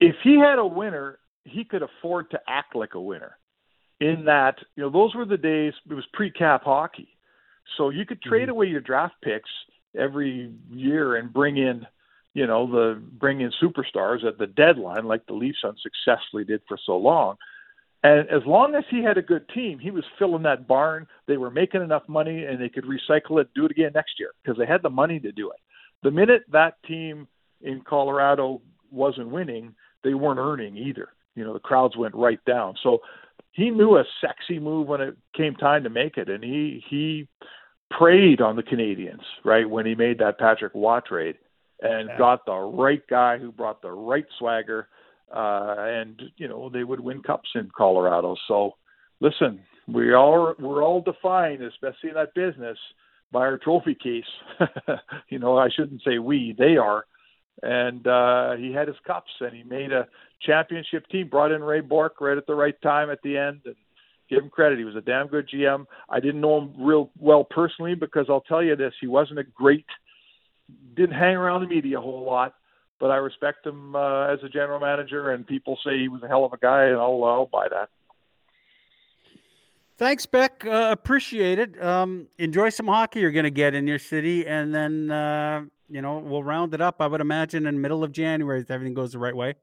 if 0.00 0.16
he 0.22 0.38
had 0.38 0.58
a 0.58 0.66
winner, 0.66 1.18
he 1.44 1.64
could 1.64 1.82
afford 1.82 2.30
to 2.30 2.40
act 2.48 2.74
like 2.74 2.94
a 2.94 3.00
winner. 3.00 3.36
In 4.00 4.24
that, 4.24 4.56
you 4.76 4.82
know, 4.82 4.90
those 4.90 5.14
were 5.14 5.26
the 5.26 5.36
days. 5.36 5.74
It 5.88 5.92
was 5.92 6.06
pre-cap 6.14 6.62
hockey, 6.64 7.08
so 7.76 7.90
you 7.90 8.06
could 8.06 8.22
trade 8.22 8.42
mm-hmm. 8.42 8.52
away 8.52 8.66
your 8.66 8.80
draft 8.80 9.14
picks 9.22 9.50
every 9.98 10.52
year 10.70 11.16
and 11.16 11.32
bring 11.32 11.58
in, 11.58 11.86
you 12.32 12.46
know, 12.46 12.66
the 12.66 13.02
bring 13.18 13.42
in 13.42 13.52
superstars 13.62 14.24
at 14.24 14.38
the 14.38 14.46
deadline, 14.46 15.04
like 15.04 15.26
the 15.26 15.34
Leafs 15.34 15.64
unsuccessfully 15.64 16.44
did 16.44 16.62
for 16.66 16.78
so 16.86 16.96
long. 16.96 17.36
And 18.02 18.20
as 18.30 18.42
long 18.46 18.74
as 18.74 18.84
he 18.90 19.02
had 19.02 19.18
a 19.18 19.22
good 19.22 19.46
team, 19.50 19.78
he 19.78 19.90
was 19.90 20.04
filling 20.18 20.44
that 20.44 20.66
barn. 20.66 21.06
They 21.26 21.36
were 21.36 21.50
making 21.50 21.82
enough 21.82 22.08
money 22.08 22.44
and 22.44 22.58
they 22.58 22.70
could 22.70 22.84
recycle 22.84 23.40
it, 23.40 23.50
do 23.54 23.66
it 23.66 23.72
again 23.72 23.92
next 23.94 24.12
year 24.18 24.30
because 24.42 24.56
they 24.58 24.66
had 24.66 24.82
the 24.82 24.88
money 24.88 25.20
to 25.20 25.32
do 25.32 25.50
it. 25.50 25.58
The 26.02 26.10
minute 26.10 26.44
that 26.50 26.82
team 26.88 27.28
in 27.60 27.82
Colorado 27.82 28.62
wasn't 28.90 29.28
winning, 29.28 29.74
they 30.04 30.14
weren't 30.14 30.38
earning 30.38 30.76
either. 30.76 31.08
You 31.34 31.44
know, 31.44 31.52
the 31.52 31.60
crowds 31.60 31.96
went 31.96 32.14
right 32.14 32.42
down. 32.44 32.74
So 32.82 32.98
he 33.52 33.70
knew 33.70 33.96
a 33.96 34.04
sexy 34.20 34.58
move 34.58 34.86
when 34.86 35.00
it 35.00 35.16
came 35.36 35.54
time 35.54 35.84
to 35.84 35.90
make 35.90 36.16
it, 36.16 36.28
and 36.28 36.42
he 36.42 36.82
he 36.88 37.28
preyed 37.90 38.40
on 38.40 38.56
the 38.56 38.62
Canadiens 38.62 39.24
right 39.44 39.68
when 39.68 39.84
he 39.84 39.94
made 39.94 40.18
that 40.18 40.38
Patrick 40.38 40.74
Roy 40.74 41.00
trade 41.00 41.36
and 41.82 42.08
Yeah. 42.08 42.18
got 42.18 42.46
the 42.46 42.54
right 42.54 43.02
guy 43.08 43.38
who 43.38 43.50
brought 43.50 43.82
the 43.82 43.90
right 43.90 44.26
swagger 44.38 44.88
uh, 45.32 45.76
and 45.78 46.22
you 46.36 46.48
know 46.48 46.68
they 46.68 46.84
would 46.84 47.00
win 47.00 47.22
cups 47.22 47.50
in 47.54 47.70
Colorado. 47.76 48.36
So 48.48 48.76
listen, 49.20 49.60
we 49.86 50.14
all 50.14 50.54
we're 50.58 50.82
all 50.82 51.00
defined, 51.00 51.62
especially 51.62 52.10
in 52.10 52.14
that 52.14 52.34
business, 52.34 52.78
by 53.32 53.40
our 53.40 53.58
trophy 53.58 53.94
case. 53.94 54.24
you 55.28 55.38
know, 55.38 55.56
I 55.56 55.68
shouldn't 55.70 56.02
say 56.02 56.18
we; 56.18 56.54
they 56.58 56.76
are. 56.76 57.04
And 57.62 58.06
uh, 58.06 58.56
he 58.56 58.72
had 58.72 58.88
his 58.88 58.96
cups, 59.06 59.30
and 59.40 59.54
he 59.54 59.62
made 59.62 59.92
a 59.92 60.08
championship 60.42 61.06
team. 61.08 61.28
Brought 61.28 61.52
in 61.52 61.62
Ray 61.62 61.80
Bourque 61.80 62.20
right 62.20 62.38
at 62.38 62.46
the 62.46 62.54
right 62.54 62.80
time 62.82 63.10
at 63.10 63.20
the 63.22 63.36
end, 63.36 63.60
and 63.66 63.76
give 64.30 64.42
him 64.42 64.48
credit. 64.48 64.78
He 64.78 64.84
was 64.84 64.96
a 64.96 65.02
damn 65.02 65.26
good 65.26 65.48
GM. 65.52 65.84
I 66.08 66.20
didn't 66.20 66.40
know 66.40 66.58
him 66.58 66.74
real 66.78 67.10
well 67.18 67.44
personally 67.44 67.94
because 67.94 68.26
I'll 68.30 68.40
tell 68.40 68.62
you 68.62 68.76
this: 68.76 68.94
he 69.00 69.06
wasn't 69.06 69.40
a 69.40 69.44
great, 69.44 69.86
didn't 70.96 71.16
hang 71.16 71.36
around 71.36 71.62
the 71.62 71.68
media 71.68 71.98
a 71.98 72.02
whole 72.02 72.24
lot 72.24 72.54
but 73.00 73.10
I 73.10 73.16
respect 73.16 73.66
him 73.66 73.96
uh, 73.96 74.26
as 74.26 74.38
a 74.44 74.48
general 74.48 74.78
manager, 74.78 75.32
and 75.32 75.46
people 75.46 75.78
say 75.84 75.98
he 75.98 76.08
was 76.08 76.22
a 76.22 76.28
hell 76.28 76.44
of 76.44 76.52
a 76.52 76.58
guy, 76.58 76.84
and 76.84 76.96
I'll, 76.96 77.24
I'll 77.24 77.48
buy 77.50 77.66
that. 77.70 77.88
Thanks, 80.00 80.24
Bik. 80.24 80.64
Uh, 80.64 80.90
appreciate 80.92 81.58
it. 81.58 81.78
Um, 81.84 82.26
enjoy 82.38 82.70
some 82.70 82.86
hockey 82.86 83.20
you're 83.20 83.30
going 83.32 83.44
to 83.44 83.50
get 83.50 83.74
in 83.74 83.86
your 83.86 83.98
city, 83.98 84.46
and 84.46 84.74
then 84.74 85.10
uh, 85.10 85.64
you 85.90 86.00
know 86.00 86.16
we'll 86.16 86.42
round 86.42 86.72
it 86.72 86.80
up. 86.80 87.02
I 87.02 87.06
would 87.06 87.20
imagine 87.20 87.66
in 87.66 87.74
the 87.74 87.80
middle 87.82 88.02
of 88.02 88.10
January 88.10 88.62
if 88.62 88.70
everything 88.70 88.94
goes 88.94 89.12
the 89.12 89.18
right 89.18 89.36
way. 89.36 89.56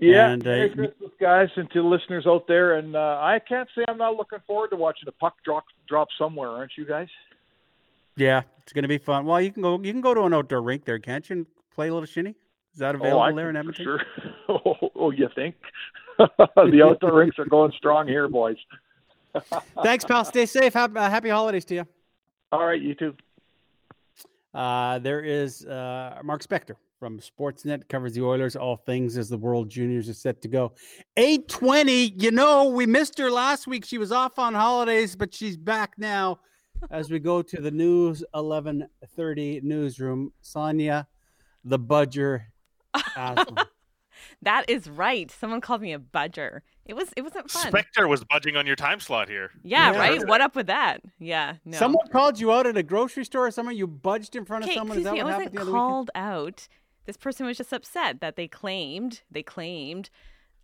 Yeah, 0.00 0.30
And, 0.30 0.42
uh, 0.42 0.50
Merry 0.50 0.70
Christmas, 0.70 1.12
guys, 1.20 1.50
and 1.54 1.70
to 1.70 1.82
the 1.82 1.88
listeners 1.88 2.26
out 2.26 2.48
there. 2.48 2.74
And 2.74 2.96
uh, 2.96 3.20
I 3.20 3.38
can't 3.38 3.68
say 3.76 3.84
I'm 3.86 3.96
not 3.96 4.16
looking 4.16 4.40
forward 4.44 4.70
to 4.70 4.76
watching 4.76 5.04
the 5.06 5.12
puck 5.12 5.36
drop 5.44 5.62
drop 5.88 6.08
somewhere, 6.18 6.48
aren't 6.48 6.72
you 6.76 6.84
guys? 6.84 7.08
Yeah, 8.16 8.42
it's 8.64 8.72
going 8.72 8.82
to 8.82 8.88
be 8.88 8.98
fun. 8.98 9.24
Well, 9.24 9.40
you 9.40 9.52
can 9.52 9.62
go. 9.62 9.80
You 9.80 9.92
can 9.92 10.00
go 10.00 10.14
to 10.14 10.22
an 10.22 10.34
outdoor 10.34 10.62
rink 10.62 10.84
there, 10.84 10.98
can't 10.98 11.30
you? 11.30 11.36
And 11.36 11.46
play 11.72 11.90
a 11.90 11.94
little 11.94 12.08
shinny. 12.08 12.34
Is 12.72 12.80
that 12.80 12.96
available 12.96 13.22
oh, 13.22 13.36
there 13.36 13.50
in 13.50 13.56
Edmonton? 13.56 13.84
Sure. 13.84 14.00
oh, 14.48 14.90
oh, 14.96 15.10
you 15.12 15.28
think? 15.32 15.54
the 16.18 16.82
outdoor 16.84 17.14
rinks 17.14 17.38
are 17.38 17.44
going 17.44 17.70
strong 17.76 18.08
here, 18.08 18.26
boys. 18.26 18.56
Thanks, 19.82 20.04
pal. 20.04 20.24
Stay 20.24 20.46
safe. 20.46 20.74
Happy, 20.74 20.96
uh, 20.96 21.10
happy 21.10 21.28
holidays 21.28 21.64
to 21.66 21.74
you. 21.74 21.86
All 22.52 22.64
right, 22.64 22.80
you 22.80 22.94
too. 22.94 23.14
Uh, 24.54 24.98
there 25.00 25.20
is 25.20 25.66
uh, 25.66 26.18
Mark 26.24 26.42
Spector 26.42 26.76
from 26.98 27.18
Sportsnet 27.18 27.88
covers 27.88 28.14
the 28.14 28.22
Oilers, 28.22 28.56
all 28.56 28.76
things 28.76 29.18
as 29.18 29.28
the 29.28 29.36
World 29.36 29.68
Juniors 29.68 30.08
are 30.08 30.14
set 30.14 30.40
to 30.42 30.48
go. 30.48 30.72
820, 31.16 32.14
you 32.18 32.30
know, 32.30 32.68
we 32.68 32.86
missed 32.86 33.18
her 33.18 33.30
last 33.30 33.66
week. 33.66 33.84
She 33.84 33.98
was 33.98 34.12
off 34.12 34.38
on 34.38 34.54
holidays, 34.54 35.14
but 35.14 35.34
she's 35.34 35.58
back 35.58 35.92
now 35.98 36.40
as 36.90 37.10
we 37.10 37.18
go 37.18 37.42
to 37.42 37.60
the 37.60 37.70
news 37.70 38.24
1130 38.32 39.60
newsroom. 39.62 40.32
Sonia, 40.40 41.06
the 41.64 41.78
budger. 41.78 42.44
That 44.42 44.68
is 44.68 44.88
right. 44.88 45.30
Someone 45.30 45.60
called 45.60 45.80
me 45.80 45.92
a 45.92 45.98
budger. 45.98 46.60
It 46.86 46.94
was 46.94 47.08
it 47.16 47.22
wasn't 47.22 47.50
fun. 47.50 47.68
Spectre 47.68 48.06
was 48.08 48.22
budging 48.24 48.56
on 48.56 48.66
your 48.66 48.76
time 48.76 49.00
slot 49.00 49.28
here. 49.28 49.50
yeah, 49.64 49.92
Yeah. 49.92 49.98
right. 49.98 50.26
What 50.28 50.40
up 50.40 50.54
with 50.54 50.68
that? 50.68 51.00
Yeah, 51.18 51.56
no. 51.64 51.76
Someone 51.78 52.06
called 52.08 52.38
you 52.40 52.52
out 52.52 52.66
at 52.66 52.76
a 52.76 52.82
grocery 52.82 53.24
store 53.24 53.46
or 53.46 53.50
somewhere. 53.50 53.74
You 53.74 53.86
budged 53.86 54.36
in 54.36 54.44
front 54.44 54.64
of 54.64 54.68
Okay, 54.70 54.76
someone. 54.78 54.98
Is 54.98 55.04
that 55.04 55.10
excuse 55.14 55.24
me, 55.24 55.24
what 55.24 55.34
I 55.34 55.36
wasn't 55.38 55.54
the 55.56 55.60
other 55.62 55.70
called 55.72 56.10
out. 56.14 56.68
This 57.06 57.16
person 57.16 57.46
was 57.46 57.56
just 57.56 57.72
upset 57.72 58.20
that 58.20 58.36
they 58.36 58.48
claimed 58.48 59.22
they 59.30 59.42
claimed 59.42 60.10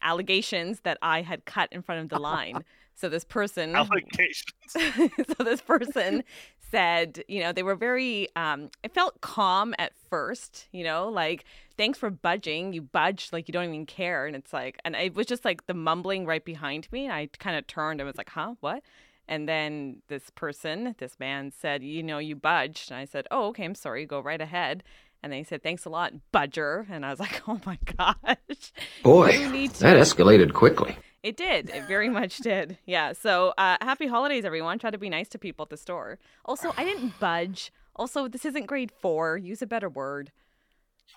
allegations 0.00 0.80
that 0.80 0.98
I 1.02 1.22
had 1.22 1.44
cut 1.44 1.68
in 1.72 1.82
front 1.82 2.02
of 2.02 2.08
the 2.08 2.18
line. 2.30 2.64
so 2.94 3.08
this 3.08 3.24
person 3.24 3.74
Allegations. 3.74 4.52
so 4.74 5.44
this 5.44 5.60
person 5.60 6.24
said, 6.72 7.22
you 7.28 7.40
know, 7.40 7.52
they 7.52 7.62
were 7.62 7.76
very 7.76 8.28
um 8.34 8.70
it 8.82 8.92
felt 8.94 9.20
calm 9.20 9.74
at 9.78 9.92
first, 10.10 10.66
you 10.72 10.82
know, 10.84 11.08
like 11.08 11.44
thanks 11.76 11.98
for 11.98 12.10
budging. 12.10 12.72
You 12.72 12.82
budged 12.82 13.32
like 13.32 13.46
you 13.48 13.52
don't 13.52 13.68
even 13.68 13.86
care 13.86 14.26
and 14.26 14.34
it's 14.34 14.52
like 14.52 14.78
and 14.84 14.96
it 14.96 15.14
was 15.14 15.26
just 15.26 15.44
like 15.44 15.66
the 15.66 15.74
mumbling 15.74 16.26
right 16.26 16.44
behind 16.44 16.88
me. 16.90 17.08
I 17.10 17.28
kind 17.38 17.56
of 17.56 17.66
turned 17.68 18.00
and 18.00 18.06
was 18.08 18.18
like, 18.18 18.30
"Huh? 18.30 18.54
What?" 18.60 18.82
And 19.28 19.48
then 19.48 20.02
this 20.08 20.30
person, 20.30 20.94
this 20.98 21.18
man 21.20 21.52
said, 21.52 21.82
"You 21.82 22.02
know, 22.02 22.18
you 22.18 22.34
budged." 22.36 22.90
And 22.90 22.98
I 22.98 23.04
said, 23.04 23.26
"Oh, 23.30 23.48
okay, 23.48 23.64
I'm 23.64 23.74
sorry. 23.76 24.04
Go 24.06 24.20
right 24.20 24.40
ahead." 24.40 24.82
And 25.22 25.32
they 25.32 25.44
said, 25.44 25.62
"Thanks 25.62 25.84
a 25.84 25.88
lot, 25.90 26.12
budger." 26.34 26.86
And 26.90 27.06
I 27.06 27.10
was 27.10 27.20
like, 27.26 27.42
"Oh 27.48 27.60
my 27.64 27.78
gosh." 27.96 28.72
Boy, 29.02 29.28
that 29.28 29.96
escalated 29.96 30.52
quickly. 30.52 30.96
It 31.22 31.36
did. 31.36 31.70
It 31.70 31.84
very 31.86 32.08
much 32.08 32.38
did. 32.38 32.78
Yeah. 32.84 33.12
So 33.12 33.54
uh, 33.56 33.76
happy 33.80 34.08
holidays, 34.08 34.44
everyone. 34.44 34.78
Try 34.80 34.90
to 34.90 34.98
be 34.98 35.08
nice 35.08 35.28
to 35.28 35.38
people 35.38 35.62
at 35.62 35.70
the 35.70 35.76
store. 35.76 36.18
Also, 36.44 36.74
I 36.76 36.82
didn't 36.84 37.18
budge. 37.20 37.72
Also, 37.94 38.26
this 38.26 38.44
isn't 38.44 38.66
grade 38.66 38.90
four. 39.00 39.36
Use 39.36 39.62
a 39.62 39.66
better 39.66 39.88
word. 39.88 40.32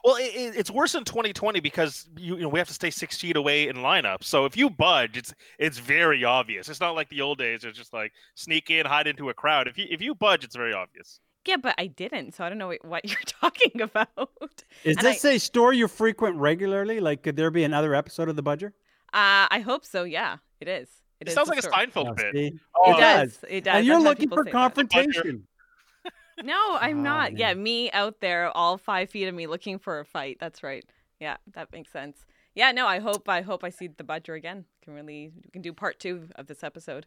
Well, 0.04 0.18
it, 0.18 0.36
it- 0.36 0.56
it's 0.56 0.70
worse 0.70 0.94
in 0.94 1.06
2020 1.06 1.60
because 1.62 2.08
you, 2.18 2.36
you 2.36 2.42
know 2.44 2.50
we 2.50 2.60
have 2.60 2.68
to 2.68 2.74
stay 2.76 2.92
six 2.92 3.20
feet 3.20 3.36
away 3.36 3.68
in 3.68 3.78
lineup. 3.78 4.24
So 4.24 4.46
if 4.46 4.56
you 4.56 4.70
budge, 4.70 5.18
it's 5.18 5.34
it's 5.58 5.80
very 5.80 6.24
obvious. 6.24 6.70
It's 6.70 6.80
not 6.82 6.94
like 6.94 7.10
the 7.10 7.22
old 7.22 7.40
days. 7.40 7.64
It's 7.64 7.76
just 7.78 7.92
like 7.94 8.12
sneak 8.36 8.70
in, 8.70 8.86
hide 8.86 9.08
into 9.08 9.30
a 9.30 9.34
crowd. 9.34 9.68
If 9.68 9.80
you 9.80 9.86
if 9.90 10.02
you 10.02 10.14
budge, 10.14 10.44
it's 10.44 10.56
very 10.56 10.74
obvious. 10.74 11.20
Yeah, 11.46 11.58
but 11.58 11.76
I 11.78 11.88
didn't, 11.88 12.34
so 12.34 12.44
I 12.44 12.50
don't 12.50 12.58
know 12.58 12.68
what- 12.68 12.86
what 12.86 13.06
you're 13.10 13.20
talking 13.26 13.82
about. 13.82 14.10
Is 14.84 14.98
And 14.98 15.06
this 15.06 15.24
a 15.26 15.38
store 15.38 15.74
you 15.74 15.88
frequent 15.88 16.38
regularly? 16.38 17.00
Like, 17.00 17.24
could 17.24 17.36
there 17.36 17.52
be 17.52 17.64
another 17.64 17.94
episode 17.96 18.30
of 18.30 18.36
The 18.36 18.44
Budger? 18.44 18.74
I, 19.14 19.44
uh, 19.44 19.48
I 19.52 19.60
hope 19.60 19.86
so. 19.86 20.04
Yeah, 20.04 20.38
it 20.60 20.68
is. 20.68 20.90
It, 21.20 21.28
is 21.28 21.34
It 21.34 21.36
sounds 21.36 21.48
the 21.50 21.56
like 21.56 21.64
a 21.64 21.68
Steinfeld 21.68 22.08
Seinfeld 22.08 22.12
Oh, 22.12 22.14
bit. 22.16 22.34
see? 22.36 22.60
It 22.92 22.98
does. 23.00 23.40
It 23.48 23.64
does. 23.64 23.76
And 23.78 23.86
you're 23.86 23.98
I've 23.98 24.04
looking 24.04 24.30
for 24.30 24.44
confrontation. 24.46 25.48
No, 26.44 26.78
I'm 26.82 27.00
Oh, 27.00 27.04
not. 27.04 27.38
Yeah, 27.38 27.54
me 27.54 27.90
out 27.92 28.20
there, 28.20 28.50
all 28.58 28.78
five 28.78 29.10
feet 29.10 29.28
of 29.28 29.34
me, 29.34 29.48
looking 29.48 29.80
for 29.80 30.02
a 30.02 30.06
fight. 30.06 30.36
That's 30.42 30.64
right. 30.64 30.84
Yeah, 31.22 31.38
that 31.54 31.72
makes 31.72 31.94
sense. 31.94 32.26
Yeah, 32.56 32.74
no, 32.74 32.86
I 32.88 33.00
hope 33.00 33.30
I 33.30 33.40
hope 33.42 33.64
I 33.64 33.70
see 33.70 33.88
the 33.88 34.04
budger 34.04 34.36
again. 34.36 34.66
Can 34.84 34.94
really 34.94 35.32
we 35.34 35.50
can 35.54 35.62
do 35.62 35.72
part 35.72 35.98
two 35.98 36.28
of 36.36 36.48
this 36.48 36.62
episode. 36.62 37.06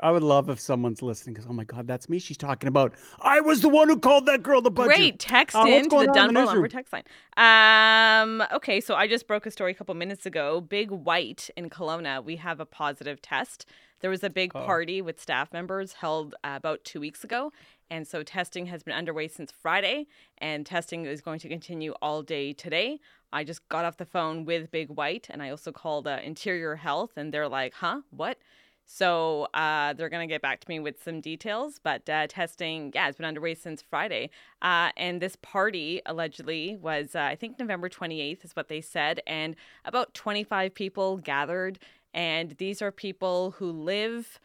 I 0.00 0.10
would 0.10 0.24
love 0.24 0.48
if 0.50 0.58
someone's 0.58 1.02
listening 1.02 1.34
because, 1.34 1.48
oh 1.48 1.52
my 1.52 1.64
God, 1.64 1.86
that's 1.86 2.08
me. 2.08 2.18
She's 2.18 2.36
talking 2.36 2.66
about. 2.68 2.94
I 3.20 3.40
was 3.40 3.60
the 3.60 3.68
one 3.68 3.88
who 3.88 3.98
called 3.98 4.26
that 4.26 4.42
girl 4.42 4.60
the 4.60 4.70
budger. 4.70 4.86
Great. 4.86 5.18
Text 5.20 5.54
Uh, 5.54 5.60
what's 5.60 5.70
in 5.70 5.82
to 5.84 5.88
going 5.88 6.06
the 6.08 6.12
Dunbar? 6.14 6.46
Lumber 6.46 6.68
text 6.68 6.92
line. 6.92 7.04
Um, 7.36 8.42
okay, 8.52 8.80
so 8.80 8.94
I 8.96 9.06
just 9.06 9.26
broke 9.26 9.46
a 9.46 9.50
story 9.50 9.70
a 9.70 9.74
couple 9.74 9.94
minutes 9.94 10.26
ago. 10.26 10.60
Big 10.60 10.90
White 10.90 11.48
in 11.56 11.70
Kelowna, 11.70 12.24
we 12.24 12.36
have 12.36 12.58
a 12.60 12.66
positive 12.66 13.22
test. 13.22 13.66
There 14.00 14.10
was 14.10 14.24
a 14.24 14.30
big 14.30 14.52
Oh. 14.54 14.64
party 14.64 15.00
with 15.00 15.20
staff 15.20 15.52
members 15.52 15.94
held 15.94 16.34
uh, 16.44 16.54
about 16.56 16.84
two 16.84 17.00
weeks 17.00 17.22
ago. 17.24 17.52
And 17.90 18.06
so 18.06 18.22
testing 18.22 18.66
has 18.66 18.82
been 18.82 18.94
underway 18.94 19.28
since 19.28 19.52
Friday, 19.52 20.06
and 20.38 20.66
testing 20.66 21.04
is 21.06 21.20
going 21.20 21.38
to 21.40 21.48
continue 21.48 21.92
all 22.02 22.22
day 22.22 22.52
today. 22.52 22.98
I 23.32 23.44
just 23.44 23.68
got 23.68 23.84
off 23.84 23.98
the 23.98 24.06
phone 24.06 24.44
with 24.44 24.70
Big 24.70 24.88
White, 24.90 25.26
and 25.30 25.42
I 25.42 25.50
also 25.50 25.70
called 25.70 26.06
uh, 26.06 26.18
Interior 26.24 26.76
Health, 26.76 27.12
and 27.16 27.32
they're 27.32 27.48
like, 27.48 27.74
huh, 27.74 28.00
what? 28.10 28.38
So 28.86 29.48
uh, 29.54 29.94
they're 29.94 30.08
going 30.08 30.26
to 30.26 30.32
get 30.32 30.42
back 30.42 30.60
to 30.60 30.68
me 30.68 30.78
with 30.78 31.02
some 31.02 31.20
details, 31.20 31.80
but 31.82 32.08
uh, 32.08 32.26
testing, 32.28 32.92
yeah, 32.94 33.06
has 33.06 33.16
been 33.16 33.26
underway 33.26 33.54
since 33.54 33.82
Friday. 33.82 34.30
Uh, 34.62 34.90
and 34.96 35.20
this 35.20 35.36
party 35.36 36.02
allegedly 36.06 36.76
was, 36.76 37.14
uh, 37.14 37.20
I 37.20 37.34
think, 37.34 37.58
November 37.58 37.88
28th 37.88 38.44
is 38.44 38.54
what 38.54 38.68
they 38.68 38.80
said. 38.80 39.20
And 39.26 39.56
about 39.84 40.14
25 40.14 40.74
people 40.74 41.16
gathered. 41.16 41.78
And 42.12 42.52
these 42.58 42.82
are 42.82 42.92
people 42.92 43.52
who 43.52 43.70
live 43.70 44.38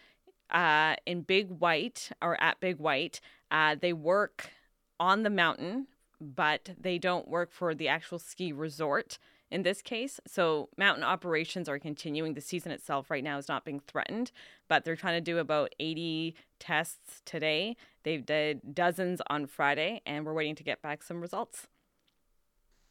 uh, 0.49 0.95
in 1.05 1.21
Big 1.21 1.49
White 1.49 2.11
or 2.21 2.41
at 2.41 2.59
Big 2.59 2.77
White. 2.79 3.19
Uh, 3.51 3.75
they 3.79 3.93
work 3.93 4.51
on 4.99 5.23
the 5.23 5.29
mountain, 5.29 5.87
but 6.19 6.71
they 6.79 6.97
don't 6.97 7.27
work 7.27 7.51
for 7.51 7.75
the 7.75 7.87
actual 7.87 8.19
ski 8.19 8.51
resort 8.51 9.19
in 9.51 9.63
this 9.63 9.81
case. 9.81 10.19
So 10.27 10.69
mountain 10.77 11.03
operations 11.03 11.67
are 11.67 11.79
continuing. 11.79 12.33
The 12.33 12.41
season 12.41 12.71
itself 12.71 13.09
right 13.09 13.23
now 13.23 13.37
is 13.37 13.47
not 13.47 13.65
being 13.65 13.79
threatened, 13.79 14.31
but 14.67 14.85
they're 14.85 14.95
trying 14.95 15.15
to 15.17 15.21
do 15.21 15.37
about 15.39 15.73
80 15.79 16.35
tests 16.59 17.21
today. 17.25 17.75
They've 18.03 18.25
did 18.25 18.75
dozens 18.75 19.21
on 19.29 19.47
Friday, 19.47 20.01
and 20.05 20.25
we're 20.25 20.33
waiting 20.33 20.55
to 20.55 20.63
get 20.63 20.81
back 20.81 21.03
some 21.03 21.21
results. 21.21 21.67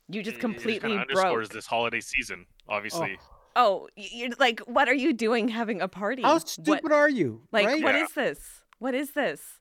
You 0.08 0.22
just 0.22 0.36
It- 0.36 0.38
it 0.38 0.40
completely 0.40 0.88
kinda 0.90 1.02
underscores 1.02 1.48
broke. 1.48 1.54
this 1.54 1.66
holiday 1.66 2.00
season. 2.00 2.46
Obviously, 2.68 3.18
Oh, 3.20 3.82
oh 3.82 3.88
y- 3.96 4.08
you're 4.12 4.30
like, 4.38 4.60
what 4.60 4.88
are 4.88 4.94
you 4.94 5.12
doing 5.12 5.48
having 5.48 5.80
a 5.80 5.88
party? 5.88 6.22
How 6.22 6.34
What- 6.34 6.48
stupid 6.48 6.92
are 6.92 7.08
you? 7.08 7.46
Like, 7.52 7.66
right? 7.66 7.82
what 7.82 7.94
is 7.94 8.12
this? 8.12 8.64
What 8.78 8.94
is 8.94 9.12
this? 9.12 9.60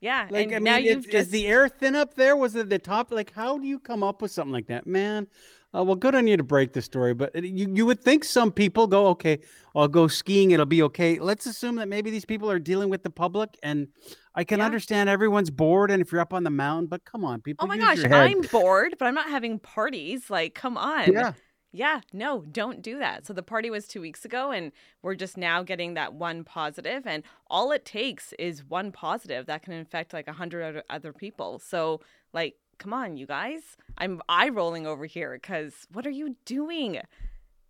Yeah, 0.00 0.28
Like, 0.30 0.48
I 0.48 0.54
mean, 0.54 0.64
now 0.64 0.78
is, 0.78 0.84
you've 0.84 1.06
is 1.14 1.28
the 1.28 1.46
air 1.46 1.68
thin 1.68 1.94
up 1.94 2.14
there? 2.14 2.34
Was 2.36 2.56
it 2.56 2.70
the 2.70 2.78
top? 2.78 3.12
Like, 3.12 3.32
how 3.34 3.58
do 3.58 3.66
you 3.66 3.78
come 3.78 4.02
up 4.02 4.22
with 4.22 4.30
something 4.30 4.52
like 4.52 4.68
that, 4.68 4.86
man? 4.86 5.26
Uh, 5.72 5.84
well, 5.84 5.94
good 5.94 6.14
on 6.14 6.26
you 6.26 6.36
to 6.36 6.42
break 6.42 6.72
the 6.72 6.82
story, 6.82 7.14
but 7.14 7.32
you, 7.44 7.72
you 7.72 7.86
would 7.86 8.00
think 8.00 8.24
some 8.24 8.50
people 8.50 8.88
go, 8.88 9.06
okay, 9.08 9.38
I'll 9.76 9.86
go 9.86 10.08
skiing, 10.08 10.50
it'll 10.50 10.66
be 10.66 10.82
okay. 10.82 11.20
Let's 11.20 11.46
assume 11.46 11.76
that 11.76 11.86
maybe 11.86 12.10
these 12.10 12.24
people 12.24 12.50
are 12.50 12.58
dealing 12.58 12.88
with 12.88 13.04
the 13.04 13.10
public, 13.10 13.56
and 13.62 13.86
I 14.34 14.42
can 14.42 14.60
understand 14.60 15.08
everyone's 15.08 15.50
bored, 15.50 15.92
and 15.92 16.02
if 16.02 16.10
you're 16.10 16.20
up 16.20 16.34
on 16.34 16.42
the 16.42 16.50
mountain, 16.50 16.86
but 16.88 17.04
come 17.04 17.24
on, 17.24 17.40
people. 17.40 17.64
Oh 17.64 17.68
my 17.68 17.78
gosh. 17.78 18.02
I'm 18.04 18.40
bored, 18.40 18.96
but 18.98 19.06
I'm 19.06 19.14
not 19.14 19.28
having 19.28 19.60
parties. 19.60 20.28
Like, 20.28 20.54
come 20.54 20.76
on. 20.76 21.12
Yeah. 21.12 21.34
Yeah, 21.72 22.00
no, 22.12 22.42
don't 22.42 22.82
do 22.82 22.98
that. 22.98 23.26
So 23.26 23.32
the 23.32 23.44
party 23.44 23.70
was 23.70 23.86
two 23.86 24.00
weeks 24.00 24.24
ago, 24.24 24.50
and 24.50 24.72
we're 25.02 25.14
just 25.14 25.36
now 25.36 25.62
getting 25.62 25.94
that 25.94 26.12
one 26.14 26.42
positive, 26.42 27.06
and 27.06 27.22
all 27.48 27.70
it 27.70 27.84
takes 27.84 28.32
is 28.40 28.64
one 28.64 28.90
positive 28.90 29.46
that 29.46 29.62
can 29.62 29.72
infect 29.72 30.12
like 30.12 30.26
a 30.26 30.32
hundred 30.32 30.82
other- 30.90 31.12
people. 31.12 31.60
So, 31.60 32.00
like, 32.32 32.56
come 32.78 32.92
on, 32.92 33.16
you 33.16 33.26
guys. 33.26 33.76
I'm 33.98 34.20
eye 34.28 34.48
rolling 34.48 34.86
over 34.86 35.06
here 35.06 35.34
because 35.34 35.86
what 35.92 36.06
are 36.06 36.10
you 36.10 36.36
doing? 36.44 37.00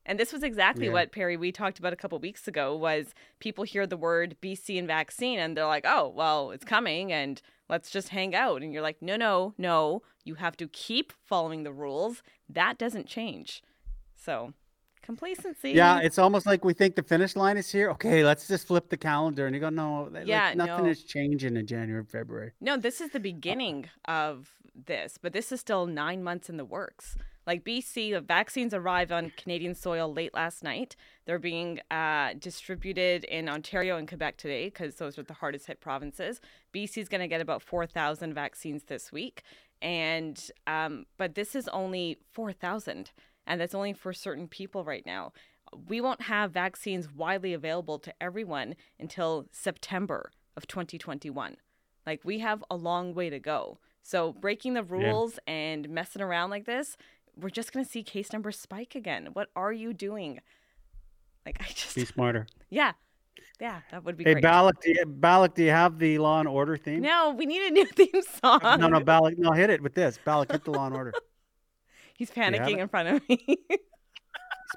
And 0.07 0.19
this 0.19 0.33
was 0.33 0.43
exactly 0.43 0.87
Yeah. 0.87 0.93
what 0.93 1.13
Perry 1.13 1.37
we 1.37 1.53
talked 1.53 1.79
about 1.79 1.93
a 1.93 1.97
couple 1.97 2.19
weeks 2.19 2.49
ago 2.49 2.75
was 2.75 3.15
people 3.39 3.65
hear 3.65 3.87
the 3.87 3.99
word 3.99 4.37
BC 4.41 4.79
and 4.79 4.87
vaccine 4.89 5.39
and 5.39 5.55
they're 5.57 5.67
like, 5.67 5.85
"Oh, 5.87 6.09
well, 6.09 6.53
it's 6.53 6.65
coming 6.65 7.13
and 7.13 7.43
let's 7.69 7.91
just 7.91 8.09
hang 8.09 8.35
out." 8.35 8.63
And 8.63 8.73
you're 8.73 8.83
like, 8.83 9.03
"No, 9.03 9.17
no, 9.17 9.53
no. 9.59 10.03
You 10.25 10.37
have 10.37 10.57
to 10.57 10.69
keep 10.69 11.13
following 11.27 11.65
the 11.65 11.73
rules. 11.73 12.23
That 12.49 12.79
doesn't 12.79 13.07
change." 13.07 13.63
So, 14.23 14.53
complacency. 15.03 15.73
Yeah, 15.73 16.01
it's 16.01 16.19
almost 16.19 16.47
like 16.47 16.65
we 16.65 16.75
think 16.75 16.95
the 16.95 17.03
finish 17.03 17.37
line 17.37 17.57
is 17.57 17.71
here. 17.71 17.91
Okay, 17.91 18.23
let's 18.25 18.47
just 18.47 18.67
flip 18.67 18.89
the 18.91 18.97
calendar, 18.97 19.47
and 19.47 19.55
you 19.55 19.61
go, 19.61 19.71
no, 19.71 20.09
like, 20.13 20.27
Yeah, 20.27 20.53
nothing 20.55 20.85
no. 20.85 20.91
is 20.91 21.03
changing 21.05 21.57
in 21.57 21.67
January, 21.67 22.05
February. 22.05 22.53
No, 22.61 22.77
this 22.77 23.01
is 23.01 23.11
the 23.11 23.21
beginning 23.21 23.87
of 24.05 24.51
this, 24.87 25.19
but 25.21 25.33
this 25.33 25.53
is 25.53 25.61
still 25.61 25.87
nine 25.87 26.23
months 26.23 26.49
in 26.49 26.57
the 26.57 26.65
works. 26.65 27.17
Like 27.47 27.65
BC, 27.65 28.13
the 28.13 28.21
vaccines 28.21 28.75
arrived 28.75 29.11
on 29.11 29.33
Canadian 29.37 29.75
soil 29.75 30.13
late 30.13 30.35
last 30.35 30.63
night. 30.63 30.95
They're 31.25 31.39
being 31.39 31.81
uh, 31.91 32.35
distributed 32.39 33.25
in 33.25 33.49
Ontario 33.49 33.97
and 33.97 34.07
Quebec 34.07 34.37
today 34.37 34.67
because 34.67 34.97
those 34.97 35.19
are 35.19 35.23
the 35.23 35.35
hardest 35.35 35.67
hit 35.67 35.81
provinces. 35.81 36.41
BC 36.73 36.99
is 36.99 37.09
going 37.09 37.23
to 37.23 37.27
get 37.27 37.41
about 37.41 37.63
4,000 37.63 38.35
vaccines 38.35 38.85
this 38.85 39.11
week. 39.11 39.43
And, 39.83 40.39
um, 40.67 41.07
but 41.17 41.35
this 41.35 41.55
is 41.55 41.67
only 41.69 42.19
4,000, 42.33 43.11
and 43.51 43.61
that's 43.61 43.75
only 43.75 43.93
for 43.93 44.13
certain 44.13 44.47
people 44.47 44.85
right 44.85 45.05
now. 45.05 45.33
We 45.89 46.01
won't 46.01 46.23
have 46.23 46.53
vaccines 46.53 47.13
widely 47.13 47.53
available 47.53 47.99
to 47.99 48.15
everyone 48.21 48.77
until 48.99 49.49
September 49.51 50.31
of 50.57 50.69
2021. 50.69 51.57
Like 52.07 52.21
we 52.25 52.39
have 52.39 52.65
a 52.71 52.77
long 52.77 53.13
way 53.13 53.29
to 53.29 53.41
go. 53.41 53.79
So 54.03 54.33
breaking 54.33 54.75
the 54.75 54.85
rules 54.85 55.39
and 55.47 55.89
messing 55.89 56.23
around 56.23 56.51
like 56.51 56.65
this, 56.65 56.97
we're 57.37 57.51
just 57.51 57.73
going 57.73 57.85
to 57.85 57.91
see 57.91 58.03
case 58.03 58.33
numbers 58.33 58.59
spike 58.59 58.95
again. 58.95 59.31
What 59.33 59.49
are 59.57 59.73
you 59.73 59.93
doing? 59.93 60.41
Like, 61.45 61.57
I 61.61 61.67
just. 61.75 61.95
Be 61.95 62.05
smarter. 62.05 62.47
Yeah. 62.71 62.93
Yeah, 63.61 63.81
that 63.91 64.05
would 64.05 64.17
be 64.17 64.25
Hey, 64.25 64.35
great. 64.35 64.43
Balak, 64.43 64.81
do 64.81 64.91
you, 64.91 65.05
Balak, 65.07 65.55
do 65.55 65.65
you 65.65 65.71
have 65.71 65.99
the 65.99 66.19
Law 66.19 66.41
and 66.41 66.49
Order 66.49 66.77
theme? 66.77 67.03
No, 67.03 67.35
we 67.37 67.47
need 67.47 67.63
a 67.63 67.71
new 67.71 67.85
theme 67.97 68.23
song. 68.43 68.61
No, 68.63 68.89
no, 68.89 69.01
Balak, 69.01 69.39
no, 69.39 69.53
hit 69.53 69.71
it 69.71 69.83
with 69.83 69.95
this. 69.95 70.19
Balak, 70.25 70.53
hit 70.53 70.65
the 70.65 70.71
Law 70.71 70.87
and 70.87 70.95
Order. 70.95 71.13
He's 72.21 72.31
panicking 72.31 72.77
in 72.77 72.89
front 72.89 73.09
of 73.09 73.29
me. 73.31 73.39
He's 73.49 73.69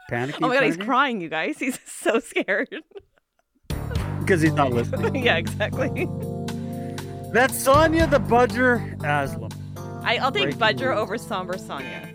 panicking. 0.09 0.37
oh 0.43 0.47
my 0.47 0.55
god, 0.55 0.63
he's 0.63 0.77
crying, 0.77 1.19
you 1.19 1.27
guys. 1.27 1.59
He's 1.59 1.77
so 1.85 2.19
scared. 2.19 2.69
because 4.19 4.41
he's 4.41 4.53
not 4.53 4.71
listening. 4.71 5.25
yeah, 5.25 5.35
exactly. 5.35 6.07
That's 7.33 7.61
Sonia 7.61 8.07
the 8.07 8.19
Budger 8.19 8.97
Aslam. 8.99 9.53
I, 10.05 10.19
I'll 10.19 10.31
take 10.31 10.57
Breaking 10.57 10.59
Budger 10.87 10.95
over 10.95 11.17
Somber 11.17 11.57
Sonia. 11.57 12.07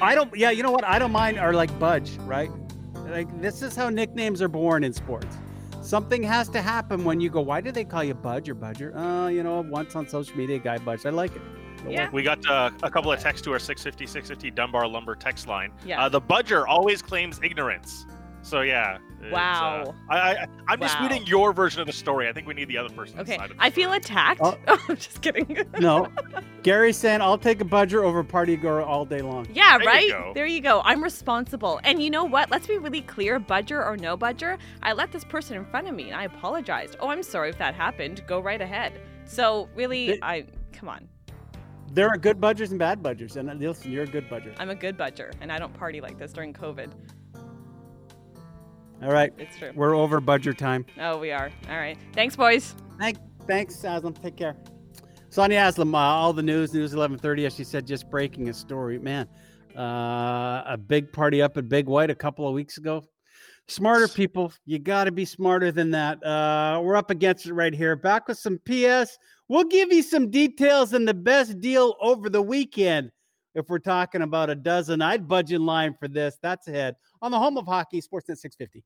I 0.00 0.14
don't. 0.14 0.34
Yeah, 0.34 0.52
you 0.52 0.62
know 0.62 0.70
what? 0.70 0.84
I 0.84 0.98
don't 0.98 1.12
mind. 1.12 1.38
Or 1.38 1.52
like 1.52 1.78
Budge, 1.78 2.16
right? 2.20 2.50
Like 2.94 3.28
this 3.42 3.60
is 3.60 3.76
how 3.76 3.90
nicknames 3.90 4.40
are 4.40 4.48
born 4.48 4.84
in 4.84 4.94
sports. 4.94 5.36
Something 5.82 6.22
has 6.22 6.48
to 6.48 6.62
happen 6.62 7.04
when 7.04 7.20
you 7.20 7.28
go. 7.28 7.42
Why 7.42 7.60
do 7.60 7.70
they 7.72 7.84
call 7.84 8.02
you 8.02 8.14
Budge 8.14 8.48
or 8.48 8.54
Budger? 8.54 8.92
Oh, 8.96 9.26
you 9.26 9.42
know, 9.42 9.60
once 9.60 9.94
on 9.94 10.08
social 10.08 10.34
media, 10.34 10.58
guy 10.58 10.78
Budge. 10.78 11.04
I 11.04 11.10
like 11.10 11.36
it. 11.36 11.42
Go 11.86 11.92
Yeah. 11.92 12.10
We 12.12 12.22
got 12.22 12.44
uh, 12.48 12.70
a 12.82 12.90
couple 12.90 13.10
of 13.12 13.20
texts 13.20 13.44
to 13.46 13.52
our 13.52 13.58
650 13.58 14.06
650 14.06 14.50
Dunbar 14.50 14.86
Lumber 14.86 15.14
text 15.14 15.46
line. 15.48 15.72
Yeah. 15.84 16.04
Uh, 16.04 16.08
the 16.08 16.20
Budger 16.20 16.64
always 16.68 17.00
claims 17.02 17.40
ignorance. 17.42 18.06
So 18.42 18.60
yeah. 18.60 18.98
it's, 19.20 19.26
uh, 19.26 19.30
Wow. 19.32 19.94
I, 20.08 20.18
I 20.18 20.46
I'm 20.68 20.78
Wow. 20.78 20.86
disputing 20.86 21.26
your 21.26 21.52
version 21.52 21.80
of 21.80 21.88
the 21.88 21.92
story. 21.92 22.28
I 22.28 22.32
think 22.32 22.46
we 22.46 22.54
need 22.54 22.68
the 22.68 22.78
other 22.78 22.90
person. 22.94 23.18
Okay, 23.18 23.36
side 23.36 23.50
of 23.50 23.56
I 23.58 23.70
feel 23.70 23.92
attacked. 23.92 24.40
Oh. 24.42 24.56
I'm 24.88 24.96
just 24.96 25.20
kidding. 25.20 25.58
No, 25.80 26.08
Gary's 26.62 26.96
saying 26.96 27.20
I'll 27.22 27.38
take 27.38 27.60
a 27.60 27.64
Budger 27.64 28.04
over 28.04 28.22
Party 28.22 28.56
Girl 28.56 28.84
all 28.84 29.04
day 29.04 29.20
long. 29.20 29.46
Yeah, 29.52 29.78
There 29.78 29.86
right? 29.88 30.08
go. 30.10 30.32
There 30.34 30.46
you 30.46 30.60
go. 30.60 30.80
I'm 30.84 31.02
responsible. 31.02 31.80
And 31.82 32.00
you 32.02 32.08
know 32.10 32.24
what? 32.24 32.50
Let's 32.50 32.66
be 32.68 32.78
really 32.78 33.02
clear 33.02 33.40
budger 33.40 33.84
or 33.84 33.96
no 33.96 34.16
budger. 34.16 34.58
I 34.82 34.92
let 34.92 35.10
this 35.10 35.24
person 35.24 35.56
in 35.56 35.64
front 35.64 35.88
of 35.88 35.94
me 35.94 36.04
and 36.10 36.14
I 36.14 36.24
apologized. 36.24 36.96
Oh, 37.00 37.08
I'm 37.08 37.22
sorry 37.24 37.50
if 37.50 37.58
that 37.58 37.74
happened. 37.74 38.22
Go 38.28 38.38
right 38.40 38.60
ahead. 38.60 39.00
So, 39.24 39.68
really, 39.74 40.10
It- 40.10 40.20
I 40.22 40.46
come 40.72 40.88
on. 40.88 41.08
There 41.92 42.08
are 42.08 42.16
good 42.16 42.40
Budgers 42.40 42.70
and 42.70 42.78
bad 42.78 43.02
Budgers, 43.02 43.36
and 43.36 43.48
uh, 43.50 43.54
listen, 43.54 43.90
you're 43.90 44.04
a 44.04 44.06
good 44.06 44.28
Budger. 44.28 44.54
I'm 44.58 44.70
a 44.70 44.74
good 44.74 44.98
budger 44.98 45.32
and 45.40 45.50
I 45.50 45.58
don't 45.58 45.72
party 45.72 46.00
like 46.00 46.18
this 46.18 46.32
during 46.32 46.52
COVID. 46.52 46.92
All 49.02 49.12
right, 49.12 49.32
It's 49.38 49.56
true. 49.58 49.72
we're 49.74 49.94
over 49.94 50.20
Budger 50.20 50.56
time. 50.56 50.84
Oh, 51.00 51.18
we 51.18 51.30
are. 51.30 51.50
All 51.68 51.76
right. 51.76 51.98
Thanks, 52.14 52.34
boys. 52.34 52.74
Thank, 52.98 53.18
thanks, 53.46 53.76
Aslam. 53.76 54.20
Take 54.20 54.36
care. 54.36 54.56
Sonia 55.28 55.58
Aslam, 55.60 55.94
uh, 55.94 55.98
all 55.98 56.32
the 56.32 56.42
news, 56.42 56.72
news 56.72 56.92
1130, 56.94 57.44
as 57.46 57.54
she 57.54 57.64
said, 57.64 57.86
just 57.86 58.08
breaking 58.10 58.48
a 58.48 58.54
story. 58.54 58.98
Man, 58.98 59.28
uh, 59.76 60.62
a 60.66 60.78
big 60.78 61.12
party 61.12 61.42
up 61.42 61.58
at 61.58 61.68
Big 61.68 61.86
White 61.86 62.10
a 62.10 62.14
couple 62.14 62.48
of 62.48 62.54
weeks 62.54 62.78
ago. 62.78 63.04
Smarter 63.68 64.08
people, 64.08 64.50
you 64.64 64.78
got 64.78 65.04
to 65.04 65.12
be 65.12 65.24
smarter 65.26 65.72
than 65.72 65.90
that. 65.90 66.24
Uh, 66.24 66.80
we're 66.82 66.96
up 66.96 67.10
against 67.10 67.46
it 67.46 67.52
right 67.52 67.74
here. 67.74 67.96
Back 67.96 68.28
with 68.28 68.38
some 68.38 68.58
PS. 68.64 69.18
We'll 69.48 69.64
give 69.64 69.92
you 69.92 70.02
some 70.02 70.30
details 70.30 70.92
and 70.92 71.06
the 71.06 71.14
best 71.14 71.60
deal 71.60 71.94
over 72.00 72.28
the 72.28 72.42
weekend. 72.42 73.12
If 73.54 73.68
we're 73.68 73.78
talking 73.78 74.22
about 74.22 74.50
a 74.50 74.54
dozen, 74.54 75.00
I'd 75.00 75.28
budge 75.28 75.52
in 75.52 75.64
line 75.64 75.94
for 75.98 76.08
this. 76.08 76.36
That's 76.42 76.68
ahead 76.68 76.96
on 77.22 77.30
the 77.30 77.38
home 77.38 77.56
of 77.56 77.66
hockey, 77.66 78.02
Sportsnet 78.02 78.38
650. 78.38 78.84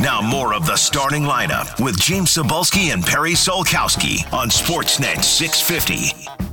Now 0.00 0.20
more 0.22 0.54
of 0.54 0.64
the 0.64 0.76
starting 0.76 1.24
lineup 1.24 1.84
with 1.84 2.00
James 2.00 2.34
Cybulski 2.36 2.92
and 2.92 3.04
Perry 3.04 3.32
Solkowski 3.32 4.32
on 4.32 4.48
Sportsnet 4.48 5.24
650. 5.24 6.45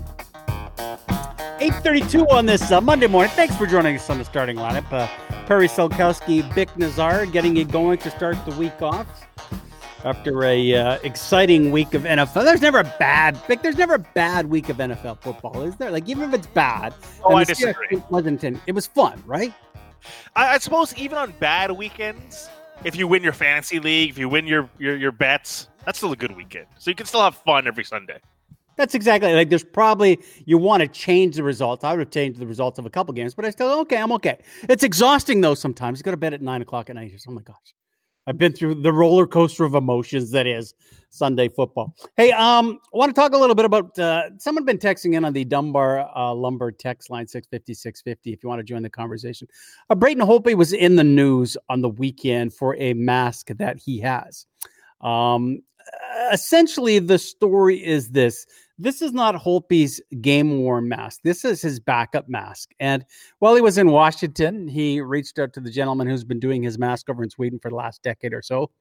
832 1.63 2.27
on 2.27 2.45
this 2.45 2.73
uh, 2.73 2.81
Monday 2.81 3.07
morning. 3.07 3.31
Thanks 3.35 3.55
for 3.55 3.65
joining 3.65 3.95
us 3.95 4.09
on 4.09 4.17
the 4.17 4.25
starting 4.25 4.57
lineup. 4.57 4.83
Uh, 4.91 5.07
Perry 5.45 5.69
Solkowski, 5.69 6.41
Bik 6.51 6.67
Nizzar 6.71 7.31
getting 7.31 7.55
it 7.55 7.71
going 7.71 7.97
to 7.99 8.11
start 8.11 8.35
the 8.45 8.53
week 8.57 8.81
off 8.81 9.07
after 10.03 10.43
a 10.43 10.75
uh, 10.75 10.99
exciting 11.03 11.71
week 11.71 11.93
of 11.93 12.01
NFL. 12.03 12.43
There's 12.43 12.59
never 12.59 12.79
a 12.79 12.95
bad 12.99 13.35
Bik. 13.47 13.61
There's 13.61 13.77
never 13.77 13.93
a 13.93 13.99
bad 13.99 14.47
week 14.47 14.67
of 14.67 14.75
NFL 14.75 15.21
football, 15.21 15.61
is 15.61 15.77
there? 15.77 15.89
Like 15.89 16.09
even 16.09 16.27
if 16.27 16.33
it's 16.33 16.47
bad. 16.47 16.93
Oh, 17.23 17.35
I 17.35 17.45
disagree. 17.45 17.97
Pleasanton, 18.09 18.59
It 18.67 18.73
was 18.73 18.85
fun, 18.85 19.23
right? 19.25 19.53
I, 20.35 20.55
I 20.55 20.57
suppose 20.57 20.93
even 20.97 21.17
on 21.17 21.31
bad 21.39 21.71
weekends, 21.71 22.49
if 22.83 22.97
you 22.97 23.07
win 23.07 23.23
your 23.23 23.31
fantasy 23.31 23.79
league, 23.79 24.09
if 24.09 24.17
you 24.17 24.27
win 24.27 24.47
your, 24.47 24.69
your 24.79 24.97
your 24.97 25.13
bets, 25.13 25.69
that's 25.85 25.97
still 25.97 26.11
a 26.11 26.17
good 26.17 26.35
weekend. 26.35 26.65
So 26.77 26.91
you 26.91 26.95
can 26.95 27.05
still 27.05 27.21
have 27.21 27.37
fun 27.37 27.67
every 27.67 27.85
Sunday. 27.85 28.19
That's 28.75 28.95
exactly 28.95 29.33
like 29.33 29.49
there's 29.49 29.63
probably 29.63 30.19
you 30.45 30.57
want 30.57 30.81
to 30.81 30.87
change 30.87 31.35
the 31.35 31.43
results. 31.43 31.83
I 31.83 31.91
would 31.91 31.99
have 31.99 32.11
changed 32.11 32.39
the 32.39 32.47
results 32.47 32.79
of 32.79 32.85
a 32.85 32.89
couple 32.89 33.13
games, 33.13 33.33
but 33.33 33.45
I 33.45 33.49
still 33.49 33.79
okay. 33.81 33.97
I'm 33.97 34.11
okay. 34.13 34.39
It's 34.63 34.83
exhausting 34.83 35.41
though. 35.41 35.55
Sometimes 35.55 35.99
you 35.99 36.03
go 36.03 36.11
to 36.11 36.17
bed 36.17 36.33
at 36.33 36.41
nine 36.41 36.61
o'clock 36.61 36.89
at 36.89 36.95
night. 36.95 37.11
Just, 37.11 37.27
Oh 37.27 37.31
my 37.31 37.41
gosh, 37.41 37.73
I've 38.25 38.37
been 38.37 38.53
through 38.53 38.75
the 38.75 38.93
roller 38.93 39.27
coaster 39.27 39.65
of 39.65 39.75
emotions 39.75 40.31
that 40.31 40.47
is 40.47 40.73
Sunday 41.09 41.49
football. 41.49 41.95
Hey, 42.17 42.31
um, 42.31 42.79
I 42.93 42.97
want 42.97 43.13
to 43.13 43.19
talk 43.19 43.33
a 43.33 43.37
little 43.37 43.55
bit 43.55 43.65
about 43.65 43.97
uh, 43.99 44.29
someone 44.37 44.65
been 44.65 44.77
texting 44.77 45.15
in 45.15 45.25
on 45.25 45.33
the 45.33 45.43
Dunbar 45.45 46.09
uh, 46.15 46.33
Lumber 46.33 46.71
text 46.71 47.09
line 47.09 47.27
650 47.27 47.73
650 47.73 48.33
if 48.33 48.41
you 48.41 48.49
want 48.49 48.59
to 48.59 48.63
join 48.63 48.81
the 48.81 48.89
conversation. 48.89 49.47
Uh, 49.89 49.95
Braden 49.95 50.25
Holtby 50.25 50.55
was 50.55 50.73
in 50.73 50.95
the 50.95 51.03
news 51.03 51.57
on 51.69 51.81
the 51.81 51.89
weekend 51.89 52.53
for 52.53 52.75
a 52.77 52.93
mask 52.93 53.49
that 53.57 53.77
he 53.77 53.99
has. 53.99 54.45
Um, 55.01 55.59
essentially, 56.31 56.99
the 56.99 57.17
story 57.17 57.83
is 57.83 58.09
this 58.09 58.45
this 58.79 59.01
is 59.01 59.13
not 59.13 59.35
Holtby's 59.35 60.01
game 60.21 60.59
worn 60.59 60.89
mask. 60.89 61.21
This 61.23 61.45
is 61.45 61.61
his 61.61 61.79
backup 61.79 62.27
mask. 62.27 62.71
And 62.79 63.05
while 63.39 63.55
he 63.55 63.61
was 63.61 63.77
in 63.77 63.91
Washington, 63.91 64.67
he 64.67 64.99
reached 64.99 65.37
out 65.37 65.53
to 65.53 65.59
the 65.59 65.69
gentleman 65.69 66.07
who's 66.07 66.23
been 66.23 66.39
doing 66.39 66.63
his 66.63 66.79
mask 66.79 67.09
over 67.09 67.23
in 67.23 67.29
Sweden 67.29 67.59
for 67.59 67.69
the 67.69 67.75
last 67.75 68.01
decade 68.01 68.33
or 68.33 68.41
so. 68.41 68.71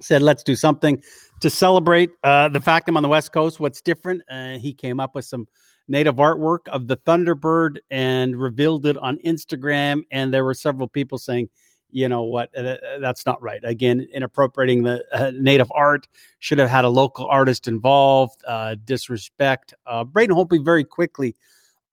Said, 0.00 0.22
let's 0.22 0.42
do 0.42 0.56
something 0.56 1.02
to 1.40 1.50
celebrate 1.50 2.10
uh, 2.24 2.48
the 2.48 2.60
fact 2.60 2.88
I'm 2.88 2.96
on 2.96 3.02
the 3.02 3.08
West 3.08 3.32
Coast. 3.32 3.60
What's 3.60 3.80
different? 3.80 4.22
Uh, 4.30 4.58
he 4.58 4.72
came 4.72 4.98
up 4.98 5.14
with 5.14 5.24
some 5.24 5.46
native 5.88 6.16
artwork 6.16 6.68
of 6.68 6.86
the 6.86 6.96
Thunderbird 6.98 7.78
and 7.90 8.40
revealed 8.40 8.86
it 8.86 8.96
on 8.98 9.18
Instagram. 9.18 10.02
And 10.10 10.32
there 10.32 10.44
were 10.44 10.54
several 10.54 10.88
people 10.88 11.18
saying, 11.18 11.48
you 11.90 12.08
know 12.08 12.22
what, 12.22 12.56
uh, 12.56 12.76
that's 13.00 13.24
not 13.26 13.40
right. 13.42 13.60
Again, 13.64 14.06
inappropriating 14.12 14.82
the 14.82 15.04
uh, 15.12 15.32
native 15.34 15.70
art 15.74 16.06
should 16.38 16.58
have 16.58 16.68
had 16.68 16.84
a 16.84 16.88
local 16.88 17.26
artist 17.26 17.68
involved, 17.68 18.42
uh, 18.46 18.76
disrespect. 18.84 19.74
Uh, 19.86 20.04
Braden 20.04 20.36
Holtby 20.36 20.64
very 20.64 20.84
quickly 20.84 21.34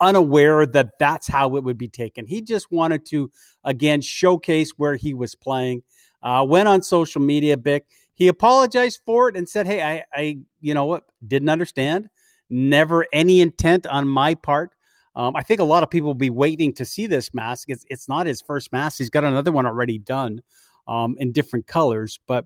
unaware 0.02 0.66
that 0.66 1.00
that's 1.00 1.28
how 1.28 1.56
it 1.56 1.64
would 1.64 1.78
be 1.78 1.88
taken. 1.88 2.26
He 2.26 2.42
just 2.42 2.72
wanted 2.72 3.06
to, 3.08 3.32
again, 3.64 4.02
showcase 4.02 4.72
where 4.78 4.96
he 4.96 5.14
was 5.14 5.36
playing. 5.36 5.84
Uh, 6.22 6.46
went 6.48 6.68
on 6.68 6.82
social 6.82 7.22
media, 7.22 7.56
Bik. 7.56 7.82
He 8.14 8.28
apologized 8.28 9.02
for 9.06 9.30
it 9.30 9.38
and 9.38 9.48
said, 9.48 9.68
Hey, 9.68 9.82
I, 9.82 10.04
I, 10.14 10.40
you 10.62 10.74
know 10.74 10.86
what, 10.86 11.04
didn't 11.26 11.50
understand. 11.50 12.10
Never 12.50 13.06
any 13.12 13.42
intent 13.42 13.88
on 13.88 14.08
my 14.08 14.36
part. 14.36 14.75
Um, 15.16 15.36
I 15.36 15.44
think 15.44 15.60
a 15.60 15.66
lot 15.66 15.84
of 15.84 15.90
people 15.90 16.08
will 16.08 16.14
be 16.14 16.30
waiting 16.30 16.74
to 16.74 16.86
see 16.86 17.08
this 17.08 17.34
mask. 17.34 17.70
It's, 17.70 17.86
it's 17.90 18.10
not 18.10 18.28
his 18.28 18.42
first 18.42 18.72
mask. 18.72 18.98
He's 18.98 19.10
got 19.10 19.24
another 19.24 19.52
one 19.52 19.66
already 19.66 19.98
done 19.98 20.42
um, 20.88 21.16
in 21.20 21.32
different 21.32 21.68
colors. 21.68 22.20
But 22.28 22.46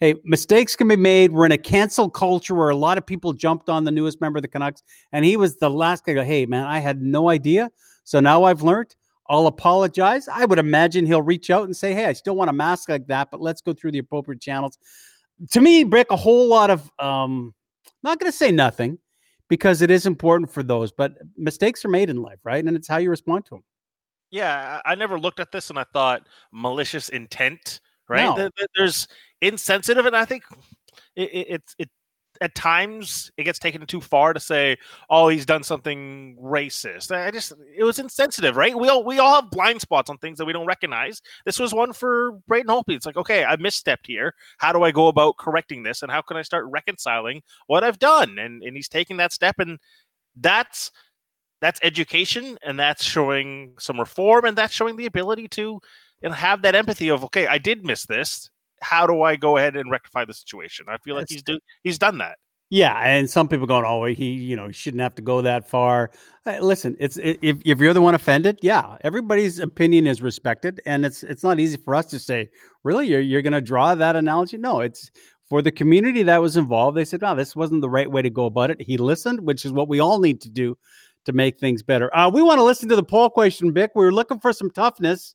hey, 0.00 0.16
mistakes 0.24 0.74
can 0.74 0.88
be 0.88 0.96
made. 0.96 1.32
We're 1.32 1.46
in 1.46 1.52
a 1.52 1.58
cancel 1.58 2.10
culture 2.10 2.54
where 2.54 2.70
a 2.70 2.76
lot 2.76 2.98
of 2.98 3.06
people 3.06 3.32
jumped 3.32 3.68
on 3.68 3.84
the 3.84 3.90
newest 3.90 4.20
member 4.20 4.38
of 4.38 4.42
the 4.42 4.48
Canucks, 4.48 4.82
and 5.12 5.24
he 5.24 5.36
was 5.36 5.56
the 5.56 5.70
last 5.70 6.04
guy 6.04 6.14
go, 6.14 6.24
Hey, 6.24 6.46
man, 6.46 6.66
I 6.66 6.80
had 6.80 7.02
no 7.02 7.28
idea. 7.28 7.70
So 8.04 8.20
now 8.20 8.44
I've 8.44 8.62
learned. 8.62 8.94
I'll 9.30 9.46
apologize. 9.46 10.26
I 10.26 10.46
would 10.46 10.58
imagine 10.58 11.04
he'll 11.04 11.22
reach 11.22 11.50
out 11.50 11.64
and 11.64 11.76
say, 11.76 11.94
Hey, 11.94 12.06
I 12.06 12.14
still 12.14 12.34
want 12.34 12.50
a 12.50 12.54
mask 12.54 12.88
like 12.88 13.06
that, 13.08 13.30
but 13.30 13.40
let's 13.40 13.60
go 13.60 13.72
through 13.72 13.92
the 13.92 13.98
appropriate 13.98 14.40
channels. 14.40 14.78
To 15.52 15.60
me, 15.60 15.84
Brick, 15.84 16.10
a 16.10 16.16
whole 16.16 16.48
lot 16.48 16.70
of, 16.70 16.90
um, 16.98 17.54
not 18.02 18.18
going 18.18 18.30
to 18.30 18.36
say 18.36 18.50
nothing 18.50 18.98
because 19.48 19.82
it 19.82 19.90
is 19.90 20.06
important 20.06 20.50
for 20.50 20.62
those, 20.62 20.92
but 20.92 21.14
mistakes 21.36 21.84
are 21.84 21.88
made 21.88 22.10
in 22.10 22.22
life, 22.22 22.38
right? 22.44 22.64
And 22.64 22.76
it's 22.76 22.88
how 22.88 22.98
you 22.98 23.10
respond 23.10 23.44
to 23.46 23.50
them. 23.56 23.64
Yeah, 24.30 24.80
I 24.84 24.94
never 24.94 25.18
looked 25.18 25.40
at 25.40 25.50
this 25.52 25.70
and 25.70 25.78
I 25.78 25.84
thought 25.92 26.26
malicious 26.52 27.08
intent, 27.08 27.80
right? 28.08 28.24
No. 28.26 28.36
There- 28.36 28.50
there- 28.56 28.66
There's 28.76 29.08
insensitive, 29.40 30.04
and 30.06 30.16
I 30.16 30.24
think 30.24 30.44
it, 31.16 31.22
it, 31.32 31.48
it, 31.50 31.62
it 31.78 31.90
at 32.40 32.54
times 32.54 33.30
it 33.36 33.44
gets 33.44 33.58
taken 33.58 33.84
too 33.86 34.00
far 34.00 34.32
to 34.32 34.40
say, 34.40 34.76
"Oh, 35.10 35.28
he's 35.28 35.46
done 35.46 35.62
something 35.62 36.36
racist." 36.40 37.14
I 37.14 37.30
just 37.30 37.52
it 37.76 37.84
was 37.84 37.98
insensitive, 37.98 38.56
right? 38.56 38.78
We 38.78 38.88
all 38.88 39.04
we 39.04 39.18
all 39.18 39.36
have 39.36 39.50
blind 39.50 39.80
spots 39.80 40.10
on 40.10 40.18
things 40.18 40.38
that 40.38 40.44
we 40.44 40.52
don't 40.52 40.66
recognize. 40.66 41.22
This 41.44 41.58
was 41.58 41.74
one 41.74 41.92
for 41.92 42.32
Braden 42.46 42.68
Holtby. 42.68 42.94
It's 42.96 43.06
like, 43.06 43.16
okay, 43.16 43.44
I 43.44 43.56
misstepped 43.56 44.06
here. 44.06 44.34
How 44.58 44.72
do 44.72 44.82
I 44.82 44.90
go 44.90 45.08
about 45.08 45.36
correcting 45.38 45.82
this, 45.82 46.02
and 46.02 46.10
how 46.10 46.22
can 46.22 46.36
I 46.36 46.42
start 46.42 46.66
reconciling 46.68 47.42
what 47.66 47.84
I've 47.84 47.98
done? 47.98 48.38
And 48.38 48.62
and 48.62 48.76
he's 48.76 48.88
taking 48.88 49.16
that 49.18 49.32
step, 49.32 49.56
and 49.58 49.78
that's 50.36 50.90
that's 51.60 51.80
education 51.82 52.56
and 52.62 52.78
that's 52.78 53.04
showing 53.04 53.74
some 53.78 53.98
reform 53.98 54.44
and 54.44 54.56
that's 54.56 54.72
showing 54.72 54.96
the 54.96 55.06
ability 55.06 55.48
to 55.48 55.80
know, 56.22 56.30
have 56.30 56.62
that 56.62 56.74
empathy 56.74 57.08
of 57.08 57.24
okay 57.24 57.46
i 57.46 57.58
did 57.58 57.84
miss 57.84 58.06
this 58.06 58.50
how 58.82 59.06
do 59.06 59.22
I 59.22 59.36
go 59.36 59.56
ahead 59.56 59.76
and 59.76 59.90
rectify 59.90 60.24
the 60.24 60.34
situation? 60.34 60.86
I 60.88 60.98
feel 60.98 61.16
like 61.16 61.26
he's 61.28 61.42
do 61.42 61.58
he's 61.82 61.98
done 61.98 62.18
that. 62.18 62.38
Yeah, 62.70 62.98
and 62.98 63.30
some 63.30 63.48
people 63.48 63.66
going, 63.66 63.86
"Oh, 63.86 64.04
he, 64.04 64.30
you 64.30 64.54
know, 64.54 64.66
he 64.66 64.74
shouldn't 64.74 65.00
have 65.00 65.14
to 65.14 65.22
go 65.22 65.40
that 65.40 65.68
far." 65.68 66.10
Uh, 66.44 66.58
listen, 66.60 66.96
it's 67.00 67.16
if 67.22 67.58
if 67.64 67.78
you're 67.78 67.94
the 67.94 68.02
one 68.02 68.14
offended, 68.14 68.58
yeah, 68.62 68.98
everybody's 69.02 69.58
opinion 69.58 70.06
is 70.06 70.20
respected, 70.20 70.80
and 70.84 71.06
it's 71.06 71.22
it's 71.22 71.42
not 71.42 71.58
easy 71.58 71.78
for 71.78 71.94
us 71.94 72.06
to 72.06 72.18
say, 72.18 72.50
"Really, 72.84 73.06
you're 73.08 73.20
you're 73.20 73.42
going 73.42 73.54
to 73.54 73.62
draw 73.62 73.94
that 73.94 74.16
analogy?" 74.16 74.58
No, 74.58 74.80
it's 74.80 75.10
for 75.48 75.62
the 75.62 75.72
community 75.72 76.22
that 76.24 76.42
was 76.42 76.58
involved. 76.58 76.96
They 76.96 77.06
said, 77.06 77.22
"No, 77.22 77.34
this 77.34 77.56
wasn't 77.56 77.80
the 77.80 77.88
right 77.88 78.10
way 78.10 78.20
to 78.20 78.30
go 78.30 78.44
about 78.44 78.70
it." 78.70 78.82
He 78.82 78.98
listened, 78.98 79.40
which 79.40 79.64
is 79.64 79.72
what 79.72 79.88
we 79.88 80.00
all 80.00 80.18
need 80.18 80.42
to 80.42 80.50
do 80.50 80.76
to 81.24 81.32
make 81.32 81.58
things 81.58 81.82
better. 81.82 82.14
Uh, 82.14 82.28
we 82.28 82.42
want 82.42 82.58
to 82.58 82.64
listen 82.64 82.88
to 82.90 82.96
the 82.96 83.02
poll 83.02 83.30
question, 83.30 83.72
Bik. 83.72 83.90
We 83.94 84.04
are 84.04 84.12
looking 84.12 84.40
for 84.40 84.52
some 84.52 84.70
toughness. 84.70 85.34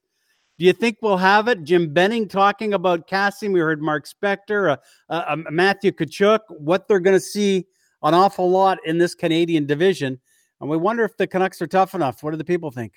Do 0.59 0.65
you 0.65 0.73
think 0.73 0.97
we'll 1.01 1.17
have 1.17 1.47
it? 1.47 1.63
Jim 1.63 1.93
Benning 1.93 2.27
talking 2.27 2.73
about 2.73 3.07
Kassian. 3.07 3.53
We 3.53 3.59
heard 3.59 3.81
Mark 3.81 4.05
Spector, 4.07 4.77
uh, 5.09 5.13
uh, 5.13 5.35
Matthew 5.49 5.91
Tkachuk, 5.91 6.39
what 6.49 6.87
they're 6.87 6.99
going 6.99 7.15
to 7.15 7.19
see 7.19 7.65
an 8.03 8.13
awful 8.13 8.49
lot 8.49 8.77
in 8.85 8.97
this 8.99 9.15
Canadian 9.15 9.65
division. 9.65 10.19
And 10.61 10.69
we 10.69 10.77
wonder 10.77 11.03
if 11.03 11.17
the 11.17 11.25
Canucks 11.25 11.61
are 11.61 11.67
tough 11.67 11.95
enough. 11.95 12.21
What 12.21 12.31
do 12.31 12.37
the 12.37 12.43
people 12.43 12.69
think? 12.69 12.93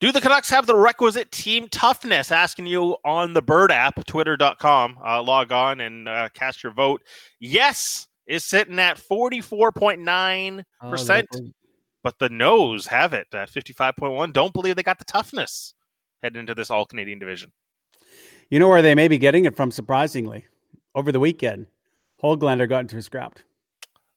Do 0.00 0.12
the 0.12 0.20
Canucks 0.20 0.48
have 0.50 0.66
the 0.66 0.76
requisite 0.76 1.32
team 1.32 1.68
toughness? 1.68 2.30
Asking 2.30 2.66
you 2.66 2.96
on 3.04 3.32
the 3.34 3.42
Bird 3.42 3.72
app, 3.72 4.04
twitter.com. 4.06 4.98
Uh, 5.04 5.20
log 5.22 5.50
on 5.50 5.80
and 5.80 6.08
uh, 6.08 6.28
cast 6.34 6.62
your 6.62 6.72
vote. 6.72 7.02
Yes 7.40 8.06
is 8.28 8.44
sitting 8.44 8.78
at 8.78 8.98
44.9%. 8.98 10.64
Oh, 11.34 11.50
but 12.04 12.18
the 12.18 12.28
no's 12.28 12.86
have 12.86 13.14
it 13.14 13.26
at 13.32 13.50
55.1. 13.50 14.32
Don't 14.32 14.52
believe 14.52 14.76
they 14.76 14.82
got 14.82 14.98
the 14.98 15.04
toughness 15.04 15.74
heading 16.22 16.40
into 16.40 16.54
this 16.54 16.70
all 16.70 16.84
Canadian 16.84 17.18
division. 17.18 17.52
You 18.50 18.58
know 18.58 18.68
where 18.68 18.82
they 18.82 18.94
may 18.94 19.08
be 19.08 19.18
getting 19.18 19.44
it 19.44 19.56
from, 19.56 19.70
surprisingly, 19.70 20.46
over 20.94 21.12
the 21.12 21.20
weekend. 21.20 21.66
Hoglander 22.22 22.68
got 22.68 22.80
into 22.80 22.96
a 22.96 23.02
scrap. 23.02 23.38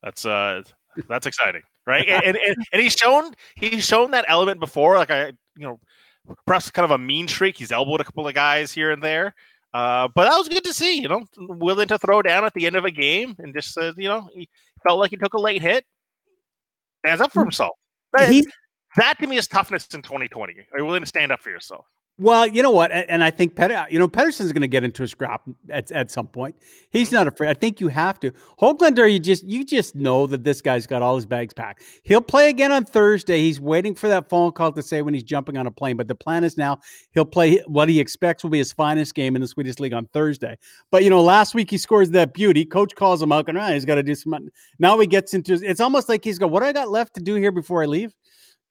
That's 0.01 0.25
uh, 0.25 0.63
that's 1.07 1.27
exciting, 1.27 1.61
right? 1.85 2.07
and, 2.07 2.37
and, 2.37 2.55
and 2.73 2.81
he's 2.81 2.93
shown 2.93 3.33
he's 3.55 3.85
shown 3.85 4.11
that 4.11 4.25
element 4.27 4.59
before. 4.59 4.97
Like 4.97 5.11
I, 5.11 5.27
you 5.57 5.67
know, 5.67 5.79
perhaps 6.45 6.71
kind 6.71 6.85
of 6.85 6.91
a 6.91 6.97
mean 6.97 7.27
streak. 7.27 7.57
He's 7.57 7.71
elbowed 7.71 8.01
a 8.01 8.03
couple 8.03 8.27
of 8.27 8.33
guys 8.33 8.71
here 8.71 8.91
and 8.91 9.03
there. 9.03 9.35
Uh, 9.73 10.07
but 10.13 10.29
that 10.29 10.37
was 10.37 10.49
good 10.49 10.63
to 10.63 10.73
see. 10.73 11.01
You 11.01 11.07
know, 11.07 11.25
willing 11.37 11.87
to 11.89 11.97
throw 11.97 12.21
down 12.21 12.43
at 12.43 12.53
the 12.53 12.65
end 12.65 12.75
of 12.75 12.85
a 12.85 12.91
game 12.91 13.35
and 13.39 13.53
just 13.53 13.77
uh, 13.77 13.93
you 13.97 14.07
know 14.07 14.29
he 14.33 14.49
felt 14.83 14.99
like 14.99 15.11
he 15.11 15.17
took 15.17 15.33
a 15.33 15.39
late 15.39 15.61
hit. 15.61 15.85
Stands 16.99 17.21
up 17.21 17.31
for 17.31 17.41
himself. 17.41 17.77
That 18.95 19.19
to 19.19 19.27
me 19.27 19.37
is 19.37 19.47
toughness 19.47 19.87
in 19.93 20.01
2020. 20.01 20.53
Are 20.73 20.79
you 20.79 20.85
willing 20.85 21.01
to 21.01 21.07
stand 21.07 21.31
up 21.31 21.41
for 21.41 21.49
yourself? 21.49 21.85
Well, 22.21 22.45
you 22.45 22.61
know 22.61 22.69
what, 22.69 22.91
and 22.91 23.23
I 23.23 23.31
think 23.31 23.55
Pet, 23.55 23.91
you 23.91 23.97
know, 23.97 24.07
Pettersson's 24.07 24.51
going 24.51 24.61
to 24.61 24.67
get 24.67 24.83
into 24.83 25.01
a 25.01 25.07
scrap 25.07 25.41
at, 25.71 25.91
at 25.91 26.11
some 26.11 26.27
point. 26.27 26.55
He's 26.91 27.11
not 27.11 27.25
afraid. 27.25 27.49
I 27.49 27.55
think 27.55 27.81
you 27.81 27.87
have 27.87 28.19
to. 28.19 28.31
Hoglander, 28.61 29.11
you 29.11 29.17
just 29.17 29.43
you 29.43 29.65
just 29.65 29.95
know 29.95 30.27
that 30.27 30.43
this 30.43 30.61
guy's 30.61 30.85
got 30.85 31.01
all 31.01 31.15
his 31.15 31.25
bags 31.25 31.51
packed. 31.51 31.81
He'll 32.03 32.21
play 32.21 32.49
again 32.49 32.71
on 32.71 32.85
Thursday. 32.85 33.39
He's 33.39 33.59
waiting 33.59 33.95
for 33.95 34.07
that 34.07 34.29
phone 34.29 34.51
call 34.51 34.71
to 34.71 34.83
say 34.83 35.01
when 35.01 35.15
he's 35.15 35.23
jumping 35.23 35.57
on 35.57 35.65
a 35.65 35.71
plane. 35.71 35.97
But 35.97 36.07
the 36.07 36.13
plan 36.13 36.43
is 36.43 36.57
now 36.57 36.77
he'll 37.13 37.25
play 37.25 37.57
what 37.65 37.89
he 37.89 37.99
expects 37.99 38.43
will 38.43 38.51
be 38.51 38.59
his 38.59 38.71
finest 38.71 39.15
game 39.15 39.35
in 39.35 39.41
the 39.41 39.47
Swedish 39.47 39.79
league 39.79 39.93
on 39.93 40.05
Thursday. 40.13 40.59
But 40.91 41.03
you 41.03 41.09
know, 41.09 41.23
last 41.23 41.55
week 41.55 41.71
he 41.71 41.79
scores 41.79 42.11
that 42.11 42.35
beauty. 42.35 42.65
Coach 42.65 42.93
calls 42.93 43.19
him 43.19 43.31
out, 43.31 43.49
and 43.49 43.57
ah, 43.57 43.71
he's 43.71 43.85
got 43.85 43.95
to 43.95 44.03
do 44.03 44.13
some. 44.13 44.37
Now 44.77 44.99
he 44.99 45.07
gets 45.07 45.33
into. 45.33 45.53
It's 45.53 45.81
almost 45.81 46.07
like 46.07 46.23
he's 46.23 46.37
going, 46.37 46.51
"What 46.51 46.59
do 46.59 46.67
I 46.67 46.73
got 46.73 46.91
left 46.91 47.15
to 47.15 47.21
do 47.21 47.33
here 47.33 47.51
before 47.51 47.81
I 47.81 47.87
leave?" 47.87 48.13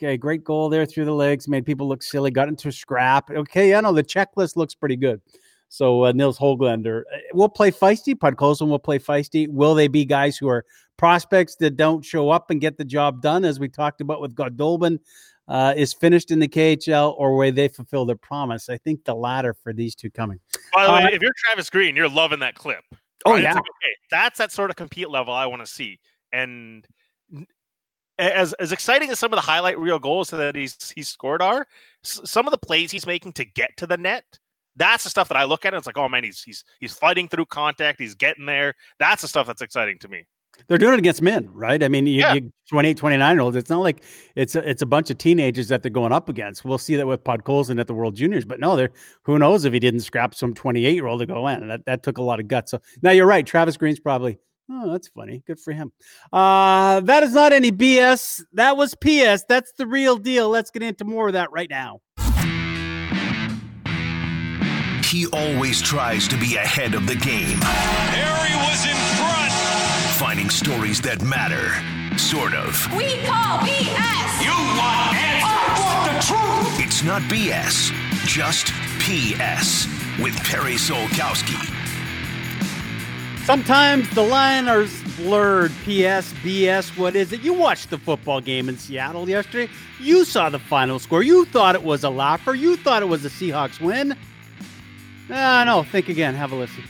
Okay, 0.03 0.17
great 0.17 0.45
goal 0.45 0.71
there 0.71 0.87
through 0.87 1.05
the 1.05 1.13
legs, 1.13 1.47
made 1.47 1.67
people 1.67 1.87
look 1.87 2.03
silly, 2.03 2.31
got 2.31 2.49
into 2.49 2.69
a 2.69 2.73
scrap. 2.73 3.31
Okay, 3.31 3.75
I 3.75 3.83
know 3.83 3.93
the 3.93 4.03
checklist 4.03 4.57
looks 4.57 4.75
pretty 4.75 4.97
good. 4.97 5.21
So 5.69 6.07
uh, 6.07 6.13
Nils 6.13 6.39
Hoglander, 6.39 7.03
uh, 7.03 7.19
we'll 7.35 7.51
play 7.51 7.71
feisty. 7.71 8.15
Podkolzin 8.15 8.69
will 8.69 8.79
play 8.79 8.99
feisty. 8.99 9.47
Will 9.47 9.75
they 9.75 9.89
be 9.89 10.07
guys 10.07 10.39
who 10.39 10.49
are 10.49 10.65
prospects 10.97 11.57
that 11.57 11.77
don't 11.77 12.03
show 12.03 12.31
up 12.31 12.51
and 12.51 12.63
get 12.63 12.79
the 12.79 12.85
job 12.85 13.21
done, 13.21 13.45
as 13.45 13.61
we 13.61 13.69
talked 13.69 14.01
about 14.01 14.23
with 14.23 14.35
Goldobin, 14.35 15.01
uh, 15.49 15.75
is 15.77 15.93
finished 15.93 16.31
in 16.31 16.39
the 16.39 16.49
KHL, 16.49 17.15
or 17.19 17.37
will 17.37 17.53
they 17.53 17.69
fulfill 17.69 18.07
their 18.07 18.17
promise? 18.17 18.71
I 18.71 18.79
think 18.79 19.05
the 19.05 19.15
latter 19.15 19.53
for 19.53 19.75
these 19.75 19.95
two 19.95 20.11
coming. 20.11 20.41
By 20.73 20.87
the 20.87 20.93
way, 20.93 21.03
uh, 21.03 21.09
if 21.09 21.21
you're 21.21 21.35
Travis 21.37 21.69
Green, 21.69 21.95
you're 21.95 22.09
loving 22.09 22.41
that 22.41 22.55
clip. 22.55 22.85
Oh 23.27 23.35
yeah, 23.35 23.53
like, 23.53 23.59
okay, 23.59 23.95
that's 24.11 24.39
that 24.39 24.51
sort 24.51 24.71
of 24.71 24.77
compete 24.77 25.11
level 25.11 25.35
I 25.35 25.45
want 25.45 25.61
to 25.61 25.71
see, 25.71 26.01
and 26.33 26.87
as 28.21 28.53
as 28.55 28.73
exciting 28.73 29.11
as 29.11 29.19
some 29.19 29.33
of 29.33 29.37
the 29.37 29.43
highlight 29.43 29.79
reel 29.79 29.99
goals 29.99 30.31
that 30.31 30.55
he's 30.55 30.93
he's 30.95 31.09
scored 31.09 31.43
are, 31.43 31.67
some 32.03 32.47
of 32.47 32.51
the 32.51 32.59
plays 32.59 32.91
he's 32.91 33.07
making 33.07 33.33
to 33.35 33.45
get 33.45 33.77
to 33.79 33.87
the 33.87 33.97
net. 33.97 34.25
That's 34.77 35.05
the 35.05 35.11
stuff 35.11 35.29
that 35.29 35.37
I 35.37 35.45
look 35.45 35.65
at. 35.65 35.75
And 35.75 35.79
it's 35.79 35.87
like, 35.87 35.99
oh 35.99 36.09
man, 36.09 36.25
he's 36.25 36.43
he's 36.43 36.65
he's 36.79 36.93
fighting 36.93 37.29
through 37.29 37.47
contact. 37.47 37.99
He's 37.99 38.15
getting 38.15 38.47
there. 38.47 38.75
That's 38.99 39.23
the 39.23 39.29
stuff 39.29 39.47
that's 39.47 39.63
exciting 39.63 39.99
to 40.01 40.09
me. 40.09 40.27
They're 40.69 40.79
doing 40.79 40.95
it 40.95 40.99
against 40.99 41.23
men, 41.23 41.49
right? 41.53 41.83
I 41.83 41.89
mean, 41.89 42.07
you, 42.07 42.21
yeah. 42.21 42.35
you 42.35 42.53
28, 42.69 42.97
29 42.97 43.35
year 43.35 43.41
olds. 43.41 43.57
It's 43.57 43.71
not 43.71 43.81
like 43.81 44.03
it's 44.35 44.55
a, 44.55 44.69
it's 44.69 44.83
a 44.83 44.87
bunch 44.87 45.11
of 45.11 45.19
teenagers 45.19 45.69
that 45.69 45.83
they're 45.83 45.91
going 45.91 46.13
up 46.13 46.29
against. 46.29 46.65
We'll 46.65 46.79
see 46.79 46.97
that 46.97 47.07
with 47.07 47.25
Podkolzin 47.25 47.81
at 47.81 47.87
the 47.87 47.95
World 47.95 48.15
Juniors, 48.15 48.45
but 48.45 48.61
no, 48.61 48.77
they're 48.77 48.91
who 49.23 49.39
knows 49.39 49.65
if 49.65 49.73
he 49.73 49.79
didn't 49.79 50.01
scrap 50.01 50.35
some 50.35 50.55
28 50.55 50.95
year 50.95 51.07
old 51.07 51.21
to 51.21 51.27
go 51.27 51.49
in. 51.49 51.69
That 51.69 51.85
that 51.87 52.03
took 52.03 52.19
a 52.19 52.23
lot 52.23 52.41
of 52.41 52.49
guts. 52.49 52.73
So 52.73 52.81
now 53.03 53.11
you're 53.11 53.27
right. 53.27 53.47
Travis 53.47 53.77
Green's 53.77 54.01
probably 54.01 54.39
Oh, 54.73 54.93
that's 54.93 55.09
funny. 55.09 55.43
Good 55.47 55.59
for 55.59 55.73
him. 55.73 55.93
Uh, 56.33 57.01
that 57.01 57.25
is 57.25 57.33
not 57.35 57.53
any 57.53 57.73
BS. 57.73 58.43
That 58.53 58.77
was 58.77 58.95
PS. 58.95 59.45
That's 59.49 59.73
the 59.73 59.87
real 59.87 60.17
deal. 60.17 60.49
Let's 60.49 60.71
get 60.71 60.83
into 60.83 61.05
more 61.05 61.27
of 61.27 61.33
that 61.33 61.51
right 61.51 61.69
now. 61.69 62.01
He 65.05 65.27
always 65.33 65.83
tries 65.83 66.29
to 66.29 66.37
be 66.39 66.55
ahead 66.55 66.95
of 66.95 67.09
the 67.09 67.17
game. 67.17 67.59
Harry 67.61 68.55
was 68.69 68.87
in 68.87 68.95
front. 69.19 69.51
Finding 70.15 70.51
stories 70.51 71.01
that 71.01 71.21
matter. 71.21 71.75
Sort 72.17 72.55
of. 72.55 72.87
We 72.97 73.19
call 73.27 73.59
BS. 73.59 74.45
You 74.45 74.55
want 74.79 75.17
answers. 75.19 75.51
I 75.51 75.83
want 75.83 76.05
the 76.07 76.27
truth. 76.31 76.87
It's 76.87 77.03
not 77.03 77.23
BS, 77.23 77.91
just 78.25 78.69
PS 79.01 79.89
with 80.23 80.37
Perry 80.45 80.75
Solkowski. 80.75 81.80
Sometimes 83.45 84.09
the 84.15 84.23
line 84.23 84.69
are 84.69 84.87
blurred. 85.17 85.71
PS, 85.83 86.33
BS, 86.43 86.97
what 86.97 87.17
is 87.17 87.33
it? 87.33 87.41
You 87.41 87.53
watched 87.53 87.91
the 87.91 87.99
football 87.99 88.41
game 88.41 88.69
in 88.69 88.79
Seattle 88.79 89.29
yesterday. 89.29 89.73
You 89.99 90.25
saw 90.25 90.51
the 90.51 90.59
final 90.59 90.99
score. 90.99 91.23
You 91.23 91.45
thought 91.47 91.75
it 91.75 91.83
was 91.83 92.05
a 92.05 92.11
laugher. 92.11 92.55
You 92.55 92.77
thought 92.77 93.03
it 93.03 93.07
was 93.07 93.25
a 93.25 93.29
Seahawks 93.29 93.81
win. 93.81 94.17
Ah, 95.31 95.65
no, 95.65 95.83
think 95.83 96.09
again. 96.09 96.35
Have 96.35 96.53
a 96.53 96.57
listen. 96.57 96.85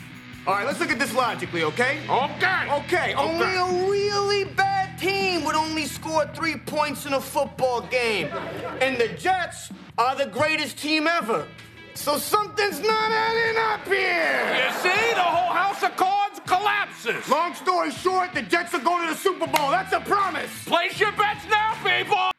All 0.47 0.55
right, 0.55 0.67
let's 0.67 0.81
look 0.81 0.91
at 0.91 0.99
this 0.99 1.15
logically, 1.15 1.63
okay? 1.65 2.01
Okay. 2.09 2.71
Okay, 2.71 3.15
okay. 3.15 3.15
only 3.15 3.57
a 3.57 3.91
really 3.91 4.45
bad 4.45 4.99
team 4.99 5.45
would 5.45 5.55
only 5.55 5.87
score 5.87 6.27
three 6.35 6.57
points 6.57 7.07
in 7.07 7.15
a 7.15 7.21
football 7.21 7.83
game. 7.83 8.29
And 8.81 8.99
the 8.99 9.09
Jets 9.09 9.71
are 9.99 10.17
the 10.17 10.27
greatest 10.27 10.79
team 10.79 11.07
ever. 11.07 11.47
So 12.01 12.17
something's 12.17 12.81
not 12.81 13.11
adding 13.11 13.59
up 13.59 13.87
here. 13.87 14.55
You 14.57 14.73
see, 14.81 15.13
the 15.13 15.21
whole 15.21 15.53
house 15.53 15.83
of 15.83 15.95
cards 15.99 16.41
collapses. 16.47 17.29
Long 17.29 17.53
story 17.53 17.91
short, 17.91 18.33
the 18.33 18.41
Jets 18.41 18.73
are 18.73 18.81
going 18.81 19.07
to 19.07 19.13
the 19.13 19.21
Super 19.21 19.47
Bowl. 19.47 19.71
That's 19.71 19.93
a 19.93 20.01
promise. 20.01 20.51
Place 20.65 20.99
your 20.99 21.13
bets 21.13 21.45
now, 21.51 21.75
people. 21.85 22.31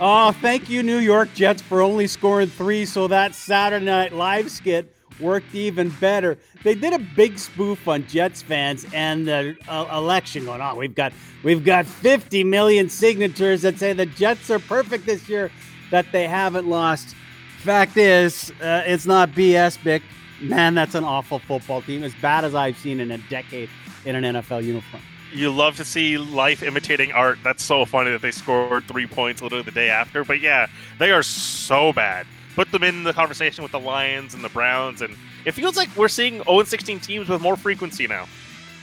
Oh, 0.00 0.32
thank 0.42 0.68
you, 0.68 0.82
New 0.82 0.98
York 0.98 1.32
Jets, 1.32 1.62
for 1.62 1.80
only 1.80 2.08
scoring 2.08 2.48
three, 2.48 2.86
so 2.86 3.06
that 3.06 3.36
Saturday 3.36 3.84
Night 3.84 4.12
Live 4.12 4.50
skit 4.50 4.92
worked 5.20 5.54
even 5.54 5.90
better. 6.00 6.36
They 6.64 6.74
did 6.74 6.92
a 6.92 6.98
big 6.98 7.38
spoof 7.38 7.86
on 7.86 8.04
Jets 8.08 8.42
fans 8.42 8.84
and 8.92 9.28
the 9.28 9.56
uh, 9.68 9.86
election 9.92 10.44
going 10.44 10.60
on. 10.60 10.76
We've 10.76 10.94
got 10.94 11.12
we've 11.44 11.64
got 11.64 11.86
50 11.86 12.42
million 12.42 12.90
signatures 12.90 13.62
that 13.62 13.78
say 13.78 13.92
the 13.92 14.06
Jets 14.06 14.50
are 14.50 14.58
perfect 14.58 15.06
this 15.06 15.28
year, 15.28 15.52
that 15.92 16.10
they 16.10 16.26
haven't 16.26 16.66
lost. 16.66 17.14
Fact 17.58 17.96
is, 17.96 18.52
uh, 18.60 18.84
it's 18.86 19.06
not 19.06 19.30
BS, 19.30 19.78
Bik. 19.78 20.02
Man, 20.40 20.74
that's 20.74 20.94
an 20.94 21.04
awful 21.04 21.38
football 21.38 21.82
team, 21.82 22.04
as 22.04 22.14
bad 22.16 22.44
as 22.44 22.54
I've 22.54 22.78
seen 22.78 23.00
in 23.00 23.10
a 23.10 23.18
decade 23.18 23.70
in 24.04 24.14
an 24.14 24.36
NFL 24.36 24.64
uniform. 24.64 25.02
You 25.32 25.50
love 25.50 25.76
to 25.76 25.84
see 25.84 26.18
life 26.18 26.62
imitating 26.62 27.12
art. 27.12 27.38
That's 27.42 27.62
so 27.64 27.84
funny 27.84 28.10
that 28.10 28.22
they 28.22 28.30
scored 28.30 28.84
three 28.84 29.06
points 29.06 29.42
literally 29.42 29.64
the 29.64 29.70
day 29.70 29.90
after. 29.90 30.24
But 30.24 30.40
yeah, 30.40 30.68
they 30.98 31.10
are 31.10 31.22
so 31.22 31.92
bad. 31.92 32.26
Put 32.54 32.70
them 32.70 32.82
in 32.82 33.02
the 33.02 33.12
conversation 33.12 33.62
with 33.62 33.72
the 33.72 33.80
Lions 33.80 34.34
and 34.34 34.42
the 34.44 34.48
Browns, 34.48 35.02
and 35.02 35.16
it 35.44 35.52
feels 35.52 35.76
like 35.76 35.94
we're 35.96 36.08
seeing 36.08 36.42
0 36.44 36.62
16 36.64 37.00
teams 37.00 37.28
with 37.28 37.42
more 37.42 37.56
frequency 37.56 38.06
now. 38.06 38.26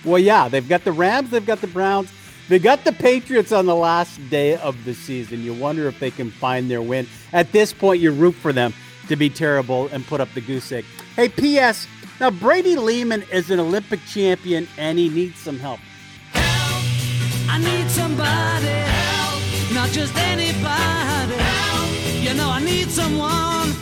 Well, 0.04 0.20
yeah, 0.20 0.50
they've 0.50 0.68
got 0.68 0.84
the 0.84 0.91
Rams, 0.91 1.30
they've 1.30 1.45
got 1.45 1.62
the 1.62 1.68
Browns, 1.68 2.12
they 2.49 2.60
got 2.60 2.84
the 2.84 2.91
Patriots 2.91 3.52
on 3.52 3.65
the 3.65 3.76
last 3.76 4.18
day 4.30 4.56
of 4.57 4.84
the 4.84 4.94
season. 4.94 5.44
You 5.44 5.53
wonder 5.53 5.88
if 5.88 5.99
they 5.99 6.11
can 6.11 6.30
find 6.30 6.70
their 6.70 6.82
win. 6.82 7.07
At 7.32 7.52
this 7.52 7.72
point, 7.74 8.02
you 8.02 8.11
root 8.11 8.36
for 8.36 8.52
them 8.52 8.74
to 9.07 9.15
be 9.15 9.30
terrible 9.30 9.88
and 9.88 10.06
put 10.06 10.20
up 10.22 10.30
the 10.34 10.41
goose 10.41 10.72
egg. 10.72 10.86
Hey, 11.15 11.30
P.S. 11.30 11.88
Now, 12.20 12.32
Brady 12.32 12.76
Leman 12.76 13.24
is 13.32 13.49
an 13.49 13.60
Olympic 13.60 13.99
champion 14.06 14.68
and 14.78 14.99
he 14.99 15.10
needs 15.10 15.40
some 15.40 15.60
help. 15.60 15.80
help. 16.34 17.49
I 17.49 17.60
need 17.60 17.90
somebody, 17.90 18.68
help. 18.68 19.74
not 19.74 19.90
just 19.90 20.15
anybody. 20.18 21.36
Help. 21.36 22.24
You 22.24 22.34
know, 22.34 22.49
I 22.49 22.64
need 22.64 22.90
someone 22.90 23.74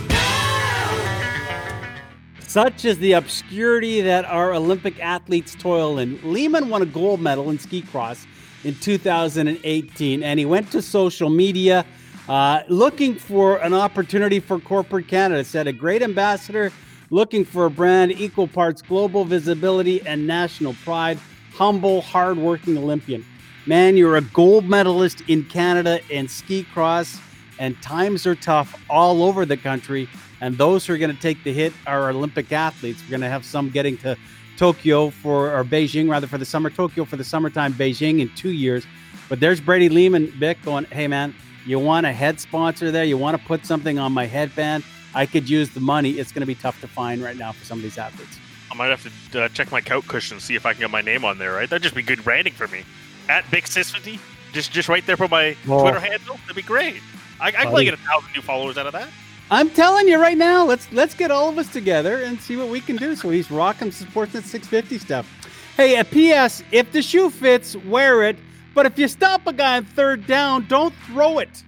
Such 2.47 2.83
is 2.83 2.97
the 2.99 3.13
obscurity 3.13 4.01
that 4.01 4.25
our 4.25 4.53
Olympic 4.53 4.99
athletes 4.99 5.55
toil 5.55 5.97
in. 5.99 6.19
Leman 6.21 6.67
won 6.69 6.81
a 6.81 6.85
gold 6.85 7.21
medal 7.21 7.49
in 7.49 7.57
ski 7.57 7.81
cross 7.81 8.27
in 8.63 8.75
2018, 8.75 10.23
and 10.23 10.39
he 10.39 10.45
went 10.45 10.71
to 10.71 10.81
social 10.81 11.29
media 11.29 11.85
uh, 12.29 12.61
looking 12.69 13.15
for 13.15 13.57
an 13.57 13.73
opportunity 13.73 14.39
for 14.39 14.59
corporate 14.59 15.07
Canada. 15.07 15.43
Said 15.43 15.67
a 15.67 15.73
great 15.73 16.01
ambassador 16.01 16.71
looking 17.09 17.43
for 17.43 17.65
a 17.65 17.69
brand 17.69 18.11
equal 18.11 18.47
parts 18.47 18.81
global 18.81 19.25
visibility 19.25 20.01
and 20.07 20.25
national 20.25 20.73
pride. 20.85 21.19
Humble, 21.53 22.01
hardworking 22.01 22.77
Olympian. 22.77 23.25
Man, 23.65 23.97
you're 23.97 24.15
a 24.15 24.21
gold 24.21 24.65
medalist 24.65 25.21
in 25.27 25.43
Canada 25.43 25.99
in 26.09 26.27
ski 26.27 26.63
cross, 26.63 27.19
and 27.59 27.79
times 27.81 28.25
are 28.25 28.35
tough 28.35 28.81
all 28.89 29.21
over 29.21 29.45
the 29.45 29.57
country. 29.57 30.07
And 30.39 30.57
those 30.57 30.87
who 30.87 30.93
are 30.93 30.97
going 30.97 31.13
to 31.15 31.21
take 31.21 31.43
the 31.43 31.53
hit 31.53 31.73
are 31.85 32.09
Olympic 32.09 32.51
athletes. 32.51 33.03
We're 33.03 33.11
going 33.11 33.21
to 33.21 33.29
have 33.29 33.45
some 33.45 33.69
getting 33.69 33.97
to 33.97 34.17
Tokyo 34.61 35.09
for, 35.09 35.57
or 35.57 35.63
Beijing 35.63 36.07
rather, 36.07 36.27
for 36.27 36.37
the 36.37 36.45
summer, 36.45 36.69
Tokyo 36.69 37.03
for 37.03 37.15
the 37.17 37.23
summertime, 37.23 37.73
Beijing 37.73 38.19
in 38.19 38.29
two 38.35 38.51
years. 38.51 38.85
But 39.27 39.39
there's 39.39 39.59
Brady 39.59 39.89
Leman, 39.89 40.27
Bik, 40.39 40.63
going, 40.63 40.85
hey, 40.85 41.07
man, 41.07 41.33
you 41.65 41.79
want 41.79 42.05
a 42.05 42.11
head 42.13 42.39
sponsor 42.39 42.91
there? 42.91 43.03
You 43.03 43.17
want 43.17 43.35
to 43.41 43.47
put 43.47 43.65
something 43.65 43.97
on 43.97 44.11
my 44.11 44.27
headband? 44.27 44.83
I 45.15 45.25
could 45.25 45.49
use 45.49 45.71
the 45.71 45.79
money. 45.79 46.11
It's 46.11 46.31
going 46.31 46.41
to 46.41 46.45
be 46.45 46.53
tough 46.53 46.79
to 46.81 46.87
find 46.87 47.23
right 47.23 47.35
now 47.35 47.53
for 47.53 47.65
some 47.65 47.79
of 47.79 47.81
these 47.81 47.97
athletes. 47.97 48.37
I 48.71 48.75
might 48.75 48.91
have 48.91 49.31
to 49.31 49.41
uh, 49.45 49.49
check 49.49 49.71
my 49.71 49.81
couch 49.81 50.07
cushion 50.07 50.35
and 50.35 50.43
see 50.43 50.53
if 50.53 50.67
I 50.67 50.73
can 50.73 50.81
get 50.81 50.91
my 50.91 51.01
name 51.01 51.25
on 51.25 51.39
there. 51.39 51.53
Right, 51.53 51.67
that'd 51.67 51.81
just 51.81 51.95
be 51.95 52.03
good 52.03 52.23
branding 52.23 52.53
for 52.53 52.67
me. 52.67 52.83
At 53.29 53.49
Big 53.49 53.63
Sis50, 53.63 54.19
just 54.53 54.71
just 54.71 54.89
right 54.89 55.03
there 55.07 55.17
for 55.17 55.27
my 55.27 55.57
Oh. 55.67 55.81
Twitter 55.81 55.99
handle. 55.99 56.37
That'd 56.41 56.55
be 56.55 56.61
great. 56.61 57.01
I, 57.39 57.47
I 57.47 57.51
can 57.51 57.61
probably 57.63 57.85
get 57.85 57.95
a 57.95 57.97
thousand 57.97 58.31
new 58.35 58.43
followers 58.43 58.77
out 58.77 58.85
of 58.85 58.93
that. 58.93 59.09
I'm 59.51 59.69
telling 59.69 60.07
you 60.07 60.17
right 60.19 60.37
now, 60.37 60.65
let's 60.65 60.89
let's 60.93 61.13
get 61.13 61.29
all 61.29 61.49
of 61.49 61.57
us 61.57 61.71
together 61.71 62.23
and 62.23 62.39
see 62.39 62.55
what 62.55 62.69
we 62.69 62.79
can 62.79 62.95
do. 62.95 63.17
So 63.17 63.29
he's 63.29 63.51
rocking 63.51 63.91
some 63.91 64.07
Sportsnet 64.07 64.43
650 64.43 64.97
stuff. 64.97 65.27
Hey, 65.75 65.99
a 65.99 66.05
PS, 66.05 66.63
if 66.71 66.91
the 66.93 67.01
shoe 67.01 67.29
fits, 67.29 67.75
wear 67.75 68.23
it. 68.23 68.37
But 68.73 68.85
if 68.85 68.97
you 68.97 69.09
stop 69.09 69.45
a 69.47 69.53
guy 69.53 69.77
on 69.77 69.83
third 69.83 70.25
down, 70.25 70.67
don't 70.67 70.93
throw 71.07 71.39
it. 71.39 71.63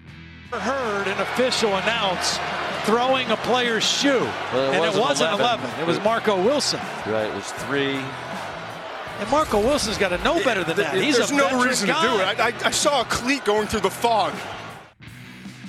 heard 0.51 1.07
an 1.09 1.19
official 1.19 1.75
announce 1.75 2.39
throwing 2.85 3.29
a 3.31 3.37
player's 3.37 3.83
shoe. 3.83 4.19
Well, 4.53 4.71
it 4.71 4.75
and 4.75 4.79
wasn't 4.79 4.95
it 4.95 5.01
wasn't 5.01 5.39
11. 5.41 5.65
11. 5.65 5.81
It 5.81 5.87
was 5.87 5.99
Marco 6.01 6.41
Wilson. 6.41 6.79
Right, 7.05 7.27
it 7.27 7.35
was 7.35 7.51
three. 7.51 7.99
And 9.19 9.29
Marco 9.29 9.59
Wilson's 9.59 9.97
got 9.97 10.09
to 10.09 10.23
know 10.23 10.41
better 10.43 10.63
than 10.63 10.77
that. 10.77 10.95
He's 10.95 11.17
There's 11.17 11.31
a 11.31 11.35
no 11.35 11.61
reason 11.61 11.89
guy. 11.89 12.01
to 12.01 12.07
do 12.07 12.21
it. 12.21 12.39
I, 12.39 12.47
I, 12.47 12.67
I 12.67 12.71
saw 12.71 13.01
a 13.01 13.05
cleat 13.05 13.43
going 13.43 13.67
through 13.67 13.81
the 13.81 13.89
fog. 13.89 14.33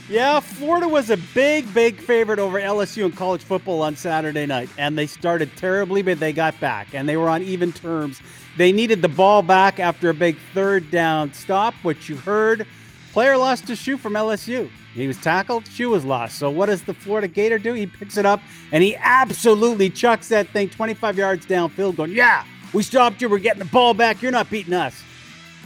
Yeah, 0.09 0.41
Florida 0.41 0.87
was 0.87 1.09
a 1.09 1.17
big, 1.17 1.73
big 1.73 1.99
favorite 1.99 2.39
over 2.39 2.61
LSU 2.61 3.07
in 3.07 3.13
college 3.13 3.43
football 3.43 3.81
on 3.81 3.97
Saturday 3.97 4.45
night, 4.45 4.69
and 4.77 4.99
they 4.99 5.07
started 5.07 5.57
terribly, 5.57 6.03
but 6.03 6.21
they 6.21 6.33
got 6.33 6.59
back, 6.61 6.89
and 6.93 7.09
they 7.09 7.17
were 7.17 7.31
on 7.31 7.43
even 7.43 7.73
terms. 7.73 8.21
They 8.59 8.71
needed 8.71 9.01
the 9.01 9.09
ball 9.09 9.41
back 9.41 9.81
after 9.81 10.11
a 10.11 10.15
big 10.15 10.37
third 10.53 10.91
down 10.91 11.33
stop, 11.33 11.73
which 11.83 12.11
you 12.11 12.17
heard. 12.17 12.67
Player 13.13 13.39
lost 13.39 13.67
his 13.67 13.79
shoe 13.79 13.97
from 13.97 14.13
LSU. 14.13 14.69
He 14.93 15.09
was 15.09 15.17
tackled, 15.17 15.67
shoe 15.69 15.91
was 15.91 16.05
lost. 16.05 16.39
So 16.39 16.51
what 16.51 16.67
does 16.67 16.83
the 16.83 16.95
Florida 16.95 17.27
Gator 17.27 17.59
do? 17.59 17.73
He 17.73 17.87
picks 17.87 18.17
it 18.17 18.27
up 18.27 18.41
and 18.71 18.83
he 18.83 18.95
absolutely 18.97 19.91
chucks 19.91 20.29
that 20.29 20.49
thing 20.51 20.69
25 20.69 21.19
yards 21.19 21.47
downfield, 21.47 21.97
going, 21.97 22.13
Yeah, 22.13 22.45
we 22.73 22.83
stopped 22.85 23.21
you. 23.21 23.29
We're 23.29 23.39
getting 23.39 23.59
the 23.59 23.65
ball 23.67 23.95
back. 23.95 24.23
You're 24.23 24.31
not 24.31 24.51
beating 24.51 24.75
us. 24.75 25.03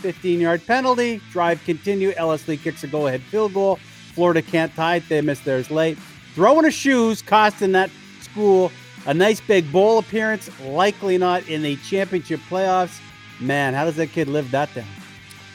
15 0.01 0.40
yard 0.40 0.66
penalty. 0.66 1.20
Drive 1.31 1.62
continue. 1.65 2.15
Lee 2.47 2.56
kicks 2.56 2.85
a 2.85 2.86
go 2.86 3.06
ahead 3.06 3.20
field 3.23 3.52
goal. 3.52 3.78
Florida 4.19 4.43
can't 4.43 4.74
tie 4.74 4.97
it. 4.97 5.09
They 5.09 5.20
miss 5.20 5.39
theirs 5.40 5.70
late. 5.70 5.97
Throwing 6.35 6.65
his 6.65 6.74
shoes, 6.74 7.23
costing 7.23 7.70
that 7.73 7.89
school 8.20 8.73
a 9.07 9.15
nice 9.15 9.40
big 9.40 9.70
bowl 9.70 9.99
appearance. 9.99 10.51
Likely 10.61 11.19
not 11.19 11.49
in 11.49 11.62
the 11.62 11.77
championship 11.77 12.40
playoffs. 12.51 13.01
Man, 13.39 13.74
how 13.74 13.85
does 13.85 13.95
that 13.95 14.09
kid 14.09 14.27
live 14.27 14.51
that 14.51 14.74
down? 14.74 14.89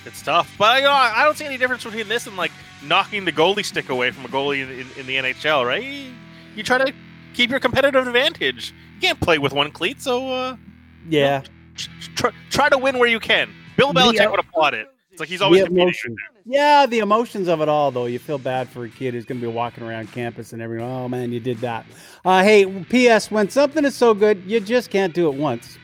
It's 0.06 0.22
tough, 0.22 0.50
but 0.58 0.78
you 0.78 0.84
know, 0.84 0.94
I 0.94 1.12
I 1.18 1.24
don't 1.26 1.38
see 1.38 1.44
any 1.44 1.58
difference 1.58 1.84
between 1.84 2.08
this 2.08 2.26
and 2.26 2.38
like 2.38 2.54
knocking 2.86 3.26
the 3.26 3.34
goalie 3.34 3.66
stick 3.66 3.90
away 3.90 4.12
from 4.12 4.24
a 4.24 4.30
goalie 4.30 4.62
in, 4.64 4.70
in, 4.72 4.88
in 5.00 5.06
the 5.08 5.16
NHL, 5.18 5.66
right? 5.66 5.84
You, 5.84 6.14
you 6.56 6.64
try 6.64 6.78
to 6.78 6.94
keep 7.34 7.50
your 7.50 7.60
competitive 7.60 8.08
advantage. 8.08 8.74
You 8.96 9.02
can't 9.02 9.20
play 9.20 9.40
with 9.40 9.52
one 9.52 9.72
cleat, 9.72 10.02
so 10.02 10.30
uh, 10.32 10.56
Yeah. 11.10 11.42
try, 12.16 12.32
try 12.50 12.70
to 12.70 12.78
win 12.78 12.98
where 12.98 13.10
you 13.10 13.20
can. 13.20 13.50
Bill 13.76 13.92
Belichick 13.94 14.32
would 14.32 14.40
applaud 14.40 14.74
it. 14.74 14.88
It's 15.12 15.20
like 15.20 15.28
he's 15.28 15.42
always 15.42 15.60
The 15.64 15.66
competing. 15.68 15.88
emotion. 15.90 16.16
Yeah, 16.46 16.86
the 16.86 17.00
emotions 17.00 17.48
of 17.48 17.62
it 17.62 17.70
all, 17.70 17.90
though. 17.92 18.06
You 18.06 18.20
feel 18.20 18.38
bad 18.38 18.68
for 18.68 18.84
a 18.84 18.90
kid 18.90 19.14
who's 19.14 19.24
going 19.24 19.40
to 19.40 19.48
be 19.48 19.52
walking 19.52 19.84
around 19.84 20.12
campus 20.12 20.52
and 20.52 20.62
everyone, 20.62 20.90
oh 20.90 21.08
man, 21.08 21.32
you 21.32 21.40
did 21.40 21.60
that. 21.60 21.86
Uh, 22.26 22.44
hey, 22.44 22.66
P.S. 22.66 23.32
When 23.32 23.50
something 23.50 23.86
is 23.86 23.96
so 23.96 24.14
good, 24.14 24.44
you 24.46 24.60
just 24.60 24.90
can't 24.90 25.14
do 25.14 25.30
it 25.30 25.36
once. 25.36 25.78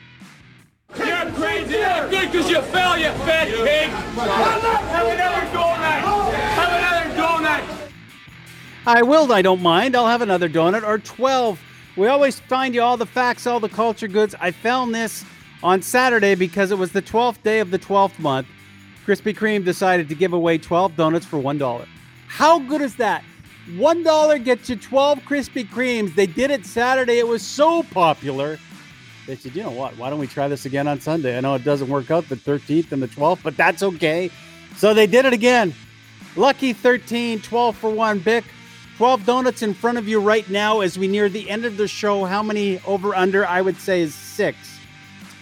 You're 0.98 1.30
crazy. 1.32 1.76
You're 1.76 2.10
good 2.10 2.30
because 2.30 2.50
you 2.50 2.60
fell, 2.60 2.98
you 2.98 3.06
fat 3.24 3.48
pig. 3.48 3.88
Have 3.88 5.06
another 5.06 5.52
go 5.52 5.60
night. 5.60 6.34
Have 6.34 6.72
another 6.72 7.16
go 7.16 7.38
night. 7.42 7.64
I 8.86 9.02
will, 9.02 9.32
I 9.32 9.40
don't 9.40 9.62
mind. 9.62 9.96
I'll 9.96 10.08
have 10.08 10.22
another 10.22 10.48
donut 10.48 10.86
or 10.86 10.98
12. 10.98 11.58
We 11.96 12.08
always 12.08 12.38
find 12.38 12.74
you 12.74 12.82
all 12.82 12.96
the 12.96 13.06
facts, 13.06 13.46
all 13.46 13.60
the 13.60 13.68
culture 13.68 14.08
goods. 14.08 14.34
I 14.40 14.50
found 14.50 14.94
this 14.94 15.24
on 15.62 15.80
Saturday 15.80 16.34
because 16.34 16.70
it 16.70 16.78
was 16.78 16.92
the 16.92 17.02
12th 17.02 17.42
day 17.42 17.60
of 17.60 17.70
the 17.70 17.78
12th 17.78 18.18
month. 18.18 18.46
Krispy 19.06 19.34
Kreme 19.34 19.64
decided 19.64 20.08
to 20.08 20.14
give 20.14 20.32
away 20.32 20.58
12 20.58 20.96
donuts 20.96 21.26
for 21.26 21.38
$1. 21.38 21.86
How 22.28 22.58
good 22.58 22.80
is 22.80 22.96
that? 22.96 23.24
$1 23.68 24.44
gets 24.44 24.68
you 24.70 24.76
12 24.76 25.20
Krispy 25.20 25.66
Kremes. 25.66 26.14
They 26.14 26.26
did 26.26 26.50
it 26.50 26.66
Saturday. 26.66 27.18
It 27.18 27.26
was 27.26 27.42
so 27.42 27.82
popular. 27.84 28.58
They 29.26 29.36
said, 29.36 29.54
you 29.54 29.62
know 29.62 29.70
what? 29.70 29.96
Why 29.96 30.10
don't 30.10 30.18
we 30.18 30.26
try 30.26 30.48
this 30.48 30.66
again 30.66 30.88
on 30.88 31.00
Sunday? 31.00 31.36
I 31.36 31.40
know 31.40 31.54
it 31.54 31.64
doesn't 31.64 31.88
work 31.88 32.10
out 32.10 32.28
the 32.28 32.36
13th 32.36 32.92
and 32.92 33.02
the 33.02 33.08
12th, 33.08 33.42
but 33.42 33.56
that's 33.56 33.82
okay. 33.82 34.30
So 34.76 34.94
they 34.94 35.06
did 35.06 35.24
it 35.24 35.32
again. 35.32 35.74
Lucky 36.36 36.72
13, 36.72 37.40
12 37.40 37.76
for 37.76 37.90
one. 37.90 38.20
Bik, 38.20 38.44
12 38.96 39.24
donuts 39.26 39.62
in 39.62 39.74
front 39.74 39.98
of 39.98 40.08
you 40.08 40.20
right 40.20 40.48
now 40.48 40.80
as 40.80 40.98
we 40.98 41.06
near 41.06 41.28
the 41.28 41.48
end 41.48 41.64
of 41.64 41.76
the 41.76 41.88
show. 41.88 42.24
How 42.24 42.42
many 42.42 42.80
over 42.86 43.14
under? 43.14 43.46
I 43.46 43.60
would 43.60 43.76
say 43.76 44.02
is 44.02 44.14
six. 44.14 44.79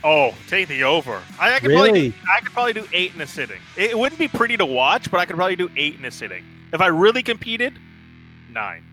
Oh, 0.05 0.33
take 0.47 0.69
the 0.69 0.85
over. 0.85 1.21
I, 1.41 1.55
I 1.55 1.59
could 1.59 1.71
probably 1.73 1.93
Really? 1.93 2.09
do, 2.11 2.17
I 2.33 2.41
could 2.41 2.53
probably 2.53 2.73
do 2.73 2.87
eight 2.93 3.15
in 3.15 3.21
a 3.21 3.27
sitting. 3.27 3.59
It, 3.77 3.91
it 3.91 3.99
wouldn't 3.99 4.19
be 4.19 4.29
pretty 4.29 4.57
to 4.57 4.67
watch, 4.67 5.11
but 5.11 5.19
I 5.19 5.27
could 5.27 5.37
probably 5.37 5.57
do 5.57 5.71
eight 5.77 5.97
in 5.99 6.05
a 6.05 6.11
sitting. 6.11 6.45
If 6.73 6.81
I 6.81 6.87
really 6.87 7.23
competed, 7.23 7.79
nine. 8.51 8.85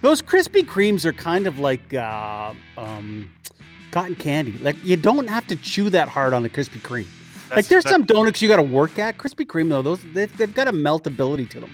Those 0.00 0.22
Krispy 0.22 0.64
Kremes 0.64 1.04
are 1.04 1.12
kind 1.12 1.46
of 1.46 1.58
like 1.58 1.92
uh, 1.94 2.52
um, 2.76 3.30
cotton 3.90 4.14
candy. 4.16 4.58
Like 4.58 4.76
you 4.84 4.96
don't 4.96 5.28
have 5.28 5.46
to 5.48 5.56
chew 5.56 5.90
that 5.90 6.08
hard 6.08 6.32
on 6.32 6.42
the 6.42 6.50
Krispy 6.50 6.80
Kreme. 6.80 7.06
like 7.54 7.66
there's 7.66 7.88
some 7.88 8.04
donuts 8.04 8.42
you 8.42 8.48
got 8.48 8.56
to 8.56 8.62
work 8.62 8.98
at. 8.98 9.18
Krispy 9.18 9.46
Kreme 9.46 9.68
though, 9.68 9.82
those 9.82 10.02
they've, 10.12 10.34
they've 10.36 10.54
got 10.54 10.68
a 10.68 10.72
meltability 10.72 11.48
to 11.50 11.60
them. 11.60 11.70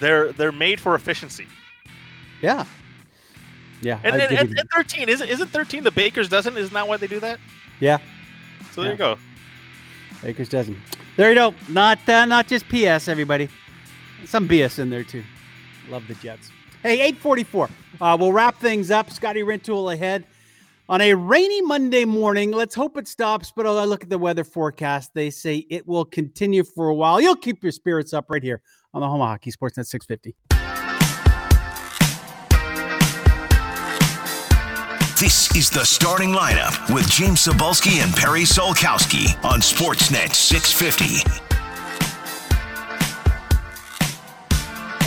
They're 0.00 0.32
they're 0.32 0.52
made 0.52 0.80
for 0.80 0.94
efficiency. 0.94 1.46
Yeah, 2.42 2.64
yeah. 3.80 4.00
And 4.04 4.14
I'd 4.14 4.20
then 4.20 4.30
give 4.30 4.38
at, 4.38 4.48
you 4.50 4.56
at 4.58 4.66
thirteen, 4.74 5.08
isn't 5.08 5.28
isn't 5.28 5.48
thirteen 5.48 5.84
the 5.84 5.90
baker's 5.90 6.28
dozen? 6.28 6.56
Isn't 6.56 6.74
that 6.74 6.86
why 6.86 6.96
they 6.96 7.06
do 7.06 7.20
that? 7.20 7.38
Yeah. 7.80 7.98
So 8.72 8.82
there 8.82 8.90
Yeah. 8.90 8.92
you 8.92 8.98
go. 8.98 9.18
Baker's 10.22 10.48
dozen. 10.48 10.80
There 11.16 11.28
you 11.30 11.34
go. 11.34 11.54
Not 11.68 12.06
uh, 12.08 12.24
not 12.24 12.46
just 12.46 12.66
PS, 12.68 13.08
everybody. 13.08 13.48
Some 14.24 14.48
BS 14.48 14.78
in 14.78 14.90
there 14.90 15.04
too. 15.04 15.22
Love 15.88 16.06
the 16.08 16.14
Jets. 16.16 16.50
Hey, 16.82 17.00
844. 17.00 17.68
Uh, 18.00 18.16
we'll 18.18 18.32
wrap 18.32 18.58
things 18.60 18.90
up. 18.90 19.10
Scotty 19.10 19.40
Rintoul 19.42 19.92
ahead 19.92 20.24
on 20.88 21.00
a 21.00 21.14
rainy 21.14 21.62
Monday 21.62 22.04
morning. 22.04 22.50
Let's 22.52 22.74
hope 22.74 22.96
it 22.96 23.08
stops. 23.08 23.52
But 23.54 23.66
I 23.66 23.84
look 23.84 24.02
at 24.04 24.10
the 24.10 24.18
weather 24.18 24.44
forecast. 24.44 25.12
They 25.14 25.30
say 25.30 25.66
it 25.70 25.86
will 25.86 26.04
continue 26.04 26.64
for 26.64 26.88
a 26.88 26.94
while. 26.94 27.20
You'll 27.20 27.36
keep 27.36 27.62
your 27.62 27.72
spirits 27.72 28.12
up 28.12 28.26
right 28.30 28.42
here 28.42 28.60
on 28.94 29.00
the 29.00 29.08
Home 29.08 29.20
Hockey 29.20 29.50
Sportsnet 29.50 29.86
650. 29.86 30.34
This 35.18 35.56
is 35.56 35.70
the 35.70 35.82
starting 35.82 36.32
lineup 36.32 36.94
with 36.94 37.08
James 37.08 37.46
Cybulski 37.46 38.02
and 38.04 38.14
Perry 38.14 38.42
Solkowski 38.42 39.42
on 39.42 39.60
Sportsnet 39.60 40.34
650. 40.34 41.22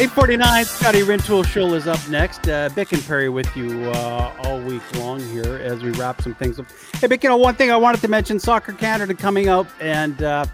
849, 0.01 0.65
Scotty 0.65 1.01
Rintoul 1.01 1.45
show 1.45 1.75
is 1.75 1.85
up 1.85 1.99
next. 2.09 2.47
Uh, 2.47 2.69
Bik 2.69 2.91
and 2.91 3.05
Perry 3.05 3.29
with 3.29 3.55
you 3.55 3.83
uh, 3.91 4.33
all 4.45 4.59
week 4.61 4.81
long 4.95 5.19
here 5.19 5.57
as 5.57 5.83
we 5.83 5.91
wrap 5.91 6.19
some 6.23 6.33
things 6.33 6.57
up. 6.59 6.65
Hey, 6.93 7.07
Bik, 7.07 7.21
you 7.21 7.29
know, 7.29 7.37
one 7.37 7.53
thing 7.53 7.69
I 7.69 7.77
wanted 7.77 8.01
to 8.01 8.07
mention 8.07 8.39
Soccer 8.39 8.73
Canada 8.73 9.13
coming 9.13 9.47
up 9.47 9.67
and 9.79 10.23
uh, 10.23 10.47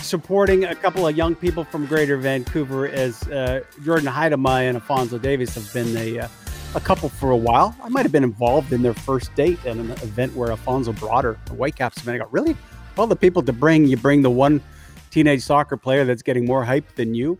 supporting 0.00 0.64
a 0.64 0.74
couple 0.74 1.06
of 1.06 1.14
young 1.14 1.34
people 1.34 1.64
from 1.64 1.84
Greater 1.84 2.16
Vancouver 2.16 2.88
as 2.88 3.28
uh, 3.28 3.60
Jordan 3.84 4.08
Huitema 4.08 4.62
and 4.62 4.78
Alphonso 4.78 5.18
Davies 5.18 5.54
have 5.54 5.70
been 5.74 5.92
the 5.92 6.30
a 6.74 6.80
couple 6.80 7.08
for 7.08 7.30
a 7.30 7.36
while. 7.36 7.76
I 7.82 7.88
might 7.88 8.02
have 8.02 8.12
been 8.12 8.24
involved 8.24 8.72
in 8.72 8.82
their 8.82 8.94
first 8.94 9.34
date 9.34 9.58
at 9.66 9.76
an 9.76 9.90
event 9.90 10.34
where 10.34 10.50
Alphonso 10.50 10.92
brought 10.92 11.24
her, 11.24 11.38
the 11.46 11.52
Whitecaps 11.52 12.04
man. 12.06 12.14
I 12.14 12.18
go, 12.18 12.28
really? 12.30 12.56
All 12.96 13.06
the 13.06 13.16
people 13.16 13.42
to 13.42 13.52
bring, 13.52 13.86
you 13.86 13.96
bring 13.96 14.22
the 14.22 14.30
one 14.30 14.62
teenage 15.10 15.42
soccer 15.42 15.76
player 15.76 16.04
that's 16.04 16.22
getting 16.22 16.46
more 16.46 16.64
hype 16.64 16.94
than 16.94 17.14
you. 17.14 17.38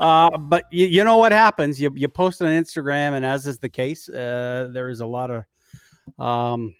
Uh, 0.00 0.36
but 0.36 0.64
you, 0.72 0.86
you 0.86 1.04
know 1.04 1.16
what 1.16 1.30
happens? 1.30 1.80
You, 1.80 1.92
you 1.94 2.08
post 2.08 2.42
on 2.42 2.48
Instagram, 2.48 3.12
and 3.12 3.24
as 3.24 3.46
is 3.46 3.58
the 3.58 3.68
case, 3.68 4.08
uh, 4.08 4.68
there 4.72 4.88
is 4.88 5.00
a 5.00 5.06
lot 5.06 5.30
of 5.30 6.24
um, 6.24 6.74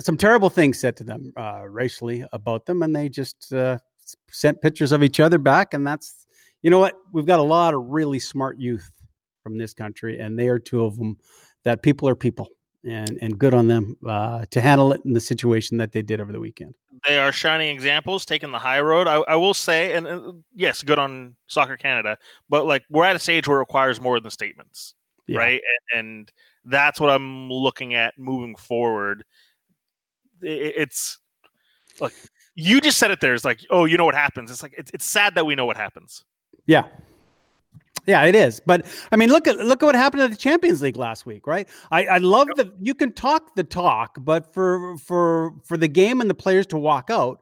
some 0.00 0.16
terrible 0.16 0.50
things 0.50 0.80
said 0.80 0.96
to 0.96 1.04
them 1.04 1.32
uh, 1.36 1.62
racially 1.68 2.24
about 2.32 2.66
them, 2.66 2.82
and 2.82 2.94
they 2.94 3.08
just 3.08 3.52
uh, 3.52 3.78
sent 4.30 4.60
pictures 4.60 4.90
of 4.90 5.04
each 5.04 5.20
other 5.20 5.38
back. 5.38 5.74
And 5.74 5.86
that's, 5.86 6.26
you 6.62 6.70
know 6.70 6.80
what, 6.80 6.96
we've 7.12 7.26
got 7.26 7.38
a 7.38 7.42
lot 7.42 7.72
of 7.72 7.86
really 7.86 8.18
smart 8.18 8.58
youth 8.58 8.90
from 9.48 9.58
this 9.58 9.72
country, 9.72 10.18
and 10.20 10.38
they 10.38 10.48
are 10.48 10.58
two 10.58 10.84
of 10.84 10.96
them. 10.98 11.16
That 11.64 11.82
people 11.82 12.08
are 12.08 12.14
people, 12.14 12.48
and 12.84 13.18
and 13.20 13.38
good 13.38 13.54
on 13.54 13.66
them 13.68 13.96
uh, 14.06 14.44
to 14.50 14.60
handle 14.60 14.92
it 14.92 15.00
in 15.04 15.12
the 15.12 15.20
situation 15.20 15.76
that 15.78 15.92
they 15.92 16.02
did 16.02 16.20
over 16.20 16.32
the 16.32 16.40
weekend. 16.40 16.74
They 17.06 17.18
are 17.18 17.32
shining 17.32 17.68
examples, 17.74 18.24
taking 18.24 18.50
the 18.52 18.58
high 18.58 18.80
road. 18.80 19.06
I, 19.06 19.16
I 19.28 19.36
will 19.36 19.54
say, 19.54 19.94
and 19.94 20.06
uh, 20.06 20.32
yes, 20.54 20.82
good 20.82 20.98
on 20.98 21.34
Soccer 21.46 21.76
Canada, 21.76 22.16
but 22.48 22.66
like 22.66 22.82
we're 22.90 23.04
at 23.04 23.16
a 23.16 23.18
stage 23.18 23.46
where 23.48 23.58
it 23.58 23.60
requires 23.60 24.00
more 24.00 24.18
than 24.20 24.30
statements, 24.30 24.94
Yeah. 25.26 25.38
right? 25.38 25.60
And, 25.94 25.98
and 26.00 26.32
that's 26.64 26.98
what 27.00 27.10
I'm 27.10 27.48
looking 27.50 27.94
at 27.94 28.18
moving 28.18 28.56
forward. 28.56 29.24
I- 30.42 30.46
I- 30.48 30.74
It's 30.84 31.18
like 32.00 32.14
you 32.54 32.80
just 32.80 32.98
said 32.98 33.10
it 33.12 33.20
there. 33.20 33.34
It's 33.34 33.44
like, 33.44 33.60
oh, 33.70 33.84
you 33.84 33.96
know 33.96 34.04
what 34.04 34.14
happens. 34.16 34.50
It's 34.50 34.62
like 34.62 34.74
it's, 34.76 34.90
it's 34.94 35.04
sad 35.04 35.34
that 35.36 35.46
we 35.46 35.54
know 35.54 35.66
what 35.66 35.76
happens. 35.76 36.24
Yeah. 36.66 36.84
Yeah, 38.08 38.24
it 38.24 38.34
is. 38.34 38.58
But 38.64 38.86
I 39.12 39.16
mean, 39.16 39.28
look 39.28 39.46
at 39.46 39.58
look 39.58 39.82
at 39.82 39.86
what 39.86 39.94
happened 39.94 40.22
at 40.22 40.30
the 40.30 40.36
Champions 40.36 40.80
League 40.80 40.96
last 40.96 41.26
week, 41.26 41.46
right? 41.46 41.68
I, 41.90 42.06
I 42.06 42.18
love 42.18 42.48
the 42.56 42.72
you 42.80 42.94
can 42.94 43.12
talk 43.12 43.54
the 43.54 43.64
talk, 43.64 44.16
but 44.20 44.52
for 44.54 44.96
for 44.96 45.52
for 45.62 45.76
the 45.76 45.88
game 45.88 46.22
and 46.22 46.30
the 46.30 46.34
players 46.34 46.66
to 46.68 46.78
walk 46.78 47.10
out 47.10 47.40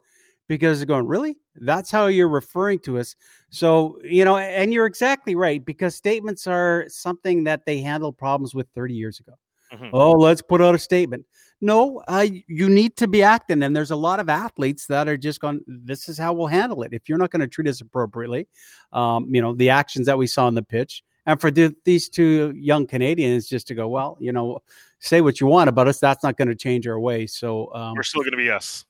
because 0.49 0.81
they're 0.81 0.87
going, 0.87 1.07
really? 1.07 1.37
That's 1.55 1.91
how 1.91 2.09
you're 2.09 2.29
referring 2.29 2.81
to 2.81 2.99
us. 2.99 3.15
So, 3.51 3.99
you 4.05 4.25
know, 4.25 4.37
and 4.39 4.73
you're 4.73 4.87
exactly 4.87 5.37
right, 5.37 5.65
because 5.65 5.95
statements 5.95 6.47
are 6.49 6.85
something 6.89 7.45
that 7.45 7.65
they 7.65 7.81
handled 7.81 8.19
problems 8.19 8.55
with 8.55 8.67
30 8.75 8.95
years 8.95 9.21
ago. 9.21 9.33
Mhm. 9.73 9.91
Oh, 9.93 10.13
let's 10.13 10.43
put 10.43 10.61
out 10.61 10.75
a 10.75 10.79
statement. 10.79 11.25
No, 11.61 12.03
uh, 12.07 12.27
you 12.47 12.69
need 12.69 12.97
to 12.99 13.09
be 13.09 13.23
acting. 13.23 13.63
And 13.63 13.75
there's 13.75 13.91
a 13.91 13.97
lot 13.97 14.21
of 14.21 14.29
athletes 14.29 14.87
that 14.87 15.09
are 15.09 15.17
just 15.17 15.41
going, 15.41 15.61
this 15.67 16.09
is 16.09 16.19
how 16.19 16.35
we'll 16.35 16.49
handle 16.49 16.83
it. 16.83 16.93
If 16.93 17.09
you're 17.09 17.19
not 17.19 17.31
going 17.31 17.41
to 17.41 17.47
treat 17.47 17.67
us 17.69 17.81
appropriately, 17.81 18.47
um, 18.93 19.35
you 19.35 19.41
know, 19.41 19.55
the 19.55 19.71
actions 19.71 20.07
that 20.07 20.19
we 20.19 20.27
saw 20.27 20.47
on 20.47 20.55
the 20.55 20.63
pitch. 20.63 21.03
And 21.25 21.41
for 21.41 21.51
the, 21.51 21.75
these 21.85 22.09
two 22.09 22.53
young 22.55 22.87
Canadians 22.87 23.49
just 23.49 23.67
to 23.69 23.75
go, 23.75 23.89
well, 23.89 24.17
you 24.21 24.33
know, 24.33 24.61
say 25.01 25.21
what 25.21 25.41
you 25.41 25.47
want 25.47 25.69
about 25.69 25.89
us. 25.89 25.99
That's 25.99 26.23
not 26.23 26.37
going 26.37 26.49
to 26.49 26.55
change 26.55 26.87
our 26.87 27.01
way. 27.01 27.27
So 27.27 27.73
um, 27.75 27.95
We're 27.97 28.03
still 28.03 28.23
going 28.23 28.33
to 28.33 28.37
be 28.37 28.51
us. 28.51 28.85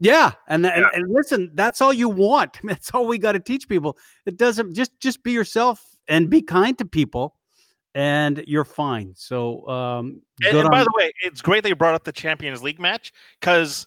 yeah, 0.00 0.32
and, 0.48 0.66
and 0.66 0.86
and 0.92 1.12
listen, 1.12 1.50
that's 1.54 1.80
all 1.80 1.92
you 1.92 2.08
want. 2.08 2.58
That's 2.64 2.90
all 2.90 3.06
we 3.06 3.18
got 3.18 3.32
to 3.32 3.40
teach 3.40 3.68
people. 3.68 3.96
It 4.26 4.36
doesn't 4.36 4.74
just 4.74 4.92
just 5.00 5.22
be 5.22 5.32
yourself 5.32 5.82
and 6.08 6.28
be 6.28 6.42
kind 6.42 6.76
to 6.78 6.84
people, 6.84 7.34
and 7.96 8.44
you're 8.46 8.64
fine. 8.64 9.14
So, 9.16 9.66
um, 9.68 10.20
And, 10.44 10.56
and 10.58 10.70
by 10.70 10.80
on- 10.80 10.84
the 10.84 10.92
way, 10.96 11.10
it's 11.24 11.40
great 11.40 11.62
that 11.62 11.70
you 11.70 11.74
brought 11.76 11.94
up 11.94 12.04
the 12.04 12.12
Champions 12.12 12.62
League 12.62 12.78
match 12.78 13.12
because, 13.40 13.86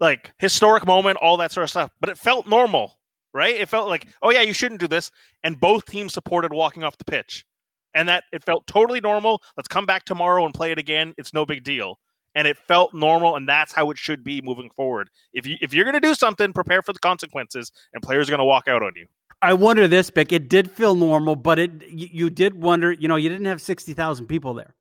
like, 0.00 0.32
historic 0.38 0.86
moment, 0.86 1.16
all 1.22 1.38
that 1.38 1.50
sort 1.50 1.64
of 1.64 1.70
stuff. 1.70 1.90
But 1.98 2.10
it 2.10 2.18
felt 2.18 2.46
normal, 2.46 2.98
right? 3.32 3.54
It 3.56 3.68
felt 3.68 3.88
like, 3.88 4.06
oh 4.22 4.30
yeah, 4.30 4.42
you 4.42 4.52
shouldn't 4.52 4.80
do 4.80 4.86
this, 4.86 5.10
and 5.42 5.58
both 5.58 5.86
teams 5.86 6.12
supported 6.12 6.52
walking 6.52 6.84
off 6.84 6.98
the 6.98 7.04
pitch, 7.04 7.46
and 7.94 8.06
that 8.08 8.24
it 8.32 8.44
felt 8.44 8.66
totally 8.66 9.00
normal. 9.00 9.42
Let's 9.56 9.68
come 9.68 9.86
back 9.86 10.04
tomorrow 10.04 10.44
and 10.44 10.52
play 10.52 10.70
it 10.70 10.78
again. 10.78 11.14
It's 11.16 11.32
no 11.32 11.46
big 11.46 11.64
deal, 11.64 11.98
and 12.34 12.46
it 12.46 12.58
felt 12.58 12.92
normal, 12.92 13.36
and 13.36 13.48
that's 13.48 13.72
how 13.72 13.90
it 13.90 13.96
should 13.98 14.22
be 14.22 14.42
moving 14.42 14.68
forward. 14.76 15.08
If 15.32 15.46
you 15.46 15.56
if 15.62 15.72
you're 15.72 15.86
gonna 15.86 16.00
do 16.00 16.14
something, 16.14 16.52
prepare 16.52 16.82
for 16.82 16.92
the 16.92 16.98
consequences, 17.00 17.72
and 17.94 18.02
players 18.02 18.28
are 18.28 18.32
gonna 18.32 18.44
walk 18.44 18.68
out 18.68 18.82
on 18.82 18.92
you. 18.94 19.06
I 19.40 19.54
wonder 19.54 19.86
this, 19.86 20.10
Bik. 20.10 20.32
It 20.32 20.48
did 20.48 20.70
feel 20.70 20.94
normal, 20.94 21.36
but 21.36 21.58
it 21.58 21.70
you, 21.88 22.08
you 22.10 22.30
did 22.30 22.60
wonder. 22.60 22.92
You 22.92 23.08
know, 23.08 23.16
you 23.16 23.28
didn't 23.28 23.46
have 23.46 23.60
sixty 23.60 23.94
thousand 23.94 24.26
people 24.26 24.54
there, 24.54 24.74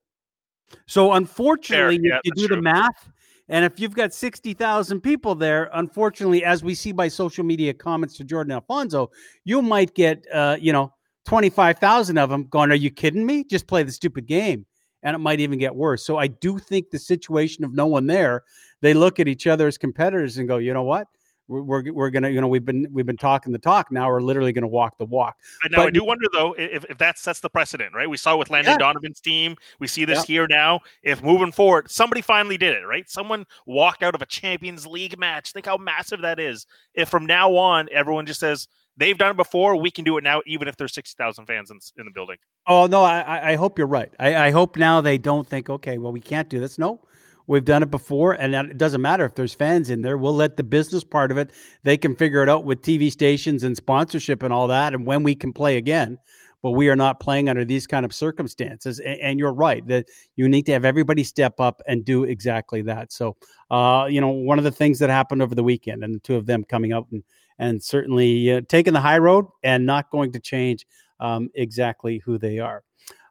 so 0.87 1.13
unfortunately, 1.13 1.99
Yeah, 2.01 2.19
if 2.23 2.35
you 2.35 2.47
do 2.47 2.55
the 2.55 2.61
math, 2.61 3.09
and 3.49 3.63
if 3.63 3.79
you've 3.79 3.93
got 3.93 4.13
sixty 4.13 4.53
thousand 4.53 5.01
people 5.01 5.35
there, 5.35 5.69
unfortunately, 5.73 6.43
as 6.43 6.63
we 6.63 6.73
see 6.73 6.91
by 6.91 7.07
social 7.07 7.43
media 7.43 7.73
comments 7.73 8.17
to 8.17 8.23
Jordan 8.23 8.51
Alphonso, 8.51 9.11
you 9.43 9.61
might 9.61 9.93
get 9.93 10.25
uh, 10.33 10.57
you 10.59 10.73
know 10.73 10.91
twenty 11.25 11.49
five 11.49 11.77
thousand 11.77 12.17
of 12.17 12.29
them 12.29 12.45
going. 12.45 12.71
Are 12.71 12.75
you 12.75 12.89
kidding 12.89 13.25
me? 13.25 13.43
Just 13.43 13.67
play 13.67 13.83
the 13.83 13.91
stupid 13.91 14.25
game, 14.25 14.65
and 15.03 15.13
it 15.13 15.19
might 15.19 15.39
even 15.39 15.59
get 15.59 15.75
worse. 15.75 16.03
So 16.03 16.17
I 16.17 16.27
do 16.27 16.57
think 16.57 16.89
the 16.89 16.99
situation 16.99 17.63
of 17.63 17.75
no 17.75 17.85
one 17.85 18.07
there, 18.07 18.43
they 18.81 18.95
look 18.95 19.19
at 19.19 19.27
each 19.27 19.45
other 19.45 19.67
as 19.67 19.77
competitors 19.77 20.39
and 20.39 20.47
go, 20.47 20.57
you 20.57 20.73
know 20.73 20.83
what? 20.83 21.07
We're, 21.47 21.61
we're, 21.61 21.93
we're 21.93 22.09
gonna 22.09 22.29
you 22.29 22.41
know 22.41 22.47
we've 22.47 22.65
been 22.65 22.87
we've 22.91 23.05
been 23.05 23.17
talking 23.17 23.53
the 23.53 23.59
talk 23.59 23.91
now 23.91 24.09
we're 24.09 24.21
literally 24.21 24.51
gonna 24.51 24.67
walk 24.67 24.97
the 24.97 25.05
walk 25.05 25.35
I 25.63 25.69
Now 25.69 25.85
I 25.85 25.89
do 25.89 26.03
wonder 26.03 26.25
though 26.33 26.53
if, 26.57 26.83
if 26.89 26.97
that 26.97 27.17
sets 27.17 27.39
the 27.39 27.49
precedent, 27.49 27.95
right? 27.95 28.09
We 28.09 28.17
saw 28.17 28.35
with 28.35 28.49
Landon 28.49 28.73
Yeah. 28.73 28.77
Donovan's 28.79 29.21
team. 29.21 29.55
We 29.79 29.87
see 29.87 30.03
this 30.05 30.19
Yeah. 30.19 30.35
here 30.35 30.47
now. 30.49 30.81
If 31.03 31.23
moving 31.23 31.51
forward, 31.51 31.89
somebody 31.89 32.21
finally 32.21 32.57
did 32.57 32.75
it, 32.75 32.85
right? 32.85 33.09
Someone 33.09 33.45
walked 33.65 34.03
out 34.03 34.13
of 34.15 34.21
a 34.21 34.25
Champions 34.25 34.85
League 34.85 35.17
match. 35.17 35.51
Think 35.53 35.65
how 35.67 35.77
massive 35.77 36.21
that 36.21 36.39
is. 36.39 36.65
If 36.93 37.07
from 37.09 37.25
now 37.25 37.55
on 37.55 37.87
everyone 37.91 38.25
just 38.25 38.39
says 38.41 38.67
they've 38.97 39.17
done 39.17 39.31
it 39.31 39.37
before, 39.37 39.75
we 39.77 39.89
can 39.91 40.03
do 40.03 40.17
it 40.17 40.23
now, 40.23 40.41
even 40.45 40.67
if 40.67 40.75
there's 40.75 40.93
sixty 40.93 41.15
thousand 41.17 41.45
fans 41.45 41.71
in, 41.71 41.79
in 41.97 42.05
the 42.05 42.11
building. 42.11 42.37
Oh 42.67 42.87
no, 42.87 43.03
I, 43.03 43.19
I- 43.21 43.51
I 43.51 43.55
hope 43.55 43.77
you're 43.77 43.87
right. 43.87 44.11
I, 44.19 44.47
I 44.47 44.51
hope 44.51 44.75
now 44.75 44.99
they 44.99 45.17
don't 45.17 45.47
think, 45.47 45.69
okay, 45.69 45.97
well, 45.97 46.11
we 46.11 46.19
can't 46.19 46.49
do 46.49 46.59
this. 46.59 46.77
No, 46.77 46.99
we've 47.47 47.65
done 47.65 47.81
it 47.81 47.89
before, 47.89 48.33
and 48.33 48.53
it 48.53 48.77
doesn't 48.77 49.01
matter 49.01 49.25
if 49.25 49.35
there's 49.35 49.53
fans 49.53 49.89
in 49.89 50.01
there. 50.01 50.17
We'll 50.17 50.35
let 50.35 50.57
the 50.57 50.63
business 50.63 51.03
part 51.03 51.31
of 51.31 51.37
it. 51.37 51.51
They 51.83 51.97
can 51.97 52.15
figure 52.15 52.43
it 52.43 52.49
out 52.49 52.65
with 52.65 52.81
TV 52.81 53.11
stations 53.11 53.63
and 53.63 53.75
sponsorship 53.75 54.43
and 54.43 54.53
all 54.53 54.67
that, 54.67 54.93
and 54.93 55.05
when 55.05 55.23
we 55.23 55.35
can 55.35 55.53
play 55.53 55.77
again. 55.77 56.17
But 56.63 56.71
we 56.71 56.89
are 56.89 56.95
not 56.95 57.19
playing 57.19 57.49
under 57.49 57.63
these 57.63 57.85
kind 57.85 58.03
of 58.03 58.11
circumstances. 58.11 58.99
And, 58.99 59.19
and 59.19 59.39
you're 59.39 59.53
right 59.53 59.87
that 59.87 60.07
you 60.35 60.49
need 60.49 60.65
to 60.65 60.71
have 60.73 60.85
everybody 60.85 61.23
step 61.23 61.59
up 61.59 61.81
and 61.87 62.03
do 62.03 62.23
exactly 62.23 62.81
that. 62.81 63.13
So, 63.13 63.37
uh, 63.69 64.07
you 64.09 64.19
know, 64.19 64.29
one 64.29 64.57
of 64.57 64.63
the 64.63 64.71
things 64.71 64.97
that 64.99 65.11
happened 65.11 65.43
over 65.43 65.53
the 65.53 65.63
weekend, 65.63 66.03
and 66.03 66.15
the 66.15 66.19
two 66.19 66.35
of 66.35 66.45
them 66.45 66.63
coming 66.63 66.93
out 66.93 67.07
and 67.11 67.23
and 67.59 67.81
certainly 67.83 68.51
uh, 68.51 68.61
taking 68.67 68.93
the 68.93 69.01
high 69.01 69.17
road 69.17 69.45
and 69.63 69.85
not 69.85 70.11
going 70.11 70.31
to 70.31 70.39
change 70.39 70.85
um, 71.19 71.49
exactly 71.55 72.19
who 72.19 72.37
they 72.37 72.59
are. 72.59 72.83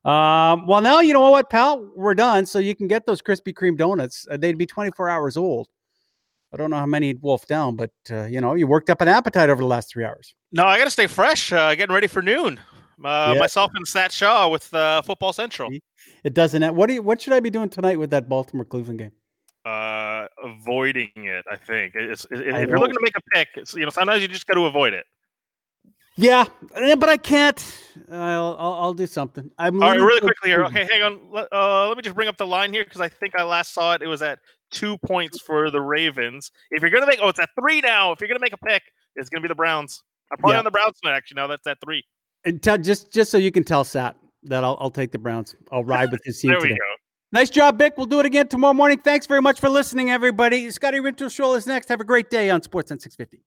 Um, 0.06 0.68
well, 0.68 0.80
now 0.80 1.00
you 1.00 1.12
know 1.12 1.30
what, 1.30 1.50
pal. 1.50 1.90
We're 1.96 2.14
done, 2.14 2.46
so 2.46 2.60
you 2.60 2.76
can 2.76 2.86
get 2.86 3.06
those 3.06 3.20
Krispy 3.20 3.52
Kreme 3.52 3.76
donuts. 3.76 4.26
Uh, 4.30 4.36
they'd 4.36 4.56
be 4.56 4.66
24 4.66 5.08
hours 5.08 5.36
old. 5.36 5.68
I 6.54 6.56
don't 6.56 6.70
know 6.70 6.76
how 6.76 6.86
many 6.86 7.08
you'd 7.08 7.22
wolf 7.22 7.44
down, 7.46 7.74
but 7.74 7.90
uh, 8.10 8.24
you 8.24 8.40
know, 8.40 8.54
you 8.54 8.68
worked 8.68 8.88
up 8.88 9.00
an 9.00 9.08
appetite 9.08 9.50
over 9.50 9.60
the 9.60 9.66
last 9.66 9.90
three 9.90 10.04
hours. 10.04 10.34
No, 10.52 10.64
I 10.64 10.78
got 10.78 10.84
to 10.84 10.90
stay 10.90 11.08
fresh. 11.08 11.52
Uh, 11.52 11.74
getting 11.74 11.92
ready 11.92 12.06
for 12.06 12.22
noon. 12.22 12.60
Uh, 13.04 13.32
Yeah. 13.34 13.40
Myself 13.40 13.72
and 13.74 13.86
Sat 13.86 14.12
Shah 14.12 14.48
with 14.48 14.72
uh, 14.72 15.02
Football 15.02 15.32
Central. 15.32 15.70
It 16.22 16.34
doesn't. 16.34 16.74
What 16.74 16.86
do 16.86 16.94
you, 16.94 17.02
What 17.02 17.20
should 17.20 17.32
I 17.32 17.40
be 17.40 17.50
doing 17.50 17.68
tonight 17.68 17.98
with 17.98 18.10
that 18.10 18.28
Baltimore 18.28 18.64
Cleveland 18.64 19.00
game? 19.00 19.12
Uh, 19.64 20.28
avoiding 20.44 21.10
it, 21.16 21.44
I 21.50 21.56
think. 21.56 21.94
It's, 21.96 22.24
it, 22.30 22.46
if 22.46 22.54
I 22.54 22.60
you're 22.60 22.78
looking 22.78 22.94
to 22.94 23.00
make 23.02 23.16
a 23.16 23.22
pick, 23.34 23.48
it's, 23.56 23.74
you 23.74 23.82
know, 23.82 23.90
sometimes 23.90 24.22
you 24.22 24.28
just 24.28 24.46
got 24.46 24.54
to 24.54 24.66
avoid 24.66 24.94
it. 24.94 25.04
Yeah, 26.16 26.46
eh, 26.74 26.94
but 26.94 27.08
I 27.08 27.16
can't. 27.18 27.62
I'll 28.10 28.56
I'll, 28.58 28.72
I'll 28.74 28.94
do 28.94 29.06
something. 29.06 29.50
I'm 29.58 29.82
All 29.82 29.90
right, 29.90 29.98
really 30.00 30.20
quickly 30.20 30.50
here. 30.50 30.64
Okay, 30.64 30.86
hang 30.90 31.02
on. 31.02 31.20
Let, 31.30 31.48
uh, 31.52 31.88
let 31.88 31.96
me 31.96 32.02
just 32.02 32.16
bring 32.16 32.28
up 32.28 32.38
the 32.38 32.46
line 32.46 32.72
here 32.72 32.84
because 32.84 33.00
I 33.02 33.08
think 33.08 33.34
I 33.38 33.42
last 33.42 33.74
saw 33.74 33.92
it. 33.94 34.02
It 34.02 34.06
was 34.06 34.22
at 34.22 34.38
two 34.70 34.96
points 34.98 35.40
for 35.42 35.70
the 35.70 35.80
Ravens. 35.80 36.50
If 36.70 36.80
you're 36.80 36.90
gonna 36.90 37.06
make, 37.06 37.18
oh, 37.22 37.28
it's 37.28 37.38
at 37.38 37.50
three 37.58 37.80
now. 37.82 38.12
If 38.12 38.20
you're 38.20 38.28
gonna 38.28 38.40
make 38.40 38.54
a 38.54 38.58
pick, 38.58 38.82
it's 39.14 39.28
gonna 39.28 39.42
be 39.42 39.48
the 39.48 39.54
Browns. 39.54 40.02
I'm 40.32 40.38
probably 40.38 40.54
Yeah. 40.54 40.58
on 40.60 40.64
the 40.64 40.70
Browns. 40.70 40.94
Actually, 41.06 41.34
now 41.36 41.46
that's 41.48 41.66
at 41.66 41.78
three. 41.84 42.02
And 42.44 42.62
tell, 42.62 42.78
just 42.78 43.12
just 43.12 43.30
so 43.30 43.36
you 43.36 43.52
can 43.52 43.64
tell 43.64 43.84
Sat 43.84 44.16
that 44.44 44.64
I'll 44.64 44.78
I'll 44.80 44.90
take 44.90 45.12
the 45.12 45.18
Browns. 45.18 45.54
I'll 45.70 45.84
ride 45.94 46.10
with 46.12 46.22
his 46.24 46.40
team 46.40 46.52
There 46.52 46.60
we 46.60 46.68
today. 46.68 46.78
go. 46.78 46.94
Nice 47.32 47.50
job, 47.50 47.78
Bik. 47.78 47.92
We'll 47.98 48.06
do 48.06 48.20
it 48.20 48.26
again 48.26 48.48
tomorrow 48.48 48.72
morning. 48.72 48.98
Thanks 48.98 49.26
very 49.26 49.42
much 49.42 49.60
for 49.60 49.68
listening, 49.68 50.10
everybody. 50.10 50.70
Scotty 50.70 50.98
Rintoul 50.98 51.30
Show 51.30 51.54
is 51.54 51.66
next. 51.66 51.88
Have 51.88 52.00
a 52.00 52.04
great 52.04 52.30
day 52.30 52.48
on 52.50 52.62
Sports 52.62 52.90
on 52.92 52.98
650. 53.00 53.44